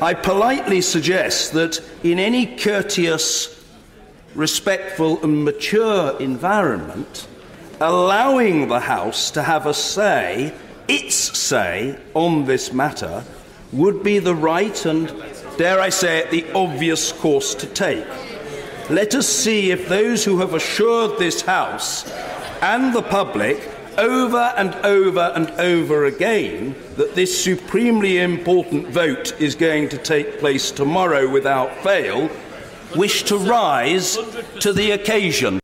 I 0.00 0.14
politely 0.14 0.80
suggest 0.80 1.52
that 1.52 1.78
in 2.02 2.18
any 2.18 2.56
courteous, 2.56 3.62
respectful, 4.34 5.22
and 5.22 5.44
mature 5.44 6.18
environment, 6.18 7.26
allowing 7.80 8.68
the 8.68 8.80
House 8.80 9.30
to 9.32 9.42
have 9.42 9.66
a 9.66 9.74
say, 9.74 10.54
its 10.88 11.14
say, 11.14 11.98
on 12.14 12.46
this 12.46 12.72
matter 12.72 13.24
would 13.72 14.02
be 14.02 14.18
the 14.18 14.34
right 14.34 14.86
and 14.86 15.10
dare 15.56 15.80
I 15.80 15.88
say 15.88 16.18
it, 16.18 16.30
the 16.30 16.50
obvious 16.52 17.12
course 17.12 17.54
to 17.56 17.66
take. 17.66 18.06
Let 18.88 19.14
us 19.14 19.28
see 19.28 19.70
if 19.70 19.88
those 19.88 20.24
who 20.24 20.40
have 20.40 20.54
assured 20.54 21.18
this 21.18 21.42
House 21.42 22.10
and 22.60 22.92
the 22.92 23.02
public 23.02 23.70
over 23.98 24.52
and 24.56 24.74
over 24.84 25.32
and 25.34 25.50
over 25.60 26.06
again 26.06 26.74
that 26.96 27.14
this 27.14 27.44
supremely 27.44 28.18
important 28.18 28.88
vote 28.88 29.38
is 29.40 29.54
going 29.54 29.88
to 29.90 29.98
take 29.98 30.38
place 30.38 30.70
tomorrow 30.70 31.28
without 31.30 31.74
fail 31.82 32.30
wish 32.96 33.22
to 33.24 33.36
rise 33.36 34.18
to 34.60 34.72
the 34.72 34.92
occasion. 34.92 35.60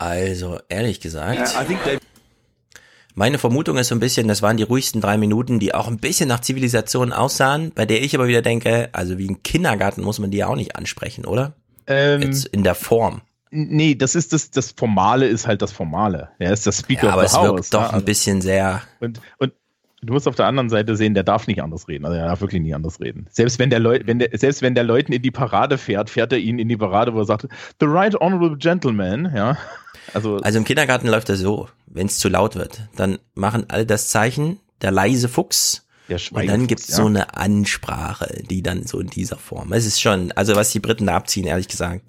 Also, 0.00 0.60
ehrlich 0.70 1.00
gesagt. 1.00 1.38
Yeah, 1.38 1.60
Meine 3.18 3.38
Vermutung 3.38 3.78
ist 3.78 3.88
so 3.88 3.96
ein 3.96 3.98
bisschen, 3.98 4.28
das 4.28 4.42
waren 4.42 4.58
die 4.58 4.62
ruhigsten 4.62 5.00
drei 5.00 5.18
Minuten, 5.18 5.58
die 5.58 5.74
auch 5.74 5.88
ein 5.88 5.98
bisschen 5.98 6.28
nach 6.28 6.38
Zivilisation 6.38 7.12
aussahen, 7.12 7.72
bei 7.74 7.84
der 7.84 8.00
ich 8.00 8.14
aber 8.14 8.28
wieder 8.28 8.42
denke, 8.42 8.90
also 8.92 9.18
wie 9.18 9.28
ein 9.28 9.42
Kindergarten 9.42 10.02
muss 10.02 10.20
man 10.20 10.30
die 10.30 10.38
ja 10.38 10.46
auch 10.46 10.54
nicht 10.54 10.76
ansprechen, 10.76 11.24
oder? 11.24 11.54
Ähm, 11.88 12.22
Jetzt 12.22 12.46
in 12.46 12.62
der 12.62 12.76
Form. 12.76 13.22
Nee, 13.50 13.96
das 13.96 14.14
ist 14.14 14.32
das, 14.32 14.52
das 14.52 14.70
Formale 14.70 15.26
ist 15.26 15.48
halt 15.48 15.62
das 15.62 15.72
Formale. 15.72 16.28
Er 16.38 16.52
ist 16.52 16.64
das 16.68 16.78
Speaker 16.78 17.08
ja, 17.08 17.12
aber 17.14 17.24
of 17.24 17.30
the 17.30 17.34
es 17.34 17.42
House. 17.42 17.56
wirkt 17.56 17.74
doch 17.74 17.92
ein 17.92 18.04
bisschen 18.04 18.40
sehr. 18.40 18.82
Und, 19.00 19.20
und 19.38 19.52
du 20.00 20.12
musst 20.12 20.28
auf 20.28 20.36
der 20.36 20.46
anderen 20.46 20.70
Seite 20.70 20.94
sehen, 20.94 21.14
der 21.14 21.24
darf 21.24 21.48
nicht 21.48 21.60
anders 21.60 21.88
reden. 21.88 22.04
Also 22.04 22.16
er 22.16 22.26
darf 22.26 22.40
wirklich 22.40 22.62
nicht 22.62 22.76
anders 22.76 23.00
reden. 23.00 23.26
Selbst 23.32 23.58
wenn 23.58 23.70
der 23.70 23.80
Leut, 23.80 24.06
wenn 24.06 24.20
der, 24.20 24.28
selbst 24.34 24.62
wenn 24.62 24.76
der 24.76 24.84
Leuten 24.84 25.12
in 25.12 25.22
die 25.22 25.32
Parade 25.32 25.76
fährt, 25.76 26.08
fährt 26.08 26.32
er 26.32 26.38
ihnen 26.38 26.60
in 26.60 26.68
die 26.68 26.76
Parade, 26.76 27.14
wo 27.14 27.18
er 27.18 27.24
sagt, 27.24 27.48
the 27.80 27.86
right 27.86 28.14
honorable 28.14 28.56
gentleman, 28.56 29.32
ja. 29.34 29.58
Also, 30.14 30.36
also 30.36 30.58
im 30.58 30.64
Kindergarten 30.64 31.08
läuft 31.08 31.28
das 31.28 31.40
so, 31.40 31.68
wenn 31.86 32.06
es 32.06 32.18
zu 32.18 32.28
laut 32.28 32.56
wird, 32.56 32.80
dann 32.96 33.18
machen 33.34 33.66
alle 33.68 33.86
das 33.86 34.08
Zeichen, 34.08 34.58
der 34.82 34.90
leise 34.90 35.28
Fuchs. 35.28 35.86
Der 36.08 36.18
und 36.32 36.46
dann 36.48 36.66
gibt's 36.66 36.88
ja. 36.88 36.96
so 36.96 37.06
eine 37.06 37.36
Ansprache, 37.36 38.42
die 38.48 38.62
dann 38.62 38.84
so 38.84 38.98
in 38.98 39.08
dieser 39.08 39.36
Form. 39.36 39.72
Es 39.72 39.84
ist 39.84 40.00
schon, 40.00 40.32
also 40.32 40.56
was 40.56 40.70
die 40.70 40.80
Briten 40.80 41.06
da 41.06 41.16
abziehen, 41.16 41.46
ehrlich 41.46 41.68
gesagt. 41.68 42.02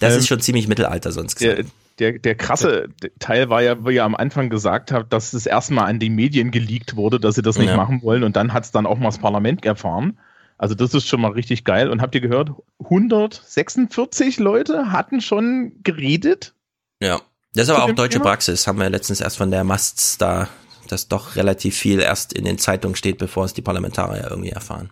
Das 0.00 0.14
ähm, 0.14 0.20
ist 0.20 0.28
schon 0.28 0.40
ziemlich 0.40 0.68
Mittelalter 0.68 1.12
sonst 1.12 1.36
gesagt. 1.36 1.58
Der, 1.98 2.12
der, 2.12 2.18
der 2.18 2.34
krasse 2.34 2.88
Teil 3.18 3.50
war 3.50 3.62
ja, 3.62 3.84
wo 3.84 3.90
ihr 3.90 4.04
am 4.04 4.14
Anfang 4.14 4.48
gesagt 4.48 4.90
habt, 4.90 5.12
dass 5.12 5.34
es 5.34 5.44
erstmal 5.44 5.86
an 5.86 5.98
die 5.98 6.08
Medien 6.08 6.50
geleakt 6.50 6.96
wurde, 6.96 7.20
dass 7.20 7.34
sie 7.34 7.42
das 7.42 7.58
nicht 7.58 7.68
ja. 7.68 7.76
machen 7.76 8.02
wollen 8.02 8.24
und 8.24 8.36
dann 8.36 8.54
hat's 8.54 8.72
dann 8.72 8.86
auch 8.86 8.98
mal 8.98 9.08
das 9.08 9.18
Parlament 9.18 9.64
erfahren. 9.66 10.18
Also 10.56 10.74
das 10.74 10.94
ist 10.94 11.06
schon 11.06 11.20
mal 11.20 11.32
richtig 11.32 11.64
geil. 11.64 11.90
Und 11.90 12.00
habt 12.00 12.14
ihr 12.14 12.20
gehört, 12.20 12.52
146 12.82 14.38
Leute 14.38 14.92
hatten 14.92 15.20
schon 15.20 15.72
geredet 15.82 16.53
ja, 17.04 17.20
das 17.54 17.68
ist 17.68 17.70
aber 17.70 17.84
auch 17.84 17.92
deutsche 17.92 18.20
Praxis. 18.20 18.66
Haben 18.66 18.80
wir 18.80 18.90
letztens 18.90 19.20
erst 19.20 19.36
von 19.36 19.50
der 19.50 19.62
Masts 19.64 20.18
da, 20.18 20.48
dass 20.88 21.08
doch 21.08 21.36
relativ 21.36 21.76
viel 21.76 22.00
erst 22.00 22.32
in 22.32 22.44
den 22.44 22.58
Zeitungen 22.58 22.96
steht, 22.96 23.18
bevor 23.18 23.44
es 23.44 23.54
die 23.54 23.62
Parlamentarier 23.62 24.26
irgendwie 24.28 24.50
erfahren. 24.50 24.90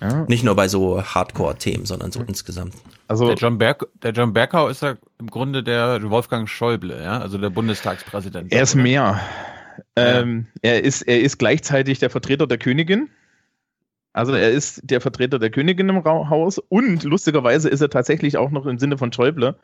Ja. 0.00 0.24
Nicht 0.28 0.44
nur 0.44 0.54
bei 0.54 0.68
so 0.68 1.02
Hardcore-Themen, 1.02 1.84
sondern 1.84 2.12
so 2.12 2.22
insgesamt. 2.22 2.74
Also 3.08 3.26
der 3.26 3.36
John, 3.36 3.58
Berg, 3.58 3.86
der 4.02 4.12
John 4.12 4.32
Berkau 4.32 4.68
ist 4.68 4.82
ja 4.82 4.96
im 5.18 5.28
Grunde 5.28 5.62
der 5.62 6.08
Wolfgang 6.08 6.48
Schäuble, 6.48 7.02
ja, 7.02 7.18
also 7.18 7.36
der 7.36 7.50
Bundestagspräsident. 7.50 8.52
Er 8.52 8.62
ist 8.62 8.76
mehr. 8.76 9.20
Ähm, 9.96 10.46
er, 10.62 10.84
ist, 10.84 11.02
er 11.02 11.20
ist 11.20 11.38
gleichzeitig 11.38 11.98
der 11.98 12.10
Vertreter 12.10 12.46
der 12.46 12.58
Königin. 12.58 13.08
Also 14.12 14.32
er 14.32 14.50
ist 14.50 14.80
der 14.84 15.00
Vertreter 15.00 15.38
der 15.38 15.50
Königin 15.50 15.88
im 15.88 16.04
Haus 16.04 16.58
und 16.58 17.04
lustigerweise 17.04 17.68
ist 17.68 17.80
er 17.80 17.90
tatsächlich 17.90 18.36
auch 18.36 18.50
noch 18.50 18.66
im 18.66 18.78
Sinne 18.78 18.98
von 18.98 19.12
Schäuble. 19.12 19.56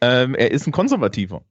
Ähm, 0.00 0.34
er 0.34 0.50
ist 0.50 0.66
ein 0.66 0.72
Konservativer. 0.72 1.42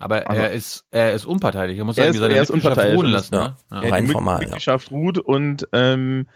Aber 0.00 0.28
Also- 0.30 0.42
er 0.42 0.52
ist 0.52 0.84
er 0.92 1.12
ist 1.12 1.24
unparteilich. 1.24 1.76
Er 1.78 1.84
muss 1.84 1.98
Er 1.98 2.04
sagen, 2.04 2.14
ist, 2.14 2.20
seine 2.20 2.34
er 2.34 2.42
ist 2.42 2.50
unparteiisch. 2.50 2.96
ruhen 2.96 3.06
lassen. 3.06 3.34
ja. 3.34 3.40
Ne? 3.48 3.56
Ja. 3.72 3.82
Er- 3.96 4.00
die 4.00 4.06
Mit- 4.06 4.20
Mitgliedschaft 4.20 4.90
ruht 4.92 5.18
und 5.18 5.66
ähm, 5.72 6.26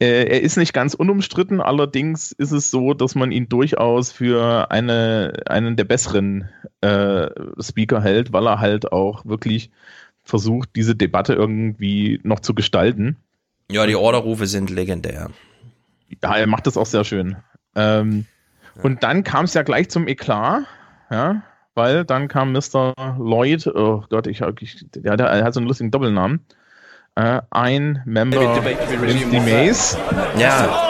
äh, 0.00 0.24
er 0.24 0.40
ist 0.40 0.56
nicht 0.56 0.72
ganz 0.72 0.94
unumstritten. 0.94 1.60
Allerdings 1.60 2.32
ist 2.32 2.52
es 2.52 2.70
so, 2.70 2.94
dass 2.94 3.14
man 3.14 3.30
ihn 3.30 3.50
durchaus 3.50 4.12
für 4.12 4.70
eine, 4.70 5.34
einen 5.46 5.76
der 5.76 5.84
besseren 5.84 6.48
äh, 6.80 7.28
Speaker 7.60 8.00
hält, 8.00 8.32
weil 8.32 8.46
er 8.46 8.60
halt 8.60 8.92
auch 8.92 9.26
wirklich 9.26 9.70
versucht, 10.24 10.70
diese 10.76 10.96
Debatte 10.96 11.34
irgendwie 11.34 12.18
noch 12.22 12.40
zu 12.40 12.54
gestalten. 12.54 13.16
Ja, 13.70 13.86
die 13.86 13.96
Orderrufe 13.96 14.46
sind 14.46 14.70
legendär. 14.70 15.28
Ja, 16.22 16.36
er 16.36 16.46
macht 16.46 16.66
das 16.66 16.76
auch 16.78 16.86
sehr 16.86 17.04
schön. 17.04 17.36
Ähm, 17.74 18.24
Und 18.82 19.02
dann 19.02 19.22
kam 19.22 19.44
es 19.44 19.52
ja 19.54 19.62
gleich 19.62 19.90
zum 19.90 20.08
Eklat, 20.08 20.62
ja, 21.12 21.42
weil 21.74 22.04
dann 22.04 22.28
kam 22.28 22.52
Mr. 22.52 22.94
Lloyd, 23.18 23.66
oh 23.68 24.02
Gott, 24.10 24.26
ich, 24.26 24.40
ich 24.60 24.84
der, 24.94 25.16
der, 25.16 25.26
er 25.28 25.44
hat 25.44 25.54
so 25.54 25.60
einen 25.60 25.68
lustigen 25.68 25.90
Doppelnamen, 25.90 26.44
äh, 27.14 27.40
ein 27.50 28.02
Member 28.04 28.56
in 29.06 29.30
die 29.30 29.40
Maze. 29.40 29.98
Ja. 30.36 30.88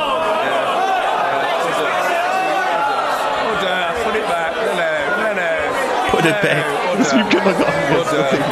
Put 6.11 6.24
it 6.24 6.40
back. 6.40 6.65
Das 6.99 7.07
ist 7.09 7.15
wie 7.15 7.20
im 7.20 7.28
Kindergarten. 7.28 7.73
Order. 7.97 8.43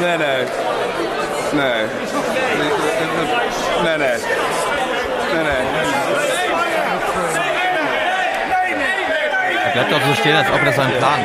No, 0.00 0.16
no. 0.18 0.46
No. 1.52 1.86
No, 3.82 3.98
no. 3.98 4.35
Bleibt 9.76 9.92
auch 9.92 10.08
so 10.08 10.14
stehen, 10.14 10.36
als 10.36 10.50
ob 10.50 10.64
das 10.64 10.76
sein 10.76 10.92
Plan 10.98 11.20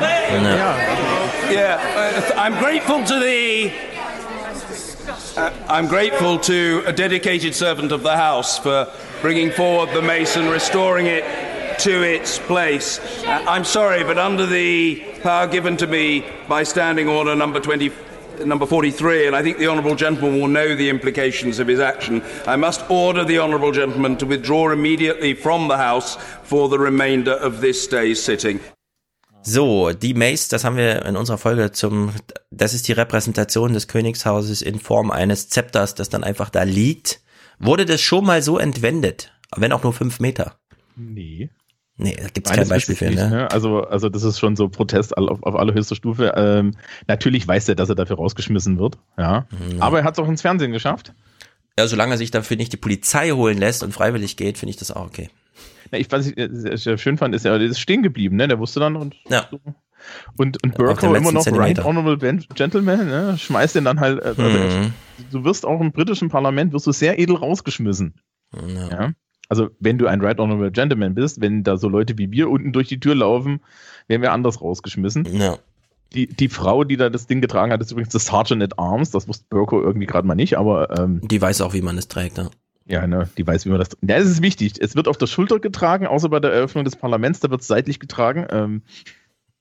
wäre. 0.00 0.58
Ja. 0.58 0.74
Yeah, 1.50 1.80
I'm 2.36 2.58
grateful 2.58 3.04
to 3.04 3.18
the. 3.20 3.72
Uh, 5.36 5.50
I'm 5.68 5.86
grateful 5.88 6.38
to 6.38 6.82
a 6.86 6.92
dedicated 6.92 7.54
servant 7.54 7.92
of 7.92 8.02
the 8.02 8.16
House 8.16 8.58
for 8.58 8.86
bringing 9.20 9.50
forward 9.50 9.90
the 9.92 10.02
Mason, 10.02 10.48
restoring 10.48 11.06
it 11.06 11.24
to 11.80 12.02
its 12.02 12.38
place. 12.38 13.00
Uh, 13.24 13.44
I'm 13.46 13.64
sorry, 13.64 14.04
but 14.04 14.18
under 14.18 14.46
the 14.46 15.02
power 15.22 15.46
given 15.46 15.76
to 15.78 15.86
me 15.86 16.24
by 16.48 16.62
Standing 16.62 17.08
Order 17.08 17.34
number 17.34 17.60
20, 17.60 17.90
number 18.46 18.66
43, 18.66 19.26
and 19.26 19.36
I 19.36 19.42
think 19.42 19.58
the 19.58 19.68
Honourable 19.68 19.96
Gentleman 19.96 20.40
will 20.40 20.48
know 20.48 20.74
the 20.76 20.88
implications 20.88 21.58
of 21.58 21.68
his 21.68 21.80
action, 21.80 22.22
I 22.46 22.56
must 22.56 22.88
order 22.90 23.24
the 23.24 23.38
Honourable 23.38 23.72
Gentleman 23.72 24.16
to 24.18 24.26
withdraw 24.26 24.70
immediately 24.70 25.34
from 25.34 25.68
the 25.68 25.76
House 25.76 26.16
for 26.42 26.68
the 26.68 26.78
remainder 26.78 27.32
of 27.32 27.60
this 27.60 27.86
day's 27.86 28.22
sitting. 28.22 28.60
So, 29.42 29.92
die 29.92 30.12
Mace, 30.12 30.48
das 30.48 30.64
haben 30.64 30.76
wir 30.76 31.04
in 31.06 31.16
unserer 31.16 31.38
Folge 31.38 31.72
zum, 31.72 32.12
das 32.50 32.74
ist 32.74 32.88
die 32.88 32.92
Repräsentation 32.92 33.72
des 33.72 33.88
Königshauses 33.88 34.60
in 34.60 34.78
Form 34.78 35.10
eines 35.10 35.48
Zepters, 35.48 35.94
das 35.94 36.10
dann 36.10 36.24
einfach 36.24 36.50
da 36.50 36.62
liegt. 36.64 37.20
Wurde 37.58 37.86
das 37.86 38.00
schon 38.00 38.26
mal 38.26 38.42
so 38.42 38.58
entwendet? 38.58 39.32
Wenn 39.56 39.72
auch 39.72 39.82
nur 39.82 39.92
fünf 39.92 40.20
Meter. 40.20 40.56
Nee. 40.96 41.50
Nee, 42.02 42.16
da 42.16 42.28
gibt's 42.28 42.50
Nein, 42.50 42.60
kein 42.60 42.68
Beispiel 42.68 42.94
für, 42.96 43.04
ich 43.06 43.10
nicht, 43.16 43.20
ne? 43.22 43.30
ne? 43.30 43.50
Also, 43.50 43.82
also 43.84 44.08
das 44.08 44.22
ist 44.22 44.38
schon 44.38 44.56
so 44.56 44.68
Protest 44.68 45.16
auf, 45.18 45.42
auf 45.42 45.54
allerhöchster 45.54 45.94
Stufe. 45.94 46.32
Ähm, 46.36 46.72
natürlich 47.06 47.46
weiß 47.46 47.68
er, 47.68 47.74
dass 47.74 47.88
er 47.88 47.94
dafür 47.94 48.16
rausgeschmissen 48.16 48.78
wird, 48.78 48.98
ja. 49.18 49.46
Mhm. 49.50 49.82
Aber 49.82 49.98
er 49.98 50.04
hat 50.04 50.14
es 50.14 50.18
auch 50.18 50.28
ins 50.28 50.42
Fernsehen 50.42 50.72
geschafft. 50.72 51.12
Ja, 51.78 51.86
solange 51.86 52.14
er 52.14 52.18
sich 52.18 52.30
dafür 52.30 52.56
nicht 52.56 52.72
die 52.72 52.76
Polizei 52.78 53.30
holen 53.30 53.58
lässt 53.58 53.82
und 53.82 53.92
freiwillig 53.92 54.36
geht, 54.36 54.58
finde 54.58 54.70
ich 54.70 54.76
das 54.76 54.90
auch 54.90 55.06
okay. 55.06 55.30
Na, 55.90 55.98
ich, 55.98 56.10
was 56.10 56.26
ich 56.26 56.36
äh, 56.38 56.48
sehr, 56.52 56.76
sehr 56.76 56.98
schön 56.98 57.18
fand, 57.18 57.34
ist, 57.34 57.44
er 57.44 57.60
ist 57.60 57.80
stehen 57.80 58.02
geblieben, 58.02 58.36
ne? 58.36 58.48
Der 58.48 58.58
wusste 58.58 58.80
dann 58.80 58.96
und 58.96 59.14
Ja. 59.28 59.48
und, 60.36 60.62
und 60.62 60.72
Auf 60.72 60.76
Burko 60.76 61.14
immer 61.14 61.32
noch 61.32 61.42
Zentimeter. 61.42 61.82
Right 61.82 61.84
Honorable 61.84 62.38
Gentleman, 62.54 63.06
ne? 63.06 63.36
Schmeißt 63.38 63.74
den 63.74 63.84
dann 63.84 64.00
halt. 64.00 64.20
äh, 64.20 64.28
Also, 64.28 64.42
Mhm. 64.42 64.94
Du 65.30 65.44
wirst 65.44 65.66
auch 65.66 65.80
im 65.82 65.92
britischen 65.92 66.30
Parlament 66.30 66.72
wirst 66.72 66.86
du 66.86 66.92
sehr 66.92 67.18
edel 67.18 67.36
rausgeschmissen. 67.36 68.14
Ja. 68.54 69.12
Also 69.50 69.68
wenn 69.80 69.98
du 69.98 70.06
ein 70.06 70.22
Right 70.22 70.38
Honorable 70.38 70.70
Gentleman 70.70 71.14
bist, 71.14 71.40
wenn 71.40 71.62
da 71.62 71.76
so 71.76 71.88
Leute 71.88 72.16
wie 72.16 72.30
wir 72.30 72.48
unten 72.48 72.72
durch 72.72 72.88
die 72.88 73.00
Tür 73.00 73.14
laufen, 73.14 73.60
werden 74.08 74.22
wir 74.22 74.32
anders 74.32 74.62
rausgeschmissen. 74.62 75.26
Ja. 75.36 75.58
Die, 76.14 76.26
die 76.26 76.48
Frau, 76.48 76.84
die 76.84 76.96
da 76.96 77.10
das 77.10 77.26
Ding 77.26 77.40
getragen 77.40 77.70
hat, 77.72 77.80
ist 77.80 77.92
übrigens 77.92 78.12
das 78.12 78.26
Sergeant 78.26 78.62
at 78.62 78.78
Arms. 78.78 79.10
Das 79.10 79.28
wusste 79.28 79.44
Burko 79.50 79.80
irgendwie 79.80 80.06
gerade 80.06 80.26
mal 80.26 80.34
nicht, 80.34 80.56
aber 80.56 80.98
ähm, 80.98 81.20
Die 81.28 81.42
weiß 81.42 81.60
auch, 81.60 81.74
wie 81.74 81.82
man 81.82 81.98
es 81.98 82.08
trägt, 82.08 82.38
ne? 82.38 82.50
ja, 82.86 83.06
ne, 83.06 83.28
die 83.36 83.46
weiß, 83.46 83.66
wie 83.66 83.70
man 83.70 83.78
das. 83.78 83.90
Ja, 84.02 84.16
es 84.16 84.28
ist 84.28 84.42
wichtig. 84.42 84.74
Es 84.80 84.96
wird 84.96 85.06
auf 85.06 85.16
der 85.16 85.26
Schulter 85.28 85.60
getragen, 85.60 86.06
außer 86.06 86.28
bei 86.28 86.40
der 86.40 86.52
Eröffnung 86.52 86.84
des 86.84 86.96
Parlaments, 86.96 87.40
da 87.40 87.50
wird 87.50 87.60
es 87.60 87.68
seitlich 87.68 88.00
getragen. 88.00 88.46
Ähm, 88.50 88.82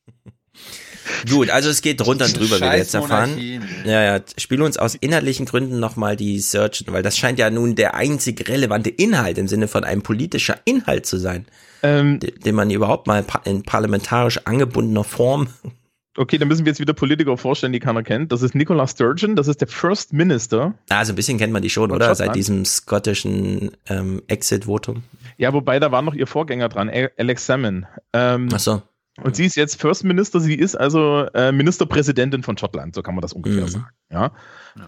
Gut, 1.30 1.49
also 1.49 1.69
es 1.69 1.81
geht 1.81 2.06
runter 2.06 2.26
und 2.26 2.38
drüber, 2.38 2.57
wie 2.57 2.61
wir 2.61 2.77
jetzt 2.77 2.94
erfahren. 2.94 3.38
Ja, 3.86 4.02
ja, 4.18 4.22
spiel 4.38 4.61
uns 4.61 4.77
aus 4.77 4.95
inhaltlichen 4.95 5.45
Gründen 5.45 5.80
nochmal 5.80 6.15
die 6.15 6.40
Searchen, 6.40 6.88
weil 6.94 7.03
das 7.03 7.18
scheint 7.18 7.40
ja 7.40 7.49
nun 7.49 7.76
der 7.76 7.95
einzig 7.95 8.48
relevante 8.48 8.90
Inhalt 8.90 9.38
im 9.38 9.48
Sinne 9.48 9.68
von 9.68 9.84
einem 9.84 10.02
politischer 10.02 10.57
Inhalt 10.65 11.06
zu 11.06 11.18
sein, 11.18 11.45
ähm, 11.84 12.19
de- 12.19 12.38
den 12.40 12.56
man 12.56 12.69
überhaupt 12.69 13.07
mal 13.07 13.26
in 13.45 13.64
parlamentarisch 13.64 14.40
angebundener 14.45 15.03
Form. 15.03 15.48
okay, 16.18 16.38
dann 16.38 16.48
müssen 16.49 16.65
wir 16.65 16.72
jetzt 16.72 16.80
wieder 16.80 16.94
Politiker 16.94 17.38
vorstellen, 17.38 17.72
die 17.73 17.80
keiner 17.80 18.03
kennt. 18.03 18.31
Das 18.31 18.41
ist 18.41 18.53
Nicola 18.56 18.88
Sturgeon, 18.88 19.36
das 19.36 19.48
ist 19.48 19.61
der 19.61 19.68
First 19.68 20.11
Minister. 20.14 20.73
Also 20.90 21.14
ein 21.14 21.15
bisschen 21.15 21.38
kennt 21.38 21.53
man 21.53 21.61
die 21.61 21.69
schon, 21.69 21.91
oder? 21.91 22.14
Seit 22.15 22.36
diesem 22.36 22.65
schottischen 22.65 23.72
ähm, 23.88 24.22
Exit-Votum. 24.27 25.03
Ja, 25.38 25.53
wobei 25.53 25.80
da 25.80 25.91
war 25.91 26.02
noch 26.02 26.14
ihr 26.14 26.27
Vorgänger 26.27 26.68
dran, 26.69 26.91
Alex 27.18 27.45
Salmon. 27.45 27.86
Ähm, 28.14 28.49
Ach 28.53 28.60
so. 28.60 28.81
Und 29.23 29.35
sie 29.35 29.45
ist 29.45 29.55
jetzt 29.55 29.79
First 29.79 30.03
Minister, 30.03 30.39
sie 30.39 30.55
ist 30.55 30.75
also 30.75 31.25
äh, 31.33 31.51
Ministerpräsidentin 31.51 32.43
von 32.43 32.57
Schottland, 32.57 32.95
so 32.95 33.01
kann 33.01 33.15
man 33.15 33.21
das 33.21 33.33
ungefähr 33.33 33.63
Mhm. 33.63 33.67
sagen. 33.69 33.87
Ja. 34.11 34.31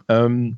Ähm, 0.10 0.58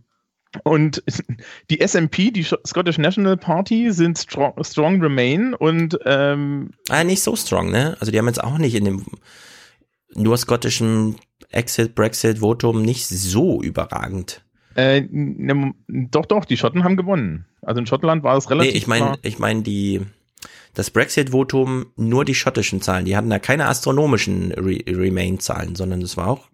und 0.63 1.03
die 1.69 1.79
SNP, 1.85 2.31
die 2.31 2.43
Scottish 2.43 2.97
National 2.97 3.37
Party, 3.37 3.91
sind 3.91 4.17
strong, 4.19 4.53
strong 4.63 5.01
Remain 5.01 5.53
und 5.53 5.97
ähm, 6.05 6.71
Ah, 6.89 7.03
nicht 7.03 7.23
so 7.23 7.35
strong, 7.35 7.71
ne? 7.71 7.97
Also 7.99 8.11
die 8.11 8.19
haben 8.19 8.27
jetzt 8.27 8.43
auch 8.43 8.57
nicht 8.57 8.75
in 8.75 8.85
dem 8.85 9.05
nur 10.15 10.37
schottischen 10.37 11.15
Exit, 11.49 11.95
Brexit, 11.95 12.39
Votum 12.39 12.83
nicht 12.83 13.07
so 13.07 13.61
überragend. 13.63 14.43
äh, 14.75 15.01
ne, 15.09 15.73
doch, 15.87 16.25
doch, 16.27 16.45
die 16.45 16.57
Schotten 16.57 16.83
haben 16.83 16.97
gewonnen. 16.97 17.45
Also 17.61 17.79
in 17.79 17.87
Schottland 17.87 18.23
war 18.23 18.37
es 18.37 18.47
Nee, 18.47 18.53
relativ 18.55 18.75
ich 18.75 18.87
meine, 18.87 19.17
ich 19.23 19.39
meine 19.39 19.61
die 19.63 20.01
das 20.73 20.89
Brexit-Votum 20.91 21.87
nur 21.95 22.25
die 22.25 22.35
schottischen 22.35 22.81
Zahlen. 22.81 23.05
Die 23.05 23.15
hatten 23.15 23.29
da 23.29 23.39
keine 23.39 23.65
astronomischen 23.67 24.51
Re 24.53 24.79
Remain-Zahlen, 24.87 25.75
sondern 25.75 26.01
das 26.01 26.17
war 26.17 26.27
auch 26.29 26.47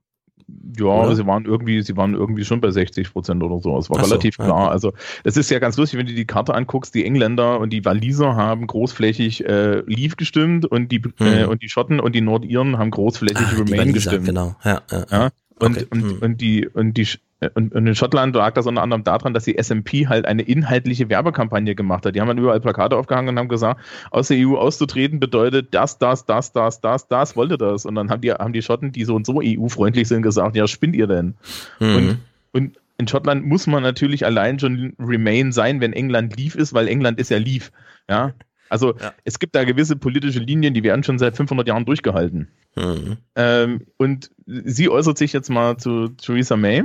Ja, 0.77 0.85
Oder? 0.85 1.15
sie 1.15 1.25
waren 1.27 1.45
irgendwie, 1.45 1.81
sie 1.83 1.95
waren 1.95 2.15
irgendwie 2.15 2.43
schon 2.43 2.59
bei 2.59 2.71
60 2.71 3.13
Prozent 3.13 3.43
oder 3.43 3.59
so. 3.59 3.77
Es 3.77 3.89
war 3.89 3.97
Ach 3.99 4.03
so, 4.05 4.09
relativ 4.09 4.37
ja. 4.39 4.45
klar. 4.45 4.71
Also 4.71 4.93
es 5.23 5.37
ist 5.37 5.49
ja 5.51 5.59
ganz 5.59 5.77
lustig, 5.77 5.99
wenn 5.99 6.07
du 6.07 6.13
die 6.13 6.25
Karte 6.25 6.53
anguckst. 6.55 6.93
Die 6.95 7.05
Engländer 7.05 7.59
und 7.59 7.71
die 7.71 7.85
Waliser 7.85 8.35
haben 8.35 8.65
großflächig 8.67 9.45
äh, 9.45 9.81
Leave 9.85 10.15
gestimmt 10.15 10.65
und 10.65 10.91
die 10.91 11.01
äh, 11.19 11.45
und 11.45 11.61
die 11.61 11.69
Schotten 11.69 11.99
und 11.99 12.13
die 12.15 12.21
Nordiren 12.21 12.77
haben 12.77 12.91
großflächig 12.91 13.47
Hm. 13.51 13.65
Die 13.65 13.71
Remain 13.73 13.79
Waliser, 13.89 13.93
gestimmt. 13.93 14.25
genau. 14.25 14.55
Ja, 14.63 14.81
ja, 14.91 15.05
Ja? 15.11 15.29
Und, 15.59 15.77
Okay. 15.77 15.85
und, 15.89 16.01
Hm. 16.01 16.17
und 16.19 16.41
die 16.41 16.67
und 16.67 16.93
die 16.97 17.07
äh, 17.41 17.49
und, 17.53 17.73
und 17.73 17.87
in 17.87 17.95
Schottland 17.95 18.35
lag 18.35 18.53
das 18.53 18.65
unter 18.65 18.81
anderem 18.81 19.03
daran, 19.03 19.33
dass 19.33 19.45
die 19.45 19.57
SMP 19.61 20.07
halt 20.07 20.25
eine 20.25 20.41
inhaltliche 20.41 21.09
Werbekampagne 21.09 21.75
gemacht 21.75 22.05
hat. 22.05 22.15
Die 22.15 22.21
haben 22.21 22.27
dann 22.27 22.37
überall 22.37 22.59
Plakate 22.59 22.95
aufgehangen 22.95 23.29
und 23.29 23.39
haben 23.39 23.49
gesagt, 23.49 23.81
aus 24.11 24.29
der 24.29 24.37
EU 24.37 24.55
auszutreten 24.55 25.19
bedeutet 25.19 25.73
das, 25.73 25.97
das, 25.97 26.25
das, 26.25 26.51
das, 26.51 26.81
das, 26.81 27.07
das, 27.07 27.35
wollte 27.35 27.57
das. 27.57 27.85
Und 27.85 27.95
dann 27.95 28.09
haben 28.09 28.21
die, 28.21 28.31
haben 28.31 28.53
die 28.53 28.61
Schotten, 28.61 28.91
die 28.91 29.03
so 29.03 29.15
und 29.15 29.25
so 29.25 29.41
EU-freundlich 29.43 30.07
sind, 30.07 30.21
gesagt, 30.21 30.55
ja, 30.55 30.67
spinnt 30.67 30.95
ihr 30.95 31.07
denn? 31.07 31.35
Mhm. 31.79 31.95
Und, 31.95 32.19
und 32.51 32.77
in 32.97 33.07
Schottland 33.07 33.45
muss 33.45 33.65
man 33.67 33.81
natürlich 33.83 34.25
allein 34.25 34.59
schon 34.59 34.93
Remain 34.99 35.51
sein, 35.53 35.79
wenn 35.79 35.93
England 35.93 36.35
Leave 36.37 36.57
ist, 36.57 36.73
weil 36.73 36.87
England 36.87 37.19
ist 37.19 37.29
ja 37.31 37.37
Leave. 37.37 37.65
Ja. 38.09 38.33
Also 38.69 38.95
es 39.23 39.39
gibt 39.39 39.55
da 39.55 39.63
gewisse 39.63 39.95
politische 39.95 40.39
Linien, 40.39 40.73
die 40.73 40.83
werden 40.83 41.03
schon 41.03 41.19
seit 41.19 41.35
500 41.35 41.67
Jahren 41.67 41.85
durchgehalten. 41.85 42.47
Mhm. 42.75 43.17
Ähm, 43.35 43.87
und 43.97 44.31
sie 44.45 44.89
äußert 44.89 45.17
sich 45.17 45.33
jetzt 45.33 45.49
mal 45.49 45.77
zu 45.77 46.09
Theresa 46.09 46.55
May. 46.55 46.83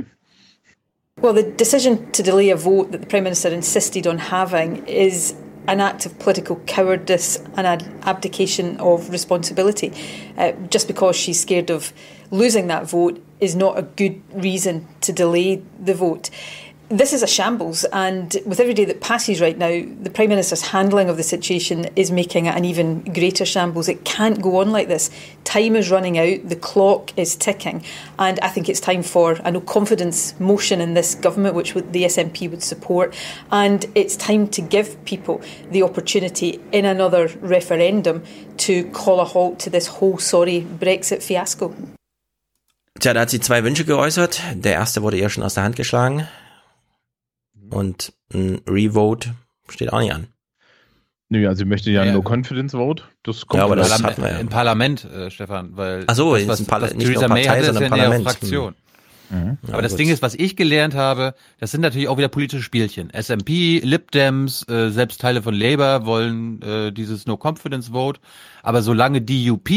Well, 1.21 1.33
the 1.33 1.43
decision 1.43 2.11
to 2.11 2.23
delay 2.23 2.51
a 2.51 2.57
vote 2.57 2.91
that 2.91 3.01
the 3.01 3.07
Prime 3.07 3.23
Minister 3.23 3.49
insisted 3.49 4.05
on 4.05 4.17
having 4.17 4.85
is 4.85 5.35
an 5.67 5.79
act 5.79 6.05
of 6.05 6.19
political 6.19 6.57
cowardice 6.67 7.39
and 7.55 7.65
an 7.65 7.79
abdication 8.03 8.77
of 8.79 9.09
responsibility. 9.09 9.93
Uh, 10.37 10.51
just 10.69 10.87
because 10.87 11.15
she's 11.15 11.39
scared 11.39 11.71
of 11.71 11.93
losing 12.31 12.67
that 12.67 12.89
vote 12.89 13.23
is 13.39 13.55
not 13.55 13.77
a 13.77 13.81
good 13.81 14.21
reason 14.33 14.87
to 15.01 15.13
delay 15.13 15.61
the 15.79 15.93
vote. 15.93 16.29
This 16.89 17.13
is 17.13 17.23
a 17.23 17.27
shambles, 17.27 17.83
and 17.85 18.37
with 18.45 18.59
every 18.59 18.73
day 18.75 18.85
that 18.85 19.01
passes 19.01 19.41
right 19.41 19.57
now, 19.57 19.83
the 20.01 20.09
Prime 20.11 20.29
Minister's 20.29 20.61
handling 20.61 21.09
of 21.09 21.17
the 21.17 21.23
situation 21.23 21.89
is 21.95 22.11
making 22.11 22.45
it 22.45 22.55
an 22.55 22.63
even 22.63 23.01
greater 23.01 23.45
shambles. 23.45 23.89
It 23.89 24.05
can't 24.05 24.41
go 24.41 24.57
on 24.61 24.71
like 24.71 24.87
this. 24.87 25.09
Time 25.43 25.75
is 25.75 25.89
running 25.89 26.19
out, 26.19 26.47
the 26.47 26.55
clock 26.55 27.17
is 27.17 27.35
ticking, 27.35 27.83
and 28.19 28.39
I 28.41 28.49
think 28.49 28.69
it's 28.69 28.79
time 28.79 29.01
for 29.01 29.33
a 29.43 29.51
no 29.51 29.61
confidence 29.61 30.39
motion 30.39 30.79
in 30.79 30.93
this 30.93 31.15
government, 31.15 31.55
which 31.55 31.73
the 31.73 32.03
SNP 32.03 32.51
would 32.51 32.61
support, 32.61 33.15
and 33.51 33.85
it's 33.95 34.15
time 34.15 34.47
to 34.49 34.61
give 34.61 35.03
people 35.05 35.41
the 35.71 35.81
opportunity 35.81 36.59
in 36.71 36.85
another 36.85 37.29
referendum 37.41 38.23
to 38.57 38.83
call 38.91 39.19
a 39.19 39.25
halt 39.25 39.59
to 39.59 39.71
this 39.71 39.87
whole 39.87 40.19
sorry 40.19 40.61
Brexit 40.61 41.23
fiasco. 41.23 41.73
Tja, 42.99 43.13
da 43.13 43.21
hat 43.21 43.29
sie 43.29 43.41
zwei 43.41 43.63
Wünsche 43.63 43.85
geäußert. 43.85 44.41
Der 44.53 44.73
erste 44.73 45.01
wurde 45.01 45.17
ihr 45.17 45.29
schon 45.29 45.43
aus 45.43 45.55
der 45.55 45.63
Hand 45.63 45.75
geschlagen. 45.75 46.27
Und 47.69 48.13
ein 48.33 48.61
Revote 48.67 49.35
steht 49.69 49.91
auch 49.93 49.99
nicht 49.99 50.13
an. 50.13 50.27
Nö, 51.29 51.47
also 51.47 51.59
sie 51.59 51.65
möchte 51.65 51.89
ja, 51.89 52.05
ja. 52.05 52.13
No 52.13 52.21
Confidence 52.21 52.73
Vote. 52.73 53.03
Das 53.23 53.47
kommt 53.47 53.59
ja, 53.59 53.65
aber 53.65 53.75
das 53.75 53.89
Parlament, 53.89 54.17
wir 54.17 54.29
ja. 54.29 54.37
im 54.37 54.49
Parlament, 54.49 55.05
äh, 55.05 55.31
Stefan, 55.31 55.75
weil 55.75 56.03
Ach 56.07 56.15
so, 56.15 56.35
das, 56.35 56.47
was, 56.47 56.59
im 56.59 56.65
Parla 56.67 56.87
was 56.87 56.93
nicht 56.93 57.07
Theresa 57.07 57.27
May 57.27 57.45
hat, 57.45 57.59
ist 57.59 57.79
ja 57.79 57.87
in 57.87 57.93
der 57.93 58.21
Fraktion. 58.21 58.75
Mhm. 59.29 59.57
Aber 59.63 59.77
ja, 59.77 59.81
das 59.81 59.93
gut. 59.93 59.99
Ding 60.01 60.09
ist, 60.09 60.21
was 60.21 60.35
ich 60.35 60.55
gelernt 60.55 60.93
habe, 60.93 61.33
das 61.59 61.71
sind 61.71 61.81
natürlich 61.81 62.07
auch 62.07 62.17
wieder 62.17 62.27
politische 62.27 62.61
Spielchen. 62.61 63.09
SMP, 63.09 63.79
Lib 63.83 64.11
Dems, 64.11 64.67
äh, 64.69 64.91
selbst 64.91 65.19
Teile 65.19 65.41
von 65.41 65.55
Labour 65.55 66.05
wollen 66.05 66.61
äh, 66.61 66.91
dieses 66.91 67.25
No 67.25 67.39
Confidence 67.41 67.89
Vote. 67.89 68.19
Aber 68.61 68.83
solange 68.83 69.21
die 69.21 69.49
UP 69.49 69.69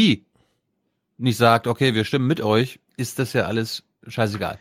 nicht 1.17 1.37
sagt, 1.37 1.65
okay, 1.65 1.95
wir 1.95 2.05
stimmen 2.05 2.27
mit 2.27 2.41
euch, 2.41 2.79
ist 2.95 3.17
das 3.17 3.33
ja 3.33 3.45
alles 3.45 3.83
scheißegal. 4.07 4.59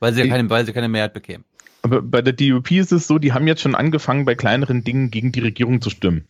Weil 0.00 0.14
sie 0.14 0.22
ja 0.22 0.26
keine, 0.26 0.50
weil 0.50 0.66
sie 0.66 0.72
keine 0.72 0.88
Mehrheit 0.88 1.14
bekämen. 1.14 1.44
Aber 1.84 2.00
bei 2.00 2.22
der 2.22 2.32
DUP 2.32 2.70
ist 2.70 2.92
es 2.92 3.06
so, 3.06 3.18
die 3.18 3.34
haben 3.34 3.46
jetzt 3.46 3.60
schon 3.60 3.74
angefangen, 3.74 4.24
bei 4.24 4.34
kleineren 4.34 4.84
Dingen 4.84 5.10
gegen 5.10 5.32
die 5.32 5.40
Regierung 5.40 5.82
zu 5.82 5.90
stimmen. 5.90 6.24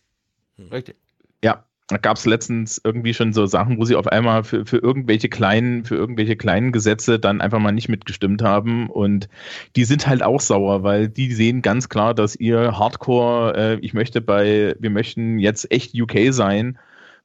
Richtig. 0.69 0.97
Ja, 1.41 1.63
da 1.87 1.95
gab 1.95 2.17
es 2.17 2.25
letztens 2.25 2.81
irgendwie 2.83 3.13
schon 3.13 3.31
so 3.31 3.45
Sachen, 3.45 3.77
wo 3.77 3.85
sie 3.85 3.95
auf 3.95 4.07
einmal 4.07 4.43
für, 4.43 4.65
für 4.65 4.79
irgendwelche 4.79 5.29
kleinen, 5.29 5.85
für 5.85 5.95
irgendwelche 5.95 6.35
kleinen 6.35 6.73
Gesetze 6.73 7.19
dann 7.19 7.39
einfach 7.39 7.59
mal 7.59 7.71
nicht 7.71 7.87
mitgestimmt 7.87 8.41
haben. 8.41 8.89
Und 8.89 9.29
die 9.77 9.85
sind 9.85 10.07
halt 10.07 10.23
auch 10.23 10.41
sauer, 10.41 10.83
weil 10.83 11.07
die 11.07 11.31
sehen 11.31 11.61
ganz 11.61 11.87
klar, 11.87 12.13
dass 12.13 12.35
ihr 12.35 12.77
Hardcore, 12.77 13.55
äh, 13.55 13.79
ich 13.79 13.93
möchte 13.93 14.19
bei, 14.19 14.75
wir 14.77 14.89
möchten 14.89 15.39
jetzt 15.39 15.71
echt 15.71 15.95
UK 15.97 16.33
sein. 16.33 16.77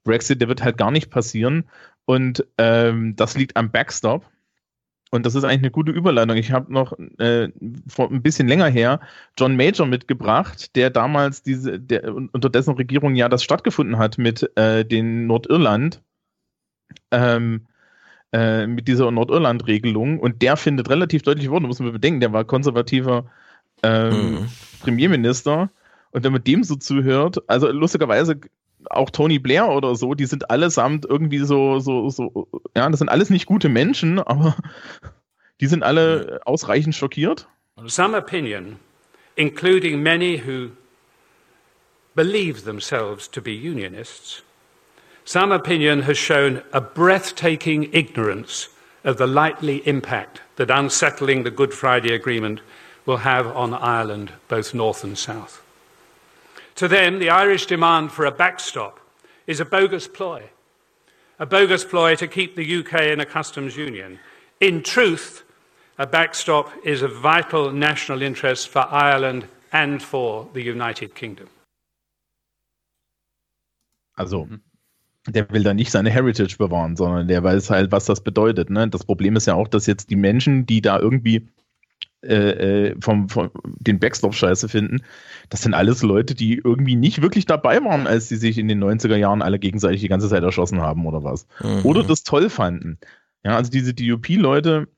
Brexit, 0.05 0.41
der 0.41 0.47
wird 0.47 0.63
halt 0.63 0.79
gar 0.79 0.93
nicht 0.93 1.11
passieren. 1.11 1.65
Und 2.05 2.47
ähm, 2.59 3.17
das 3.17 3.37
liegt 3.37 3.57
am 3.57 3.73
Backstop. 3.73 4.25
Und 5.11 5.27
das 5.27 5.35
ist 5.35 5.43
eigentlich 5.43 5.59
eine 5.59 5.71
gute 5.73 5.91
Überleitung. 5.91 6.37
Ich 6.37 6.53
habe 6.53 6.73
noch 6.73 6.97
äh, 7.19 7.49
vor 7.89 8.11
ein 8.11 8.23
bisschen 8.23 8.47
länger 8.47 8.69
her 8.69 9.01
John 9.37 9.57
Major 9.57 9.87
mitgebracht, 9.87 10.77
der 10.77 10.91
damals 10.91 11.43
diese, 11.43 11.81
der 11.81 12.15
unter 12.15 12.49
dessen 12.49 12.75
Regierung 12.75 13.17
ja 13.17 13.29
das 13.29 13.43
stattgefunden 13.43 13.99
hat 13.99 14.19
mit 14.19 14.57
äh, 14.57 14.85
den 14.85 15.27
Nordirland, 15.27 16.01
ähm, 17.11 17.67
äh, 18.33 18.69
mit 18.69 18.87
dieser 18.87 19.11
Nordirland-Regelung. 19.11 20.21
Und 20.21 20.43
der 20.43 20.57
findet 20.57 20.89
relativ 20.89 21.23
deutlich 21.23 21.51
Worte, 21.51 21.67
muss 21.67 21.81
man 21.81 21.93
bedenken, 21.93 22.21
der 22.21 22.33
war 22.33 22.45
konservativer 22.45 23.29
ähm, 23.83 24.11
mhm. 24.13 24.49
Premierminister. 24.81 25.71
Und 26.13 26.25
wenn 26.25 26.33
man 26.33 26.45
dem 26.45 26.63
so 26.63 26.77
zuhört, 26.77 27.39
also 27.49 27.69
lustigerweise 27.71 28.41
auch 28.89 29.11
Tony 29.11 29.39
Blair 29.39 29.69
oder 29.69 29.95
so, 29.95 30.15
die 30.15 30.27
sind 30.27 30.51
allesamt 30.51 31.05
irgendwie 31.05 31.39
so, 31.39 31.79
so, 31.81 32.09
so, 32.09 32.49
ja, 32.77 32.89
das 32.89 32.99
sind 32.99 33.09
alles 33.09 33.31
nicht 33.31 33.47
gute 33.47 33.69
Menschen, 33.69 34.19
aber 34.27 34.57
die 35.61 35.67
sind 35.67 35.83
alle 35.83 36.41
ausreichend 36.45 36.95
schockiert. 36.95 37.47
Some 37.87 38.17
opinion, 38.17 38.79
including 39.37 40.03
many 40.03 40.39
who 40.39 40.71
believe 42.15 42.65
themselves 42.65 43.31
to 43.31 43.41
be 43.41 43.53
unionists, 43.53 44.43
some 45.25 45.55
opinion 45.55 46.03
has 46.03 46.19
shown 46.19 46.63
a 46.73 46.81
breathtaking 46.81 47.89
ignorance 47.93 48.69
of 49.05 49.17
the 49.17 49.27
likely 49.27 49.79
impact 49.87 50.41
that 50.57 50.71
unsettling 50.71 51.45
the 51.45 51.51
Good 51.51 51.73
Friday 51.73 52.13
Agreement 52.13 52.61
will 53.07 53.19
have 53.19 53.47
on 53.47 53.73
Ireland, 53.73 54.33
both 54.49 54.75
north 54.75 55.05
and 55.05 55.17
south. 55.17 55.63
To 56.81 56.89
them, 56.89 57.19
the 57.19 57.29
Irish 57.29 57.67
demand 57.67 58.11
for 58.11 58.25
a 58.25 58.31
backstop 58.31 59.01
is 59.47 59.61
a 59.61 59.67
bogus 59.67 60.09
ploy, 60.09 60.43
a 61.39 61.45
bogus 61.45 61.85
ploy 61.85 62.17
to 62.17 62.27
keep 62.27 62.57
the 62.57 62.79
UK 62.79 63.13
in 63.13 63.21
a 63.21 63.27
customs 63.27 63.77
union. 63.77 64.19
In 64.61 64.83
truth, 64.83 65.45
a 65.99 66.07
backstop 66.07 66.73
is 66.83 67.03
of 67.03 67.13
vital 67.13 67.71
national 67.71 68.23
interest 68.23 68.71
for 68.71 68.81
Ireland 68.91 69.45
and 69.73 70.03
for 70.03 70.49
the 70.55 70.63
United 70.63 71.15
Kingdom. 71.15 71.49
Also, 74.17 74.49
der 75.29 75.51
will 75.51 75.63
da 75.63 75.75
nicht 75.75 75.91
seine 75.91 76.09
Heritage 76.09 76.57
bewahren, 76.57 76.97
sondern 76.97 77.29
der 77.29 77.45
weiß 77.45 77.69
halt, 77.69 77.93
was 77.93 78.07
das 78.07 78.23
bedeutet. 78.23 78.71
Ne? 78.71 78.89
Das 78.89 79.05
Problem 79.05 79.37
ist 79.37 79.47
ja 79.47 79.53
auch, 79.53 79.69
dass 79.69 79.87
jetzt 79.87 80.09
die 80.09 80.17
Menschen, 80.17 80.65
die 80.65 80.81
da 80.81 80.99
irgendwie 80.99 81.47
äh, 82.23 82.89
äh, 82.89 82.97
vom, 83.01 83.29
vom, 83.29 83.51
den 83.65 83.99
Backstop 83.99 84.35
scheiße 84.35 84.69
finden, 84.69 85.03
das 85.49 85.63
sind 85.63 85.73
alles 85.73 86.03
Leute, 86.03 86.35
die 86.35 86.61
irgendwie 86.63 86.97
nicht 86.97 87.23
wirklich 87.23 87.47
dabei 87.47 87.83
waren, 87.83 88.07
als 88.07 88.29
sie 88.29 88.37
sich 88.37 88.59
in 88.59 88.69
den 88.69 88.83
90er 88.83 89.17
Jahren 89.17 89.41
alle 89.41 89.59
gegenseitig 89.59 90.03
die 90.03 90.09
ganze 90.09 90.29
Zeit 90.29 90.43
erschossen 90.43 90.81
haben 90.81 91.07
oder 91.07 91.25
was. 91.25 91.47
Mhm. 91.63 91.85
Oder 91.85 92.05
das 92.05 92.23
toll 92.23 92.51
fanden. 92.51 92.99
Ja, 93.43 93.57
also 93.57 93.71
diese 93.71 93.95
DUP-Leute 93.95 94.89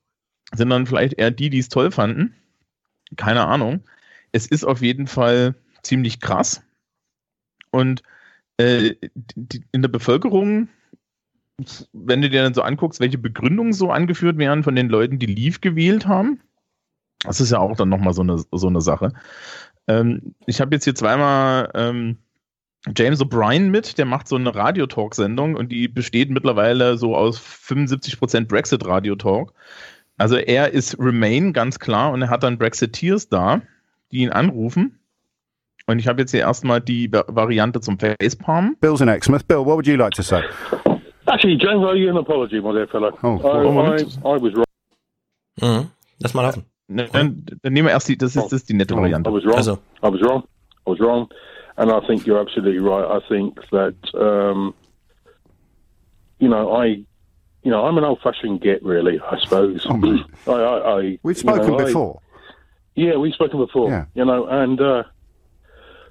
sind 0.52 0.70
dann 0.70 0.86
vielleicht 0.86 1.14
eher 1.14 1.30
die, 1.30 1.48
die 1.48 1.58
es 1.58 1.68
toll 1.68 1.90
fanden. 1.90 2.34
Keine 3.16 3.46
Ahnung. 3.46 3.84
Es 4.32 4.46
ist 4.46 4.64
auf 4.64 4.82
jeden 4.82 5.06
Fall 5.06 5.54
ziemlich 5.82 6.20
krass. 6.20 6.62
Und 7.70 8.02
äh, 8.56 8.96
die, 9.14 9.64
in 9.72 9.82
der 9.82 9.88
Bevölkerung, 9.88 10.68
wenn 11.92 12.22
du 12.22 12.30
dir 12.30 12.42
dann 12.42 12.54
so 12.54 12.62
anguckst, 12.62 13.00
welche 13.00 13.18
Begründungen 13.18 13.72
so 13.72 13.90
angeführt 13.90 14.38
werden 14.38 14.64
von 14.64 14.74
den 14.74 14.88
Leuten, 14.88 15.18
die 15.18 15.26
Leave 15.26 15.60
gewählt 15.60 16.06
haben, 16.06 16.40
das 17.24 17.40
ist 17.40 17.52
ja 17.52 17.58
auch 17.58 17.76
dann 17.76 17.88
nochmal 17.88 18.14
so 18.14 18.22
eine, 18.22 18.38
so 18.50 18.66
eine 18.66 18.80
Sache. 18.80 19.12
Ähm, 19.88 20.34
ich 20.46 20.60
habe 20.60 20.74
jetzt 20.74 20.84
hier 20.84 20.94
zweimal 20.94 21.70
ähm, 21.74 22.18
James 22.96 23.20
O'Brien 23.20 23.70
mit, 23.70 23.98
der 23.98 24.06
macht 24.06 24.26
so 24.26 24.36
eine 24.36 24.54
Radiotalk-Sendung 24.54 25.54
und 25.54 25.70
die 25.70 25.88
besteht 25.88 26.30
mittlerweile 26.30 26.96
so 26.96 27.16
aus 27.16 27.40
75% 27.40 28.48
Brexit-Radiotalk. 28.48 29.52
Also 30.18 30.36
er 30.36 30.72
ist 30.72 30.98
Remain, 30.98 31.52
ganz 31.52 31.78
klar, 31.78 32.12
und 32.12 32.22
er 32.22 32.30
hat 32.30 32.42
dann 32.42 32.58
Brexiteers 32.58 33.28
da, 33.28 33.62
die 34.10 34.18
ihn 34.18 34.30
anrufen. 34.30 34.98
Und 35.86 35.98
ich 35.98 36.06
habe 36.06 36.20
jetzt 36.20 36.30
hier 36.30 36.40
erstmal 36.40 36.80
die 36.80 37.10
Variante 37.10 37.80
zum 37.80 37.98
Facepalm. 37.98 38.76
Bill's 38.80 39.00
in 39.00 39.08
Exmouth. 39.08 39.46
Bill, 39.48 39.58
what 39.58 39.76
would 39.76 39.86
you 39.86 39.96
like 39.96 40.12
to 40.12 40.22
say? 40.22 40.42
Actually, 41.26 41.56
James, 41.56 41.82
I 41.82 41.86
owe 41.86 41.94
you 41.94 42.10
an 42.10 42.16
apology, 42.16 42.60
my 42.60 42.72
dear 42.72 42.86
fellow. 42.88 43.16
Oh, 43.22 43.38
I, 43.38 43.94
I, 43.94 44.02
I 44.24 44.38
was 44.38 44.54
wrong. 44.54 44.64
Mhm. 45.60 45.90
Lass 46.18 46.34
mal 46.34 46.42
laufen. 46.42 46.71
Dann, 46.96 47.44
dann 47.62 47.72
nehmen 47.72 47.88
wir 47.88 47.92
erst 47.92 48.08
die, 48.08 48.16
das 48.16 48.36
ist, 48.36 48.44
das 48.44 48.52
ist 48.52 48.68
die 48.68 48.74
nette 48.74 48.94
Variante. 48.96 49.30
I 49.30 49.32
was 49.32 49.44
wrong. 49.44 49.56
Also. 49.56 49.72
I 50.02 50.08
was 50.08 50.20
wrong. 50.22 50.42
I 50.86 50.90
was 50.90 51.00
wrong. 51.00 51.28
And 51.76 51.90
I 51.90 52.00
think 52.06 52.26
you're 52.26 52.40
absolutely 52.40 52.80
right. 52.80 53.04
I 53.04 53.20
think 53.28 53.58
that, 53.70 53.94
um, 54.14 54.74
you 56.38 56.48
know, 56.48 56.72
I, 56.72 57.04
you 57.62 57.70
know, 57.70 57.86
I'm 57.86 57.96
an 57.98 58.04
old-fashioned 58.04 58.60
git, 58.60 58.82
really. 58.84 59.18
I 59.20 59.38
suppose. 59.40 59.86
I, 59.88 60.50
I, 60.50 61.00
I, 61.00 61.18
We've 61.22 61.38
spoken 61.38 61.68
know, 61.76 61.78
before. 61.78 62.20
I, 62.20 62.50
yeah, 62.94 63.16
we've 63.16 63.32
spoken 63.32 63.58
before. 63.58 63.88
Yeah. 63.90 64.04
You 64.14 64.24
know, 64.26 64.46
and 64.48 64.78
uh, 64.80 65.04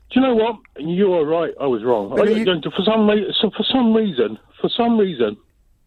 do 0.09 0.19
you 0.19 0.21
know 0.21 0.33
what? 0.35 0.55
You 0.79 1.13
are 1.13 1.25
right. 1.25 1.53
I 1.59 1.67
was 1.67 1.83
wrong. 1.83 2.19
I, 2.19 2.23
you- 2.23 2.45
for 2.45 2.83
some 2.83 3.07
re- 3.07 3.33
so 3.39 3.51
for 3.55 3.63
some 3.63 3.93
reason, 3.93 4.39
for 4.59 4.69
some 4.69 4.97
reason, 4.97 5.37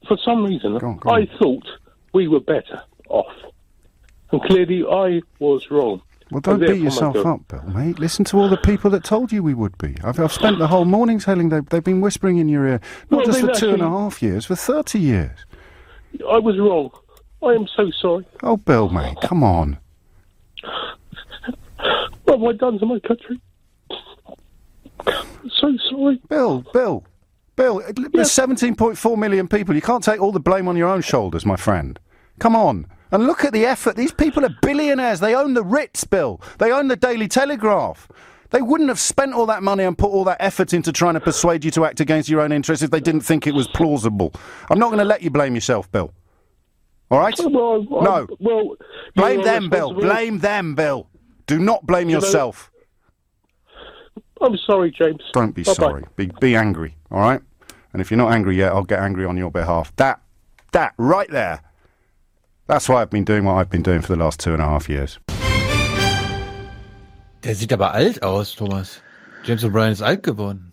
for 0.06 0.16
some 0.24 0.44
reason, 0.44 0.78
Go 0.78 0.86
on, 0.86 0.96
go 0.98 1.10
on. 1.10 1.22
I 1.22 1.26
thought 1.38 1.66
we 2.12 2.28
were 2.28 2.40
better 2.40 2.82
off, 3.08 3.32
and 4.34 4.42
clearly 4.42 4.84
I 4.84 5.22
was 5.38 5.70
wrong. 5.70 6.02
Well, 6.30 6.40
don't 6.40 6.58
beat 6.58 6.80
yourself 6.80 7.16
up, 7.24 7.46
Bill, 7.48 7.62
mate. 7.62 7.98
Listen 7.98 8.24
to 8.26 8.38
all 8.38 8.48
the 8.48 8.56
people 8.56 8.90
that 8.90 9.04
told 9.04 9.30
you 9.30 9.42
we 9.42 9.54
would 9.54 9.76
be. 9.78 9.96
I've, 10.02 10.18
I've 10.18 10.32
spent 10.32 10.58
the 10.58 10.66
whole 10.66 10.84
morning 10.84 11.18
telling 11.18 11.50
them 11.50 11.66
they've 11.70 11.84
been 11.84 12.00
whispering 12.00 12.38
in 12.38 12.48
your 12.48 12.66
ear, 12.66 12.80
not 13.10 13.18
Well, 13.18 13.26
just 13.26 13.40
for 13.40 13.52
two 13.52 13.70
and 13.74 13.82
a 13.82 13.88
half 13.88 14.22
years, 14.22 14.46
for 14.46 14.56
30 14.56 14.98
years. 14.98 15.46
I 16.28 16.38
was 16.38 16.58
wrong. 16.58 16.90
I 17.42 17.54
am 17.54 17.66
so 17.76 17.90
sorry. 18.00 18.26
Oh, 18.42 18.56
Bill, 18.56 18.88
mate, 18.88 19.16
come 19.22 19.42
on. 19.44 19.78
What 22.24 22.38
have 22.38 22.42
I 22.42 22.52
done 22.52 22.78
to 22.78 22.86
my 22.86 22.98
country? 23.00 23.40
So 25.06 25.76
sorry. 25.90 26.20
Bill, 26.28 26.64
Bill, 26.72 27.04
Bill, 27.56 27.82
there's 28.12 28.30
17.4 28.30 29.18
million 29.18 29.46
people. 29.46 29.74
You 29.74 29.82
can't 29.82 30.02
take 30.02 30.20
all 30.20 30.32
the 30.32 30.40
blame 30.40 30.66
on 30.66 30.76
your 30.76 30.88
own 30.88 31.02
shoulders, 31.02 31.44
my 31.44 31.56
friend. 31.56 31.98
Come 32.40 32.56
on. 32.56 32.86
And 33.14 33.28
look 33.28 33.44
at 33.44 33.52
the 33.52 33.64
effort. 33.64 33.94
These 33.94 34.10
people 34.10 34.44
are 34.44 34.50
billionaires. 34.60 35.20
They 35.20 35.36
own 35.36 35.54
the 35.54 35.62
Ritz, 35.62 36.02
Bill. 36.02 36.40
They 36.58 36.72
own 36.72 36.88
the 36.88 36.96
Daily 36.96 37.28
Telegraph. 37.28 38.08
They 38.50 38.60
wouldn't 38.60 38.88
have 38.88 38.98
spent 38.98 39.34
all 39.34 39.46
that 39.46 39.62
money 39.62 39.84
and 39.84 39.96
put 39.96 40.10
all 40.10 40.24
that 40.24 40.38
effort 40.40 40.72
into 40.74 40.90
trying 40.90 41.14
to 41.14 41.20
persuade 41.20 41.64
you 41.64 41.70
to 41.70 41.84
act 41.84 42.00
against 42.00 42.28
your 42.28 42.40
own 42.40 42.50
interests 42.50 42.82
if 42.82 42.90
they 42.90 42.98
didn't 42.98 43.20
think 43.20 43.46
it 43.46 43.54
was 43.54 43.68
plausible. 43.68 44.32
I'm 44.68 44.80
not 44.80 44.88
going 44.88 44.98
to 44.98 45.04
let 45.04 45.22
you 45.22 45.30
blame 45.30 45.54
yourself, 45.54 45.90
Bill. 45.92 46.12
All 47.08 47.20
right? 47.20 47.38
Well, 47.38 47.86
I- 48.00 48.04
no. 48.04 48.26
well, 48.40 48.74
Blame 49.14 49.42
them, 49.42 49.70
Bill. 49.70 49.94
Blame 49.94 50.40
them, 50.40 50.74
Bill. 50.74 51.08
Do 51.46 51.60
not 51.60 51.86
blame 51.86 52.08
You 52.08 52.16
know- 52.16 52.20
yourself. 52.24 52.72
I'm 54.40 54.56
sorry, 54.56 54.90
James. 54.90 55.22
Don't 55.32 55.54
be 55.54 55.62
Bye-bye. 55.62 55.74
sorry. 55.74 56.04
Be 56.16 56.32
be 56.40 56.56
angry. 56.56 56.96
All 57.12 57.20
right. 57.20 57.40
And 57.92 58.02
if 58.02 58.10
you're 58.10 58.18
not 58.18 58.32
angry 58.32 58.56
yet, 58.56 58.72
I'll 58.72 58.82
get 58.82 58.98
angry 58.98 59.24
on 59.24 59.36
your 59.36 59.52
behalf. 59.52 59.94
That 59.96 60.20
that 60.72 60.94
right 60.98 61.30
there. 61.30 61.60
That's 62.66 62.88
why 62.88 63.02
I've 63.02 63.10
been 63.10 63.24
doing 63.24 63.44
what 63.44 63.56
I've 63.56 63.70
been 63.70 63.82
doing 63.82 64.00
for 64.02 64.14
the 64.14 64.18
last 64.18 64.40
two 64.42 64.52
and 64.52 64.60
a 64.62 64.66
half 64.66 64.88
years. 64.88 65.20
Der 67.44 67.54
sieht 67.54 67.72
aber 67.72 67.92
alt 67.92 68.22
aus, 68.22 68.54
Thomas. 68.56 69.02
James 69.44 69.62
O'Brien 69.64 69.92
ist 69.92 70.00
alt 70.02 70.22
geworden. 70.22 70.70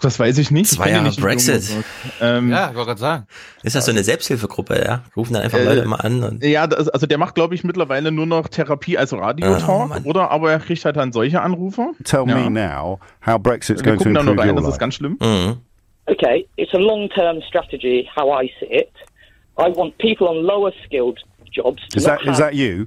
Das 0.00 0.18
weiß 0.18 0.38
ich 0.38 0.50
nicht. 0.50 0.72
Ich 0.72 0.78
Zwei 0.78 0.88
Jahre 0.90 1.10
Brexit. 1.10 1.62
Ähm, 2.22 2.50
Ja, 2.50 2.70
ich 2.70 2.74
wollte 2.76 2.86
gerade 2.88 3.00
sagen. 3.00 3.26
Ist 3.62 3.76
das 3.76 3.84
so 3.84 3.90
eine 3.90 4.02
Selbsthilfegruppe, 4.02 4.82
ja? 4.82 5.02
Rufen 5.14 5.34
dann 5.34 5.42
einfach 5.42 5.58
Äh, 5.58 5.64
Leute 5.64 5.80
immer 5.82 6.02
an 6.02 6.22
und 6.24 6.42
Ja, 6.42 6.66
das, 6.66 6.88
also 6.88 7.06
der 7.06 7.18
macht, 7.18 7.34
glaube 7.34 7.54
ich, 7.54 7.62
mittlerweile 7.62 8.10
nur 8.10 8.24
noch 8.24 8.48
Therapie 8.48 8.96
als 8.96 9.12
Oh, 9.12 9.18
Radiotalk, 9.18 9.88
Mann. 9.90 10.04
oder? 10.04 10.30
Aber 10.30 10.50
er 10.50 10.60
kriegt 10.60 10.82
halt 10.86 10.96
dann 10.96 11.12
solche 11.12 11.42
Anrufe. 11.42 11.90
Tell 12.04 12.24
Ja. 12.26 12.36
me 12.36 12.48
now 12.48 12.98
how 13.26 13.38
Brexit's 13.38 13.84
Wir 13.84 13.92
going 13.92 13.98
to 13.98 14.04
gucken 14.04 14.14
da 14.14 14.22
noch 14.22 14.30
improve 14.32 14.48
rein, 14.48 14.54
your 14.56 14.62
das 14.62 14.72
ist 14.72 14.78
ganz 14.78 14.94
schlimm. 14.94 15.18
Mhm. 15.20 15.58
Okay, 16.06 16.48
it's 16.56 16.72
a 16.72 16.78
long-term 16.78 17.42
strategy. 17.46 18.08
How 18.16 18.42
I 18.42 18.50
see 18.58 18.66
it, 18.74 18.88
I 19.60 19.68
want 19.68 19.96
people 19.98 20.28
on 20.28 20.44
lower 20.44 20.72
skilled 20.84 21.18
jobs. 21.52 21.82
To 21.90 21.96
Is 21.98 22.04
that 22.04 22.20
is 22.22 22.26
have- 22.28 22.36
that 22.38 22.54
you? 22.54 22.86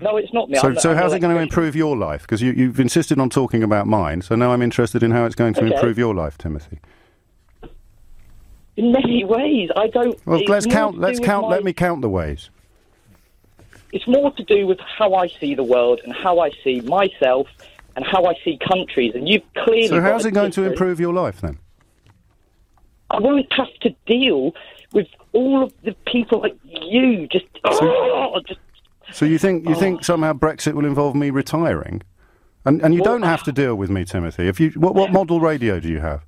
No, 0.00 0.16
it's 0.16 0.32
not 0.32 0.50
me. 0.50 0.58
So 0.58 0.68
I'm- 0.68 0.78
so 0.78 0.90
I'm 0.90 0.96
how's 0.96 1.12
it 1.12 1.20
going 1.20 1.34
to 1.34 1.40
improve 1.40 1.76
your 1.76 1.96
life? 1.96 2.22
Because 2.22 2.42
you, 2.42 2.52
you've 2.52 2.80
insisted 2.80 3.18
on 3.20 3.30
talking 3.30 3.62
about 3.62 3.86
mine. 3.86 4.22
So 4.22 4.34
now 4.34 4.52
I'm 4.52 4.60
interested 4.62 5.02
in 5.02 5.12
how 5.12 5.24
it's 5.24 5.36
going 5.36 5.54
to 5.54 5.64
Okay. 5.64 5.74
improve 5.74 5.96
your 5.98 6.14
life, 6.14 6.36
Timothy. 6.36 6.78
In 8.76 8.90
many 8.90 9.24
ways, 9.24 9.70
I 9.76 9.86
don't. 9.86 10.18
Well, 10.26 10.42
let's 10.48 10.66
count. 10.66 10.98
Let's 10.98 11.20
count. 11.20 11.46
my- 11.48 11.54
Let 11.54 11.64
me 11.64 11.72
count 11.72 12.02
the 12.02 12.08
ways. 12.08 12.50
It's 13.92 14.06
more 14.08 14.32
to 14.32 14.42
do 14.42 14.66
with 14.66 14.80
how 14.80 15.14
I 15.14 15.28
see 15.28 15.54
the 15.54 15.62
world 15.62 16.00
and 16.02 16.12
how 16.12 16.40
I 16.40 16.50
see 16.64 16.80
myself 16.80 17.46
and 17.94 18.04
how 18.04 18.24
I 18.24 18.34
see 18.44 18.58
countries. 18.68 19.12
And 19.14 19.28
you've 19.28 19.44
clearly. 19.54 19.86
So 19.86 20.00
how's 20.00 20.26
it 20.26 20.32
going 20.34 20.50
to 20.52 20.64
improve 20.64 20.98
your 20.98 21.12
life 21.14 21.40
then? 21.40 21.58
I 23.10 23.20
won't 23.20 23.52
have 23.52 23.72
to 23.82 23.90
deal 24.06 24.52
with 24.94 25.08
all 25.32 25.64
of 25.64 25.72
the 25.84 25.94
people 26.06 26.40
like 26.40 26.56
you. 26.64 27.26
Just, 27.28 27.44
oh, 27.64 28.40
just 28.46 28.60
So 29.12 29.26
you 29.26 29.38
think 29.38 29.68
you 29.68 29.74
oh. 29.74 29.78
think 29.78 30.04
somehow 30.04 30.32
Brexit 30.32 30.72
will 30.74 30.86
involve 30.86 31.14
me 31.14 31.30
retiring, 31.30 32.02
and 32.64 32.80
and 32.80 32.94
you 32.94 33.02
don't 33.02 33.22
have 33.22 33.42
to 33.42 33.52
deal 33.52 33.74
with 33.74 33.90
me, 33.90 34.04
Timothy. 34.04 34.48
If 34.48 34.58
you 34.60 34.70
what 34.70 34.94
what 34.94 35.12
model 35.12 35.40
radio 35.40 35.80
do 35.80 35.88
you 35.88 36.00
have? 36.00 36.24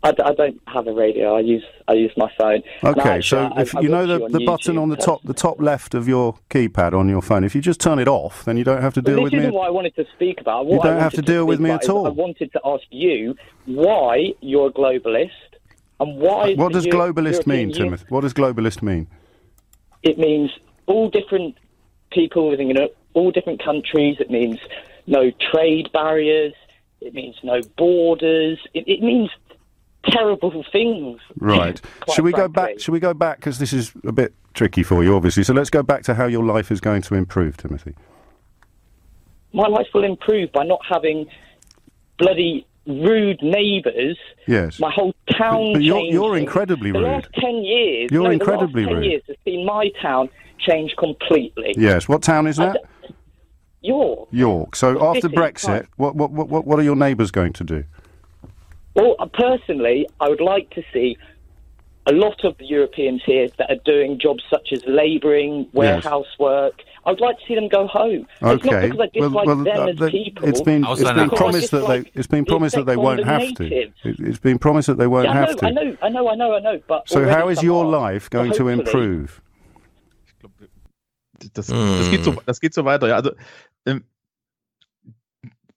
I, 0.00 0.12
d- 0.12 0.22
I 0.24 0.32
don't 0.32 0.60
have 0.68 0.86
a 0.86 0.92
radio. 0.92 1.34
I 1.36 1.40
use 1.40 1.64
I 1.88 1.94
use 1.94 2.12
my 2.16 2.30
phone. 2.38 2.62
Okay, 2.84 3.00
actually, 3.00 3.48
so 3.48 3.60
if 3.60 3.74
I 3.74 3.80
you 3.80 3.88
know 3.88 4.06
the, 4.06 4.20
you 4.20 4.28
the 4.28 4.44
button 4.44 4.78
on 4.78 4.90
the 4.90 4.96
top 4.96 5.22
the 5.24 5.34
top 5.34 5.60
left 5.60 5.92
of 5.92 6.06
your 6.06 6.36
keypad 6.50 6.92
on 6.92 7.08
your 7.08 7.20
phone, 7.20 7.42
if 7.42 7.52
you 7.56 7.60
just 7.60 7.80
turn 7.80 7.98
it 7.98 8.06
off, 8.06 8.44
then 8.44 8.56
you 8.56 8.62
don't 8.62 8.80
have 8.80 8.94
to 8.94 9.02
deal 9.02 9.16
Well, 9.16 9.22
deal 9.22 9.24
this 9.24 9.32
with 9.32 9.40
isn't 9.40 9.50
me. 9.50 9.56
what 9.56 9.66
I 9.66 9.70
wanted 9.70 9.96
to 9.96 10.04
speak 10.14 10.40
about. 10.40 10.66
You 10.66 10.76
What 10.76 10.86
I 10.86 10.90
don't 10.90 11.00
have 11.00 11.14
to 11.14 11.22
deal 11.22 11.46
with 11.46 11.58
me 11.58 11.70
at 11.70 11.88
all. 11.88 12.06
I 12.06 12.10
wanted 12.10 12.52
to 12.52 12.60
ask 12.64 12.84
you 12.90 13.34
why 13.66 14.34
you're 14.40 14.68
a 14.68 14.72
globalist 14.72 15.30
and 16.00 16.18
why. 16.18 16.52
Uh, 16.52 16.56
what 16.56 16.72
does 16.72 16.86
globalist 16.86 17.46
European 17.46 17.68
mean, 17.68 17.72
Timothy? 17.72 18.04
What 18.08 18.22
does 18.22 18.34
globalist 18.34 18.82
mean? 18.82 19.08
It 20.02 20.18
means 20.18 20.50
all 20.86 21.10
different 21.10 21.56
people 22.12 22.50
living 22.50 22.70
in 22.70 22.76
all 23.14 23.30
different 23.30 23.62
countries. 23.62 24.16
It 24.20 24.30
means 24.30 24.58
no 25.06 25.30
trade 25.52 25.90
barriers. 25.92 26.54
It 27.00 27.14
means 27.14 27.36
no 27.42 27.60
borders. 27.76 28.58
It, 28.74 28.84
it 28.86 29.02
means 29.02 29.30
terrible 30.04 30.64
things. 30.72 31.20
Right. 31.36 31.80
should 32.14 32.24
we 32.24 32.32
go 32.32 32.48
back? 32.48 32.78
Should 32.78 32.92
we 32.92 33.00
go 33.00 33.14
back? 33.14 33.38
Because 33.38 33.58
this 33.58 33.72
is 33.72 33.92
a 34.06 34.12
bit 34.12 34.34
tricky 34.54 34.82
for 34.82 35.02
you, 35.02 35.14
obviously. 35.14 35.44
So 35.44 35.52
let's 35.52 35.70
go 35.70 35.82
back 35.82 36.02
to 36.04 36.14
how 36.14 36.26
your 36.26 36.44
life 36.44 36.70
is 36.70 36.80
going 36.80 37.02
to 37.02 37.14
improve, 37.14 37.56
Timothy. 37.56 37.94
My 39.52 39.66
life 39.66 39.86
will 39.94 40.04
improve 40.04 40.52
by 40.52 40.64
not 40.64 40.80
having 40.88 41.26
bloody 42.18 42.66
rude 42.88 43.40
neighbours. 43.42 44.18
Yes. 44.46 44.80
My 44.80 44.90
whole 44.90 45.14
town. 45.38 45.74
But 45.74 45.82
you're- 45.82 46.08
you're 46.10 46.36
incredibly 46.36 46.90
the 46.90 46.98
rude. 47.00 47.06
last 47.08 47.28
ten 47.34 47.62
years. 47.62 48.10
You're 48.10 48.24
no, 48.24 48.30
incredibly 48.30 48.84
the 48.84 48.90
last 48.90 48.94
10 48.94 49.02
rude. 49.02 49.10
Years 49.12 49.22
has 49.28 49.36
seen 49.44 49.64
my 49.66 49.90
town 50.02 50.28
change 50.58 50.94
completely. 50.98 51.74
Yes. 51.76 52.08
What 52.08 52.22
town 52.22 52.46
is 52.46 52.56
that? 52.56 52.78
York. 53.82 54.28
York. 54.32 54.74
So 54.74 55.00
after 55.06 55.20
City, 55.22 55.36
Brexit, 55.36 55.86
what, 55.96 56.16
what 56.16 56.30
what 56.32 56.66
what 56.66 56.78
are 56.78 56.82
your 56.82 56.96
neighbours 56.96 57.30
going 57.30 57.52
to 57.54 57.64
do? 57.64 57.84
Well, 58.94 59.14
uh, 59.20 59.26
personally, 59.26 60.08
I 60.20 60.28
would 60.28 60.40
like 60.40 60.70
to 60.70 60.82
see 60.92 61.16
a 62.06 62.12
lot 62.12 62.44
of 62.44 62.56
the 62.58 62.64
Europeans 62.66 63.22
here 63.24 63.48
that 63.58 63.70
are 63.70 63.80
doing 63.84 64.18
jobs 64.18 64.42
such 64.50 64.72
as 64.72 64.82
labouring, 64.86 65.68
warehouse 65.72 66.26
work. 66.38 66.82
I 67.08 67.12
would 67.12 67.20
like 67.28 67.38
to 67.40 67.44
see 67.48 67.54
them 67.54 67.68
go 67.68 67.86
home. 67.86 68.26
It's 68.28 68.42
not 68.42 68.54
Okay. 68.56 68.88
because 68.88 69.00
I 69.00 69.08
dislike 69.18 69.46
them 69.46 69.60
uh, 69.66 70.10
people. 70.10 70.48
it's 70.50 70.60
been 70.60 70.84
it's 70.84 71.02
been 71.20 71.30
promised 71.30 71.70
that 71.70 71.86
they 71.88 72.00
it's 72.18 72.26
been 72.34 72.44
promised 72.44 72.74
that 72.76 72.86
they 72.90 72.96
won't 73.06 73.24
have 73.24 73.46
to. 73.58 73.64
it's 74.04 74.40
been 74.48 74.58
promised 74.58 74.88
that 74.90 74.98
they 74.98 75.06
won't 75.14 75.24
Yeah, 75.28 75.34
have 75.40 75.56
to. 75.56 75.66
I 75.66 75.70
know, 75.70 75.96
I 76.02 76.08
know, 76.14 76.28
I 76.28 76.34
know, 76.40 76.50
I 76.58 76.60
know. 76.60 76.76
But 76.86 77.08
So 77.08 77.18
how 77.26 77.48
is 77.48 77.62
your 77.62 77.84
life 77.86 78.28
going 78.30 78.52
to 78.60 78.68
improve? 78.68 79.40
Das, 81.54 81.66
das, 81.68 82.10
geht 82.10 82.24
so, 82.24 82.34
das 82.46 82.60
geht 82.60 82.74
so 82.74 82.84
weiter. 82.84 83.06
Ja, 83.08 83.16
also, 83.16 83.30
ähm, 83.86 84.02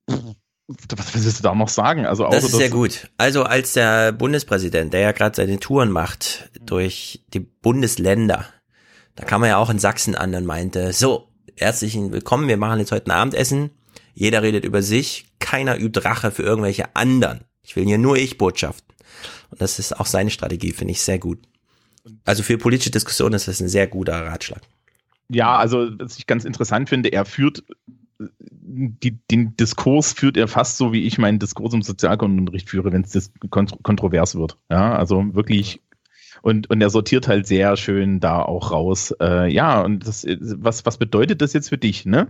was 0.07 1.13
willst 1.13 1.39
du 1.39 1.43
da 1.43 1.53
noch 1.55 1.69
sagen? 1.69 2.05
Also, 2.05 2.27
Das 2.29 2.43
ist 2.43 2.51
sehr 2.53 2.67
dass- 2.69 2.71
gut. 2.75 3.09
Also 3.17 3.43
als 3.43 3.73
der 3.73 4.11
Bundespräsident, 4.11 4.93
der 4.93 5.01
ja 5.01 5.11
gerade 5.11 5.35
seine 5.35 5.59
Touren 5.59 5.91
macht 5.91 6.49
durch 6.59 7.21
die 7.33 7.39
Bundesländer, 7.41 8.45
da 9.15 9.25
kam 9.25 9.43
er 9.43 9.49
ja 9.49 9.57
auch 9.57 9.69
in 9.69 9.79
Sachsen 9.79 10.15
an 10.15 10.33
und 10.33 10.45
meinte, 10.45 10.93
so, 10.93 11.27
herzlichen 11.57 12.11
Willkommen, 12.11 12.47
wir 12.47 12.57
machen 12.57 12.79
jetzt 12.79 12.91
heute 12.91 13.07
ein 13.07 13.11
Abendessen. 13.11 13.71
Jeder 14.13 14.41
redet 14.41 14.65
über 14.65 14.81
sich, 14.81 15.25
keiner 15.39 15.77
übt 15.77 15.99
Rache 16.03 16.31
für 16.31 16.43
irgendwelche 16.43 16.95
anderen. 16.95 17.41
Ich 17.63 17.75
will 17.75 17.85
hier 17.85 17.97
nur 17.97 18.17
ich 18.17 18.37
Botschaften. 18.37 18.93
Und 19.49 19.61
das 19.61 19.79
ist 19.79 19.99
auch 19.99 20.05
seine 20.05 20.29
Strategie, 20.29 20.71
finde 20.71 20.91
ich 20.91 21.01
sehr 21.01 21.19
gut. 21.19 21.39
Also 22.25 22.43
für 22.43 22.57
politische 22.57 22.91
Diskussionen 22.91 23.35
ist 23.35 23.47
das 23.47 23.61
ein 23.61 23.69
sehr 23.69 23.87
guter 23.87 24.25
Ratschlag. 24.25 24.61
Ja, 25.29 25.57
also 25.57 25.89
was 25.99 26.17
ich 26.17 26.27
ganz 26.27 26.45
interessant 26.45 26.89
finde, 26.89 27.09
er 27.09 27.25
führt 27.25 27.63
die, 28.49 29.19
den 29.31 29.55
Diskurs 29.57 30.13
führt 30.13 30.37
er 30.37 30.47
fast 30.47 30.77
so, 30.77 30.93
wie 30.93 31.03
ich 31.03 31.17
meinen 31.17 31.39
Diskurs 31.39 31.73
im 31.73 31.81
Sozialkundenunterricht 31.81 32.69
führe, 32.69 32.91
wenn 32.91 33.03
es 33.03 33.11
dis- 33.11 33.31
kont 33.49 33.77
kontrovers 33.83 34.35
wird. 34.35 34.57
Ja, 34.69 34.95
also 34.95 35.33
wirklich. 35.33 35.81
Und, 36.41 36.69
und 36.69 36.81
er 36.81 36.89
sortiert 36.89 37.27
halt 37.27 37.45
sehr 37.45 37.77
schön 37.77 38.19
da 38.19 38.41
auch 38.41 38.71
raus. 38.71 39.13
Äh, 39.21 39.51
ja, 39.51 39.81
und 39.81 40.07
das, 40.07 40.25
was, 40.39 40.85
was 40.85 40.97
bedeutet 40.97 41.41
das 41.41 41.53
jetzt 41.53 41.69
für 41.69 41.77
dich, 41.77 42.05
ne? 42.05 42.27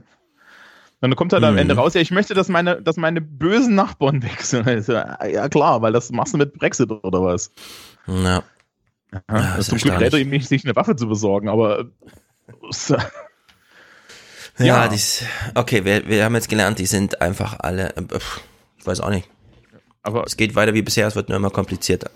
Und 0.99 1.09
dann 1.09 1.15
kommt 1.15 1.33
halt 1.33 1.43
am 1.43 1.53
Mhm. 1.53 1.59
Ende 1.59 1.75
raus, 1.75 1.93
ja, 1.95 2.01
ich 2.01 2.11
möchte, 2.11 2.33
dass 2.33 2.47
meine, 2.49 2.81
dass 2.81 2.97
meine 2.97 3.21
bösen 3.21 3.73
Nachbarn 3.73 4.21
wechseln. 4.23 4.65
Also, 4.67 4.93
ja, 4.93 5.49
klar, 5.49 5.81
weil 5.81 5.93
das 5.93 6.11
machst 6.11 6.33
du 6.33 6.37
mit 6.37 6.53
Brexit 6.53 6.91
oder 6.91 7.23
was? 7.23 7.51
Ja. 8.07 8.43
Ja, 9.13 9.21
das 9.27 9.55
das 9.57 9.67
zum 9.67 9.77
Glück 9.77 9.99
rät 9.99 10.13
ihm 10.13 10.29
nicht, 10.29 10.47
sich 10.47 10.63
eine 10.63 10.75
Waffe 10.75 10.95
zu 10.95 11.07
besorgen, 11.07 11.49
aber 11.49 11.79
äh, 11.79 11.83
Ja, 14.57 14.65
Ja. 14.65 14.87
dies, 14.89 15.23
okay, 15.55 15.85
wir, 15.85 16.07
wir 16.07 16.23
haben 16.25 16.35
jetzt 16.35 16.49
gelernt, 16.49 16.79
die 16.79 16.85
sind 16.85 17.21
einfach 17.21 17.57
alle, 17.59 17.95
äh, 17.95 18.03
ich 18.77 18.85
weiß 18.85 18.99
auch 19.01 19.09
nicht. 19.09 19.27
Aber 20.03 20.23
es 20.25 20.37
geht 20.37 20.55
weiter 20.55 20.73
wie 20.73 20.81
bisher, 20.81 21.07
es 21.07 21.15
wird 21.15 21.29
nur 21.29 21.37
immer 21.37 21.49
komplizierter. 21.49 22.09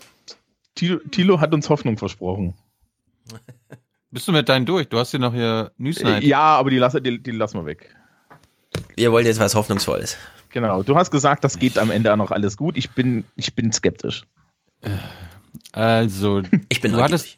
Thilo, 0.76 1.00
Thilo 1.10 1.40
hat 1.40 1.52
uns 1.52 1.68
Hoffnung 1.68 1.98
versprochen. 1.98 2.54
Bist 4.12 4.28
du 4.28 4.32
mit 4.32 4.48
deinen 4.48 4.66
durch? 4.66 4.88
Du 4.88 4.98
hast 4.98 5.10
hier 5.10 5.20
noch 5.20 5.34
hier 5.34 5.72
News 5.78 5.98
Äh, 5.98 6.04
Night. 6.04 6.22
Ja, 6.22 6.56
aber 6.56 6.70
die, 6.70 6.78
lasse, 6.78 7.02
die, 7.02 7.20
die 7.20 7.32
lassen 7.32 7.58
wir 7.58 7.66
weg. 7.66 7.94
Ihr 8.94 9.10
wollt 9.10 9.26
jetzt 9.26 9.40
was 9.40 9.54
Hoffnungsvolles. 9.54 10.16
Genau. 10.50 10.82
Du 10.82 10.96
hast 10.96 11.10
gesagt, 11.10 11.44
das 11.44 11.58
geht 11.58 11.76
am 11.76 11.90
Ende 11.90 12.12
auch 12.12 12.16
noch 12.16 12.30
alles 12.30 12.56
gut. 12.56 12.76
Ich 12.76 12.90
bin, 12.90 13.24
ich 13.34 13.54
bin 13.54 13.72
skeptisch. 13.72 14.24
Also, 15.72 16.42
ich 16.68 16.80
bin 16.80 16.92
du 16.92 17.02
hattest, 17.02 17.36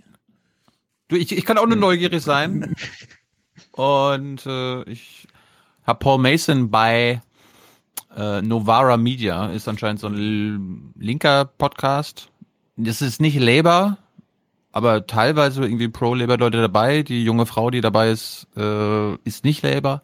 du, 1.08 1.16
ich, 1.16 1.32
ich 1.36 1.44
kann 1.44 1.58
auch 1.58 1.66
nur 1.66 1.76
neugierig 1.76 2.22
sein. 2.22 2.74
Und 3.72 4.44
äh, 4.46 4.82
ich 4.84 5.26
habe 5.84 5.98
Paul 6.00 6.18
Mason 6.18 6.70
bei 6.70 7.22
äh, 8.16 8.42
Novara 8.42 8.96
Media, 8.96 9.46
ist 9.46 9.68
anscheinend 9.68 10.00
so 10.00 10.08
ein 10.08 10.92
linker 10.96 11.44
Podcast. 11.44 12.28
Das 12.80 13.02
ist 13.02 13.20
nicht 13.20 13.36
Labour, 13.40 13.98
aber 14.70 15.04
teilweise 15.08 15.64
irgendwie 15.64 15.88
Pro-Labour-Leute 15.88 16.58
dabei. 16.58 17.02
Die 17.02 17.24
junge 17.24 17.44
Frau, 17.44 17.70
die 17.70 17.80
dabei 17.80 18.10
ist, 18.10 18.46
äh, 18.56 19.14
ist 19.24 19.44
nicht 19.44 19.64
Labour. 19.64 20.00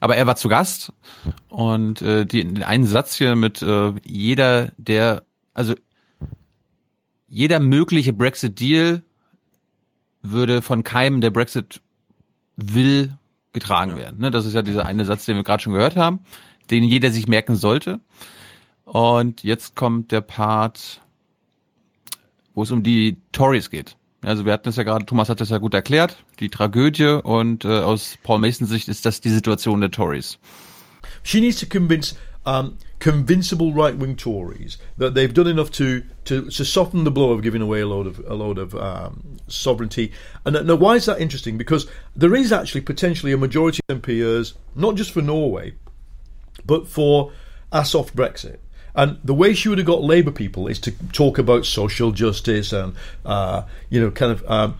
Aber 0.00 0.16
er 0.16 0.26
war 0.26 0.34
zu 0.34 0.48
Gast 0.48 0.92
und 1.48 2.02
äh, 2.02 2.26
die, 2.26 2.42
den 2.42 2.64
einen 2.64 2.86
Satz 2.86 3.14
hier 3.14 3.36
mit 3.36 3.62
äh, 3.62 3.92
jeder, 4.04 4.72
der, 4.78 5.22
also 5.54 5.74
jeder 7.28 7.60
mögliche 7.60 8.12
Brexit-Deal 8.12 9.02
würde 10.20 10.60
von 10.60 10.82
keinem, 10.82 11.20
der 11.20 11.30
Brexit 11.30 11.80
will, 12.56 13.16
getragen 13.52 13.96
werden. 13.96 14.18
Ne? 14.18 14.32
Das 14.32 14.44
ist 14.44 14.54
ja 14.54 14.62
dieser 14.62 14.86
eine 14.86 15.04
Satz, 15.04 15.24
den 15.24 15.36
wir 15.36 15.44
gerade 15.44 15.62
schon 15.62 15.72
gehört 15.72 15.94
haben, 15.94 16.18
den 16.70 16.82
jeder 16.82 17.12
sich 17.12 17.28
merken 17.28 17.54
sollte. 17.54 18.00
Und 18.84 19.44
jetzt 19.44 19.76
kommt 19.76 20.10
der 20.10 20.20
Part, 20.20 21.00
wo 22.54 22.62
es 22.62 22.70
um 22.70 22.82
die 22.82 23.16
Tories 23.32 23.70
geht. 23.70 23.96
Also 24.22 24.44
wir 24.44 24.52
hatten 24.52 24.68
es 24.68 24.76
ja 24.76 24.82
gerade, 24.82 25.06
Thomas 25.06 25.28
hat 25.28 25.40
das 25.40 25.50
ja 25.50 25.58
gut 25.58 25.74
erklärt, 25.74 26.16
die 26.40 26.48
Tragödie 26.48 27.20
und 27.22 27.64
äh, 27.64 27.68
aus 27.68 28.18
Paul 28.24 28.40
Masons 28.40 28.70
Sicht 28.70 28.88
ist 28.88 29.06
das 29.06 29.20
die 29.20 29.30
Situation 29.30 29.80
der 29.80 29.90
Tories. 29.90 30.38
She 31.22 31.40
needs 31.40 31.60
to 31.60 31.66
convince 31.66 32.16
um, 32.44 32.78
convincible 32.98 33.72
right-wing 33.72 34.16
Tories 34.16 34.78
that 34.96 35.14
they've 35.14 35.32
done 35.32 35.46
enough 35.46 35.70
to, 35.72 36.02
to 36.24 36.48
to 36.50 36.64
soften 36.64 37.04
the 37.04 37.10
blow 37.10 37.30
of 37.30 37.42
giving 37.42 37.62
away 37.62 37.80
a 37.80 37.86
load 37.86 38.06
of 38.06 38.18
a 38.26 38.34
load 38.34 38.58
of 38.58 38.74
um, 38.74 39.36
sovereignty. 39.46 40.12
And 40.44 40.56
uh, 40.56 40.62
now, 40.62 40.74
why 40.74 40.96
is 40.96 41.06
that 41.06 41.20
interesting? 41.20 41.58
Because 41.58 41.86
there 42.16 42.34
is 42.34 42.52
actually 42.52 42.80
potentially 42.80 43.32
a 43.32 43.36
majority 43.36 43.80
of 43.88 44.00
MPs, 44.00 44.54
not 44.74 44.96
just 44.96 45.12
for 45.12 45.22
Norway, 45.22 45.74
but 46.64 46.88
for 46.88 47.32
a 47.70 47.84
soft 47.84 48.16
Brexit. 48.16 48.58
And 48.94 49.18
the 49.22 49.34
way 49.34 49.54
she 49.54 49.68
would 49.68 49.78
have 49.78 49.86
got 49.86 50.02
Labour 50.02 50.32
people 50.32 50.66
is 50.66 50.78
to 50.80 50.92
talk 51.12 51.38
about 51.38 51.66
social 51.66 52.10
justice 52.10 52.72
and, 52.72 52.94
uh, 53.24 53.62
you 53.90 54.00
know, 54.00 54.10
kind 54.10 54.32
of 54.32 54.50
um, 54.50 54.78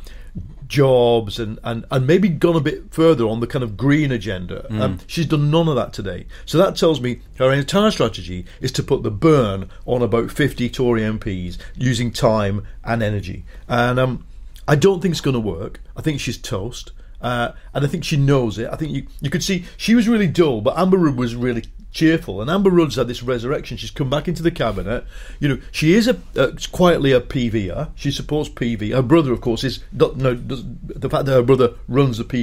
jobs 0.69 1.39
and, 1.39 1.59
and, 1.65 1.85
and 1.91 2.07
maybe 2.07 2.29
gone 2.29 2.57
a 2.57 2.61
bit 2.61 2.93
further 2.93 3.25
on 3.25 3.41
the 3.41 3.47
kind 3.47 3.65
of 3.65 3.77
green 3.77 4.13
agenda. 4.13 4.67
Mm. 4.71 4.81
Um, 4.81 4.99
she's 5.07 5.27
done 5.27 5.51
none 5.51 5.69
of 5.69 5.77
that 5.77 5.93
today. 5.93 6.27
So 6.45 6.59
that 6.59 6.77
tells 6.77 7.01
me 7.01 7.21
her 7.39 7.53
entire 7.53 7.91
strategy 7.91 8.45
is 8.61 8.71
to 8.73 8.83
put 8.83 9.03
the 9.03 9.11
burn 9.11 9.71
on 9.87 10.03
about 10.03 10.31
50 10.31 10.69
Tory 10.71 11.01
MPs 11.03 11.59
using 11.77 12.13
time 12.13 12.67
and 12.85 13.03
energy. 13.03 13.45
And 13.67 13.99
um, 13.99 14.27
I 14.67 14.77
don't 14.77 15.01
think 15.01 15.13
it's 15.13 15.23
going 15.23 15.35
to 15.35 15.41
work. 15.41 15.81
I 15.97 16.03
think 16.03 16.21
she's 16.21 16.39
toast. 16.39 16.93
Uh, 17.21 17.53
and 17.75 17.85
I 17.85 17.89
think 17.89 18.05
she 18.05 18.17
knows 18.17 18.59
it. 18.59 18.69
I 18.71 18.77
think 18.77 18.93
you, 18.93 19.07
you 19.21 19.31
could 19.31 19.43
see 19.43 19.65
she 19.77 19.95
was 19.95 20.07
really 20.07 20.29
dull, 20.29 20.61
but 20.61 20.79
Amber 20.79 20.99
Rudd 20.99 21.17
was 21.17 21.35
really 21.35 21.65
cheerful. 21.99 22.41
And 22.41 22.51
Amber 22.51 22.71
Rudd's 22.71 22.97
had 22.97 23.07
this 23.09 23.23
resurrection. 23.23 23.77
She's 23.79 23.91
come 23.91 24.09
back 24.11 24.29
into 24.29 24.43
the 24.43 24.51
cabinet. 24.51 25.05
You 25.41 25.49
know, 25.49 25.59
she 25.73 25.95
is 25.95 26.09
a 26.09 26.17
uh, 26.37 26.53
quietly 26.73 27.13
a 27.13 27.21
PVer. 27.21 27.89
She 27.97 28.11
supports 28.11 28.49
PV. 28.51 28.93
Her 28.95 29.03
brother, 29.03 29.33
of 29.33 29.41
course, 29.41 29.65
is 29.67 29.81
no 29.93 30.35
the 30.35 31.09
fact 31.09 31.27
that 31.27 31.35
her 31.35 31.43
brother 31.43 31.71
runs 31.89 32.19
the 32.19 32.25
PV. 32.25 32.43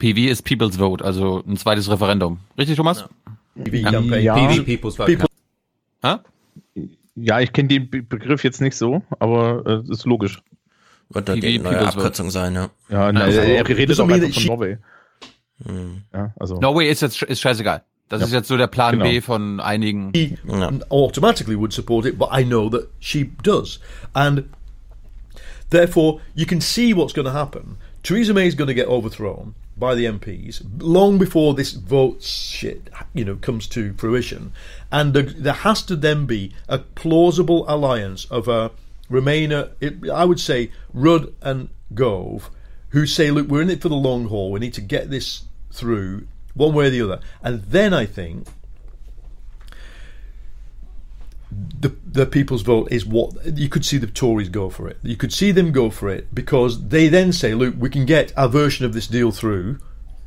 PV 0.00 0.28
ist 0.30 0.42
People's 0.44 0.76
Vote, 0.76 1.02
also 1.04 1.42
ein 1.46 1.56
zweites 1.56 1.88
Referendum. 1.90 2.38
Richtig, 2.56 2.76
Thomas? 2.76 3.04
PV 3.56 3.82
campaign. 3.90 4.22
Ja. 4.22 4.34
PV, 4.36 4.64
People's 4.64 4.96
Vote. 4.96 5.06
People, 5.12 5.26
Ha? 6.04 6.22
Ja, 7.16 7.40
ich 7.40 7.52
kenne 7.52 7.68
den 7.68 7.90
Be 7.90 8.02
Begriff 8.02 8.44
jetzt 8.44 8.60
nicht 8.60 8.76
so, 8.76 9.02
aber 9.18 9.64
äh, 9.88 9.92
ist 9.92 10.04
logisch. 10.06 10.40
Wird 11.10 11.28
da 11.28 11.34
die 11.34 11.58
neue 11.58 11.80
Abkürzung 11.80 12.30
sein, 12.30 12.54
ja. 12.54 12.70
Ja, 12.88 13.10
na, 13.10 13.22
Also, 13.22 13.40
er 13.40 13.66
redet 13.66 13.90
das 13.90 13.98
auch 14.00 14.08
ist 14.08 14.14
einfach 14.14 14.28
mir- 14.28 14.34
von 14.34 14.44
Norway. 14.44 14.78
Hm. 15.66 16.02
Ja, 16.12 16.32
also. 16.38 16.60
Norway 16.60 16.88
ist 16.88 17.02
jetzt 17.02 17.20
ist 17.22 17.40
scheißegal. 17.40 17.82
Das 18.08 18.20
Ja. 18.20 18.26
ist 18.26 18.32
jetzt 18.32 18.48
so 18.48 18.56
der 18.56 18.66
Plan 18.68 18.92
Genau. 18.92 19.04
B 19.04 19.20
von 19.20 19.60
einigen. 19.60 20.12
He 20.14 20.36
automatically 20.90 21.56
would 21.56 21.72
support 21.72 22.06
it, 22.06 22.18
but 22.18 22.28
I 22.32 22.42
know 22.42 22.68
that 22.70 22.88
she 23.00 23.30
does. 23.42 23.80
And 24.14 24.44
therefore, 25.70 26.20
you 26.34 26.46
can 26.46 26.60
see 26.60 26.94
what's 26.94 27.12
going 27.12 27.26
to 27.26 27.32
happen. 27.32 27.76
Theresa 28.02 28.32
May 28.32 28.46
is 28.46 28.54
going 28.54 28.68
to 28.68 28.74
get 28.74 28.86
overthrown 28.88 29.54
by 29.76 29.94
the 29.94 30.06
MPs 30.06 30.62
long 30.80 31.18
before 31.18 31.54
this 31.54 31.72
vote 31.72 32.22
shit, 32.22 32.88
you 33.14 33.24
know, 33.24 33.36
comes 33.36 33.66
to 33.68 33.92
fruition. 33.98 34.52
And 34.90 35.12
there, 35.14 35.22
there 35.24 35.52
has 35.52 35.82
to 35.82 35.94
then 35.96 36.26
be 36.26 36.52
a 36.68 36.78
plausible 36.78 37.64
alliance 37.68 38.24
of 38.30 38.48
a 38.48 38.70
Remainer, 39.10 39.70
it, 39.80 40.08
I 40.10 40.24
would 40.24 40.40
say, 40.40 40.70
Rudd 40.92 41.32
and 41.42 41.68
Gove, 41.94 42.50
who 42.90 43.06
say, 43.06 43.30
look, 43.30 43.48
we're 43.48 43.62
in 43.62 43.70
it 43.70 43.80
for 43.82 43.88
the 43.88 43.94
long 43.94 44.26
haul. 44.28 44.50
We 44.52 44.60
need 44.60 44.74
to 44.74 44.80
get 44.82 45.10
this 45.10 45.42
through 45.72 46.26
one 46.54 46.74
way 46.74 46.86
or 46.86 46.90
the 46.90 47.02
other. 47.02 47.20
And 47.42 47.62
then 47.62 47.94
I 47.94 48.06
think 48.06 48.46
the 51.50 51.94
the 52.06 52.26
people's 52.26 52.62
vote 52.62 52.88
is 52.90 53.06
what 53.06 53.32
you 53.56 53.68
could 53.68 53.84
see 53.84 53.98
the 53.98 54.06
Tories 54.06 54.48
go 54.48 54.68
for 54.68 54.88
it. 54.88 54.98
You 55.02 55.16
could 55.16 55.32
see 55.32 55.50
them 55.50 55.72
go 55.72 55.90
for 55.90 56.08
it 56.08 56.34
because 56.34 56.88
they 56.88 57.08
then 57.08 57.32
say, 57.32 57.54
"Look, 57.54 57.74
we 57.78 57.90
can 57.90 58.04
get 58.04 58.36
our 58.36 58.48
version 58.48 58.84
of 58.84 58.92
this 58.92 59.06
deal 59.06 59.30
through 59.30 59.78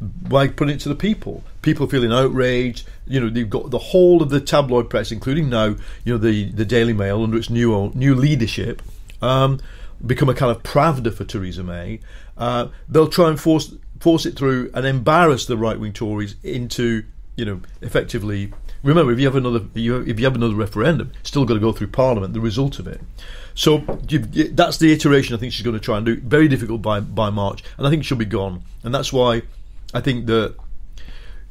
by 0.01 0.47
putting 0.47 0.75
it 0.75 0.79
to 0.81 0.89
the 0.89 0.95
people." 0.95 1.43
People 1.61 1.87
feeling 1.87 2.11
outraged. 2.11 2.87
You 3.05 3.19
know, 3.19 3.29
they've 3.29 3.49
got 3.49 3.69
the 3.69 3.77
whole 3.77 4.23
of 4.23 4.29
the 4.29 4.41
tabloid 4.41 4.89
press, 4.89 5.11
including 5.11 5.49
now, 5.49 5.75
you 6.03 6.13
know, 6.13 6.17
the 6.17 6.51
the 6.51 6.65
Daily 6.65 6.93
Mail 6.93 7.23
under 7.23 7.37
its 7.37 7.49
new 7.49 7.91
new 7.93 8.15
leadership, 8.15 8.81
um, 9.21 9.59
become 10.05 10.29
a 10.29 10.33
kind 10.33 10.51
of 10.51 10.63
Pravda 10.63 11.13
for 11.13 11.23
Theresa 11.23 11.63
May. 11.63 11.99
Uh, 12.37 12.69
they'll 12.89 13.07
try 13.07 13.29
and 13.29 13.39
force 13.39 13.75
force 14.01 14.25
it 14.25 14.35
through 14.35 14.71
and 14.73 14.85
embarrass 14.85 15.45
the 15.45 15.57
right 15.57 15.79
wing 15.79 15.93
Tories 15.93 16.35
into, 16.43 17.03
you 17.35 17.45
know, 17.45 17.61
effectively 17.81 18.51
remember 18.83 19.11
if 19.11 19.19
you 19.19 19.25
have 19.25 19.35
another 19.35 19.65
if 19.75 20.19
you 20.19 20.25
have 20.25 20.35
another 20.35 20.55
referendum, 20.55 21.11
it's 21.19 21.29
still 21.29 21.45
got 21.45 21.55
to 21.55 21.59
go 21.59 21.71
through 21.71 21.87
Parliament. 21.87 22.33
The 22.33 22.39
result 22.39 22.79
of 22.79 22.87
it. 22.87 23.01
So 23.53 23.79
that's 23.79 24.77
the 24.77 24.91
iteration 24.93 25.35
I 25.35 25.37
think 25.37 25.53
she's 25.53 25.63
going 25.63 25.75
to 25.75 25.79
try 25.79 25.97
and 25.97 26.05
do. 26.05 26.17
Very 26.17 26.47
difficult 26.47 26.81
by 26.81 26.99
by 26.99 27.29
March, 27.29 27.63
and 27.77 27.85
I 27.85 27.89
think 27.89 28.03
she'll 28.03 28.17
be 28.17 28.25
gone. 28.25 28.63
And 28.83 28.93
that's 28.93 29.11
why 29.13 29.43
I 29.93 30.01
think 30.01 30.25
that. 30.27 30.55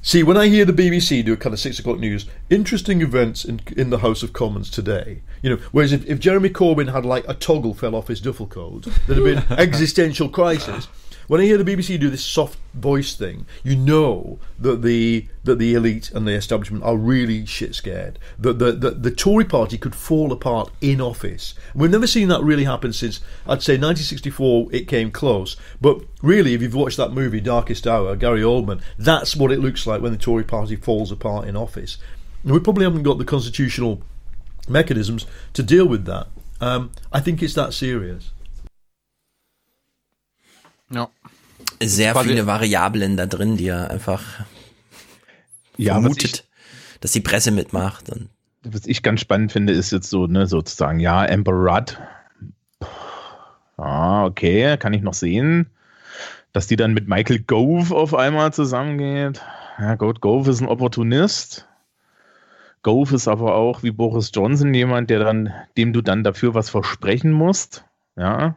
See, 0.02 0.22
when 0.22 0.38
I 0.38 0.46
hear 0.46 0.64
the 0.64 0.72
BBC 0.72 1.22
do 1.22 1.34
a 1.34 1.36
kind 1.36 1.52
of 1.52 1.60
six 1.60 1.78
o'clock 1.78 1.98
news, 1.98 2.24
interesting 2.48 3.02
events 3.02 3.44
in 3.44 3.60
in 3.76 3.90
the 3.90 3.98
House 3.98 4.22
of 4.22 4.32
Commons 4.32 4.70
today. 4.70 5.20
You 5.42 5.50
know, 5.50 5.56
whereas 5.72 5.92
if, 5.92 6.06
if 6.06 6.18
Jeremy 6.18 6.48
Corbyn 6.48 6.90
had 6.92 7.04
like 7.04 7.28
a 7.28 7.34
toggle 7.34 7.74
fell 7.74 7.94
off 7.94 8.08
his 8.08 8.20
duffel 8.20 8.46
coat, 8.46 8.86
there'd 9.06 9.18
have 9.18 9.48
been 9.48 9.58
existential 9.58 10.30
crisis. 10.30 10.88
When 11.30 11.40
I 11.40 11.44
hear 11.44 11.58
the 11.58 11.76
BBC 11.76 12.00
do 12.00 12.10
this 12.10 12.24
soft 12.24 12.58
voice 12.74 13.14
thing, 13.14 13.46
you 13.62 13.76
know 13.76 14.40
that 14.58 14.82
the 14.82 15.28
that 15.44 15.60
the 15.60 15.74
elite 15.74 16.10
and 16.10 16.26
the 16.26 16.32
establishment 16.32 16.82
are 16.82 16.96
really 16.96 17.46
shit 17.46 17.76
scared. 17.76 18.18
That 18.36 18.58
the, 18.58 18.72
the 18.72 18.90
the 18.90 19.12
Tory 19.12 19.44
party 19.44 19.78
could 19.78 19.94
fall 19.94 20.32
apart 20.32 20.72
in 20.80 21.00
office. 21.00 21.54
We've 21.72 21.88
never 21.88 22.08
seen 22.08 22.26
that 22.30 22.42
really 22.42 22.64
happen 22.64 22.92
since 22.92 23.20
I'd 23.46 23.62
say 23.62 23.74
1964. 23.74 24.70
It 24.72 24.88
came 24.88 25.12
close, 25.12 25.56
but 25.80 26.02
really, 26.20 26.52
if 26.52 26.62
you've 26.62 26.74
watched 26.74 26.96
that 26.96 27.12
movie 27.12 27.40
Darkest 27.40 27.86
Hour, 27.86 28.16
Gary 28.16 28.42
Oldman, 28.42 28.82
that's 28.98 29.36
what 29.36 29.52
it 29.52 29.60
looks 29.60 29.86
like 29.86 30.02
when 30.02 30.10
the 30.10 30.18
Tory 30.18 30.42
party 30.42 30.74
falls 30.74 31.12
apart 31.12 31.46
in 31.46 31.56
office. 31.56 31.96
And 32.42 32.52
we 32.52 32.58
probably 32.58 32.82
haven't 32.82 33.04
got 33.04 33.18
the 33.18 33.24
constitutional 33.24 34.02
mechanisms 34.68 35.28
to 35.52 35.62
deal 35.62 35.86
with 35.86 36.06
that. 36.06 36.26
Um, 36.60 36.90
I 37.12 37.20
think 37.20 37.40
it's 37.40 37.54
that 37.54 37.72
serious. 37.72 38.32
Ja. 40.92 41.08
Sehr 41.82 42.14
viele 42.14 42.46
Variablen 42.46 43.16
da 43.16 43.26
drin, 43.26 43.56
die 43.56 43.68
er 43.68 43.90
einfach 43.90 44.22
Ja, 45.76 45.94
vermutet, 45.94 46.46
dass 47.00 47.12
die 47.12 47.20
Presse 47.20 47.50
mitmacht. 47.50 48.10
Und 48.10 48.28
was 48.62 48.86
ich 48.86 49.02
ganz 49.02 49.20
spannend 49.20 49.52
finde, 49.52 49.72
ist 49.72 49.90
jetzt 49.90 50.10
so, 50.10 50.26
ne, 50.26 50.46
sozusagen, 50.46 51.00
ja, 51.00 51.22
Amber 51.26 51.52
Rudd. 51.52 51.98
Ah, 53.76 54.24
okay, 54.26 54.76
kann 54.76 54.92
ich 54.92 55.02
noch 55.02 55.14
sehen. 55.14 55.70
Dass 56.52 56.66
die 56.66 56.76
dann 56.76 56.92
mit 56.92 57.08
Michael 57.08 57.38
Gove 57.40 57.94
auf 57.94 58.14
einmal 58.14 58.52
zusammengeht. 58.52 59.40
Ja, 59.78 59.94
gut, 59.94 60.20
Gove 60.20 60.50
ist 60.50 60.60
ein 60.60 60.68
Opportunist. 60.68 61.66
Gove 62.82 63.14
ist 63.14 63.28
aber 63.28 63.54
auch 63.54 63.82
wie 63.82 63.90
Boris 63.90 64.30
Johnson 64.34 64.74
jemand, 64.74 65.08
der 65.10 65.20
dann, 65.20 65.52
dem 65.76 65.92
du 65.92 66.02
dann 66.02 66.24
dafür 66.24 66.54
was 66.54 66.68
versprechen 66.68 67.30
musst. 67.32 67.84
Ja. 68.16 68.56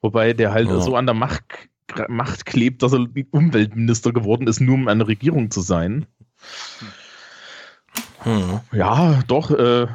Wobei 0.00 0.32
der 0.32 0.52
halt 0.52 0.68
Ja. 0.68 0.80
so 0.80 0.96
an 0.96 1.06
der 1.06 1.14
Macht, 1.14 1.44
Macht 2.08 2.46
klebt, 2.46 2.82
dass 2.82 2.92
er 2.92 3.06
Umweltminister 3.30 4.12
geworden 4.12 4.46
ist, 4.46 4.60
nur 4.60 4.74
um 4.74 4.86
der 4.86 5.08
Regierung 5.08 5.50
zu 5.50 5.60
sein. 5.60 6.06
hm. 8.20 8.60
Ja, 8.72 9.22
doch, 9.28 9.50
äh, 9.50 9.86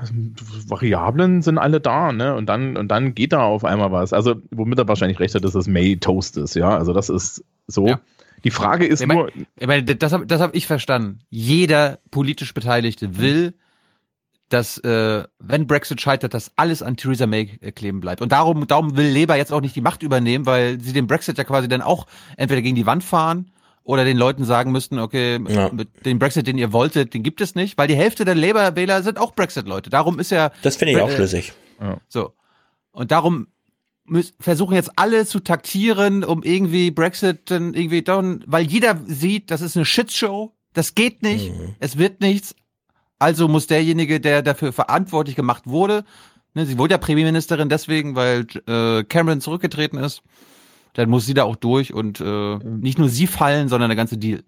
Variablen 0.68 1.42
sind 1.42 1.58
alle 1.58 1.82
da, 1.82 2.11
ne? 2.11 2.36
Und 2.36 2.48
dann, 2.48 2.78
und 2.78 2.88
dann 2.88 3.14
geht 3.14 3.34
da 3.34 3.44
auf 3.44 3.66
einmal 3.66 3.92
was. 3.92 4.14
Also, 4.14 4.36
womit 4.52 4.80
er 4.80 4.88
wahrscheinlich 4.88 5.20
recht 5.20 5.36
hat, 5.36 5.44
dass 5.44 5.53
das 5.53 5.68
May 5.68 5.98
Toast 5.98 6.38
ist, 6.38 6.56
ja. 6.56 6.78
Also 6.78 6.94
das 6.94 7.10
ist 7.10 7.44
so. 7.68 7.98
Die 8.44 8.52
Frage 8.52 8.86
ist 8.86 9.02
Ich 9.02 9.08
nur, 9.08 9.26
meine, 9.26 9.45
ich 9.60 9.68
meine, 9.68 9.84
das 9.84 10.14
habe 10.14 10.26
das 10.26 10.42
hab 10.42 10.56
ich 10.56 10.66
verstanden. 10.66 11.20
Jeder 11.30 12.00
politisch 12.10 12.53
Beteiligte 12.53 13.18
will, 13.18 13.53
dass, 14.53 14.77
äh, 14.80 15.23
wenn 15.39 15.67
Brexit 15.67 16.01
scheitert, 16.01 16.33
dass 16.33 16.51
alles 16.55 16.81
an 16.81 16.97
Theresa 16.97 17.27
May 17.27 17.57
äh, 17.61 17.71
kleben 17.71 17.99
bleibt. 18.01 18.21
Und 18.21 18.31
darum, 18.31 18.67
darum 18.67 18.97
will 18.97 19.07
Labour 19.17 19.35
jetzt 19.35 19.51
auch 19.53 19.61
nicht 19.61 19.75
die 19.75 19.81
Macht 19.81 20.03
übernehmen, 20.03 20.45
weil 20.45 20.80
sie 20.80 20.93
den 20.93 21.07
Brexit 21.07 21.38
ja 21.38 21.43
quasi 21.43 21.67
dann 21.67 21.81
auch 21.81 22.07
entweder 22.38 22.61
gegen 22.61 22.75
die 22.75 22.85
Wand 22.85 23.03
fahren 23.03 23.51
oder 23.83 24.05
den 24.05 24.17
Leuten 24.17 24.43
sagen 24.45 24.71
müssten, 24.71 24.99
okay, 24.99 25.39
Ja. 25.47 25.69
mit 25.71 26.05
dem 26.05 26.19
Brexit, 26.19 26.47
den 26.47 26.57
ihr 26.57 26.71
wolltet, 26.71 27.13
den 27.13 27.23
gibt 27.23 27.41
es 27.41 27.55
nicht, 27.55 27.77
weil 27.77 27.88
die 27.88 27.95
Hälfte 27.95 28.25
der 28.25 28.35
Labour-Wähler 28.35 29.03
sind 29.03 29.17
auch 29.17 29.33
Brexit-Leute. 29.33 29.89
Darum 29.89 30.19
ist 30.19 30.31
ja. 30.31 30.51
Das 30.61 30.75
finde 30.75 30.93
ich 30.93 31.01
auch 31.01 31.09
äh, 31.09 31.15
schlüssig. 31.15 31.53
So. 32.07 32.33
Und 32.91 33.11
darum 33.11 33.47
müß, 34.05 34.33
versuchen 34.39 34.75
jetzt 34.75 34.91
alle 34.97 35.25
zu 35.25 35.39
taktieren, 35.39 36.23
um 36.23 36.43
irgendwie 36.43 36.91
Brexit 36.91 37.49
dann 37.49 37.73
irgendwie 37.73 38.01
dann, 38.01 38.43
weil 38.45 38.65
jeder 38.65 38.99
sieht, 39.07 39.49
das 39.49 39.61
ist 39.61 39.75
eine 39.75 39.85
Shitshow, 39.85 40.53
das 40.73 40.93
geht 40.95 41.23
nicht, 41.23 41.51
es 41.80 41.97
wird 41.97 42.21
nichts. 42.21 42.55
Also 43.22 43.48
muss 43.48 43.67
derjenige, 43.67 44.19
der 44.19 44.41
dafür 44.41 44.74
verantwortlich 44.74 45.35
gemacht 45.35 45.64
wurde, 45.66 46.03
ne, 46.56 46.66
sie 46.66 46.77
wurde 46.77 46.93
ja 46.95 46.98
Premierministerin 46.98 47.69
deswegen, 47.69 48.16
weil 48.16 48.48
äh, 48.67 49.03
Cameron 49.03 49.41
zurückgetreten 49.41 50.00
ist, 50.00 50.24
dann 50.93 51.09
muss 51.09 51.25
sie 51.25 51.33
da 51.33 51.43
auch 51.43 51.56
durch 51.56 51.93
und 51.93 52.19
äh, 52.19 52.58
nicht 52.58 52.98
nur 53.00 53.09
sie 53.09 53.27
fallen, 53.27 53.69
sondern 53.69 53.90
der 53.90 53.95
ganze 53.95 54.17
Deal. 54.17 54.43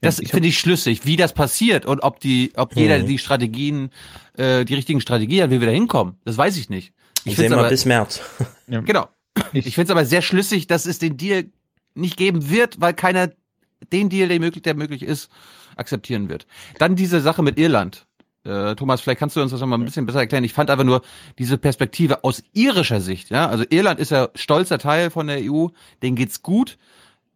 Das 0.00 0.18
ich 0.18 0.28
hab- 0.28 0.32
finde 0.36 0.48
ich 0.48 0.58
schlüssig, 0.58 1.04
wie 1.06 1.16
das 1.16 1.32
passiert 1.34 1.86
und 1.86 2.00
ob 2.02 2.18
die, 2.20 2.52
ob 2.56 2.74
jeder 2.76 2.98
Mhm. 2.98 3.06
die 3.06 3.18
Strategien, 3.18 3.90
äh, 4.36 4.64
die 4.64 4.74
richtigen 4.74 5.00
Strategien 5.00 5.42
hat, 5.44 5.50
wie 5.50 5.60
wir 5.60 5.66
da 5.68 5.72
hinkommen. 5.72 6.16
Das 6.24 6.36
weiß 6.36 6.56
ich 6.56 6.68
nicht. 6.70 6.92
Ich 7.24 7.32
Ich 7.32 7.36
sehe 7.36 7.50
mal 7.50 7.68
bis 7.68 7.84
März. 7.84 8.20
Genau. 8.66 9.08
Ich 9.52 9.74
finde 9.74 9.84
es 9.84 9.90
aber 9.90 10.04
sehr 10.06 10.22
schlüssig, 10.22 10.66
dass 10.66 10.86
es 10.86 10.98
den 10.98 11.16
Deal 11.16 11.44
nicht 11.94 12.16
geben 12.16 12.48
wird, 12.50 12.80
weil 12.80 12.94
keiner 12.94 13.30
den 13.92 14.08
Deal, 14.08 14.28
der 14.28 14.40
möglich, 14.40 14.62
der 14.62 14.74
möglich 14.74 15.02
ist, 15.02 15.30
akzeptieren 15.76 16.28
wird. 16.28 16.46
Dann 16.78 16.96
diese 16.96 17.20
Sache 17.20 17.42
mit 17.42 17.58
Irland. 17.58 18.06
Äh, 18.44 18.74
Thomas, 18.74 19.00
vielleicht 19.00 19.18
kannst 19.20 19.36
du 19.36 19.42
uns 19.42 19.52
das 19.52 19.60
noch 19.60 19.66
mal 19.66 19.76
ein 19.76 19.84
bisschen 19.84 20.06
besser 20.06 20.20
erklären. 20.20 20.44
Ich 20.44 20.52
fand 20.52 20.70
einfach 20.70 20.84
nur 20.84 21.02
diese 21.38 21.58
Perspektive 21.58 22.24
aus 22.24 22.42
irischer 22.52 23.00
Sicht. 23.00 23.30
Ja? 23.30 23.48
Also 23.48 23.64
Irland 23.70 24.00
ist 24.00 24.10
ja 24.10 24.28
stolzer 24.34 24.78
Teil 24.78 25.10
von 25.10 25.26
der 25.26 25.38
EU, 25.40 25.68
denen 26.02 26.16
geht's 26.16 26.42
gut. 26.42 26.78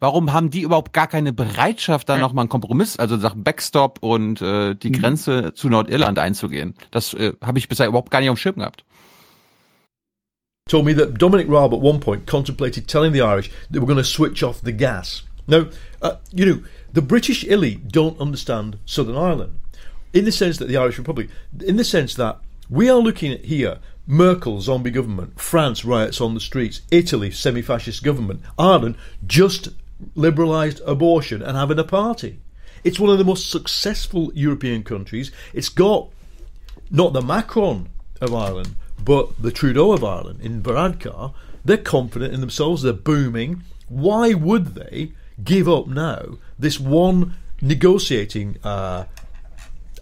Warum 0.01 0.33
haben 0.33 0.51
die 0.51 0.61
überhaupt 0.61 0.93
gar 0.93 1.09
keine 1.09 1.33
Bereitschaft, 1.33 2.09
da 2.09 2.19
noch 2.19 2.33
mal 2.33 2.43
einen 2.43 2.49
Kompromiss, 2.49 2.99
also 2.99 3.17
Sachen 3.17 3.43
Backstop 3.43 3.99
und 4.01 4.41
äh, 4.41 4.77
die 4.77 4.93
Grenze 4.93 5.55
zu 5.55 5.69
Nordirland 5.69 6.20
einzugehen? 6.20 6.75
Das 6.93 7.15
äh, 7.15 7.33
habe 7.43 7.59
ich 7.59 7.69
bisher 7.69 7.89
überhaupt 7.89 8.12
gar 8.12 8.20
nicht 8.20 8.31
auf 8.31 8.37
dem 8.37 8.41
Schirm 8.41 8.57
gehabt. 8.57 8.85
told 10.69 10.85
me 10.85 10.93
that 10.93 11.19
Dominic 11.19 11.49
Raab 11.49 11.73
at 11.73 11.81
one 11.81 11.99
point 11.99 12.27
contemplated 12.27 12.87
telling 12.87 13.12
the 13.12 13.23
Irish 13.23 13.51
they 13.70 13.78
were 13.81 13.87
going 13.87 13.97
to 13.97 14.05
switch 14.05 14.43
off 14.43 14.61
the 14.61 14.73
gas. 14.73 15.23
Now, 15.47 15.69
uh, 16.03 16.17
you 16.31 16.45
know, 16.45 16.62
the 16.93 17.01
British 17.01 17.43
elite 17.45 17.89
don't 17.89 18.20
understand 18.20 18.78
Southern 18.85 19.17
Ireland 19.17 19.59
in 20.12 20.25
the 20.25 20.33
sense 20.33 20.59
that 20.59 20.69
the 20.69 20.77
Irish 20.77 20.99
Republic, 20.99 21.28
in 21.65 21.77
the 21.77 21.85
sense 21.85 22.15
that 22.15 22.39
we 22.70 22.89
are 22.89 22.99
looking 22.99 23.33
at 23.33 23.45
here 23.45 23.78
Merkel 24.07 24.61
zombie 24.61 24.91
government, 24.91 25.39
France 25.39 25.85
riots 25.85 26.20
on 26.20 26.35
the 26.35 26.41
streets, 26.41 26.81
Italy 26.91 27.31
semi 27.31 27.62
fascist 27.62 28.03
government, 28.03 28.41
Ireland 28.59 28.97
just 29.27 29.69
liberalised 30.17 30.81
abortion 30.87 31.43
and 31.43 31.57
having 31.57 31.78
a 31.78 31.85
party. 31.85 32.39
It's 32.85 33.01
one 33.01 33.11
of 33.11 33.19
the 33.19 33.25
most 33.25 33.51
successful 33.51 34.33
European 34.35 34.83
countries. 34.83 35.31
It's 35.53 35.69
got 35.69 36.09
not 36.91 37.12
the 37.12 37.20
Macron 37.20 37.91
of 38.20 38.35
Ireland, 38.35 38.77
but 39.03 39.43
the 39.43 39.53
Trudeau 39.53 39.93
of 39.93 40.05
Ireland 40.05 40.41
in 40.41 40.62
Varadkar. 40.62 41.35
They're 41.65 41.77
confident 41.77 42.33
in 42.33 42.41
themselves, 42.41 42.83
they're 42.83 42.93
booming. 42.93 43.62
Why 43.89 44.33
would 44.35 44.75
they 44.75 45.12
give 45.43 45.69
up 45.69 45.87
now 45.87 46.39
this 46.59 46.81
one 46.81 47.35
negotiating 47.61 48.57
uh, 48.65 49.05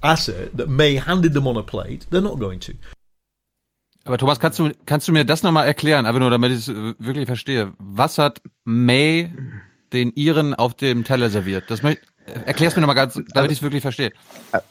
asset 0.07 0.57
that 0.57 0.69
May 0.69 0.99
handed 0.99 1.35
them 1.35 1.47
on 1.47 1.57
a 1.57 1.63
plate? 1.63 2.07
They're 2.11 2.23
not 2.23 2.39
going 2.39 2.61
to. 2.61 2.73
Aber 4.05 4.19
Thomas, 4.19 4.39
kannst 4.39 4.59
du, 4.59 4.71
kannst 4.87 5.09
du 5.09 5.13
mir 5.13 5.25
das 5.25 5.43
nochmal 5.43 5.67
erklären, 5.67 6.07
einfach 6.07 6.21
nur 6.21 6.31
damit 6.31 6.53
ich 6.53 6.69
es 6.69 6.69
wirklich 6.69 7.27
verstehe. 7.27 7.73
Was 7.79 8.19
hat 8.19 8.41
May 8.65 9.33
den 9.93 10.13
Iren 10.13 10.55
auf 10.55 10.75
dem 10.75 11.03
Teller 11.03 11.29
serviert? 11.29 11.65
Das 11.69 11.83
möcht, 11.83 12.03
erklär's 12.45 12.77
mir 12.77 12.83
nochmal 12.83 12.95
ganz, 12.95 13.21
damit 13.35 13.51
ich 13.51 13.59
es 13.59 13.63
wirklich 13.63 13.83
verstehe. 13.83 14.13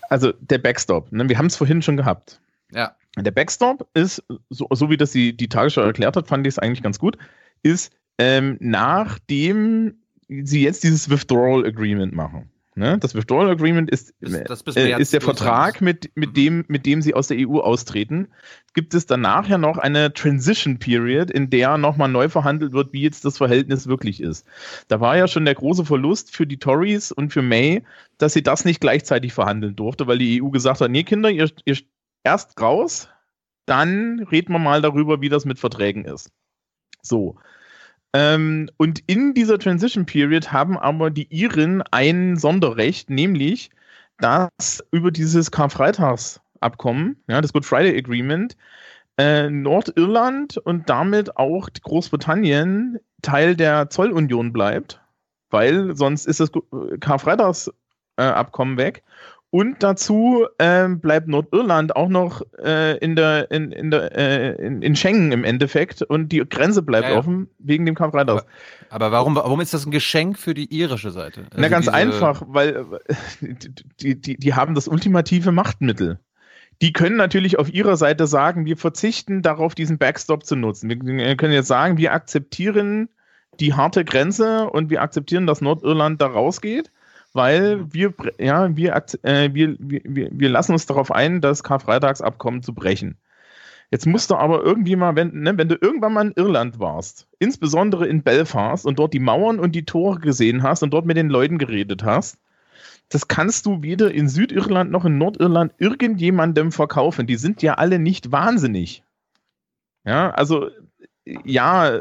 Also 0.10 0.32
der 0.40 0.58
Backstop, 0.58 1.12
ne? 1.12 1.28
wir 1.28 1.38
haben 1.38 1.48
es 1.48 1.58
vorhin 1.58 1.82
schon 1.82 1.98
gehabt. 1.98 2.40
Ja. 2.72 2.96
Der 3.18 3.32
Backstop 3.32 3.88
ist, 3.94 4.24
so, 4.50 4.68
so 4.72 4.90
wie 4.90 4.98
das 4.98 5.12
die, 5.12 5.36
die 5.36 5.50
Tagesschau 5.50 5.82
erklärt 5.82 6.16
hat, 6.16 6.28
fand 6.28 6.48
ich 6.48 6.54
es 6.54 6.60
eigentlich 6.60 6.84
ganz 6.84 6.98
gut, 6.98 7.18
ist 7.62 7.92
ähm, 8.18 8.58
nachdem 8.62 9.96
sie 10.28 10.64
jetzt 10.64 10.84
dieses 10.84 11.10
Withdrawal 11.10 11.66
Agreement 11.66 12.14
machen. 12.14 12.50
Ne? 12.78 12.98
Das 13.00 13.16
Withdrawal 13.16 13.50
Agreement 13.50 13.90
ist, 13.90 14.14
das 14.20 14.34
äh, 14.76 14.88
März 14.90 15.02
ist 15.02 15.14
der 15.14 15.22
Vertrag, 15.22 15.80
mit, 15.80 16.12
mit, 16.16 16.36
dem, 16.36 16.66
mit 16.68 16.86
dem 16.86 17.02
sie 17.02 17.14
aus 17.14 17.30
der 17.30 17.38
EU 17.40 17.60
austreten. 17.60 18.28
Gibt 18.74 18.94
es 18.94 19.06
danach 19.06 19.48
ja 19.48 19.58
noch 19.58 19.78
eine 19.78 20.14
Transition 20.14 20.78
Period, 20.78 21.32
in 21.32 21.50
der 21.50 21.78
nochmal 21.78 22.10
neu 22.10 22.28
verhandelt 22.28 22.74
wird, 22.74 22.92
wie 22.92 23.02
jetzt 23.02 23.24
das 23.24 23.38
Verhältnis 23.38 23.88
wirklich 23.88 24.20
ist. 24.20 24.45
Da 24.90 25.00
war 25.00 25.16
ja 25.16 25.30
schon 25.30 25.45
der 25.45 25.56
große 25.56 25.86
Verlust 25.86 26.36
für 26.36 26.45
die 26.45 26.58
Tories 26.58 27.14
und 27.14 27.32
für 27.32 27.42
May, 27.42 27.82
dass 28.18 28.34
sie 28.34 28.44
das 28.44 28.66
nicht 28.66 28.82
gleichzeitig 28.82 29.32
verhandeln 29.32 29.78
durfte, 29.78 30.06
weil 30.08 30.18
die 30.18 30.44
EU 30.44 30.50
gesagt 30.50 30.82
hat, 30.82 30.92
nee 30.92 31.04
Kinder, 31.04 31.30
ihr, 31.30 31.50
ihr 31.64 31.78
erst 32.26 32.60
raus, 32.60 33.08
dann 33.66 34.20
reden 34.20 34.52
wir 34.52 34.60
mal 34.60 34.82
darüber, 34.82 35.22
wie 35.22 35.30
das 35.30 35.45
mit 35.45 35.60
Verträgen 35.60 36.04
ist. 36.04 36.30
So. 37.02 37.38
Ähm, 38.16 38.69
und 38.77 39.03
in 39.08 39.34
dieser 39.34 39.60
Transition 39.60 40.06
Period 40.06 40.53
haben 40.53 40.77
aber 40.77 41.10
die 41.10 41.27
Iren 41.35 41.82
ein 41.92 42.38
Sonderrecht, 42.38 43.10
nämlich, 43.10 43.72
dass 44.19 44.82
über 44.92 45.11
dieses 45.11 45.52
Karfreitagsabkommen, 45.52 47.18
ja, 47.27 47.42
das 47.42 47.52
Good 47.52 47.66
Friday 47.66 47.98
Agreement, 47.98 48.56
äh, 49.18 49.50
Nordirland 49.50 50.56
und 50.58 50.90
damit 50.90 51.35
auch 51.35 51.68
Großbritannien 51.82 53.00
Teil 53.22 53.58
der 53.58 53.90
Zollunion 53.90 54.53
bleibt, 54.53 55.02
weil 55.50 55.94
sonst 55.98 56.26
ist 56.26 56.40
das 56.40 56.53
Gu- 56.53 56.64
Karfreitagsabkommen 57.02 58.76
äh, 58.76 58.82
weg. 58.82 59.03
Und 59.56 59.84
dazu 59.84 60.48
ähm, 60.59 61.00
bleibt 61.00 61.30
Nordirland 61.30 61.95
auch 61.95 62.09
noch 62.09 62.42
äh, 62.61 62.98
in 62.98 63.16
der 63.16 63.50
in, 63.51 63.72
in, 63.72 63.90
der, 63.90 64.11
äh, 64.14 64.51
in, 64.56 64.82
in 64.82 64.98
Schengen 64.98 65.32
im 65.32 65.45
Endeffekt 65.45 66.01
und 66.01 66.34
die 66.34 66.40
Grenze 66.40 66.82
bleibt 66.82 67.06
Ja, 67.08 67.14
ja. 67.14 67.19
offen 67.19 67.48
wegen 67.59 67.85
dem 67.85 67.95
Karfreitags. 67.95 68.45
Aber 68.90 69.14
warum, 69.14 69.34
warum 69.38 69.61
ist 69.61 69.74
das 69.74 69.85
ein 69.85 69.92
Geschenk 69.92 70.38
für 70.38 70.53
die 70.53 70.66
irische 70.77 71.09
Seite? 71.11 71.43
Na 71.56 71.58
Also 71.59 71.69
ganz 71.69 71.85
diese- 71.85 71.93
einfach, 71.95 72.42
weil 72.48 72.85
die, 74.01 74.19
die, 74.19 74.35
die 74.38 74.53
haben 74.56 74.75
das 74.75 74.90
ultimative 74.90 75.53
Machtmittel. 75.53 76.19
Die 76.82 76.92
können 76.92 77.16
natürlich 77.16 77.58
auf 77.58 77.74
ihrer 77.74 77.95
Seite 77.95 78.27
sagen, 78.27 78.66
wir 78.66 78.75
verzichten 78.75 79.42
darauf, 79.42 79.74
diesen 79.74 79.98
Backstop 79.98 80.45
zu 80.45 80.58
nutzen. 80.58 80.90
Wir 80.90 81.38
können 81.38 81.53
jetzt 81.53 81.69
sagen, 81.69 81.98
wir 81.98 82.11
akzeptieren 82.11 83.08
die 83.61 83.74
harte 83.74 84.03
Grenze 84.03 84.69
und 84.69 84.90
wir 84.90 85.01
akzeptieren, 85.01 85.48
dass 85.48 85.61
Nordirland 85.61 86.22
da 86.22 86.27
rausgeht, 86.27 86.92
weil 87.36 87.94
wir, 87.94 88.14
ja, 88.40 88.76
wir, 88.76 88.96
äh, 89.24 89.50
wir, 89.54 89.76
wir 89.80 90.30
wir 90.32 90.50
lassen 90.50 90.72
uns 90.72 90.86
darauf 90.86 91.12
ein, 91.12 91.42
das 91.42 91.64
Karfreitagsabkommen 91.64 92.64
zu 92.64 92.74
brechen. 92.74 93.18
Jetzt 93.92 94.08
musst 94.08 94.32
du 94.32 94.36
aber 94.36 94.64
irgendwie 94.64 94.96
mal, 94.96 95.16
wenn, 95.16 95.42
ne, 95.42 95.58
wenn 95.58 95.70
du 95.70 95.78
irgendwann 95.80 96.14
mal 96.14 96.28
in 96.28 96.34
Irland 96.36 96.80
warst, 96.80 97.28
insbesondere 97.40 98.08
in 98.08 98.24
Belfast 98.24 98.86
und 98.86 98.98
dort 98.98 99.14
die 99.14 99.20
Mauern 99.20 99.60
und 99.60 99.76
die 99.76 99.86
Tore 99.86 100.20
gesehen 100.20 100.64
hast 100.64 100.82
und 100.82 100.92
dort 100.92 101.06
mit 101.06 101.18
den 101.18 101.30
Leuten 101.30 101.58
geredet 101.58 102.04
hast, 102.04 102.38
das 103.10 103.28
kannst 103.28 103.66
du 103.68 103.84
weder 103.84 104.12
in 104.12 104.28
Südirland 104.28 104.92
noch 104.92 105.06
in 105.06 105.18
Nordirland 105.18 105.74
irgendjemandem 105.78 106.72
verkaufen. 106.72 107.28
Die 107.28 107.36
sind 107.36 107.62
ja 107.62 107.76
alle 107.76 108.00
nicht 108.00 108.32
wahnsinnig. 108.32 109.04
Ja, 110.04 110.32
also 110.32 110.70
ja, 111.26 112.00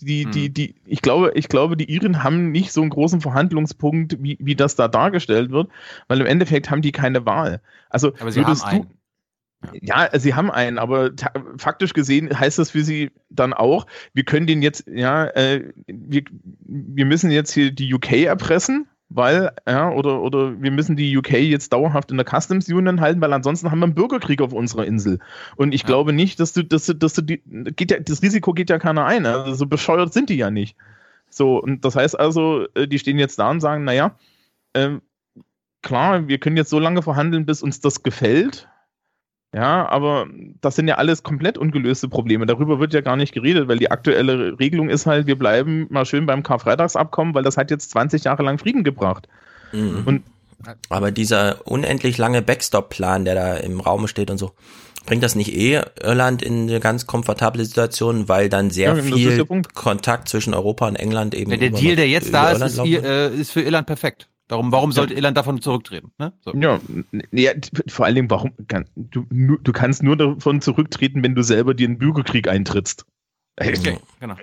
die, 0.00 0.24
die, 0.26 0.50
die, 0.50 0.74
ich 0.84 1.00
glaube, 1.00 1.32
ich 1.34 1.48
glaube, 1.48 1.76
die 1.76 1.90
Iren 1.90 2.24
haben 2.24 2.50
nicht 2.50 2.72
so 2.72 2.80
einen 2.80 2.90
großen 2.90 3.20
Verhandlungspunkt, 3.20 4.16
wie, 4.20 4.36
wie 4.40 4.56
das 4.56 4.74
da 4.74 4.88
dargestellt 4.88 5.50
wird, 5.50 5.70
weil 6.08 6.20
im 6.20 6.26
Endeffekt 6.26 6.70
haben 6.70 6.82
die 6.82 6.92
keine 6.92 7.24
Wahl. 7.24 7.60
Also 7.88 8.12
Aber 8.18 8.32
sie 8.32 8.44
haben 8.44 8.60
einen. 8.62 8.90
ja, 9.80 10.08
sie 10.18 10.34
haben 10.34 10.50
einen, 10.50 10.78
aber 10.78 11.12
faktisch 11.56 11.92
gesehen 11.92 12.36
heißt 12.36 12.58
das 12.58 12.70
für 12.70 12.82
sie 12.82 13.12
dann 13.30 13.52
auch, 13.52 13.86
wir 14.12 14.24
können 14.24 14.48
den 14.48 14.60
jetzt, 14.60 14.88
ja, 14.88 15.26
äh, 15.26 15.72
wir, 15.86 16.24
wir 16.66 17.06
müssen 17.06 17.30
jetzt 17.30 17.52
hier 17.52 17.70
die 17.70 17.94
UK 17.94 18.24
erpressen, 18.24 18.88
weil, 19.14 19.52
ja, 19.66 19.90
oder, 19.90 20.20
oder 20.22 20.60
wir 20.60 20.72
müssen 20.72 20.96
die 20.96 21.16
UK 21.16 21.34
jetzt 21.34 21.72
dauerhaft 21.72 22.10
in 22.10 22.16
der 22.16 22.26
Customs 22.26 22.68
Union 22.68 23.00
halten, 23.00 23.20
weil 23.20 23.32
ansonsten 23.32 23.70
haben 23.70 23.78
wir 23.78 23.84
einen 23.84 23.94
Bürgerkrieg 23.94 24.42
auf 24.42 24.52
unserer 24.52 24.84
Insel. 24.84 25.20
Und 25.54 25.72
ich 25.72 25.84
glaube 25.84 26.12
nicht, 26.12 26.40
dass 26.40 26.52
du, 26.52 26.64
dass 26.64 26.86
du, 26.86 26.94
dass 26.94 27.14
du 27.14 27.22
die, 27.22 27.40
geht 27.76 27.92
ja, 27.92 28.00
das 28.00 28.22
Risiko 28.22 28.52
geht 28.52 28.70
ja 28.70 28.78
keiner 28.78 29.06
ein. 29.06 29.24
Also 29.24 29.54
so 29.54 29.66
bescheuert 29.66 30.12
sind 30.12 30.30
die 30.30 30.36
ja 30.36 30.50
nicht. 30.50 30.76
So, 31.30 31.62
und 31.62 31.84
das 31.84 31.94
heißt 31.94 32.18
also, 32.18 32.66
äh, 32.74 32.88
die 32.88 32.98
stehen 32.98 33.18
jetzt 33.18 33.38
da 33.38 33.50
und 33.50 33.60
sagen, 33.60 33.84
naja, 33.84 34.16
ähm, 34.74 35.00
klar, 35.82 36.26
wir 36.26 36.38
können 36.38 36.56
jetzt 36.56 36.70
so 36.70 36.80
lange 36.80 37.02
verhandeln, 37.02 37.46
bis 37.46 37.62
uns 37.62 37.80
das 37.80 38.02
gefällt. 38.02 38.68
Ja, 39.54 39.88
aber 39.88 40.26
das 40.62 40.74
sind 40.74 40.88
ja 40.88 40.96
alles 40.96 41.22
komplett 41.22 41.56
ungelöste 41.58 42.08
Probleme. 42.08 42.44
Darüber 42.44 42.80
wird 42.80 42.92
ja 42.92 43.02
gar 43.02 43.16
nicht 43.16 43.32
geredet, 43.32 43.68
weil 43.68 43.78
die 43.78 43.90
aktuelle 43.90 44.58
Regelung 44.58 44.88
ist 44.90 45.06
halt, 45.06 45.26
wir 45.28 45.38
bleiben 45.38 45.86
mal 45.90 46.04
schön 46.04 46.26
beim 46.26 46.42
Karfreitagsabkommen, 46.42 47.34
weil 47.34 47.44
das 47.44 47.56
hat 47.56 47.70
jetzt 47.70 47.90
20 47.90 48.24
Jahre 48.24 48.42
lang 48.42 48.58
Frieden 48.58 48.82
gebracht. 48.82 49.28
Mhm. 49.72 50.02
Und 50.04 50.22
Aber 50.88 51.10
dieser 51.12 51.66
unendlich 51.66 52.18
lange 52.18 52.42
Backstop-Plan, 52.42 53.24
der 53.24 53.34
da 53.36 53.54
im 53.58 53.80
Raum 53.80 54.08
steht 54.08 54.30
und 54.30 54.38
so, 54.38 54.52
bringt 55.06 55.22
das 55.22 55.34
nicht 55.34 55.54
eh 55.54 55.82
Irland 56.02 56.42
in 56.42 56.62
eine 56.68 56.80
ganz 56.80 57.06
komfortable 57.06 57.64
Situation, 57.64 58.28
weil 58.28 58.48
dann 58.48 58.70
sehr 58.70 58.88
Ja, 58.88 58.94
der 58.94 59.04
viel. 59.04 59.44
Kontakt 59.74 60.28
zwischen 60.28 60.54
Europa 60.54 60.88
und 60.88 60.96
England 60.96 61.34
eben 61.34 61.50
Der 61.50 61.68
über- 61.68 61.78
Deal, 61.78 61.94
der 61.96 62.08
jetzt 62.08 62.32
da 62.34 62.50
ist, 62.52 62.62
ist, 62.62 62.78
äh, 62.78 63.28
ist 63.34 63.50
für 63.52 63.60
Irland 63.60 63.86
perfekt. 63.86 64.26
Darum, 64.48 64.72
warum 64.72 64.92
sollte 64.92 65.14
Irland 65.14 65.36
davon 65.38 65.62
zurücktreten? 65.62 66.12
Ne? 66.18 66.32
So. 66.42 66.54
Ja, 66.54 66.78
ja, 67.32 67.52
vor 67.88 68.04
allen 68.04 68.14
Dingen, 68.14 68.30
warum 68.30 68.52
kann, 68.68 68.84
du, 68.94 69.24
du 69.30 69.72
kannst 69.72 70.02
nur 70.02 70.16
davon 70.16 70.60
zurücktreten, 70.60 71.22
wenn 71.22 71.34
du 71.34 71.42
selber 71.42 71.72
dir 71.74 71.88
einen 71.88 71.98
Bürgerkrieg 71.98 72.46
eintrittst. 72.48 73.06
Okay, 73.56 73.98
genau. 74.18 74.34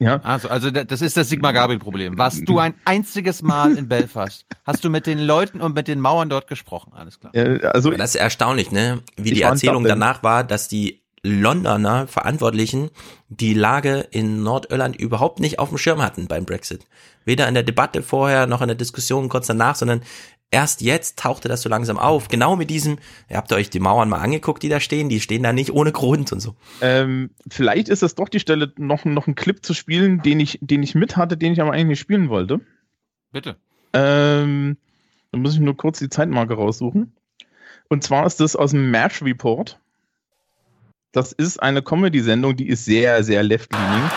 Ja. 0.00 0.16
Also, 0.22 0.48
also 0.48 0.70
da- 0.72 0.82
das 0.82 1.00
ist 1.00 1.16
das 1.16 1.28
Sigmar 1.28 1.52
Gabriel-Problem. 1.52 2.18
Warst 2.18 2.48
du 2.48 2.58
ein 2.58 2.74
einziges 2.84 3.40
Mal 3.40 3.78
in 3.78 3.88
Belfast? 3.88 4.44
Hast 4.64 4.84
du 4.84 4.90
mit 4.90 5.06
den 5.06 5.20
Leuten 5.20 5.60
und 5.60 5.76
mit 5.76 5.86
den 5.86 6.00
Mauern 6.00 6.28
dort 6.28 6.48
gesprochen? 6.48 6.92
Alles 6.92 7.20
klar. 7.20 7.32
also 7.72 7.90
das 7.92 8.16
ist 8.16 8.20
erstaunlich, 8.20 8.72
ne? 8.72 9.00
Wie 9.16 9.30
die 9.30 9.42
Erzählung 9.42 9.84
danach 9.84 10.24
war, 10.24 10.42
dass 10.42 10.66
die 10.66 11.02
Londoner 11.26 12.06
Verantwortlichen 12.06 12.90
die 13.28 13.54
Lage 13.54 14.06
in 14.10 14.42
Nordirland 14.42 14.96
überhaupt 14.96 15.40
nicht 15.40 15.58
auf 15.58 15.70
dem 15.70 15.78
Schirm 15.78 16.00
hatten 16.00 16.28
beim 16.28 16.44
Brexit. 16.44 16.86
Weder 17.24 17.48
in 17.48 17.54
der 17.54 17.62
Debatte 17.64 18.02
vorher 18.02 18.46
noch 18.46 18.62
in 18.62 18.68
der 18.68 18.76
Diskussion 18.76 19.28
kurz 19.28 19.48
danach, 19.48 19.74
sondern 19.74 20.02
erst 20.50 20.80
jetzt 20.80 21.18
tauchte 21.18 21.48
das 21.48 21.62
so 21.62 21.68
langsam 21.68 21.98
auf. 21.98 22.28
Genau 22.28 22.56
mit 22.56 22.70
diesem, 22.70 22.98
ihr 23.28 23.36
habt 23.36 23.52
euch 23.52 23.68
die 23.70 23.80
Mauern 23.80 24.08
mal 24.08 24.20
angeguckt, 24.20 24.62
die 24.62 24.68
da 24.68 24.78
stehen, 24.78 25.08
die 25.08 25.20
stehen 25.20 25.42
da 25.42 25.52
nicht 25.52 25.72
ohne 25.72 25.92
Grund 25.92 26.32
und 26.32 26.40
so. 26.40 26.54
Ähm, 26.80 27.30
vielleicht 27.48 27.88
ist 27.88 28.02
es 28.02 28.14
doch 28.14 28.28
die 28.28 28.40
Stelle, 28.40 28.72
noch, 28.76 29.04
noch 29.04 29.26
einen 29.26 29.34
Clip 29.34 29.64
zu 29.64 29.74
spielen, 29.74 30.22
den 30.22 30.40
ich, 30.40 30.58
den 30.60 30.82
ich 30.82 30.94
mit 30.94 31.16
hatte, 31.16 31.36
den 31.36 31.52
ich 31.52 31.60
aber 31.60 31.72
eigentlich 31.72 31.86
nicht 31.86 32.00
spielen 32.00 32.28
wollte. 32.28 32.60
Bitte. 33.32 33.56
Ähm, 33.92 34.76
dann 35.32 35.42
muss 35.42 35.54
ich 35.54 35.60
nur 35.60 35.76
kurz 35.76 35.98
die 35.98 36.08
Zeitmarke 36.08 36.54
raussuchen. 36.54 37.12
Und 37.88 38.02
zwar 38.02 38.26
ist 38.26 38.40
das 38.40 38.56
aus 38.56 38.70
dem 38.70 38.90
MASH 38.90 39.22
Report. 39.22 39.78
Das 41.16 41.32
ist 41.32 41.62
eine 41.62 41.82
Comedy-Sendung, 41.82 42.56
die 42.56 42.68
ist 42.68 42.84
sehr, 42.84 43.24
sehr 43.24 43.42
left-leaning. 43.42 44.10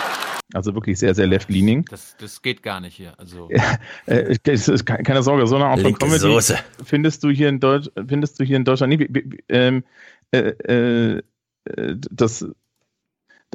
Also 0.52 0.74
wirklich 0.74 0.98
sehr, 0.98 1.14
sehr 1.14 1.26
left-leaning. 1.26 1.84
Das, 1.90 2.16
das 2.18 2.42
geht 2.42 2.62
gar 2.62 2.80
nicht 2.80 2.94
hier. 2.96 3.14
Also 3.18 3.48
Äh, 4.06 4.36
ke- 4.36 5.02
keine 5.02 5.22
Sorge, 5.22 5.46
so 5.46 5.56
eine 5.56 5.66
Art 5.66 5.80
von 5.80 5.98
Comedy 5.98 6.18
Soße. 6.18 6.58
findest 6.84 7.22
du 7.24 7.30
hier 7.30 7.48
in 7.48 7.60
Deutsch, 7.60 7.88
findest 8.08 8.38
du 8.38 8.44
hier 8.44 8.56
in 8.56 8.64
Deutschland 8.64 8.90
nicht. 8.96 9.08
Wie- 9.14 9.38
Ähm, 9.48 9.84
äh, 10.32 10.38
äh, 10.38 11.22
äh, 11.64 11.96
das 12.10 12.44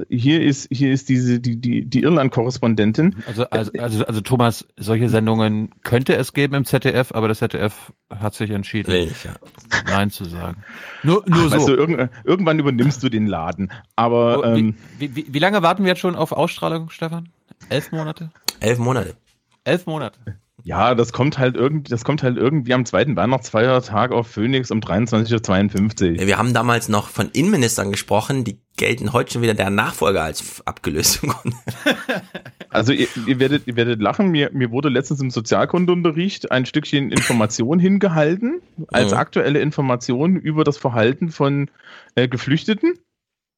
hier 0.10 0.42
ist 0.42 0.68
hier 0.72 0.92
ist 0.92 1.08
diese 1.10 1.40
die 1.40 1.60
die 1.60 1.86
die 1.86 2.02
Irland-Korrespondentin. 2.04 3.16
Also, 3.28 3.50
also, 3.50 3.72
also, 3.80 4.06
also 4.06 4.22
Thomas, 4.22 4.68
solche 4.78 5.08
Sendungen 5.10 5.72
könnte 5.84 6.16
es 6.16 6.34
geben 6.34 6.56
im 6.56 6.66
ZDF, 6.66 7.12
aber 7.14 7.28
das 7.28 7.40
ZDF 7.40 7.94
hat 8.10 8.34
sich 8.34 8.50
entschieden, 8.52 8.92
ja. 8.92 9.36
Nein 9.88 10.12
zu 10.12 10.26
sagen. 10.26 10.64
Nur, 11.04 11.24
nur 11.28 11.46
Ach, 11.48 11.52
weißt 11.52 11.66
so. 11.66 11.76
du, 11.76 11.78
irgend, 11.78 12.10
irgendwann 12.24 12.60
übernimmst 12.60 13.04
du 13.04 13.10
den 13.10 13.28
Laden. 13.28 13.72
Aber 13.96 14.40
Oh, 14.40 14.44
ähm, 14.44 14.76
wie, 15.00 15.16
wie, 15.16 15.28
wie 15.30 15.40
lange 15.40 15.62
warten 15.62 15.84
wir 15.84 15.90
jetzt 15.90 16.00
schon 16.02 16.16
auf 16.16 16.32
Ausstrahlung, 16.32 16.90
Stefan? 16.90 17.30
Elf 17.70 17.92
Monate? 17.92 18.32
Elf 18.60 18.80
Monate. 18.80 19.16
Elf 19.64 19.86
Monate. 19.86 20.20
ja, 20.64 20.94
das 20.94 21.14
kommt 21.14 21.38
halt 21.38 21.56
irgendwie, 21.56 21.90
das 21.90 22.04
kommt 22.04 22.22
halt 22.22 22.38
irgendwie 22.38 22.74
am 22.74 22.86
zweiten 22.86 23.16
Weihnachtsfeiertag 23.16 24.12
auf 24.12 24.28
Phoenix 24.28 24.72
um 24.72 24.80
23.52 24.80 26.20
Uhr. 26.20 26.28
Wir 26.28 26.38
haben 26.38 26.54
damals 26.54 26.90
noch 26.90 27.08
von 27.10 27.30
Innenministern 27.32 27.92
gesprochen, 27.92 28.44
die 28.44 28.60
gelten 28.78 29.14
heute 29.14 29.32
schon 29.34 29.42
wieder 29.42 29.54
der 29.54 29.70
Nachfolger 29.70 30.24
als 30.24 30.62
abgelöst. 30.68 31.22
Also 32.70 32.92
ihr, 32.92 33.08
ihr, 33.26 33.40
werdet, 33.40 33.68
ihr 33.68 33.76
werdet 33.78 34.02
lachen, 34.02 34.28
mir, 34.30 34.50
mir 34.54 34.70
wurde 34.72 34.90
letztens 34.90 35.22
im 35.22 35.32
Sozialkundeunterricht 35.32 36.52
ein 36.52 36.66
Stückchen 36.66 37.10
Information 37.12 37.80
hingehalten, 37.80 38.62
als 38.90 39.12
Mhm. 39.14 39.18
aktuelle 39.18 39.60
Information 39.60 40.36
über 40.36 40.64
das 40.66 40.78
Verhalten 40.78 41.30
von 41.32 41.70
äh, 42.16 42.28
Geflüchteten. 42.28 42.96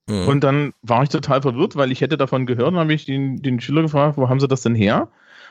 Mhm. 0.08 0.28
Und 0.28 0.44
dann 0.44 0.74
war 0.84 1.02
ich 1.04 1.10
total 1.10 1.42
verwirrt, 1.42 1.76
weil 1.76 1.92
ich 1.92 2.02
hätte 2.02 2.18
davon 2.18 2.46
gehört 2.46 2.68
und 2.70 2.78
habe 2.78 2.94
ich 2.94 3.06
den, 3.06 3.42
den 3.42 3.60
Schüler 3.60 3.82
gefragt, 3.82 4.18
wo 4.18 4.30
haben 4.30 4.40
sie 4.40 4.48
das 4.48 4.62
denn 4.62 4.76
her? 4.76 5.10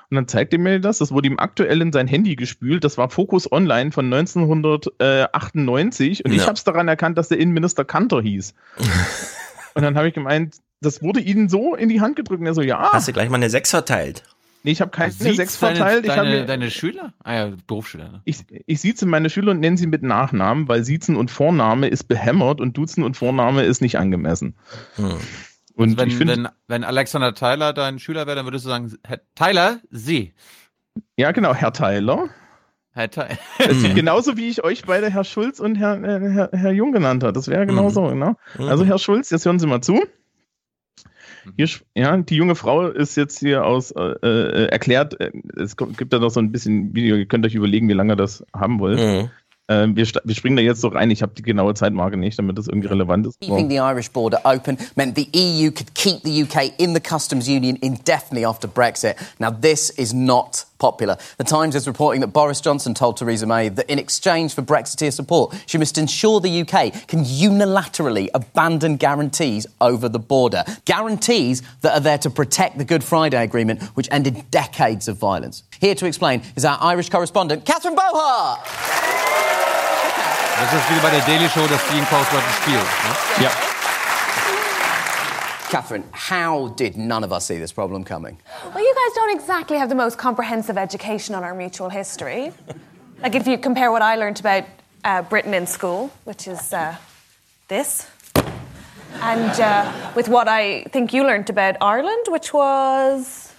Und 0.09 0.15
dann 0.15 0.28
zeigte 0.28 0.55
er 0.57 0.61
mir 0.62 0.78
das, 0.78 0.99
das 0.99 1.11
wurde 1.11 1.27
ihm 1.27 1.41
aktuell 1.41 1.83
in 1.83 1.93
sein 1.93 2.07
Handy 2.07 2.36
gespült, 2.36 2.85
das 2.85 2.97
war 2.97 3.11
Focus 3.11 3.51
Online 3.51 3.91
von 3.91 4.05
1998 4.12 6.25
und 6.25 6.31
ich 6.31 6.39
Ja. 6.39 6.45
habe 6.45 6.53
es 6.55 6.62
daran 6.62 6.86
erkannt, 6.86 7.19
dass 7.19 7.27
der 7.28 7.39
Innenminister 7.39 7.85
Kanter 7.85 8.23
hieß. 8.23 8.55
und 9.77 9.83
dann 9.83 9.97
habe 9.97 10.09
ich 10.09 10.15
gemeint, 10.15 10.57
das 10.81 11.03
wurde 11.03 11.21
ihnen 11.21 11.49
so 11.49 11.75
in 11.75 11.89
die 11.89 12.01
Hand 12.01 12.17
gedrückt 12.17 12.41
und 12.41 12.47
er 12.47 12.55
so, 12.55 12.63
ja. 12.63 12.93
Hast 12.93 13.09
du 13.09 13.13
gleich 13.13 13.29
mal 13.29 13.37
eine 13.37 13.51
Sechs 13.51 13.71
verteilt? 13.71 14.25
Nee, 14.63 14.73
ich 14.73 14.81
habe 14.81 14.91
keine 14.91 15.13
Sieht's 15.13 15.37
sechs 15.37 15.61
deine, 15.61 15.77
verteilt. 15.77 16.05
ich, 16.07 16.11
hab 16.11 16.25
deine, 16.25 16.41
mir, 16.41 16.45
deine 16.45 16.71
Schüler? 16.73 17.13
Ah 17.23 17.35
ja, 17.35 17.53
Berufsschüler. 17.69 18.09
Ne? 18.11 18.23
ich, 18.25 18.39
ich 18.67 18.81
sieze 18.81 19.07
meine 19.07 19.31
Schüler 19.31 19.53
und 19.53 19.61
nenne 19.61 19.77
sie 19.77 19.87
mit 19.87 20.03
Nachnamen, 20.03 20.67
weil 20.67 20.83
Siezen 20.83 21.15
und 21.15 21.31
Vorname 21.31 21.87
ist 21.87 22.05
behämmert 22.05 22.61
und 22.61 22.77
Duzen 22.77 23.05
und 23.05 23.17
Vorname 23.17 23.63
ist 23.63 23.81
nicht 23.81 23.97
angemessen. 23.97 24.57
Hm. 24.97 25.19
Und 25.77 25.91
Also 25.91 25.99
wenn, 25.99 26.09
ich 26.09 26.17
finde, 26.17 26.37
wenn, 26.37 26.49
wenn 26.67 26.85
Alexander 26.85 27.33
Tyler 27.35 27.75
dein 27.75 28.01
Schüler 28.01 28.27
wäre, 28.27 28.37
dann 28.37 28.47
würdest 28.47 28.65
du 28.65 28.71
sagen, 28.71 28.93
Herr 29.05 29.21
Tyler, 29.37 29.79
Sie. 29.91 30.33
ja 31.17 31.31
genau, 31.31 31.55
Herr 31.55 31.73
Tyler. 31.73 32.31
Genauso 33.94 34.36
wie 34.36 34.49
ich 34.49 34.65
euch 34.65 34.83
beide 34.84 35.10
Herr 35.10 35.25
Schulz 35.25 35.60
und 35.60 35.76
Herr, 35.76 36.02
äh, 36.02 36.31
Herr, 36.31 36.50
Herr 36.52 36.73
Jung 36.73 36.92
genannt 36.92 37.23
habe. 37.23 37.33
Das 37.33 37.49
wäre 37.49 37.66
genau 37.66 37.84
Mhm. 37.84 37.91
so, 37.91 38.02
genau. 38.08 38.34
Mhm. 38.58 38.68
Also 38.68 38.84
Herr 38.84 38.99
Schulz, 38.99 39.31
jetzt 39.31 39.44
hören 39.47 39.58
Sie 39.58 39.66
mal 39.66 39.81
zu. 39.83 40.00
Hier, 41.57 41.68
sch- 41.68 41.83
ja, 41.94 42.16
die 42.16 42.34
junge 42.36 42.57
Frau 42.57 42.89
ist 42.89 43.16
jetzt 43.16 43.39
hier 43.39 43.65
aus 43.65 43.92
äh, 43.92 44.00
äh, 44.00 44.66
erklärt, 44.66 45.20
äh, 45.20 45.31
es 45.57 45.76
gibt 45.76 46.12
da 46.12 46.18
noch 46.18 46.31
so 46.31 46.41
ein 46.41 46.50
bisschen 46.50 46.92
Video, 46.94 47.15
ihr 47.16 47.26
könnt 47.26 47.47
euch 47.47 47.55
überlegen, 47.55 47.89
wie 47.89 47.92
lange 47.92 48.15
ihr 48.15 48.16
das 48.16 48.44
haben 48.55 48.81
wollt. 48.81 48.99
Mhm. 48.99 49.31
Ähm, 49.68 49.97
wir, 49.97 50.07
wir 50.23 50.34
springen 50.36 50.57
da 50.57 50.62
jetzt 50.62 50.81
so 50.81 50.86
rein, 50.89 51.10
ich 51.10 51.23
habe 51.23 51.34
die 51.34 51.42
genaue 51.42 51.75
Zeitmarke 51.75 52.16
nicht, 52.16 52.39
damit 52.39 52.57
das 52.57 52.68
irgendwie 52.68 52.86
relevant 52.89 53.26
ist. 53.26 53.41
Keeping 53.41 53.68
the 53.68 53.76
Irish 53.78 54.10
border 54.12 54.41
open 54.44 54.76
meant 54.94 55.16
the 55.16 55.26
EU 55.34 55.70
could 55.73 55.92
keep 55.94 56.20
the 56.23 56.42
UK 56.44 56.70
in 56.78 56.94
the 56.94 57.00
customs 57.00 57.49
union 57.49 57.76
indefinitely 57.81 58.44
after 58.47 58.68
Brexit. 58.68 59.16
Now, 59.41 59.50
this 59.50 59.91
is 59.91 60.12
not 60.15 60.66
popular. 60.79 61.17
The 61.39 61.45
Times 61.45 61.75
is 61.75 61.87
reporting 61.87 62.21
that 62.21 62.29
Boris 62.29 62.61
Johnson 62.61 62.95
told 62.95 63.17
Theresa 63.17 63.47
May 63.47 63.69
that 63.69 63.91
in 63.91 63.99
exchange 63.99 64.55
for 64.55 64.63
Brexiteer 64.63 65.13
support, 65.13 65.55
she 65.67 65.79
must 65.79 65.99
ensure 65.99 66.41
the 66.41 66.63
UK 66.63 67.07
can 67.09 67.25
unilaterally 67.25 68.29
abandon 68.35 68.97
guarantees 68.97 69.67
over 69.81 70.09
the 70.09 70.19
border. 70.19 70.65
Guarantees 70.85 71.63
that 71.81 71.95
are 71.95 72.01
there 72.01 72.19
to 72.19 72.31
protect 72.31 72.79
the 72.79 72.85
Good 72.85 73.05
Friday 73.05 73.43
Agreement, 73.43 73.83
which 73.97 74.09
ended 74.11 74.51
decades 74.51 75.09
of 75.09 75.19
violence. 75.19 75.63
Here 75.81 75.95
to 75.95 76.07
explain 76.07 76.43
is 76.57 76.65
our 76.65 76.79
Irish 76.81 77.11
correspondent, 77.11 77.65
Catherine 77.65 77.95
Bohart. 77.95 78.61
Das 80.59 80.73
ist 80.73 80.89
wie 80.89 80.99
bei 81.01 81.11
der 81.11 81.21
Daily 81.27 81.49
Show, 81.51 81.67
das 81.67 81.83
Dean 81.93 82.07
Correspondent 82.09 82.53
spielt. 82.63 82.81
Ne? 82.81 83.45
Ja. 83.45 83.76
Catherine, 85.69 86.05
how 86.12 86.69
did 86.69 86.97
none 86.97 87.25
of 87.25 87.33
us 87.33 87.47
see 87.47 87.59
this 87.59 87.73
problem 87.73 88.05
coming? 88.05 88.39
Well, 88.73 88.78
you 88.78 88.95
guys 88.95 89.15
don't 89.17 89.36
exactly 89.36 89.78
have 89.78 89.89
the 89.89 89.97
most 89.97 90.17
comprehensive 90.17 90.78
education 90.78 91.35
on 91.35 91.43
our 91.43 91.55
mutual 91.55 91.89
history. 91.89 92.53
like, 93.20 93.35
if 93.35 93.49
you 93.49 93.59
compare 93.59 93.91
what 93.91 94.01
I 94.01 94.15
learnt 94.15 94.39
about 94.39 94.65
uh, 95.05 95.23
Britain 95.23 95.55
in 95.55 95.67
school, 95.67 96.12
which 96.23 96.47
is 96.47 96.73
uh, 96.73 96.95
this, 97.67 98.09
and 99.15 99.61
uh, 99.61 100.12
with 100.15 100.28
what 100.28 100.47
I 100.47 100.85
think 100.85 101.12
you 101.12 101.25
learnt 101.25 101.51
about 101.51 101.77
Ireland, 101.81 102.27
which 102.28 102.55
was. 102.55 103.53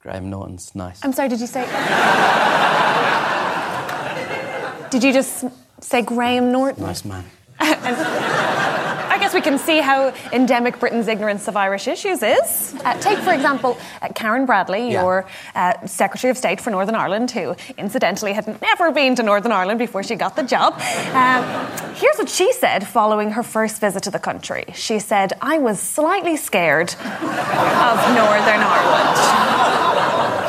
Graham 0.00 0.30
Norton's 0.30 0.74
nice. 0.74 1.04
I'm 1.04 1.12
sorry, 1.12 1.28
did 1.28 1.40
you 1.40 1.46
say. 1.46 1.64
did 4.90 5.04
you 5.04 5.12
just 5.12 5.44
say 5.80 6.00
Graham 6.00 6.50
Norton? 6.50 6.82
Nice 6.82 7.04
man. 7.04 7.24
I 7.60 8.47
guess 9.28 9.34
we 9.34 9.40
can 9.42 9.58
see 9.58 9.80
how 9.80 10.14
endemic 10.32 10.80
Britain's 10.80 11.06
ignorance 11.06 11.48
of 11.48 11.56
Irish 11.56 11.86
issues 11.86 12.22
is. 12.22 12.74
Uh, 12.82 12.98
take, 12.98 13.18
for 13.18 13.32
example, 13.34 13.76
uh, 14.00 14.08
Karen 14.14 14.46
Bradley, 14.46 14.90
Yeah. 14.92 15.02
your 15.02 15.26
uh, 15.54 15.74
Secretary 15.86 16.30
of 16.30 16.38
State 16.38 16.62
for 16.62 16.70
Northern 16.70 16.94
Ireland, 16.94 17.30
who 17.32 17.54
incidentally 17.76 18.32
had 18.32 18.46
never 18.62 18.90
been 18.90 19.14
to 19.16 19.22
Northern 19.22 19.52
Ireland 19.52 19.78
before 19.78 20.02
she 20.02 20.14
got 20.16 20.34
the 20.34 20.44
job. 20.44 20.80
Um, 21.12 21.44
here's 21.96 22.16
what 22.16 22.30
she 22.30 22.52
said 22.54 22.86
following 22.86 23.32
her 23.32 23.42
first 23.42 23.82
visit 23.82 24.02
to 24.04 24.10
the 24.10 24.18
country. 24.18 24.64
She 24.74 24.98
said, 24.98 25.34
I 25.42 25.58
was 25.58 25.78
slightly 25.78 26.36
scared 26.38 26.94
of 26.94 27.96
Northern 28.16 28.62
Ireland. 28.64 30.47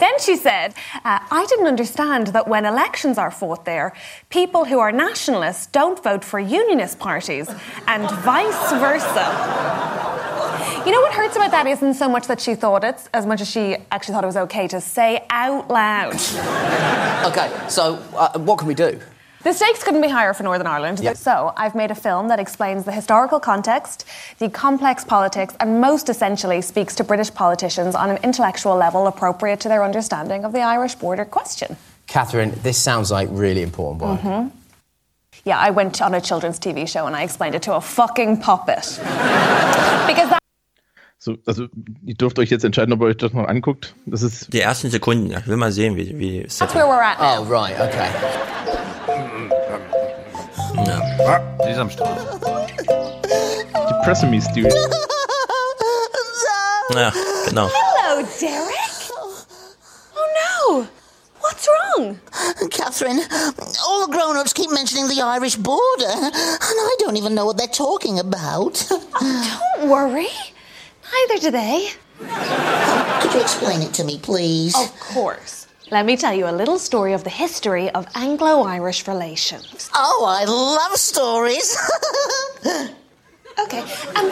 Then 0.00 0.18
she 0.20 0.36
said, 0.36 0.74
uh, 1.04 1.18
I 1.30 1.46
didn't 1.48 1.66
understand 1.66 2.28
that 2.28 2.48
when 2.48 2.64
elections 2.64 3.18
are 3.18 3.30
fought 3.30 3.64
there, 3.64 3.92
people 4.30 4.64
who 4.64 4.78
are 4.78 4.92
nationalists 4.92 5.66
don't 5.66 6.02
vote 6.02 6.24
for 6.24 6.38
unionist 6.38 6.98
parties, 6.98 7.48
and 7.86 8.10
vice 8.22 8.70
versa. 8.72 9.26
You 10.86 10.92
know 10.92 11.00
what 11.00 11.12
hurts 11.12 11.36
about 11.36 11.50
that 11.50 11.66
isn't 11.66 11.94
so 11.94 12.08
much 12.08 12.26
that 12.28 12.40
she 12.40 12.54
thought 12.54 12.84
it, 12.84 12.96
as 13.12 13.26
much 13.26 13.40
as 13.40 13.50
she 13.50 13.76
actually 13.90 14.14
thought 14.14 14.24
it 14.24 14.28
was 14.28 14.36
okay 14.36 14.68
to 14.68 14.80
say 14.80 15.26
out 15.30 15.68
loud. 15.68 16.14
Okay, 17.26 17.68
so 17.68 17.96
uh, 18.16 18.38
what 18.38 18.58
can 18.58 18.68
we 18.68 18.74
do? 18.74 19.00
The 19.48 19.54
stakes 19.54 19.82
couldn't 19.82 20.02
be 20.02 20.10
higher 20.10 20.34
for 20.34 20.42
Northern 20.42 20.66
Ireland. 20.66 21.00
Yeah. 21.00 21.14
So 21.14 21.54
I've 21.56 21.74
made 21.74 21.90
a 21.90 21.94
film 21.94 22.28
that 22.28 22.38
explains 22.38 22.84
the 22.84 22.92
historical 22.92 23.40
context, 23.40 24.04
the 24.40 24.50
complex 24.50 25.04
politics, 25.04 25.54
and 25.58 25.80
most 25.80 26.10
essentially 26.10 26.60
speaks 26.60 26.94
to 26.96 27.02
British 27.02 27.32
politicians 27.32 27.94
on 27.94 28.10
an 28.10 28.18
intellectual 28.22 28.76
level 28.76 29.06
appropriate 29.06 29.60
to 29.60 29.70
their 29.70 29.82
understanding 29.82 30.44
of 30.44 30.52
the 30.52 30.60
Irish 30.60 30.96
border 30.96 31.24
question. 31.24 31.78
Catherine, 32.06 32.52
this 32.62 32.76
sounds 32.76 33.10
like 33.10 33.30
really 33.32 33.62
important 33.62 34.02
work. 34.02 34.20
Mhm. 34.20 34.50
Yeah, 35.46 35.58
I 35.58 35.70
went 35.70 36.02
on 36.02 36.12
a 36.12 36.20
children's 36.20 36.58
TV 36.58 36.86
show 36.86 37.06
and 37.06 37.16
I 37.16 37.22
explained 37.22 37.54
it 37.54 37.62
to 37.62 37.74
a 37.74 37.80
fucking 37.80 38.42
puppet. 38.42 39.00
because 40.06 40.28
that 40.28 40.40
So, 41.18 41.36
also, 41.46 41.68
ihr 42.04 42.16
dürft 42.16 42.38
euch 42.38 42.50
jetzt 42.50 42.64
entscheiden, 42.64 42.92
ob 42.92 43.00
ihr 43.00 43.06
euch 43.06 43.16
das 43.16 43.32
noch 43.32 43.48
anguckt. 43.48 43.94
Das 44.04 44.20
ist 44.22 44.52
Die 44.52 44.60
ersten 44.60 44.90
Sekunden, 44.90 45.32
ich 45.32 45.46
will 45.46 45.56
mal 45.56 45.72
sehen, 45.72 45.96
wie, 45.96 46.18
wie 46.18 46.42
that's 46.42 46.74
where 46.74 46.84
we're 46.86 47.02
at 47.02 47.18
now. 47.18 47.40
Oh, 47.40 47.50
right, 47.50 47.80
okay. 47.80 48.08
Sesamstraße. 51.64 52.40
die 53.74 54.04
Pressemy 54.04 54.40
Studios. 54.40 54.74
Ja, 56.94 57.12
genau. 57.46 57.68
Hello, 57.68 58.26
Derek. 58.40 58.74
Oh 60.14 60.26
no. 60.40 60.86
What's 61.40 61.68
wrong? 61.68 62.18
Catherine, 62.70 63.20
all 63.86 64.06
the 64.06 64.12
grown 64.12 64.36
ups 64.36 64.52
keep 64.52 64.70
mentioning 64.70 65.08
the 65.08 65.20
Irish 65.22 65.56
border, 65.56 66.06
and 66.08 66.32
I 66.32 66.96
don't 66.98 67.16
even 67.16 67.34
know 67.34 67.44
what 67.46 67.56
they're 67.58 67.66
talking 67.68 68.18
about. 68.18 68.86
Oh, 68.90 69.68
don't 69.78 69.88
worry. 69.90 70.28
Neither 71.12 71.40
do 71.40 71.50
they. 71.50 71.90
Could 73.20 73.34
you 73.34 73.40
explain 73.40 73.82
it 73.82 73.92
to 73.94 74.04
me, 74.04 74.18
please? 74.18 74.74
Of 74.76 74.98
course. 75.00 75.57
Let 75.90 76.04
me 76.04 76.16
tell 76.16 76.34
you 76.34 76.46
a 76.46 76.52
little 76.52 76.78
story 76.78 77.14
of 77.14 77.24
the 77.24 77.30
history 77.30 77.88
of 77.90 78.06
Anglo 78.14 78.62
Irish 78.62 79.08
relations. 79.08 79.88
Oh, 79.94 80.24
I 80.28 80.44
love 80.44 80.96
stories. 80.96 81.76
Okay. 83.60 83.80
Um, 84.14 84.30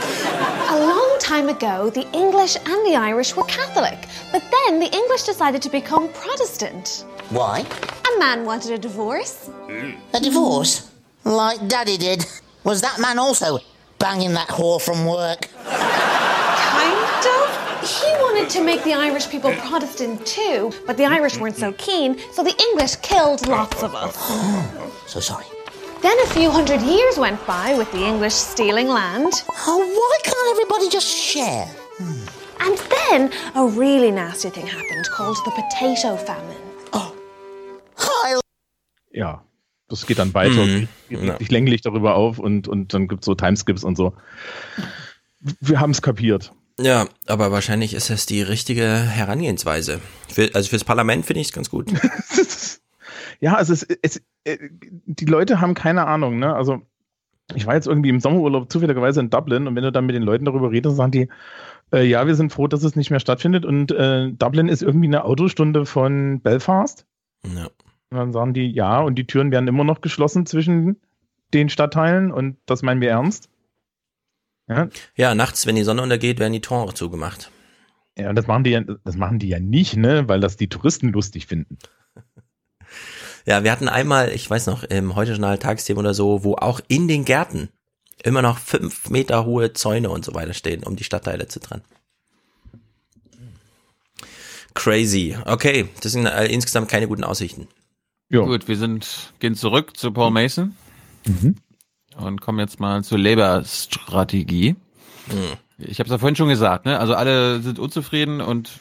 a 0.70 0.78
long 0.86 1.17
time 1.18 1.49
ago, 1.49 1.91
the 1.91 2.09
English 2.12 2.55
and 2.55 2.86
the 2.86 2.94
Irish 2.94 3.35
were 3.35 3.43
Catholic, 3.44 4.07
but 4.31 4.41
then 4.52 4.78
the 4.78 4.86
English 4.86 5.25
decided 5.25 5.60
to 5.62 5.68
become 5.68 6.09
Protestant. 6.12 7.05
Why? 7.31 7.67
A 8.15 8.18
man 8.20 8.44
wanted 8.44 8.70
a 8.70 8.78
divorce. 8.78 9.51
A 10.15 10.20
divorce? 10.20 10.93
Like 11.25 11.67
Daddy 11.67 11.97
did. 11.97 12.25
Was 12.62 12.83
that 12.83 13.01
man 13.01 13.18
also 13.18 13.59
banging 13.99 14.35
that 14.35 14.47
whore 14.49 14.81
from 14.81 15.05
work? 15.07 15.49
Kind 17.87 18.03
of. 18.03 18.03
He 18.03 18.23
wanted 18.23 18.51
to 18.51 18.65
make 18.65 18.83
the 18.85 18.95
Irish 18.95 19.29
people 19.29 19.53
Protestant 19.55 20.27
too, 20.27 20.73
but 20.87 20.97
the 20.97 21.05
Irish 21.05 21.39
weren't 21.39 21.57
so 21.57 21.73
keen, 21.73 22.19
so 22.33 22.43
the 22.43 22.55
English 22.71 22.97
killed 22.97 23.47
lots 23.47 23.83
of 23.83 23.95
us. 23.95 24.17
so 25.07 25.21
sorry. 25.21 25.47
Then 26.03 26.17
a 26.21 26.27
few 26.27 26.51
hundred 26.51 26.83
years 26.83 27.19
went 27.19 27.45
by 27.47 27.75
with 27.77 27.91
the 27.93 28.05
English 28.05 28.35
stealing 28.35 28.89
land. 28.89 29.33
Oh, 29.67 29.79
why 29.99 30.19
can't 30.23 30.49
everybody 30.51 30.89
just 30.89 31.07
share? 31.09 31.67
And 32.61 32.77
then 32.79 33.31
a 33.55 33.67
really 33.67 34.11
nasty 34.11 34.51
thing 34.51 34.67
happened 34.67 35.07
called 35.17 35.37
the 35.45 35.51
potato 35.53 36.17
famine. 36.17 36.63
Ja, 39.13 39.43
das 39.89 40.05
geht 40.07 40.19
dann 40.19 40.35
weiter. 40.35 40.63
Mhm. 40.63 40.89
Ich, 41.09 41.19
Ja. 41.23 41.37
ich 41.39 41.51
lenke 41.51 41.71
dich 41.71 41.81
darüber 41.81 42.17
auf 42.17 42.39
und, 42.39 42.69
und 42.69 42.93
dann 42.93 43.09
gibt's 43.09 43.25
so 43.25 43.35
Timeskips 43.35 43.83
und 43.83 43.97
so. 43.97 44.13
Wir 45.61 45.81
haben 45.81 45.93
es 45.93 46.03
kapiert. 46.03 46.53
Ja, 46.81 47.07
aber 47.27 47.51
wahrscheinlich 47.53 47.95
ist 47.95 48.11
das 48.11 48.27
die 48.27 48.43
richtige 48.43 48.85
Herangehensweise. 48.85 50.01
Für, 50.29 50.51
also 50.55 50.69
fürs 50.69 50.85
Parlament 50.85 51.25
finde 51.25 51.41
ich 51.41 51.49
es 51.49 51.53
ganz 51.53 51.71
gut. 51.71 51.91
Ja, 53.41 53.55
also 53.55 53.73
es, 53.73 53.83
es, 54.03 54.23
äh, 54.45 54.59
die 55.07 55.25
Leute 55.25 55.61
haben 55.61 55.75
keine 55.75 56.07
Ahnung, 56.07 56.39
ne? 56.39 56.55
Also 56.55 56.83
ich 57.55 57.67
war 57.67 57.75
jetzt 57.75 57.87
irgendwie 57.87 58.09
im 58.09 58.21
Sommerurlaub 58.21 58.73
zufälligerweise 58.73 59.21
in 59.21 59.31
Dublin 59.31 59.67
und 59.67 59.77
wenn 59.77 59.85
du 59.85 59.93
dann 59.93 60.07
mit 60.07 60.17
den 60.17 60.23
Leuten 60.23 60.45
darüber 60.45 60.71
redest, 60.71 60.97
sagen 60.97 61.13
die, 61.13 61.29
äh, 61.93 62.05
ja, 62.05 62.27
wir 62.27 62.35
sind 62.35 62.53
froh, 62.53 62.67
dass 62.67 62.83
es 62.83 62.97
nicht 62.97 63.11
mehr 63.11 63.21
stattfindet 63.21 63.65
und 63.65 63.93
äh, 63.93 64.33
Dublin 64.33 64.69
ist 64.69 64.83
irgendwie 64.83 65.07
eine 65.07 65.25
Autostunde 65.25 65.87
von 65.87 66.41
Belfast. 66.41 67.07
Ja. 67.45 67.67
Und 68.11 68.19
dann 68.19 68.33
sagen 68.33 68.55
die, 68.55 68.71
ja, 68.71 69.01
und 69.01 69.17
die 69.17 69.27
Türen 69.27 69.51
werden 69.53 69.69
immer 69.69 69.85
noch 69.85 70.01
geschlossen 70.01 70.47
zwischen 70.47 70.97
den 71.55 71.69
Stadtteilen 71.69 72.33
und 72.33 72.57
das 72.67 72.83
meinen 72.83 73.01
wir 73.01 73.11
ernst. 73.11 73.49
Ja, 74.69 74.89
Ja, 75.17 75.35
nachts, 75.35 75.67
wenn 75.67 75.77
die 75.77 75.85
Sonne 75.85 76.03
untergeht, 76.03 76.39
werden 76.39 76.53
die 76.53 76.61
Tore 76.61 76.95
zugemacht. 76.95 77.51
ja 78.17 78.31
und 78.31 78.36
das 78.36 78.47
machen 78.47 78.65
die 78.65 78.70
ja, 78.70 78.81
das 78.81 79.17
machen 79.17 79.39
die 79.39 79.49
ja 79.49 79.61
nicht, 79.61 79.97
ne, 79.97 80.28
weil 80.28 80.41
das 80.41 80.57
die 80.57 80.69
Touristen 80.69 81.12
lustig 81.12 81.47
finden. 81.47 81.78
Ja, 83.47 83.62
wir 83.62 83.70
hatten 83.70 83.89
einmal, 83.89 84.33
ich 84.33 84.51
weiß 84.51 84.67
noch, 84.67 84.83
im 84.83 85.15
Heute-Journal 85.15 85.59
Tagesthemen 85.59 86.01
oder 86.01 86.15
so, 86.15 86.43
wo 86.43 86.57
auch 86.57 86.81
in 86.89 87.07
den 87.07 87.25
Gärten 87.25 87.69
immer 88.25 88.43
noch 88.43 88.59
fünf 88.59 89.09
Meter 89.09 89.45
hohe 89.45 89.73
Zäune 89.73 90.11
und 90.11 90.25
so 90.25 90.35
weiter 90.35 90.53
stehen, 90.53 90.83
um 90.83 90.97
die 90.97 91.05
Stadtteile 91.05 91.47
zu 91.47 91.61
trennen. 91.61 91.85
Crazy. 94.75 95.36
Okay, 95.45 95.89
das 96.03 96.12
sind 96.12 96.27
äh, 96.27 96.47
insgesamt 96.47 96.89
keine 96.89 97.07
guten 97.09 97.25
Aussichten. 97.25 97.69
Gut, 98.45 98.67
wir 98.67 98.77
sind, 98.77 99.33
gehen 99.39 99.55
zurück 99.55 99.97
zu 99.97 100.11
Paul 100.12 100.33
Mason 100.33 100.75
und 102.17 102.41
kommen 102.41 102.59
jetzt 102.59 102.81
mal 102.81 103.05
zur 103.05 103.19
Labour-Strategie. 103.19 104.77
Ich 105.78 105.99
habe 105.99 106.07
es 106.07 106.12
ja 106.12 106.19
vorhin 106.19 106.36
schon 106.36 106.49
gesagt, 106.49 106.86
ne? 106.86 106.99
Also 106.99 107.15
alle 107.15 107.61
sind 107.61 107.78
unzufrieden 107.78 108.41
und 108.41 108.81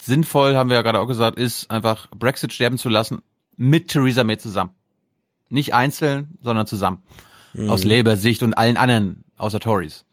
sinnvoll, 0.00 0.56
haben 0.56 0.70
wir 0.70 0.76
ja 0.76 0.82
gerade 0.82 1.00
auch 1.00 1.06
gesagt, 1.06 1.38
ist 1.38 1.70
einfach 1.70 2.08
Brexit 2.10 2.52
sterben 2.52 2.78
zu 2.78 2.88
lassen 2.88 3.22
mit 3.56 3.88
Theresa 3.88 4.24
May 4.24 4.38
zusammen. 4.38 4.70
Nicht 5.48 5.74
einzeln, 5.74 6.38
sondern 6.40 6.66
zusammen. 6.66 7.02
Mhm. 7.52 7.68
Aus 7.68 7.84
Labour-Sicht 7.84 8.42
und 8.42 8.54
allen 8.54 8.76
anderen 8.76 9.24
außer 9.36 9.60
Tories. 9.60 10.04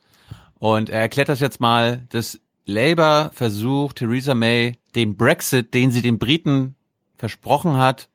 Und 0.59 0.89
er 0.89 0.99
erklärt 0.99 1.29
das 1.29 1.39
jetzt 1.39 1.61
mal, 1.61 2.05
dass 2.09 2.39
Labour 2.65 3.31
versucht, 3.33 3.97
Theresa 3.97 4.35
May 4.35 4.77
den 4.95 5.15
Brexit, 5.15 5.73
den 5.73 5.91
sie 5.91 6.01
den 6.01 6.19
Briten 6.19 6.75
versprochen 7.17 7.77
hat, 7.77 8.09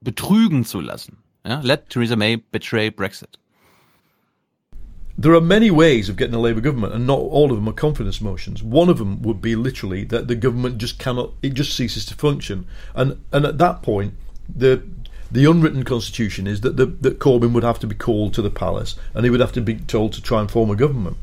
betrügen 0.00 0.64
zu 0.64 0.80
lassen. 0.80 1.18
Ja? 1.46 1.60
Let 1.60 1.90
Theresa 1.90 2.16
May 2.16 2.38
betray 2.38 2.90
Brexit. 2.90 3.38
There 5.20 5.34
are 5.34 5.40
many 5.42 5.70
ways 5.70 6.08
of 6.08 6.16
getting 6.16 6.34
a 6.34 6.40
Labour 6.40 6.62
government, 6.62 6.94
and 6.94 7.06
not 7.06 7.18
all 7.18 7.50
of 7.50 7.56
them 7.56 7.68
are 7.68 7.74
confidence 7.74 8.22
motions. 8.22 8.62
One 8.62 8.88
of 8.88 8.96
them 8.96 9.20
would 9.20 9.42
be 9.42 9.54
literally 9.54 10.02
that 10.04 10.28
the 10.28 10.34
government 10.34 10.78
just 10.78 10.98
cannot, 10.98 11.32
it 11.42 11.52
just 11.52 11.76
ceases 11.76 12.06
to 12.06 12.14
function, 12.14 12.66
and 12.94 13.22
and 13.30 13.44
at 13.44 13.58
that 13.58 13.82
point, 13.82 14.14
the 14.48 14.82
the 15.30 15.44
unwritten 15.44 15.84
constitution 15.84 16.46
is 16.46 16.62
that 16.62 16.78
the, 16.78 16.86
that 16.86 17.18
Corbyn 17.18 17.52
would 17.52 17.64
have 17.64 17.78
to 17.80 17.86
be 17.86 17.94
called 17.94 18.32
to 18.32 18.40
the 18.40 18.48
palace, 18.48 18.96
and 19.12 19.24
he 19.24 19.30
would 19.30 19.40
have 19.40 19.52
to 19.52 19.60
be 19.60 19.74
told 19.74 20.14
to 20.14 20.22
try 20.22 20.40
and 20.40 20.50
form 20.50 20.70
a 20.70 20.74
government. 20.74 21.18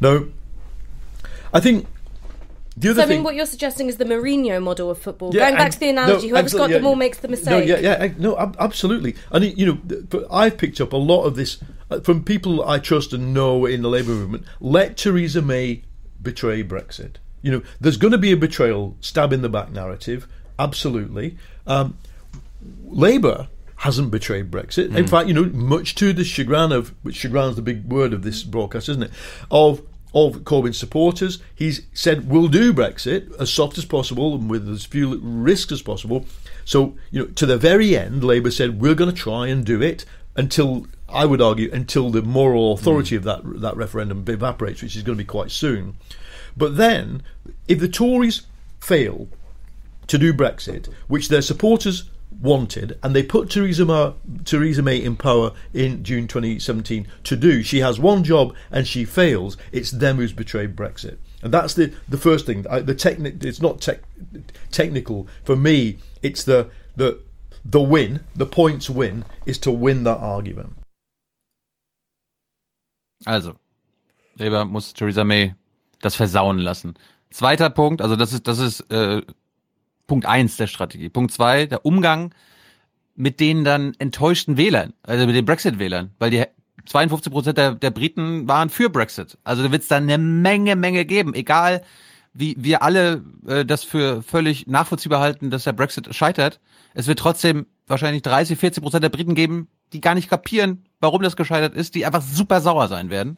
Now, 0.00 0.26
I 1.52 1.58
think 1.58 1.88
the 2.76 2.90
other 2.90 3.02
So 3.02 3.06
I 3.06 3.10
mean, 3.10 3.22
what 3.22 3.34
you're 3.34 3.46
suggesting 3.46 3.88
is 3.88 3.96
the 3.98 4.04
Mourinho 4.04 4.62
model 4.62 4.90
of 4.90 4.98
football. 4.98 5.34
Yeah, 5.34 5.46
Going 5.50 5.56
back 5.56 5.72
to 5.72 5.80
the 5.80 5.88
analogy, 5.90 6.28
no, 6.28 6.34
whoever's 6.34 6.52
got 6.54 6.62
absolutely, 6.70 6.74
them 6.82 6.90
yeah. 6.92 6.94
makes 6.96 7.18
the 7.18 7.28
No, 7.28 7.30
mistake. 7.32 7.68
yeah, 7.68 7.78
yeah, 7.78 8.02
I- 8.02 8.14
no, 8.18 8.54
absolutely. 8.58 9.14
And 9.30 9.44
it- 9.44 9.58
you 9.58 9.66
know, 9.66 9.78
but 10.08 10.26
I've 10.30 10.56
picked 10.56 10.80
up 10.80 10.92
a 10.92 10.96
lot 10.96 11.24
of 11.24 11.36
this 11.36 11.58
uh, 11.90 12.00
from 12.00 12.24
people 12.24 12.64
I 12.66 12.78
trust 12.78 13.12
and 13.12 13.34
know 13.34 13.66
in 13.66 13.82
the 13.82 13.88
Labour 13.90 14.12
movement. 14.12 14.44
Let 14.60 14.96
Theresa 14.96 15.42
May 15.42 15.82
betray 16.22 16.62
Brexit. 16.64 17.16
You 17.42 17.50
know, 17.52 17.62
there's 17.80 17.96
going 17.96 18.12
to 18.12 18.18
be 18.18 18.32
a 18.32 18.36
betrayal, 18.36 18.96
stab 19.00 19.32
in 19.32 19.42
the 19.42 19.48
back 19.48 19.70
narrative. 19.72 20.26
Absolutely. 20.58 21.36
Um, 21.66 21.98
Labour 22.84 23.48
hasn't 23.76 24.10
betrayed 24.12 24.50
Brexit. 24.50 24.94
In 24.96 25.06
Mm. 25.06 25.08
fact, 25.10 25.26
you 25.28 25.34
know, 25.34 25.44
much 25.52 25.96
to 25.96 26.12
the 26.12 26.22
chagrin 26.24 26.70
of, 26.70 26.94
which 27.02 27.16
chagrin 27.16 27.50
is 27.50 27.56
the 27.56 27.62
big 27.62 27.90
word 27.90 28.12
of 28.12 28.22
this 28.22 28.44
broadcast, 28.44 28.88
isn't 28.88 29.02
it? 29.02 29.10
Of 29.50 29.82
of 30.14 30.36
Corbyn's 30.44 30.78
supporters, 30.78 31.38
he's 31.54 31.82
said 31.92 32.28
we'll 32.28 32.48
do 32.48 32.72
Brexit 32.72 33.34
as 33.40 33.52
soft 33.52 33.78
as 33.78 33.84
possible 33.84 34.34
and 34.34 34.50
with 34.50 34.68
as 34.68 34.84
few 34.84 35.18
risks 35.22 35.72
as 35.72 35.82
possible. 35.82 36.26
So, 36.64 36.96
you 37.10 37.20
know, 37.20 37.26
to 37.28 37.46
the 37.46 37.56
very 37.56 37.96
end, 37.96 38.22
Labour 38.22 38.50
said 38.50 38.80
we're 38.80 38.94
going 38.94 39.10
to 39.10 39.16
try 39.16 39.46
and 39.46 39.64
do 39.64 39.80
it 39.80 40.04
until 40.36 40.86
I 41.08 41.24
would 41.24 41.42
argue 41.42 41.70
until 41.72 42.10
the 42.10 42.22
moral 42.22 42.72
authority 42.72 43.16
hmm. 43.16 43.20
of 43.20 43.24
that 43.24 43.60
that 43.60 43.76
referendum 43.76 44.24
evaporates, 44.26 44.82
which 44.82 44.96
is 44.96 45.02
going 45.02 45.16
to 45.16 45.24
be 45.24 45.26
quite 45.26 45.50
soon. 45.50 45.96
But 46.56 46.76
then, 46.76 47.22
if 47.68 47.80
the 47.80 47.88
Tories 47.88 48.42
fail 48.80 49.28
to 50.06 50.18
do 50.18 50.34
Brexit, 50.34 50.88
which 51.08 51.28
their 51.28 51.42
supporters 51.42 52.10
wanted, 52.40 52.98
and 53.02 53.14
they 53.14 53.22
put 53.22 53.50
Theresa 53.50 53.84
May, 53.84 54.12
Theresa 54.44 54.82
May 54.82 54.98
in 54.98 55.16
power 55.16 55.52
in 55.72 56.02
June 56.04 56.26
2017 56.26 57.06
to 57.24 57.36
do. 57.36 57.62
She 57.62 57.80
has 57.80 57.98
one 57.98 58.24
job 58.24 58.54
and 58.70 58.86
she 58.86 59.04
fails. 59.04 59.56
It's 59.72 59.90
them 59.90 60.16
who's 60.16 60.32
betrayed 60.32 60.76
Brexit, 60.76 61.18
and 61.42 61.52
that's 61.52 61.74
the 61.74 61.92
the 62.08 62.18
first 62.18 62.46
thing. 62.46 62.66
I, 62.68 62.80
the 62.80 62.94
technic, 62.94 63.44
it's 63.44 63.60
not 63.60 63.80
tech, 63.80 64.00
technical 64.70 65.28
for 65.44 65.56
me. 65.56 65.98
It's 66.22 66.44
the 66.44 66.70
the 66.96 67.20
the 67.64 67.80
win, 67.80 68.20
the 68.34 68.46
points 68.46 68.90
win, 68.90 69.24
is 69.46 69.58
to 69.58 69.70
win 69.70 70.04
that 70.04 70.18
argument. 70.18 70.76
Also, 73.26 73.58
Labour 74.38 74.64
muss 74.64 74.92
Theresa 74.92 75.24
May 75.24 75.54
das 76.00 76.16
versauen 76.16 76.58
lassen. 76.58 76.94
Zweiter 77.30 77.70
Punkt, 77.70 78.02
also 78.02 78.16
das 78.16 78.32
ist, 78.32 78.46
das 78.46 78.58
ist 78.58 78.80
äh, 78.90 79.22
Punkt 80.12 80.26
eins 80.26 80.58
der 80.58 80.66
Strategie. 80.66 81.08
Punkt 81.08 81.32
zwei, 81.32 81.64
der 81.64 81.86
Umgang 81.86 82.34
mit 83.14 83.40
den 83.40 83.64
dann 83.64 83.94
enttäuschten 83.98 84.58
Wählern, 84.58 84.92
also 85.02 85.24
mit 85.24 85.34
den 85.34 85.46
Brexit-Wählern, 85.46 86.10
weil 86.18 86.28
die 86.28 86.44
52 86.84 87.32
Prozent 87.32 87.56
der, 87.56 87.76
der 87.76 87.90
Briten 87.90 88.46
waren 88.46 88.68
für 88.68 88.90
Brexit. 88.90 89.38
Also 89.42 89.62
da 89.62 89.72
wird 89.72 89.80
es 89.80 89.88
dann 89.88 90.02
eine 90.02 90.18
Menge, 90.18 90.76
Menge 90.76 91.06
geben, 91.06 91.32
egal 91.32 91.82
wie 92.34 92.56
wir 92.58 92.82
alle 92.82 93.24
äh, 93.46 93.64
das 93.64 93.84
für 93.84 94.22
völlig 94.22 94.66
nachvollziehbar 94.66 95.20
halten, 95.20 95.48
dass 95.48 95.64
der 95.64 95.72
Brexit 95.72 96.14
scheitert. 96.14 96.60
Es 96.92 97.06
wird 97.06 97.18
trotzdem 97.18 97.64
wahrscheinlich 97.86 98.20
30, 98.20 98.58
40 98.58 98.82
Prozent 98.82 99.04
der 99.04 99.08
Briten 99.08 99.34
geben, 99.34 99.68
die 99.94 100.02
gar 100.02 100.14
nicht 100.14 100.28
kapieren, 100.28 100.84
warum 101.00 101.22
das 101.22 101.36
gescheitert 101.36 101.74
ist, 101.74 101.94
die 101.94 102.04
einfach 102.04 102.20
super 102.20 102.60
sauer 102.60 102.88
sein 102.88 103.08
werden. 103.08 103.36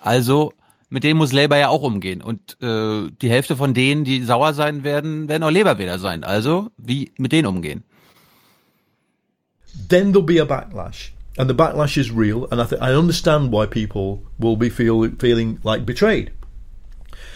Also 0.00 0.54
mit 0.90 1.04
denen 1.04 1.18
muss 1.18 1.32
Labour 1.32 1.58
ja 1.58 1.68
auch 1.68 1.82
umgehen. 1.82 2.22
Und 2.22 2.56
äh, 2.62 3.10
die 3.20 3.30
Hälfte 3.30 3.56
von 3.56 3.74
denen, 3.74 4.04
die 4.04 4.22
sauer 4.22 4.54
sein 4.54 4.84
werden, 4.84 5.28
werden 5.28 5.42
auch 5.42 5.50
Labour-Wähler 5.50 5.98
sein. 5.98 6.24
Also 6.24 6.70
wie 6.76 7.12
mit 7.18 7.32
denen 7.32 7.46
umgehen. 7.46 7.84
then 9.88 10.12
there'll 10.12 10.22
be 10.22 10.38
a 10.38 10.46
backlash, 10.46 11.10
and 11.36 11.48
the 11.48 11.54
backlash 11.54 11.96
is 11.98 12.10
real. 12.10 12.46
And 12.50 12.60
I 12.60 12.66
th- 12.66 12.80
I 12.80 12.92
understand 12.92 13.52
why 13.52 13.66
people 13.66 14.22
will 14.38 14.56
be 14.56 14.70
feel 14.70 15.08
feeling 15.10 15.58
like 15.62 15.84
betrayed. 15.84 16.32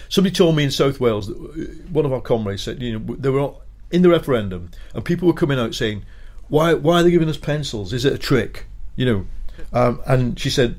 Somebody 0.08 0.34
told 0.34 0.56
me 0.56 0.64
in 0.64 0.70
South 0.70 1.00
Wales 1.00 1.26
that 1.26 1.36
uh, 1.36 1.90
one 1.92 2.06
of 2.06 2.12
our 2.12 2.20
comrades 2.20 2.62
said, 2.62 2.80
you 2.80 2.98
know, 2.98 3.16
they 3.16 3.28
were 3.28 3.40
all 3.40 3.62
in 3.90 4.02
the 4.02 4.08
referendum, 4.08 4.70
and 4.94 5.04
people 5.04 5.28
were 5.28 5.34
coming 5.34 5.58
out 5.58 5.74
saying, 5.74 6.04
why 6.48 6.74
why 6.74 7.00
are 7.00 7.02
they 7.02 7.10
giving 7.10 7.28
us 7.28 7.36
pencils? 7.36 7.92
Is 7.92 8.04
it 8.04 8.12
a 8.12 8.18
trick? 8.18 8.66
You 8.96 9.06
know, 9.06 9.26
um, 9.72 10.00
and 10.06 10.38
she 10.38 10.50
said, 10.50 10.78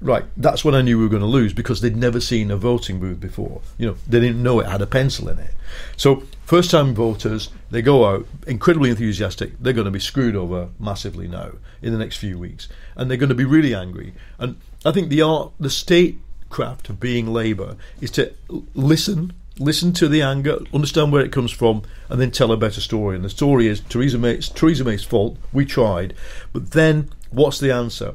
right, 0.00 0.24
that's 0.36 0.64
when 0.64 0.74
I 0.74 0.82
knew 0.82 0.98
we 0.98 1.04
were 1.04 1.10
going 1.10 1.22
to 1.22 1.26
lose 1.26 1.52
because 1.52 1.80
they'd 1.80 1.96
never 1.96 2.20
seen 2.20 2.50
a 2.50 2.56
voting 2.56 2.98
booth 2.98 3.20
before. 3.20 3.60
You 3.78 3.86
know, 3.86 3.96
they 4.06 4.20
didn't 4.20 4.42
know 4.42 4.60
it 4.60 4.66
had 4.66 4.82
a 4.82 4.86
pencil 4.86 5.28
in 5.28 5.38
it. 5.38 5.52
So 5.96 6.24
first 6.44 6.70
time 6.70 6.94
voters, 6.94 7.50
they 7.70 7.82
go 7.82 8.04
out 8.06 8.26
incredibly 8.46 8.90
enthusiastic. 8.90 9.52
They're 9.60 9.72
going 9.72 9.84
to 9.84 9.90
be 9.90 10.00
screwed 10.00 10.36
over 10.36 10.68
massively 10.78 11.28
now 11.28 11.52
in 11.82 11.92
the 11.92 11.98
next 11.98 12.16
few 12.16 12.38
weeks, 12.38 12.68
and 12.96 13.10
they're 13.10 13.18
going 13.18 13.28
to 13.28 13.34
be 13.34 13.44
really 13.44 13.74
angry. 13.74 14.14
And 14.38 14.56
I 14.84 14.92
think 14.92 15.08
the 15.08 15.22
art, 15.22 15.52
the 15.60 15.70
statecraft 15.70 16.88
of 16.88 16.98
being 16.98 17.26
Labour 17.26 17.76
is 18.00 18.10
to 18.12 18.32
listen. 18.74 19.32
Listen 19.60 19.92
to 19.94 20.06
the 20.06 20.22
anger, 20.22 20.60
understand 20.72 21.10
where 21.10 21.24
it 21.24 21.32
comes 21.32 21.50
from, 21.50 21.82
and 22.08 22.20
then 22.20 22.30
tell 22.30 22.52
a 22.52 22.56
better 22.56 22.80
story. 22.80 23.16
And 23.16 23.24
the 23.24 23.28
story 23.28 23.66
is 23.66 23.80
Theresa 23.80 24.16
May. 24.16 24.36
Theresa 24.38 24.84
May's 24.84 25.02
fault. 25.02 25.36
We 25.52 25.64
tried, 25.64 26.14
but 26.52 26.70
then 26.70 27.10
what's 27.30 27.58
the 27.58 27.72
answer? 27.72 28.14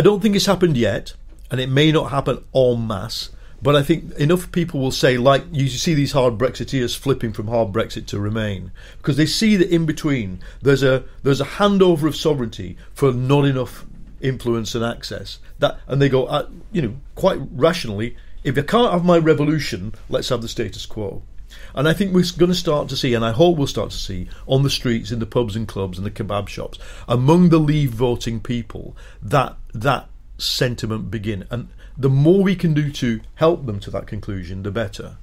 I 0.00 0.02
don't 0.02 0.22
think 0.22 0.34
it's 0.34 0.46
happened 0.46 0.78
yet, 0.78 1.12
and 1.50 1.60
it 1.60 1.68
may 1.68 1.92
not 1.92 2.10
happen 2.10 2.42
en 2.54 2.86
masse. 2.86 3.28
But 3.60 3.76
I 3.76 3.82
think 3.82 4.12
enough 4.12 4.50
people 4.50 4.80
will 4.80 4.92
say, 4.92 5.18
like 5.18 5.44
you 5.52 5.68
see 5.68 5.92
these 5.92 6.12
hard 6.12 6.38
Brexiteers 6.38 6.96
flipping 6.96 7.34
from 7.34 7.48
hard 7.48 7.70
Brexit 7.70 8.06
to 8.06 8.18
Remain, 8.18 8.72
because 8.96 9.18
they 9.18 9.26
see 9.26 9.56
that 9.56 9.68
in 9.68 9.84
between 9.84 10.40
there's 10.62 10.82
a 10.82 11.04
there's 11.22 11.42
a 11.42 11.44
handover 11.44 12.04
of 12.04 12.16
sovereignty 12.16 12.78
for 12.94 13.12
not 13.12 13.44
enough 13.44 13.84
influence 14.22 14.74
and 14.74 14.82
access. 14.82 15.38
That 15.58 15.78
and 15.86 16.00
they 16.00 16.08
go, 16.08 16.24
uh, 16.24 16.48
you 16.72 16.80
know, 16.80 16.96
quite 17.14 17.38
rationally, 17.52 18.16
if 18.42 18.56
I 18.56 18.62
can't 18.62 18.90
have 18.90 19.04
my 19.04 19.18
revolution, 19.18 19.94
let's 20.08 20.30
have 20.30 20.40
the 20.40 20.48
status 20.48 20.86
quo. 20.86 21.22
And 21.74 21.88
I 21.88 21.92
think 21.92 22.12
we're 22.12 22.24
going 22.38 22.50
to 22.50 22.54
start 22.54 22.88
to 22.88 22.96
see, 22.96 23.14
and 23.14 23.24
I 23.24 23.32
hope 23.32 23.56
we'll 23.56 23.66
start 23.66 23.90
to 23.90 23.96
see, 23.96 24.28
on 24.46 24.62
the 24.62 24.70
streets, 24.70 25.10
in 25.10 25.18
the 25.18 25.26
pubs 25.26 25.56
and 25.56 25.66
clubs, 25.66 25.98
and 25.98 26.06
the 26.06 26.10
kebab 26.10 26.48
shops, 26.48 26.78
among 27.08 27.48
the 27.50 27.58
Leave 27.58 27.90
voting 27.90 28.40
people, 28.40 28.96
that 29.22 29.56
that 29.74 30.08
sentiment 30.38 31.10
begin. 31.10 31.46
And 31.50 31.68
the 31.96 32.08
more 32.08 32.42
we 32.42 32.56
can 32.56 32.74
do 32.74 32.90
to 32.92 33.20
help 33.34 33.66
them 33.66 33.80
to 33.80 33.90
that 33.90 34.06
conclusion, 34.06 34.62
the 34.62 34.70
better. 34.70 35.16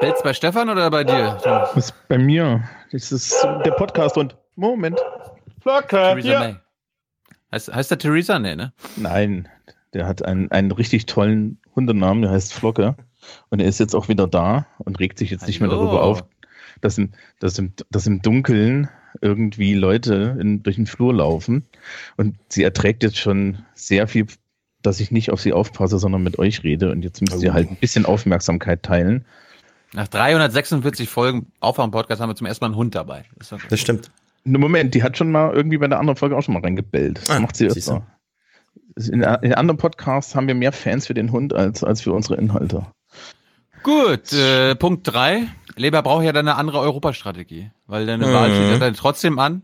Bellt's 0.00 0.22
bei 0.22 0.32
Stefan 0.32 0.68
oder 0.68 0.90
bei 0.90 1.04
dir? 1.04 1.38
Das 1.42 1.76
ist 1.76 2.08
bei 2.08 2.18
mir. 2.18 2.62
Das 2.92 3.10
ist 3.10 3.42
der 3.42 3.72
Podcast 3.72 4.16
und 4.16 4.36
Moment. 4.54 5.00
Flocke, 5.60 5.88
Theresa 5.88 6.28
ja. 6.28 6.40
May. 6.40 6.56
Heißt, 7.52 7.74
heißt 7.74 7.90
der 7.90 7.98
Theresa? 7.98 8.38
Nee, 8.38 8.54
ne? 8.54 8.72
Nein, 8.96 9.48
der 9.94 10.06
hat 10.06 10.24
einen, 10.24 10.50
einen 10.50 10.72
richtig 10.72 11.06
tollen 11.06 11.58
Hundenamen, 11.74 12.22
der 12.22 12.30
heißt 12.30 12.52
Flocke. 12.52 12.96
Und 13.50 13.60
er 13.60 13.66
ist 13.68 13.80
jetzt 13.80 13.94
auch 13.94 14.08
wieder 14.08 14.26
da 14.26 14.66
und 14.78 14.98
regt 14.98 15.18
sich 15.18 15.30
jetzt 15.30 15.46
nicht 15.46 15.60
mehr 15.60 15.68
darüber 15.68 16.02
auf, 16.02 16.24
dass 16.80 16.96
im, 16.98 17.10
dass 17.38 17.58
im, 17.58 17.72
dass 17.90 18.06
im 18.06 18.22
Dunkeln 18.22 18.88
irgendwie 19.20 19.74
Leute 19.74 20.36
in, 20.40 20.62
durch 20.62 20.76
den 20.76 20.86
Flur 20.86 21.12
laufen. 21.12 21.66
Und 22.16 22.36
sie 22.48 22.62
erträgt 22.62 23.02
jetzt 23.02 23.18
schon 23.18 23.58
sehr 23.74 24.06
viel, 24.08 24.26
dass 24.82 25.00
ich 25.00 25.10
nicht 25.10 25.30
auf 25.30 25.40
sie 25.40 25.52
aufpasse, 25.52 25.98
sondern 25.98 26.22
mit 26.22 26.38
euch 26.38 26.62
rede. 26.62 26.90
Und 26.90 27.02
jetzt 27.02 27.20
müsst 27.20 27.42
ihr 27.42 27.52
halt 27.52 27.70
ein 27.70 27.76
bisschen 27.76 28.06
Aufmerksamkeit 28.06 28.82
teilen. 28.82 29.24
Nach 29.92 30.08
346 30.08 31.08
Folgen 31.08 31.52
Aufwachen-Podcast 31.60 32.20
haben 32.22 32.30
wir 32.30 32.36
zum 32.36 32.46
ersten 32.46 32.64
Mal 32.64 32.68
einen 32.68 32.76
Hund 32.76 32.94
dabei. 32.94 33.24
Das, 33.36 33.52
Das 33.68 33.80
stimmt. 33.80 34.10
Ne, 34.44 34.56
Moment, 34.56 34.94
die 34.94 35.02
hat 35.02 35.18
schon 35.18 35.30
mal 35.32 35.52
irgendwie 35.52 35.76
bei 35.76 35.88
der 35.88 35.98
anderen 35.98 36.16
Folge 36.16 36.36
auch 36.36 36.42
schon 36.42 36.54
mal 36.54 36.62
reingebellt. 36.62 37.18
Das 37.18 37.30
Ah, 37.30 37.40
macht 37.40 37.56
sie 37.56 37.66
öfter. 37.66 38.06
In, 39.08 39.22
in 39.22 39.54
anderen 39.54 39.78
Podcasts 39.78 40.34
haben 40.34 40.46
wir 40.46 40.54
mehr 40.54 40.72
Fans 40.72 41.06
für 41.06 41.14
den 41.14 41.32
Hund 41.32 41.54
als, 41.54 41.82
als 41.84 42.02
für 42.02 42.12
unsere 42.12 42.36
Inhalte. 42.36 42.86
Gut, 43.82 44.32
äh, 44.32 44.74
Punkt 44.74 45.06
drei. 45.06 45.48
Labour 45.76 46.02
braucht 46.02 46.24
ja 46.24 46.32
dann 46.32 46.48
eine 46.48 46.58
andere 46.58 46.80
Europastrategie, 46.80 47.70
weil 47.86 48.06
deine 48.06 48.26
Mhm. 48.26 48.32
Wahl 48.32 48.50
steht 48.50 48.70
ja 48.70 48.78
dann 48.78 48.94
trotzdem 48.94 49.38
an. 49.38 49.62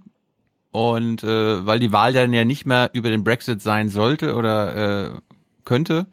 Und 0.71 1.25
äh, 1.25 1.67
weil 1.67 1.79
die 1.79 1.93
Wahl 1.93 2.13
dann 2.13 2.33
ja 2.33 2.45
nicht 2.45 2.67
mehr 2.67 2.91
über 2.93 3.09
den 3.09 3.25
Brexit 3.25 3.63
sein 3.63 3.89
sollte 3.89 4.35
oder 4.35 5.07
äh, 5.07 5.11
könnte, 5.65 6.07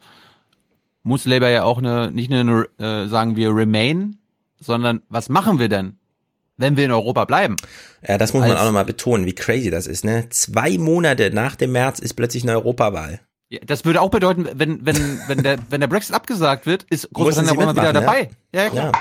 muss 1.02 1.26
Labour 1.26 1.48
ja 1.48 1.64
auch 1.64 1.78
eine, 1.78 2.10
nicht 2.10 2.32
eine, 2.32 2.66
äh, 2.78 3.06
sagen 3.06 3.36
wir, 3.36 3.54
Remain, 3.54 4.18
sondern 4.58 5.02
was 5.10 5.28
machen 5.28 5.58
wir 5.58 5.68
denn, 5.68 5.98
wenn 6.56 6.76
wir 6.76 6.84
in 6.84 6.90
Europa 6.92 7.24
bleiben? 7.24 7.56
Ja, 8.06 8.18
das 8.18 8.32
muss 8.32 8.42
man 8.42 8.50
Als- 8.52 8.60
auch 8.60 8.64
nochmal 8.66 8.84
betonen, 8.84 9.26
wie 9.26 9.34
crazy 9.34 9.70
das 9.70 9.86
ist, 9.86 10.04
ne? 10.04 10.28
Zwei 10.30 10.78
Monate 10.78 11.30
nach 11.32 11.56
dem 11.56 11.72
März 11.72 11.98
ist 11.98 12.14
plötzlich 12.14 12.42
eine 12.42 12.52
Europawahl. 12.52 13.20
Ja, 13.50 13.60
das 13.66 13.84
würde 13.84 14.00
auch 14.00 14.10
bedeuten, 14.10 14.48
wenn, 14.54 14.84
wenn, 14.86 15.20
wenn, 15.28 15.42
der, 15.42 15.58
wenn 15.70 15.80
der 15.80 15.88
Brexit 15.88 16.14
abgesagt 16.14 16.66
wird, 16.66 16.84
ist 16.84 17.10
Großbritannien 17.12 17.76
wieder 17.76 17.92
dabei. 17.92 18.30
Ja, 18.52 18.64
ja 18.64 18.70
klar. 18.70 18.92
Ja. 18.92 19.00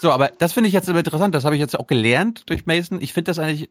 So, 0.00 0.10
aber 0.12 0.30
das 0.38 0.52
finde 0.52 0.68
ich 0.68 0.74
jetzt 0.74 0.88
immer 0.88 0.98
interessant. 1.00 1.34
Das 1.34 1.44
habe 1.44 1.54
ich 1.56 1.60
jetzt 1.60 1.78
auch 1.78 1.86
gelernt 1.86 2.44
durch 2.46 2.66
Mason. 2.66 3.00
Ich 3.02 3.12
finde 3.12 3.30
das 3.30 3.38
eigentlich, 3.38 3.68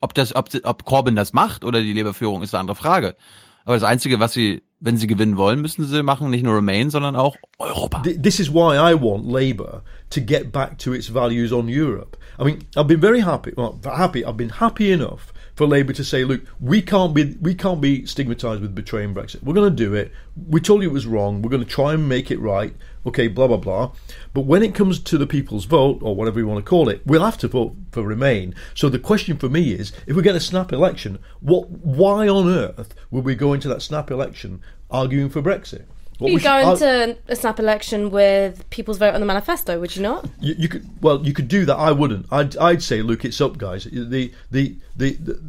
ob 0.00 0.14
das, 0.14 0.34
ob, 0.34 0.48
ob 0.64 0.84
Corbyn 0.84 1.14
das 1.16 1.32
macht 1.32 1.64
oder 1.64 1.80
die 1.80 1.92
Labour-Führung, 1.92 2.42
ist 2.42 2.54
eine 2.54 2.60
andere 2.60 2.76
Frage. 2.76 3.16
Aber 3.64 3.74
das 3.74 3.84
Einzige, 3.84 4.18
was 4.20 4.32
sie, 4.32 4.62
wenn 4.80 4.96
sie 4.96 5.06
gewinnen 5.06 5.36
wollen, 5.36 5.60
müssen 5.60 5.86
sie 5.86 6.02
machen, 6.02 6.30
nicht 6.30 6.42
nur 6.42 6.56
Remain, 6.56 6.90
sondern 6.90 7.14
auch 7.16 7.36
Europa. 7.58 8.02
Th- 8.02 8.20
This 8.22 8.40
is 8.40 8.52
why 8.52 8.76
I 8.76 8.94
want 9.00 9.26
Labour 9.30 9.82
to 10.10 10.20
get 10.20 10.50
back 10.52 10.78
to 10.78 10.94
its 10.94 11.12
values 11.12 11.52
on 11.52 11.66
Europe. 11.68 12.16
I 12.40 12.44
mean, 12.44 12.66
I've 12.74 12.88
been 12.88 13.00
very 13.00 13.20
happy. 13.20 13.52
Well, 13.54 13.78
happy. 13.84 14.24
I've 14.24 14.38
been 14.38 14.48
happy 14.48 14.90
enough 14.90 15.30
for 15.54 15.66
Labour 15.66 15.92
to 15.92 16.02
say, 16.02 16.24
"Look, 16.24 16.40
we 16.58 16.80
can't 16.80 17.12
be 17.12 17.36
we 17.38 17.54
can't 17.54 17.82
be 17.82 18.02
stigmatised 18.04 18.62
with 18.62 18.74
betraying 18.74 19.14
Brexit. 19.14 19.42
We're 19.42 19.52
going 19.52 19.68
to 19.70 19.76
do 19.76 19.92
it. 19.92 20.10
We 20.48 20.58
told 20.58 20.82
you 20.82 20.88
it 20.88 20.92
was 20.92 21.06
wrong. 21.06 21.42
We're 21.42 21.50
going 21.50 21.62
to 21.62 21.68
try 21.68 21.92
and 21.92 22.08
make 22.08 22.30
it 22.30 22.40
right. 22.40 22.74
Okay, 23.04 23.28
blah 23.28 23.46
blah 23.46 23.58
blah. 23.58 23.92
But 24.32 24.46
when 24.46 24.62
it 24.62 24.74
comes 24.74 24.98
to 25.00 25.18
the 25.18 25.26
people's 25.26 25.66
vote 25.66 25.98
or 26.00 26.16
whatever 26.16 26.40
you 26.40 26.46
want 26.46 26.64
to 26.64 26.68
call 26.68 26.88
it, 26.88 27.02
we'll 27.04 27.24
have 27.24 27.36
to 27.38 27.48
vote 27.48 27.76
for 27.92 28.02
Remain. 28.02 28.54
So 28.74 28.88
the 28.88 28.98
question 28.98 29.36
for 29.36 29.50
me 29.50 29.72
is, 29.72 29.92
if 30.06 30.16
we 30.16 30.22
get 30.22 30.34
a 30.34 30.40
snap 30.40 30.72
election, 30.72 31.18
what? 31.40 31.68
Why 31.68 32.26
on 32.26 32.48
earth 32.48 32.94
would 33.10 33.26
we 33.26 33.34
go 33.34 33.52
into 33.52 33.68
that 33.68 33.82
snap 33.82 34.10
election 34.10 34.62
arguing 34.90 35.28
for 35.28 35.42
Brexit? 35.42 35.84
What 36.20 36.28
you 36.28 36.34
we 36.34 36.40
should- 36.40 36.46
go 36.46 36.72
into 36.72 37.16
a 37.28 37.34
snap 37.34 37.58
election 37.58 38.10
with 38.10 38.68
people's 38.70 38.98
vote 38.98 39.14
on 39.14 39.20
the 39.20 39.26
manifesto, 39.26 39.80
would 39.80 39.96
you 39.96 40.02
not? 40.02 40.28
you, 40.40 40.54
you 40.58 40.68
could 40.68 40.86
well 41.02 41.24
you 41.26 41.32
could 41.32 41.48
do 41.48 41.64
that 41.64 41.76
i 41.76 41.90
wouldn't 41.90 42.26
i'd, 42.30 42.56
I'd 42.58 42.82
say 42.82 43.02
look 43.02 43.24
it's 43.24 43.40
up 43.40 43.58
guys 43.58 43.84
the 43.84 44.32
the, 44.50 44.76
the 44.96 45.12
the 45.14 45.40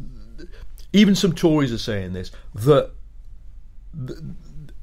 even 0.92 1.14
some 1.14 1.34
tories 1.34 1.72
are 1.72 1.78
saying 1.78 2.12
this 2.14 2.30
that 2.54 2.90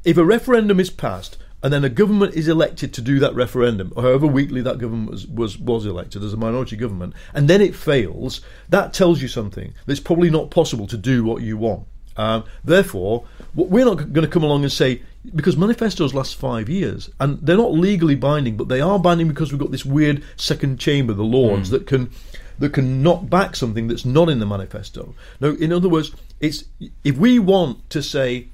if 0.03 0.17
a 0.17 0.23
referendum 0.23 0.79
is 0.79 0.89
passed 0.89 1.37
and 1.61 1.73
then 1.73 1.83
a 1.83 1.89
government 1.89 2.35
is 2.35 2.47
elected 2.47 2.93
to 2.93 3.01
do 3.01 3.19
that 3.19 3.35
referendum, 3.35 3.91
or 3.95 4.03
however 4.03 4.25
weakly 4.25 4.61
that 4.61 4.77
government 4.77 5.11
was, 5.11 5.27
was, 5.27 5.57
was 5.57 5.85
elected 5.85 6.23
as 6.23 6.31
a 6.31 6.37
minority 6.37 6.77
government, 6.77 7.13
and 7.33 7.49
then 7.49 7.59
it 7.61 7.75
fails, 7.75 8.39
that 8.69 8.93
tells 8.93 9.21
you 9.21 9.27
something. 9.27 9.73
it's 9.85 9.99
probably 9.99 10.29
not 10.29 10.51
possible 10.51 10.87
to 10.87 10.95
do 10.95 11.23
what 11.25 11.41
you 11.41 11.57
want. 11.57 11.85
Um, 12.19 12.43
therefore, 12.65 13.23
we're 13.55 13.85
not 13.85 14.11
going 14.11 14.25
to 14.25 14.27
come 14.27 14.43
along 14.43 14.63
and 14.63 14.71
say 14.71 15.01
because 15.33 15.55
manifestos 15.55 16.13
last 16.13 16.35
five 16.35 16.67
years 16.67 17.09
and 17.17 17.39
they're 17.39 17.55
not 17.55 17.71
legally 17.71 18.15
binding, 18.15 18.57
but 18.57 18.67
they 18.67 18.81
are 18.81 18.99
binding 18.99 19.29
because 19.29 19.53
we've 19.53 19.59
got 19.59 19.71
this 19.71 19.85
weird 19.85 20.21
second 20.35 20.81
chamber, 20.81 21.13
the 21.13 21.23
Lords, 21.23 21.69
that 21.69 21.87
can 21.87 22.11
that 22.59 22.73
can 22.73 23.01
knock 23.01 23.29
back 23.29 23.55
something 23.55 23.87
that's 23.87 24.03
not 24.03 24.27
in 24.27 24.39
the 24.39 24.45
manifesto. 24.45 25.15
No, 25.39 25.55
in 25.55 25.71
other 25.71 25.87
words, 25.87 26.11
it's 26.41 26.65
if 27.05 27.15
we 27.15 27.39
want 27.39 27.89
to 27.91 28.03
say 28.03 28.49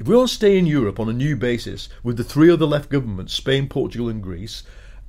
if 0.00 0.08
we 0.08 0.16
want 0.16 0.28
to 0.28 0.34
stay 0.34 0.58
in 0.58 0.66
Europe 0.66 0.98
on 0.98 1.08
a 1.08 1.12
new 1.12 1.36
basis 1.36 1.88
with 2.02 2.16
the 2.16 2.24
three 2.24 2.50
other 2.50 2.66
left 2.66 2.90
governments, 2.90 3.32
Spain, 3.32 3.68
Portugal, 3.68 4.08
and 4.08 4.20
Greece, 4.20 4.64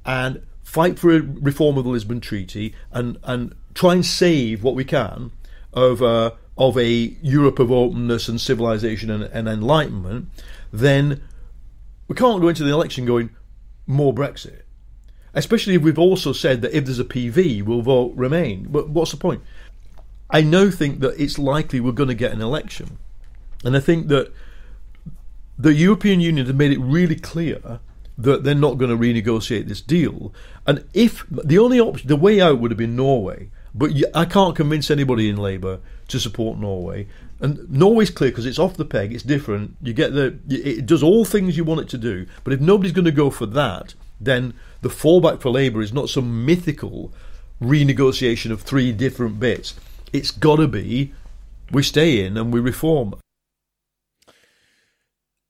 and 0.06 0.46
fight 0.62 1.00
for 1.00 1.16
a 1.16 1.22
reform 1.22 1.80
of 1.80 1.86
the 1.86 1.90
Lisbon 1.90 2.22
Treaty 2.22 2.76
and, 2.92 3.18
and 3.24 3.56
try 3.74 3.94
and 3.94 4.06
save 4.06 4.62
what 4.62 4.76
we 4.76 4.84
can 4.84 5.32
of, 5.74 6.04
uh, 6.04 6.32
of 6.60 6.78
a 6.78 7.16
Europe 7.22 7.58
of 7.58 7.72
openness 7.72 8.28
and 8.28 8.40
civilization 8.40 9.10
and, 9.10 9.24
and 9.24 9.48
enlightenment, 9.48 10.30
then 10.72 11.24
we 12.08 12.16
can't 12.16 12.42
go 12.42 12.50
into 12.50 12.64
the 12.64 12.72
election 12.72 13.06
going 13.06 13.30
more 13.88 14.14
Brexit. 14.14 14.62
Especially 15.34 15.76
if 15.76 15.82
we've 15.82 15.98
also 15.98 16.34
said 16.34 16.62
that 16.62 16.76
if 16.76 16.84
there's 16.84 17.00
a 17.00 17.06
PV, 17.06 17.64
we'll 17.64 17.82
vote 17.82 18.14
Remain. 18.16 18.68
But 18.70 18.90
what's 18.90 19.12
the 19.12 19.18
point? 19.18 19.42
I 20.30 20.42
now 20.42 20.70
think 20.70 21.00
that 21.00 21.20
it's 21.20 21.40
likely 21.40 21.80
we're 21.80 21.92
going 21.94 22.10
to 22.10 22.16
get 22.16 22.34
an 22.34 22.42
election. 22.42 23.00
And 23.64 23.76
I 23.78 23.80
think 23.80 24.10
that 24.10 24.32
the 25.58 25.74
European 25.74 26.20
Union 26.20 26.46
have 26.46 26.56
made 26.56 26.72
it 26.72 26.80
really 26.80 27.16
clear 27.16 27.80
that 28.18 28.44
they're 28.44 28.54
not 28.54 28.78
going 28.78 28.92
to 28.92 28.98
renegotiate 28.98 29.68
this 29.68 29.82
deal. 29.82 30.34
And 30.68 30.86
if 30.94 31.26
the 31.30 31.58
only 31.58 31.80
option, 31.80 32.10
the 32.10 32.16
way 32.18 32.42
out 32.42 32.60
would 32.60 32.72
have 32.72 32.78
been 32.78 32.98
Norway, 32.98 33.50
but 33.74 33.92
I 34.14 34.26
can't 34.26 34.56
convince 34.56 34.92
anybody 34.92 35.30
in 35.30 35.38
Labour 35.38 35.80
to 36.10 36.20
support 36.20 36.60
Norway. 36.60 37.08
And 37.40 37.70
Norway's 37.70 38.10
clear 38.10 38.32
because 38.32 38.46
it's 38.46 38.60
off 38.60 38.76
the 38.76 38.86
peg, 38.86 39.14
it's 39.14 39.24
different. 39.24 39.78
You 39.82 39.94
get 39.94 40.14
the, 40.14 40.38
it 40.50 40.86
does 40.86 41.02
all 41.02 41.24
things 41.24 41.56
you 41.56 41.64
want 41.64 41.82
it 41.82 41.90
to 41.90 41.98
do. 41.98 42.26
But 42.44 42.54
if 42.54 42.60
nobody's 42.60 42.92
going 42.92 43.06
to 43.06 43.12
go 43.12 43.30
for 43.30 43.46
that, 43.46 43.94
then 44.20 44.54
the 44.82 44.90
fallback 44.90 45.42
for 45.42 45.50
Labour 45.50 45.82
is 45.82 45.94
not 45.94 46.10
some 46.10 46.46
mythical 46.46 47.14
renegotiation 47.62 48.52
of 48.52 48.62
three 48.62 48.92
different 48.92 49.40
bits. 49.40 49.76
It's 50.12 50.32
got 50.32 50.58
to 50.58 50.68
be 50.68 51.14
we 51.72 51.84
stay 51.84 52.26
in 52.26 52.38
and 52.38 52.54
we 52.54 52.60
reform. 52.60 53.16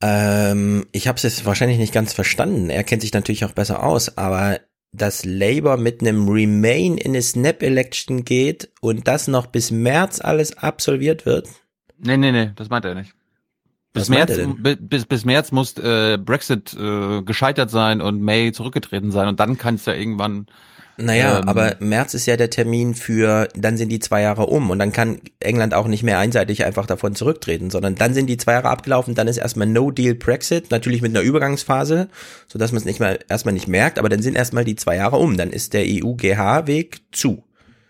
Ähm, 0.01 0.85
ich 0.91 1.07
habe 1.07 1.17
es 1.17 1.23
jetzt 1.23 1.45
wahrscheinlich 1.45 1.77
nicht 1.77 1.93
ganz 1.93 2.13
verstanden. 2.13 2.69
Er 2.69 2.83
kennt 2.83 3.01
sich 3.01 3.13
natürlich 3.13 3.43
auch 3.43 3.51
besser 3.51 3.83
aus, 3.83 4.17
aber 4.17 4.59
dass 4.91 5.25
Labour 5.25 5.77
mit 5.77 6.01
einem 6.01 6.27
Remain 6.27 6.97
in 6.97 7.11
eine 7.11 7.21
Snap-Election 7.21 8.25
geht 8.25 8.69
und 8.81 9.07
das 9.07 9.27
noch 9.27 9.47
bis 9.47 9.71
März 9.71 10.19
alles 10.19 10.57
absolviert 10.57 11.25
wird? 11.25 11.47
Nee, 11.97 12.17
nee, 12.17 12.31
nee, 12.31 12.51
das 12.55 12.69
meint 12.69 12.85
er 12.85 12.95
nicht. 12.95 13.13
Bis 13.93 14.03
Was 14.03 14.09
März, 14.09 14.39
bis, 14.79 15.05
bis 15.05 15.25
März 15.25 15.51
muss 15.51 15.77
äh, 15.77 16.17
Brexit 16.17 16.75
äh, 16.75 17.23
gescheitert 17.23 17.71
sein 17.71 18.01
und 18.01 18.21
May 18.21 18.51
zurückgetreten 18.51 19.11
sein 19.11 19.27
und 19.27 19.39
dann 19.39 19.57
kann 19.57 19.75
es 19.75 19.85
ja 19.85 19.93
irgendwann. 19.93 20.47
Naja, 21.01 21.39
ähm, 21.39 21.47
aber 21.47 21.75
März 21.79 22.13
ist 22.13 22.25
ja 22.25 22.35
der 22.35 22.49
Termin 22.49 22.93
für, 22.93 23.47
dann 23.55 23.77
sind 23.77 23.89
die 23.89 23.99
zwei 23.99 24.21
Jahre 24.21 24.47
um 24.47 24.69
und 24.69 24.79
dann 24.79 24.91
kann 24.91 25.21
England 25.39 25.73
auch 25.73 25.87
nicht 25.87 26.03
mehr 26.03 26.19
einseitig 26.19 26.65
einfach 26.65 26.85
davon 26.85 27.15
zurücktreten, 27.15 27.69
sondern 27.69 27.95
dann 27.95 28.13
sind 28.13 28.27
die 28.27 28.37
zwei 28.37 28.53
Jahre 28.53 28.69
abgelaufen, 28.69 29.15
dann 29.15 29.27
ist 29.27 29.37
erstmal 29.37 29.67
No-Deal 29.67 30.15
Brexit, 30.15 30.71
natürlich 30.71 31.01
mit 31.01 31.11
einer 31.15 31.21
Übergangsphase, 31.25 32.09
sodass 32.47 32.71
man 32.71 32.79
es 32.79 32.85
nicht 32.85 32.99
mal 32.99 33.17
erstmal 33.29 33.53
nicht 33.53 33.67
merkt, 33.67 33.97
aber 33.97 34.09
dann 34.09 34.21
sind 34.21 34.35
erstmal 34.35 34.65
die 34.65 34.75
zwei 34.75 34.97
Jahre 34.97 35.17
um, 35.17 35.37
dann 35.37 35.51
ist 35.51 35.73
der 35.73 35.85
EU-GH-Weg 35.85 37.01
zu. 37.11 37.43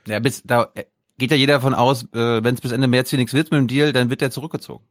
Ja, 0.07 0.19
bis 0.19 0.43
da 0.45 0.69
äh, 0.75 0.83
geht 1.17 1.31
ja 1.31 1.37
jeder 1.37 1.53
davon 1.55 1.73
aus, 1.73 2.03
äh, 2.13 2.43
wenn 2.43 2.55
es 2.55 2.61
bis 2.61 2.71
Ende 2.71 2.87
März 2.87 3.09
hier 3.09 3.17
nichts 3.19 3.33
wird 3.33 3.51
mit 3.51 3.59
dem 3.59 3.67
Deal, 3.67 3.91
dann 3.91 4.09
wird 4.09 4.21
der 4.21 4.31
zurückgezogen. 4.31 4.83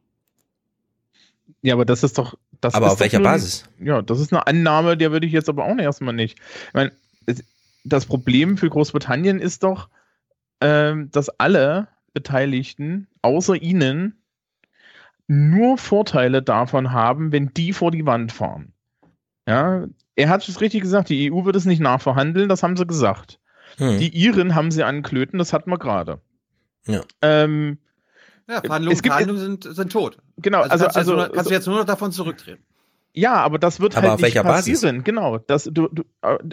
Ja, 1.61 1.73
aber 1.73 1.85
das 1.85 2.03
ist 2.03 2.17
doch. 2.17 2.35
Das 2.61 2.73
Aber 2.73 2.87
ist 2.87 2.91
auf 2.93 2.97
doch 2.97 3.03
welcher 3.05 3.19
nur- 3.19 3.27
Basis? 3.31 3.63
Ja, 3.79 4.01
das 4.01 4.19
ist 4.19 4.33
eine 4.33 4.45
Annahme, 4.45 4.97
der 4.97 5.11
würde 5.11 5.25
ich 5.25 5.33
jetzt 5.33 5.47
aber 5.49 5.65
auch 5.65 5.77
erstmal 5.77 6.13
nicht. 6.13 6.37
Ich 6.67 6.73
meine, 6.73 6.91
es- 7.25 7.43
das 7.83 8.05
Problem 8.05 8.57
für 8.57 8.69
Großbritannien 8.69 9.39
ist 9.39 9.63
doch, 9.63 9.89
ähm, 10.61 11.09
dass 11.11 11.29
alle 11.39 11.87
Beteiligten 12.13 13.07
außer 13.21 13.55
ihnen 13.55 14.21
nur 15.27 15.77
Vorteile 15.77 16.41
davon 16.41 16.91
haben, 16.91 17.31
wenn 17.31 17.53
die 17.53 17.71
vor 17.73 17.91
die 17.91 18.05
Wand 18.05 18.31
fahren. 18.31 18.73
Ja, 19.47 19.85
er 20.15 20.29
hat 20.29 20.47
es 20.47 20.59
richtig 20.61 20.81
gesagt, 20.81 21.09
die 21.09 21.31
EU 21.31 21.45
wird 21.45 21.55
es 21.55 21.65
nicht 21.65 21.79
nachverhandeln, 21.79 22.49
das 22.49 22.63
haben 22.63 22.75
sie 22.77 22.85
gesagt. 22.85 23.39
Hm. 23.77 23.99
Die 23.99 24.09
Iren 24.09 24.55
haben 24.55 24.71
sie 24.71 24.83
anklöten, 24.83 25.37
das 25.39 25.53
hatten 25.53 25.69
wir 25.71 25.77
gerade. 25.77 26.19
Ja. 26.87 27.01
Ähm, 27.21 27.77
Ja, 28.47 28.61
Verhandlungen, 28.61 28.95
es 28.97 29.03
gibt- 29.03 29.13
Verhandlungen 29.13 29.41
sind, 29.61 29.75
sind 29.75 29.91
tot. 29.91 30.17
Genau, 30.37 30.61
also, 30.61 30.71
also- 30.71 30.83
kannst, 30.85 30.95
du 30.95 30.97
jetzt 30.97 30.97
also- 30.97 31.11
nur, 31.15 31.27
noch- 31.27 31.33
kannst 31.33 31.49
du 31.49 31.53
jetzt 31.53 31.67
nur 31.67 31.77
noch 31.77 31.85
davon 31.85 32.11
zurücktreten. 32.11 32.63
Ja, 33.19 33.35
aber 33.35 33.59
das 33.59 33.79
wird 33.79 33.95
Aber 33.95 34.03
halt 34.03 34.13
auf 34.13 34.17
nicht 34.19 34.23
welcher 34.35 34.43
Basis? 34.43 34.73
passieren. 34.81 35.03
Genau, 35.03 35.37
das, 35.39 35.65
du, 35.65 35.87
du, 35.89 36.03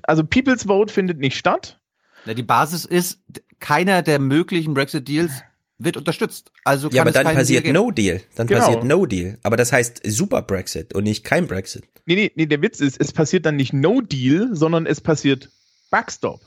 also 0.02 0.24
People's 0.24 0.64
Vote 0.64 0.92
findet 0.92 1.18
nicht 1.18 1.36
statt. 1.36 1.78
Ja, 2.24 2.34
die 2.34 2.42
Basis 2.42 2.84
ist, 2.84 3.20
keiner 3.60 4.02
der 4.02 4.18
möglichen 4.18 4.74
Brexit-Deals 4.74 5.30
wird 5.78 5.96
unterstützt. 5.96 6.50
Also 6.64 6.88
kann 6.88 6.96
Ja, 6.96 7.02
aber 7.02 7.10
es 7.10 7.14
dann 7.14 7.24
passiert 7.24 7.64
Deal 7.64 7.74
geben. 7.74 7.84
No-Deal, 7.84 8.20
dann 8.34 8.46
Genau. 8.46 8.60
passiert 8.60 8.84
No-Deal, 8.84 9.38
aber 9.42 9.56
das 9.56 9.72
heißt 9.72 10.00
Super 10.06 10.42
Brexit 10.42 10.94
und 10.94 11.04
nicht 11.04 11.22
kein 11.24 11.46
Brexit. 11.46 11.84
Nee, 12.06 12.14
nee, 12.14 12.32
nee, 12.34 12.46
der 12.46 12.62
Witz 12.62 12.80
ist, 12.80 13.00
es 13.00 13.12
passiert 13.12 13.46
dann 13.46 13.56
nicht 13.56 13.72
No 13.72 14.00
Deal, 14.00 14.48
sondern 14.52 14.86
es 14.86 15.00
passiert 15.00 15.50
Backstop. 15.90 16.40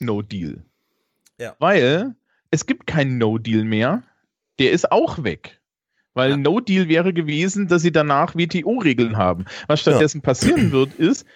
No 0.00 0.22
Deal. 0.22 0.62
Ja. 1.38 1.56
Weil 1.58 2.14
es 2.50 2.66
gibt 2.66 2.86
keinen 2.86 3.18
No 3.18 3.38
Deal 3.38 3.64
mehr. 3.64 4.02
Der 4.58 4.70
ist 4.72 4.90
auch 4.92 5.22
weg. 5.24 5.57
Weil 6.14 6.36
No 6.36 6.60
Deal 6.60 6.88
wäre 6.88 7.12
gewesen, 7.12 7.68
dass 7.68 7.82
sie 7.82 7.92
danach 7.92 8.34
WTO-Regeln 8.34 9.16
haben. 9.16 9.44
Was 9.66 9.80
stattdessen 9.80 10.20
passieren 10.20 10.72
wird, 10.72 10.94
ist, 10.94 11.26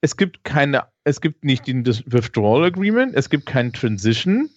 es 0.00 0.16
gibt 0.16 0.44
keine, 0.44 0.84
es 1.04 1.20
gibt 1.20 1.44
nicht 1.44 1.66
den 1.66 1.84
das 1.84 2.02
Withdrawal 2.06 2.64
Agreement, 2.64 3.14
es 3.14 3.28
gibt 3.28 3.46
kein 3.46 3.72
Transition, 3.72 4.48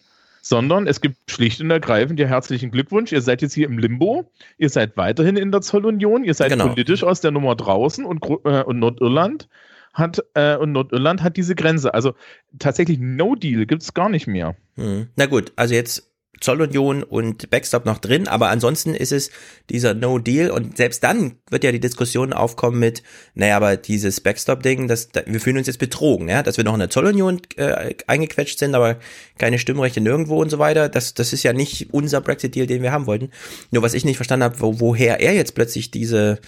sondern 0.41 0.87
es 0.87 1.01
gibt 1.01 1.17
schlicht 1.29 1.59
und 1.61 1.71
ergreifend 1.71 2.19
ja 2.19 2.27
herzlichen 2.27 2.71
Glückwunsch. 2.71 3.11
Ihr 3.11 3.21
seid 3.21 3.41
jetzt 3.41 3.53
hier 3.53 3.67
im 3.67 3.77
Limbo, 3.77 4.29
ihr 4.57 4.69
seid 4.69 4.95
weiterhin 4.97 5.35
in 5.37 5.51
der 5.51 5.61
Zollunion, 5.61 6.23
ihr 6.23 6.33
seid 6.33 6.51
Genau. 6.51 6.67
politisch 6.69 7.03
aus 7.03 7.21
der 7.21 7.31
Nummer 7.31 7.55
draußen 7.55 8.05
und, 8.05 8.23
äh, 8.45 8.63
und 8.63 8.79
Nordirland 8.79 9.47
hat 9.93 10.23
äh, 10.33 10.55
und 10.55 10.71
Nordirland 10.71 11.21
hat 11.23 11.37
diese 11.37 11.55
Grenze. 11.55 11.93
Also 11.93 12.13
tatsächlich 12.57 12.99
No 12.99 13.35
Deal 13.35 13.65
gibt 13.65 13.83
es 13.83 13.93
gar 13.93 14.09
nicht 14.09 14.27
mehr. 14.27 14.55
Hm. 14.75 15.07
Na 15.15 15.25
gut, 15.27 15.53
also 15.55 15.73
jetzt 15.75 16.09
Zollunion 16.41 17.03
und 17.03 17.49
Backstop 17.49 17.85
noch 17.85 17.99
drin, 17.99 18.27
aber 18.27 18.49
ansonsten 18.49 18.95
ist 18.95 19.11
es 19.11 19.29
dieser 19.69 19.93
No-Deal 19.93 20.51
und 20.51 20.77
selbst 20.77 21.03
dann 21.03 21.35
wird 21.49 21.63
ja 21.63 21.71
die 21.71 21.79
Diskussion 21.79 22.33
aufkommen 22.33 22.79
mit, 22.79 23.03
naja, 23.33 23.55
aber 23.55 23.77
dieses 23.77 24.19
Backstop-Ding, 24.19 24.87
das, 24.87 25.09
da, 25.09 25.21
wir 25.25 25.39
fühlen 25.39 25.57
uns 25.57 25.67
jetzt 25.67 25.77
betrogen, 25.77 26.27
ja, 26.27 26.43
dass 26.43 26.57
wir 26.57 26.63
noch 26.63 26.73
in 26.73 26.79
der 26.79 26.89
Zollunion 26.89 27.41
äh, 27.55 27.95
eingequetscht 28.07 28.59
sind, 28.59 28.75
aber 28.75 28.97
keine 29.37 29.59
Stimmrechte 29.59 30.01
nirgendwo 30.01 30.41
und 30.41 30.49
so 30.49 30.59
weiter, 30.59 30.89
das, 30.89 31.13
das 31.13 31.33
ist 31.33 31.43
ja 31.43 31.53
nicht 31.53 31.93
unser 31.93 32.19
Brexit-Deal, 32.19 32.67
den 32.67 32.81
wir 32.81 32.91
haben 32.91 33.05
wollten. 33.05 33.29
Nur 33.71 33.83
was 33.83 33.93
ich 33.93 34.05
nicht 34.05 34.17
verstanden 34.17 34.43
habe, 34.43 34.59
wo, 34.59 34.79
woher 34.79 35.19
er 35.21 35.33
jetzt 35.33 35.55
plötzlich 35.55 35.91
diese 35.91 36.39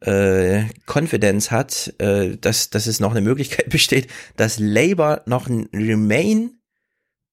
äh, 0.00 0.64
Confidence 0.86 1.50
hat, 1.50 1.94
äh, 1.98 2.36
dass, 2.36 2.70
dass 2.70 2.86
es 2.86 3.00
noch 3.00 3.12
eine 3.12 3.20
Möglichkeit 3.20 3.68
besteht, 3.70 4.08
dass 4.36 4.58
Labour 4.58 5.22
noch 5.26 5.48
ein 5.48 5.68
Remain 5.72 6.58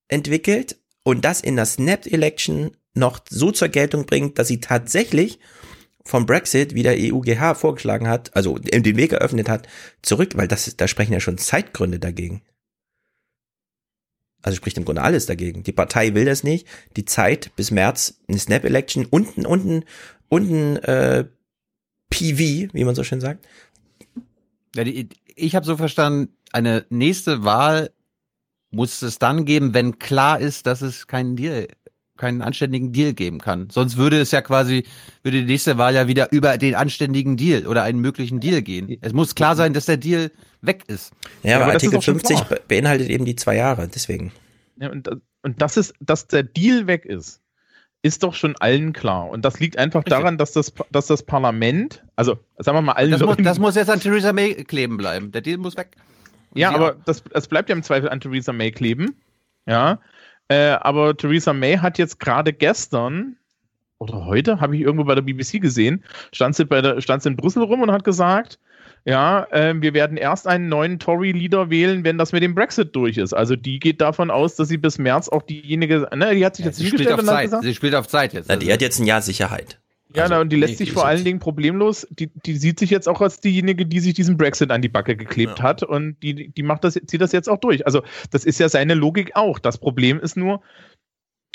entwickelt 0.08 0.77
und 1.06 1.24
das 1.24 1.40
in 1.40 1.56
der 1.56 1.66
Snapped 1.66 2.11
Election 2.11 2.75
noch 2.95 3.19
so 3.30 3.51
zur 3.51 3.69
Geltung 3.69 4.06
bringt, 4.06 4.40
dass 4.40 4.48
sie 4.48 4.59
tatsächlich 4.59 5.40
vom 6.03 6.25
Brexit, 6.25 6.74
wie 6.74 6.84
der 6.84 6.98
EUGH 6.98 7.56
vorgeschlagen 7.56 8.08
hat, 8.08 8.35
also 8.35 8.58
den 8.58 8.98
Weg 8.98 9.11
eröffnet 9.11 9.48
hat, 9.48 9.67
zurück, 10.01 10.32
weil 10.35 10.48
das, 10.48 10.75
da 10.77 10.88
sprechen 10.88 11.14
ja 11.14 11.19
schon 11.19 11.38
Zeitgründe 11.38 12.00
dagegen. 12.00 12.42
Also 14.42 14.58
spricht 14.58 14.77
im 14.77 14.85
Grunde 14.85 15.03
alles 15.03 15.25
dagegen. 15.25 15.64
Die 15.64 15.72
Partei 15.72 16.14
will 16.14 16.25
das 16.25 16.43
nicht. 16.43 16.67
Die 16.95 17.06
Zeit 17.06 17.56
bis 17.56 17.72
März 17.72 18.22
eine 18.27 18.40
Snap-Election 18.40 19.06
unten, 19.06 19.45
unten, 19.45 19.85
unten 20.30 20.77
äh, 20.77 21.25
PV, 22.09 22.74
wie 22.74 22.84
man 22.84 22.95
so 22.95 23.03
schön 23.03 23.22
sagt. 23.22 23.48
Ja, 24.75 24.84
die, 24.84 25.09
ich 25.35 25.56
habe 25.56 25.66
so 25.66 25.77
verstanden, 25.77 26.35
eine 26.51 26.85
nächste 26.90 27.43
Wahl 27.43 27.92
muss 28.72 29.02
es 29.02 29.19
dann 29.19 29.45
geben, 29.45 29.74
wenn 29.74 30.00
klar 30.00 30.40
ist, 30.40 30.68
dass 30.68 30.82
es 30.82 31.08
keinen 31.08 31.35
Deal, 31.35 31.68
keinen 32.18 32.42
anständigen 32.42 32.92
Deal 32.94 33.14
geben 33.14 33.40
kann. 33.40 33.69
Sonst 33.69 33.98
würde 33.98 34.19
es 34.19 34.32
ja 34.32 34.42
quasi, 34.42 34.85
würde 35.24 35.40
die 35.42 35.45
nächste 35.52 35.77
Wahl 35.77 35.94
ja 35.95 36.08
wieder 36.08 36.32
über 36.32 36.58
den 36.58 36.76
anständigen 36.76 37.38
Deal 37.38 37.68
oder 37.68 37.84
einen 37.84 38.00
möglichen 38.00 38.40
Deal 38.40 38.61
gehen. 38.61 38.98
Es 39.02 39.14
muss 39.14 39.35
klar 39.35 39.56
sein, 39.56 39.74
dass 39.74 39.85
der 39.85 39.98
Deal 39.98 40.32
weg 40.61 40.84
ist. 40.88 41.11
Ja, 41.44 41.56
aber, 41.58 41.66
aber 41.66 41.74
Artikel 41.74 41.95
doch 41.95 42.03
schon 42.03 42.16
50 42.16 42.38
klar. 42.38 42.50
be- 42.50 42.61
beinhaltet 42.68 43.10
eben 43.10 43.26
die 43.26 43.35
zwei 43.35 43.56
Jahre, 43.56 43.88
deswegen. 43.88 44.32
Ja, 44.80 44.90
und, 44.92 45.10
und 45.42 45.61
das 45.61 45.77
ist, 45.77 45.94
dass 46.00 46.27
der 46.27 46.44
Deal 46.44 46.88
weg 46.88 47.06
ist, 47.06 47.42
ist 48.02 48.24
doch 48.24 48.34
schon 48.35 48.56
allen 48.58 48.94
klar. 48.94 49.30
Und 49.30 49.44
das 49.45 49.60
liegt 49.60 49.77
einfach 49.77 50.03
daran, 50.03 50.38
dass 50.38 50.52
das, 50.52 50.74
dass 50.92 51.08
das 51.08 51.24
Parlament, 51.24 52.03
also 52.16 52.38
sagen 52.60 52.77
wir 52.77 52.82
mal 52.82 52.92
allen 52.94 53.11
Das 53.11 53.22
muss, 53.22 53.38
das 53.40 53.58
muss 53.60 53.76
jetzt 53.76 53.90
an 53.90 54.00
Theresa 54.00 54.32
May 54.32 54.53
kleben 54.64 54.98
bleiben. 54.98 55.32
Der 55.32 55.42
Deal 55.42 55.58
muss 55.58 55.76
weg. 55.76 55.95
Ja, 56.56 56.72
aber 56.72 56.95
das, 57.06 57.24
das 57.24 57.48
bleibt 57.48 57.69
ja 57.69 57.75
im 57.75 57.84
Zweifel 57.84 58.09
an 58.09 58.19
Theresa 58.19 58.53
May 58.53 58.72
kleben. 58.72 59.16
Ja. 59.66 60.00
Äh, 60.48 60.69
aber 60.69 61.16
Theresa 61.17 61.53
May 61.53 61.77
hat 61.77 61.98
jetzt 61.98 62.19
gerade 62.19 62.53
gestern 62.53 63.38
oder 63.98 64.25
heute, 64.25 64.59
habe 64.59 64.75
ich 64.75 64.82
irgendwo 64.82 65.06
bei 65.06 65.16
der 65.16 65.22
BBC 65.22 65.61
gesehen, 65.61 66.03
stand 66.32 66.56
sie, 66.56 66.66
bei 66.66 66.82
der, 66.82 67.01
stand 67.01 67.24
sie 67.24 67.30
in 67.30 67.38
Brüssel 67.38 67.64
rum 67.64 67.82
und 67.82 67.92
hat 67.92 68.03
gesagt, 68.03 68.59
ja, 69.06 69.45
äh, 69.51 69.74
wir 69.77 69.93
werden 69.93 70.17
erst 70.17 70.48
einen 70.48 70.67
neuen 70.67 71.00
Tory-Leader 71.00 71.69
wählen, 71.69 72.03
wenn 72.03 72.17
das 72.17 72.32
mit 72.32 72.42
dem 72.42 72.56
Brexit 72.56 72.95
durch 72.95 73.17
ist. 73.17 73.34
Also 73.34 73.56
die 73.56 73.80
geht 73.80 74.01
davon 74.01 74.32
aus, 74.32 74.56
dass 74.56 74.67
sie 74.67 74.77
bis 74.77 74.98
März 74.98 75.30
auch 75.30 75.43
diejenige, 75.43 76.08
ne, 76.16 76.34
die 76.34 76.45
hat 76.45 76.56
sich 76.56 76.66
jetzt 76.66 76.77
Sie 76.77 76.88
spielt 76.88 77.11
auf 77.11 77.24
Zeit. 77.24 77.45
gesagt, 77.45 77.64
Sie 77.64 77.75
spielt 77.75 77.95
auf 77.95 78.08
Zeit 78.08 78.34
jetzt. 78.34 78.50
Na, 78.50 78.56
die 78.56 78.72
hat 78.74 78.82
jetzt 78.82 79.00
ein 79.00 79.06
Jahr 79.06 79.22
Sicherheit. 79.22 79.80
Ja, 80.16 80.24
Also, 80.24 80.35
na, 80.35 80.42
und 80.42 80.50
die 80.50 80.56
lässt 80.56 80.72
nee, 80.72 80.85
sich 80.85 80.92
vor 80.92 81.06
allen 81.06 81.24
Dingen 81.24 81.40
problemlos, 81.40 82.08
die, 82.10 82.32
die 82.45 82.58
sieht 82.58 82.80
sich 82.80 82.90
jetzt 82.90 83.08
auch 83.08 83.22
als 83.22 83.40
diejenige, 83.40 83.85
die 83.85 84.00
sich 84.00 84.14
diesen 84.14 84.38
Brexit 84.38 84.72
an 84.72 84.82
die 84.82 84.90
Backe 84.90 85.16
geklebt 85.16 85.61
hat 85.61 85.84
und 85.84 86.18
die, 86.22 86.50
die 86.50 86.64
macht 86.64 86.84
das, 86.84 86.94
zieht 86.94 87.22
das 87.22 87.32
jetzt 87.32 87.50
auch 87.50 87.60
durch. 87.60 87.85
Also, 87.85 88.02
das 88.32 88.45
ist 88.45 88.60
ja 88.60 88.69
seine 88.69 88.94
Logik 88.94 89.35
auch. 89.35 89.60
Das 89.60 89.77
Problem 89.77 90.19
ist 90.19 90.38
nur, 90.38 90.61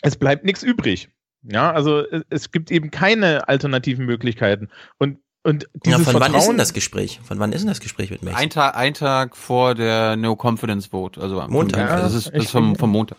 es 0.02 0.16
bleibt 0.16 0.44
nichts 0.44 0.62
übrig. 0.62 1.08
Ja, 1.42 1.72
also 1.72 2.00
es, 2.06 2.22
es 2.28 2.50
gibt 2.50 2.70
eben 2.70 2.90
keine 2.90 3.48
alternativen 3.48 4.04
Möglichkeiten. 4.04 4.68
Und, 4.98 5.18
und 5.42 5.64
Ja, 5.64 5.96
dieses 5.96 6.04
von 6.04 6.14
wann 6.14 6.22
Vertrauen, 6.22 6.40
ist 6.40 6.48
denn 6.48 6.58
das 6.58 6.72
Gespräch? 6.74 7.20
Von 7.24 7.38
wann 7.38 7.52
ist 7.52 7.62
denn 7.62 7.68
das 7.68 7.80
Gespräch 7.80 8.10
mit 8.10 8.22
May? 8.22 8.34
Ein 8.34 8.50
Tag, 8.50 8.76
ein 8.76 8.94
Tag 8.94 9.36
vor 9.36 9.74
der 9.74 10.16
No 10.16 10.36
Confidence 10.36 10.86
Vote, 10.86 11.20
also 11.20 11.40
am 11.40 11.50
Montag. 11.50 11.90
Also 11.90 12.04
das 12.04 12.14
ist, 12.14 12.26
Ja, 12.26 12.32
das 12.32 12.44
ist 12.44 12.50
vom, 12.50 12.76
vom 12.76 12.90
Montag. 12.90 13.16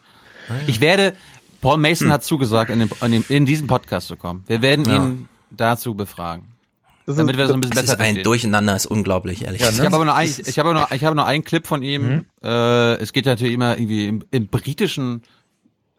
Ich 0.68 0.82
werde, 0.82 1.14
Paul 1.62 1.78
Mason 1.78 2.08
Hm. 2.08 2.14
hat 2.14 2.24
zugesagt, 2.24 2.70
in, 2.72 2.80
dem, 2.80 2.90
in, 3.02 3.12
dem, 3.12 3.26
in 3.30 3.46
diesen 3.46 3.68
Podcast 3.68 4.08
zu 4.08 4.18
kommen. 4.18 4.44
Wir 4.48 4.62
werden 4.62 4.86
Ja. 4.86 4.98
ihn 4.98 5.30
dazu 5.52 5.94
befragen. 5.96 6.48
das 7.06 7.16
Damit 7.18 7.38
wir 7.38 7.46
das 7.46 7.54
ein 7.54 7.62
bisschen 7.62 7.76
Das 7.76 7.84
besser 7.84 7.94
ist 7.94 8.00
ein 8.00 8.06
verstehen. 8.06 8.24
Durcheinander, 8.24 8.76
ist 8.76 8.86
unglaublich, 8.86 9.44
ehrlich 9.46 9.62
Ja, 9.62 9.70
Ich 9.70 9.78
ne? 9.78 9.86
habe 9.86 9.96
aber 9.96 10.06
noch 10.06 10.16
ein, 10.16 10.28
ich 10.30 10.60
habe 10.60 10.74
noch, 10.74 10.92
ich 10.92 11.04
habe 11.04 11.16
noch 11.16 11.26
einen 11.26 11.44
Clip 11.44 11.66
von 11.66 11.84
ihm. 11.84 12.02
Mhm. 12.08 12.26
Äh, 12.44 12.94
es 12.96 13.14
geht 13.14 13.26
natürlich 13.26 13.54
immer 13.54 13.78
irgendwie 13.78 14.08
im, 14.08 14.24
im 14.32 14.48
britischen 14.48 15.22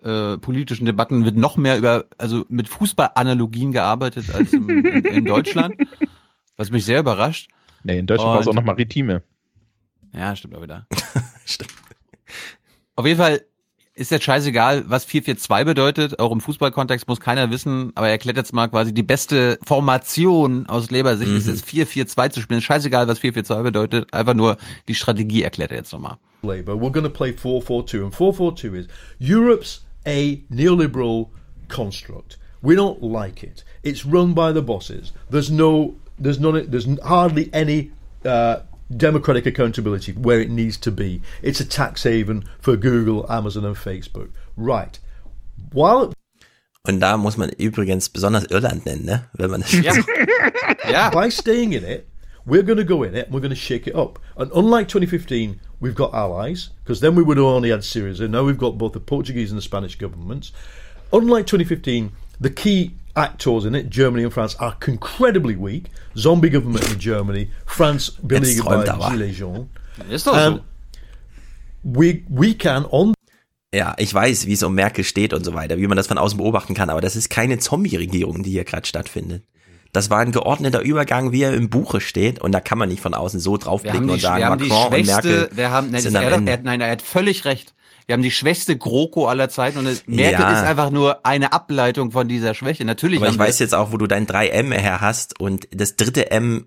äh, 0.02 0.36
politischen 0.38 0.84
Debatten 0.84 1.24
wird 1.24 1.36
noch 1.36 1.56
mehr 1.56 1.78
über, 1.78 2.06
also 2.18 2.44
mit 2.48 2.68
Fußballanalogien 2.68 3.70
gearbeitet 3.70 4.34
als 4.34 4.52
im, 4.52 4.68
in, 4.68 5.04
in 5.04 5.24
Deutschland, 5.24 5.76
was 6.56 6.70
mich 6.72 6.84
sehr 6.84 6.98
überrascht. 7.00 7.48
Nee, 7.84 7.98
in 8.00 8.06
Deutschland 8.08 8.32
war 8.34 8.40
es 8.40 8.48
auch 8.48 8.54
noch 8.54 8.64
Maritime. 8.64 9.22
Ja, 10.12 10.34
stimmt 10.34 10.56
auch 10.56 10.62
wieder. 10.62 10.86
Stimmt. 11.46 11.70
Auf 12.96 13.06
jeden 13.06 13.18
Fall, 13.18 13.42
ist 13.94 14.10
jetzt 14.10 14.24
scheißegal, 14.24 14.84
was 14.86 15.06
4-4-2 15.06 15.64
bedeutet. 15.64 16.18
Auch 16.18 16.32
im 16.32 16.40
Fußballkontext 16.40 17.06
muss 17.08 17.20
keiner 17.20 17.50
wissen. 17.50 17.92
Aber 17.94 18.06
er 18.06 18.12
erklärt 18.12 18.36
jetzt 18.38 18.52
mal 18.54 18.68
quasi 18.68 18.94
die 18.94 19.02
beste 19.02 19.58
Formation 19.66 20.66
aus 20.66 20.90
Labour-Sicht 20.90 21.30
Mhm. 21.30 21.36
ist 21.36 21.46
es 21.46 21.62
4-4-2 21.62 22.30
zu 22.30 22.40
spielen. 22.40 22.62
Scheißegal, 22.62 23.06
was 23.08 23.18
4-4-2 23.20 23.62
bedeutet. 23.62 24.12
Einfach 24.14 24.34
nur 24.34 24.56
die 24.88 24.94
Strategie 24.94 25.42
erklärt 25.42 25.70
er 25.72 25.78
jetzt 25.78 25.92
nochmal. 25.92 26.16
Labour. 26.42 26.74
We're 26.76 26.90
going 26.90 27.04
to 27.04 27.10
play 27.10 27.32
4-4-2, 27.32 28.04
and 28.04 28.14
4-4-2 28.14 28.74
is 28.74 28.86
Europe's 29.20 29.84
a 30.06 30.38
neoliberal 30.50 31.26
construct. 31.68 32.38
We 32.62 32.74
don't 32.74 33.02
like 33.02 33.42
it. 33.42 33.64
It's 33.82 34.04
run 34.06 34.34
by 34.34 34.52
the 34.52 34.62
bosses. 34.62 35.12
There's 35.30 35.50
no, 35.50 35.94
there's 36.18 36.38
none, 36.40 36.64
there's 36.70 36.86
hardly 37.02 37.50
any 37.52 37.90
uh, 38.24 38.60
democratic 38.96 39.46
accountability 39.46 40.12
where 40.12 40.40
it 40.40 40.50
needs 40.50 40.76
to 40.78 40.90
be. 40.90 41.22
It's 41.42 41.60
a 41.60 41.64
tax 41.64 42.02
haven 42.04 42.44
for 42.60 42.76
Google, 42.76 43.30
Amazon, 43.30 43.64
and 43.64 43.76
Facebook. 43.76 44.30
Right. 44.56 44.98
While 45.72 46.12
Und 46.84 47.00
da 47.00 47.16
muss 47.16 47.36
man 47.36 47.50
übrigens 47.50 48.08
besonders 48.08 48.46
Irland 48.50 48.84
nennen, 48.86 49.04
ne? 49.04 49.28
Wenn 49.34 49.50
man 49.50 49.60
das 49.60 49.72
Ja. 49.72 49.94
ja. 50.88 51.10
by 51.14 51.28
staying 51.28 51.72
in 51.72 51.84
it, 51.84 52.08
we're 52.44 52.64
going 52.64 52.78
to 52.78 52.84
go 52.84 53.04
in 53.04 53.14
it 53.14 53.26
and 53.26 53.34
we're 53.34 53.40
going 53.40 53.50
to 53.50 53.56
shake 53.56 53.86
it 53.86 53.94
up. 53.94 54.18
And 54.36 54.50
unlike 54.52 54.88
2015, 54.88 55.60
we've 55.78 55.94
got 55.94 56.12
allies, 56.12 56.70
because 56.82 57.00
then 57.00 57.14
we 57.14 57.22
would 57.22 57.36
have 57.36 57.46
only 57.46 57.70
had 57.70 57.80
Syriza. 57.80 58.28
Now 58.28 58.42
we've 58.42 58.58
got 58.58 58.78
both 58.78 58.94
the 58.94 59.00
Portuguese 59.00 59.52
and 59.52 59.58
the 59.58 59.62
Spanish 59.62 59.96
governments. 59.96 60.50
Unlike 61.12 61.46
2015, 61.46 62.10
the 62.40 62.50
key 62.50 62.94
actors 63.14 63.64
in 63.64 63.74
it, 63.74 63.90
Germany 63.90 64.24
and 64.24 64.32
France, 64.32 64.56
are 64.58 64.76
incredibly 64.86 65.56
weak. 65.56 65.84
Zombie 66.16 66.50
government 66.50 66.90
in 66.90 66.98
Germany, 66.98 67.48
France 67.66 68.10
beleaguered 68.22 68.86
by. 68.86 69.10
Gilets 69.10 69.38
jaunes. 69.38 69.68
Ist 70.10 70.26
doch 70.26 70.34
And 70.34 70.56
so. 70.56 70.62
we, 71.82 72.22
we 72.28 72.54
can, 72.54 72.84
on 72.90 73.14
Ja, 73.74 73.94
ich 73.98 74.12
weiß, 74.12 74.46
wie 74.46 74.52
es 74.52 74.62
um 74.62 74.74
Merkel 74.74 75.04
steht 75.04 75.32
und 75.32 75.44
so 75.44 75.54
weiter, 75.54 75.78
wie 75.78 75.86
man 75.86 75.96
das 75.96 76.06
von 76.06 76.18
außen 76.18 76.36
beobachten 76.36 76.74
kann, 76.74 76.90
aber 76.90 77.00
das 77.00 77.16
ist 77.16 77.30
keine 77.30 77.58
Zombie-Regierung, 77.58 78.42
die 78.42 78.50
hier 78.50 78.64
gerade 78.64 78.86
stattfindet. 78.86 79.44
Das 79.92 80.08
war 80.08 80.20
ein 80.20 80.32
geordneter 80.32 80.80
Übergang, 80.80 81.32
wie 81.32 81.42
er 81.42 81.52
im 81.52 81.68
Buche 81.68 82.00
steht, 82.00 82.40
und 82.40 82.52
da 82.52 82.60
kann 82.60 82.78
man 82.78 82.88
nicht 82.88 83.00
von 83.02 83.12
außen 83.14 83.40
so 83.40 83.58
draufblicken 83.58 84.08
und 84.08 84.20
sagen, 84.20 84.38
wir 84.40 84.46
haben 84.46 84.62
die 84.62 84.68
Macron 84.68 84.94
und 85.00 85.06
Merkel 85.06 85.50
wir 85.52 85.70
haben, 85.70 85.90
nein, 85.90 86.00
sind 86.00 86.16
am 86.16 86.22
er, 86.22 86.32
Ende. 86.32 86.52
er, 86.52 86.58
nein, 86.62 86.80
er 86.80 86.90
hat 86.90 87.02
völlig 87.02 87.44
recht. 87.44 87.74
Wir 88.06 88.14
haben 88.14 88.22
die 88.22 88.30
schwächste 88.30 88.76
GroKo 88.76 89.26
aller 89.28 89.48
Zeiten 89.48 89.78
und 89.78 89.86
es- 89.86 90.06
Merkel 90.06 90.40
Ja. 90.40 90.52
ist 90.60 90.66
einfach 90.66 90.90
nur 90.90 91.24
eine 91.24 91.52
Ableitung 91.52 92.10
von 92.12 92.28
dieser 92.28 92.54
Schwäche. 92.54 92.84
Natürlich 92.84 93.20
Aber 93.20 93.28
ich 93.30 93.38
weiß 93.38 93.58
jetzt 93.60 93.74
auch, 93.74 93.92
wo 93.92 93.96
du 93.96 94.06
dein 94.06 94.26
3M 94.26 94.72
her 94.72 95.00
hast 95.00 95.38
und 95.40 95.68
das 95.72 95.96
dritte 95.96 96.30
M, 96.30 96.66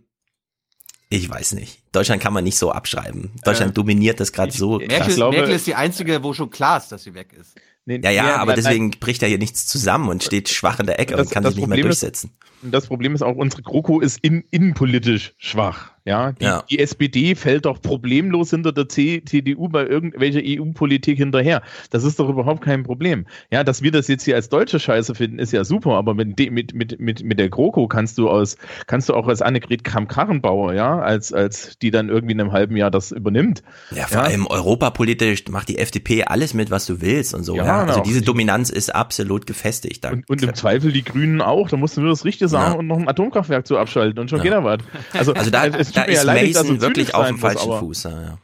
ich 1.10 1.30
weiß 1.30 1.54
nicht. 1.54 1.80
Deutschland 1.92 2.22
kann 2.22 2.34
man 2.34 2.44
nicht 2.44 2.58
so 2.58 2.72
abschreiben. 2.72 3.32
Deutschland 3.44 3.72
Äh, 3.72 3.74
dominiert 3.74 4.20
das 4.20 4.32
gerade 4.32 4.52
so. 4.52 4.80
Merkel, 4.80 4.98
krass. 4.98 5.18
Merkel 5.18 5.52
ist 5.56 5.68
die 5.68 5.76
einzige, 5.76 6.24
wo 6.24 6.34
schon 6.34 6.50
klar 6.50 6.78
ist, 6.78 6.92
dass 6.92 7.04
sie 7.04 7.14
weg 7.14 7.34
ist. 7.40 7.56
Nee, 7.86 8.00
Ja, 8.04 8.10
ja, 8.10 8.24
nee, 8.24 8.30
aber 8.32 8.54
nein, 8.54 8.56
deswegen 8.64 8.92
bricht 8.92 9.22
er 9.22 9.30
hier 9.30 9.38
nichts 9.38 9.68
zusammen 9.68 10.10
und 10.10 10.24
steht 10.24 10.50
schwach 10.50 10.80
in 10.80 10.88
der 10.88 11.00
Ecke 11.00 11.16
Das- 11.16 11.28
und 11.28 11.32
kann 11.32 11.44
das 11.44 11.54
sich 11.54 11.58
nicht 11.62 11.68
mehr 11.70 11.76
Problem 11.78 11.92
ist- 11.92 12.02
durchsetzen. 12.02 12.32
Das 12.72 12.88
Problem 12.88 13.14
ist 13.16 13.22
auch, 13.22 13.36
unsere 13.36 13.62
GroKo 13.64 14.00
ist 14.00 14.20
in, 14.24 14.44
innenpolitisch 14.52 15.34
schwach. 15.38 15.92
Ja, 16.08 16.34
die, 16.34 16.44
Ja. 16.46 16.64
die 16.70 16.78
SPD 16.78 17.34
fällt 17.34 17.66
doch 17.66 17.82
problemlos 17.82 18.52
hinter 18.52 18.72
der 18.72 18.88
CDU 18.88 19.70
bei 19.70 19.88
irgendwelcher 19.88 20.40
EU-Politik 20.44 21.18
hinterher. 21.18 21.64
Das 21.90 22.04
ist 22.04 22.20
doch 22.20 22.30
überhaupt 22.30 22.62
kein 22.64 22.84
Problem. 22.84 23.26
Ja, 23.52 23.64
dass 23.64 23.82
wir 23.82 23.90
das 23.92 24.08
jetzt 24.08 24.24
hier 24.24 24.36
als 24.36 24.50
deutsche 24.50 24.80
Scheiße 24.80 25.16
finden, 25.16 25.40
ist 25.40 25.52
ja 25.52 25.64
super, 25.64 25.94
aber 25.94 26.14
mit, 26.14 26.38
mit, 26.52 26.76
mit, 26.76 27.00
mit, 27.00 27.24
mit 27.24 27.40
der 27.40 27.50
GroKo 27.50 27.88
kannst 27.88 28.20
du 28.20 28.30
aus, 28.30 28.56
kannst 28.86 29.10
du 29.10 29.16
auch 29.16 29.28
als 29.28 29.42
Annegret 29.42 29.84
Kramp-Karrenbauer, 29.84 30.74
ja, 30.76 31.00
als, 31.00 31.34
als 31.34 31.80
die 31.80 31.90
dann 31.90 32.10
irgendwie 32.10 32.34
in 32.34 32.42
einem 32.42 32.52
halben 32.52 32.78
Jahr 32.78 32.92
das 32.92 33.12
übernimmt. 33.12 33.64
Ja, 33.90 34.06
vor 34.06 34.22
allem 34.22 34.46
europapolitisch 34.46 35.46
macht 35.50 35.70
die 35.70 35.80
FDP 35.80 36.24
alles 36.26 36.54
mit, 36.54 36.70
was 36.70 36.86
du 36.86 37.02
willst 37.02 37.34
und 37.34 37.44
so. 37.44 37.56
Ja, 37.56 37.66
Ja, 37.66 37.84
also 37.86 38.02
auch 38.02 38.04
diese 38.04 38.20
die- 38.20 38.26
Dominanz 38.26 38.70
ist 38.70 38.94
absolut 38.94 39.48
gefestigt. 39.48 40.04
Da 40.04 40.12
Und 40.28 40.44
im 40.44 40.54
Zweifel 40.54 40.92
die 40.92 41.04
Grünen 41.04 41.42
auch. 41.42 41.68
Da 41.70 41.78
musst 41.78 41.98
du 41.98 42.02
nur 42.02 42.12
das 42.12 42.26
Richtige 42.26 42.48
sagen 42.60 42.74
Ja. 42.74 42.80
und 42.80 42.88
noch 42.88 42.98
ein 42.98 43.08
Atomkraftwerk 43.08 43.66
zu 43.68 43.78
abschalten 43.78 44.20
und 44.20 44.30
schon 44.30 44.40
Ja. 44.40 44.44
geht 44.44 44.54
er 44.54 44.64
was. 44.64 44.80
Also, 45.14 45.34
Also 45.34 45.50
da, 45.52 45.66
es 45.68 45.92
da 45.92 46.02
ja 46.02 46.08
ist 46.08 46.24
leid, 46.24 46.48
Mason 46.54 46.82
wirklich 46.82 47.14
auf 47.16 47.28
dem 47.28 47.34
muss, 47.36 47.42
falschen 47.42 47.70
aber- 47.72 47.80
Fuß. 47.80 48.04
Ja, 48.04 48.22
ja. 48.22 48.38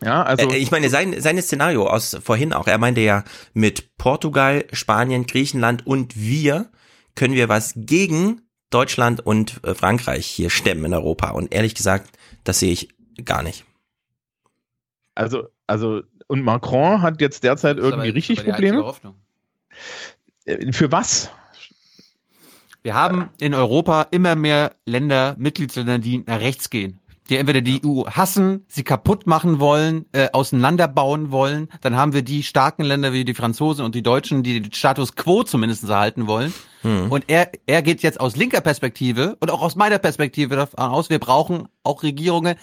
Ja, 0.00 0.22
also. 0.22 0.48
Äh, 0.50 0.56
ich 0.58 0.70
meine, 0.70 0.88
sein, 0.90 1.20
sein 1.20 1.40
Szenario 1.42 1.86
aus 1.88 2.16
vorhin 2.22 2.52
auch, 2.52 2.68
er 2.68 2.78
meinte 2.78 3.00
ja, 3.00 3.24
mit 3.52 3.96
Portugal, 3.98 4.64
Spanien, 4.72 5.26
Griechenland 5.26 5.86
und 5.86 6.16
wir 6.16 6.68
können 7.16 7.34
wir 7.34 7.48
was 7.48 7.72
gegen 7.74 8.42
Deutschland 8.70 9.24
und 9.26 9.60
äh, 9.64 9.74
Frankreich 9.74 10.24
hier 10.26 10.50
stemmen 10.50 10.84
in 10.84 10.94
Europa. 10.94 11.30
Und 11.30 11.52
ehrlich 11.52 11.74
gesagt, 11.74 12.10
das 12.44 12.60
sehe 12.60 12.70
ich 12.72 12.88
gar 13.24 13.42
nicht. 13.42 13.64
Also, 15.16 15.48
also, 15.66 16.02
und 16.28 16.42
Macron 16.42 17.02
hat 17.02 17.20
jetzt 17.20 17.42
derzeit 17.42 17.78
irgendwie 17.78 18.08
aber- 18.08 18.14
richtig 18.14 18.44
Probleme. 18.44 18.94
Äh, 20.44 20.72
Für 20.72 20.92
was? 20.92 21.30
Wir 22.88 22.94
haben 22.94 23.28
in 23.38 23.52
Europa 23.52 24.06
immer 24.12 24.34
mehr 24.34 24.72
Länder, 24.86 25.34
Mitgliedsländer, 25.38 25.98
die 25.98 26.24
nach 26.26 26.40
rechts 26.40 26.70
gehen. 26.70 27.00
Die 27.28 27.36
entweder 27.36 27.60
die 27.60 27.82
EU 27.84 28.06
hassen, 28.06 28.64
sie 28.66 28.82
kaputt 28.82 29.26
machen 29.26 29.60
wollen, 29.60 30.06
äh, 30.12 30.28
auseinanderbauen 30.32 31.30
wollen. 31.30 31.68
Dann 31.82 31.96
haben 31.96 32.14
wir 32.14 32.22
die 32.22 32.42
starken 32.42 32.84
Länder 32.84 33.12
wie 33.12 33.26
die 33.26 33.34
Franzosen 33.34 33.84
und 33.84 33.94
die 33.94 34.02
Deutschen, 34.02 34.42
die 34.42 34.62
den 34.62 34.72
Status 34.72 35.14
quo 35.16 35.42
zumindest 35.42 35.86
erhalten 35.86 36.26
wollen. 36.28 36.54
Hm. 36.80 37.12
Und 37.12 37.24
er, 37.28 37.50
er 37.66 37.82
geht 37.82 38.02
jetzt 38.02 38.20
aus 38.20 38.36
linker 38.36 38.62
Perspektive 38.62 39.36
und 39.40 39.50
auch 39.50 39.60
aus 39.60 39.76
meiner 39.76 39.98
Perspektive 39.98 40.56
davon 40.56 40.78
aus, 40.78 41.10
wir 41.10 41.18
brauchen 41.18 41.68
auch 41.82 42.02
Regierungen, 42.02 42.54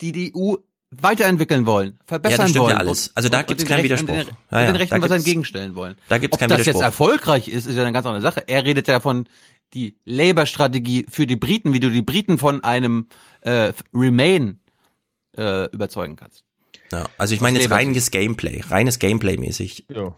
die 0.00 0.12
die 0.12 0.32
EU 0.34 0.54
weiterentwickeln 0.96 1.66
wollen, 1.66 1.98
verbessern 2.06 2.32
Ja, 2.32 2.42
das 2.44 2.50
stimmt 2.50 2.62
wollen. 2.66 2.70
ja 2.74 2.78
alles. 2.78 3.10
Also 3.16 3.28
da 3.28 3.42
gibt's 3.42 3.64
den 3.64 3.68
keinen 3.68 3.86
Rechten- 3.90 4.06
Widerspruch. 4.06 4.32
Den, 4.32 4.36
Ja, 4.52 4.60
ja, 4.60 4.66
den 4.66 4.76
Rechten 4.76 4.94
da 5.00 5.02
was 5.02 5.10
entgegenstellen 5.10 5.74
wollen. 5.74 5.96
da 6.08 6.18
gibt's 6.18 6.34
Ob 6.36 6.38
keinen 6.38 6.50
das 6.50 6.58
jetzt 6.60 6.68
Widerspruch. 6.76 6.84
erfolgreich 6.84 7.48
ist, 7.48 7.66
ist 7.66 7.74
ja 7.74 7.82
eine 7.82 7.90
ganz 7.92 8.06
andere 8.06 8.22
Sache. 8.22 8.44
Er 8.46 8.64
redet 8.64 8.86
ja 8.86 9.00
von 9.00 9.26
die 9.72 9.96
Labour-Strategie 10.04 11.06
für 11.08 11.26
die 11.26 11.36
Briten, 11.36 11.72
wie 11.72 11.80
du 11.80 11.90
die 11.90 12.02
Briten 12.02 12.38
von 12.38 12.62
einem 12.62 13.08
äh, 13.40 13.72
Remain 13.92 14.60
äh, 15.36 15.68
überzeugen 15.70 16.16
kannst. 16.16 16.44
Ja, 16.92 17.08
also 17.18 17.34
ich 17.34 17.40
meine 17.40 17.58
jetzt 17.58 17.70
reines 17.70 18.10
Gameplay, 18.10 18.60
reines 18.68 18.98
Gameplay-mäßig. 18.98 19.86
Ja. 19.88 20.14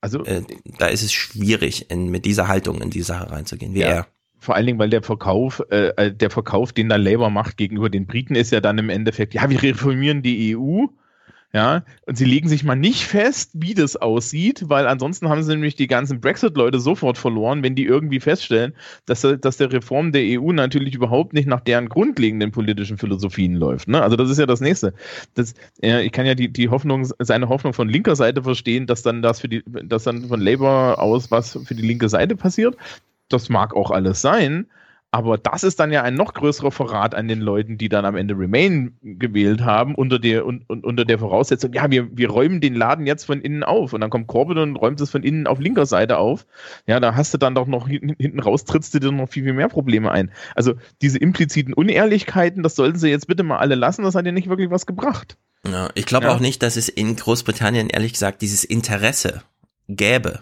Also, 0.00 0.24
äh, 0.24 0.42
da 0.78 0.86
ist 0.86 1.02
es 1.02 1.12
schwierig, 1.12 1.90
in, 1.90 2.08
mit 2.10 2.24
dieser 2.24 2.48
Haltung 2.48 2.80
in 2.80 2.90
die 2.90 3.02
Sache 3.02 3.30
reinzugehen, 3.30 3.74
wie 3.74 3.80
Ja. 3.80 3.88
er. 3.88 4.06
Vor 4.38 4.54
allen 4.54 4.64
Dingen, 4.64 4.78
weil 4.78 4.88
der 4.88 5.02
Verkauf, 5.02 5.62
äh, 5.70 5.88
äh, 5.96 6.14
der 6.14 6.30
Verkauf, 6.30 6.72
den 6.72 6.88
da 6.88 6.96
Labour 6.96 7.28
macht 7.28 7.58
gegenüber 7.58 7.90
den 7.90 8.06
Briten, 8.06 8.34
ist 8.34 8.52
ja 8.52 8.62
dann 8.62 8.78
im 8.78 8.88
Endeffekt, 8.88 9.34
ja, 9.34 9.50
wir 9.50 9.62
reformieren 9.62 10.22
die 10.22 10.56
EU, 10.56 10.86
ja, 11.52 11.82
und 12.06 12.16
sie 12.16 12.24
legen 12.24 12.48
sich 12.48 12.62
mal 12.62 12.76
nicht 12.76 13.04
fest, 13.06 13.50
wie 13.54 13.74
das 13.74 13.96
aussieht, 13.96 14.68
weil 14.68 14.86
ansonsten 14.86 15.28
haben 15.28 15.42
sie 15.42 15.50
nämlich 15.50 15.74
die 15.74 15.88
ganzen 15.88 16.20
Brexit-Leute 16.20 16.78
sofort 16.78 17.18
verloren, 17.18 17.64
wenn 17.64 17.74
die 17.74 17.86
irgendwie 17.86 18.20
feststellen, 18.20 18.72
dass, 19.06 19.26
dass 19.40 19.56
der 19.56 19.72
Reform 19.72 20.12
der 20.12 20.40
EU 20.40 20.52
natürlich 20.52 20.94
überhaupt 20.94 21.32
nicht 21.32 21.48
nach 21.48 21.60
deren 21.60 21.88
grundlegenden 21.88 22.52
politischen 22.52 22.98
Philosophien 22.98 23.56
läuft. 23.56 23.88
Ne? 23.88 24.00
Also 24.00 24.14
das 24.14 24.30
ist 24.30 24.38
ja 24.38 24.46
das 24.46 24.60
Nächste. 24.60 24.94
Das, 25.34 25.54
äh, 25.82 26.04
ich 26.04 26.12
kann 26.12 26.24
ja 26.24 26.36
die, 26.36 26.52
die 26.52 26.68
Hoffnung, 26.68 27.08
seine 27.18 27.48
Hoffnung 27.48 27.72
von 27.72 27.88
linker 27.88 28.14
Seite 28.14 28.44
verstehen, 28.44 28.86
dass 28.86 29.02
dann 29.02 29.20
das 29.20 29.40
für 29.40 29.48
die, 29.48 29.64
dass 29.66 30.04
dann 30.04 30.28
von 30.28 30.40
Labour 30.40 31.02
aus 31.02 31.32
was 31.32 31.58
für 31.64 31.74
die 31.74 31.82
linke 31.82 32.08
Seite 32.08 32.36
passiert. 32.36 32.76
Das 33.28 33.48
mag 33.48 33.74
auch 33.74 33.90
alles 33.90 34.20
sein, 34.20 34.66
aber 35.12 35.38
das 35.38 35.64
ist 35.64 35.80
dann 35.80 35.90
ja 35.90 36.02
ein 36.02 36.14
noch 36.14 36.34
größerer 36.34 36.70
Verrat 36.70 37.16
an 37.16 37.26
den 37.26 37.40
Leuten, 37.40 37.78
die 37.78 37.88
dann 37.88 38.04
am 38.04 38.14
Ende 38.14 38.34
Remain 38.38 38.96
gewählt 39.02 39.62
haben, 39.62 39.96
unter 39.96 40.20
der, 40.20 40.46
un, 40.46 40.64
un, 40.68 40.84
unter 40.84 41.04
der 41.04 41.18
Voraussetzung, 41.18 41.72
ja, 41.72 41.90
wir, 41.90 42.16
wir 42.16 42.30
räumen 42.30 42.60
den 42.60 42.74
Laden 42.76 43.06
jetzt 43.06 43.24
von 43.24 43.40
innen 43.40 43.64
auf. 43.64 43.92
Und 43.92 44.02
dann 44.02 44.10
kommt 44.10 44.28
Corbyn 44.28 44.58
und 44.58 44.76
räumt 44.76 45.00
es 45.00 45.10
von 45.10 45.24
innen 45.24 45.48
auf 45.48 45.58
linker 45.58 45.86
Seite 45.86 46.18
auf. 46.18 46.46
Ja, 46.86 47.00
da 47.00 47.16
hast 47.16 47.34
du 47.34 47.38
dann 47.38 47.56
doch 47.56 47.66
noch 47.66 47.88
hinten, 47.88 48.14
hinten 48.20 48.38
raus, 48.38 48.64
trittst 48.64 48.94
du 48.94 49.00
dir 49.00 49.10
noch 49.10 49.28
viel, 49.28 49.42
viel 49.42 49.52
mehr 49.52 49.68
Probleme 49.68 50.12
ein. 50.12 50.30
Also 50.54 50.74
diese 51.02 51.18
impliziten 51.18 51.74
Unehrlichkeiten, 51.74 52.62
das 52.62 52.76
sollten 52.76 52.98
sie 52.98 53.08
jetzt 53.08 53.26
bitte 53.26 53.42
mal 53.42 53.58
alle 53.58 53.74
lassen, 53.74 54.04
das 54.04 54.14
hat 54.14 54.26
ja 54.26 54.32
nicht 54.32 54.48
wirklich 54.48 54.70
was 54.70 54.86
gebracht. 54.86 55.36
Ja, 55.66 55.90
ich 55.94 56.06
glaube 56.06 56.26
Ja. 56.26 56.34
auch 56.34 56.40
nicht, 56.40 56.62
dass 56.62 56.76
es 56.76 56.88
in 56.88 57.16
Großbritannien 57.16 57.88
ehrlich 57.90 58.12
gesagt 58.12 58.42
dieses 58.42 58.62
Interesse 58.62 59.42
gäbe. 59.88 60.40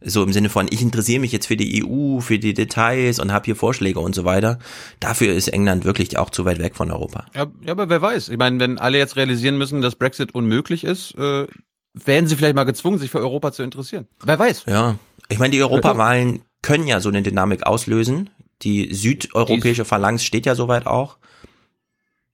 So 0.00 0.22
im 0.22 0.32
Sinne 0.32 0.48
von, 0.48 0.68
ich 0.70 0.80
interessiere 0.80 1.20
mich 1.20 1.32
jetzt 1.32 1.46
für 1.46 1.56
die 1.56 1.84
EU, 1.84 2.20
für 2.20 2.38
die 2.38 2.54
Details 2.54 3.18
und 3.18 3.32
habe 3.32 3.46
hier 3.46 3.56
Vorschläge 3.56 3.98
und 3.98 4.14
so 4.14 4.24
weiter. 4.24 4.58
Dafür 5.00 5.34
ist 5.34 5.48
England 5.48 5.84
wirklich 5.84 6.16
auch 6.18 6.30
zu 6.30 6.44
weit 6.44 6.60
weg 6.60 6.76
von 6.76 6.90
Europa. 6.92 7.26
Ja, 7.34 7.46
ja, 7.64 7.72
aber 7.72 7.88
wer 7.88 8.00
weiß. 8.00 8.28
Ich 8.28 8.38
meine, 8.38 8.60
wenn 8.60 8.78
alle 8.78 8.98
jetzt 8.98 9.16
realisieren 9.16 9.58
müssen, 9.58 9.80
dass 9.80 9.96
Brexit 9.96 10.34
unmöglich 10.34 10.84
ist, 10.84 11.16
äh, 11.16 11.46
werden 11.94 12.28
sie 12.28 12.36
vielleicht 12.36 12.54
mal 12.54 12.64
gezwungen, 12.64 12.98
sich 12.98 13.10
für 13.10 13.18
Europa 13.18 13.50
zu 13.50 13.64
interessieren. 13.64 14.06
Wer 14.22 14.38
weiß. 14.38 14.66
Ja, 14.68 14.96
ich 15.28 15.40
meine, 15.40 15.50
die 15.50 15.62
Europawahlen 15.62 16.42
können 16.62 16.86
ja 16.86 17.00
so 17.00 17.08
eine 17.08 17.22
Dynamik 17.22 17.66
auslösen. 17.66 18.30
Die 18.62 18.94
südeuropäische 18.94 19.84
Phalanx 19.84 20.22
steht 20.24 20.46
ja 20.46 20.54
soweit 20.54 20.86
auch. 20.86 21.18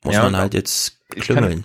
Muss 0.05 0.15
Ja, 0.15 0.25
man 0.25 0.36
halt 0.36 0.52
jetzt 0.55 0.99
klüngeln. 1.09 1.65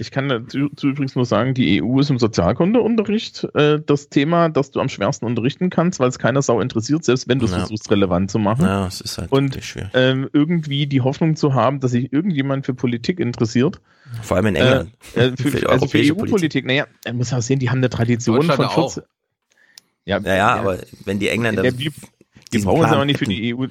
Ich 0.00 0.10
kann 0.10 0.30
dazu 0.30 0.58
übrigens 0.88 1.14
nur 1.14 1.26
sagen, 1.26 1.52
die 1.52 1.82
EU 1.82 2.00
ist 2.00 2.08
im 2.08 2.18
Sozialkundeunterricht 2.18 3.46
äh, 3.54 3.80
das 3.84 4.08
Thema, 4.08 4.48
das 4.48 4.70
du 4.70 4.80
am 4.80 4.88
schwersten 4.88 5.26
unterrichten 5.26 5.68
kannst, 5.68 6.00
weil 6.00 6.08
es 6.08 6.18
keiner 6.18 6.40
Sau 6.40 6.60
interessiert, 6.60 7.04
selbst 7.04 7.28
wenn 7.28 7.38
du 7.38 7.44
es 7.44 7.50
Ja. 7.50 7.58
versuchst, 7.58 7.90
relevant 7.90 8.30
zu 8.30 8.38
machen. 8.38 8.64
Ja, 8.64 8.86
es 8.86 9.02
ist 9.02 9.18
halt 9.18 9.30
Und 9.30 9.50
wirklich 9.50 9.66
schwierig. 9.66 9.90
ähm, 9.92 10.28
irgendwie 10.32 10.86
die 10.86 11.02
Hoffnung 11.02 11.36
zu 11.36 11.52
haben, 11.52 11.80
dass 11.80 11.90
sich 11.90 12.12
irgendjemand 12.12 12.64
für 12.64 12.72
Politik 12.72 13.20
interessiert. 13.20 13.80
Vor 14.22 14.38
allem 14.38 14.46
in 14.46 14.56
England. 14.56 14.90
Äh, 15.14 15.26
äh, 15.26 15.36
für, 15.36 15.36
Für 15.50 15.56
die 15.58 15.66
also 15.66 15.86
für 15.86 15.98
EU-Politik. 15.98 16.64
Naja, 16.64 16.86
man 17.04 17.16
muss 17.18 17.32
auch 17.34 17.42
sehen, 17.42 17.58
die 17.58 17.68
haben 17.68 17.78
eine 17.78 17.90
Tradition 17.90 18.42
von 18.50 18.64
auch. 18.64 18.92
14. 18.94 19.02
Ja, 20.06 20.18
Ja, 20.18 20.34
ja, 20.34 20.48
aber 20.54 20.78
wenn 21.04 21.18
die 21.18 21.28
Engländer 21.28 21.62
Ja, 21.62 21.72
wir, 21.78 21.84
wir 21.84 21.92
diesen 22.52 22.64
brauchen 22.64 22.80
Plan 22.80 22.94
aber 22.94 23.04
nicht 23.04 23.18
für 23.18 23.26
die 23.26 23.54
EU. 23.54 23.66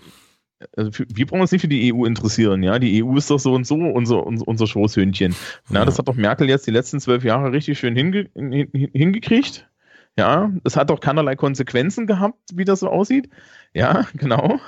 Also 0.75 0.91
für, 0.91 1.05
wir 1.13 1.25
brauchen 1.25 1.41
uns 1.41 1.51
nicht 1.51 1.61
für 1.61 1.67
die 1.67 1.93
EU 1.93 2.05
interessieren, 2.05 2.63
ja. 2.63 2.79
Die 2.79 3.03
EU 3.03 3.15
ist 3.15 3.29
doch 3.29 3.39
so 3.39 3.53
und 3.53 3.65
so 3.65 3.75
unser, 3.75 4.25
unser, 4.25 4.47
unser 4.47 4.67
Schoßhündchen. 4.67 5.35
Na, 5.69 5.85
das 5.85 5.97
hat 5.97 6.07
doch 6.07 6.15
Merkel 6.15 6.49
jetzt 6.49 6.67
die 6.67 6.71
letzten 6.71 6.99
zwölf 6.99 7.23
Jahre 7.23 7.51
richtig 7.51 7.79
schön 7.79 7.95
hinge, 7.95 8.29
hin, 8.35 8.69
hin- 8.73 8.91
hingekriegt. 8.93 9.69
Ja, 10.17 10.51
es 10.65 10.75
hat 10.75 10.91
auch 10.91 10.99
keinerlei 10.99 11.35
Konsequenzen 11.37 12.07
gehabt, 12.07 12.37
wie 12.53 12.65
das 12.65 12.81
so 12.81 12.89
aussieht. 12.89 13.29
Ja, 13.73 14.05
genau. 14.15 14.59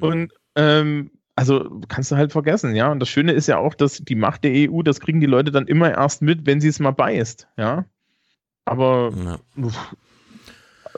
Und 0.00 0.32
ähm, 0.54 1.10
also 1.34 1.80
kannst 1.88 2.12
du 2.12 2.16
halt 2.16 2.30
vergessen, 2.30 2.74
ja. 2.76 2.92
Und 2.92 3.00
das 3.00 3.08
Schöne 3.08 3.32
ist 3.32 3.48
ja 3.48 3.58
auch, 3.58 3.74
dass 3.74 3.98
die 3.98 4.14
Macht 4.14 4.44
der 4.44 4.52
EU, 4.70 4.82
das 4.82 5.00
kriegen 5.00 5.20
die 5.20 5.26
Leute 5.26 5.50
dann 5.50 5.66
immer 5.66 5.90
erst 5.90 6.22
mit, 6.22 6.46
wenn 6.46 6.60
sie 6.60 6.68
es 6.68 6.78
mal 6.78 6.92
beißt, 6.92 7.48
ja. 7.56 7.84
Aber 8.64 9.10
uff, 9.56 9.96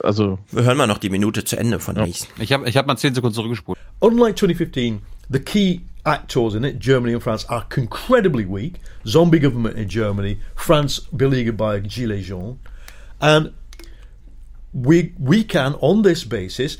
also 0.03 0.39
Wir 0.51 0.63
hören 0.63 0.77
mal 0.77 0.87
noch 0.87 0.97
die 0.97 1.09
Minute 1.09 1.43
zu 1.43 1.57
Ende 1.57 1.79
von 1.79 1.95
nächsten. 1.95 2.41
Ich 2.41 2.51
habe 2.51 2.67
ich 2.67 2.77
hab 2.77 2.87
mal 2.87 2.97
10 2.97 3.15
Sekunden 3.15 3.35
zurückgespult. 3.35 3.77
Unlike 3.99 4.35
2015, 4.35 5.01
the 5.29 5.39
key 5.39 5.81
actors 6.05 6.53
in 6.53 6.63
it, 6.63 6.79
Germany 6.79 7.13
and 7.13 7.23
France, 7.23 7.45
are 7.49 7.65
incredibly 7.75 8.45
weak. 8.45 8.75
Zombie 9.07 9.39
government 9.39 9.77
in 9.77 9.89
Germany, 9.89 10.39
France 10.55 10.99
beleaguered 11.11 11.57
by 11.57 11.79
Gilets 11.79 12.25
jaunes. 12.25 12.57
And 13.21 13.53
we, 14.73 15.13
we 15.17 15.43
can, 15.43 15.75
on 15.75 16.03
this 16.03 16.23
basis, 16.23 16.77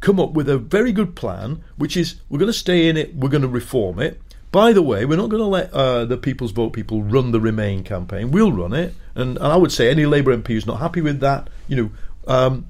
come 0.00 0.20
up 0.20 0.32
with 0.32 0.48
a 0.48 0.58
very 0.58 0.92
good 0.92 1.16
plan, 1.16 1.64
which 1.76 1.96
is 1.96 2.20
we're 2.28 2.38
going 2.38 2.52
to 2.52 2.58
stay 2.58 2.88
in 2.88 2.96
it, 2.96 3.14
we're 3.14 3.28
going 3.28 3.42
to 3.42 3.48
reform 3.48 3.98
it. 3.98 4.20
By 4.52 4.72
the 4.72 4.80
way, 4.80 5.04
we're 5.04 5.16
not 5.16 5.28
going 5.28 5.42
to 5.42 5.48
let 5.48 5.72
uh, 5.74 6.04
the 6.04 6.16
People's 6.16 6.52
Vote 6.52 6.70
people 6.70 7.02
run 7.02 7.32
the 7.32 7.40
Remain 7.40 7.82
campaign. 7.82 8.30
We'll 8.30 8.52
run 8.52 8.72
it. 8.72 8.94
And, 9.14 9.36
and 9.36 9.46
I 9.46 9.56
would 9.56 9.72
say 9.72 9.90
any 9.90 10.06
Labour 10.06 10.34
MP 10.34 10.48
who's 10.48 10.66
not 10.66 10.78
happy 10.78 11.00
with 11.00 11.20
that, 11.20 11.48
you 11.68 11.76
know, 11.76 11.90
um, 12.26 12.68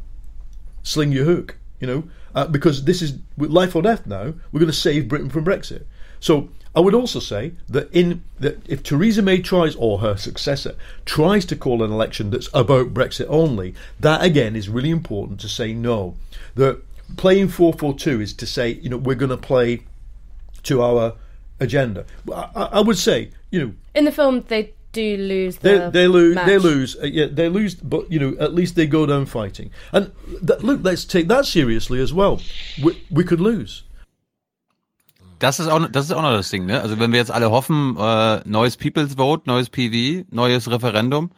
sling 0.83 1.13
your 1.13 1.25
hook, 1.25 1.57
you 1.81 1.87
know, 1.87 2.05
uh, 2.35 2.47
because 2.47 2.85
this 2.85 3.03
is 3.03 3.19
life 3.39 3.75
or 3.75 3.83
death 3.83 4.07
now. 4.07 4.35
We're 4.53 4.61
going 4.61 4.67
to 4.67 4.73
save 4.73 5.09
Britain 5.09 5.31
from 5.31 5.45
Brexit. 5.45 5.85
So 6.21 6.49
I 6.75 6.81
would 6.81 6.95
also 6.95 7.21
say 7.21 7.53
that 7.69 7.91
in 7.91 8.23
that 8.39 8.59
if 8.69 8.83
Theresa 8.83 9.23
May 9.23 9.41
tries 9.41 9.75
or 9.77 10.01
her 10.01 10.17
successor 10.17 10.77
tries 11.07 11.47
to 11.47 11.57
call 11.57 11.83
an 11.83 11.91
election 11.91 12.31
that's 12.31 12.51
about 12.53 12.93
Brexit 12.93 13.27
only, 13.31 13.75
that 14.01 14.23
again 14.23 14.55
is 14.55 14.69
really 14.69 14.91
important 14.91 15.41
to 15.41 15.49
say 15.49 15.73
no. 15.73 16.17
The 16.55 16.83
playing 17.17 17.49
four 17.49 17.73
four 17.73 17.95
two 17.95 18.21
is 18.21 18.35
to 18.35 18.47
say 18.47 18.71
you 18.71 18.91
know 18.91 18.99
we're 18.99 19.15
going 19.15 19.31
to 19.31 19.37
play 19.37 19.85
to 20.65 20.83
our 20.83 21.15
agenda. 21.61 22.05
I 22.31 22.69
I 22.73 22.81
would 22.81 22.99
say 22.99 23.31
you 23.51 23.61
know 23.61 23.73
In 23.95 24.05
the 24.05 24.13
film, 24.13 24.45
they 24.49 24.75
do 24.97 25.17
lose 25.17 25.59
they, 25.59 25.79
the 25.79 25.91
they 25.91 26.09
lose. 26.09 26.35
They 26.35 26.57
match. 26.57 26.63
lose. 26.65 26.97
Uh, 26.97 27.07
yeah, 27.07 27.29
they 27.33 27.49
lose. 27.49 27.75
But 27.77 28.11
you 28.11 28.19
know, 28.19 28.33
at 28.41 28.55
least 28.55 28.75
they 28.75 28.87
go 28.87 29.07
down 29.07 29.27
fighting. 29.27 29.71
And 29.93 30.11
th- 30.47 30.63
look, 30.63 30.81
let's 30.83 31.05
take 31.05 31.29
that 31.29 31.45
seriously 31.47 32.01
as 32.01 32.13
well. 32.13 32.41
We, 32.83 32.93
we 33.11 33.25
could 33.25 33.41
lose. 33.41 33.83
Das 35.39 35.61
ist 35.61 35.69
auch, 35.69 35.87
das 35.93 36.07
ist 36.07 36.13
auch 36.13 36.23
noch 36.23 36.33
das 36.33 36.49
Ding, 36.49 36.65
ne? 36.65 36.81
Also 36.81 36.99
wenn 36.99 37.13
wir 37.13 37.19
jetzt 37.19 37.31
alle 37.31 37.51
hoffen, 37.51 37.97
äh, 37.99 38.41
neues 38.49 38.77
People's 38.79 39.15
Vote, 39.17 39.43
neues 39.47 39.69
PV, 39.69 40.25
neues 40.31 40.71
Referendum, 40.71 41.31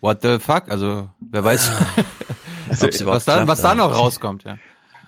what 0.00 0.22
the 0.22 0.38
fuck? 0.38 0.70
Also 0.70 1.10
wer 1.20 1.42
weiß, 1.42 1.72
Also, 2.68 2.86
was, 3.06 3.24
da, 3.24 3.46
was 3.48 3.60
da 3.60 3.74
noch 3.74 3.92
rauskommt, 3.92 4.44
ja. 4.44 4.58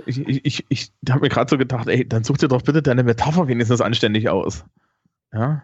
Ich, 0.06 0.18
ich, 0.18 0.44
ich, 0.44 0.64
ich 0.68 0.90
habe 1.08 1.20
mir 1.20 1.28
gerade 1.28 1.48
so 1.50 1.58
gedacht, 1.58 1.88
ey, 1.88 2.06
dann 2.06 2.24
such 2.24 2.38
dir 2.38 2.48
doch 2.48 2.62
bitte 2.62 2.82
deine 2.82 3.02
Metapher 3.02 3.48
wenigstens 3.48 3.80
anständig 3.80 4.28
aus. 4.28 4.64
Ja. 5.32 5.62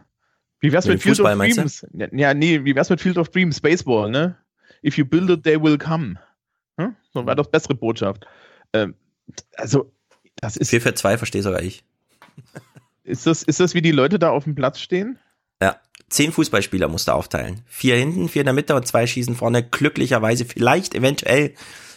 Wie 0.62 0.72
wär's 0.72 0.86
Mit 0.86 0.94
mit 0.94 1.02
Field 1.02 1.16
Fußball, 1.16 1.32
of 1.32 1.38
meinst 1.38 1.58
du? 1.58 1.62
Dreams? 1.62 1.86
Ja, 1.92 2.28
Ja, 2.28 2.34
nee, 2.34 2.64
wie 2.64 2.74
wär's 2.74 2.88
mit 2.88 3.00
Field 3.00 3.18
of 3.18 3.28
Dreams? 3.28 3.60
Baseball, 3.60 4.10
ne? 4.10 4.36
If 4.82 4.96
you 4.96 5.04
build 5.04 5.28
it, 5.28 5.42
they 5.44 5.60
will 5.62 5.76
come. 5.76 6.18
Hm? 6.78 6.96
So 7.12 7.26
wäre 7.26 7.36
das 7.36 7.50
bessere 7.50 7.74
Botschaft. 7.74 8.26
Ähm, 8.72 8.94
also, 9.56 9.92
das 10.36 10.56
ist. 10.56 10.70
4 10.70 10.80
für 10.80 10.94
2 10.94 11.18
verstehe 11.18 11.42
sogar 11.42 11.60
ich. 11.62 11.84
Ist 13.04 13.26
das, 13.26 13.42
ist 13.42 13.60
das, 13.60 13.74
wie 13.74 13.82
die 13.82 13.90
Leute 13.92 14.18
da 14.18 14.30
auf 14.30 14.44
dem 14.44 14.54
Platz 14.54 14.80
stehen? 14.80 15.18
Ja, 15.60 15.76
zehn 16.08 16.32
Fußballspieler 16.32 16.88
musst 16.88 17.08
du 17.08 17.12
aufteilen. 17.12 17.62
Vier 17.66 17.96
hinten, 17.96 18.28
vier 18.28 18.42
in 18.42 18.46
der 18.46 18.54
Mitte 18.54 18.74
und 18.74 18.86
zwei 18.86 19.06
schießen 19.06 19.34
vorne. 19.34 19.62
Glücklicherweise 19.62 20.44
vielleicht, 20.44 20.94
eventuell, 20.94 21.54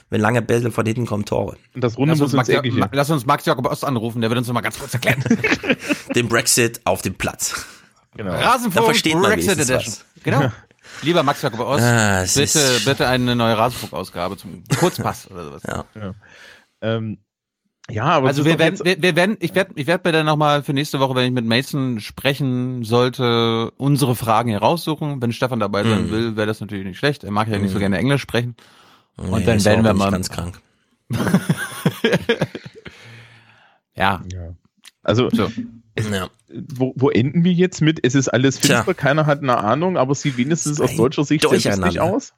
wenn 0.09 0.21
lange 0.21 0.41
Bälle 0.41 0.71
von 0.71 0.85
hinten 0.85 1.05
kommen, 1.05 1.25
Tore. 1.25 1.57
Und 1.75 1.83
das 1.83 1.95
Lass 1.97 2.21
uns, 2.21 2.33
Max, 2.33 2.49
Ma- 2.49 2.89
lass 2.91 3.09
uns 3.11 3.25
Max 3.25 3.45
Jakob 3.45 3.67
Ost 3.67 3.85
anrufen, 3.85 4.21
der 4.21 4.29
wird 4.31 4.39
uns 4.39 4.47
noch 4.47 4.53
mal 4.55 4.61
ganz 4.61 4.79
kurz 4.79 4.93
erklären. 4.93 5.23
Den 6.15 6.27
Brexit 6.27 6.81
auf 6.85 7.01
dem 7.03 7.13
Platz. 7.15 7.65
Genau. 8.15 8.31
Da 8.31 8.39
Rasenfunk 8.39 8.85
versteht 8.85 9.13
man 9.13 9.23
Brexit 9.23 9.53
Edition. 9.59 9.77
was. 9.79 10.05
Genau. 10.23 10.51
Lieber 11.01 11.23
Max 11.23 11.41
Jakob 11.41 11.59
Ost, 11.61 11.83
Ah, 11.83 12.23
bitte, 12.35 12.79
bitte 12.85 13.07
eine 13.07 13.35
neue 13.35 13.57
Rasenfunk-Ausgabe 13.57 14.37
zum 14.37 14.63
Kurzpass 14.79 15.29
oder 15.29 15.45
sowas. 15.45 15.63
Ja. 15.67 15.85
Ja, 15.95 16.13
ähm, 16.81 17.17
ja 17.89 18.03
aber 18.05 18.27
Also 18.27 18.45
wir 18.45 18.57
werden, 18.59 18.79
wir, 18.83 19.01
wir 19.01 19.15
werden, 19.15 19.35
ich 19.41 19.53
werde, 19.55 19.71
ich 19.75 19.87
werde 19.87 20.07
mir 20.07 20.13
dann 20.13 20.25
nochmal 20.25 20.63
für 20.63 20.71
nächste 20.73 20.99
Woche, 21.01 21.15
wenn 21.15 21.25
ich 21.25 21.31
mit 21.31 21.45
Mason 21.45 21.99
sprechen 21.99 22.83
sollte, 22.85 23.71
unsere 23.77 24.15
Fragen 24.15 24.49
hier 24.49 24.59
raussuchen. 24.59 25.21
Wenn 25.21 25.33
Stefan 25.33 25.59
dabei 25.59 25.83
sein 25.83 26.05
Mhm. 26.07 26.11
will, 26.11 26.35
wäre 26.37 26.47
das 26.47 26.61
natürlich 26.61 26.85
nicht 26.85 26.97
schlecht. 26.99 27.23
Er 27.25 27.31
mag 27.31 27.47
ja 27.49 27.57
nicht 27.57 27.71
so 27.71 27.75
Mhm. 27.77 27.81
gerne 27.81 27.97
Englisch 27.97 28.21
sprechen. 28.21 28.55
Und 29.17 29.31
Nee, 29.31 29.43
dann 29.45 29.65
werden 29.65 29.83
wir 29.83 29.93
mal 29.93 30.11
ganz 30.11 30.29
krank. 30.29 30.61
ja. 33.95 34.21
Also, 35.03 35.29
Ja. 35.97 36.29
wo, 36.49 36.93
wo 36.95 37.09
enden 37.09 37.43
wir 37.43 37.53
jetzt 37.53 37.81
mit? 37.81 37.99
Es 38.03 38.15
ist 38.15 38.27
alles 38.27 38.59
Tja. 38.59 38.77
finster, 38.77 38.93
keiner 38.93 39.25
hat 39.25 39.41
eine 39.41 39.57
Ahnung, 39.57 39.97
aber 39.97 40.11
es 40.11 40.21
sieht 40.21 40.37
wenigstens 40.37 40.81
aus 40.81 40.95
deutscher 40.95 41.23
Sicht 41.23 41.47
sehr 41.49 41.77
lustig 41.77 41.99
aus. 42.01 42.33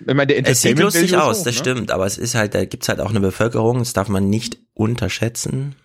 Ich 0.00 0.06
meine, 0.06 0.26
der 0.26 0.46
Es 0.46 0.62
sieht 0.62 0.78
lustig 0.78 1.12
Value 1.12 1.24
aus, 1.24 1.38
hoch, 1.40 1.44
das 1.44 1.54
ne? 1.54 1.60
stimmt, 1.60 1.90
aber 1.90 2.06
es 2.06 2.18
ist 2.18 2.34
halt, 2.34 2.54
da 2.54 2.64
gibt's 2.64 2.88
halt 2.88 3.00
auch 3.00 3.10
eine 3.10 3.20
Bevölkerung, 3.20 3.78
das 3.78 3.92
darf 3.92 4.08
man 4.08 4.28
nicht 4.28 4.58
unterschätzen. 4.74 5.76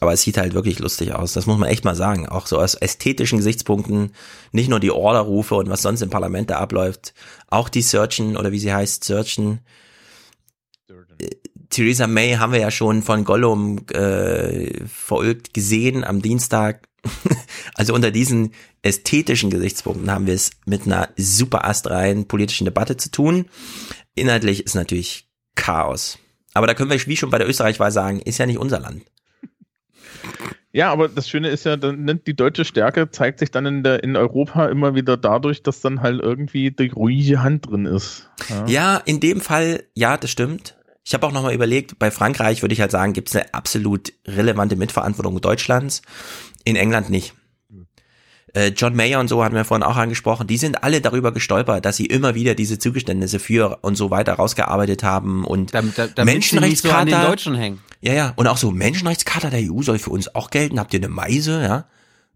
Aber 0.00 0.12
es 0.12 0.22
sieht 0.22 0.38
halt 0.38 0.54
wirklich 0.54 0.78
lustig 0.78 1.12
aus, 1.12 1.32
das 1.32 1.46
muss 1.46 1.58
man 1.58 1.68
echt 1.68 1.84
mal 1.84 1.96
sagen. 1.96 2.28
Auch 2.28 2.46
so 2.46 2.58
aus 2.58 2.74
ästhetischen 2.74 3.38
Gesichtspunkten, 3.38 4.12
nicht 4.52 4.68
nur 4.68 4.80
die 4.80 4.92
Orderrufe 4.92 5.56
und 5.56 5.68
was 5.68 5.82
sonst 5.82 6.02
im 6.02 6.10
Parlament 6.10 6.50
da 6.50 6.58
abläuft, 6.58 7.14
auch 7.48 7.68
die 7.68 7.82
Searchen 7.82 8.36
oder 8.36 8.52
wie 8.52 8.60
sie 8.60 8.72
heißt, 8.72 9.04
Searchen. 9.04 9.60
Theresa 11.72 12.06
May 12.06 12.34
haben 12.34 12.52
wir 12.52 12.60
ja 12.60 12.70
schon 12.70 13.02
von 13.02 13.24
Gollum 13.24 13.86
äh, 13.92 14.84
verulgt 14.86 15.54
gesehen 15.54 16.04
am 16.04 16.20
Dienstag. 16.20 16.86
also 17.74 17.94
unter 17.94 18.10
diesen 18.10 18.52
ästhetischen 18.82 19.50
Gesichtspunkten 19.50 20.10
haben 20.10 20.26
wir 20.26 20.34
es 20.34 20.50
mit 20.66 20.86
einer 20.86 21.08
super 21.16 21.66
astreinen 21.66 22.28
politischen 22.28 22.66
Debatte 22.66 22.96
zu 22.96 23.10
tun. 23.10 23.46
Inhaltlich 24.14 24.64
ist 24.64 24.74
natürlich 24.74 25.28
Chaos. 25.54 26.18
Aber 26.54 26.66
da 26.66 26.74
können 26.74 26.90
wir, 26.90 27.06
wie 27.06 27.16
schon 27.16 27.30
bei 27.30 27.38
der 27.38 27.48
Österreich-Wahl 27.48 27.90
sagen, 27.90 28.20
ist 28.20 28.38
ja 28.38 28.46
nicht 28.46 28.58
unser 28.58 28.78
Land. 28.78 29.02
Ja, 30.72 30.90
aber 30.90 31.08
das 31.08 31.28
Schöne 31.28 31.48
ist 31.48 31.64
ja, 31.64 31.76
die 31.76 32.36
deutsche 32.36 32.64
Stärke 32.64 33.10
zeigt 33.10 33.38
sich 33.38 33.50
dann 33.50 33.66
in, 33.66 33.82
der, 33.82 34.02
in 34.02 34.16
Europa 34.16 34.66
immer 34.66 34.94
wieder 34.94 35.16
dadurch, 35.16 35.62
dass 35.62 35.80
dann 35.80 36.00
halt 36.00 36.20
irgendwie 36.20 36.70
die 36.70 36.88
ruhige 36.88 37.42
Hand 37.42 37.70
drin 37.70 37.86
ist. 37.86 38.30
Ja. 38.48 38.66
Ja, 38.66 38.96
in 38.96 39.20
dem 39.20 39.40
Fall, 39.40 39.84
ja, 39.94 40.16
das 40.16 40.30
stimmt. 40.30 40.76
Ich 41.04 41.14
habe 41.14 41.26
auch 41.26 41.32
nochmal 41.32 41.54
überlegt, 41.54 41.98
bei 41.98 42.10
Frankreich 42.10 42.62
würde 42.62 42.74
ich 42.74 42.80
halt 42.80 42.90
sagen, 42.90 43.12
gibt 43.12 43.28
es 43.28 43.36
eine 43.36 43.52
absolut 43.54 44.12
relevante 44.26 44.76
Mitverantwortung 44.76 45.40
Deutschlands. 45.40 46.02
In 46.64 46.76
England 46.76 47.10
nicht. 47.10 47.34
Äh, 48.54 48.68
John 48.68 48.94
Mayer 48.94 49.18
und 49.18 49.28
so 49.28 49.42
hatten 49.42 49.54
wir 49.54 49.64
vorhin 49.64 49.82
auch 49.82 49.96
angesprochen, 49.96 50.46
die 50.46 50.58
sind 50.58 50.84
alle 50.84 51.00
darüber 51.00 51.32
gestolpert, 51.32 51.84
dass 51.86 51.96
sie 51.96 52.04
immer 52.04 52.34
wieder 52.34 52.54
diese 52.54 52.78
Zugeständnisse 52.78 53.38
für 53.38 53.78
und 53.80 53.96
so 53.96 54.10
weiter 54.10 54.34
rausgearbeitet 54.34 55.02
haben 55.02 55.44
und 55.44 55.72
Damit, 55.72 55.96
damit 55.96 56.44
sie 56.44 56.60
nicht 56.60 56.82
so 56.82 56.90
Deutschen 56.90 57.54
hängen. 57.54 57.80
Ja, 58.02 58.12
ja, 58.12 58.32
und 58.36 58.46
auch 58.48 58.58
so 58.58 58.70
Menschenrechtscharta 58.70 59.48
der 59.48 59.72
EU 59.72 59.82
soll 59.82 59.98
für 59.98 60.10
uns 60.10 60.34
auch 60.34 60.50
gelten. 60.50 60.78
Habt 60.78 60.92
ihr 60.92 61.00
eine 61.00 61.08
Meise, 61.08 61.62
ja? 61.62 61.86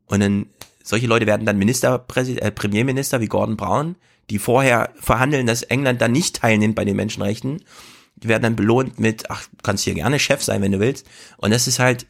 Und 0.06 0.20
dann 0.20 0.46
solche 0.82 1.06
Leute 1.06 1.26
werden 1.26 1.44
dann 1.44 1.58
Ministerpräsident, 1.58 2.42
äh, 2.42 2.50
Premierminister 2.50 3.20
wie 3.20 3.26
Gordon 3.26 3.56
Brown, 3.56 3.96
die 4.30 4.38
vorher 4.38 4.90
verhandeln, 4.98 5.46
dass 5.46 5.64
England 5.64 6.00
dann 6.00 6.12
nicht 6.12 6.36
teilnimmt 6.36 6.76
bei 6.76 6.84
den 6.84 6.96
Menschenrechten. 6.96 7.62
Die 8.16 8.28
werden 8.28 8.42
dann 8.42 8.56
belohnt 8.56 8.98
mit, 8.98 9.30
ach, 9.30 9.46
kannst 9.62 9.84
hier 9.84 9.94
gerne 9.94 10.18
Chef 10.18 10.42
sein, 10.42 10.62
wenn 10.62 10.72
du 10.72 10.80
willst. 10.80 11.06
Und 11.36 11.52
das 11.52 11.66
ist 11.68 11.78
halt, 11.78 12.06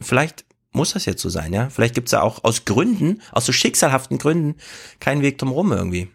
vielleicht 0.00 0.44
muss 0.72 0.92
das 0.92 1.06
jetzt 1.06 1.22
so 1.22 1.28
sein, 1.28 1.52
ja? 1.52 1.70
Vielleicht 1.70 1.94
gibt's 1.94 2.10
da 2.10 2.20
auch 2.20 2.42
aus 2.42 2.64
Gründen, 2.64 3.22
aus 3.30 3.46
so 3.46 3.52
schicksalhaften 3.52 4.18
Gründen, 4.18 4.56
keinen 4.98 5.22
Weg 5.22 5.38
drum 5.38 5.52
rum 5.52 5.70
irgendwie. 5.72 6.08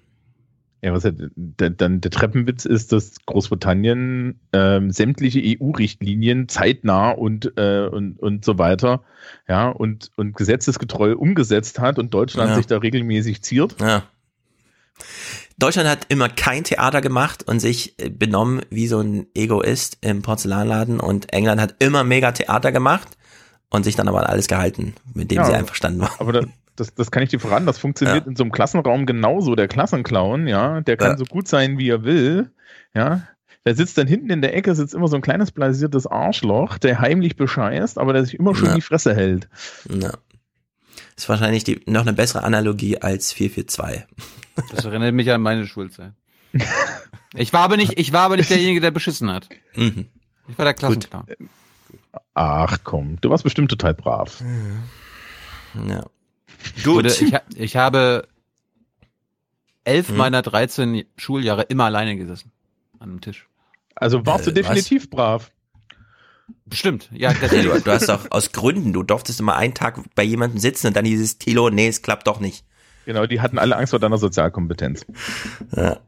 Ja, 0.82 0.94
was 0.94 1.04
ja, 1.04 1.12
der, 1.14 1.70
dann 1.72 2.00
der 2.00 2.12
Treppenwitz 2.12 2.64
ist, 2.64 2.94
dass 2.94 3.26
Großbritannien 3.26 4.40
ähm, 4.54 4.92
sämtliche 4.92 5.42
EU-Richtlinien 5.44 6.48
zeitnah 6.48 7.12
und, 7.12 7.52
äh, 7.58 7.88
und, 7.88 8.18
und 8.18 8.46
so 8.46 8.58
weiter, 8.58 9.04
ja, 9.48 9.68
und, 9.68 10.12
und 10.16 10.38
gesetzesgetreu 10.38 11.16
umgesetzt 11.16 11.80
hat 11.80 12.00
und 12.00 12.14
Deutschland 12.14 12.52
Ja. 12.52 12.56
sich 12.56 12.68
da 12.68 12.78
regelmäßig 12.78 13.42
ziert. 13.42 13.76
Ja. 13.82 14.04
Deutschland 15.60 15.90
hat 15.90 16.06
immer 16.10 16.30
kein 16.30 16.64
Theater 16.64 17.02
gemacht 17.02 17.44
und 17.48 17.60
sich 17.60 17.94
äh, 18.00 18.10
benommen 18.10 18.62
wie 18.70 18.88
so 18.88 19.00
ein 19.00 19.28
Egoist 19.36 19.98
im 20.02 20.22
Porzellanladen 20.22 21.00
und 21.00 21.32
England 21.34 21.60
hat 21.62 21.76
immer 21.80 22.04
mega 22.04 22.32
Theater 22.32 22.72
gemacht 22.72 23.10
und 23.70 23.84
sich 23.84 23.96
dann 23.96 24.08
aber 24.08 24.20
an 24.22 24.26
alles 24.26 24.48
gehalten, 24.48 24.96
mit 25.14 25.32
dem 25.32 25.38
Ja, 25.40 25.46
sie 25.46 25.54
einverstanden 25.54 26.02
waren. 26.02 26.16
Aber 26.20 26.32
da, 26.32 26.42
das, 26.78 26.94
das 26.96 27.12
kann 27.12 27.24
ich 27.24 27.30
dir 27.30 27.40
voran, 27.40 27.66
das 27.66 27.78
funktioniert 27.78 28.26
in 28.26 28.36
so 28.36 28.44
einem 28.44 28.52
Klassenraum 28.52 29.06
genauso. 29.06 29.56
Der 29.56 29.68
Klassenclown, 29.68 30.48
ja, 30.48 30.82
der 30.82 30.96
kann 30.98 31.12
Ja. 31.12 31.18
so 31.18 31.26
gut 31.26 31.48
sein, 31.48 31.78
wie 31.78 31.90
er 31.90 32.04
will, 32.04 32.50
ja. 32.96 33.22
Der 33.66 33.76
sitzt 33.76 33.98
dann 33.98 34.08
hinten 34.08 34.30
in 34.30 34.42
der 34.42 34.56
Ecke, 34.56 34.74
sitzt 34.74 34.94
immer 34.96 35.10
so 35.10 35.18
ein 35.18 35.22
kleines 35.22 35.52
blasiertes 35.52 36.08
Arschloch, 36.08 36.78
der 36.78 37.02
heimlich 37.02 37.36
bescheißt, 37.36 37.98
aber 38.00 38.14
der 38.14 38.24
sich 38.24 38.40
immer 38.40 38.56
schön 38.56 38.70
Ja. 38.70 38.76
die 38.76 38.82
Fresse 38.82 39.14
hält. 39.14 39.50
Ja. 39.90 40.12
Ist 41.16 41.28
wahrscheinlich 41.30 41.64
die, 41.64 41.82
noch 41.86 42.02
eine 42.02 42.14
bessere 42.14 42.44
Analogie 42.44 42.98
als 42.98 43.32
442. 43.34 44.04
Das 44.72 44.86
erinnert 44.86 45.14
mich 45.14 45.32
an 45.32 45.42
meine 45.42 45.66
Schulzeit. 45.68 46.14
Ich 47.36 47.54
war 47.54 47.62
aber 47.62 47.78
nicht, 47.78 47.98
ich 48.00 48.12
war 48.12 48.22
aber 48.22 48.38
nicht 48.38 48.50
derjenige, 48.50 48.82
der 48.82 48.92
beschissen 48.92 49.32
hat. 49.32 49.48
Mhm. 49.76 50.08
Ich 50.48 50.58
war 50.58 50.66
der 50.66 50.74
Klassenclown. 50.74 51.26
Ach 52.34 52.78
komm, 52.84 53.18
du 53.22 53.30
warst 53.30 53.44
bestimmt 53.44 53.70
total 53.70 53.94
brav. 53.94 54.42
Ja. 55.88 56.06
Gut. 56.84 57.06
Ich, 57.06 57.34
ich 57.56 57.76
habe 57.78 58.28
elf 59.84 60.10
Hm. 60.10 60.18
meiner 60.18 60.42
13 60.42 61.06
Schuljahre 61.18 61.64
immer 61.64 61.86
alleine 61.86 62.16
gesessen. 62.18 62.52
An 63.00 63.10
einem 63.12 63.22
Tisch. 63.22 63.48
Also 63.96 64.26
warst 64.26 64.46
du 64.48 64.52
Äh, 64.52 64.56
definitiv 64.56 65.10
brav. 65.10 65.52
Bestimmt, 66.66 67.10
ja. 67.12 67.32
Ja, 67.32 67.48
du, 67.48 67.82
du 67.82 67.92
hast 67.92 68.10
doch 68.10 68.30
aus 68.32 68.52
Gründen, 68.52 68.94
du 68.94 69.04
durftest 69.04 69.40
immer 69.40 69.56
einen 69.56 69.74
Tag 69.74 70.00
bei 70.16 70.24
jemandem 70.24 70.60
sitzen 70.60 70.88
und 70.88 70.96
dann 70.96 71.06
dieses 71.06 71.38
Tilo, 71.38 71.70
nee, 71.70 71.88
es 71.88 72.02
klappt 72.02 72.28
doch 72.28 72.40
nicht. 72.40 72.64
Genau, 73.06 73.26
die 73.26 73.42
hatten 73.42 73.58
alle 73.58 73.76
Angst 73.76 73.92
vor 73.92 74.00
deiner 74.00 74.18
Sozialkompetenz. 74.18 75.06
Ja. 75.76 76.00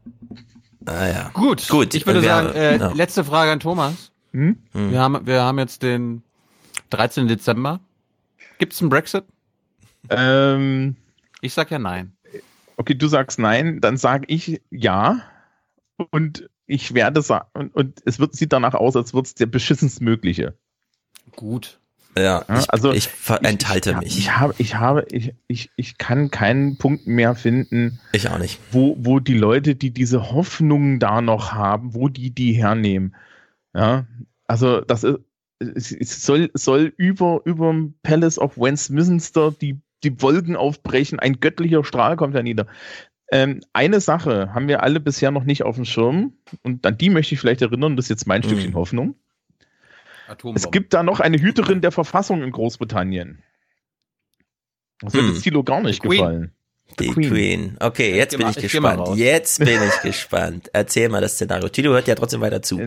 Ah 0.86 1.06
ja. 1.06 1.30
Gut, 1.34 1.68
Gut. 1.68 1.94
Ich 1.94 2.06
würde 2.06 2.22
sagen, 2.22 2.52
äh, 2.54 2.78
ja. 2.78 2.92
letzte 2.92 3.24
Frage 3.24 3.50
an 3.52 3.60
Thomas. 3.60 4.12
Hm? 4.32 4.56
Wir, 4.72 5.00
haben, 5.00 5.26
wir 5.26 5.42
haben 5.42 5.58
jetzt 5.58 5.82
den 5.82 6.22
13. 6.90 7.28
Dezember. 7.28 7.80
Gibt 8.58 8.72
es 8.72 8.80
einen 8.80 8.90
Brexit? 8.90 9.24
Ähm, 10.10 10.96
Ich 11.40 11.54
sag 11.54 11.70
ja 11.70 11.78
nein. 11.78 12.12
okay, 12.76 12.94
du 12.94 13.08
sagst 13.08 13.38
nein, 13.38 13.80
dann 13.80 13.96
sage 13.96 14.24
ich 14.28 14.60
ja. 14.70 15.22
Und 16.10 16.48
ich 16.66 16.94
werde 16.94 17.22
sagen, 17.22 17.46
und, 17.54 17.74
und 17.74 18.02
es 18.04 18.18
wird, 18.18 18.34
sieht 18.34 18.52
danach 18.52 18.74
aus, 18.74 18.96
als 18.96 19.14
würde 19.14 19.26
es 19.26 19.34
der 19.34 19.46
beschissenst 19.46 20.00
mögliche. 20.00 20.54
Gut. 21.36 21.78
Ja, 22.16 22.44
Ja, 22.48 22.58
ich, 22.58 22.70
also 22.70 22.92
ich 22.92 23.08
enthalte 23.42 23.90
ich, 23.92 23.96
mich. 23.96 24.18
Ich 24.18 24.36
habe, 24.36 24.54
ich 24.58 24.74
habe, 24.74 25.06
ich, 25.10 25.34
ich, 25.46 25.70
ich 25.76 25.96
kann 25.98 26.30
keinen 26.30 26.76
Punkt 26.76 27.06
mehr 27.06 27.34
finden, 27.34 28.00
Ich 28.12 28.28
auch 28.28 28.38
nicht. 28.38 28.60
wo, 28.70 28.96
wo 28.98 29.18
die 29.18 29.36
Leute, 29.36 29.74
die 29.74 29.90
diese 29.92 30.30
Hoffnungen 30.32 30.98
da 30.98 31.22
noch 31.22 31.52
haben, 31.52 31.94
wo 31.94 32.08
die 32.08 32.30
die 32.30 32.52
hernehmen. 32.52 33.14
Ja, 33.74 34.06
also 34.46 34.82
das 34.82 35.04
ist, 35.04 35.20
es, 35.58 35.92
es 35.92 36.26
soll, 36.26 36.50
soll 36.54 36.92
über, 36.96 37.40
über 37.44 37.70
dem 37.70 37.94
Palace 38.02 38.38
of 38.38 38.58
Westminster 38.58 39.52
die, 39.52 39.80
die 40.04 40.20
Wolken 40.20 40.56
aufbrechen, 40.56 41.18
ein 41.18 41.40
göttlicher 41.40 41.84
Strahl 41.84 42.16
kommt 42.16 42.34
da 42.34 42.42
nieder. 42.42 42.66
Ähm, 43.32 43.62
eine 43.72 44.00
Sache 44.00 44.52
haben 44.54 44.68
wir 44.68 44.82
alle 44.82 45.00
bisher 45.00 45.30
noch 45.30 45.44
nicht 45.44 45.62
auf 45.64 45.74
dem 45.76 45.84
Schirm 45.86 46.34
und 46.62 46.86
an 46.86 46.98
die 46.98 47.08
möchte 47.10 47.34
ich 47.34 47.40
vielleicht 47.40 47.62
erinnern, 47.62 47.96
das 47.96 48.04
ist 48.04 48.10
jetzt 48.10 48.26
mein 48.26 48.42
Stückchen 48.42 48.74
Hoffnung. 48.74 49.16
Es 50.54 50.70
gibt 50.70 50.92
da 50.94 51.02
noch 51.02 51.18
eine 51.20 51.38
Hüterin 51.40 51.80
der 51.80 51.92
Verfassung 51.92 52.42
in 52.42 52.52
Großbritannien. 52.52 53.42
Das 55.00 55.14
wird 55.14 55.24
Hm. 55.24 55.32
jetzt 55.34 55.42
Thilo 55.42 55.64
gar 55.64 55.80
nicht 55.80 56.02
The 56.02 56.08
Queen. 56.08 56.18
gefallen. 56.18 56.52
Die 57.00 57.08
Queen. 57.08 57.76
Okay, 57.80 58.14
jetzt 58.16 58.32
geh 58.32 58.36
bin 58.36 58.44
mal- 58.46 58.50
ich 58.50 58.56
ich 58.58 58.70
gespannt. 58.70 59.08
Jetzt 59.16 59.58
bin 59.58 59.80
ich 59.82 60.00
gespannt. 60.02 60.70
Erzähl 60.74 61.08
mal 61.08 61.20
das 61.22 61.34
Szenario. 61.34 61.68
Tilo 61.70 61.92
hört 61.92 62.06
ja 62.06 62.14
trotzdem 62.14 62.40
weiter 62.42 62.60
zu. 62.62 62.78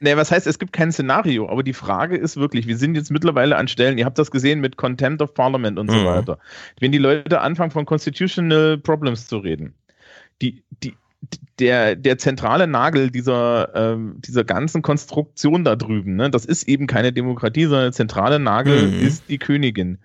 Ne, 0.00 0.10
ne, 0.10 0.16
was 0.16 0.30
heißt, 0.30 0.46
es 0.46 0.58
gibt 0.58 0.72
kein 0.72 0.92
Szenario, 0.92 1.48
aber 1.48 1.62
die 1.62 1.72
Frage 1.72 2.16
ist 2.16 2.36
wirklich, 2.36 2.66
wir 2.66 2.76
sind 2.76 2.94
jetzt 2.96 3.10
mittlerweile 3.10 3.56
an 3.56 3.68
Stellen, 3.68 3.98
ihr 3.98 4.04
habt 4.04 4.18
das 4.18 4.30
gesehen 4.30 4.60
mit 4.60 4.76
Contempt 4.76 5.22
of 5.22 5.34
Parliament 5.34 5.78
und 5.78 5.90
so 5.90 6.00
Mhm. 6.00 6.04
weiter. 6.04 6.38
Wenn 6.80 6.92
die 6.92 6.98
Leute 6.98 7.40
anfangen, 7.40 7.70
von 7.70 7.86
Constitutional 7.86 8.78
Problems 8.78 9.26
zu 9.26 9.38
reden, 9.38 9.74
die, 10.42 10.62
die, 10.82 10.98
der, 11.58 11.96
der 11.96 12.18
zentrale 12.18 12.66
Nagel 12.66 13.10
dieser, 13.10 13.74
ähm, 13.74 14.16
dieser 14.18 14.44
ganzen 14.44 14.82
Konstruktion 14.82 15.64
da 15.64 15.76
drüben, 15.76 16.16
ne, 16.16 16.30
das 16.30 16.44
ist 16.44 16.68
eben 16.68 16.86
keine 16.86 17.12
Demokratie, 17.12 17.64
sondern 17.64 17.86
der 17.86 17.92
zentrale 17.92 18.38
Nagel 18.38 18.92
Mhm. 18.92 19.00
ist 19.00 19.28
die 19.30 19.38
Königin. 19.38 19.98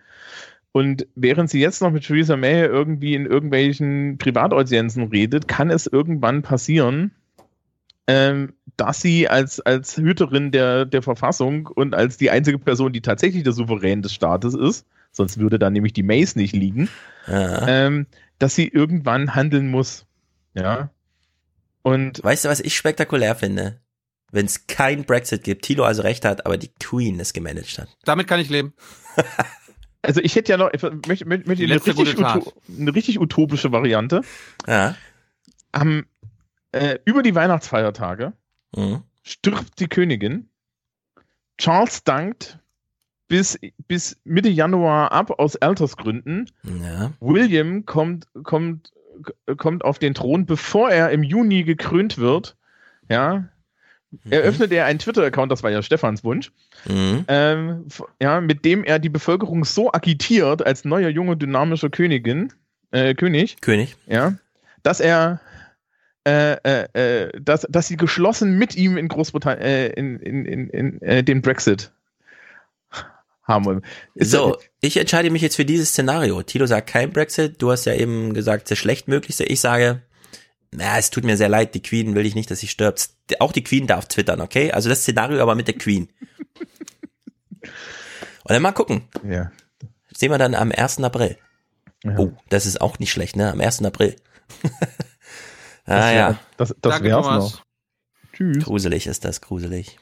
Und 0.73 1.05
während 1.15 1.49
sie 1.49 1.59
jetzt 1.59 1.81
noch 1.81 1.91
mit 1.91 2.05
Theresa 2.05 2.37
May 2.37 2.61
irgendwie 2.65 3.13
in 3.13 3.25
irgendwelchen 3.25 4.17
Privataudienzen 4.17 5.03
redet, 5.09 5.49
kann 5.49 5.69
es 5.69 5.85
irgendwann 5.85 6.43
passieren, 6.43 7.11
ähm, 8.07 8.53
dass 8.81 9.01
sie 9.01 9.27
als, 9.27 9.59
als 9.59 9.97
Hüterin 9.97 10.51
der, 10.51 10.85
der 10.85 11.01
Verfassung 11.01 11.67
und 11.67 11.93
als 11.93 12.17
die 12.17 12.29
einzige 12.29 12.57
Person, 12.59 12.93
die 12.93 13.01
tatsächlich 13.01 13.43
der 13.43 13.53
Souverän 13.53 14.01
des 14.01 14.13
Staates 14.13 14.53
ist, 14.53 14.85
sonst 15.11 15.37
würde 15.37 15.59
da 15.59 15.69
nämlich 15.69 15.93
die 15.93 16.03
Mays 16.03 16.35
nicht 16.35 16.53
liegen, 16.53 16.89
Ja. 17.27 17.67
ähm, 17.67 18.07
dass 18.39 18.55
sie 18.55 18.67
irgendwann 18.67 19.35
handeln 19.35 19.69
muss. 19.69 20.05
Ja. 20.53 20.89
Und 21.83 22.23
Weißt 22.23 22.45
du, 22.45 22.49
was 22.49 22.59
ich 22.59 22.75
spektakulär 22.75 23.35
finde? 23.35 23.79
Wenn 24.31 24.45
es 24.45 24.65
kein 24.67 25.03
Brexit 25.03 25.43
gibt, 25.43 25.63
Tilo 25.63 25.83
also 25.83 26.01
recht 26.03 26.25
hat, 26.25 26.45
aber 26.45 26.57
die 26.57 26.71
Queen 26.79 27.19
es 27.19 27.33
gemanagt 27.33 27.77
hat. 27.77 27.89
Damit 28.05 28.27
kann 28.27 28.39
ich 28.39 28.49
leben. 28.49 28.73
also 30.01 30.21
ich 30.21 30.35
hätte 30.35 30.51
ja 30.53 30.57
noch, 30.57 30.71
ich 30.73 30.81
möchte, 30.81 31.25
möchte, 31.27 31.47
möchte 31.47 31.63
eine, 31.65 31.75
richtig 31.75 32.17
eine 32.17 32.95
richtig 32.95 33.19
utopische 33.19 33.71
Variante. 33.71 34.21
Ja. 34.67 34.95
Am, 35.73 36.05
äh, 36.71 36.97
über 37.05 37.23
die 37.23 37.35
Weihnachtsfeiertage 37.35 38.33
Mhm. 38.75 39.03
stirbt 39.23 39.79
die 39.79 39.87
Königin. 39.87 40.49
Charles 41.57 42.03
dankt 42.03 42.57
bis, 43.27 43.59
bis 43.87 44.17
Mitte 44.23 44.49
Januar 44.49 45.11
ab 45.11 45.31
aus 45.39 45.55
Altersgründen. 45.55 46.49
Ja. 46.63 47.11
William 47.19 47.85
kommt, 47.85 48.27
kommt, 48.43 48.91
kommt 49.57 49.85
auf 49.85 49.99
den 49.99 50.13
Thron, 50.13 50.45
bevor 50.45 50.89
er 50.89 51.11
im 51.11 51.23
Juni 51.23 51.63
gekrönt 51.63 52.17
wird. 52.17 52.57
Ja. 53.09 53.45
Eröffnet 54.29 54.73
er 54.73 54.85
einen 54.85 54.99
Twitter-Account, 54.99 55.51
das 55.53 55.63
war 55.63 55.71
ja 55.71 55.81
Stefans 55.81 56.25
Wunsch, 56.25 56.51
Mhm. 56.85 57.23
ähm, 57.29 57.85
ja, 58.21 58.41
mit 58.41 58.65
dem 58.65 58.83
er 58.83 58.99
die 58.99 59.07
Bevölkerung 59.07 59.63
so 59.63 59.93
agitiert 59.93 60.65
als 60.65 60.83
neuer, 60.83 61.07
junger, 61.07 61.37
dynamischer 61.37 61.89
Königin, 61.89 62.51
äh, 62.91 63.15
König, 63.15 63.55
König. 63.61 63.95
ja, 64.07 64.33
dass 64.83 64.99
er 64.99 65.39
äh, 66.25 66.53
äh, 66.63 66.87
äh, 66.93 67.41
dass, 67.41 67.65
dass 67.69 67.87
sie 67.87 67.97
geschlossen 67.97 68.57
mit 68.57 68.75
ihm 68.75 68.97
in 68.97 69.07
Großbritannien 69.07 69.65
äh, 69.65 69.87
in, 69.87 70.19
in, 70.19 70.45
in, 70.45 70.69
in 70.69 71.01
äh, 71.01 71.23
den 71.23 71.41
Brexit 71.41 71.91
haben 73.43 73.65
wollen. 73.65 73.81
Ist 74.13 74.31
So, 74.31 74.57
ich 74.81 74.97
entscheide 74.97 75.29
mich 75.31 75.41
jetzt 75.41 75.55
für 75.55 75.65
dieses 75.65 75.89
Szenario. 75.89 76.43
Tilo 76.43 76.67
sagt 76.67 76.89
kein 76.89 77.11
Brexit. 77.11 77.61
Du 77.61 77.71
hast 77.71 77.85
ja 77.85 77.93
eben 77.95 78.33
gesagt, 78.33 78.69
das 78.69 78.77
schlechtmöglichste. 78.77 79.45
Ich 79.45 79.61
sage, 79.61 80.03
na, 80.71 80.97
es 80.97 81.09
tut 81.09 81.23
mir 81.23 81.37
sehr 81.37 81.49
leid. 81.49 81.73
Die 81.73 81.81
Queen 81.81 82.15
will 82.15 82.25
ich 82.25 82.35
nicht, 82.35 82.51
dass 82.51 82.59
sie 82.59 82.67
stirbt. 82.67 83.09
Auch 83.39 83.51
die 83.51 83.63
Queen 83.63 83.87
darf 83.87 84.07
twittern, 84.07 84.41
okay? 84.41 84.71
Also 84.71 84.89
das 84.89 85.01
Szenario 85.01 85.41
aber 85.41 85.55
mit 85.55 85.67
der 85.67 85.77
Queen. 85.77 86.09
Und 87.61 88.49
dann 88.49 88.61
mal 88.61 88.71
gucken. 88.71 89.03
Ja. 89.27 89.51
Sehen 90.15 90.31
wir 90.31 90.37
dann 90.37 90.55
am 90.55 90.71
1. 90.71 90.99
April. 90.99 91.37
Ja. 92.03 92.17
Oh, 92.17 92.33
das 92.49 92.65
ist 92.65 92.79
auch 92.79 92.99
nicht 92.99 93.11
schlecht, 93.11 93.35
ne? 93.35 93.51
Am 93.51 93.59
1. 93.59 93.83
April. 93.83 94.15
ah 95.91 95.97
Das 95.99 96.05
wär- 96.05 96.13
ja. 96.15 96.39
Das, 96.57 96.69
das 96.69 96.77
Danke, 96.93 97.03
wär's 97.09 97.25
Thomas. 97.25 97.53
noch. 97.53 97.61
Tschüss. 98.33 98.63
Gruselig 98.63 99.07
ist 99.07 99.25
das, 99.25 99.41
gruselig. 99.41 99.97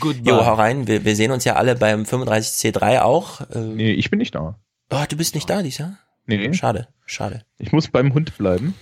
Goodbye. 0.00 0.30
Jo, 0.30 0.44
hau 0.46 0.54
rein. 0.54 0.86
Wir, 0.86 1.04
wir 1.04 1.14
sehen 1.16 1.30
uns 1.30 1.44
ja 1.44 1.56
alle 1.56 1.76
beim 1.76 2.02
35C3 2.04 3.00
auch. 3.02 3.40
Äh, 3.50 3.58
Nee, 3.58 3.92
ich 3.92 4.10
bin 4.10 4.18
nicht 4.18 4.34
da. 4.34 4.58
oh, 4.90 5.04
du 5.08 5.16
bist 5.16 5.34
nicht 5.34 5.48
da, 5.50 5.60
Lisa? 5.60 5.98
Nee, 6.26 6.52
Schade, 6.54 6.88
schade. 7.04 7.44
ich 7.58 7.72
muss 7.72 7.88
beim 7.88 8.14
Hund 8.14 8.36
bleiben. 8.38 8.74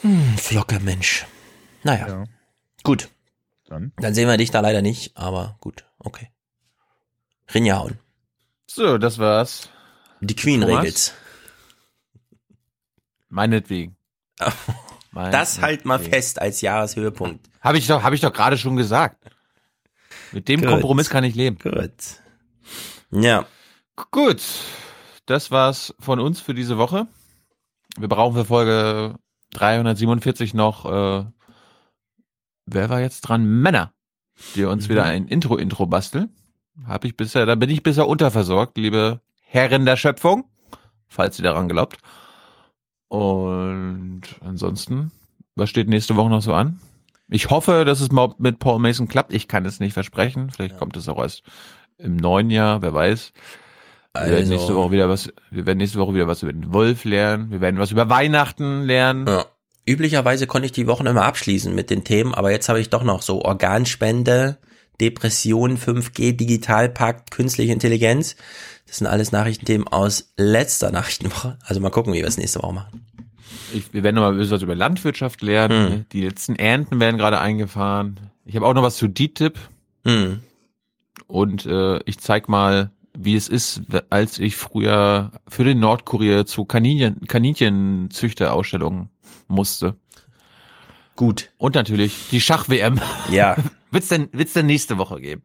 Hm, 0.00 0.36
flocker 0.36 0.80
Mensch. 0.80 1.26
Naja, 1.84 2.08
Ja, 2.08 2.24
gut. 2.82 3.08
dann. 3.68 3.92
Dann 3.98 4.14
sehen 4.14 4.26
wir 4.28 4.36
dich 4.36 4.50
da 4.50 4.58
leider 4.60 4.82
nicht, 4.82 5.16
aber 5.16 5.56
gut, 5.60 5.84
okay. 6.00 6.28
Rinja 7.54 7.78
hauen. 7.78 7.98
So, 8.66 8.98
das 8.98 9.18
war's. 9.18 9.68
Die 10.20 10.34
Queen 10.34 10.60
Thomas? 10.62 10.78
regelt's. 10.80 11.14
Meinetwegen. 13.28 13.96
Das 15.12 15.60
halt 15.60 15.84
mal 15.84 15.98
fest 15.98 16.40
als 16.40 16.60
Jahreshöhepunkt. 16.60 17.48
Habe 17.60 17.78
ich 17.78 17.86
doch, 17.86 18.02
habe 18.02 18.14
ich 18.14 18.20
doch 18.20 18.32
gerade 18.32 18.56
schon 18.56 18.76
gesagt. 18.76 19.24
Mit 20.32 20.48
dem 20.48 20.60
Gut. 20.60 20.70
Kompromiss 20.70 21.10
kann 21.10 21.24
ich 21.24 21.34
leben. 21.34 21.58
Gut. 21.58 21.92
Ja. 23.10 23.46
Gut. 24.10 24.42
Das 25.26 25.50
war's 25.50 25.94
von 25.98 26.20
uns 26.20 26.40
für 26.40 26.54
diese 26.54 26.78
Woche. 26.78 27.06
Wir 27.98 28.08
brauchen 28.08 28.34
für 28.34 28.44
Folge 28.44 29.16
347 29.52 30.54
noch, 30.54 30.86
äh, 30.86 31.24
wer 32.66 32.90
war 32.90 33.00
jetzt 33.00 33.22
dran? 33.22 33.44
Männer, 33.44 33.92
die 34.54 34.64
uns 34.64 34.88
wieder 34.88 35.04
ein 35.04 35.26
Intro-Intro 35.26 35.86
basteln. 35.86 36.34
Hab 36.86 37.04
ich 37.04 37.16
bisher, 37.16 37.46
da 37.46 37.56
bin 37.56 37.68
ich 37.68 37.82
bisher 37.82 38.06
unterversorgt, 38.06 38.78
liebe 38.78 39.20
Herren 39.42 39.84
der 39.84 39.96
Schöpfung, 39.96 40.44
falls 41.08 41.38
ihr 41.38 41.42
daran 41.42 41.68
glaubt. 41.68 41.98
Und 43.10 44.22
ansonsten, 44.40 45.10
was 45.56 45.68
steht 45.68 45.88
nächste 45.88 46.14
Woche 46.16 46.30
noch 46.30 46.42
so 46.42 46.54
an? 46.54 46.78
Ich 47.28 47.50
hoffe, 47.50 47.84
dass 47.84 48.00
es 48.00 48.12
mal 48.12 48.34
mit 48.38 48.60
Paul 48.60 48.78
Mason 48.78 49.08
klappt. 49.08 49.32
Ich 49.34 49.48
kann 49.48 49.66
es 49.66 49.80
nicht 49.80 49.94
versprechen. 49.94 50.50
Vielleicht 50.50 50.78
kommt 50.78 50.96
es 50.96 51.08
auch 51.08 51.18
erst 51.18 51.42
im 51.98 52.16
neuen 52.16 52.50
Jahr, 52.50 52.82
wer 52.82 52.94
weiß. 52.94 53.32
Wir 54.14 54.22
werden 54.22 54.34
Also- 54.36 54.52
nächste 54.52 54.74
Woche 54.76 54.90
wieder 54.92 55.08
was, 55.08 55.32
wir 55.50 55.66
werden 55.66 55.78
nächste 55.78 55.98
Woche 55.98 56.14
wieder 56.14 56.28
was 56.28 56.42
über 56.42 56.52
den 56.52 56.72
Wolf 56.72 57.04
lernen. 57.04 57.50
Wir 57.50 57.60
werden 57.60 57.78
was 57.80 57.90
über 57.90 58.08
Weihnachten 58.08 58.82
lernen. 58.82 59.26
Ja. 59.26 59.44
Üblicherweise 59.86 60.46
konnte 60.46 60.66
ich 60.66 60.72
die 60.72 60.86
Wochen 60.86 61.06
immer 61.06 61.24
abschließen 61.24 61.74
mit 61.74 61.90
den 61.90 62.04
Themen, 62.04 62.32
aber 62.32 62.52
jetzt 62.52 62.68
habe 62.68 62.80
ich 62.80 62.90
doch 62.90 63.02
noch 63.02 63.22
so 63.22 63.42
Organspende, 63.42 64.58
Depression, 65.00 65.76
5G, 65.78 66.32
Digitalpakt, 66.36 67.30
künstliche 67.32 67.72
Intelligenz. 67.72 68.36
Das 68.90 68.98
sind 68.98 69.06
alles 69.06 69.30
Nachrichtenthemen 69.30 69.86
aus 69.86 70.32
letzter 70.36 70.90
Nachrichtenwoche. 70.90 71.56
Also 71.64 71.80
mal 71.80 71.90
gucken, 71.90 72.12
wie 72.12 72.18
wir 72.18 72.26
es 72.26 72.38
nächste 72.38 72.60
Woche 72.60 72.74
machen. 72.74 73.06
Ich, 73.72 73.94
wir 73.94 74.02
werden 74.02 74.16
noch 74.16 74.22
mal 74.22 74.32
ein 74.32 74.36
bisschen 74.36 74.50
was 74.50 74.62
über 74.62 74.74
Landwirtschaft 74.74 75.42
lernen. 75.42 75.92
Hm. 75.92 76.04
Die 76.12 76.22
letzten 76.22 76.56
Ernten 76.56 76.98
werden 76.98 77.16
gerade 77.16 77.38
eingefahren. 77.38 78.18
Ich 78.44 78.56
habe 78.56 78.66
auch 78.66 78.74
noch 78.74 78.82
was 78.82 78.96
zu 78.96 79.06
DTIP. 79.06 79.60
Hm. 80.04 80.40
Und 81.28 81.66
äh, 81.66 82.00
ich 82.04 82.18
zeig 82.18 82.48
mal, 82.48 82.90
wie 83.16 83.36
es 83.36 83.46
ist, 83.46 83.82
als 84.10 84.40
ich 84.40 84.56
früher 84.56 85.30
für 85.46 85.62
den 85.62 85.78
Nordkurier 85.78 86.44
zu 86.44 86.64
Kaninchen, 86.64 87.28
Kaninchenzüchterausstellungen 87.28 89.08
musste. 89.46 89.94
Gut. 91.14 91.50
Und 91.58 91.76
natürlich 91.76 92.28
die 92.32 92.40
Schach-WM. 92.40 93.00
Ja. 93.30 93.54
wird's 93.92 94.08
denn, 94.08 94.30
wird's 94.32 94.54
denn 94.54 94.66
nächste 94.66 94.98
Woche 94.98 95.20
geben? 95.20 95.42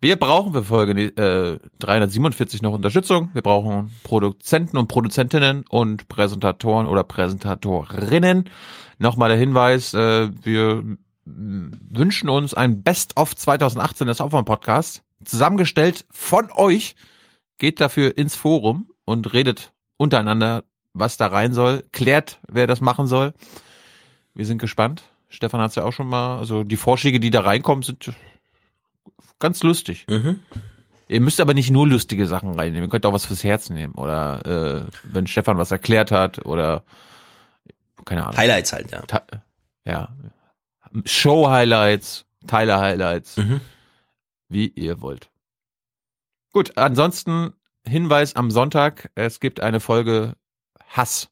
Wir 0.00 0.16
brauchen 0.16 0.52
für 0.52 0.62
Folge 0.62 0.92
äh, 0.92 1.58
347 1.78 2.60
noch 2.62 2.72
Unterstützung. 2.72 3.30
Wir 3.32 3.42
brauchen 3.42 3.92
Produzenten 4.02 4.76
und 4.76 4.88
Produzentinnen 4.88 5.64
und 5.68 6.08
Präsentatoren 6.08 6.86
oder 6.86 7.02
Präsentatorinnen. 7.02 8.50
Nochmal 8.98 9.30
der 9.30 9.38
Hinweis, 9.38 9.94
äh, 9.94 10.28
wir 10.42 10.84
wünschen 11.24 12.28
uns 12.28 12.54
ein 12.54 12.82
Best-of 12.82 13.34
2018 13.34 14.06
des 14.06 14.20
Aufwand-Podcasts, 14.20 15.02
zusammengestellt 15.24 16.04
von 16.10 16.50
euch. 16.54 16.94
Geht 17.58 17.80
dafür 17.80 18.16
ins 18.16 18.36
Forum 18.36 18.90
und 19.04 19.32
redet 19.32 19.72
untereinander, 19.96 20.64
was 20.92 21.16
da 21.16 21.26
rein 21.28 21.52
soll. 21.52 21.84
Klärt, 21.92 22.38
wer 22.46 22.66
das 22.66 22.80
machen 22.80 23.06
soll. 23.06 23.32
Wir 24.34 24.44
sind 24.44 24.58
gespannt. 24.58 25.04
Stefan 25.28 25.60
hat 25.60 25.70
es 25.70 25.76
ja 25.76 25.84
auch 25.84 25.92
schon 25.92 26.08
mal, 26.08 26.38
also 26.38 26.62
die 26.62 26.76
Vorschläge, 26.76 27.18
die 27.18 27.30
da 27.30 27.40
reinkommen, 27.40 27.82
sind 27.82 28.12
ganz 29.38 29.62
lustig. 29.62 30.06
Mhm. 30.08 30.40
Ihr 31.08 31.20
müsst 31.20 31.40
aber 31.40 31.54
nicht 31.54 31.70
nur 31.70 31.86
lustige 31.86 32.26
Sachen 32.26 32.50
reinnehmen. 32.58 32.84
Ihr 32.88 32.90
könnt 32.90 33.06
auch 33.06 33.12
was 33.12 33.26
fürs 33.26 33.44
Herz 33.44 33.70
nehmen. 33.70 33.94
Oder 33.94 34.44
äh, 34.84 34.90
wenn 35.04 35.26
Stefan 35.26 35.56
was 35.58 35.70
erklärt 35.70 36.10
hat 36.10 36.44
oder 36.44 36.84
keine 38.04 38.24
Ahnung. 38.24 38.36
Highlights 38.36 38.72
halt, 38.72 38.90
ja. 38.90 39.02
Ta 39.02 39.22
ja. 39.84 40.08
Show-Highlights, 41.04 42.26
Teile-Highlights, 42.46 43.36
Mhm. 43.36 43.60
wie 44.48 44.68
ihr 44.68 45.00
wollt. 45.00 45.30
Gut, 46.52 46.76
ansonsten 46.76 47.52
Hinweis 47.86 48.34
am 48.34 48.50
Sonntag, 48.50 49.10
es 49.14 49.38
gibt 49.40 49.60
eine 49.60 49.78
Folge 49.78 50.34
Hass. 50.88 51.28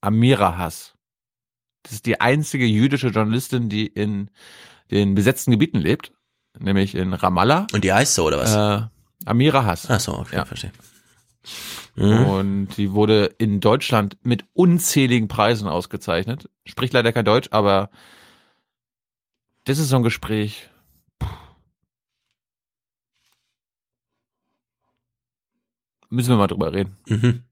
Amira 0.00 0.56
Hass. 0.58 0.94
Das 1.82 1.92
ist 1.92 2.06
die 2.06 2.20
einzige 2.20 2.66
jüdische 2.66 3.08
Journalistin, 3.08 3.68
die 3.68 3.86
in 3.86 4.30
den 4.90 5.14
besetzten 5.14 5.50
Gebieten 5.50 5.78
lebt, 5.78 6.12
nämlich 6.58 6.94
in 6.94 7.12
Ramallah. 7.12 7.66
Und 7.72 7.84
die 7.84 7.92
heißt 7.92 8.14
so, 8.14 8.26
oder 8.26 8.38
was? 8.38 8.54
Äh, 8.54 8.86
Amira 9.26 9.64
Hass. 9.64 9.88
Ach 9.90 10.00
so, 10.00 10.14
okay, 10.18 10.36
Ja. 10.36 10.44
verstehe. 10.44 10.72
Mhm. 11.96 12.24
Und 12.26 12.68
die 12.76 12.92
wurde 12.92 13.26
in 13.38 13.60
Deutschland 13.60 14.16
mit 14.22 14.44
unzähligen 14.54 15.28
Preisen 15.28 15.66
ausgezeichnet. 15.68 16.48
Spricht 16.66 16.92
leider 16.92 17.12
kein 17.12 17.24
Deutsch, 17.24 17.48
aber 17.50 17.90
das 19.64 19.78
ist 19.78 19.88
so 19.88 19.96
ein 19.96 20.02
Gespräch. 20.02 20.68
Puh. 21.18 21.26
Müssen 26.10 26.30
wir 26.30 26.36
mal 26.36 26.46
drüber 26.46 26.72
reden. 26.72 26.96
Mhm. 27.06 27.42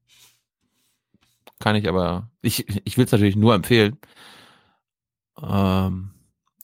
Kann 1.59 1.75
ich 1.75 1.87
aber, 1.87 2.29
ich, 2.41 2.65
ich 2.85 2.97
will 2.97 3.05
es 3.05 3.11
natürlich 3.11 3.35
nur 3.35 3.53
empfehlen. 3.53 3.97
Ähm, 5.41 6.11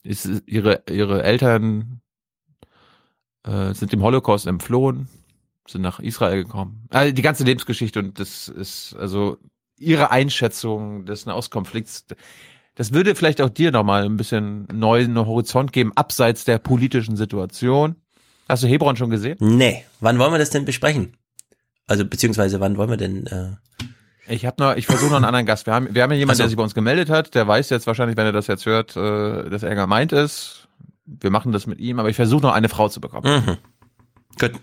ist, 0.03 0.29
ihre, 0.45 0.83
ihre 0.89 1.23
Eltern 1.23 2.01
äh, 3.43 3.73
sind 3.73 3.91
dem 3.91 4.03
Holocaust 4.03 4.47
entflohen, 4.47 5.07
sind 5.67 5.81
nach 5.81 5.99
Israel 5.99 6.43
gekommen. 6.43 6.87
Also 6.89 7.13
die 7.13 7.21
ganze 7.21 7.43
Lebensgeschichte 7.43 7.99
und 7.99 8.19
das 8.19 8.47
ist, 8.47 8.95
also 8.97 9.37
ihre 9.77 10.11
Einschätzung 10.11 11.05
des 11.05 11.25
Nahostkonflikts, 11.25 12.05
das 12.75 12.93
würde 12.93 13.15
vielleicht 13.15 13.41
auch 13.41 13.49
dir 13.49 13.71
nochmal 13.71 14.05
ein 14.05 14.17
bisschen 14.17 14.67
neuen 14.73 15.17
Horizont 15.17 15.71
geben, 15.71 15.91
abseits 15.95 16.43
der 16.43 16.57
politischen 16.57 17.15
Situation. 17.15 17.95
Hast 18.49 18.63
du 18.63 18.67
Hebron 18.67 18.95
schon 18.95 19.09
gesehen? 19.09 19.37
Nee. 19.39 19.83
Wann 19.99 20.19
wollen 20.19 20.31
wir 20.31 20.39
das 20.39 20.49
denn 20.49 20.65
besprechen? 20.65 21.15
Also, 21.87 22.05
beziehungsweise, 22.05 22.59
wann 22.59 22.77
wollen 22.77 22.89
wir 22.89 22.97
denn, 22.97 23.27
äh, 23.27 23.51
Ich 24.27 24.45
habe 24.45 24.61
noch, 24.61 24.75
ich 24.75 24.85
versuche 24.85 25.09
noch 25.09 25.17
einen 25.17 25.25
anderen 25.25 25.45
Gast. 25.45 25.65
Wir 25.65 25.73
haben, 25.73 25.93
wir 25.93 26.03
haben 26.03 26.11
ja 26.11 26.17
jemanden, 26.17 26.31
Ach 26.31 26.37
so. 26.37 26.43
der 26.43 26.49
sich 26.49 26.57
bei 26.57 26.63
uns 26.63 26.75
gemeldet 26.75 27.09
hat. 27.09 27.35
Der 27.35 27.47
weiß 27.47 27.69
jetzt 27.69 27.87
wahrscheinlich, 27.87 28.15
wenn 28.15 28.25
er 28.25 28.31
das 28.31 28.47
jetzt 28.47 28.65
hört, 28.65 28.95
äh, 28.95 29.49
dass 29.49 29.63
er 29.63 29.75
gemeint 29.75 30.13
ist. 30.13 30.67
Wir 31.05 31.29
machen 31.29 31.51
das 31.51 31.67
mit 31.67 31.79
ihm, 31.79 31.99
aber 31.99 32.09
ich 32.09 32.15
versuche 32.15 32.41
noch 32.43 32.53
eine 32.53 32.69
Frau 32.69 32.87
zu 32.87 33.01
bekommen. 33.01 33.45
Mhm. 33.45 33.57
Gut. 34.39 34.53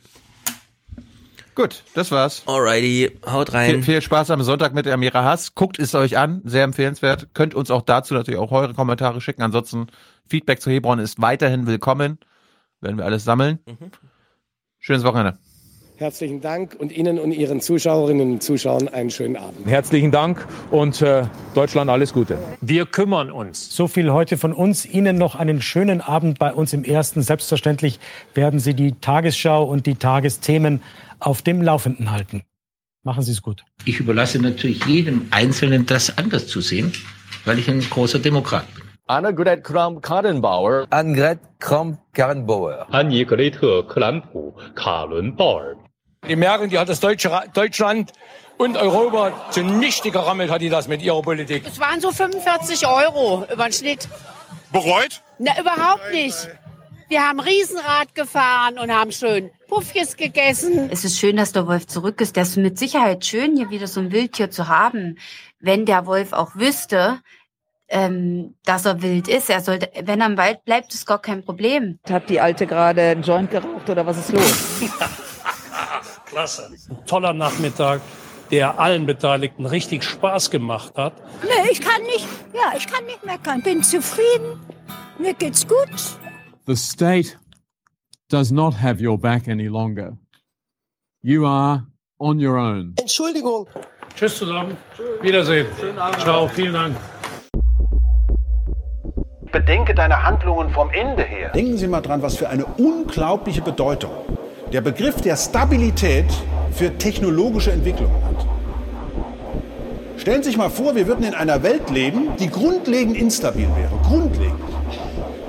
Gut, 1.54 1.82
das 1.94 2.10
war's. 2.10 2.42
Alrighty, 2.46 3.18
haut 3.26 3.52
rein. 3.52 3.70
Viel, 3.74 3.82
viel 3.82 4.02
Spaß 4.02 4.30
am 4.30 4.42
Sonntag 4.42 4.72
mit 4.72 4.86
Amira 4.86 5.24
Hass. 5.24 5.54
Guckt 5.54 5.78
es 5.78 5.94
euch 5.94 6.16
an, 6.16 6.40
sehr 6.44 6.64
empfehlenswert. 6.64 7.34
Könnt 7.34 7.54
uns 7.54 7.70
auch 7.70 7.82
dazu 7.82 8.14
natürlich 8.14 8.40
auch 8.40 8.52
eure 8.52 8.72
Kommentare 8.72 9.20
schicken. 9.20 9.42
Ansonsten 9.42 9.88
Feedback 10.26 10.62
zu 10.62 10.70
Hebron 10.70 11.00
ist 11.00 11.20
weiterhin 11.20 11.66
willkommen. 11.66 12.18
Werden 12.80 12.96
wir 12.96 13.04
alles 13.04 13.24
sammeln. 13.24 13.58
Mhm. 13.66 13.90
Schönes 14.78 15.04
Wochenende. 15.04 15.38
Herzlichen 16.00 16.40
Dank 16.40 16.76
und 16.78 16.92
Ihnen 16.92 17.18
und 17.18 17.32
Ihren 17.32 17.60
Zuschauerinnen 17.60 18.32
und 18.32 18.42
Zuschauern 18.42 18.88
einen 18.88 19.10
schönen 19.10 19.36
Abend. 19.36 19.66
Herzlichen 19.66 20.10
Dank 20.10 20.48
und 20.70 21.02
äh, 21.02 21.24
Deutschland 21.54 21.90
alles 21.90 22.14
Gute. 22.14 22.38
Wir 22.62 22.86
kümmern 22.86 23.30
uns. 23.30 23.76
So 23.76 23.86
viel 23.86 24.10
heute 24.10 24.38
von 24.38 24.54
uns. 24.54 24.86
Ihnen 24.86 25.18
noch 25.18 25.34
einen 25.34 25.60
schönen 25.60 26.00
Abend 26.00 26.38
bei 26.38 26.54
uns 26.54 26.72
im 26.72 26.84
Ersten. 26.84 27.20
Selbstverständlich 27.20 28.00
werden 28.32 28.60
Sie 28.60 28.72
die 28.72 28.92
Tagesschau 28.92 29.62
und 29.62 29.84
die 29.84 29.96
Tagesthemen 29.96 30.80
auf 31.18 31.42
dem 31.42 31.60
Laufenden 31.60 32.10
halten. 32.10 32.44
Machen 33.02 33.22
Sie 33.22 33.32
es 33.32 33.42
gut. 33.42 33.62
Ich 33.84 34.00
überlasse 34.00 34.40
natürlich 34.40 34.82
jedem 34.86 35.26
Einzelnen, 35.32 35.84
das 35.84 36.16
anders 36.16 36.46
zu 36.46 36.62
sehen, 36.62 36.94
weil 37.44 37.58
ich 37.58 37.68
ein 37.68 37.80
großer 37.80 38.20
Demokrat 38.20 38.64
bin. 38.74 38.84
Annegret 39.06 39.64
Kramp-Karrenbauer. 39.64 40.86
Annegret 40.88 41.40
Kramp-Karrenbauer. 41.58 42.86
Annegret 42.90 43.60
Kramp-Karrenbauer. 43.60 45.76
Die 46.28 46.36
Merkel, 46.36 46.68
die 46.68 46.78
hat 46.78 46.88
das 46.88 47.00
Deutsche, 47.00 47.30
Deutschland 47.54 48.12
und 48.58 48.76
Europa 48.76 49.50
zunichte 49.50 50.10
gerammelt, 50.10 50.50
hat 50.50 50.60
die 50.60 50.68
das 50.68 50.86
mit 50.86 51.02
ihrer 51.02 51.22
Politik. 51.22 51.64
Es 51.66 51.80
waren 51.80 52.00
so 52.00 52.12
45 52.12 52.86
Euro 52.86 53.46
über 53.50 53.64
den 53.64 53.72
Schnitt. 53.72 54.06
Bereut? 54.70 55.22
Na, 55.38 55.58
überhaupt 55.58 56.12
nicht. 56.12 56.36
Wir 57.08 57.26
haben 57.26 57.40
Riesenrad 57.40 58.14
gefahren 58.14 58.78
und 58.78 58.92
haben 58.92 59.10
schön 59.10 59.50
Puffjes 59.66 60.16
gegessen. 60.16 60.90
Es 60.92 61.04
ist 61.04 61.18
schön, 61.18 61.36
dass 61.36 61.52
der 61.52 61.66
Wolf 61.66 61.86
zurück 61.86 62.20
ist. 62.20 62.36
Das 62.36 62.50
ist 62.50 62.56
mit 62.58 62.78
Sicherheit 62.78 63.24
schön, 63.24 63.56
hier 63.56 63.70
wieder 63.70 63.88
so 63.88 64.00
ein 64.00 64.12
Wildtier 64.12 64.50
zu 64.50 64.68
haben. 64.68 65.18
Wenn 65.58 65.86
der 65.86 66.06
Wolf 66.06 66.32
auch 66.32 66.54
wüsste, 66.54 67.20
ähm, 67.88 68.54
dass 68.64 68.84
er 68.84 69.02
wild 69.02 69.26
ist, 69.26 69.50
er 69.50 69.62
sollte, 69.62 69.90
wenn 70.04 70.20
er 70.20 70.26
im 70.26 70.36
Wald 70.36 70.64
bleibt, 70.64 70.94
ist 70.94 71.06
gar 71.06 71.20
kein 71.20 71.42
Problem. 71.42 71.98
Hat 72.08 72.28
die 72.28 72.40
Alte 72.40 72.66
gerade 72.66 73.02
einen 73.02 73.22
Joint 73.22 73.50
geraucht 73.50 73.88
oder 73.88 74.06
was 74.06 74.18
ist 74.18 74.32
los? 74.32 74.80
Klasse. 76.30 76.70
Ein 76.88 77.06
toller 77.06 77.32
Nachmittag, 77.32 78.00
der 78.50 78.78
allen 78.78 79.04
Beteiligten 79.06 79.66
richtig 79.66 80.04
Spaß 80.04 80.50
gemacht 80.50 80.96
hat. 80.96 81.12
Nee, 81.42 81.70
ich 81.70 81.80
kann 81.80 82.02
nicht, 82.02 82.26
ja, 82.54 82.76
ich 82.76 82.86
kann 82.86 83.04
nicht 83.04 83.24
meckern. 83.24 83.62
Bin 83.62 83.82
zufrieden. 83.82 84.60
Mir 85.18 85.34
geht's 85.34 85.66
gut. 85.66 85.90
The 86.66 86.76
state 86.76 87.36
does 88.28 88.50
not 88.50 88.80
have 88.80 89.04
your 89.04 89.18
back 89.18 89.48
any 89.48 89.66
longer. 89.66 90.16
You 91.22 91.46
are 91.46 91.86
on 92.18 92.38
your 92.38 92.56
own. 92.56 92.94
Entschuldigung. 92.96 93.66
Tschüss 94.16 94.38
zusammen. 94.38 94.76
Wiedersehen. 95.22 95.66
Ciao, 96.18 96.48
vielen 96.48 96.74
Dank. 96.74 96.96
Bedenke 99.52 99.94
deine 99.94 100.22
Handlungen 100.22 100.70
vom 100.70 100.90
Ende 100.90 101.24
her. 101.24 101.50
Denken 101.50 101.76
Sie 101.76 101.88
mal 101.88 102.00
dran, 102.00 102.22
was 102.22 102.36
für 102.36 102.48
eine 102.48 102.64
unglaubliche 102.64 103.62
Bedeutung 103.62 104.12
der 104.72 104.80
Begriff 104.80 105.20
der 105.20 105.36
Stabilität 105.36 106.26
für 106.72 106.96
technologische 106.96 107.72
Entwicklung 107.72 108.12
hat. 108.24 108.46
Stellen 110.16 110.42
Sie 110.42 110.50
sich 110.50 110.58
mal 110.58 110.70
vor, 110.70 110.94
wir 110.94 111.06
würden 111.06 111.24
in 111.24 111.34
einer 111.34 111.62
Welt 111.62 111.90
leben, 111.90 112.28
die 112.38 112.48
grundlegend 112.48 113.16
instabil 113.16 113.66
wäre. 113.76 113.90
Grundlegend. 114.04 114.60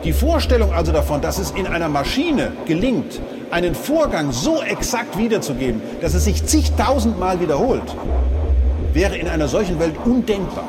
Die 0.03 0.13
Vorstellung 0.13 0.73
also 0.73 0.91
davon, 0.91 1.21
dass 1.21 1.37
es 1.37 1.51
in 1.51 1.67
einer 1.67 1.89
Maschine 1.89 2.53
gelingt, 2.65 3.21
einen 3.51 3.75
Vorgang 3.75 4.31
so 4.31 4.61
exakt 4.63 5.17
wiederzugeben, 5.17 5.81
dass 6.01 6.15
es 6.15 6.23
sich 6.23 6.45
zigtausendmal 6.45 7.39
wiederholt, 7.39 7.95
wäre 8.93 9.17
in 9.17 9.27
einer 9.27 9.47
solchen 9.47 9.79
Welt 9.79 9.95
undenkbar. 10.03 10.65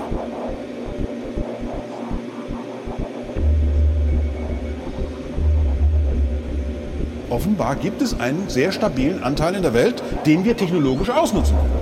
Offenbar 7.43 7.75
gibt 7.75 8.01
es 8.01 8.21
einen 8.21 8.49
sehr 8.49 8.71
stabilen 8.71 9.25
Anteil 9.25 9.57
in 9.57 9.63
der 9.63 9.75
Welt, 9.75 10.01
den 10.27 10.45
wir 10.45 10.57
technologisch 10.57 11.11
ausnutzen 11.11 11.57
können. 11.57 11.73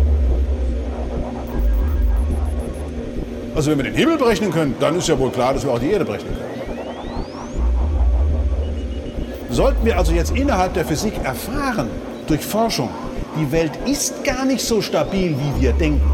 Also 3.54 3.70
wenn 3.70 3.76
wir 3.76 3.84
den 3.84 3.94
Himmel 3.94 4.16
berechnen 4.16 4.52
können, 4.52 4.74
dann 4.80 4.96
ist 4.96 5.06
ja 5.06 5.18
wohl 5.18 5.28
klar, 5.28 5.52
dass 5.52 5.62
wir 5.62 5.70
auch 5.70 5.78
die 5.78 5.90
Erde 5.90 6.06
berechnen 6.06 6.32
können. 6.32 6.48
Sollten 9.50 9.84
wir 9.84 9.98
also 9.98 10.12
jetzt 10.12 10.34
innerhalb 10.34 10.72
der 10.72 10.86
Physik 10.86 11.12
erfahren, 11.24 11.88
durch 12.26 12.40
Forschung, 12.40 12.88
die 13.38 13.52
Welt 13.52 13.72
ist 13.84 14.24
gar 14.24 14.46
nicht 14.46 14.64
so 14.64 14.80
stabil, 14.80 15.36
wie 15.36 15.60
wir 15.60 15.74
denken, 15.74 16.10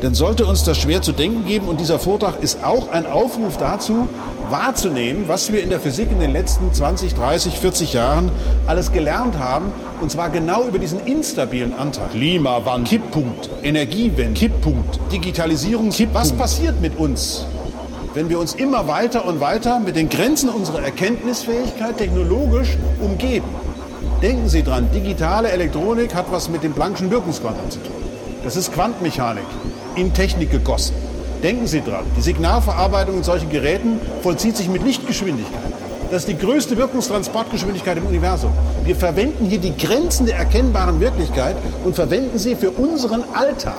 dann 0.00 0.14
sollte 0.14 0.46
uns 0.46 0.64
das 0.64 0.78
schwer 0.78 1.02
zu 1.02 1.12
denken 1.12 1.44
geben. 1.44 1.68
Und 1.68 1.78
dieser 1.78 1.98
Vortrag 1.98 2.42
ist 2.42 2.64
auch 2.64 2.90
ein 2.90 3.04
Aufruf 3.04 3.58
dazu, 3.58 4.08
wahrzunehmen, 4.50 5.24
was 5.26 5.52
wir 5.52 5.62
in 5.62 5.70
der 5.70 5.80
Physik 5.80 6.10
in 6.10 6.20
den 6.20 6.32
letzten 6.32 6.72
20, 6.72 7.14
30, 7.14 7.58
40 7.58 7.92
Jahren 7.92 8.30
alles 8.66 8.92
gelernt 8.92 9.38
haben. 9.38 9.72
Und 10.00 10.10
zwar 10.10 10.30
genau 10.30 10.64
über 10.64 10.78
diesen 10.78 11.00
instabilen 11.06 11.72
Anteil. 11.74 12.08
Klimawandel, 12.12 12.88
Kipppunkt, 12.88 13.50
Energiewende, 13.62 14.38
Kipppunkt, 14.38 15.00
Digitalisierung, 15.12 15.90
Kipppunkt. 15.90 16.14
Was 16.14 16.32
passiert 16.32 16.80
mit 16.80 16.98
uns, 16.98 17.46
wenn 18.14 18.28
wir 18.28 18.38
uns 18.38 18.54
immer 18.54 18.86
weiter 18.88 19.26
und 19.26 19.40
weiter 19.40 19.80
mit 19.80 19.96
den 19.96 20.08
Grenzen 20.08 20.48
unserer 20.48 20.82
Erkenntnisfähigkeit 20.82 21.98
technologisch 21.98 22.76
umgeben? 23.00 23.48
Denken 24.22 24.48
Sie 24.48 24.62
dran, 24.62 24.88
digitale 24.92 25.50
Elektronik 25.50 26.14
hat 26.14 26.26
was 26.30 26.48
mit 26.48 26.62
dem 26.62 26.74
Planck'schen 26.74 27.10
Wirkungsquantum 27.10 27.70
zu 27.70 27.78
tun. 27.80 27.92
Das 28.42 28.56
ist 28.56 28.72
Quantenmechanik 28.72 29.44
in 29.94 30.12
Technik 30.12 30.50
gegossen. 30.50 31.07
Denken 31.42 31.68
Sie 31.68 31.82
dran, 31.82 32.04
die 32.16 32.20
Signalverarbeitung 32.20 33.18
in 33.18 33.22
solchen 33.22 33.48
Geräten 33.48 34.00
vollzieht 34.22 34.56
sich 34.56 34.68
mit 34.68 34.82
Lichtgeschwindigkeit. 34.82 35.72
Das 36.10 36.22
ist 36.22 36.28
die 36.28 36.38
größte 36.38 36.76
Wirkungstransportgeschwindigkeit 36.76 37.98
im 37.98 38.06
Universum. 38.06 38.52
Wir 38.84 38.96
verwenden 38.96 39.44
hier 39.44 39.58
die 39.58 39.76
Grenzen 39.76 40.26
der 40.26 40.36
erkennbaren 40.36 41.00
Wirklichkeit 41.00 41.54
und 41.84 41.94
verwenden 41.94 42.38
sie 42.38 42.56
für 42.56 42.70
unseren 42.70 43.22
Alltag. 43.34 43.74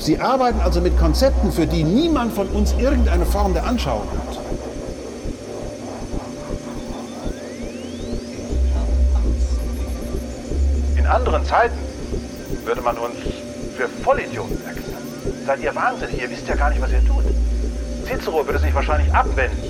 Sie 0.00 0.18
arbeiten 0.18 0.60
also 0.60 0.80
mit 0.80 0.98
Konzepten, 0.98 1.52
für 1.52 1.66
die 1.66 1.84
niemand 1.84 2.32
von 2.32 2.48
uns 2.48 2.74
irgendeine 2.78 3.26
Form 3.26 3.54
der 3.54 3.64
Anschauung 3.64 4.08
hat. 4.10 4.38
In 10.96 11.06
anderen 11.06 11.44
Zeiten 11.44 11.78
würde 12.64 12.82
man 12.82 12.96
uns 12.98 13.14
für 13.76 13.88
Vollidioten 14.02 14.58
erklären. 14.66 14.85
Seid 15.46 15.62
ihr 15.62 15.74
wahnsinnig? 15.74 16.20
Ihr 16.20 16.28
wisst 16.28 16.48
ja 16.48 16.56
gar 16.56 16.70
nicht, 16.70 16.82
was 16.82 16.90
ihr 16.90 17.04
tut. 17.06 17.24
Cicero 18.04 18.44
würde 18.44 18.58
sich 18.58 18.74
wahrscheinlich 18.74 19.12
abwenden. 19.14 19.62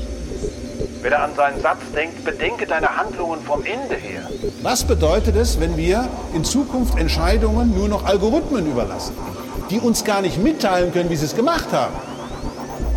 Wenn 1.02 1.12
er 1.12 1.22
an 1.22 1.34
seinen 1.36 1.60
Satz 1.60 1.80
denkt, 1.94 2.24
bedenke 2.24 2.66
deine 2.66 2.96
Handlungen 2.96 3.40
vom 3.42 3.62
Ende 3.62 3.94
her. 3.94 4.22
Was 4.62 4.84
bedeutet 4.84 5.36
es, 5.36 5.60
wenn 5.60 5.76
wir 5.76 6.08
in 6.34 6.44
Zukunft 6.44 6.98
Entscheidungen 6.98 7.76
nur 7.76 7.88
noch 7.88 8.06
Algorithmen 8.06 8.66
überlassen, 8.66 9.14
die 9.70 9.78
uns 9.78 10.02
gar 10.04 10.22
nicht 10.22 10.42
mitteilen 10.42 10.92
können, 10.92 11.10
wie 11.10 11.16
sie 11.16 11.26
es 11.26 11.36
gemacht 11.36 11.70
haben, 11.72 11.94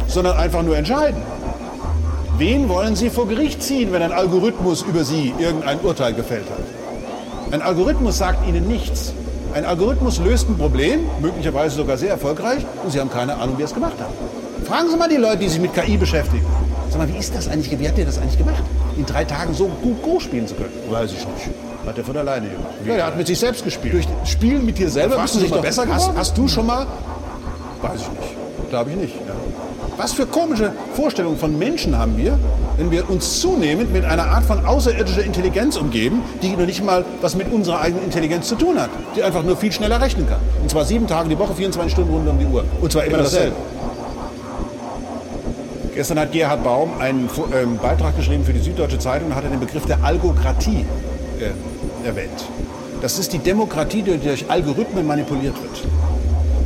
sondern 0.07 0.37
einfach 0.37 0.63
nur 0.63 0.77
entscheiden? 0.77 1.21
Wen 2.37 2.69
wollen 2.69 2.95
Sie 2.95 3.09
vor 3.09 3.27
Gericht 3.27 3.61
ziehen, 3.61 3.91
wenn 3.91 4.01
ein 4.01 4.13
Algorithmus 4.13 4.83
über 4.83 5.03
Sie 5.03 5.33
irgendein 5.37 5.81
Urteil 5.81 6.13
gefällt 6.13 6.49
hat? 6.49 7.53
Ein 7.53 7.61
Algorithmus 7.61 8.17
sagt 8.17 8.47
Ihnen 8.47 8.65
nichts. 8.69 9.13
Ein 9.53 9.65
Algorithmus 9.65 10.19
löst 10.19 10.47
ein 10.47 10.57
Problem, 10.57 11.01
möglicherweise 11.21 11.75
sogar 11.75 11.97
sehr 11.97 12.11
erfolgreich, 12.11 12.65
und 12.83 12.91
Sie 12.91 12.99
haben 12.99 13.09
keine 13.09 13.35
Ahnung, 13.35 13.57
wie 13.57 13.63
er 13.63 13.65
es 13.65 13.73
gemacht 13.73 13.95
hat. 13.99 14.09
Fragen 14.67 14.89
Sie 14.91 14.97
mal 14.97 15.09
die 15.09 15.17
Leute, 15.17 15.37
die 15.37 15.49
sich 15.49 15.59
mit 15.59 15.73
KI 15.73 15.97
beschäftigen. 15.97 16.45
Sag 16.89 16.99
mal, 16.99 17.11
wie 17.11 17.17
ist 17.17 17.33
das 17.35 17.47
eigentlich, 17.47 17.77
wie 17.79 17.87
hat 17.87 17.97
der 17.97 18.05
das 18.05 18.19
eigentlich 18.19 18.37
gemacht? 18.37 18.63
In 18.97 19.05
drei 19.05 19.25
Tagen 19.25 19.53
so 19.53 19.67
gut 19.67 20.03
Go 20.03 20.19
spielen 20.19 20.47
zu 20.47 20.53
können? 20.53 20.71
Weiß 20.89 21.11
ich 21.11 21.19
nicht. 21.19 21.49
Hat 21.85 21.97
er 21.97 22.03
von 22.03 22.17
alleine 22.17 22.47
gemacht. 22.47 22.73
Ja, 22.85 22.95
der 22.95 23.05
hat 23.07 23.17
mit 23.17 23.25
sich 23.25 23.39
selbst 23.39 23.63
gespielt. 23.63 23.93
Durch 23.93 24.07
Spielen 24.25 24.65
mit 24.65 24.77
dir 24.77 24.89
selber 24.89 25.17
bist 25.17 25.35
du 25.35 25.39
dich 25.39 25.51
doch 25.51 25.61
besser 25.61 25.85
hast, 25.87 26.11
hast 26.15 26.37
du 26.37 26.47
schon 26.47 26.67
mal? 26.67 26.85
Weiß 27.81 28.01
ich 28.01 28.09
nicht. 28.09 28.69
Glaube 28.69 28.91
ich 28.91 28.95
nicht. 28.97 29.15
Was 29.99 30.13
für 30.13 30.25
komische 30.25 30.71
Vorstellungen 30.93 31.37
von 31.37 31.59
Menschen 31.59 31.97
haben 31.97 32.15
wir, 32.15 32.39
wenn 32.77 32.89
wir 32.89 33.09
uns 33.09 33.41
zunehmend 33.41 33.91
mit 33.91 34.05
einer 34.05 34.27
Art 34.27 34.45
von 34.45 34.65
außerirdischer 34.65 35.25
Intelligenz 35.25 35.75
umgeben, 35.75 36.21
die 36.41 36.51
noch 36.51 36.65
nicht 36.65 36.81
mal 36.81 37.03
was 37.19 37.35
mit 37.35 37.51
unserer 37.51 37.81
eigenen 37.81 38.05
Intelligenz 38.05 38.47
zu 38.47 38.55
tun 38.55 38.79
hat, 38.79 38.89
die 39.17 39.23
einfach 39.23 39.43
nur 39.43 39.57
viel 39.57 39.73
schneller 39.73 39.99
rechnen 39.99 40.25
kann. 40.25 40.39
Und 40.61 40.71
zwar 40.71 40.85
sieben 40.85 41.05
Tage 41.05 41.27
die 41.27 41.37
Woche, 41.37 41.53
24 41.53 41.91
Stunden 41.91 42.13
rund 42.13 42.29
um 42.29 42.39
die 42.39 42.45
Uhr. 42.45 42.63
Und 42.79 42.93
zwar 42.93 43.03
immer 43.03 43.17
dasselbe. 43.17 43.57
Gestern 45.93 46.19
hat 46.19 46.31
Gerhard 46.31 46.63
Baum 46.63 46.91
einen 47.01 47.29
ähm, 47.53 47.77
Beitrag 47.77 48.15
geschrieben 48.15 48.45
für 48.45 48.53
die 48.53 48.61
Süddeutsche 48.61 48.99
Zeitung 48.99 49.27
und 49.27 49.35
hat 49.35 49.43
den 49.43 49.59
Begriff 49.59 49.85
der 49.85 50.01
Algokratie 50.01 50.85
äh, 51.41 52.07
erwähnt. 52.07 52.45
Das 53.01 53.19
ist 53.19 53.33
die 53.33 53.39
Demokratie, 53.39 54.01
die 54.01 54.17
durch 54.17 54.49
Algorithmen 54.49 55.05
manipuliert 55.05 55.55
wird. 55.61 55.83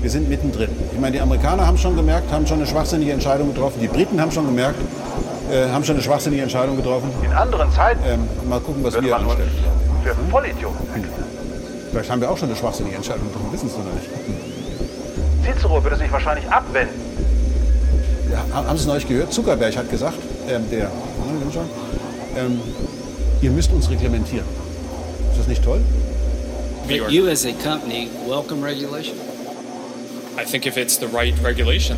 Wir 0.04 0.10
sind 0.10 0.28
mittendrin. 0.28 0.70
Ich 0.92 1.00
meine, 1.00 1.14
die 1.14 1.22
Amerikaner 1.22 1.66
haben 1.66 1.78
schon 1.78 1.96
gemerkt, 1.96 2.30
haben 2.30 2.46
schon 2.46 2.58
eine 2.58 2.68
schwachsinnige 2.68 3.14
Entscheidung 3.14 3.54
getroffen. 3.54 3.80
Die 3.82 3.88
Briten 3.88 4.20
haben 4.20 4.34
schon 4.34 4.46
gemerkt, 4.46 4.76
äh, 5.50 5.70
haben 5.70 5.86
schon 5.86 5.96
eine 5.96 6.04
schwachsinnige 6.04 6.44
Entscheidung 6.44 6.76
getroffen. 6.76 7.10
In 7.24 7.32
anderen 7.32 7.72
Zeiten. 7.72 8.02
Ähm, 8.06 8.28
mal 8.50 8.60
gucken, 8.60 8.84
was 8.84 9.02
wir 9.02 9.16
anstellen. 9.16 9.50
Für 10.04 10.14
Vollidioten. 10.30 10.86
Vielleicht 11.90 12.12
haben 12.12 12.20
wir 12.20 12.30
auch 12.30 12.38
schon 12.38 12.50
eine 12.50 12.58
schwachsinnige 12.58 12.98
Entscheidung 12.98 13.30
getroffen, 13.30 13.54
wissen 13.54 13.68
es 13.68 13.78
noch 13.78 13.86
nicht. 13.86 15.56
Cicero 15.56 15.82
würde 15.82 15.96
sich 15.96 16.12
wahrscheinlich 16.12 16.50
abwenden. 16.52 17.00
Ja, 18.30 18.44
haben 18.54 18.76
Sie 18.76 18.82
es 18.82 18.88
neulich 18.88 19.08
gehört? 19.08 19.32
Zuckerberg 19.32 19.78
hat 19.78 19.90
gesagt, 19.90 20.18
ähm, 20.50 20.70
der, 20.70 20.92
ähm, 22.36 22.60
ihr 23.42 23.52
müsst 23.52 23.72
uns 23.72 23.90
reglementieren. 23.90 24.46
Ist 25.32 25.40
das 25.40 25.48
nicht 25.48 25.64
toll? 25.64 25.80
But 26.90 27.10
you 27.10 27.30
as 27.30 27.46
a 27.46 27.54
company 27.54 28.10
welcome 28.28 28.66
regulation? 28.66 29.16
I 30.38 30.46
think 30.46 30.66
if 30.66 30.78
it's 30.78 30.98
the 30.98 31.08
right 31.08 31.36
regulation. 31.44 31.98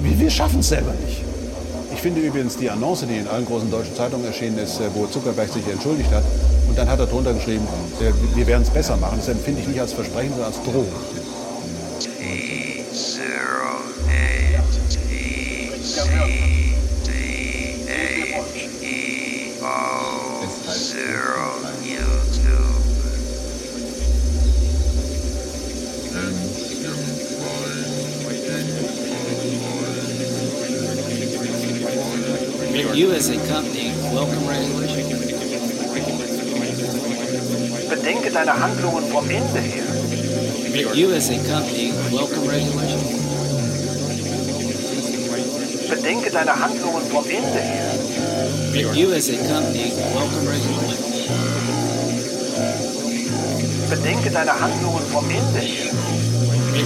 Wir, 0.00 0.30
schaffen 0.30 0.60
es 0.60 0.68
selber 0.68 0.92
nicht. 0.92 1.22
Ich 1.92 2.00
finde 2.00 2.20
übrigens 2.20 2.56
die 2.56 2.68
Annonce, 2.68 3.06
die 3.06 3.16
in 3.16 3.28
allen 3.28 3.46
großen 3.46 3.70
deutschen 3.70 3.94
Zeitungen 3.94 4.26
erschienen 4.26 4.58
ist, 4.58 4.80
äh, 4.80 4.84
wo 4.94 5.06
Zuckerberg 5.06 5.48
sich 5.48 5.66
entschuldigt 5.68 6.10
hat. 6.10 6.24
Und 6.68 6.76
dann 6.76 6.88
hat 6.88 6.98
er 6.98 7.06
drunter 7.06 7.32
geschrieben, 7.32 7.66
äh, 8.00 8.36
wir 8.36 8.46
werden 8.46 8.62
es 8.62 8.70
besser 8.70 8.96
machen. 8.96 9.18
Das 9.18 9.28
empfinde 9.28 9.60
ich 9.60 9.68
nicht 9.68 9.80
als 9.80 9.92
Versprechen, 9.92 10.30
sondern 10.30 10.52
als 10.52 10.62
Drohung. 10.62 10.92
A 33.24 33.36
company 33.48 33.90
welcome 34.12 34.46
regulation? 34.46 35.08
Bedenke 37.88 38.30
deine 38.30 38.52
Handlungen 38.52 39.04
vom 39.10 39.30
Ende 39.30 39.60
her. 39.60 40.94
You 40.94 41.10
as 41.14 41.30
a 41.30 41.38
company 41.48 41.92
welcome 42.12 42.46
regulation? 42.46 43.00
Bedenke 45.88 46.30
deine 46.30 46.52
Handlungen 46.52 47.06
vom 47.08 47.24
Ende 47.24 47.60
her. 47.60 48.94
You 48.94 49.12
as 49.14 49.30
a 49.30 49.36
company 49.48 49.92
welcome 50.12 50.46
regulation? 50.46 50.98
Bedenke 53.88 54.30
deine 54.30 54.52
Handlungen 54.60 55.06
vom 55.10 55.30
Ende 55.30 55.60
her. 55.60 55.90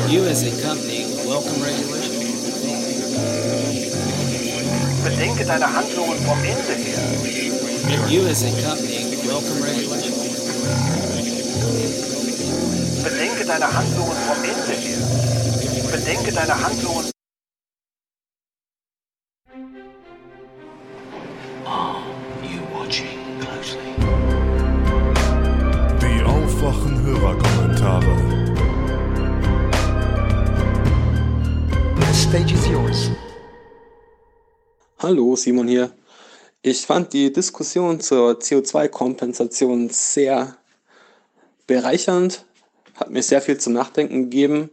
You 0.08 0.24
as 0.26 0.44
a 0.44 0.50
company 0.62 1.04
welcome 1.26 1.60
regulation? 1.64 1.97
Bedenke 5.18 5.44
deine 5.44 5.66
Handlungen 5.66 6.16
vom 6.24 6.38
Ende 6.44 6.74
her. 6.74 8.08
You 8.08 8.28
as 8.28 8.44
a 8.44 8.50
company 8.62 9.16
welcome 9.26 9.60
regulation? 9.64 10.14
Bedenke 13.02 13.44
deine 13.44 13.66
Handlungen 13.66 14.16
vom 14.28 14.44
Ende 14.44 14.74
her. 14.74 15.90
Bedenke 15.90 16.30
deine 16.32 16.62
Handlungen. 16.62 17.17
Simon 35.38 35.68
hier. 35.68 35.90
Ich 36.62 36.86
fand 36.86 37.12
die 37.12 37.32
Diskussion 37.32 38.00
zur 38.00 38.32
CO2-Kompensation 38.32 39.90
sehr 39.90 40.56
bereichernd, 41.66 42.44
hat 42.94 43.10
mir 43.10 43.22
sehr 43.22 43.40
viel 43.40 43.58
zum 43.58 43.74
Nachdenken 43.74 44.24
gegeben. 44.24 44.70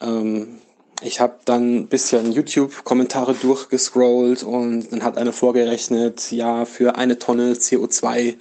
Ähm, 0.00 0.58
ich 1.02 1.20
habe 1.20 1.38
dann 1.44 1.76
ein 1.76 1.88
bisschen 1.88 2.32
YouTube-Kommentare 2.32 3.34
durchgescrollt 3.34 4.42
und 4.42 4.92
dann 4.92 5.02
hat 5.02 5.18
einer 5.18 5.32
vorgerechnet, 5.32 6.30
ja, 6.30 6.64
für 6.64 6.96
eine 6.96 7.18
Tonne 7.18 7.54
CO2 7.54 8.36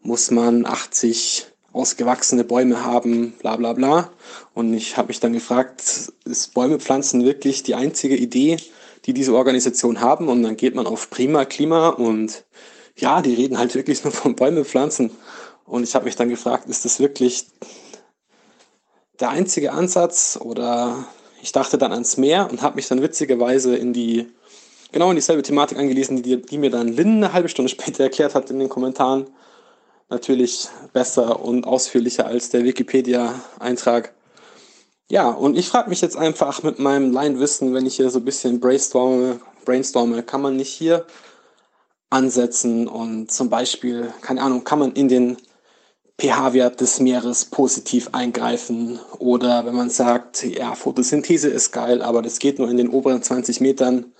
muss 0.00 0.30
man 0.30 0.66
80 0.66 1.46
ausgewachsene 1.72 2.44
Bäume 2.44 2.84
haben, 2.84 3.32
bla 3.38 3.56
bla 3.56 3.74
bla. 3.74 4.10
Und 4.54 4.72
ich 4.72 4.96
habe 4.96 5.08
mich 5.08 5.20
dann 5.20 5.34
gefragt, 5.34 6.12
ist 6.24 6.54
Bäume 6.54 6.80
pflanzen 6.80 7.24
wirklich 7.24 7.62
die 7.62 7.74
einzige 7.74 8.16
Idee, 8.16 8.56
die 9.06 9.14
diese 9.14 9.34
Organisation 9.34 10.00
haben? 10.00 10.28
Und 10.28 10.42
dann 10.42 10.56
geht 10.56 10.74
man 10.74 10.86
auf 10.86 11.10
Prima 11.10 11.44
Klima 11.44 11.90
und 11.90 12.44
ja, 12.96 13.22
die 13.22 13.34
reden 13.34 13.58
halt 13.58 13.74
wirklich 13.74 14.04
nur 14.04 14.12
von 14.12 14.36
Bäume 14.36 14.64
pflanzen. 14.64 15.10
Und 15.64 15.84
ich 15.84 15.94
habe 15.94 16.04
mich 16.04 16.16
dann 16.16 16.28
gefragt, 16.28 16.68
ist 16.68 16.84
das 16.84 17.00
wirklich 17.00 17.46
der 19.20 19.30
einzige 19.30 19.72
Ansatz 19.72 20.38
oder 20.40 21.06
ich 21.42 21.52
dachte 21.52 21.78
dann 21.78 21.92
ans 21.92 22.16
Meer 22.16 22.48
und 22.50 22.62
habe 22.62 22.76
mich 22.76 22.88
dann 22.88 23.02
witzigerweise 23.02 23.76
in 23.76 23.92
die 23.92 24.28
genau 24.92 25.10
in 25.10 25.16
dieselbe 25.16 25.42
Thematik 25.42 25.78
angelesen, 25.78 26.22
die, 26.22 26.40
die 26.40 26.58
mir 26.58 26.70
dann 26.70 26.88
Lynn 26.88 27.16
eine 27.16 27.32
halbe 27.32 27.48
Stunde 27.48 27.68
später 27.70 28.04
erklärt 28.04 28.34
hat 28.34 28.50
in 28.50 28.58
den 28.58 28.68
Kommentaren 28.68 29.26
natürlich 30.08 30.68
besser 30.92 31.40
und 31.44 31.66
ausführlicher 31.66 32.26
als 32.26 32.50
der 32.50 32.64
Wikipedia-Eintrag. 32.64 34.14
Ja, 35.08 35.30
und 35.30 35.56
ich 35.56 35.68
frage 35.68 35.88
mich 35.88 36.00
jetzt 36.00 36.16
einfach 36.16 36.64
mit 36.64 36.80
meinem 36.80 37.12
Laienwissen, 37.12 37.72
wenn 37.74 37.86
ich 37.86 37.94
hier 37.96 38.10
so 38.10 38.18
ein 38.18 38.24
bisschen 38.24 38.58
brainstorme, 38.58 39.40
brainstorme, 39.64 40.24
kann 40.24 40.42
man 40.42 40.56
nicht 40.56 40.72
hier 40.72 41.06
ansetzen 42.10 42.88
und 42.88 43.30
zum 43.30 43.48
Beispiel, 43.48 44.12
keine 44.20 44.42
Ahnung, 44.42 44.64
kann 44.64 44.80
man 44.80 44.92
in 44.94 45.08
den 45.08 45.36
pH-Wert 46.20 46.80
des 46.80 46.98
Meeres 46.98 47.44
positiv 47.44 48.08
eingreifen? 48.12 48.98
Oder 49.18 49.64
wenn 49.64 49.76
man 49.76 49.90
sagt, 49.90 50.42
ja, 50.44 50.74
Photosynthese 50.74 51.48
ist 51.50 51.72
geil, 51.72 52.02
aber 52.02 52.22
das 52.22 52.40
geht 52.40 52.58
nur 52.58 52.68
in 52.68 52.76
den 52.76 52.88
oberen 52.88 53.22
20 53.22 53.60
Metern, 53.60 54.12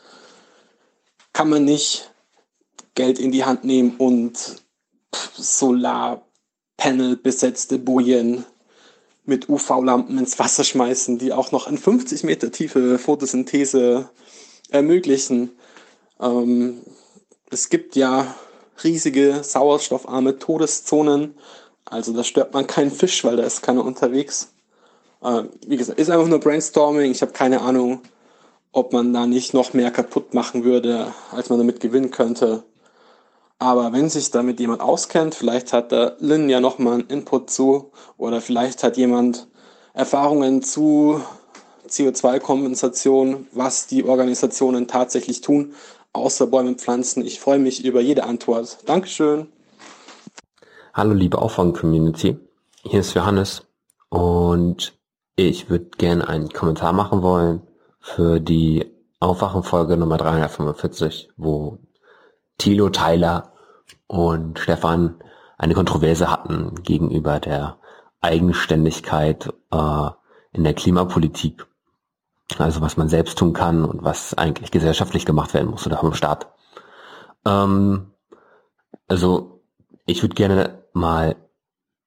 kann 1.32 1.48
man 1.48 1.64
nicht 1.64 2.12
Geld 2.94 3.18
in 3.18 3.32
die 3.32 3.44
Hand 3.44 3.64
nehmen 3.64 3.96
und 3.98 4.62
Solarpanel 5.34 7.16
besetzte 7.16 7.78
Bojen 7.78 8.44
mit 9.26 9.48
UV-Lampen 9.48 10.18
ins 10.18 10.38
Wasser 10.38 10.64
schmeißen, 10.64 11.18
die 11.18 11.32
auch 11.32 11.52
noch 11.52 11.68
in 11.68 11.78
50 11.78 12.24
Meter 12.24 12.50
tiefe 12.50 12.98
Photosynthese 12.98 14.08
ermöglichen. 14.70 15.50
Ähm, 16.20 16.80
es 17.50 17.68
gibt 17.68 17.96
ja 17.96 18.34
riesige 18.82 19.42
sauerstoffarme 19.42 20.38
Todeszonen, 20.38 21.34
also 21.84 22.12
da 22.12 22.24
stört 22.24 22.52
man 22.52 22.66
keinen 22.66 22.90
Fisch, 22.90 23.24
weil 23.24 23.36
da 23.36 23.44
ist 23.44 23.62
keiner 23.62 23.84
unterwegs. 23.84 24.52
Äh, 25.22 25.44
wie 25.66 25.76
gesagt, 25.76 25.98
ist 25.98 26.10
einfach 26.10 26.26
nur 26.26 26.40
Brainstorming. 26.40 27.12
Ich 27.12 27.22
habe 27.22 27.32
keine 27.32 27.60
Ahnung, 27.60 28.00
ob 28.72 28.92
man 28.92 29.12
da 29.12 29.26
nicht 29.26 29.54
noch 29.54 29.72
mehr 29.72 29.90
kaputt 29.90 30.34
machen 30.34 30.64
würde, 30.64 31.12
als 31.30 31.48
man 31.48 31.58
damit 31.58 31.80
gewinnen 31.80 32.10
könnte. 32.10 32.64
Aber 33.58 33.92
wenn 33.92 34.10
sich 34.10 34.30
damit 34.30 34.60
jemand 34.60 34.82
auskennt, 34.82 35.34
vielleicht 35.34 35.72
hat 35.72 35.90
der 35.90 36.16
Lin 36.18 36.50
ja 36.50 36.60
nochmal 36.60 36.94
einen 36.94 37.08
Input 37.08 37.48
zu 37.48 37.90
oder 38.18 38.42
vielleicht 38.42 38.82
hat 38.82 38.98
jemand 38.98 39.48
Erfahrungen 39.94 40.62
zu 40.62 41.22
CO2-Kompensation, 41.88 43.46
was 43.52 43.86
die 43.86 44.04
Organisationen 44.04 44.88
tatsächlich 44.88 45.40
tun, 45.40 45.72
außer 46.12 46.46
Bäume 46.48 46.74
pflanzen. 46.74 47.24
Ich 47.24 47.40
freue 47.40 47.58
mich 47.58 47.82
über 47.82 48.02
jede 48.02 48.24
Antwort. 48.24 48.78
Dankeschön. 48.84 49.48
Hallo 50.92 51.14
liebe 51.14 51.40
Auffang-Community, 51.40 52.38
hier 52.82 53.00
ist 53.00 53.14
Johannes 53.14 53.62
und 54.10 54.98
ich 55.36 55.70
würde 55.70 55.90
gerne 55.98 56.28
einen 56.28 56.50
Kommentar 56.50 56.92
machen 56.92 57.22
wollen 57.22 57.62
für 58.00 58.40
die 58.40 58.86
Aufwachenfolge 59.20 59.96
Nummer 59.96 60.16
345, 60.16 61.30
wo 61.36 61.78
Thilo 62.58 62.90
Tyler 62.90 63.52
und 64.06 64.58
Stefan 64.58 65.16
eine 65.58 65.74
Kontroverse 65.74 66.30
hatten 66.30 66.74
gegenüber 66.82 67.40
der 67.40 67.78
Eigenständigkeit 68.20 69.52
äh, 69.70 70.10
in 70.52 70.64
der 70.64 70.74
Klimapolitik. 70.74 71.66
Also 72.58 72.80
was 72.80 72.96
man 72.96 73.08
selbst 73.08 73.38
tun 73.38 73.52
kann 73.52 73.84
und 73.84 74.04
was 74.04 74.34
eigentlich 74.34 74.70
gesellschaftlich 74.70 75.26
gemacht 75.26 75.54
werden 75.54 75.70
muss 75.70 75.86
oder 75.86 75.98
vom 75.98 76.14
Staat. 76.14 76.46
Ähm, 77.44 78.12
also 79.08 79.62
ich 80.06 80.22
würde 80.22 80.34
gerne 80.34 80.84
mal 80.92 81.36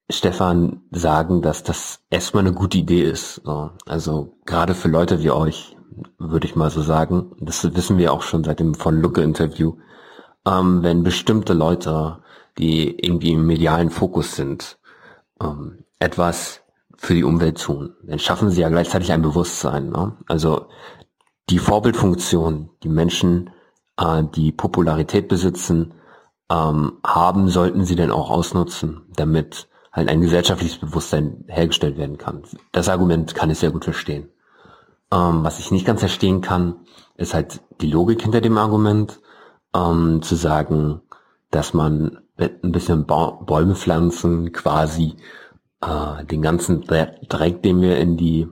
Stefan 0.10 0.82
sagen, 0.92 1.42
dass 1.42 1.64
das 1.64 2.02
erstmal 2.10 2.46
eine 2.46 2.54
gute 2.54 2.78
Idee 2.78 3.04
ist. 3.04 3.42
So. 3.44 3.72
Also 3.86 4.38
gerade 4.46 4.74
für 4.74 4.88
Leute 4.88 5.22
wie 5.22 5.32
euch, 5.32 5.78
würde 6.18 6.48
ich 6.48 6.56
mal 6.56 6.72
so 6.72 6.82
sagen. 6.82 7.36
Das 7.40 7.64
wissen 7.76 7.98
wir 7.98 8.14
auch 8.14 8.24
schon 8.24 8.44
seit 8.44 8.60
dem 8.60 8.74
von 8.74 9.00
Lucke 9.00 9.22
Interview, 9.22 9.76
ähm, 10.46 10.84
wenn 10.84 11.04
bestimmte 11.04 11.54
Leute, 11.54 12.20
die 12.58 12.98
irgendwie 13.00 13.32
im 13.32 13.46
medialen 13.46 13.90
Fokus 13.90 14.36
sind, 14.36 14.78
ähm, 15.42 15.86
etwas 16.00 16.62
für 16.98 17.14
die 17.14 17.24
Umwelt 17.24 17.62
tun, 17.62 17.96
dann 18.04 18.20
schaffen 18.20 18.50
sie 18.50 18.62
ja 18.62 18.70
gleichzeitig 18.70 19.12
ein 19.12 19.22
Bewusstsein. 19.22 19.90
Ne? 19.90 20.18
Also 20.28 20.68
die 21.50 21.60
Vorbildfunktion, 21.60 22.70
die 22.84 22.90
Menschen, 22.90 23.52
äh, 23.98 24.24
die 24.36 24.52
Popularität 24.52 25.28
besitzen, 25.28 25.94
ähm, 26.50 26.94
haben, 27.06 27.50
sollten 27.50 27.86
sie 27.86 27.96
denn 27.96 28.12
auch 28.12 28.30
ausnutzen, 28.30 29.02
damit 29.16 29.68
halt 29.92 30.10
ein 30.10 30.22
gesellschaftliches 30.22 30.78
Bewusstsein 30.78 31.46
hergestellt 31.48 31.98
werden 31.98 32.18
kann. 32.18 32.44
Das 32.72 32.90
Argument 32.90 33.34
kann 33.34 33.50
ich 33.50 33.60
sehr 33.60 33.72
gut 33.72 33.84
verstehen. 33.86 34.30
Ähm, 35.12 35.44
was 35.44 35.60
ich 35.60 35.72
nicht 35.72 35.86
ganz 35.86 36.02
verstehen 36.02 36.42
kann, 36.42 36.76
ist 37.18 37.34
halt 37.34 37.62
die 37.82 37.92
Logik 37.92 38.22
hinter 38.22 38.42
dem 38.42 38.58
Argument 38.58 39.20
ähm, 39.76 40.22
zu 40.22 40.36
sagen, 40.36 41.02
dass 41.52 41.74
man 41.74 42.20
mit 42.38 42.64
ein 42.64 42.72
bisschen 42.72 43.06
ba 43.06 43.32
Bäume 43.32 43.76
pflanzen 43.76 44.52
quasi 44.52 45.16
äh, 45.82 46.26
den 46.26 46.42
ganzen 46.42 46.82
Dreck, 46.82 47.62
den 47.64 47.82
wir 47.82 47.98
in 47.98 48.18
die 48.18 48.48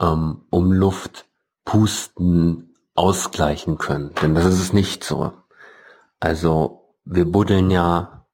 ähm, 0.00 0.42
Umluft 0.50 1.26
pusten, 1.64 2.74
ausgleichen 2.94 3.78
können. 3.78 4.12
Denn 4.22 4.34
das 4.34 4.46
ist 4.46 4.60
es 4.60 4.72
nicht 4.72 5.04
so. 5.04 5.32
Also 6.20 6.94
wir 7.04 7.30
buddeln 7.30 7.70
ja 7.70 8.26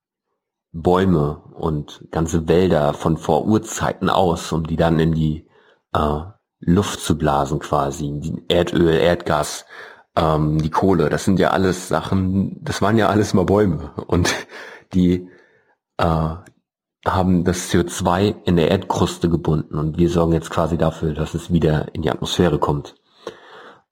Bäume 0.72 1.42
und 1.54 2.06
ganze 2.10 2.48
Wälder 2.48 2.94
von 2.94 3.16
vor 3.16 3.44
Urzeiten 3.44 4.08
aus, 4.08 4.52
um 4.52 4.66
die 4.66 4.76
dann 4.76 4.98
in 4.98 5.12
die 5.12 5.46
äh, 5.92 6.20
Luft 6.60 7.00
zu 7.00 7.18
blasen 7.18 7.58
quasi, 7.58 8.44
Erdöl, 8.48 8.94
Erdgas, 8.94 9.66
ähm, 10.16 10.60
die 10.60 10.70
Kohle, 10.70 11.08
das 11.08 11.24
sind 11.24 11.38
ja 11.38 11.50
alles 11.50 11.88
Sachen, 11.88 12.62
das 12.62 12.82
waren 12.82 12.98
ja 12.98 13.08
alles 13.08 13.34
mal 13.34 13.44
Bäume 13.44 13.92
und 14.06 14.34
die 14.94 15.28
äh, 15.96 16.34
haben 17.04 17.44
das 17.44 17.70
CO2 17.70 18.34
in 18.44 18.56
der 18.56 18.70
Erdkruste 18.70 19.28
gebunden 19.28 19.76
und 19.76 19.98
wir 19.98 20.08
sorgen 20.08 20.32
jetzt 20.32 20.50
quasi 20.50 20.76
dafür, 20.78 21.14
dass 21.14 21.34
es 21.34 21.52
wieder 21.52 21.94
in 21.94 22.02
die 22.02 22.10
Atmosphäre 22.10 22.58
kommt. 22.58 22.94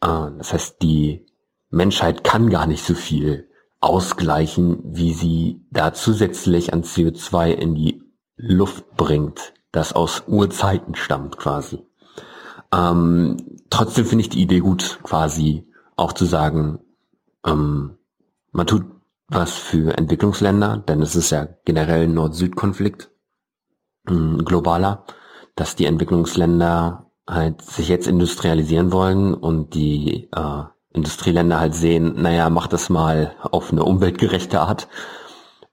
Äh, 0.01 0.31
das 0.39 0.53
heißt, 0.53 0.83
die 0.83 1.27
Menschheit 1.71 2.25
kann 2.25 2.51
gar 2.51 2.67
nicht 2.67 2.85
so 2.85 2.95
viel 2.95 3.49
ausgleichen, 3.81 4.81
wie 4.85 5.15
sie 5.15 5.67
da 5.71 5.95
zusätzlich 5.95 6.73
an 6.73 6.83
CO2 6.83 7.51
in 7.51 7.75
die 7.75 8.03
Luft 8.37 8.97
bringt, 8.97 9.55
das 9.73 9.93
aus 9.93 10.25
Urzeiten 10.27 10.95
stammt 10.95 11.39
quasi. 11.39 11.87
Ähm, 12.73 13.37
trotzdem 13.71 14.05
finde 14.05 14.23
ich 14.23 14.29
die 14.29 14.43
Idee 14.43 14.61
gut, 14.61 15.01
quasi 15.03 15.70
auch 16.01 16.13
zu 16.13 16.25
sagen, 16.25 16.81
ähm, 17.47 17.99
man 18.53 18.67
tut 18.67 18.85
was 19.29 19.55
für 19.55 19.97
Entwicklungsländer, 19.97 20.79
denn 20.79 21.03
es 21.03 21.15
ist 21.15 21.31
ja 21.31 21.47
generell 21.65 22.05
ein 22.05 22.15
Nord-Süd-Konflikt, 22.15 23.11
ein 24.09 24.45
globaler, 24.45 25.05
dass 25.55 25.77
die 25.77 25.87
Entwicklungsländer 25.87 27.11
halt 27.29 27.63
sich 27.63 27.89
jetzt 27.89 28.09
industrialisieren 28.09 28.93
wollen 28.93 29.35
und 29.35 29.75
die 29.75 30.29
äh, 30.33 30.63
Industrieländer 30.93 31.61
halt 31.61 31.75
sehen, 31.75 32.21
naja, 32.21 32.51
mach 32.51 32.67
das 32.67 32.91
mal 32.91 33.37
auf 33.43 33.71
eine 33.71 33.85
umweltgerechte 33.85 34.61
Art. 34.61 34.89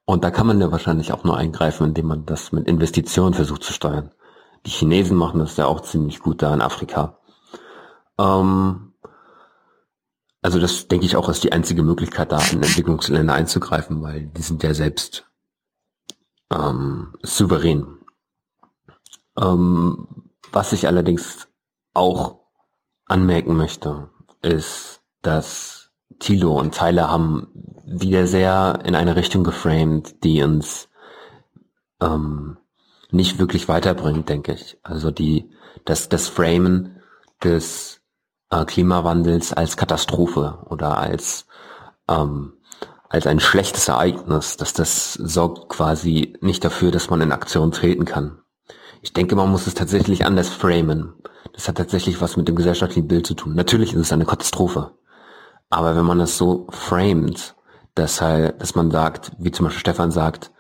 Und 0.06 0.24
da 0.24 0.30
kann 0.30 0.46
man 0.46 0.62
ja 0.62 0.72
wahrscheinlich 0.72 1.12
auch 1.12 1.24
nur 1.24 1.36
eingreifen, 1.36 1.88
indem 1.88 2.06
man 2.06 2.26
das 2.26 2.52
mit 2.52 2.68
Investitionen 2.68 3.34
versucht 3.34 3.64
zu 3.64 3.74
steuern. 3.74 4.12
Die 4.66 4.72
Chinesen 4.72 5.18
machen 5.18 5.40
das 5.40 5.58
ja 5.58 5.66
auch 5.66 5.82
ziemlich 5.82 6.20
gut 6.20 6.44
da 6.44 6.54
in 6.54 6.62
Afrika. 6.62 7.18
Ähm, 8.20 8.87
also 10.48 10.60
das 10.60 10.88
denke 10.88 11.06
ich 11.06 11.18
auch 11.18 11.28
ist 11.28 11.44
die 11.44 11.52
einzige 11.52 11.84
Möglichkeit, 11.84 12.32
da 12.32 12.40
in 12.54 12.64
Entwicklungsländer 12.64 13.34
einzugreifen, 13.34 14.02
weil 14.02 14.28
die 14.28 14.42
sind 14.42 14.64
ja 14.64 14.74
selbst 14.74 15.30
ähm, 16.50 17.14
souverän. 17.22 17.98
Ähm, 19.38 20.08
was 20.54 20.72
ich 20.72 20.88
allerdings 20.88 21.50
auch 21.94 22.40
anmerken 23.08 23.58
möchte, 23.58 24.10
ist, 24.42 25.02
dass 25.22 25.92
Thilo 26.18 26.58
und 26.58 26.74
Tyler 26.74 27.12
haben 27.12 27.50
wieder 27.86 28.26
sehr 28.26 28.80
in 28.86 28.96
eine 28.96 29.18
Richtung 29.18 29.44
geframed, 29.44 30.24
die 30.24 30.44
uns 30.44 30.88
ähm, 32.00 32.56
nicht 33.12 33.38
wirklich 33.38 33.68
weiterbringt, 33.68 34.30
denke 34.30 34.54
ich. 34.54 34.78
Also 34.82 35.12
die, 35.12 35.52
das, 35.84 36.08
das 36.08 36.30
Framen 36.30 37.02
des 37.44 37.97
äh, 38.50 38.66
Klimawandels 38.66 39.54
als 39.54 39.78
Katastrophe 39.78 40.60
oder 40.70 40.98
als 40.98 41.46
ähm, 42.08 42.54
als 43.10 43.26
ein 43.26 43.40
schlechtes 43.40 43.88
Ereignis, 43.88 44.58
dass 44.58 44.74
das 44.74 45.14
sorgt 45.14 45.70
quasi 45.70 46.36
nicht 46.42 46.64
dafür, 46.64 46.92
dass 46.92 47.10
man 47.10 47.22
in 47.22 47.32
Aktion 47.32 47.72
treten 47.72 48.06
kann. 48.06 48.40
Ich 49.02 49.14
denke, 49.14 49.36
man 49.36 49.50
muss 49.50 49.68
es 49.68 49.76
tatsächlich 49.76 50.26
anders 50.26 50.50
framen. 50.50 51.14
Das 51.54 51.68
hat 51.68 51.78
tatsächlich 51.78 52.20
was 52.22 52.36
mit 52.36 52.48
dem 52.48 52.56
gesellschaftlichen 52.56 53.08
Bild 53.08 53.26
zu 53.26 53.34
tun. 53.34 53.56
Natürlich 53.56 53.94
ist 53.94 54.02
es 54.02 54.12
eine 54.12 54.26
Katastrophe. 54.26 54.92
Aber 55.70 55.96
wenn 55.96 56.06
man 56.06 56.20
es 56.20 56.38
so 56.38 56.68
framet, 56.70 57.56
dass 57.96 58.22
halt, 58.22 58.62
dass 58.62 58.76
man 58.76 58.92
sagt, 58.92 59.32
wie 59.38 59.52
zum 59.52 59.66
Beispiel 59.66 59.80
Stefan 59.80 60.12
sagt, 60.12 60.52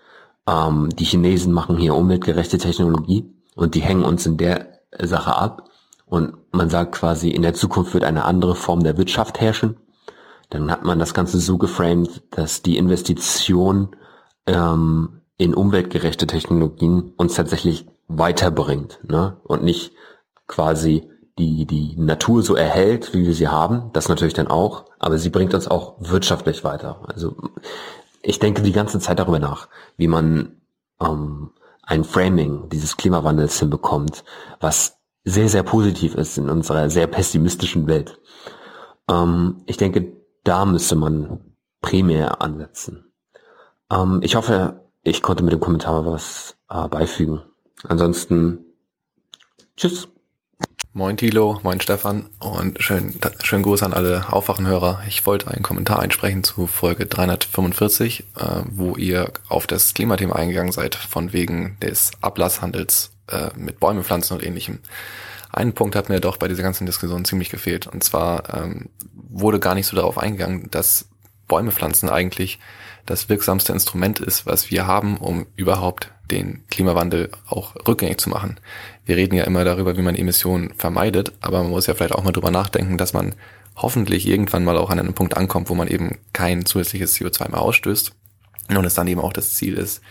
ähm, 0.48 0.90
die 0.90 1.06
Chinesen 1.06 1.54
machen 1.54 1.78
hier 1.78 1.96
umweltgerechte 1.96 2.58
Technologie 2.58 3.34
und 3.56 3.76
die 3.76 3.82
hängen 3.82 4.04
uns 4.04 4.26
in 4.26 4.38
der 4.38 4.80
Sache 5.00 5.36
ab 5.36 5.70
und 6.08 6.38
man 6.52 6.70
sagt 6.70 6.94
quasi, 6.94 7.30
in 7.30 7.42
der 7.42 7.54
Zukunft 7.54 7.94
wird 7.94 8.04
eine 8.04 8.26
andere 8.26 8.56
Form 8.56 8.84
der 8.84 8.98
Wirtschaft 8.98 9.40
herrschen, 9.40 9.78
dann 10.50 10.72
hat 10.72 10.84
man 10.84 11.00
das 11.00 11.14
Ganze 11.14 11.40
so 11.40 11.58
geframed, 11.58 12.24
dass 12.32 12.62
die 12.62 12.78
Investition 12.78 13.96
ähm, 14.46 15.22
in 15.38 15.54
umweltgerechte 15.54 16.26
Technologien 16.26 17.14
uns 17.18 17.36
tatsächlich 17.36 17.88
weiterbringt 18.08 19.00
ne? 19.04 19.38
und 19.44 19.64
nicht 19.64 19.92
quasi 20.48 21.10
die, 21.38 21.66
die 21.66 21.96
Natur 21.98 22.42
so 22.42 22.56
erhält, 22.56 23.14
wie 23.14 23.26
wir 23.26 23.34
sie 23.34 23.50
haben, 23.50 23.92
das 23.94 24.10
natürlich 24.10 24.34
dann 24.34 24.48
auch, 24.48 24.86
aber 24.98 25.18
sie 25.18 25.30
bringt 25.30 25.54
uns 25.54 25.68
auch 25.68 25.96
wirtschaftlich 26.00 26.64
weiter. 26.64 27.02
Also 27.08 27.36
ich 28.22 28.40
denke 28.40 28.62
die 28.62 28.72
ganze 28.72 29.00
Zeit 29.00 29.20
darüber 29.20 29.40
nach, 29.40 29.68
wie 29.98 30.08
man 30.08 30.62
ähm, 31.00 31.52
ein 31.84 32.04
Framing 32.04 32.70
dieses 32.70 32.98
Klimawandels 32.98 33.60
hinbekommt, 33.60 34.24
was 34.60 34.97
sehr, 35.28 35.50
sehr 35.50 35.64
positiv 35.64 36.16
ist 36.16 36.38
in 36.38 36.50
unserer 36.50 36.90
sehr 36.90 37.06
pessimistischen 37.06 37.86
Welt. 37.88 38.18
Ähm, 39.10 39.62
ich 39.66 39.76
denke, 39.76 40.14
da 40.46 40.66
müsste 40.66 40.96
man 40.96 41.42
primär 41.82 42.42
ansetzen. 42.42 43.12
Ähm, 43.92 44.22
ich 44.24 44.36
hoffe, 44.36 44.86
ich 45.04 45.22
konnte 45.22 45.44
mit 45.44 45.52
dem 45.52 45.60
Kommentar 45.60 46.06
was 46.06 46.56
äh, 46.70 46.88
beifügen. 46.88 47.42
Ansonsten, 47.84 48.60
tschüss. 49.76 50.08
Moin 50.94 51.18
Tilo, 51.18 51.60
moin 51.62 51.80
Stefan 51.80 52.30
und 52.40 52.82
schön, 52.82 53.20
schönen 53.44 53.64
Gruß 53.64 53.84
an 53.84 53.94
alle 53.94 54.34
Aufwachenhörer. 54.34 55.02
Ich 55.08 55.28
wollte 55.28 55.52
einen 55.52 55.62
Kommentar 55.62 56.00
einsprechen 56.00 56.44
zu 56.44 56.66
Folge 56.68 57.06
345, 57.06 58.22
äh, 58.38 58.62
wo 58.72 58.96
ihr 58.96 59.32
auf 59.50 59.68
das 59.68 59.94
Klimathema 59.94 60.36
eingegangen 60.38 60.72
seid, 60.72 60.96
von 60.96 61.34
wegen 61.34 61.78
des 61.82 62.12
Ablasshandels 62.22 63.12
äh, 63.28 63.50
mit 63.56 63.80
Bäume, 63.80 64.04
Pflanzen 64.04 64.34
und 64.34 64.44
ähnlichem. 64.44 64.80
Ein 65.52 65.74
Punkt 65.74 65.96
hat 65.96 66.10
mir 66.10 66.20
doch 66.20 66.38
bei 66.38 66.48
dieser 66.48 66.64
ganzen 66.64 66.86
Diskussion 66.86 67.26
ziemlich 67.26 67.50
gefehlt. 67.50 67.88
Und 67.88 68.04
zwar 68.04 68.54
ähm, 68.54 68.90
wurde 69.14 69.60
gar 69.60 69.76
nicht 69.76 69.88
so 69.88 69.96
darauf 69.96 70.18
eingegangen, 70.18 70.70
dass 70.72 71.10
Bäume 71.48 71.72
pflanzen 71.72 72.10
eigentlich 72.10 72.60
das 73.06 73.30
wirksamste 73.30 73.72
Instrument 73.72 74.20
ist, 74.20 74.46
was 74.46 74.70
wir 74.70 74.86
haben, 74.86 75.18
um 75.18 75.48
überhaupt 75.56 76.12
den 76.30 76.68
Klimawandel 76.68 77.32
auch 77.48 77.76
rückgängig 77.88 78.20
zu 78.20 78.30
machen. 78.30 78.60
Wir 79.06 79.16
reden 79.16 79.36
ja 79.36 79.46
immer 79.46 79.64
darüber, 79.64 79.98
wie 79.98 80.02
man 80.02 80.16
Emissionen 80.16 80.74
vermeidet, 80.76 81.32
aber 81.40 81.64
man 81.64 81.72
muss 81.72 81.88
ja 81.88 81.94
vielleicht 81.94 82.14
auch 82.14 82.24
mal 82.24 82.34
drüber 82.34 82.52
nachdenken, 82.52 82.98
dass 82.98 83.14
man 83.14 83.34
hoffentlich 83.78 84.28
irgendwann 84.28 84.66
mal 84.66 84.78
auch 84.78 84.90
an 84.90 85.00
einen 85.00 85.14
Punkt 85.14 85.38
ankommt, 85.38 85.70
wo 85.70 85.76
man 85.76 85.88
eben 85.88 86.18
kein 86.34 86.66
zusätzliches 86.66 87.16
CO2 87.16 87.52
mehr 87.52 87.62
ausstößt 87.62 88.12
und 88.70 88.86
es 88.86 88.96
dann 88.96 89.08
eben 89.08 89.22
auch 89.22 89.34
das 89.34 89.54
Ziel 89.54 89.76
ist, 89.76 90.02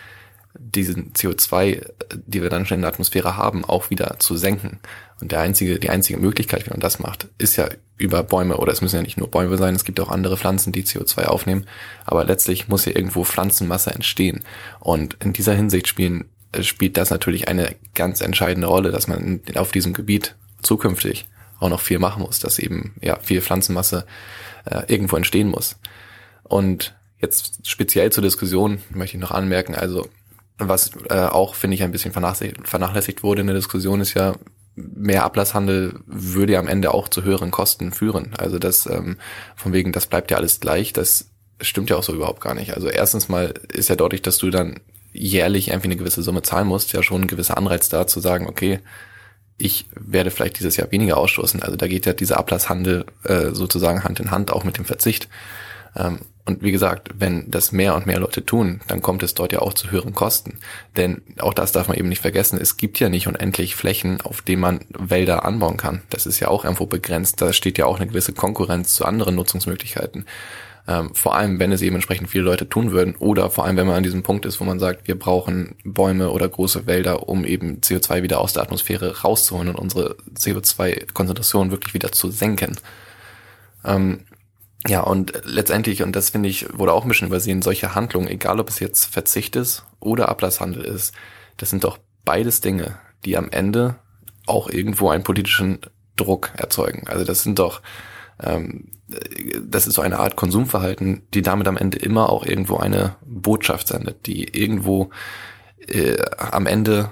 diesen 0.59 1.13
CO2, 1.13 1.87
die 2.27 2.43
wir 2.43 2.51
dann 2.51 2.67
schon 2.67 2.77
in 2.77 2.83
der 2.83 2.91
Atmosphäre 2.91 3.37
haben, 3.37 3.65
auch 3.65 3.91
wieder 3.91 4.17
zu 4.19 4.37
senken. 4.37 4.81
Und 5.21 5.33
der 5.33 5.41
einzige, 5.41 5.79
die 5.79 5.91
einzige 5.91 6.19
Möglichkeit, 6.19 6.67
wie 6.67 6.71
man 6.71 6.81
das 6.81 6.99
macht, 6.99 7.29
ist 7.39 7.57
ja 7.57 7.69
über 7.97 8.23
Bäume, 8.23 8.59
oder 8.59 8.73
es 8.73 8.83
müssen 8.83 8.97
ja 8.97 9.03
nicht 9.03 9.17
nur 9.17 9.31
Bäume 9.31 9.57
sein, 9.57 9.75
es 9.75 9.85
gibt 9.85 10.01
auch 10.01 10.11
andere 10.11 10.37
Pflanzen, 10.37 10.73
die 10.73 10.85
CO2 10.85 11.25
aufnehmen. 11.25 11.67
Aber 12.05 12.25
letztlich 12.25 12.69
muss 12.69 12.85
ja 12.85 12.95
irgendwo 12.95 13.25
Pflanzenmasse 13.25 13.95
entstehen. 13.95 14.45
Und 14.81 15.17
in 15.23 15.33
dieser 15.33 15.55
Hinsicht 15.55 15.89
spielen, 15.89 16.27
äh, 16.53 16.63
spielt 16.63 16.97
das 16.97 17.11
natürlich 17.11 17.49
eine 17.49 17.75
ganz 17.95 18.21
entscheidende 18.21 18.69
Rolle, 18.69 18.91
dass 18.91 19.09
man 19.09 19.41
auf 19.55 19.73
diesem 19.73 19.95
Gebiet 19.95 20.37
zukünftig 20.63 21.27
auch 21.59 21.71
noch 21.71 21.81
viel 21.81 21.99
machen 21.99 22.23
muss, 22.23 22.39
dass 22.39 22.59
eben 22.59 22.95
ja 23.01 23.19
viel 23.21 23.41
Pflanzenmasse 23.41 24.05
äh, 24.67 24.83
irgendwo 24.89 25.17
entstehen 25.17 25.49
muss. 25.49 25.77
Und 26.43 26.95
jetzt 27.21 27.67
speziell 27.67 28.13
zur 28.13 28.23
Diskussion 28.23 28.79
möchte 28.91 29.17
ich 29.17 29.23
noch 29.23 29.31
anmerken, 29.31 29.75
also 29.75 30.09
was 30.59 30.91
äh, 31.11 31.21
auch, 31.21 31.55
finde 31.55 31.75
ich, 31.75 31.83
ein 31.83 31.93
bisschen 31.93 32.13
vernachlässigt 32.13 33.23
wurde 33.23 33.43
in 33.43 33.47
der 33.47 33.57
Diskussion, 33.57 34.01
ist 34.01 34.15
ja, 34.15 34.35
mehr 34.75 35.25
Ablasshandel 35.25 36.01
würde 36.07 36.55
ja 36.55 36.59
am 36.59 36.69
Ende 36.69 36.93
auch 36.93 37.09
zu 37.09 37.25
höheren 37.25 37.51
Kosten 37.51 37.93
führen. 37.93 38.35
Also 38.37 38.59
das 38.59 38.87
ähm, 38.87 39.17
von 39.55 39.73
wegen, 39.73 39.93
das 39.93 40.07
bleibt 40.07 40.31
ja 40.31 40.37
alles 40.37 40.61
gleich, 40.61 40.93
das 40.93 41.31
stimmt 41.61 41.89
ja 41.89 41.97
auch 41.97 42.03
so 42.03 42.15
überhaupt 42.15 42.43
gar 42.43 42.55
nicht. 42.55 42.75
Also 42.75 42.89
erstens 42.89 43.29
mal 43.29 43.55
ist 43.73 43.89
ja 43.89 43.97
deutlich, 43.97 44.23
dass 44.23 44.39
du 44.39 44.51
dann 44.51 44.81
jährlich 45.13 45.69
irgendwie 45.69 45.89
eine 45.89 45.97
gewisse 45.97 46.23
Summe 46.23 46.43
zahlen 46.43 46.69
musst, 46.69 46.93
ja 46.93 47.03
schon 47.03 47.23
ein 47.23 47.27
gewisser 47.27 47.57
Anreiz 47.57 47.89
da 47.89 48.07
zu 48.07 48.21
sagen, 48.21 48.47
okay, 48.47 48.81
ich 49.59 49.87
werde 49.95 50.31
vielleicht 50.31 50.59
dieses 50.59 50.77
Jahr 50.77 50.93
weniger 50.93 51.17
ausstoßen. 51.17 51.63
Also 51.63 51.77
da 51.77 51.87
geht 51.87 52.05
ja 52.05 52.13
dieser 52.13 52.37
Ablasshandel 52.39 53.07
äh, 53.25 53.53
sozusagen 53.53 54.05
Hand 54.05 54.21
in 54.21 54.31
Hand 54.31 54.53
auch 54.53 54.65
mit 54.65 54.77
dem 54.77 54.85
Verzicht. 54.85 55.29
Ähm, 55.97 56.21
und 56.47 56.63
wie 56.63 56.71
gesagt, 56.71 57.11
wenn 57.19 57.51
das 57.51 57.73
mehr 57.73 57.97
und 57.97 58.07
mehr 58.07 58.21
Leute 58.21 58.45
tun, 58.45 58.81
dann 58.87 59.03
kommt 59.03 59.25
es 59.25 59.35
dort 59.35 59.53
ja 59.53 59.59
auch 59.59 59.75
zu 59.75 59.91
höheren 59.91 60.15
Kosten. 60.15 60.59
Denn 60.97 61.23
auch 61.41 61.53
das 61.53 61.73
darf 61.73 61.89
man 61.89 61.97
eben 61.97 62.09
nicht 62.09 62.23
vergessen, 62.23 62.59
es 62.61 62.77
gibt 62.77 63.01
ja 63.01 63.09
nicht 63.09 63.27
unendlich 63.27 63.75
Flächen, 63.75 64.21
auf 64.21 64.43
denen 64.43 64.63
man 64.63 64.81
Wälder 64.97 65.45
anbauen 65.45 65.77
kann. 65.77 66.03
Das 66.09 66.25
ist 66.25 66.39
ja 66.39 66.47
auch 66.47 66.65
irgendwo 66.65 66.87
begrenzt. 66.87 67.43
Da 67.43 67.53
steht 67.53 67.79
ja 67.79 67.87
auch 67.87 67.97
eine 67.97 68.07
gewisse 68.07 68.33
Konkurrenz 68.33 68.95
zu 68.95 69.05
anderen 69.05 69.35
Nutzungsmöglichkeiten. 69.35 70.25
Ähm, 70.87 71.13
vor 71.15 71.35
allem, 71.35 71.59
wenn 71.59 71.73
es 71.73 71.83
eben 71.83 71.97
entsprechend 71.97 72.31
viele 72.31 72.45
Leute 72.45 72.69
tun 72.69 72.93
würden 72.93 73.17
oder 73.17 73.51
vor 73.51 73.65
allem, 73.65 73.77
wenn 73.77 73.89
man 73.89 73.97
an 73.97 74.05
diesem 74.05 74.23
Punkt 74.23 74.47
ist, 74.47 74.61
wo 74.61 74.65
man 74.65 74.79
sagt, 74.79 75.09
wir 75.09 75.19
brauchen 75.19 75.75
Bäume 75.85 76.31
oder 76.31 76.49
große 76.49 76.87
Wälder, 76.87 77.29
um 77.29 77.45
eben 77.45 77.81
CO2 77.81 78.23
wieder 78.23 78.41
aus 78.41 78.53
der 78.53 78.63
Atmosphäre 78.63 79.23
rauszuholen 79.23 79.69
und 79.69 79.77
unsere 79.77 80.15
CO2-Konzentration 80.37 81.73
wirklich 81.73 81.95
wieder 81.95 82.13
zu 82.13 82.31
senken. 82.31 82.77
Ähm, 83.85 84.21
ja, 84.87 85.01
und 85.01 85.33
letztendlich, 85.45 86.03
und 86.03 86.15
das 86.15 86.31
finde 86.31 86.49
ich, 86.49 86.67
wurde 86.79 86.93
auch 86.93 87.05
ein 87.05 87.09
bisschen 87.09 87.29
übersehen, 87.29 87.63
solche 87.63 87.95
Handlungen, 87.95 88.29
egal 88.29 88.61
ob 88.61 88.69
es 88.69 88.79
jetzt 88.79 89.07
Verzicht 89.07 89.57
ist 89.57 89.85
oder 90.01 90.29
Ablasshandel 90.29 90.85
ist, 90.85 91.15
das 91.57 91.71
sind 91.71 91.85
doch 91.85 91.99
beides 92.25 92.61
Dinge, 92.61 92.99
die 93.25 93.37
am 93.37 93.51
Ende 93.51 93.97
auch 94.47 94.69
irgendwo 94.69 95.09
einen 95.09 95.25
politischen 95.25 95.81
Druck 96.17 96.53
erzeugen. 96.57 97.09
Also 97.09 97.25
das 97.25 97.43
sind 97.43 97.59
doch, 97.59 97.83
ähm, 98.41 98.89
das 99.63 99.87
ist 99.87 99.95
so 99.95 100.03
eine 100.03 100.19
Art 100.19 100.37
Konsumverhalten, 100.37 101.23
die 101.35 101.43
damit 101.43 101.69
am 101.69 101.77
Ende 101.77 101.99
immer 101.99 102.31
auch 102.31 102.45
irgendwo 102.45 102.77
eine 102.77 103.17
Botschaft 103.25 103.89
sendet, 103.89 104.27
die 104.27 104.57
irgendwo 104.57 105.11
äh, 105.89 106.17
am 106.39 106.67
Ende 106.67 107.11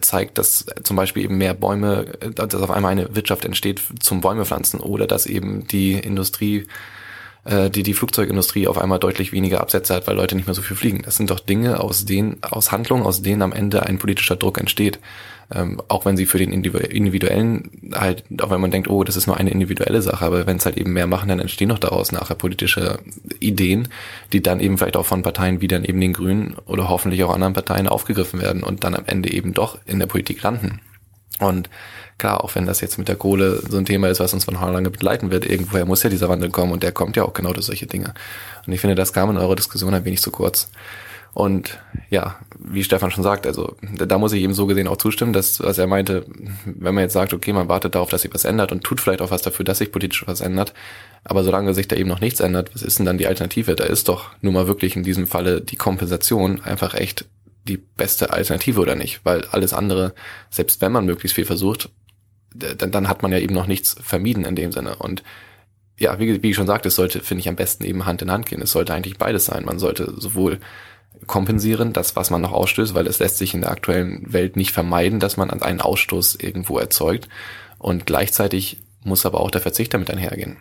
zeigt, 0.00 0.38
dass 0.38 0.66
zum 0.82 0.96
Beispiel 0.96 1.24
eben 1.24 1.38
mehr 1.38 1.54
Bäume, 1.54 2.06
dass 2.34 2.54
auf 2.54 2.70
einmal 2.70 2.92
eine 2.92 3.14
Wirtschaft 3.14 3.44
entsteht 3.44 3.80
zum 4.00 4.20
Bäume 4.20 4.44
pflanzen 4.44 4.80
oder 4.80 5.06
dass 5.06 5.26
eben 5.26 5.66
die 5.66 5.94
Industrie, 5.94 6.66
äh, 7.44 7.70
die 7.70 7.82
die 7.82 7.94
Flugzeugindustrie 7.94 8.68
auf 8.68 8.78
einmal 8.78 8.98
deutlich 8.98 9.32
weniger 9.32 9.60
Absätze 9.60 9.94
hat, 9.94 10.06
weil 10.06 10.16
Leute 10.16 10.36
nicht 10.36 10.46
mehr 10.46 10.54
so 10.54 10.62
viel 10.62 10.76
fliegen. 10.76 11.02
Das 11.02 11.16
sind 11.16 11.30
doch 11.30 11.40
Dinge 11.40 11.80
aus 11.80 12.04
denen, 12.04 12.42
aus 12.42 12.72
Handlungen, 12.72 13.04
aus 13.04 13.22
denen 13.22 13.42
am 13.42 13.52
Ende 13.52 13.84
ein 13.84 13.98
politischer 13.98 14.36
Druck 14.36 14.58
entsteht 14.58 14.98
ähm, 15.52 15.80
auch 15.88 16.04
wenn 16.04 16.16
sie 16.16 16.26
für 16.26 16.38
den 16.38 16.52
individuellen 16.52 17.70
halt, 17.92 18.24
auch 18.40 18.50
wenn 18.50 18.60
man 18.60 18.70
denkt, 18.70 18.88
oh, 18.88 19.02
das 19.02 19.16
ist 19.16 19.26
nur 19.26 19.36
eine 19.36 19.50
individuelle 19.50 20.00
Sache, 20.00 20.24
aber 20.24 20.46
wenn 20.46 20.58
es 20.58 20.64
halt 20.64 20.76
eben 20.76 20.92
mehr 20.92 21.06
machen, 21.06 21.28
dann 21.28 21.40
entstehen 21.40 21.70
doch 21.70 21.78
daraus 21.78 22.12
nachher 22.12 22.36
politische 22.36 23.00
Ideen, 23.40 23.88
die 24.32 24.42
dann 24.42 24.60
eben 24.60 24.78
vielleicht 24.78 24.96
auch 24.96 25.06
von 25.06 25.22
Parteien 25.22 25.60
wie 25.60 25.68
dann 25.68 25.84
eben 25.84 26.00
den 26.00 26.12
Grünen 26.12 26.54
oder 26.66 26.88
hoffentlich 26.88 27.24
auch 27.24 27.34
anderen 27.34 27.54
Parteien 27.54 27.88
aufgegriffen 27.88 28.40
werden 28.40 28.62
und 28.62 28.84
dann 28.84 28.94
am 28.94 29.04
Ende 29.06 29.32
eben 29.32 29.52
doch 29.52 29.78
in 29.86 29.98
der 29.98 30.06
Politik 30.06 30.42
landen. 30.42 30.80
Und 31.40 31.68
klar, 32.18 32.44
auch 32.44 32.54
wenn 32.54 32.66
das 32.66 32.80
jetzt 32.80 32.98
mit 32.98 33.08
der 33.08 33.16
Kohle 33.16 33.62
so 33.68 33.78
ein 33.78 33.86
Thema 33.86 34.08
ist, 34.08 34.20
was 34.20 34.34
uns 34.34 34.44
von 34.44 34.54
lange 34.54 34.90
begleiten 34.90 35.30
wird, 35.30 35.46
irgendwoher 35.46 35.86
muss 35.86 36.02
ja 36.02 36.10
dieser 36.10 36.28
Wandel 36.28 36.50
kommen 36.50 36.70
und 36.70 36.82
der 36.82 36.92
kommt 36.92 37.16
ja 37.16 37.24
auch 37.24 37.32
genau 37.32 37.52
durch 37.52 37.66
solche 37.66 37.86
Dinge. 37.86 38.14
Und 38.66 38.72
ich 38.72 38.80
finde, 38.80 38.94
das 38.94 39.12
kam 39.12 39.30
in 39.30 39.38
eurer 39.38 39.56
Diskussion 39.56 39.94
ein 39.94 40.04
wenig 40.04 40.20
zu 40.20 40.30
kurz. 40.30 40.70
Und 41.32 41.78
ja, 42.10 42.36
wie 42.58 42.82
Stefan 42.82 43.10
schon 43.10 43.22
sagt, 43.22 43.46
also 43.46 43.76
da 43.82 44.18
muss 44.18 44.32
ich 44.32 44.42
ihm 44.42 44.52
so 44.52 44.66
gesehen 44.66 44.88
auch 44.88 44.96
zustimmen, 44.96 45.32
dass, 45.32 45.60
was 45.60 45.78
er 45.78 45.86
meinte, 45.86 46.26
wenn 46.64 46.94
man 46.94 47.02
jetzt 47.02 47.12
sagt, 47.12 47.32
okay, 47.32 47.52
man 47.52 47.68
wartet 47.68 47.94
darauf, 47.94 48.10
dass 48.10 48.22
sich 48.22 48.34
was 48.34 48.44
ändert 48.44 48.72
und 48.72 48.82
tut 48.82 49.00
vielleicht 49.00 49.22
auch 49.22 49.30
was 49.30 49.42
dafür, 49.42 49.64
dass 49.64 49.78
sich 49.78 49.92
politisch 49.92 50.26
was 50.26 50.40
ändert, 50.40 50.74
aber 51.22 51.44
solange 51.44 51.72
sich 51.72 51.86
da 51.86 51.96
eben 51.96 52.08
noch 52.08 52.20
nichts 52.20 52.40
ändert, 52.40 52.74
was 52.74 52.82
ist 52.82 52.98
denn 52.98 53.06
dann 53.06 53.18
die 53.18 53.28
Alternative? 53.28 53.76
Da 53.76 53.84
ist 53.84 54.08
doch 54.08 54.30
nun 54.40 54.54
mal 54.54 54.66
wirklich 54.66 54.96
in 54.96 55.04
diesem 55.04 55.26
Falle 55.26 55.60
die 55.60 55.76
Kompensation 55.76 56.62
einfach 56.62 56.94
echt 56.94 57.26
die 57.68 57.76
beste 57.76 58.32
Alternative 58.32 58.80
oder 58.80 58.96
nicht, 58.96 59.20
weil 59.24 59.44
alles 59.52 59.72
andere, 59.72 60.14
selbst 60.50 60.80
wenn 60.80 60.92
man 60.92 61.04
möglichst 61.04 61.36
viel 61.36 61.44
versucht, 61.44 61.90
dann, 62.54 62.90
dann 62.90 63.08
hat 63.08 63.22
man 63.22 63.30
ja 63.30 63.38
eben 63.38 63.54
noch 63.54 63.66
nichts 63.66 63.96
vermieden 64.02 64.44
in 64.44 64.56
dem 64.56 64.72
Sinne. 64.72 64.96
Und 64.96 65.22
ja, 65.98 66.18
wie, 66.18 66.42
wie 66.42 66.50
ich 66.50 66.56
schon 66.56 66.66
sagte, 66.66 66.88
es 66.88 66.96
sollte, 66.96 67.20
finde 67.20 67.40
ich, 67.40 67.48
am 67.48 67.56
besten 67.56 67.84
eben 67.84 68.06
Hand 68.06 68.22
in 68.22 68.30
Hand 68.32 68.46
gehen. 68.46 68.62
Es 68.62 68.72
sollte 68.72 68.94
eigentlich 68.94 69.18
beides 69.18 69.44
sein. 69.44 69.64
Man 69.64 69.78
sollte 69.78 70.12
sowohl 70.16 70.58
kompensieren, 71.30 71.92
das, 71.92 72.16
was 72.16 72.30
man 72.30 72.42
noch 72.42 72.52
ausstößt, 72.52 72.92
weil 72.92 73.06
es 73.06 73.20
lässt 73.20 73.38
sich 73.38 73.54
in 73.54 73.60
der 73.60 73.70
aktuellen 73.70 74.32
Welt 74.32 74.56
nicht 74.56 74.72
vermeiden, 74.72 75.20
dass 75.20 75.36
man 75.36 75.48
einen 75.48 75.80
Ausstoß 75.80 76.34
irgendwo 76.34 76.78
erzeugt. 76.78 77.28
Und 77.78 78.04
gleichzeitig 78.04 78.82
muss 79.04 79.24
aber 79.24 79.40
auch 79.40 79.52
der 79.52 79.60
Verzicht 79.60 79.94
damit 79.94 80.10
einhergehen. 80.10 80.56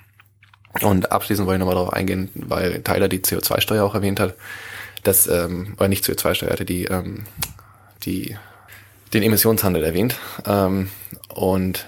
Und 0.81 1.11
abschließend 1.11 1.47
wollte 1.47 1.57
ich 1.57 1.59
nochmal 1.59 1.75
darauf 1.75 1.91
eingehen, 1.91 2.29
weil 2.35 2.83
Tyler 2.83 3.07
die 3.07 3.19
CO2-Steuer 3.19 3.83
auch 3.83 3.95
erwähnt 3.95 4.19
hat, 4.19 4.35
dass, 5.03 5.25
ähm, 5.25 5.73
oder 5.77 5.87
nicht 5.87 6.05
CO2-Steuer, 6.05 6.51
hatte 6.51 6.65
die, 6.65 6.85
ähm, 6.85 7.25
die, 8.03 8.37
den 9.11 9.23
Emissionshandel 9.23 9.83
erwähnt. 9.83 10.17
Ähm, 10.45 10.89
und 11.29 11.87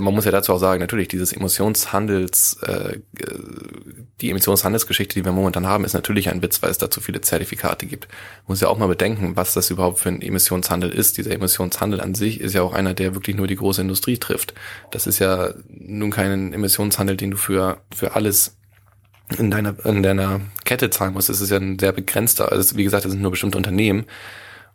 man 0.00 0.14
muss 0.14 0.24
ja 0.24 0.30
dazu 0.30 0.54
auch 0.54 0.58
sagen, 0.58 0.78
natürlich, 0.78 1.08
dieses 1.08 1.32
Emissionshandels, 1.32 2.58
äh, 2.62 2.98
die 4.20 4.30
Emissionshandelsgeschichte, 4.30 5.14
die 5.14 5.24
wir 5.24 5.32
momentan 5.32 5.66
haben, 5.66 5.84
ist 5.84 5.94
natürlich 5.94 6.28
ein 6.28 6.42
Witz, 6.42 6.62
weil 6.62 6.70
es 6.70 6.78
dazu 6.78 7.00
viele 7.00 7.20
Zertifikate 7.20 7.86
gibt. 7.86 8.08
Man 8.08 8.48
muss 8.48 8.60
ja 8.60 8.68
auch 8.68 8.78
mal 8.78 8.88
bedenken, 8.88 9.36
was 9.36 9.54
das 9.54 9.70
überhaupt 9.70 9.98
für 9.98 10.08
ein 10.08 10.22
Emissionshandel 10.22 10.90
ist. 10.90 11.18
Dieser 11.18 11.32
Emissionshandel 11.32 12.00
an 12.00 12.14
sich 12.14 12.40
ist 12.40 12.54
ja 12.54 12.62
auch 12.62 12.72
einer, 12.72 12.94
der 12.94 13.14
wirklich 13.14 13.36
nur 13.36 13.46
die 13.46 13.56
große 13.56 13.80
Industrie 13.80 14.18
trifft. 14.18 14.54
Das 14.90 15.06
ist 15.06 15.18
ja 15.18 15.54
nun 15.68 16.10
kein 16.10 16.52
Emissionshandel, 16.52 17.16
den 17.16 17.32
du 17.32 17.36
für, 17.36 17.78
für 17.94 18.14
alles 18.14 18.56
in 19.38 19.50
deiner, 19.50 19.74
in 19.84 20.02
deiner 20.02 20.40
Kette 20.64 20.90
zahlen 20.90 21.14
musst. 21.14 21.28
Das 21.28 21.40
ist 21.40 21.50
ja 21.50 21.58
ein 21.58 21.78
sehr 21.78 21.92
begrenzter, 21.92 22.50
also 22.50 22.76
wie 22.76 22.84
gesagt, 22.84 23.04
das 23.04 23.12
sind 23.12 23.22
nur 23.22 23.30
bestimmte 23.30 23.58
Unternehmen. 23.58 24.06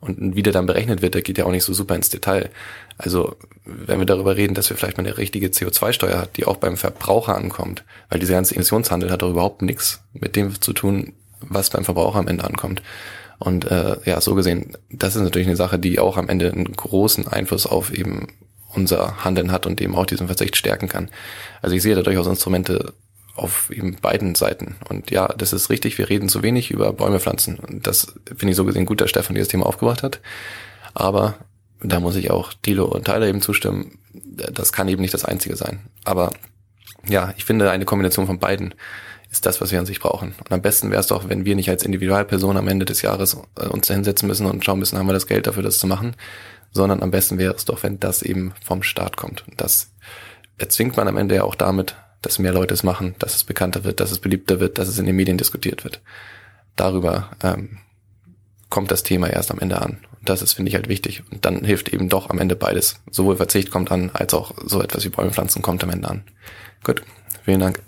Und 0.05 0.35
wie 0.35 0.43
der 0.43 0.53
dann 0.53 0.65
berechnet 0.65 1.01
wird, 1.01 1.15
der 1.15 1.21
geht 1.21 1.37
ja 1.37 1.45
auch 1.45 1.51
nicht 1.51 1.63
so 1.63 1.73
super 1.73 1.95
ins 1.95 2.09
Detail. 2.09 2.49
Also 2.97 3.35
wenn 3.65 3.99
wir 3.99 4.05
darüber 4.05 4.37
reden, 4.37 4.53
dass 4.53 4.69
wir 4.69 4.77
vielleicht 4.77 4.97
mal 4.97 5.05
eine 5.05 5.17
richtige 5.17 5.47
CO2-Steuer 5.47 6.19
hat, 6.19 6.37
die 6.37 6.45
auch 6.45 6.57
beim 6.57 6.77
Verbraucher 6.77 7.35
ankommt, 7.35 7.83
weil 8.09 8.19
dieser 8.19 8.35
ganze 8.35 8.55
Emissionshandel 8.55 9.11
hat 9.11 9.21
doch 9.23 9.31
überhaupt 9.31 9.61
nichts 9.61 10.01
mit 10.13 10.35
dem 10.35 10.61
zu 10.61 10.73
tun, 10.73 11.13
was 11.41 11.71
beim 11.71 11.83
Verbraucher 11.83 12.19
am 12.19 12.27
Ende 12.27 12.43
ankommt. 12.43 12.81
Und 13.39 13.65
äh, 13.65 13.97
ja, 14.05 14.21
so 14.21 14.35
gesehen, 14.35 14.77
das 14.89 15.15
ist 15.15 15.23
natürlich 15.23 15.47
eine 15.47 15.57
Sache, 15.57 15.79
die 15.79 15.99
auch 15.99 16.17
am 16.17 16.29
Ende 16.29 16.51
einen 16.51 16.71
großen 16.71 17.27
Einfluss 17.27 17.65
auf 17.65 17.91
eben 17.91 18.27
unser 18.73 19.23
Handeln 19.23 19.51
hat 19.51 19.65
und 19.65 19.81
eben 19.81 19.95
auch 19.95 20.05
diesen 20.05 20.27
Verzicht 20.27 20.55
stärken 20.55 20.87
kann. 20.87 21.09
Also 21.61 21.75
ich 21.75 21.81
sehe 21.81 21.95
da 21.95 22.01
durchaus 22.01 22.27
Instrumente 22.27 22.93
auf 23.35 23.69
eben 23.69 23.95
beiden 24.01 24.35
Seiten. 24.35 24.75
Und 24.89 25.11
ja, 25.11 25.27
das 25.27 25.53
ist 25.53 25.69
richtig, 25.69 25.97
wir 25.97 26.09
reden 26.09 26.29
zu 26.29 26.41
wenig 26.41 26.71
über 26.71 26.93
Bäume 26.93 27.19
pflanzen. 27.19 27.57
Und 27.59 27.85
das 27.85 28.13
finde 28.25 28.51
ich 28.51 28.55
so 28.55 28.65
gesehen 28.65 28.85
gut, 28.85 29.01
dass 29.01 29.09
Stefan 29.09 29.35
dieses 29.35 29.49
Thema 29.49 29.65
aufgebracht 29.65 30.03
hat. 30.03 30.21
Aber 30.93 31.35
da 31.81 31.99
muss 31.99 32.15
ich 32.15 32.31
auch 32.31 32.53
Thilo 32.53 32.85
und 32.85 33.05
Tyler 33.05 33.27
eben 33.27 33.41
zustimmen. 33.41 33.99
Das 34.13 34.71
kann 34.71 34.87
eben 34.87 35.01
nicht 35.01 35.13
das 35.13 35.25
Einzige 35.25 35.55
sein. 35.55 35.81
Aber 36.05 36.31
ja, 37.07 37.33
ich 37.37 37.45
finde, 37.45 37.69
eine 37.69 37.85
Kombination 37.85 38.27
von 38.27 38.39
beiden 38.39 38.73
ist 39.29 39.45
das, 39.45 39.59
was 39.59 39.71
wir 39.71 39.79
an 39.79 39.85
sich 39.85 39.99
brauchen. 39.99 40.33
Und 40.39 40.51
am 40.51 40.61
besten 40.61 40.91
wäre 40.91 41.01
es 41.01 41.07
doch, 41.07 41.27
wenn 41.27 41.45
wir 41.45 41.55
nicht 41.55 41.69
als 41.69 41.83
Individualperson 41.83 42.57
am 42.57 42.67
Ende 42.67 42.85
des 42.85 43.01
Jahres 43.01 43.37
äh, 43.59 43.67
uns 43.67 43.87
hinsetzen 43.87 44.27
müssen 44.27 44.45
und 44.45 44.63
schauen 44.63 44.79
müssen, 44.79 44.97
haben 44.97 45.07
wir 45.07 45.13
das 45.13 45.27
Geld 45.27 45.45
dafür, 45.45 45.63
das 45.63 45.77
zu 45.79 45.87
machen, 45.87 46.15
sondern 46.71 47.03
am 47.03 47.11
besten 47.11 47.37
wäre 47.37 47.53
es 47.53 47.65
doch, 47.65 47.83
wenn 47.83 47.99
das 47.99 48.21
eben 48.21 48.53
vom 48.63 48.81
Staat 48.81 49.17
kommt. 49.17 49.43
Das 49.57 49.91
erzwingt 50.57 50.95
man 50.95 51.07
am 51.07 51.17
Ende 51.17 51.35
ja 51.35 51.43
auch 51.43 51.55
damit, 51.55 51.95
dass 52.25 52.39
mehr 52.39 52.53
Leute 52.53 52.73
es 52.73 52.83
machen, 52.83 53.15
dass 53.19 53.35
es 53.35 53.43
bekannter 53.43 53.83
wird, 53.83 53.99
dass 53.99 54.11
es 54.11 54.19
beliebter 54.19 54.59
wird, 54.59 54.77
dass 54.77 54.87
es 54.87 54.97
in 54.97 55.05
den 55.05 55.15
Medien 55.15 55.37
diskutiert 55.37 55.83
wird. 55.83 56.01
Darüber 56.75 57.31
ähm, 57.43 57.77
kommt 58.69 58.91
das 58.91 59.03
Thema 59.03 59.29
erst 59.29 59.51
am 59.51 59.59
Ende 59.59 59.81
an. 59.81 60.05
Und 60.19 60.27
das 60.27 60.41
ist, 60.41 60.53
finde 60.53 60.69
ich, 60.69 60.75
halt 60.75 60.89
wichtig. 60.89 61.23
Und 61.31 61.45
dann 61.45 61.63
hilft 61.63 61.89
eben 61.89 62.09
doch 62.09 62.29
am 62.29 62.39
Ende 62.39 62.55
beides. 62.55 62.99
Sowohl 63.11 63.37
Verzicht 63.37 63.69
kommt 63.69 63.91
an, 63.91 64.09
als 64.13 64.33
auch 64.33 64.53
so 64.65 64.81
etwas 64.81 65.05
wie 65.05 65.09
Bäume 65.09 65.31
pflanzen 65.31 65.61
kommt 65.61 65.83
am 65.83 65.91
Ende 65.91 66.09
an. 66.09 66.23
Gut, 66.83 67.03
vielen 67.43 67.59
Dank. 67.59 67.81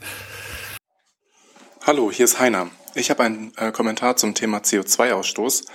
Hallo, 1.85 2.11
hier 2.11 2.25
ist 2.25 2.39
Heiner. 2.39 2.67
Ich 2.93 3.09
habe 3.09 3.23
einen 3.23 3.53
äh, 3.57 3.71
Kommentar 3.71 4.17
zum 4.17 4.35
Thema 4.35 4.59
CO2-Ausstoß. 4.59 5.65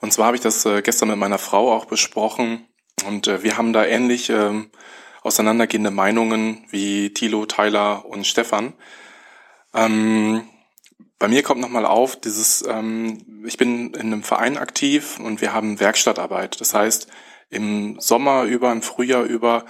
Und 0.00 0.12
zwar 0.12 0.26
habe 0.26 0.36
ich 0.36 0.42
das 0.42 0.64
äh, 0.64 0.80
gestern 0.80 1.08
mit 1.08 1.18
meiner 1.18 1.38
Frau 1.38 1.72
auch 1.72 1.84
besprochen. 1.84 2.66
Und 3.06 3.28
äh, 3.28 3.42
wir 3.42 3.58
haben 3.58 3.72
da 3.72 3.84
ähnlich 3.84 4.30
ähm, 4.30 4.70
auseinandergehende 5.22 5.90
Meinungen 5.90 6.64
wie 6.70 7.12
Thilo, 7.12 7.46
Tyler 7.46 8.04
und 8.06 8.26
Stefan. 8.26 8.72
Ähm, 9.74 10.42
bei 11.18 11.28
mir 11.28 11.42
kommt 11.42 11.60
nochmal 11.60 11.84
auf, 11.84 12.20
dieses, 12.20 12.64
ähm, 12.66 13.42
ich 13.44 13.56
bin 13.56 13.94
in 13.94 14.12
einem 14.12 14.22
Verein 14.22 14.56
aktiv 14.56 15.18
und 15.18 15.40
wir 15.40 15.52
haben 15.52 15.80
Werkstattarbeit. 15.80 16.60
Das 16.60 16.74
heißt, 16.74 17.08
im 17.50 17.98
Sommer 17.98 18.44
über, 18.44 18.70
im 18.70 18.82
Frühjahr 18.82 19.24
über 19.24 19.64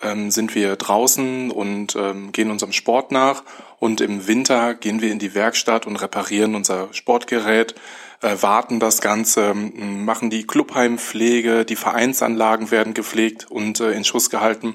ähm, 0.00 0.30
sind 0.30 0.54
wir 0.54 0.76
draußen 0.76 1.50
und 1.50 1.96
ähm, 1.96 2.32
gehen 2.32 2.50
unserem 2.50 2.72
Sport 2.72 3.12
nach 3.12 3.42
und 3.78 4.00
im 4.00 4.26
Winter 4.26 4.74
gehen 4.74 5.02
wir 5.02 5.10
in 5.10 5.18
die 5.18 5.34
Werkstatt 5.34 5.86
und 5.86 5.96
reparieren 5.96 6.54
unser 6.54 6.92
Sportgerät, 6.92 7.74
warten 8.20 8.80
das 8.80 9.00
Ganze, 9.00 9.54
machen 9.54 10.30
die 10.30 10.46
Clubheimpflege, 10.46 11.64
die 11.64 11.76
Vereinsanlagen 11.76 12.70
werden 12.70 12.94
gepflegt 12.94 13.50
und 13.50 13.80
äh, 13.80 13.92
in 13.92 14.04
Schuss 14.04 14.30
gehalten. 14.30 14.74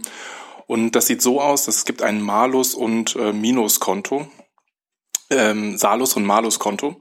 Und 0.68 0.92
das 0.92 1.08
sieht 1.08 1.22
so 1.22 1.42
aus, 1.42 1.68
es 1.68 1.86
gibt 1.86 2.02
ein 2.02 2.22
Malus- 2.22 2.76
und 2.76 3.16
äh, 3.16 3.34
Minuskonto, 3.34 4.28
ähm, 5.30 5.78
Salus- 5.78 6.16
und 6.16 6.26
Malus-Konto. 6.26 6.96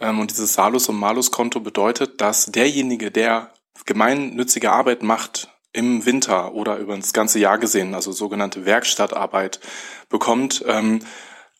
Ähm, 0.00 0.18
und 0.18 0.30
dieses 0.30 0.54
Salus- 0.54 0.88
und 0.88 0.96
Malus-Konto 0.96 1.60
bedeutet, 1.60 2.20
dass 2.20 2.46
derjenige, 2.46 3.10
der 3.10 3.52
gemeinnützige 3.84 4.72
Arbeit 4.72 5.02
macht 5.02 5.48
im 5.72 6.04
Winter 6.04 6.54
oder 6.54 6.76
über 6.76 6.96
das 6.96 7.12
ganze 7.12 7.38
Jahr 7.38 7.58
gesehen, 7.58 7.94
also 7.94 8.12
sogenannte 8.12 8.64
Werkstattarbeit, 8.64 9.60
bekommt 10.08 10.64
ähm, 10.66 11.00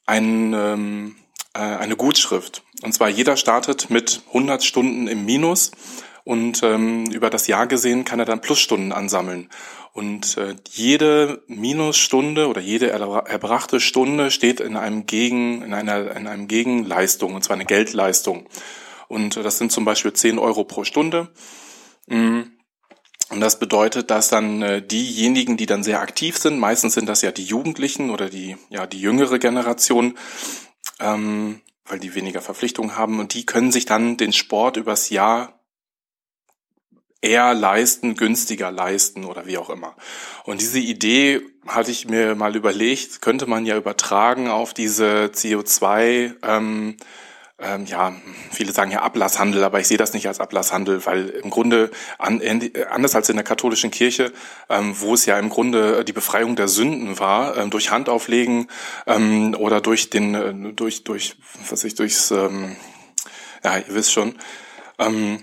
ein, 0.07 0.52
ähm, 0.55 1.17
äh, 1.55 1.60
eine 1.60 1.97
Gutschrift. 1.97 2.62
Und 2.83 2.93
zwar 2.93 3.09
jeder 3.09 3.36
startet 3.36 3.91
mit 3.91 4.23
100 4.28 4.65
Stunden 4.65 5.07
im 5.07 5.25
Minus 5.25 5.70
und 6.25 6.62
ähm, 6.62 7.07
über 7.07 7.31
das 7.31 7.47
Jahr 7.47 7.67
gesehen 7.67 8.05
kann 8.05 8.19
er 8.19 8.25
dann 8.25 8.41
Plusstunden 8.41 8.93
ansammeln. 8.93 9.49
Und 9.93 10.36
äh, 10.39 10.57
jede 10.70 11.43
Minusstunde 11.49 12.49
oder 12.49 12.61
jede 12.61 12.91
erbrachte 12.91 13.78
Stunde 13.78 14.31
steht 14.31 14.61
in 14.61 14.77
einem 14.77 15.07
Gegen, 15.07 15.62
in 15.62 15.75
einer, 15.75 16.17
in 16.17 16.27
einem 16.27 16.49
Gegenleistung, 16.49 17.35
und 17.35 17.44
zwar 17.44 17.57
eine 17.57 17.67
Geldleistung. 17.67 18.49
Und 19.09 19.36
äh, 19.36 19.43
das 19.43 19.59
sind 19.59 19.70
zum 19.70 19.85
Beispiel 19.85 20.12
10 20.12 20.39
Euro 20.39 20.65
pro 20.65 20.85
Stunde. 20.85 21.28
Mm. 22.07 22.43
Und 23.28 23.41
das 23.41 23.59
bedeutet, 23.59 24.11
dass 24.11 24.28
dann 24.28 24.61
äh, 24.61 24.83
diejenigen, 24.86 25.57
die 25.57 25.65
dann 25.65 25.83
sehr 25.83 26.01
aktiv 26.01 26.36
sind, 26.36 26.59
meistens 26.59 26.94
sind 26.94 27.09
das 27.09 27.23
ja 27.23 27.33
die 27.33 27.44
Jugendlichen 27.44 28.11
oder 28.11 28.28
die, 28.28 28.59
ja, 28.69 28.86
die 28.86 29.01
jüngere 29.01 29.39
Generation, 29.39 30.19
ähm, 31.01 31.61
weil 31.85 31.99
die 31.99 32.15
weniger 32.15 32.41
Verpflichtungen 32.41 32.97
haben 32.97 33.20
und 33.20 33.35
die 33.35 33.47
können 33.47 33.73
sich 33.73 33.86
dann 33.86 34.17
den 34.17 34.33
Sport 34.33 34.77
übers 34.77 35.11
Jahr 35.11 35.61
eher 37.23 37.55
leisten, 37.55 38.17
günstiger 38.17 38.70
leisten 38.70 39.25
oder 39.25 39.47
wie 39.47 39.57
auch 39.57 39.70
immer. 39.70 39.97
Und 40.44 40.61
diese 40.61 40.81
Idee 40.81 41.41
hatte 41.67 41.93
ich 41.93 42.09
mir 42.09 42.35
mal 42.35 42.57
überlegt, 42.57 43.23
könnte 43.23 43.47
man 43.47 43.65
ja 43.65 43.77
übertragen 43.77 44.49
auf 44.49 44.75
diese 44.75 45.31
CO2 45.33 46.35
ähm, 46.43 46.97
ähm, 47.62 47.86
ja, 47.86 48.12
viele 48.50 48.73
sagen 48.73 48.91
ja 48.91 49.02
Ablasshandel, 49.02 49.65
aber 49.65 49.81
ich 49.81 49.89
sehe 49.89 49.99
das 49.99 50.12
nicht 50.12 50.26
als 50.26 50.41
Ablasshandel, 50.41 51.05
weil 51.07 51.28
im 51.28 51.50
Grunde 51.50 51.91
an, 52.18 52.41
anders 52.91 53.15
als 53.15 53.28
in 53.28 53.36
der 53.36 53.44
katholischen 53.44 53.91
Kirche, 53.91 54.32
ähm, 54.68 54.94
wo 54.99 55.15
es 55.15 55.26
ja 55.26 55.39
im 55.39 55.49
Grunde 55.49 56.05
die 56.05 56.12
Befreiung 56.12 56.57
der 56.57 56.68
Sünden 56.68 57.18
war, 57.18 57.57
ähm, 57.57 57.70
durch 57.70 57.91
Handauflegen 57.91 58.68
ähm, 59.07 59.55
oder 59.58 59.81
durch 59.81 60.10
den, 60.10 60.34
äh, 60.34 60.73
durch, 60.73 61.05
durch, 61.05 61.36
was 61.68 61.84
ich, 61.84 61.94
durchs, 61.94 62.31
ähm, 62.31 62.76
ja, 63.65 63.78
ihr 63.78 63.94
wisst 63.94 64.12
schon, 64.12 64.34
ähm, 64.99 65.42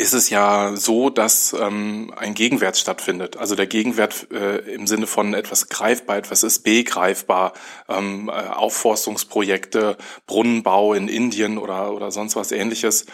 ist 0.00 0.12
es 0.14 0.30
ja 0.30 0.74
so, 0.74 1.10
dass 1.10 1.52
ähm, 1.52 2.12
ein 2.16 2.34
Gegenwert 2.34 2.76
stattfindet. 2.76 3.36
Also 3.36 3.54
der 3.54 3.66
Gegenwert 3.66 4.28
äh, 4.32 4.58
im 4.74 4.86
Sinne 4.86 5.06
von 5.06 5.34
etwas 5.34 5.68
greifbar, 5.68 6.16
etwas 6.16 6.42
ist 6.42 6.60
begreifbar. 6.60 7.52
Ähm, 7.88 8.28
äh, 8.28 8.32
Aufforstungsprojekte, 8.32 9.96
Brunnenbau 10.26 10.94
in 10.94 11.08
Indien 11.08 11.58
oder, 11.58 11.92
oder 11.92 12.10
sonst 12.10 12.36
was 12.36 12.52
ähnliches. 12.52 13.06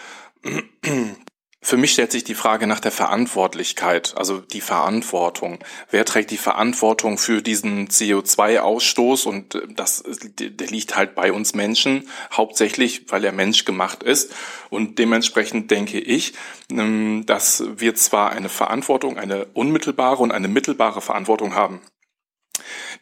Für 1.67 1.75
mich 1.75 1.91
stellt 1.91 2.13
sich 2.13 2.23
die 2.23 2.33
Frage 2.33 2.65
nach 2.65 2.79
der 2.79 2.93
Verantwortlichkeit, 2.93 4.13
also 4.15 4.39
die 4.39 4.61
Verantwortung. 4.61 5.59
Wer 5.91 6.05
trägt 6.05 6.31
die 6.31 6.37
Verantwortung 6.37 7.17
für 7.17 7.41
diesen 7.41 7.89
CO2-Ausstoß? 7.89 9.27
Und 9.27 9.55
äh, 9.55 9.67
das, 9.75 10.01
der 10.39 10.67
liegt 10.67 10.95
halt 10.95 11.13
bei 11.13 11.33
uns 11.33 11.55
Menschen, 11.55 12.07
hauptsächlich, 12.31 13.11
weil 13.11 13.25
er 13.25 13.33
menschgemacht 13.33 14.01
ist. 14.01 14.33
Und 14.69 14.97
dementsprechend 14.97 15.69
denke 15.69 15.99
ich, 15.99 16.35
ähm, 16.71 17.25
dass 17.25 17.61
wir 17.75 17.95
zwar 17.95 18.31
eine 18.31 18.47
Verantwortung, 18.47 19.17
eine 19.17 19.47
unmittelbare 19.47 20.23
und 20.23 20.31
eine 20.31 20.47
mittelbare 20.47 21.01
Verantwortung 21.01 21.53
haben. 21.53 21.81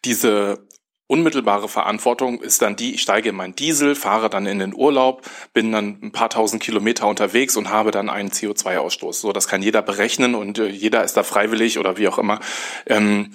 Diese 0.06 0.66
Unmittelbare 1.08 1.70
Verantwortung 1.70 2.42
ist 2.42 2.64
dann 2.64 2.76
die, 2.76 2.96
ich 2.96 3.04
steige 3.04 3.30
in 3.30 3.36
meinen 3.36 3.56
Diesel, 3.56 3.94
fahre 3.94 4.28
dann 4.28 4.48
in 4.48 4.58
den 4.58 4.74
Urlaub, 4.74 5.22
bin 5.54 5.72
dann 5.72 6.00
ein 6.02 6.12
paar 6.12 6.32
tausend 6.32 6.64
Kilometer 6.64 7.06
unterwegs 7.08 7.56
und 7.58 7.70
habe 7.70 7.92
dann 7.92 8.10
einen 8.10 8.32
CO2-Ausstoß. 8.32 9.14
So, 9.14 9.32
das 9.32 9.48
kann 9.48 9.62
jeder 9.62 9.84
berechnen 9.84 10.34
und 10.34 10.58
äh, 10.58 10.68
jeder 10.68 11.04
ist 11.04 11.16
da 11.16 11.22
freiwillig 11.22 11.78
oder 11.78 11.98
wie 11.98 12.08
auch 12.08 12.18
immer. 12.18 12.40
Ähm, 12.88 13.34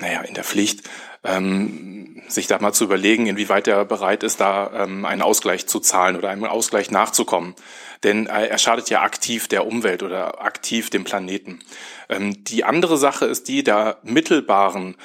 naja, 0.00 0.20
in 0.20 0.34
der 0.34 0.44
Pflicht, 0.44 0.82
ähm, 1.24 2.22
sich 2.28 2.46
da 2.46 2.58
mal 2.60 2.72
zu 2.72 2.84
überlegen, 2.84 3.26
inwieweit 3.26 3.66
er 3.66 3.84
bereit 3.84 4.22
ist, 4.22 4.40
da 4.40 4.84
ähm, 4.84 5.04
einen 5.04 5.22
Ausgleich 5.22 5.66
zu 5.66 5.80
zahlen 5.80 6.16
oder 6.16 6.30
einem 6.30 6.44
Ausgleich 6.44 6.92
nachzukommen. 6.92 7.54
Denn 8.04 8.26
äh, 8.26 8.46
er 8.46 8.58
schadet 8.58 8.90
ja 8.90 9.02
aktiv 9.02 9.48
der 9.48 9.66
Umwelt 9.66 10.04
oder 10.04 10.40
aktiv 10.40 10.90
dem 10.90 11.02
Planeten. 11.02 11.60
Ähm, 12.08 12.44
die 12.44 12.62
andere 12.62 12.96
Sache 12.96 13.26
ist 13.26 13.48
die 13.48 13.64
der 13.64 13.98
mittelbaren 14.04 14.96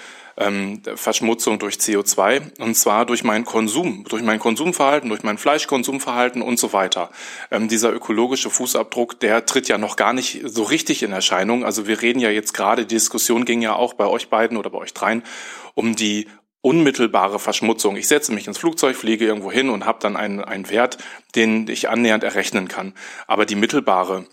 ähm, 0.42 0.82
Verschmutzung 0.96 1.60
durch 1.60 1.76
CO2 1.76 2.60
und 2.60 2.76
zwar 2.76 3.06
durch 3.06 3.24
meinen 3.24 3.46
Konsum, 3.46 4.06
durch 4.10 4.24
mein 4.24 4.40
Konsumverhalten, 4.40 5.10
durch 5.10 5.24
mein 5.24 5.38
Fleischkonsumverhalten 5.38 6.42
und 6.42 6.58
so 6.58 6.74
weiter. 6.74 7.12
Ähm, 7.52 7.68
dieser 7.68 7.94
ökologische 7.94 8.50
Fußabdruck, 8.50 9.20
der 9.20 9.46
tritt 9.46 9.68
ja 9.68 9.78
noch 9.78 9.96
gar 9.96 10.14
nicht 10.14 10.42
so 10.46 10.64
richtig 10.64 11.04
in 11.04 11.12
Erscheinung. 11.12 11.64
Also 11.64 11.88
wir 11.88 12.02
reden 12.02 12.20
ja 12.20 12.30
jetzt 12.30 12.54
gerade, 12.54 12.86
die 12.86 12.96
Diskussion 12.96 13.46
ging 13.46 13.62
ja 13.62 13.76
auch 13.76 13.94
bei 13.94 14.08
euch 14.08 14.30
beiden 14.30 14.58
oder 14.58 14.70
bei 14.70 14.80
euch 14.80 14.94
dreien 14.94 15.24
um 15.74 15.96
die 15.96 16.28
unmittelbare 16.62 17.40
Verschmutzung. 17.40 17.96
Ich 17.96 18.08
setze 18.08 18.34
mich 18.34 18.48
ins 18.48 18.58
Flugzeug, 18.58 18.96
fliege 18.96 19.26
irgendwo 19.26 19.52
hin 19.52 19.70
und 19.70 19.86
habe 19.86 20.00
dann 20.02 20.16
einen, 20.16 20.44
einen 20.44 20.70
Wert, 20.70 20.98
den 21.36 21.68
ich 21.68 21.90
annähernd 21.90 22.24
errechnen 22.24 22.68
kann. 22.68 22.94
Aber 23.28 23.46
die 23.46 23.56
mittelbare 23.56 24.26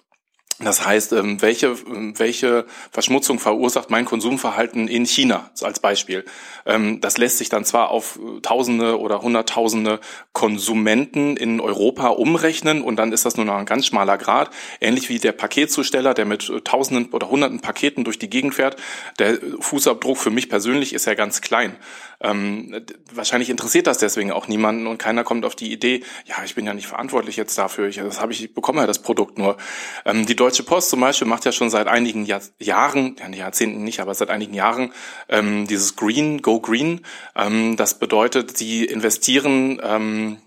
das 0.61 0.85
heißt, 0.85 1.12
ähm, 1.12 1.41
welche, 1.41 1.77
ähm, 1.87 2.19
welche 2.19 2.67
Verschmutzung 2.91 3.39
verursacht 3.39 3.91
mein 3.91 4.05
Konsumverhalten 4.05 4.89
in 4.89 5.07
China 5.07 5.51
als 5.62 5.78
Beispiel? 5.78 6.25
Ähm, 6.67 7.01
das 7.01 7.17
lässt 7.17 7.39
sich 7.39 7.49
dann 7.49 7.65
zwar 7.65 7.91
auf 7.91 8.19
Tausende 8.43 8.99
oder 8.99 9.23
Hunderttausende 9.23 10.01
Konsumenten 10.33 11.37
in 11.37 11.61
Europa 11.61 12.09
umrechnen 12.09 12.83
und 12.83 12.97
dann 12.97 13.12
ist 13.12 13.25
das 13.25 13.37
nur 13.37 13.47
noch 13.47 13.55
ein 13.55 13.67
ganz 13.67 13.87
schmaler 13.87 14.19
Grad, 14.19 14.51
ähnlich 14.81 15.09
wie 15.09 15.20
der 15.20 15.33
Paketzusteller, 15.33 16.12
der 16.12 16.25
mit 16.25 16.51
Tausenden 16.65 17.12
oder 17.12 17.31
Hunderten 17.31 17.61
Paketen 17.61 18.03
durch 18.03 18.19
die 18.19 18.31
Gegend 18.31 18.55
fährt. 18.55 18.77
Der 19.20 19.39
Fußabdruck 19.61 20.19
für 20.19 20.31
mich 20.31 20.49
persönlich 20.49 20.93
ist 20.93 21.07
ja 21.07 21.15
ganz 21.15 21.41
klein. 21.41 21.77
Ähm, 22.21 22.85
wahrscheinlich 23.13 23.49
interessiert 23.49 23.87
das 23.87 23.99
deswegen 23.99 24.33
auch 24.33 24.49
niemanden 24.49 24.87
und 24.87 24.99
keiner 24.99 25.23
kommt 25.23 25.45
auf 25.45 25.55
die 25.55 25.73
Idee, 25.73 26.03
ja, 26.25 26.37
ich 26.45 26.57
bin 26.57 26.67
ja 26.67 26.75
nicht 26.75 26.89
verantwortlich 26.89 27.37
jetzt 27.37 27.57
dafür, 27.57 27.87
ich, 27.87 27.97
das 27.97 28.21
habe 28.21 28.33
ich, 28.33 28.43
ich 28.43 28.55
bekomme 28.55 28.81
ja 28.81 28.87
das 28.87 29.01
Produkt 29.01 29.39
nur. 29.39 29.57
Ähm, 30.05 30.27
die 30.27 30.35
Deutsche 30.35 30.65
Post 30.65 30.91
zum 30.91 31.01
Beispiel 31.01 31.29
macht 31.29 31.45
ja 31.45 31.53
schon 31.53 31.71
seit 31.71 31.87
einigen 31.87 32.27
Jahr, 32.27 32.41
Jahren, 32.59 33.17
ja, 33.21 33.29
Jahrzehnten 33.29 33.85
nicht, 33.85 34.01
aber 34.01 34.15
seit 34.15 34.31
einigen 34.31 34.55
Jahren 34.55 34.93
ähm, 35.29 35.67
dieses 35.69 35.95
Green, 35.95 36.43
Go 36.43 36.61
Green. 36.61 37.03
Ähm, 37.37 37.77
das 37.77 37.99
bedeutet, 37.99 38.57
sie 38.57 38.85
investieren 38.85 39.81
ähm, 39.83 40.39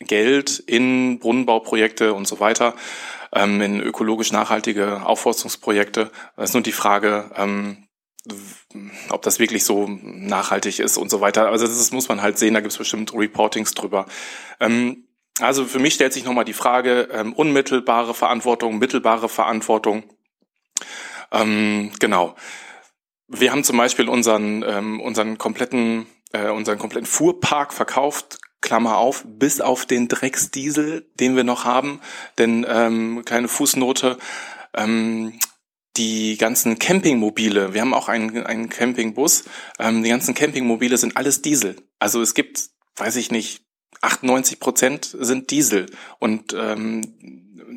Geld 0.00 0.58
in 0.58 1.18
Brunnenbauprojekte 1.20 2.12
und 2.12 2.28
so 2.28 2.40
weiter, 2.40 2.74
ähm, 3.32 3.62
in 3.62 3.80
ökologisch 3.80 4.32
nachhaltige 4.32 5.06
Aufforstungsprojekte. 5.06 6.10
Das 6.36 6.50
ist 6.50 6.54
nur 6.54 6.62
die 6.62 6.72
Frage, 6.72 7.30
ob 9.10 9.22
das 9.22 9.38
wirklich 9.38 9.64
so 9.64 9.86
nachhaltig 9.88 10.78
ist 10.78 10.96
und 10.96 11.10
so 11.10 11.20
weiter. 11.20 11.48
Also 11.48 11.66
das 11.66 11.92
muss 11.92 12.08
man 12.08 12.22
halt 12.22 12.38
sehen, 12.38 12.54
da 12.54 12.60
gibt 12.60 12.72
es 12.72 12.78
bestimmt 12.78 13.12
Reportings 13.14 13.74
drüber. 13.74 14.06
Ähm, 14.60 15.08
also 15.40 15.64
für 15.64 15.78
mich 15.78 15.94
stellt 15.94 16.12
sich 16.12 16.24
nochmal 16.24 16.44
die 16.44 16.52
Frage, 16.52 17.08
ähm, 17.12 17.32
unmittelbare 17.32 18.14
Verantwortung, 18.14 18.78
mittelbare 18.78 19.28
Verantwortung. 19.28 20.04
Ähm, 21.32 21.90
genau. 21.98 22.36
Wir 23.26 23.50
haben 23.50 23.64
zum 23.64 23.76
Beispiel 23.76 24.08
unseren, 24.08 24.64
ähm, 24.66 25.00
unseren 25.00 25.38
kompletten, 25.38 26.06
äh, 26.32 26.50
unseren 26.50 26.78
kompletten 26.78 27.06
Fuhrpark 27.06 27.72
verkauft, 27.72 28.38
Klammer 28.60 28.96
auf, 28.96 29.24
bis 29.26 29.60
auf 29.60 29.86
den 29.86 30.08
Drecksdiesel, 30.08 31.10
den 31.20 31.36
wir 31.36 31.44
noch 31.44 31.64
haben. 31.64 32.00
Denn 32.38 32.64
ähm, 32.68 33.22
kleine 33.24 33.48
Fußnote, 33.48 34.18
ähm, 34.72 35.38
die 35.96 36.36
ganzen 36.36 36.78
Campingmobile, 36.78 37.74
wir 37.74 37.80
haben 37.80 37.94
auch 37.94 38.08
einen, 38.08 38.44
einen 38.44 38.68
Campingbus, 38.68 39.44
ähm, 39.78 40.02
die 40.02 40.10
ganzen 40.10 40.34
Campingmobile 40.34 40.96
sind 40.98 41.16
alles 41.16 41.42
Diesel. 41.42 41.76
Also 41.98 42.20
es 42.20 42.34
gibt, 42.34 42.68
weiß 42.96 43.16
ich 43.16 43.30
nicht, 43.30 43.62
98 44.00 44.60
Prozent 44.60 45.16
sind 45.18 45.50
Diesel. 45.50 45.86
Und 46.18 46.54
ähm, 46.58 47.02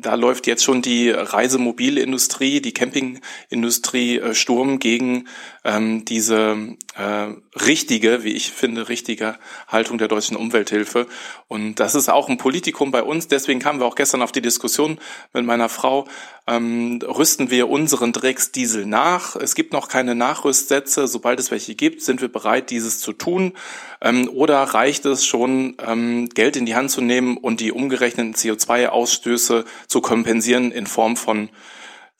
da 0.00 0.14
läuft 0.14 0.46
jetzt 0.46 0.64
schon 0.64 0.82
die 0.82 1.10
Reisemobilindustrie, 1.10 2.60
die 2.60 2.72
Campingindustrie 2.72 4.18
äh, 4.18 4.34
Sturm 4.34 4.78
gegen 4.78 5.28
ähm, 5.68 6.06
diese 6.06 6.76
äh, 6.96 7.34
richtige, 7.60 8.24
wie 8.24 8.32
ich 8.32 8.52
finde, 8.52 8.88
richtige 8.88 9.36
Haltung 9.68 9.98
der 9.98 10.08
deutschen 10.08 10.34
Umwelthilfe. 10.34 11.06
Und 11.46 11.74
das 11.74 11.94
ist 11.94 12.08
auch 12.08 12.30
ein 12.30 12.38
Politikum 12.38 12.90
bei 12.90 13.02
uns. 13.02 13.28
Deswegen 13.28 13.60
kamen 13.60 13.78
wir 13.78 13.84
auch 13.84 13.94
gestern 13.94 14.22
auf 14.22 14.32
die 14.32 14.40
Diskussion 14.40 14.98
mit 15.34 15.44
meiner 15.44 15.68
Frau, 15.68 16.08
ähm, 16.46 17.00
rüsten 17.02 17.50
wir 17.50 17.68
unseren 17.68 18.14
Drecksdiesel 18.14 18.86
nach. 18.86 19.36
Es 19.36 19.54
gibt 19.54 19.74
noch 19.74 19.88
keine 19.88 20.14
Nachrüstsätze. 20.14 21.06
Sobald 21.06 21.38
es 21.38 21.50
welche 21.50 21.74
gibt, 21.74 22.00
sind 22.00 22.22
wir 22.22 22.32
bereit, 22.32 22.70
dieses 22.70 23.00
zu 23.00 23.12
tun. 23.12 23.52
Ähm, 24.00 24.30
oder 24.32 24.62
reicht 24.62 25.04
es 25.04 25.26
schon, 25.26 25.76
ähm, 25.86 26.30
Geld 26.30 26.56
in 26.56 26.64
die 26.64 26.76
Hand 26.76 26.90
zu 26.90 27.02
nehmen 27.02 27.36
und 27.36 27.60
die 27.60 27.72
umgerechneten 27.72 28.34
CO2-Ausstöße 28.34 29.66
zu 29.86 30.00
kompensieren 30.00 30.72
in 30.72 30.86
Form 30.86 31.18
von, 31.18 31.50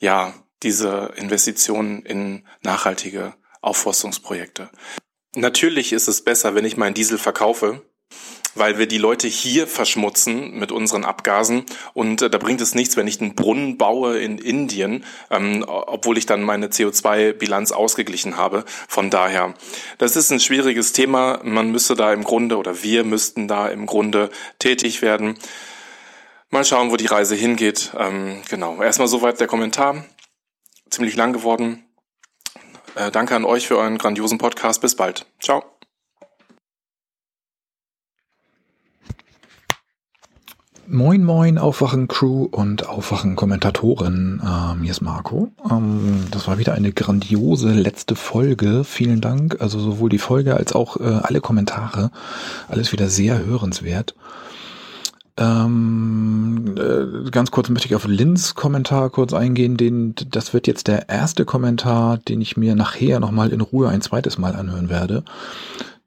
ja, 0.00 0.34
diese 0.62 1.12
Investitionen 1.16 2.02
in 2.02 2.42
nachhaltige 2.62 3.34
Aufforstungsprojekte. 3.60 4.70
Natürlich 5.34 5.92
ist 5.92 6.08
es 6.08 6.22
besser, 6.22 6.54
wenn 6.54 6.64
ich 6.64 6.76
meinen 6.76 6.94
Diesel 6.94 7.18
verkaufe, 7.18 7.82
weil 8.54 8.78
wir 8.78 8.86
die 8.86 8.98
Leute 8.98 9.28
hier 9.28 9.66
verschmutzen 9.66 10.58
mit 10.58 10.72
unseren 10.72 11.04
Abgasen 11.04 11.64
und 11.94 12.22
äh, 12.22 12.30
da 12.30 12.38
bringt 12.38 12.60
es 12.60 12.74
nichts, 12.74 12.96
wenn 12.96 13.06
ich 13.06 13.20
einen 13.20 13.34
Brunnen 13.34 13.78
baue 13.78 14.18
in 14.18 14.38
Indien, 14.38 15.04
ähm, 15.30 15.64
obwohl 15.66 16.18
ich 16.18 16.26
dann 16.26 16.42
meine 16.42 16.68
CO2-Bilanz 16.68 17.72
ausgeglichen 17.72 18.36
habe. 18.36 18.64
Von 18.88 19.10
daher, 19.10 19.54
das 19.98 20.16
ist 20.16 20.30
ein 20.30 20.40
schwieriges 20.40 20.92
Thema. 20.92 21.40
Man 21.44 21.70
müsste 21.70 21.94
da 21.94 22.12
im 22.12 22.24
Grunde 22.24 22.56
oder 22.56 22.82
wir 22.82 23.04
müssten 23.04 23.48
da 23.48 23.68
im 23.68 23.86
Grunde 23.86 24.30
tätig 24.58 25.02
werden. 25.02 25.38
Mal 26.50 26.64
schauen, 26.64 26.90
wo 26.90 26.96
die 26.96 27.06
Reise 27.06 27.34
hingeht. 27.34 27.92
Ähm, 27.96 28.40
genau. 28.48 28.82
Erstmal 28.82 29.08
soweit 29.08 29.38
der 29.38 29.46
Kommentar. 29.46 30.04
Ziemlich 30.88 31.14
lang 31.14 31.34
geworden. 31.34 31.84
Äh, 32.98 33.12
danke 33.12 33.36
an 33.36 33.44
euch 33.44 33.68
für 33.68 33.78
euren 33.78 33.96
grandiosen 33.96 34.38
Podcast. 34.38 34.80
Bis 34.80 34.96
bald. 34.96 35.24
Ciao. 35.40 35.62
Moin 40.90 41.22
Moin 41.22 41.58
Aufwachen 41.58 42.08
Crew 42.08 42.44
und 42.50 42.88
Aufwachen 42.88 43.36
Kommentatoren. 43.36 44.42
Ähm, 44.44 44.82
hier 44.82 44.90
ist 44.90 45.02
Marco. 45.02 45.52
Ähm, 45.70 46.26
das 46.32 46.48
war 46.48 46.58
wieder 46.58 46.74
eine 46.74 46.92
grandiose 46.92 47.70
letzte 47.72 48.16
Folge. 48.16 48.82
Vielen 48.82 49.20
Dank. 49.20 49.60
Also 49.60 49.78
sowohl 49.78 50.08
die 50.08 50.18
Folge 50.18 50.56
als 50.56 50.72
auch 50.72 50.96
äh, 50.96 51.04
alle 51.04 51.40
Kommentare. 51.40 52.10
Alles 52.68 52.90
wieder 52.90 53.08
sehr 53.08 53.44
hörenswert. 53.44 54.16
Ähm, 55.38 56.74
äh, 56.76 57.30
ganz 57.30 57.52
kurz 57.52 57.68
möchte 57.68 57.86
ich 57.86 57.94
auf 57.94 58.06
Lins 58.06 58.56
Kommentar 58.56 59.08
kurz 59.10 59.32
eingehen. 59.32 59.76
Den, 59.76 60.14
das 60.30 60.52
wird 60.52 60.66
jetzt 60.66 60.88
der 60.88 61.08
erste 61.08 61.44
Kommentar, 61.44 62.18
den 62.18 62.40
ich 62.40 62.56
mir 62.56 62.74
nachher 62.74 63.20
nochmal 63.20 63.52
in 63.52 63.60
Ruhe 63.60 63.88
ein 63.88 64.00
zweites 64.00 64.36
Mal 64.36 64.56
anhören 64.56 64.88
werde. 64.88 65.22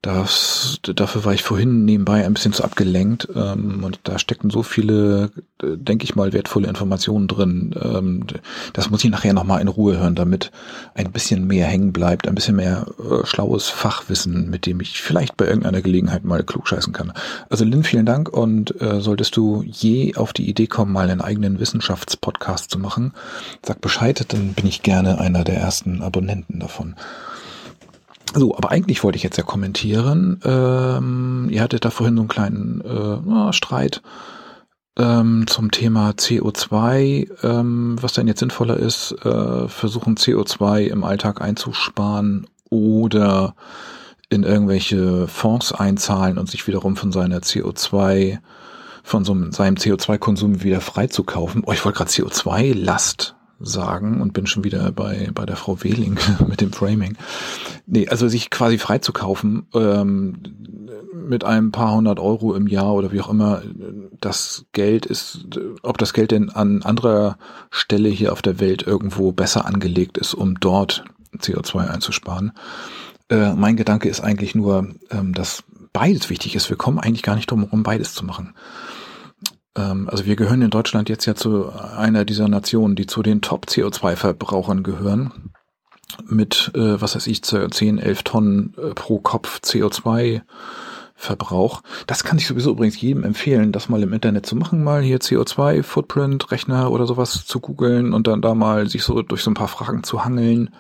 Das, 0.04 0.80
dafür 0.82 1.26
war 1.26 1.34
ich 1.36 1.44
vorhin 1.44 1.86
nebenbei 1.86 2.26
ein 2.26 2.34
bisschen 2.34 2.54
zu 2.54 2.64
abgelenkt 2.64 3.28
ähm, 3.36 3.84
und 3.84 4.00
da 4.02 4.18
steckten 4.18 4.50
so 4.50 4.64
viele, 4.64 5.30
äh, 5.62 5.78
denke 5.78 6.06
ich 6.06 6.16
mal, 6.16 6.34
wertvolle 6.34 6.68
Informationen 6.68 7.28
drin. 7.28 7.76
Ähm, 7.80 8.26
das 8.74 8.90
muss 8.90 9.04
ich 9.04 9.12
nachher 9.12 9.34
nochmal 9.34 9.62
in 9.62 9.68
Ruhe 9.68 10.00
hören, 10.00 10.16
damit 10.16 10.52
ein 10.96 11.12
bisschen 11.12 11.46
mehr 11.46 11.68
hängen 11.68 11.94
bleibt, 11.94 12.28
ein 12.28 12.34
bisschen 12.34 12.56
mehr 12.56 12.88
äh, 12.98 13.28
schlaues 13.28 13.70
Fachwissen, 13.70 14.50
mit 14.50 14.66
dem 14.66 14.82
ich 14.82 15.04
vielleicht 15.04 15.38
bei 15.38 15.46
irgendeiner 15.46 15.84
Gelegenheit 15.84 16.24
mal 16.24 16.44
klugscheißen 16.44 16.94
kann. 16.94 17.14
Also 17.52 17.64
Lynn, 17.64 17.84
vielen 17.84 18.08
Dank 18.08 18.28
und 18.28 18.82
äh, 18.82 19.02
solltest 19.02 19.38
du 19.38 19.64
je 19.68 20.16
auf 20.16 20.34
die 20.34 20.50
Idee 20.50 20.66
kommen, 20.66 20.94
mal 20.94 21.12
einen 21.12 21.22
eigenen 21.22 21.60
Wissenschaftspodcast 21.60 22.72
zu 22.72 22.80
machen, 22.80 23.14
sag 23.64 23.82
Bescheid, 23.82 24.26
dann 24.30 24.54
bin 24.56 24.66
ich 24.66 24.82
gerne 24.82 25.20
einer 25.20 25.44
der 25.44 25.58
ersten 25.58 26.02
Abonnenten 26.02 26.60
davon. 26.60 26.96
So, 28.34 28.56
aber 28.56 28.72
eigentlich 28.72 29.04
wollte 29.04 29.18
ich 29.18 29.24
jetzt 29.24 29.38
ja 29.38 29.44
kommentieren. 29.44 30.40
Ähm, 30.44 31.48
ihr 31.50 31.62
hattet 31.62 31.84
da 31.84 31.90
vorhin 31.90 32.16
so 32.16 32.22
einen 32.22 32.30
kleinen 32.30 32.82
äh, 32.82 33.54
Streit 33.54 34.02
ähm, 34.98 35.46
zum 35.48 35.72
Thema 35.72 36.12
CO2, 36.12 37.30
ähm, 37.44 37.96
was 38.00 38.14
denn 38.14 38.28
jetzt 38.28 38.40
sinnvoller 38.40 38.78
ist, 38.78 39.14
äh, 39.26 39.68
versuchen 39.68 40.16
CO2 40.16 40.86
im 40.86 41.04
Alltag 41.04 41.42
einzusparen 41.42 42.48
oder 42.70 43.56
in 44.30 44.44
irgendwelche 44.44 45.28
Fonds 45.28 45.74
einzahlen 45.74 46.38
und 46.38 46.50
sich 46.50 46.66
wiederum 46.68 46.96
von 46.96 47.12
seiner 47.12 47.40
CO2 47.40 48.40
von 49.04 49.26
so 49.26 49.36
seinem 49.52 49.76
CO2-Konsum 49.76 50.64
wieder 50.64 50.80
freizukaufen. 50.80 51.64
Oh, 51.66 51.72
ich 51.72 51.84
wollte 51.84 51.98
gerade 51.98 52.12
CO2-Last 52.12 53.36
sagen 53.64 54.22
und 54.22 54.34
bin 54.34 54.48
schon 54.48 54.64
wieder 54.64 54.92
bei, 54.92 55.30
bei 55.34 55.46
der 55.46 55.56
Frau 55.56 55.84
Wehling 55.84 56.18
mit 56.48 56.62
dem 56.62 56.72
Framing. 56.72 57.18
Nee, 57.86 58.08
also 58.08 58.28
sich 58.28 58.50
quasi 58.50 58.78
freizukaufen 58.78 59.68
ähm, 59.74 60.36
mit 61.14 61.44
einem 61.44 61.72
paar 61.72 61.96
hundert 61.96 62.20
Euro 62.20 62.56
im 62.56 62.68
Jahr 62.68 62.94
oder 62.94 63.12
wie 63.12 63.22
auch 63.22 63.30
immer, 63.30 63.62
das 64.20 64.66
Geld 64.74 65.06
ist, 65.06 65.46
ob 65.82 65.98
das 65.98 66.14
Geld 66.14 66.32
denn 66.32 66.50
an 66.50 66.84
anderer 66.84 67.38
Stelle 67.70 68.10
hier 68.10 68.34
auf 68.34 68.42
der 68.42 68.60
Welt 68.60 68.84
irgendwo 68.86 69.32
besser 69.32 69.66
angelegt 69.66 70.18
ist, 70.18 70.34
um 70.34 70.60
dort 70.60 71.04
CO2 71.38 71.88
einzusparen. 71.88 72.52
Äh, 73.30 73.54
mein 73.54 73.78
Gedanke 73.78 74.10
ist 74.10 74.22
eigentlich 74.22 74.56
nur, 74.56 74.90
ähm, 75.10 75.34
dass 75.34 75.64
beides 75.94 76.30
wichtig 76.30 76.56
ist. 76.56 76.70
Wir 76.70 76.78
kommen 76.78 77.00
eigentlich 77.00 77.24
gar 77.24 77.36
nicht 77.36 77.50
drum 77.50 77.64
herum, 77.64 77.84
beides 77.84 78.14
zu 78.14 78.26
machen. 78.26 78.54
Ähm, 79.76 80.10
also 80.10 80.26
wir 80.26 80.36
gehören 80.36 80.62
in 80.62 80.70
Deutschland 80.70 81.10
jetzt 81.10 81.26
ja 81.26 81.36
zu 81.36 81.72
einer 81.72 82.26
dieser 82.26 82.48
Nationen, 82.48 82.96
die 82.96 83.08
zu 83.08 83.22
den 83.22 83.42
Top-CO2-Verbrauchern 83.42 84.84
gehören. 84.84 85.52
Mit, 86.26 86.72
äh, 86.76 87.02
was 87.02 87.16
weiß 87.16 87.28
ich, 87.28 87.42
10, 87.44 87.98
11 87.98 88.24
Tonnen 88.24 88.74
äh, 88.78 88.94
pro 88.94 89.20
Kopf 89.20 89.60
CO2 89.64 90.42
Verbrauch. 91.22 91.84
Das 92.08 92.24
kann 92.24 92.40
ich 92.40 92.48
sowieso 92.48 92.72
übrigens 92.72 93.00
jedem 93.00 93.24
empfehlen, 93.24 93.72
das 93.72 93.90
mal 93.90 94.02
im 94.02 94.12
Internet 94.12 94.48
zu 94.48 94.56
machen, 94.56 94.84
mal 94.84 95.04
hier 95.04 95.20
CO2 95.20 95.84
Footprint 95.84 96.50
Rechner 96.50 96.92
oder 96.92 97.06
sowas 97.06 97.46
zu 97.46 97.60
googeln 97.60 98.14
und 98.14 98.26
dann 98.26 98.42
da 98.42 98.56
mal 98.56 98.90
sich 98.90 99.04
so 99.04 99.22
durch 99.22 99.44
so 99.44 99.52
ein 99.52 99.56
paar 99.56 99.68
Fragen 99.68 100.04
zu 100.04 100.26
hangeln 100.26 100.72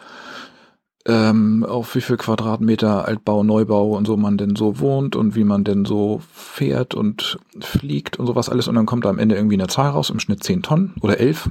ähm, 1.05 1.65
auf 1.67 1.95
wie 1.95 2.01
viel 2.01 2.17
Quadratmeter 2.17 3.05
Altbau, 3.05 3.43
Neubau 3.43 3.95
und 3.95 4.05
so 4.05 4.17
man 4.17 4.37
denn 4.37 4.55
so 4.55 4.79
wohnt 4.79 5.15
und 5.15 5.35
wie 5.35 5.43
man 5.43 5.63
denn 5.63 5.85
so 5.85 6.21
fährt 6.31 6.93
und 6.93 7.39
fliegt 7.59 8.19
und 8.19 8.27
sowas 8.27 8.49
alles. 8.49 8.67
Und 8.67 8.75
dann 8.75 8.85
kommt 8.85 9.05
da 9.05 9.09
am 9.09 9.19
Ende 9.19 9.35
irgendwie 9.35 9.55
eine 9.55 9.67
Zahl 9.67 9.89
raus, 9.89 10.09
im 10.09 10.19
Schnitt 10.19 10.43
10 10.43 10.61
Tonnen 10.61 10.93
oder 11.01 11.19
11 11.19 11.49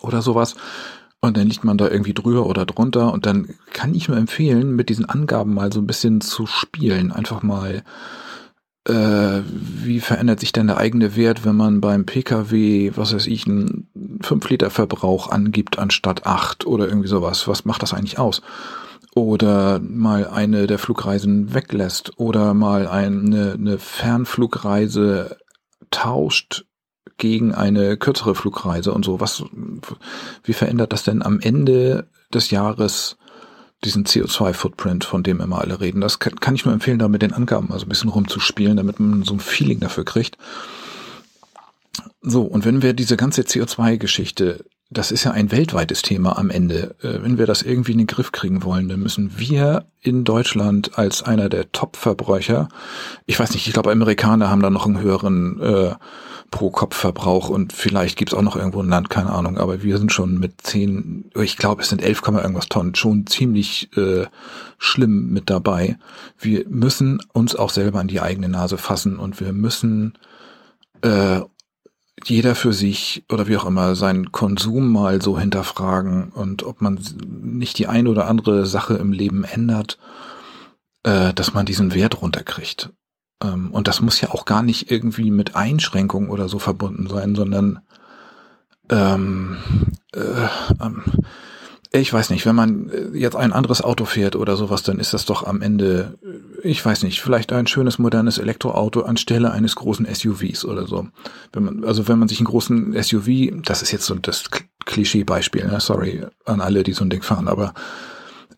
oder 0.00 0.22
sowas. 0.22 0.56
Und 1.20 1.36
dann 1.36 1.48
liegt 1.48 1.64
man 1.64 1.78
da 1.78 1.88
irgendwie 1.88 2.14
drüber 2.14 2.46
oder 2.46 2.64
drunter. 2.64 3.12
Und 3.12 3.26
dann 3.26 3.54
kann 3.72 3.94
ich 3.94 4.08
nur 4.08 4.16
empfehlen, 4.16 4.76
mit 4.76 4.88
diesen 4.88 5.04
Angaben 5.04 5.52
mal 5.52 5.72
so 5.72 5.80
ein 5.80 5.86
bisschen 5.86 6.20
zu 6.20 6.46
spielen. 6.46 7.10
Einfach 7.10 7.42
mal 7.42 7.82
äh, 8.86 9.42
wie 9.44 10.00
verändert 10.00 10.40
sich 10.40 10.52
denn 10.52 10.66
der 10.66 10.78
eigene 10.78 11.16
Wert, 11.16 11.44
wenn 11.44 11.56
man 11.56 11.80
beim 11.80 12.06
Pkw, 12.06 12.92
was 12.96 13.14
weiß 13.14 13.26
ich, 13.26 13.46
einen 13.46 13.88
5 14.22 14.48
Liter 14.48 14.70
Verbrauch 14.70 15.30
angibt 15.30 15.78
anstatt 15.78 16.26
8 16.26 16.66
oder 16.66 16.88
irgendwie 16.88 17.08
sowas? 17.08 17.48
Was 17.48 17.64
macht 17.64 17.82
das 17.82 17.92
eigentlich 17.92 18.18
aus? 18.18 18.42
Oder 19.14 19.80
mal 19.80 20.26
eine 20.26 20.66
der 20.66 20.78
Flugreisen 20.78 21.54
weglässt 21.54 22.12
oder 22.18 22.54
mal 22.54 22.86
eine, 22.86 23.52
eine 23.52 23.78
Fernflugreise 23.78 25.36
tauscht 25.90 26.64
gegen 27.16 27.52
eine 27.52 27.96
kürzere 27.96 28.34
Flugreise 28.34 28.92
und 28.92 29.04
so. 29.04 29.20
Was, 29.20 29.42
wie 30.44 30.52
verändert 30.52 30.92
das 30.92 31.02
denn 31.02 31.22
am 31.22 31.40
Ende 31.40 32.08
des 32.32 32.50
Jahres 32.50 33.16
diesen 33.84 34.04
CO2-Footprint, 34.04 35.04
von 35.04 35.22
dem 35.22 35.40
immer 35.40 35.60
alle 35.60 35.80
reden. 35.80 36.00
Das 36.00 36.18
kann, 36.18 36.36
kann 36.40 36.54
ich 36.54 36.64
nur 36.64 36.74
empfehlen, 36.74 36.98
da 36.98 37.08
mit 37.08 37.22
den 37.22 37.32
Angaben 37.32 37.72
also 37.72 37.86
ein 37.86 37.88
bisschen 37.88 38.10
rumzuspielen, 38.10 38.76
damit 38.76 38.98
man 38.98 39.22
so 39.22 39.34
ein 39.34 39.40
Feeling 39.40 39.80
dafür 39.80 40.04
kriegt. 40.04 40.36
So, 42.20 42.42
und 42.42 42.64
wenn 42.64 42.82
wir 42.82 42.92
diese 42.92 43.16
ganze 43.16 43.42
CO2-Geschichte, 43.42 44.64
das 44.90 45.12
ist 45.12 45.24
ja 45.24 45.32
ein 45.32 45.52
weltweites 45.52 46.02
Thema 46.02 46.38
am 46.38 46.50
Ende, 46.50 46.96
äh, 47.02 47.22
wenn 47.22 47.38
wir 47.38 47.46
das 47.46 47.62
irgendwie 47.62 47.92
in 47.92 47.98
den 47.98 48.06
Griff 48.06 48.32
kriegen 48.32 48.64
wollen, 48.64 48.88
dann 48.88 49.00
müssen 49.00 49.38
wir 49.38 49.86
in 50.00 50.24
Deutschland 50.24 50.98
als 50.98 51.22
einer 51.22 51.48
der 51.48 51.70
Top-Verbräucher, 51.72 52.68
ich 53.26 53.38
weiß 53.38 53.52
nicht, 53.52 53.66
ich 53.66 53.72
glaube, 53.72 53.92
Amerikaner 53.92 54.50
haben 54.50 54.62
da 54.62 54.70
noch 54.70 54.86
einen 54.86 55.00
höheren 55.00 55.60
äh, 55.60 55.94
Pro-Kopf-Verbrauch 56.50 57.48
und 57.48 57.72
vielleicht 57.72 58.16
gibt's 58.16 58.34
auch 58.34 58.42
noch 58.42 58.56
irgendwo 58.56 58.80
ein 58.80 58.88
Land, 58.88 59.10
keine 59.10 59.30
Ahnung, 59.30 59.58
aber 59.58 59.82
wir 59.82 59.98
sind 59.98 60.12
schon 60.12 60.38
mit 60.38 60.60
zehn, 60.62 61.30
ich 61.34 61.56
glaube, 61.56 61.82
es 61.82 61.88
sind 61.88 62.02
11, 62.02 62.22
irgendwas 62.26 62.68
Tonnen, 62.68 62.94
schon 62.94 63.26
ziemlich 63.26 63.90
äh, 63.96 64.26
schlimm 64.78 65.30
mit 65.30 65.50
dabei. 65.50 65.98
Wir 66.38 66.64
müssen 66.68 67.20
uns 67.32 67.54
auch 67.54 67.70
selber 67.70 68.00
an 68.00 68.08
die 68.08 68.20
eigene 68.20 68.48
Nase 68.48 68.78
fassen 68.78 69.18
und 69.18 69.40
wir 69.40 69.52
müssen 69.52 70.16
äh, 71.02 71.40
jeder 72.24 72.54
für 72.54 72.72
sich 72.72 73.24
oder 73.30 73.46
wie 73.46 73.56
auch 73.56 73.66
immer 73.66 73.94
seinen 73.94 74.32
Konsum 74.32 74.90
mal 74.90 75.22
so 75.22 75.38
hinterfragen 75.38 76.30
und 76.30 76.62
ob 76.64 76.80
man 76.80 76.98
nicht 77.26 77.78
die 77.78 77.86
eine 77.86 78.10
oder 78.10 78.26
andere 78.26 78.66
Sache 78.66 78.94
im 78.94 79.12
Leben 79.12 79.44
ändert, 79.44 79.98
äh, 81.02 81.32
dass 81.34 81.54
man 81.54 81.66
diesen 81.66 81.94
Wert 81.94 82.20
runterkriegt. 82.20 82.90
Ähm, 83.42 83.70
und 83.70 83.88
das 83.88 84.00
muss 84.00 84.20
ja 84.20 84.30
auch 84.30 84.44
gar 84.44 84.62
nicht 84.62 84.90
irgendwie 84.90 85.30
mit 85.30 85.56
Einschränkungen 85.56 86.30
oder 86.30 86.48
so 86.48 86.58
verbunden 86.58 87.08
sein, 87.08 87.34
sondern 87.34 87.80
ähm, 88.90 89.56
äh, 90.14 90.48
ähm, 90.80 91.02
ich 91.90 92.12
weiß 92.12 92.30
nicht, 92.30 92.44
wenn 92.44 92.54
man 92.54 92.90
äh, 92.90 93.16
jetzt 93.16 93.36
ein 93.36 93.52
anderes 93.52 93.82
Auto 93.82 94.04
fährt 94.04 94.36
oder 94.36 94.56
sowas, 94.56 94.82
dann 94.82 94.98
ist 94.98 95.14
das 95.14 95.24
doch 95.24 95.46
am 95.46 95.62
Ende, 95.62 96.18
äh, 96.22 96.68
ich 96.68 96.84
weiß 96.84 97.02
nicht, 97.02 97.20
vielleicht 97.20 97.52
ein 97.52 97.66
schönes 97.66 97.98
modernes 97.98 98.38
Elektroauto 98.38 99.02
anstelle 99.02 99.52
eines 99.52 99.76
großen 99.76 100.06
SUVs 100.12 100.64
oder 100.64 100.86
so. 100.86 101.08
Wenn 101.52 101.64
man, 101.64 101.84
also 101.84 102.06
wenn 102.08 102.18
man 102.18 102.28
sich 102.28 102.40
einen 102.40 102.46
großen 102.46 103.02
SUV, 103.02 103.62
das 103.64 103.82
ist 103.82 103.92
jetzt 103.92 104.04
so 104.04 104.14
das 104.14 104.44
Klischee-Beispiel, 104.84 105.66
ne? 105.66 105.80
sorry 105.80 106.26
an 106.44 106.60
alle, 106.60 106.82
die 106.82 106.92
so 106.92 107.04
ein 107.04 107.10
Ding 107.10 107.22
fahren, 107.22 107.48
aber 107.48 107.72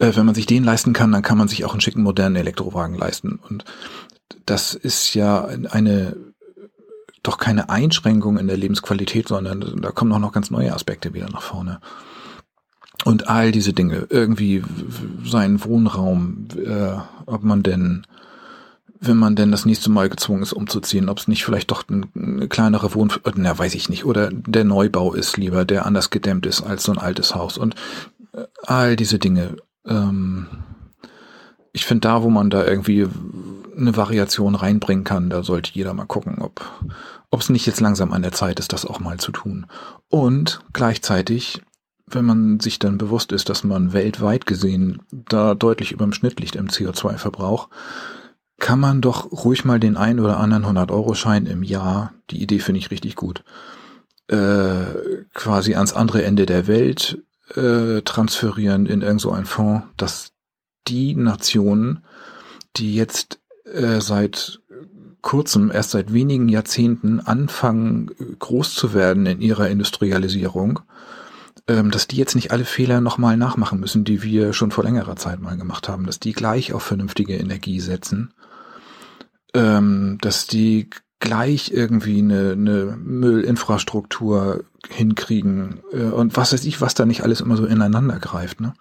äh, 0.01 0.13
wenn 0.17 0.27
man 0.27 0.35
sich 0.35 0.47
den 0.47 0.65
leisten 0.65 0.93
kann, 0.93 1.13
dann 1.13 1.23
kann 1.23 1.39
man 1.39 1.49
sich 1.49 1.65
auch 1.65 1.73
einen 1.73 1.81
schicken 1.81 2.03
modernen 2.03 2.37
Elektrowagen 2.37 2.97
leisten. 2.97 3.39
Und 3.49 3.65
das 4.47 4.75
ist 4.75 5.15
ja 5.15 5.45
eine 5.45 6.17
doch 7.23 7.39
keine 7.39 7.69
Einschränkung 7.69 8.39
in 8.39 8.47
der 8.47 8.57
Lebensqualität, 8.57 9.29
sondern 9.29 9.81
da 9.83 9.91
kommen 9.91 10.13
auch 10.13 10.19
noch 10.19 10.33
ganz 10.33 10.51
neue 10.51 10.73
Aspekte 10.73 11.13
wieder 11.13 11.29
nach 11.29 11.43
vorne. 11.43 11.81
Und 13.05 13.29
all 13.29 13.51
diese 13.51 13.73
Dinge, 13.73 14.07
irgendwie 14.11 14.63
seinen 15.25 15.63
Wohnraum, 15.65 16.49
äh, 16.57 16.97
ob 17.27 17.43
man 17.43 17.63
denn, 17.63 18.07
wenn 19.01 19.17
man 19.17 19.37
denn 19.37 19.51
das 19.51 19.65
nächste 19.65 19.91
Mal 19.91 20.11
gezwungen 20.11 20.43
ist, 20.43 20.53
umzuziehen, 20.53 21.09
ob 21.09 21.19
es 21.19 21.29
nicht 21.29 21.45
vielleicht 21.45 21.71
doch 21.71 21.85
ein, 21.89 22.07
eine 22.15 22.49
kleinere 22.49 22.95
Wohn, 22.95 23.11
na 23.37 23.59
weiß 23.59 23.75
ich 23.75 23.89
nicht, 23.89 24.05
oder 24.05 24.31
der 24.31 24.65
Neubau 24.65 25.15
ist 25.15 25.39
lieber, 25.39 25.65
der 25.65 25.87
anders 25.87 26.11
gedämmt 26.11 26.45
ist 26.45 26.63
als 26.63 26.85
so 26.85 26.93
ein 26.93 26.99
altes 26.99 27.35
Haus 27.35 27.57
und 27.57 27.75
äh, 28.33 28.45
all 28.65 28.97
diese 28.97 29.19
Dinge. 29.19 29.57
Ähm, 29.87 30.47
ich 31.73 31.87
finde 31.87 32.09
da, 32.09 32.23
wo 32.23 32.31
man 32.31 32.51
da 32.51 32.65
irgendwie 32.65 33.07
eine 33.77 33.97
Variation 33.97 34.55
reinbringen 34.55 35.05
kann, 35.05 35.31
da 35.31 35.43
sollte 35.43 35.71
jeder 35.73 35.95
mal 35.95 36.07
gucken, 36.07 36.39
ob 36.41 36.61
ob 37.31 37.41
es 37.41 37.49
nicht 37.49 37.67
jetzt 37.67 37.81
langsam 37.81 38.13
an 38.13 38.23
der 38.23 38.33
Zeit 38.33 38.59
ist, 38.59 38.73
das 38.73 38.85
auch 38.85 38.99
mal 38.99 39.19
zu 39.19 39.31
tun. 39.33 39.67
Und 40.09 40.61
gleichzeitig, 40.73 41.63
wenn 42.07 42.25
man 42.25 42.59
sich 42.59 42.79
dann 42.81 42.99
bewusst 42.99 43.31
ist, 43.31 43.49
dass 43.49 43.63
man 43.63 43.93
weltweit 43.93 44.47
gesehen 44.47 45.03
da 45.13 45.55
deutlich 45.55 45.93
über 45.93 46.05
dem 46.05 46.13
Schnitt 46.13 46.41
liegt 46.41 46.57
im 46.57 46.69
CO2-Verbrauch, 46.69 47.69
kann 48.59 48.81
man 48.81 49.01
doch 49.01 49.31
ruhig 49.31 49.65
mal 49.65 49.79
den 49.81 49.97
ein 49.97 50.19
oder 50.19 50.39
anderen 50.39 50.65
100-Euro-Schein 50.65 51.47
im 51.47 51.63
Jahr, 51.63 52.13
die 52.31 52.43
Idee 52.43 52.59
finde 52.59 52.81
ich 52.81 52.91
richtig 52.91 53.15
gut, 53.15 53.45
äh, 54.27 55.25
quasi 55.33 55.75
ans 55.77 55.93
andere 55.93 56.25
Ende 56.25 56.47
der 56.47 56.67
Welt 56.67 57.23
äh, 57.55 58.03
transferieren 58.03 58.87
in 58.87 59.03
irgend 59.03 59.21
so 59.21 59.31
einen 59.31 59.47
Fonds, 59.47 59.87
dass 59.97 60.30
die 60.89 61.15
Nationen, 61.15 62.05
die 62.77 62.95
jetzt 62.95 63.41
äh, 63.65 64.01
seit 64.01 64.61
kurzem, 65.23 65.71
erst 65.71 65.91
seit 65.91 66.13
wenigen 66.13 66.49
Jahrzehnten 66.49 67.21
anfangen, 67.21 68.11
groß 68.39 68.75
zu 68.75 68.95
werden 68.95 69.27
in 69.27 69.41
ihrer 69.41 69.69
Industrialisierung, 69.69 70.81
ähm, 71.69 71.91
dass 71.91 72.07
die 72.07 72.17
jetzt 72.17 72.35
nicht 72.35 72.53
alle 72.53 72.65
Fehler 72.65 73.01
nochmal 73.01 73.37
nachmachen 73.37 73.81
müssen, 73.81 74.05
die 74.05 74.23
wir 74.23 74.53
schon 74.53 74.71
vor 74.71 74.85
längerer 74.85 75.17
Zeit 75.17 75.41
mal 75.41 75.57
gemacht 75.57 75.89
haben, 75.89 76.07
dass 76.07 76.21
die 76.21 76.33
gleich 76.33 76.73
auf 76.73 76.83
vernünftige 76.83 77.37
Energie 77.37 77.81
setzen, 77.81 78.33
ähm, 79.55 80.19
dass 80.21 80.47
die 80.47 80.89
gleich 81.21 81.71
irgendwie 81.71 82.19
eine, 82.19 82.53
eine 82.53 82.97
Müllinfrastruktur 82.97 84.65
hinkriegen 84.89 85.81
äh, 85.93 86.05
und 86.05 86.37
was 86.37 86.55
weiß 86.55 86.65
ich, 86.65 86.81
was 86.81 86.95
da 86.95 87.05
nicht 87.05 87.23
alles 87.23 87.43
immer 87.43 87.59
so 87.59 87.67
ineinander 87.67 88.19
greift. 88.19 88.61
Ne? 88.61 88.73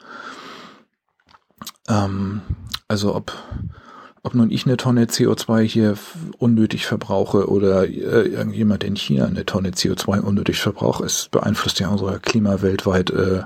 Ähm, 1.89 2.41
also 2.87 3.15
ob, 3.15 3.33
ob 4.23 4.33
nun 4.33 4.51
ich 4.51 4.65
eine 4.65 4.77
Tonne 4.77 5.05
CO2 5.05 5.61
hier 5.61 5.97
unnötig 6.37 6.85
verbrauche 6.85 7.49
oder 7.49 7.87
äh, 7.87 8.27
irgendjemand 8.27 8.83
in 8.83 8.95
China 8.95 9.25
eine 9.25 9.45
Tonne 9.45 9.71
CO2 9.71 10.19
unnötig 10.19 10.59
verbraucht, 10.59 11.03
es 11.03 11.29
beeinflusst 11.29 11.79
ja 11.79 11.89
unser 11.89 12.19
Klima 12.19 12.61
weltweit. 12.61 13.09
Äh, 13.09 13.43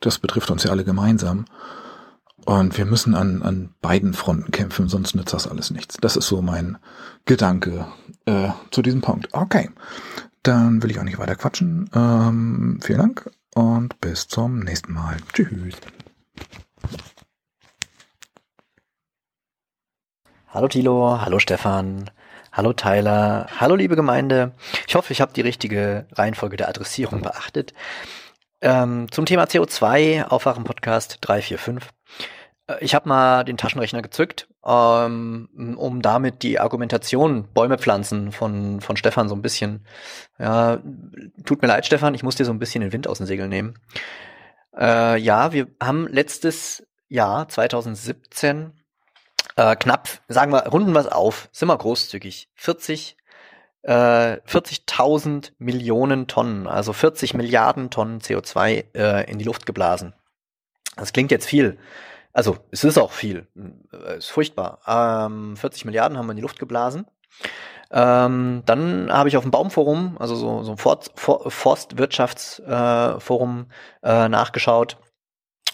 das 0.00 0.18
betrifft 0.18 0.50
uns 0.50 0.64
ja 0.64 0.70
alle 0.70 0.84
gemeinsam. 0.84 1.46
Und 2.44 2.78
wir 2.78 2.84
müssen 2.84 3.16
an, 3.16 3.42
an 3.42 3.70
beiden 3.82 4.14
Fronten 4.14 4.52
kämpfen, 4.52 4.88
sonst 4.88 5.16
nützt 5.16 5.34
das 5.34 5.48
alles 5.48 5.72
nichts. 5.72 5.96
Das 6.00 6.16
ist 6.16 6.28
so 6.28 6.42
mein 6.42 6.78
Gedanke 7.24 7.86
äh, 8.24 8.50
zu 8.70 8.82
diesem 8.82 9.00
Punkt. 9.00 9.28
Okay, 9.32 9.70
dann 10.44 10.80
will 10.80 10.92
ich 10.92 11.00
auch 11.00 11.04
nicht 11.04 11.18
weiter 11.18 11.34
quatschen. 11.34 11.90
Ähm, 11.92 12.78
vielen 12.82 12.98
Dank 12.98 13.30
und 13.56 14.00
bis 14.00 14.28
zum 14.28 14.60
nächsten 14.60 14.92
Mal. 14.92 15.16
Tschüss. 15.32 15.74
Hallo 20.56 20.68
Thilo, 20.68 21.20
hallo 21.20 21.38
Stefan, 21.38 22.10
hallo 22.50 22.72
Tyler, 22.72 23.46
hallo 23.60 23.76
liebe 23.76 23.94
Gemeinde. 23.94 24.52
Ich 24.88 24.94
hoffe, 24.94 25.12
ich 25.12 25.20
habe 25.20 25.34
die 25.34 25.42
richtige 25.42 26.06
Reihenfolge 26.12 26.56
der 26.56 26.70
Adressierung 26.70 27.20
beachtet. 27.20 27.74
Ähm, 28.62 29.12
zum 29.12 29.26
Thema 29.26 29.44
CO2, 29.44 30.24
Aufwachen 30.24 30.64
Podcast 30.64 31.18
345. 31.20 31.90
Äh, 32.68 32.76
ich 32.80 32.94
habe 32.94 33.06
mal 33.06 33.44
den 33.44 33.58
Taschenrechner 33.58 34.00
gezückt, 34.00 34.48
ähm, 34.64 35.76
um 35.76 36.00
damit 36.00 36.42
die 36.42 36.58
Argumentation 36.58 37.52
Bäume 37.52 37.76
pflanzen 37.76 38.32
von, 38.32 38.80
von 38.80 38.96
Stefan 38.96 39.28
so 39.28 39.34
ein 39.34 39.42
bisschen. 39.42 39.84
Ja, 40.38 40.78
tut 41.44 41.60
mir 41.60 41.68
leid, 41.68 41.84
Stefan, 41.84 42.14
ich 42.14 42.22
muss 42.22 42.36
dir 42.36 42.46
so 42.46 42.52
ein 42.52 42.58
bisschen 42.58 42.80
den 42.80 42.94
Wind 42.94 43.08
aus 43.08 43.18
den 43.18 43.26
Segeln 43.26 43.50
nehmen. 43.50 43.78
Äh, 44.74 45.18
ja, 45.20 45.52
wir 45.52 45.66
haben 45.82 46.08
letztes 46.08 46.86
Jahr 47.10 47.46
2017 47.46 48.72
äh, 49.56 49.76
knapp, 49.76 50.08
sagen 50.28 50.52
wir, 50.52 50.66
runden 50.68 50.92
wir 50.92 51.00
es 51.00 51.08
auf, 51.08 51.48
sind 51.52 51.68
wir 51.68 51.76
großzügig, 51.76 52.48
40 52.54 53.16
äh, 53.86 54.40
40.000 54.46 55.52
Millionen 55.58 56.26
Tonnen, 56.26 56.66
also 56.66 56.92
40 56.92 57.32
Milliarden 57.34 57.90
Tonnen 57.90 58.20
CO2 58.20 58.84
äh, 58.94 59.30
in 59.30 59.38
die 59.38 59.44
Luft 59.44 59.64
geblasen. 59.64 60.12
Das 60.96 61.12
klingt 61.12 61.30
jetzt 61.30 61.46
viel. 61.46 61.78
Also 62.32 62.56
es 62.70 62.82
ist 62.84 62.98
auch 62.98 63.12
viel, 63.12 63.46
äh, 63.92 64.16
ist 64.18 64.30
furchtbar. 64.30 64.80
Ähm, 64.86 65.56
40 65.56 65.84
Milliarden 65.84 66.18
haben 66.18 66.26
wir 66.26 66.32
in 66.32 66.36
die 66.36 66.42
Luft 66.42 66.58
geblasen. 66.58 67.06
Ähm, 67.92 68.64
dann 68.66 69.12
habe 69.12 69.28
ich 69.28 69.36
auf 69.36 69.44
dem 69.44 69.52
Baumforum, 69.52 70.16
also 70.18 70.34
so, 70.34 70.64
so 70.64 70.72
ein 70.72 70.78
Forst, 70.78 71.12
Forstwirtschaftsforum 71.16 73.66
äh, 74.02 74.28
nachgeschaut. 74.28 74.96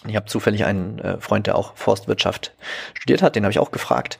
Ich 0.07 0.15
habe 0.15 0.25
zufällig 0.25 0.65
einen 0.65 0.99
äh, 0.99 1.19
Freund, 1.19 1.47
der 1.47 1.55
auch 1.55 1.75
Forstwirtschaft 1.75 2.53
studiert 2.93 3.21
hat, 3.21 3.35
den 3.35 3.43
habe 3.43 3.51
ich 3.51 3.59
auch 3.59 3.71
gefragt. 3.71 4.19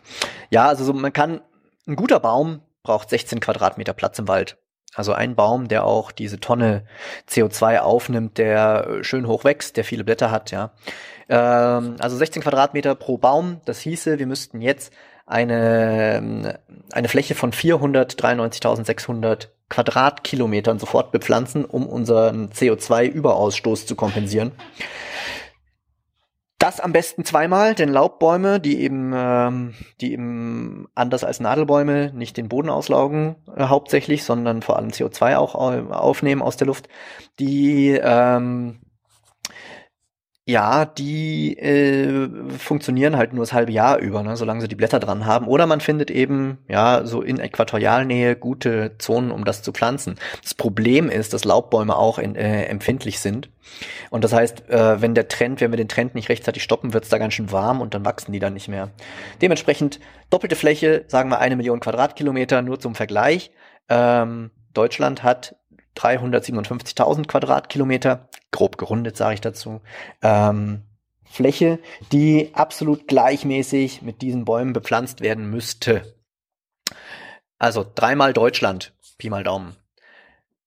Ja, 0.49 0.67
also 0.67 0.83
so, 0.83 0.93
man 0.93 1.13
kann, 1.13 1.41
ein 1.87 1.95
guter 1.95 2.19
Baum 2.19 2.61
braucht 2.83 3.09
16 3.09 3.39
Quadratmeter 3.39 3.93
Platz 3.93 4.19
im 4.19 4.27
Wald. 4.27 4.57
Also 4.95 5.13
ein 5.13 5.35
Baum, 5.35 5.67
der 5.67 5.85
auch 5.85 6.11
diese 6.11 6.39
Tonne 6.39 6.85
CO2 7.27 7.79
aufnimmt, 7.79 8.37
der 8.37 8.99
schön 9.01 9.27
hoch 9.27 9.43
wächst, 9.43 9.75
der 9.77 9.83
viele 9.83 10.03
Blätter 10.03 10.29
hat, 10.29 10.51
ja. 10.51 10.71
Ähm, 11.29 11.95
also 11.99 12.15
16 12.15 12.43
Quadratmeter 12.43 12.93
pro 12.95 13.17
Baum. 13.17 13.61
Das 13.65 13.79
hieße, 13.79 14.19
wir 14.19 14.27
müssten 14.27 14.61
jetzt 14.61 14.93
eine, 15.25 16.59
eine 16.91 17.07
Fläche 17.07 17.33
von 17.33 17.51
493.600 17.53 19.47
Quadratkilometern 19.69 20.77
sofort 20.77 21.11
bepflanzen, 21.11 21.65
um 21.65 21.87
unseren 21.87 22.49
CO2-Überausstoß 22.49 23.87
zu 23.87 23.95
kompensieren. 23.95 24.51
Das 26.59 26.79
am 26.79 26.93
besten 26.93 27.25
zweimal, 27.25 27.75
denn 27.75 27.89
Laubbäume, 27.89 28.59
die 28.59 28.81
eben, 28.81 29.11
ähm, 29.13 29.73
die 29.99 30.13
eben 30.13 30.87
anders 30.95 31.23
als 31.23 31.39
Nadelbäume 31.39 32.13
nicht 32.13 32.37
den 32.37 32.47
Boden 32.47 32.69
auslaugen 32.69 33.35
äh, 33.55 33.65
hauptsächlich, 33.65 34.23
sondern 34.23 34.61
vor 34.61 34.77
allem 34.77 34.89
CO2 34.89 35.35
auch 35.35 35.55
aufnehmen 35.55 36.41
aus 36.41 36.55
der 36.55 36.67
Luft, 36.67 36.87
die 37.39 37.99
ähm, 38.01 38.79
ja, 40.45 40.83
die 40.83 41.57
äh, 41.57 42.27
funktionieren 42.57 43.15
halt 43.15 43.31
nur 43.31 43.43
das 43.43 43.53
halbe 43.53 43.71
Jahr 43.71 43.99
über, 43.99 44.23
ne, 44.23 44.35
solange 44.35 44.59
sie 44.59 44.67
die 44.67 44.75
Blätter 44.75 44.99
dran 44.99 45.25
haben. 45.25 45.47
Oder 45.47 45.67
man 45.67 45.79
findet 45.79 46.11
eben, 46.11 46.57
ja, 46.67 47.05
so 47.05 47.21
in 47.21 47.39
Äquatorialnähe 47.39 48.35
gute 48.35 48.97
Zonen, 48.97 49.31
um 49.31 49.45
das 49.45 49.61
zu 49.61 49.71
pflanzen. 49.71 50.15
Das 50.41 50.53
Problem 50.53 51.09
ist, 51.09 51.33
dass 51.33 51.45
Laubbäume 51.45 51.95
auch 51.95 52.19
in, 52.19 52.35
äh, 52.35 52.65
empfindlich 52.65 53.21
sind. 53.21 53.51
Und 54.09 54.25
das 54.25 54.33
heißt, 54.33 54.69
äh, 54.69 55.01
wenn 55.01 55.15
der 55.15 55.29
Trend, 55.29 55.61
wenn 55.61 55.71
wir 55.71 55.77
den 55.77 55.87
Trend 55.87 56.13
nicht 56.13 56.27
rechtzeitig 56.27 56.61
stoppen, 56.61 56.93
wird's 56.93 57.09
da 57.09 57.19
ganz 57.19 57.35
schön 57.35 57.53
warm 57.53 57.79
und 57.79 57.93
dann 57.93 58.03
wachsen 58.03 58.33
die 58.33 58.39
dann 58.39 58.53
nicht 58.53 58.67
mehr. 58.67 58.89
Dementsprechend 59.41 60.01
doppelte 60.29 60.57
Fläche, 60.57 61.05
sagen 61.07 61.29
wir 61.29 61.39
eine 61.39 61.55
Million 61.55 61.79
Quadratkilometer, 61.79 62.61
nur 62.61 62.81
zum 62.81 62.95
Vergleich. 62.95 63.51
Ähm, 63.87 64.51
Deutschland 64.73 65.23
hat 65.23 65.55
357.000 65.97 67.27
Quadratkilometer, 67.27 68.29
grob 68.51 68.77
gerundet 68.77 69.17
sage 69.17 69.35
ich 69.35 69.41
dazu, 69.41 69.81
ähm, 70.21 70.83
Fläche, 71.25 71.79
die 72.11 72.51
absolut 72.53 73.07
gleichmäßig 73.07 74.01
mit 74.03 74.21
diesen 74.21 74.45
Bäumen 74.45 74.73
bepflanzt 74.73 75.21
werden 75.21 75.49
müsste. 75.49 76.15
Also 77.57 77.85
dreimal 77.95 78.33
Deutschland, 78.33 78.93
Pi 79.17 79.29
mal 79.29 79.43
Daumen. 79.43 79.75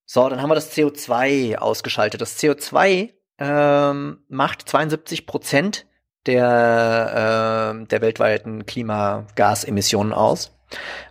So, 0.07 0.29
dann 0.29 0.41
haben 0.41 0.51
wir 0.51 0.55
das 0.55 0.73
CO2 0.73 1.57
ausgeschaltet. 1.57 2.21
Das 2.21 2.39
CO2 2.39 3.11
ähm, 3.39 4.19
macht 4.29 4.69
72 4.69 5.27
Prozent 5.27 5.87
der, 6.27 7.75
äh, 7.75 7.87
der 7.87 8.01
weltweiten 8.01 8.67
Klimagasemissionen 8.67 10.13
aus. 10.13 10.57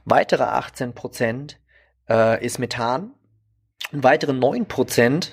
Weitere 0.06 0.44
18 0.44 0.94
Prozent 0.94 1.60
äh, 2.10 2.44
ist 2.44 2.60
Methan 2.60 3.14
und 3.92 4.04
weitere 4.04 4.32
9% 4.32 5.32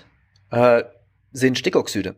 äh, 0.51 0.85
sind 1.33 1.59
Stickoxide. 1.59 2.17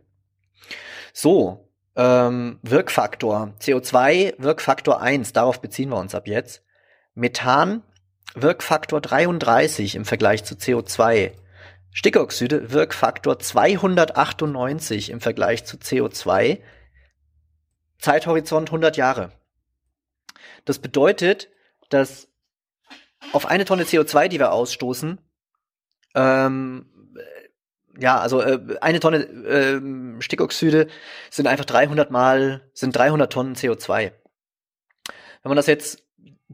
So, 1.13 1.71
ähm, 1.97 2.59
Wirkfaktor. 2.63 3.55
CO2, 3.61 4.35
Wirkfaktor 4.39 5.01
1, 5.01 5.33
darauf 5.33 5.61
beziehen 5.61 5.91
wir 5.91 5.97
uns 5.97 6.15
ab 6.15 6.27
jetzt. 6.27 6.63
Methan, 7.15 7.83
Wirkfaktor 8.35 9.01
33 9.01 9.95
im 9.95 10.05
Vergleich 10.05 10.45
zu 10.45 10.55
CO2. 10.55 11.33
Stickoxide, 11.93 12.73
Wirkfaktor 12.73 13.39
298 13.39 15.11
im 15.11 15.21
Vergleich 15.21 15.65
zu 15.65 15.77
CO2. 15.77 16.61
Zeithorizont 17.99 18.69
100 18.69 18.97
Jahre. 18.97 19.31
Das 20.65 20.81
bedeutet, 20.81 21.49
dass 21.91 22.29
auf 23.33 23.47
eine 23.47 23.65
Tonne 23.65 23.85
CO2, 23.85 24.27
die 24.27 24.41
wir 24.41 24.53
ausstoßen, 24.53 25.21
ähm, 26.15 26.87
ja, 27.99 28.19
also 28.19 28.41
äh, 28.41 28.59
eine 28.81 29.01
Tonne 29.01 29.19
äh, 29.19 30.21
Stickoxide 30.21 30.89
sind 31.31 31.47
einfach 31.47 31.65
300 31.65 32.11
mal, 32.11 32.63
sind 32.73 32.97
300 32.97 33.33
Tonnen 33.33 33.55
CO2. 33.55 34.13
Wenn 35.43 35.51
man 35.51 35.57
das 35.57 35.67
jetzt 35.67 36.03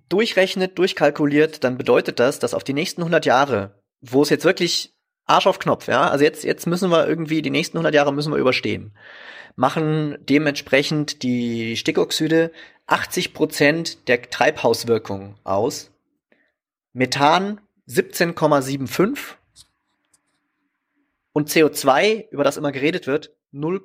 durchrechnet, 0.09 0.79
durchkalkuliert, 0.79 1.65
dann 1.65 1.79
bedeutet 1.79 2.19
das, 2.19 2.39
dass 2.39 2.55
auf 2.55 2.65
die 2.65 2.73
nächsten 2.73 3.03
100 3.03 3.25
Jahre, 3.25 3.81
wo 4.01 4.23
es 4.23 4.31
jetzt 4.31 4.45
wirklich 4.45 4.95
Arsch 5.27 5.47
auf 5.47 5.59
Knopf, 5.61 5.87
ja, 5.87 6.09
also 6.09 6.25
jetzt, 6.25 6.43
jetzt 6.45 6.67
müssen 6.67 6.91
wir 6.91 7.07
irgendwie, 7.07 7.41
die 7.41 7.51
nächsten 7.51 7.77
100 7.77 7.95
Jahre 7.95 8.13
müssen 8.13 8.33
wir 8.33 8.39
überstehen, 8.39 8.93
machen 9.55 10.19
dementsprechend 10.23 11.23
die 11.23 11.77
Stickoxide 11.77 12.51
80 12.87 13.33
Prozent 13.33 14.09
der 14.09 14.23
Treibhauswirkung 14.23 15.37
aus, 15.45 15.93
Methan 16.93 17.61
17,75 17.89 19.37
und 21.33 21.49
CO2, 21.49 22.29
über 22.31 22.45
das 22.45 22.57
immer 22.57 22.73
geredet 22.73 23.07
wird, 23.07 23.35
0, 23.53 23.83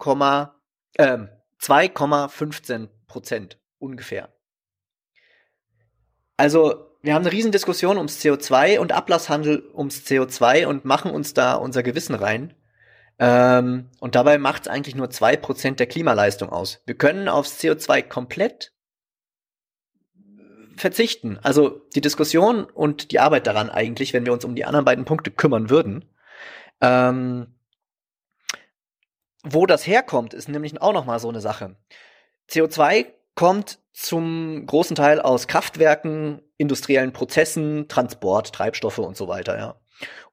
äh, 0.98 1.18
2,15 1.60 2.90
Prozent 3.08 3.60
ungefähr. 3.80 4.34
Also 6.38 6.92
wir 7.02 7.14
haben 7.14 7.22
eine 7.22 7.32
Riesendiskussion 7.32 7.98
ums 7.98 8.20
CO2 8.20 8.80
und 8.80 8.92
Ablasshandel 8.92 9.70
ums 9.76 10.06
CO2 10.06 10.66
und 10.66 10.86
machen 10.86 11.12
uns 11.12 11.34
da 11.34 11.54
unser 11.54 11.84
Gewissen 11.84 12.16
rein. 12.16 12.56
Ähm, 13.20 13.90
und 14.00 14.16
dabei 14.16 14.38
macht 14.38 14.64
es 14.64 14.68
eigentlich 14.68 14.96
nur 14.96 15.10
zwei 15.10 15.38
Prozent 15.38 15.80
der 15.80 15.88
Klimaleistung 15.88 16.50
aus. 16.50 16.82
Wir 16.86 16.96
können 16.96 17.30
aufs 17.30 17.60
CO2 17.60 18.02
komplett 18.02 18.74
verzichten. 20.76 21.40
Also 21.42 21.82
die 21.96 22.02
Diskussion 22.02 22.66
und 22.66 23.12
die 23.12 23.20
Arbeit 23.20 23.48
daran 23.48 23.70
eigentlich, 23.70 24.14
wenn 24.14 24.26
wir 24.26 24.34
uns 24.34 24.44
um 24.44 24.56
die 24.56 24.66
anderen 24.66 24.86
beiden 24.86 25.06
Punkte 25.06 25.32
kümmern 25.32 25.70
würden, 25.70 26.06
ähm, 26.82 27.56
wo 29.44 29.66
das 29.66 29.86
herkommt, 29.86 30.34
ist 30.34 30.50
nämlich 30.50 30.82
auch 30.82 30.94
noch 30.94 31.06
mal 31.06 31.20
so 31.20 31.30
eine 31.30 31.42
Sache. 31.42 31.76
CO2 32.50 33.08
kommt 33.36 33.80
zum 33.94 34.66
großen 34.66 34.96
Teil 34.96 35.22
aus 35.22 35.48
Kraftwerken, 35.48 36.42
industriellen 36.58 37.14
Prozessen, 37.14 37.88
Transport, 37.88 38.54
Treibstoffe 38.54 39.00
und 39.00 39.16
so 39.16 39.28
weiter, 39.28 39.58
ja. 39.58 39.76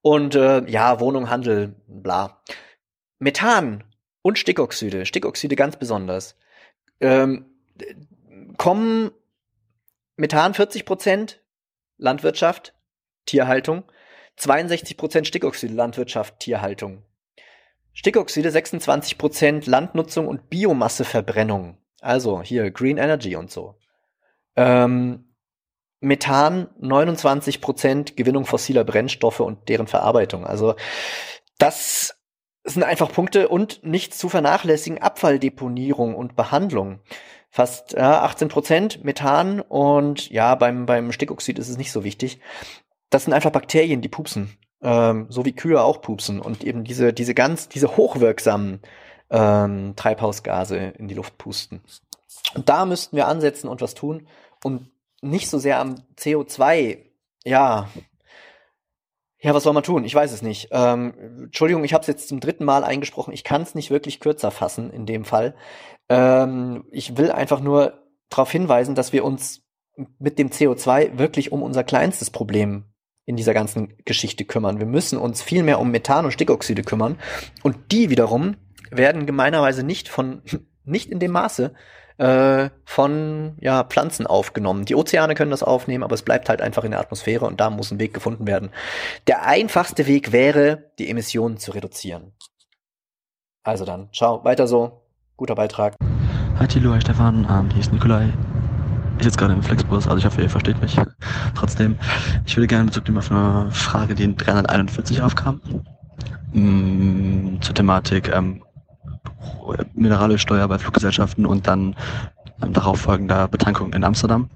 Und 0.01 0.35
äh, 0.35 0.69
ja, 0.69 0.99
Wohnung, 0.99 1.31
Handel, 1.31 1.77
bla. 1.87 2.43
Methan 3.19 3.85
und 4.23 4.39
Stickoxide, 4.39 5.07
Stickoxide 5.07 5.55
ganz 5.55 5.77
besonders, 5.77 6.37
ähm, 7.01 7.47
kommen 8.57 9.13
Methan 10.17 10.55
40 10.55 10.85
Prozent, 10.85 11.41
Landwirtschaft, 11.99 12.75
Tierhaltung, 13.27 13.85
62 14.43 14.97
Prozent 14.97 15.29
Stickoxide, 15.29 15.73
Landwirtschaft, 15.73 16.41
Tierhaltung. 16.41 17.05
Stickoxide 17.93 18.51
26 18.51 19.17
Prozent 19.17 19.67
Landnutzung 19.67 20.27
und 20.27 20.51
Biomasseverbrennung. 20.51 21.79
Also 22.01 22.43
hier 22.43 22.73
Green 22.73 22.99
Energy 22.99 23.37
und 23.37 23.53
so. 23.53 23.77
Ähm, 24.57 25.33
Methan 26.01 26.71
29 26.81 27.61
Prozent 27.61 28.17
Gewinnung 28.17 28.45
fossiler 28.45 28.83
Brennstoffe 28.83 29.39
und 29.39 29.69
deren 29.69 29.87
Verarbeitung. 29.87 30.45
Also 30.45 30.75
das 31.59 32.17
sind 32.65 32.83
einfach 32.83 33.13
Punkte 33.13 33.49
und 33.49 33.85
nicht 33.85 34.13
zu 34.13 34.29
vernachlässigen 34.29 35.01
Abfalldeponierung 35.01 36.17
und 36.17 36.35
Behandlung. 36.35 36.99
Fast 37.49 37.93
ja, 37.93 38.23
18 38.23 38.49
Prozent 38.49 39.05
Methan 39.05 39.61
und 39.61 40.31
ja, 40.31 40.57
beim, 40.57 40.87
beim 40.87 41.13
Stickoxid 41.13 41.61
ist 41.61 41.69
es 41.69 41.77
nicht 41.77 41.93
so 41.93 42.03
wichtig 42.03 42.41
das 43.13 43.25
sind 43.25 43.33
einfach 43.33 43.51
Bakterien, 43.51 44.01
die 44.01 44.09
pupsen. 44.09 44.57
Ähm, 44.83 45.27
so 45.29 45.45
wie 45.45 45.53
Kühe 45.53 45.81
auch 45.81 46.01
pupsen 46.01 46.41
und 46.41 46.65
eben 46.65 46.83
diese, 46.83 47.13
diese 47.13 47.35
ganz, 47.35 47.69
diese 47.69 47.97
hochwirksamen 47.97 48.81
ähm, 49.31 49.95
Treibhausgase 49.95 50.77
in 50.77 51.07
die 51.07 51.15
Luft 51.15 51.39
pusten. 51.39 51.83
Und 52.55 52.69
da 52.69 52.85
müssten 52.85 53.17
wir 53.17 53.29
ansetzen 53.29 53.69
und 53.69 53.81
was 53.81 53.95
tun 53.95 54.27
und 54.65 54.91
nicht 55.21 55.49
so 55.49 55.59
sehr 55.59 55.79
am 55.79 55.95
CO2. 56.19 56.99
Ja, 57.45 57.89
ja, 59.39 59.55
was 59.55 59.65
soll 59.65 59.73
man 59.73 59.83
tun? 59.83 60.05
Ich 60.05 60.15
weiß 60.15 60.33
es 60.33 60.43
nicht. 60.43 60.69
Ähm, 60.71 61.15
Entschuldigung, 61.45 61.85
ich 61.85 61.95
habe 61.95 62.03
es 62.03 62.09
jetzt 62.09 62.29
zum 62.29 62.41
dritten 62.41 62.65
Mal 62.65 62.85
eingesprochen. 62.85 63.33
Ich 63.33 63.45
kann 63.45 63.63
es 63.63 63.75
nicht 63.75 63.91
wirklich 63.91 64.21
kürzer 64.21 64.51
fassen 64.51 64.91
in 64.91 65.07
dem 65.07 65.25
Fall. 65.25 65.55
Ähm, 66.09 66.85
ich 66.91 67.17
will 67.17 67.31
einfach 67.31 67.61
nur 67.61 68.05
darauf 68.29 68.51
hinweisen, 68.51 68.95
dass 68.95 69.13
wir 69.13 69.25
uns 69.25 69.63
mit 70.19 70.39
dem 70.39 70.51
CO2 70.51 71.19
wirklich 71.19 71.53
um 71.53 71.63
unser 71.63 71.85
kleinstes 71.85 72.31
Problem 72.31 72.92
in 73.25 73.37
dieser 73.37 73.55
ganzen 73.55 73.95
Geschichte 74.05 74.45
kümmern. 74.45 74.79
Wir 74.79 74.87
müssen 74.87 75.19
uns 75.19 75.43
viel 75.43 75.63
mehr 75.63 75.81
um 75.81 75.91
Methan 75.91 76.25
und 76.25 76.33
Stickoxide 76.33 76.83
kümmern. 76.83 77.19
Und 77.63 77.93
die 77.93 78.11
wiederum 78.11 78.57
werden 78.91 79.27
gemeinerweise 79.27 79.83
nicht 79.85 80.09
von, 80.09 80.43
nicht 80.85 81.11
in 81.11 81.21
dem 81.21 81.33
Maße 81.33 81.73
äh, 82.19 82.71
von 82.85 83.57
ja, 83.61 83.85
Pflanzen 83.85 84.27
aufgenommen. 84.27 84.85
Die 84.85 84.95
Ozeane 84.95 85.35
können 85.35 85.51
das 85.51 85.63
aufnehmen, 85.63 86.05
aber 86.05 86.15
es 86.15 86.23
bleibt 86.23 86.49
halt 86.49 86.61
einfach 86.61 86.85
in 86.85 86.91
der 86.91 87.01
Atmosphäre 87.01 87.47
und 87.47 87.61
da 87.61 87.71
muss 87.71 87.91
ein 87.91 88.01
Weg 88.01 88.13
gefunden 88.13 88.47
werden. 88.47 88.71
Der 89.27 89.47
einfachste 89.47 90.07
Weg 90.07 90.33
wäre, 90.33 90.91
die 90.99 91.09
Emissionen 91.09 91.59
zu 91.59 91.73
reduzieren. 91.73 92.33
Also 93.63 93.85
dann, 93.85 94.09
ciao, 94.13 94.45
weiter 94.45 94.67
so. 94.67 95.03
Guter 95.37 95.55
Beitrag. 95.55 95.95
Hi 96.59 96.67
Tilo, 96.67 96.93
hi 96.93 97.01
Stefan, 97.01 97.47
ähm, 97.51 97.71
hier 97.71 97.81
ist 97.81 97.93
Nikolai. 97.93 98.33
Ich 99.23 99.27
sitze 99.27 99.39
gerade 99.39 99.55
im 99.55 99.63
Flexbus, 99.63 100.09
also 100.09 100.19
ich 100.19 100.27
hoffe, 100.27 100.43
ihr 100.43 100.51
versteht 100.51 100.83
mich. 100.83 100.97
Trotzdem, 101.55 101.97
ich 102.45 102.57
würde 102.57 102.67
gerne 102.67 102.87
Bezug 102.87 103.05
nehmen 103.05 103.19
auf 103.19 103.31
eine 103.31 103.71
Frage, 103.71 104.17
die 104.17 104.25
in 104.25 104.37
341 104.37 105.23
aufkam. 105.23 105.61
Mm, 106.53 107.61
zur 107.61 107.73
Thematik 107.73 108.35
ähm, 108.35 108.65
Mineralölsteuer 109.95 110.67
bei 110.67 110.77
Fluggesellschaften 110.77 111.47
und 111.47 111.69
dann 111.69 111.95
ähm, 112.65 112.73
darauf 112.73 113.03
folgender 113.03 113.47
Betankung 113.47 113.93
in 113.93 114.03
Amsterdam. 114.03 114.51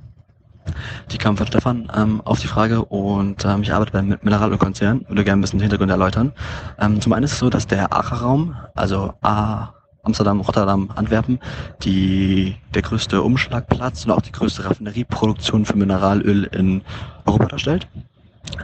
Die 1.12 1.18
kam 1.18 1.36
von 1.36 1.46
Stefan 1.46 1.88
ähm, 1.94 2.20
auf 2.22 2.40
die 2.40 2.48
Frage 2.48 2.84
und 2.86 3.44
ähm, 3.44 3.62
ich 3.62 3.72
arbeite 3.72 3.92
beim 3.92 4.18
Mineralölkonzern, 4.20 5.06
würde 5.06 5.22
gerne 5.22 5.38
ein 5.38 5.42
bisschen 5.42 5.60
den 5.60 5.66
Hintergrund 5.70 5.92
erläutern. 5.92 6.32
Ähm, 6.80 7.00
zum 7.00 7.12
einen 7.12 7.22
ist 7.22 7.34
es 7.34 7.38
so, 7.38 7.50
dass 7.50 7.68
der 7.68 7.92
ACHA-Raum, 7.92 8.56
also 8.74 9.14
A, 9.22 9.75
Amsterdam, 10.06 10.40
Rotterdam, 10.40 10.90
Antwerpen, 10.94 11.38
die, 11.82 12.56
der 12.74 12.82
größte 12.82 13.22
Umschlagplatz 13.22 14.04
und 14.04 14.12
auch 14.12 14.22
die 14.22 14.32
größte 14.32 14.64
Raffinerieproduktion 14.64 15.64
für 15.64 15.76
Mineralöl 15.76 16.44
in 16.44 16.82
Europa 17.26 17.46
darstellt 17.46 17.88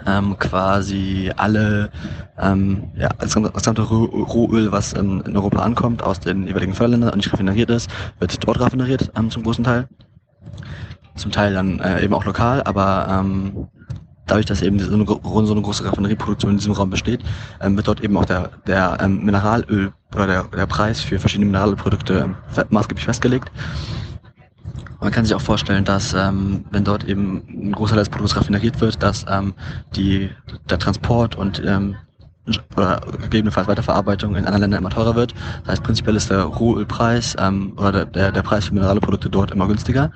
ähm, 0.06 0.38
quasi 0.38 1.30
alle, 1.36 1.90
ähm, 2.38 2.84
ja, 2.96 3.08
das 3.18 3.34
gesamte 3.34 3.82
Rohöl, 3.82 4.72
was 4.72 4.92
in, 4.92 5.20
in, 5.22 5.36
Europa 5.36 5.60
ankommt, 5.60 6.02
aus 6.02 6.20
den 6.20 6.46
jeweiligen 6.46 6.74
Förderländern 6.74 7.10
und 7.10 7.16
nicht 7.16 7.32
raffineriert 7.32 7.70
ist, 7.70 7.90
wird 8.18 8.46
dort 8.46 8.60
raffineriert 8.60 9.10
ähm, 9.16 9.30
zum 9.30 9.42
großen 9.42 9.64
Teil. 9.64 9.88
Zum 11.14 11.30
Teil 11.30 11.52
dann 11.52 11.78
äh, 11.80 12.02
eben 12.02 12.14
auch 12.14 12.24
lokal, 12.24 12.62
aber 12.62 13.06
ähm, 13.10 13.68
dadurch, 14.26 14.46
dass 14.46 14.62
eben 14.62 14.78
so 14.78 14.92
eine, 14.92 15.04
so 15.06 15.52
eine 15.52 15.62
große 15.62 15.84
Raffinerieproduktion 15.84 16.52
in 16.52 16.58
diesem 16.58 16.72
Raum 16.72 16.90
besteht, 16.90 17.20
ähm, 17.60 17.76
wird 17.76 17.88
dort 17.88 18.02
eben 18.02 18.16
auch 18.16 18.24
der, 18.24 18.50
der 18.66 18.98
ähm, 19.00 19.24
Mineralöl 19.24 19.92
oder 20.14 20.26
der, 20.26 20.44
der 20.44 20.66
Preis 20.66 21.00
für 21.00 21.18
verschiedene 21.18 21.46
Mineralölprodukte 21.46 22.18
ähm, 22.18 22.36
maßgeblich 22.70 23.04
festgelegt. 23.04 23.50
Man 25.00 25.10
kann 25.10 25.24
sich 25.24 25.34
auch 25.34 25.40
vorstellen, 25.40 25.84
dass 25.84 26.14
ähm, 26.14 26.64
wenn 26.70 26.84
dort 26.84 27.04
eben 27.04 27.42
ein 27.48 27.72
großer 27.72 27.94
Teil 27.94 28.04
des 28.04 28.08
Produkts 28.08 28.36
raffineriert 28.36 28.80
wird, 28.80 29.02
dass 29.02 29.26
ähm, 29.28 29.54
die, 29.96 30.30
der 30.70 30.78
Transport 30.78 31.34
und 31.34 31.60
ähm, 31.64 31.96
oder 32.76 33.00
gegebenenfalls 33.22 33.68
Weiterverarbeitung 33.68 34.34
in 34.34 34.44
anderen 34.44 34.62
Ländern 34.62 34.80
immer 34.80 34.90
teurer 34.90 35.14
wird. 35.14 35.34
Das 35.62 35.72
heißt, 35.72 35.82
prinzipiell 35.82 36.16
ist 36.16 36.30
der 36.30 36.42
Rohölpreis 36.42 37.36
ähm, 37.38 37.72
oder 37.76 38.04
der, 38.04 38.32
der 38.32 38.42
Preis 38.42 38.66
für 38.66 38.74
Mineralprodukte 38.74 39.30
dort 39.30 39.52
immer 39.52 39.66
günstiger. 39.68 40.10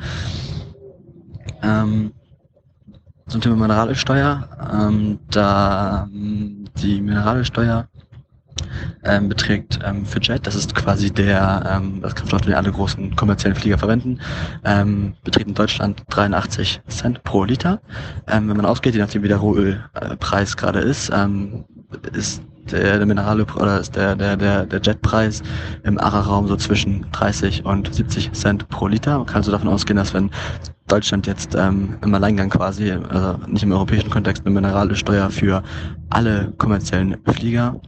Ähm, 1.62 2.12
zum 3.28 3.40
Thema 3.40 3.56
Mineralölsteuer. 3.56 4.48
Ähm, 4.72 5.18
da 5.30 6.08
die 6.10 7.00
Mineralölsteuer 7.00 7.88
ähm, 9.05 9.28
beträgt 9.28 9.78
ähm, 9.84 10.06
für 10.06 10.20
Jet, 10.20 10.46
das 10.46 10.55
ist 10.55 10.74
quasi 10.74 11.10
der, 11.10 11.62
ähm, 11.76 12.00
das 12.02 12.14
Kraftstoff, 12.14 12.42
den 12.42 12.55
alle 12.55 12.72
großen 12.72 13.14
kommerziellen 13.16 13.56
Flieger 13.56 13.78
verwenden, 13.78 14.20
ähm, 14.64 15.14
beträgt 15.24 15.48
in 15.48 15.55
Deutschland 15.55 16.02
83 16.08 16.80
Cent 16.88 17.22
pro 17.24 17.44
Liter. 17.44 17.80
Ähm, 18.28 18.48
wenn 18.48 18.56
man 18.56 18.66
ausgeht, 18.66 18.94
je 18.94 19.00
nachdem 19.00 19.22
wie 19.22 19.28
der 19.28 19.38
Rohölpreis 19.38 20.56
gerade 20.56 20.80
ist, 20.80 21.10
ähm, 21.14 21.64
ist 22.12 22.42
der, 22.73 22.99
der 22.99 23.07
Minerale 23.07 23.45
oder 23.57 23.81
ist 23.81 23.97
der, 23.97 24.17
der, 24.17 24.36
der, 24.36 24.67
der 24.67 24.81
Jetpreis 24.81 25.43
im 25.85 25.99
ARA-Raum 25.99 26.49
so 26.49 26.57
zwischen 26.57 27.07
30 27.12 27.65
und 27.65 27.95
70 27.95 28.33
Cent 28.33 28.69
pro 28.69 28.89
Liter. 28.89 29.19
Man 29.19 29.27
kann 29.27 29.36
also 29.36 29.53
davon 29.53 29.69
ausgehen, 29.69 29.97
dass 29.97 30.15
wenn 30.15 30.31
Deutschland 30.89 31.27
jetzt 31.27 31.55
ähm, 31.55 31.97
im 32.03 32.15
Alleingang 32.15 32.51
quasi, 32.51 32.93
also 32.93 33.39
nicht 33.47 33.62
im 33.62 33.73
europäischen 33.73 34.11
Kontext, 34.11 34.45
eine 34.45 34.55
Mineralsteuer 34.55 35.31
für 35.31 35.62
alle 36.11 36.53
kommerziellen 36.59 37.17
Flieger 37.27 37.81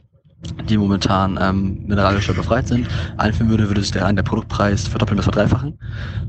die 0.69 0.79
momentan 0.79 1.39
ähm, 1.41 1.85
mineralischer 1.87 2.33
befreit 2.33 2.69
sind, 2.69 2.87
einführen 3.17 3.51
würde, 3.51 3.69
würde 3.69 3.81
sich 3.81 3.91
der, 3.91 4.13
der 4.13 4.23
Produktpreis 4.23 4.87
verdoppeln 4.87 5.17
bis 5.17 5.25
verdreifachen, 5.25 5.79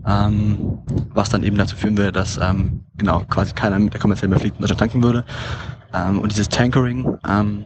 ähm, 0.06 0.80
was 1.14 1.30
dann 1.30 1.44
eben 1.44 1.58
dazu 1.58 1.76
führen 1.76 1.98
würde, 1.98 2.12
dass 2.12 2.40
ähm, 2.42 2.84
genau 2.98 3.24
quasi 3.30 3.54
keiner 3.54 3.78
mit 3.78 3.94
der 3.94 4.02
kommerziellen 4.02 4.38
fliegt 4.40 4.56
in 4.56 4.62
Deutschland 4.62 4.80
tanken 4.80 5.04
würde. 5.04 5.24
Ähm, 5.94 6.20
und 6.20 6.32
dieses 6.32 6.50
Tankering, 6.50 7.18
ähm, 7.28 7.66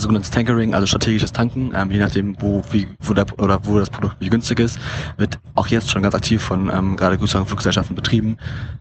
sogenanntes 0.00 0.30
Tankering, 0.30 0.74
also 0.74 0.86
strategisches 0.86 1.32
Tanken, 1.32 1.72
ähm, 1.74 1.90
je 1.90 1.98
nachdem, 1.98 2.36
wo, 2.40 2.62
wie, 2.70 2.86
wo, 3.00 3.14
der, 3.14 3.26
oder 3.38 3.64
wo 3.64 3.78
das 3.78 3.90
Produkt 3.90 4.16
wie 4.20 4.28
günstig 4.28 4.60
ist, 4.60 4.78
wird 5.16 5.38
auch 5.54 5.66
jetzt 5.68 5.90
schon 5.90 6.02
ganz 6.02 6.14
aktiv 6.14 6.42
von 6.42 6.70
ähm, 6.70 6.96
gerade 6.96 7.18
größeren 7.18 7.46
Fluggesellschaften 7.46 7.96
betrieben. 7.96 8.36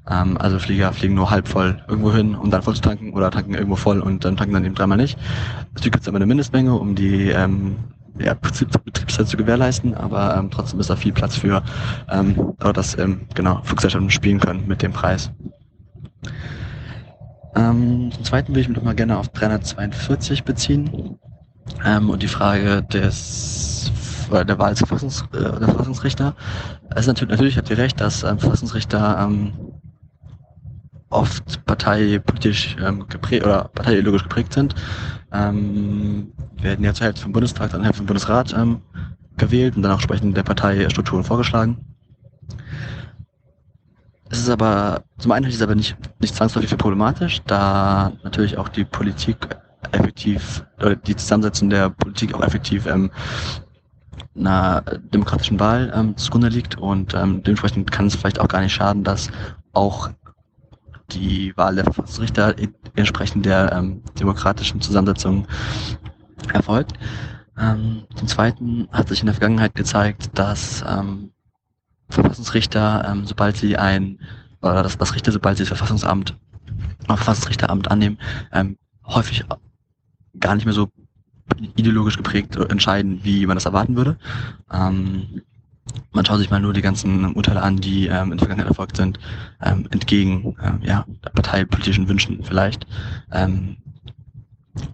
Ähm, 0.10 0.38
also 0.38 0.60
Flieger 0.60 0.94
fliegen 0.94 1.16
nur 1.16 1.30
halb 1.30 1.48
voll 1.48 1.82
irgendwo 1.88 2.14
hin, 2.14 2.36
um 2.36 2.52
dann 2.52 2.62
voll 2.62 2.76
zu 2.76 2.82
tanken 2.82 3.14
oder 3.14 3.32
tanken 3.32 3.54
irgendwo 3.54 3.76
voll 3.76 4.00
und 4.00 4.26
dann 4.26 4.38
tanken 4.38 4.54
dann 4.54 4.66
eben 4.66 4.76
dreimal 4.76 4.98
nicht. 4.98 5.18
Natürlich 5.74 5.92
gibt 5.92 6.02
es 6.02 6.08
immer 6.08 6.18
eine 6.18 6.26
Mindestmenge, 6.26 6.74
um 6.74 6.96
die 6.96 7.30
ähm, 7.30 7.76
ja, 8.18 8.34
Betriebszeit 8.34 9.28
zu 9.28 9.38
gewährleisten, 9.38 9.94
aber 9.94 10.36
ähm, 10.38 10.50
trotzdem 10.50 10.80
ist 10.80 10.90
da 10.90 10.96
viel 10.96 11.12
Platz 11.12 11.36
für, 11.36 11.64
ähm, 12.10 12.54
dass 12.74 12.98
ähm, 12.98 13.22
genau 13.34 13.62
Fluggesellschaften 13.64 14.10
spielen 14.10 14.40
können 14.40 14.68
mit 14.68 14.82
dem 14.82 14.94
Preis. 14.94 15.32
Ähm, 17.56 18.12
zum 18.14 18.24
Zweiten 18.24 18.54
will 18.54 18.62
ich 18.62 18.68
mich 18.68 18.78
noch 18.78 18.84
mal 18.84 18.96
gerne 18.96 19.18
auf 19.18 19.30
342 19.30 20.44
beziehen 20.44 21.18
ähm, 21.86 22.10
und 22.10 22.22
die 22.22 22.28
Frage 22.28 22.84
des 22.84 23.92
der 24.32 24.58
Wahl 24.58 24.72
des 24.72 24.80
Verfassungs, 24.80 25.24
äh, 25.34 25.66
Verfassungsrichter. 25.66 26.36
Ist 26.96 27.08
natürlich, 27.08 27.32
natürlich 27.32 27.58
habt 27.58 27.70
ihr 27.70 27.78
recht, 27.78 28.02
dass 28.02 28.24
ähm, 28.24 28.40
Verfassungsrichter 28.40 29.20
ähm, 29.20 29.54
oft 31.10 31.64
parteipolitisch 31.66 32.76
ähm, 32.84 33.08
geprägt 33.08 33.46
oder 33.46 33.70
parteiideologisch 33.74 34.24
geprägt 34.24 34.54
sind. 34.54 34.76
Ähm, 35.32 36.32
werden 36.62 36.84
ja 36.84 36.94
zur 36.94 37.06
Hälfte 37.06 37.22
vom 37.22 37.34
Bundestag, 37.34 37.72
dann 37.72 37.84
Hälfte 37.84 38.00
vom 38.00 38.08
Bundesrat 38.08 38.54
ähm, 38.54 38.82
gewählt 39.38 39.76
und 39.76 39.84
dann 39.84 39.92
auch 39.92 39.98
entsprechend 39.98 40.36
der 40.36 40.44
Parteistrukturen 40.44 41.24
vorgeschlagen. 41.24 41.95
Es 44.30 44.40
ist 44.40 44.50
aber, 44.50 45.04
zum 45.18 45.32
einen 45.32 45.46
ist 45.46 45.56
es 45.56 45.62
aber 45.62 45.76
nicht, 45.76 45.96
nicht 46.20 46.36
zwangsläufig 46.36 46.70
für 46.70 46.78
problematisch, 46.78 47.42
da 47.46 48.12
natürlich 48.24 48.58
auch 48.58 48.70
die 48.70 48.86
Politik 48.86 49.56
effektiv, 49.92 50.66
oder 50.80 50.96
die 50.96 51.16
Zusammensetzung 51.16 51.70
der 51.70 51.90
Politik 51.92 52.34
auch 52.34 52.42
effektiv 52.42 52.88
ähm, 52.88 53.12
einer 54.36 54.82
demokratischen 55.14 55.60
Wahl 55.60 55.94
ähm, 55.96 56.18
zugrunde 56.18 56.50
liegt 56.50 56.78
und 56.78 57.14
ähm, 57.14 57.44
dementsprechend 57.44 57.92
kann 57.92 58.08
es 58.08 58.16
vielleicht 58.16 58.40
auch 58.40 58.48
gar 58.48 58.62
nicht 58.62 58.74
schaden, 58.74 59.04
dass 59.04 59.30
auch 59.74 60.10
die 61.12 61.56
Wahl 61.56 61.76
der 61.76 61.84
Verfassungsrichter 61.84 62.56
entsprechend 62.96 63.46
der 63.46 63.72
ähm, 63.72 64.02
demokratischen 64.20 64.82
Zusammensetzung 64.82 65.48
erfolgt. 66.52 66.94
Ähm, 67.58 68.04
zum 68.16 68.28
Zweiten 68.28 68.88
hat 68.92 69.08
sich 69.08 69.22
in 69.22 69.28
der 69.28 69.36
Vergangenheit 69.36 69.76
gezeigt, 69.76 70.32
dass 70.34 70.84
ähm, 70.88 71.32
Verfassungsrichter, 72.10 73.06
ähm, 73.08 73.26
sobald 73.26 73.58
sie 73.58 73.78
ein, 73.78 74.20
oder 74.62 74.84
das, 74.84 74.98
das 74.98 75.14
Richter, 75.14 75.32
sobald 75.32 75.58
sie 75.58 75.64
das 75.64 75.70
Verfassungsamt, 75.70 76.36
oder 77.06 77.18
Verfassungsrichteramt 77.18 77.90
annehmen, 77.90 78.18
ähm, 78.52 78.78
häufig 79.06 79.44
gar 80.40 80.56
nicht 80.56 80.66
mehr 80.66 80.74
so 80.74 80.90
ideologisch 81.76 82.18
geprägt 82.18 82.56
entscheiden, 82.56 83.20
wie 83.24 83.46
man 83.46 83.56
das 83.56 83.66
erwarten 83.66 83.96
würde. 83.96 84.18
Ähm, 84.72 85.42
man 86.12 86.26
schaut 86.26 86.40
sich 86.40 86.50
mal 86.50 86.60
nur 86.60 86.74
die 86.74 86.82
ganzen 86.82 87.34
Urteile 87.36 87.62
an, 87.62 87.78
die 87.78 88.08
ähm, 88.08 88.32
in 88.32 88.38
der 88.38 88.40
Vergangenheit 88.40 88.68
erfolgt 88.68 88.98
sind, 88.98 89.20
ähm, 89.62 89.88
entgegen 89.92 90.56
ähm, 90.64 90.80
ja, 90.82 91.06
parteipolitischen 91.34 92.08
Wünschen 92.08 92.44
vielleicht. 92.44 92.88
Ähm, 93.32 93.78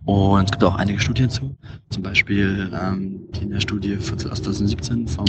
und 0.06 0.46
es 0.46 0.52
gibt 0.52 0.64
auch 0.64 0.76
einige 0.76 1.00
Studien 1.00 1.30
zu, 1.30 1.56
zum 1.90 2.04
Beispiel 2.04 2.72
ähm, 2.80 3.22
die 3.34 3.44
in 3.44 3.50
der 3.52 3.62
Studie 3.62 3.96
von 3.96 4.20
2017 4.20 5.08
vom 5.08 5.26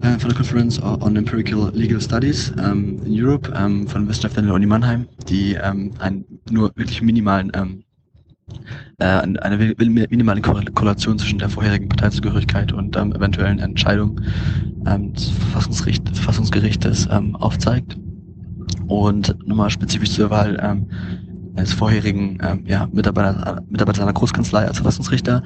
äh, 0.00 0.18
von 0.18 0.28
der 0.28 0.36
Conference 0.36 0.80
on 0.82 1.16
Empirical 1.16 1.70
Legal 1.74 2.00
Studies 2.00 2.52
ähm, 2.58 3.00
in 3.04 3.24
Europe 3.24 3.52
ähm, 3.56 3.86
von 3.86 4.08
Wissenschaftlern 4.08 4.46
der 4.46 4.54
Uni 4.54 4.66
Mannheim, 4.66 5.06
die 5.28 5.54
ähm, 5.54 5.92
einen 5.98 6.24
nur 6.50 6.70
wirklich 6.76 7.02
minimalen 7.02 7.52
äh, 8.98 9.04
eine 9.04 9.74
minimale 9.76 10.40
Korrelation 10.40 11.18
zwischen 11.18 11.38
der 11.38 11.50
vorherigen 11.50 11.88
Parteizugehörigkeit 11.88 12.72
und 12.72 12.96
eventuellen 12.96 13.58
Entscheidungen 13.58 14.24
ähm, 14.86 15.12
des 15.12 15.30
Verfassungsgericht, 15.30 16.08
Verfassungsgerichtes 16.08 17.08
aufzeigt. 17.08 17.98
Und 18.86 19.36
nochmal 19.46 19.68
spezifisch 19.68 20.12
zur 20.12 20.30
Wahl 20.30 20.58
eines 21.58 21.72
vorherigen 21.72 22.38
ähm, 22.42 22.64
ja, 22.66 22.88
Mitarbeiter, 22.92 23.62
Mitarbeiter 23.68 24.02
einer 24.02 24.12
Großkanzlei 24.12 24.66
als 24.66 24.78
Verfassungsrichter 24.78 25.42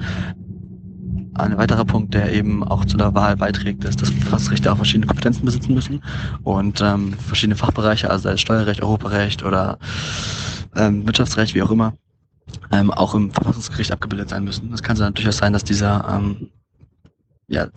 ein 1.35 1.57
weiterer 1.57 1.85
Punkt, 1.85 2.13
der 2.13 2.31
eben 2.33 2.63
auch 2.63 2.85
zu 2.85 2.97
der 2.97 3.13
Wahl 3.13 3.35
beiträgt, 3.37 3.83
ist, 3.85 4.01
dass 4.01 4.09
Verfassungsrichter 4.09 4.71
auch 4.73 4.77
verschiedene 4.77 5.07
Kompetenzen 5.07 5.45
besitzen 5.45 5.73
müssen 5.73 6.03
und 6.43 6.81
ähm, 6.81 7.13
verschiedene 7.13 7.55
Fachbereiche, 7.55 8.09
also 8.09 8.23
sei 8.23 8.33
es 8.33 8.41
Steuerrecht, 8.41 8.81
Europarecht 8.81 9.43
oder 9.43 9.77
ähm, 10.75 11.05
Wirtschaftsrecht, 11.05 11.55
wie 11.55 11.61
auch 11.61 11.71
immer, 11.71 11.93
ähm, 12.71 12.91
auch 12.91 13.15
im 13.15 13.31
Verfassungsgericht 13.31 13.91
abgebildet 13.91 14.29
sein 14.29 14.43
müssen. 14.43 14.73
Es 14.73 14.83
kann 14.83 14.97
dann 14.97 15.13
durchaus 15.13 15.37
sein, 15.37 15.53
dass 15.53 15.63
dieser 15.63 16.07
ähm, 16.09 16.49
ja, 17.47 17.67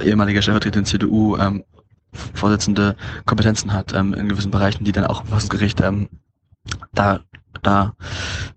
ehemaliger 0.00 0.42
Stellvertreter 0.42 0.80
der 0.80 0.84
CDU 0.84 1.36
ähm, 1.36 1.64
Vorsitzende 2.34 2.96
Kompetenzen 3.26 3.72
hat 3.74 3.92
ähm, 3.92 4.14
in 4.14 4.28
gewissen 4.28 4.50
Bereichen, 4.50 4.84
die 4.84 4.92
dann 4.92 5.04
auch 5.04 5.20
im 5.20 5.26
Verfassungsgericht 5.26 5.80
ähm, 5.82 6.08
da 6.94 7.20
da 7.62 7.94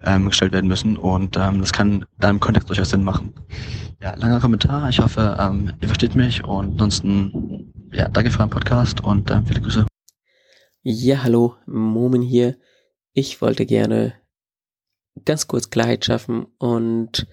ähm, 0.04 0.28
gestellt 0.28 0.54
werden 0.54 0.68
müssen 0.68 0.98
und 0.98 1.38
ähm, 1.38 1.60
das 1.62 1.74
kann 1.74 2.06
dann 2.20 2.36
im 2.36 2.40
Kontext 2.40 2.70
durchaus 2.70 2.90
Sinn 2.90 3.04
machen. 3.04 3.34
Ja, 4.02 4.16
langer 4.16 4.40
Kommentar. 4.40 4.90
Ich 4.90 5.00
hoffe, 5.00 5.38
ähm, 5.40 5.74
ihr 5.82 5.88
versteht 5.88 6.16
mich 6.16 6.44
und 6.44 6.74
ansonsten 6.74 7.72
ja, 7.92 8.08
danke 8.08 8.32
für 8.32 8.40
euren 8.40 8.50
Podcast 8.50 9.02
und 9.04 9.30
ähm, 9.32 9.46
viele 9.46 9.62
Grüße. 9.62 9.86
Ja, 10.82 11.24
hallo, 11.24 11.56
Momen 11.66 12.22
hier. 12.22 12.58
Ich 13.14 13.42
wollte 13.42 13.66
gerne 13.66 14.14
ganz 15.26 15.48
kurz 15.48 15.70
Klarheit 15.70 16.06
schaffen 16.06 16.46
und 16.58 17.28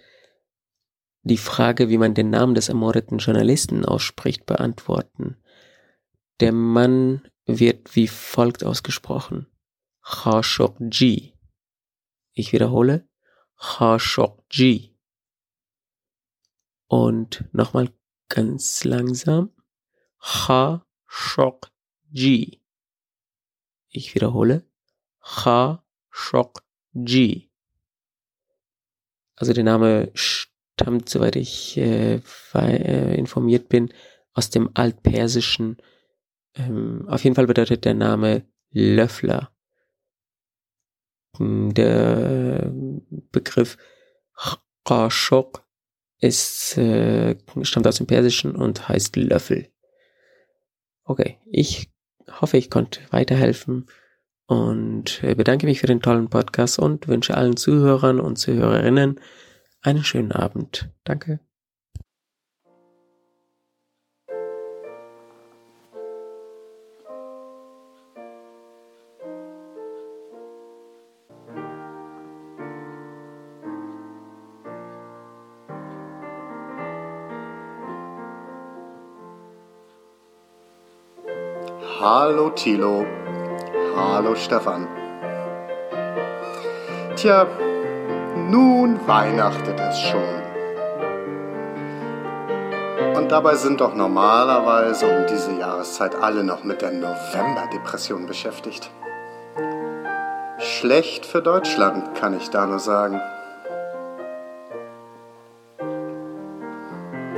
die 1.23 1.37
Frage, 1.37 1.89
wie 1.89 1.99
man 1.99 2.15
den 2.15 2.31
Namen 2.31 2.55
des 2.55 2.69
ermordeten 2.69 3.19
Journalisten 3.19 3.85
ausspricht, 3.85 4.47
beantworten. 4.47 5.37
Der 6.41 6.53
Mann 6.53 7.23
wird 7.47 7.95
wie 7.95 8.09
folgt 8.09 8.65
ausgesprochen. 8.65 9.47
Khashoggi. 10.03 11.36
Ich 12.39 12.53
wiederhole. 12.53 13.09
Khashoggi. 13.59 14.95
Und 16.87 17.47
nochmal 17.53 17.89
ganz 18.29 18.85
langsam. 18.85 19.55
Khashoggi. 20.21 20.83
Ich 23.89 24.15
wiederhole. 24.15 24.69
Khashoggi. 25.23 25.81
Also 29.37 29.55
der 29.55 29.65
Name 29.65 30.11
stammt, 30.13 31.09
soweit 31.09 31.37
ich 31.37 31.79
äh, 31.79 32.21
äh, 32.53 33.19
informiert 33.19 33.71
bin, 33.71 33.95
aus 34.35 34.51
dem 34.51 34.69
Altpersischen. 34.75 35.79
Ähm, 36.55 37.09
auf 37.09 37.25
jeden 37.25 37.35
Fall 37.35 37.47
bedeutet 37.47 37.87
der 37.87 37.95
Name 37.95 38.47
Löffler. 38.73 39.56
Der 41.39 42.71
Begriff 43.33 43.77
Khashogg 44.85 45.63
ist, 46.19 46.77
äh, 46.79 47.37
stammt 47.63 47.87
aus 47.87 47.97
dem 47.97 48.07
Persischen 48.07 48.55
und 48.57 48.89
heißt 48.89 49.17
Löffel. 49.17 49.69
Okay, 51.05 51.39
ich 51.47 51.91
hoffe, 52.41 52.57
ich 52.57 52.71
konnte 52.71 53.01
weiterhelfen 53.11 53.87
und 54.47 55.23
äh, 55.23 55.35
bedanke 55.35 55.67
mich 55.67 55.81
für 55.81 55.87
den 55.87 56.01
tollen 56.01 56.29
Podcast 56.29 56.79
und 56.79 57.09
wünsche 57.09 57.37
allen 57.37 57.57
Zuhörern 57.57 58.21
und 58.21 58.37
Zuhörerinnen 58.37 59.21
einen 59.83 60.05
schönen 60.05 60.33
Abend. 60.33 60.91
Danke. 61.05 61.41
Hallo 81.99 82.51
Thilo. 82.51 83.07
Hallo 83.97 84.35
Stefan. 84.35 84.87
Tja, 87.17 87.47
nun 88.51 89.01
weihnachtet 89.07 89.81
es 89.81 89.99
schon. 90.01 90.43
Und 93.17 93.33
dabei 93.33 93.55
sind 93.55 93.81
doch 93.81 93.95
normalerweise 93.95 95.07
um 95.07 95.27
diese 95.27 95.53
Jahreszeit 95.59 96.15
alle 96.17 96.45
noch 96.45 96.65
mit 96.65 96.83
der 96.83 96.91
Novemberdepression 96.91 98.27
beschäftigt. 98.27 98.91
Schlecht 100.59 101.25
für 101.25 101.41
Deutschland, 101.41 102.15
kann 102.15 102.37
ich 102.37 102.51
da 102.51 102.67
nur 102.67 102.79
sagen. 102.79 103.23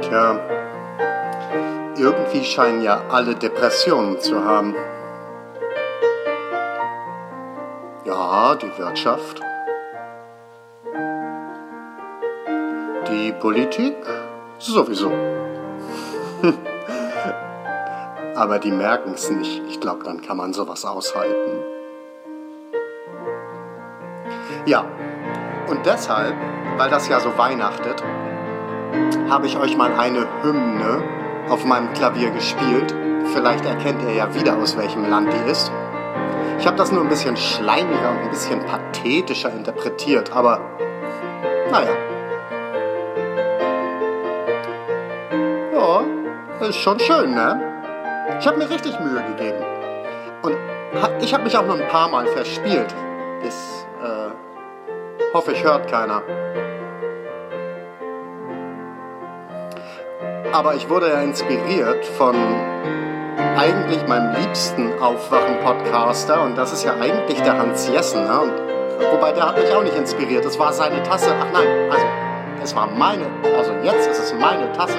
Tja, 0.01 0.58
irgendwie 1.99 2.45
scheinen 2.45 2.83
ja 2.83 3.03
alle 3.11 3.35
Depressionen 3.35 4.21
zu 4.21 4.45
haben. 4.45 4.75
Ja, 8.05 8.55
die 8.55 8.79
Wirtschaft. 8.79 9.41
Die 13.09 13.33
Politik 13.33 13.97
sowieso. 14.59 15.13
Aber 18.37 18.59
die 18.59 18.71
merken 18.71 19.13
es 19.15 19.31
nicht. 19.31 19.63
Ich 19.69 19.81
glaube, 19.81 20.05
dann 20.05 20.23
kann 20.23 20.37
man 20.37 20.53
sowas 20.53 20.85
aushalten. 20.85 21.63
Ja, 24.65 24.85
und 25.69 25.85
deshalb, 25.85 26.35
weil 26.77 26.91
das 26.91 27.09
ja 27.09 27.21
so 27.21 27.37
weihnachtet, 27.37 28.03
habe 29.29 29.47
ich 29.47 29.59
euch 29.59 29.77
mal 29.77 29.93
eine 29.93 30.27
Hymne 30.43 31.18
auf 31.51 31.65
meinem 31.65 31.93
Klavier 31.95 32.31
gespielt. 32.31 32.95
Vielleicht 33.33 33.65
erkennt 33.65 34.03
ihr 34.03 34.15
ja 34.15 34.35
wieder, 34.35 34.57
aus 34.57 34.77
welchem 34.77 35.09
Land 35.09 35.33
die 35.33 35.51
ist. 35.51 35.71
Ich 36.59 36.67
habe 36.67 36.77
das 36.77 36.91
nur 36.91 37.03
ein 37.03 37.09
bisschen 37.09 37.37
schleimiger 37.37 38.11
und 38.11 38.19
ein 38.19 38.31
bisschen 38.31 38.61
pathetischer 38.65 39.53
interpretiert, 39.53 40.33
aber 40.33 40.61
naja. 41.71 41.93
Ja, 45.73 46.67
ist 46.67 46.77
schon 46.77 46.99
schön, 46.99 47.35
ne? 47.35 47.65
Ich 48.41 48.47
habe 48.47 48.59
mir 48.59 48.69
richtig 48.69 48.99
Mühe 49.01 49.23
gegeben. 49.23 49.65
Und 50.43 50.57
ich 51.21 51.33
habe 51.33 51.45
mich 51.45 51.57
auch 51.57 51.67
nur 51.67 51.77
ein 51.77 51.89
paar 51.89 52.09
Mal 52.09 52.27
verspielt. 52.27 52.95
Das 53.43 53.87
äh, 54.03 55.35
hoffe 55.35 55.53
ich 55.53 55.63
hört 55.63 55.91
keiner. 55.91 56.23
Aber 60.53 60.75
ich 60.75 60.89
wurde 60.89 61.11
ja 61.11 61.21
inspiriert 61.21 62.05
von 62.05 62.35
eigentlich 63.57 64.07
meinem 64.07 64.35
liebsten 64.35 64.99
Aufwachen-Podcaster 65.01 66.43
und 66.43 66.57
das 66.57 66.73
ist 66.73 66.85
ja 66.85 66.95
eigentlich 66.95 67.41
der 67.43 67.59
Hans 67.59 67.89
Jessen. 67.89 68.25
Ne? 68.25 68.53
Wobei 69.13 69.33
der 69.33 69.47
hat 69.47 69.59
mich 69.59 69.73
auch 69.73 69.83
nicht 69.83 69.97
inspiriert. 69.97 70.45
Es 70.45 70.59
war 70.59 70.73
seine 70.73 71.03
Tasse. 71.03 71.35
Ach 71.39 71.53
nein, 71.53 71.91
also 71.91 72.07
es 72.63 72.75
war 72.75 72.87
meine. 72.87 73.27
Also 73.57 73.73
jetzt 73.83 74.09
ist 74.09 74.19
es 74.19 74.35
meine 74.35 74.73
Tasse. 74.73 74.99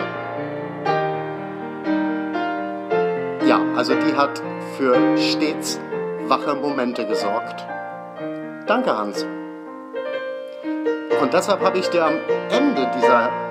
Ja, 3.45 3.59
also 3.75 3.95
die 3.95 4.15
hat 4.15 4.41
für 4.77 5.17
stets 5.17 5.79
wache 6.27 6.55
Momente 6.55 7.05
gesorgt. 7.05 7.65
Danke, 8.67 8.95
Hans. 8.95 9.25
Und 11.21 11.33
deshalb 11.33 11.61
habe 11.65 11.79
ich 11.79 11.89
dir 11.89 12.05
am 12.05 12.17
Ende 12.51 12.89
dieser 12.95 13.48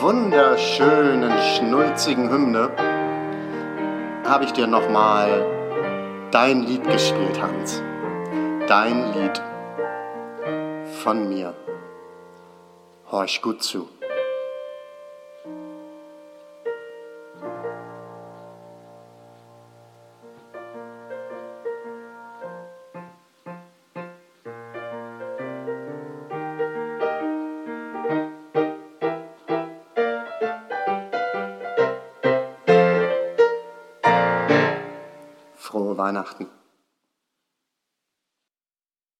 wunderschönen, 0.00 1.32
schnulzigen 1.38 2.30
Hymne 2.30 2.70
habe 4.24 4.44
ich 4.44 4.52
dir 4.52 4.66
nochmal 4.66 5.46
dein 6.30 6.62
Lied 6.62 6.84
gespielt, 6.84 7.40
Hans. 7.40 7.82
Dein 8.66 9.12
Lied 9.12 9.42
von 11.02 11.28
mir. 11.28 11.54
Horch 13.10 13.42
gut 13.42 13.62
zu. 13.62 13.88
Weihnachten. 36.24 36.63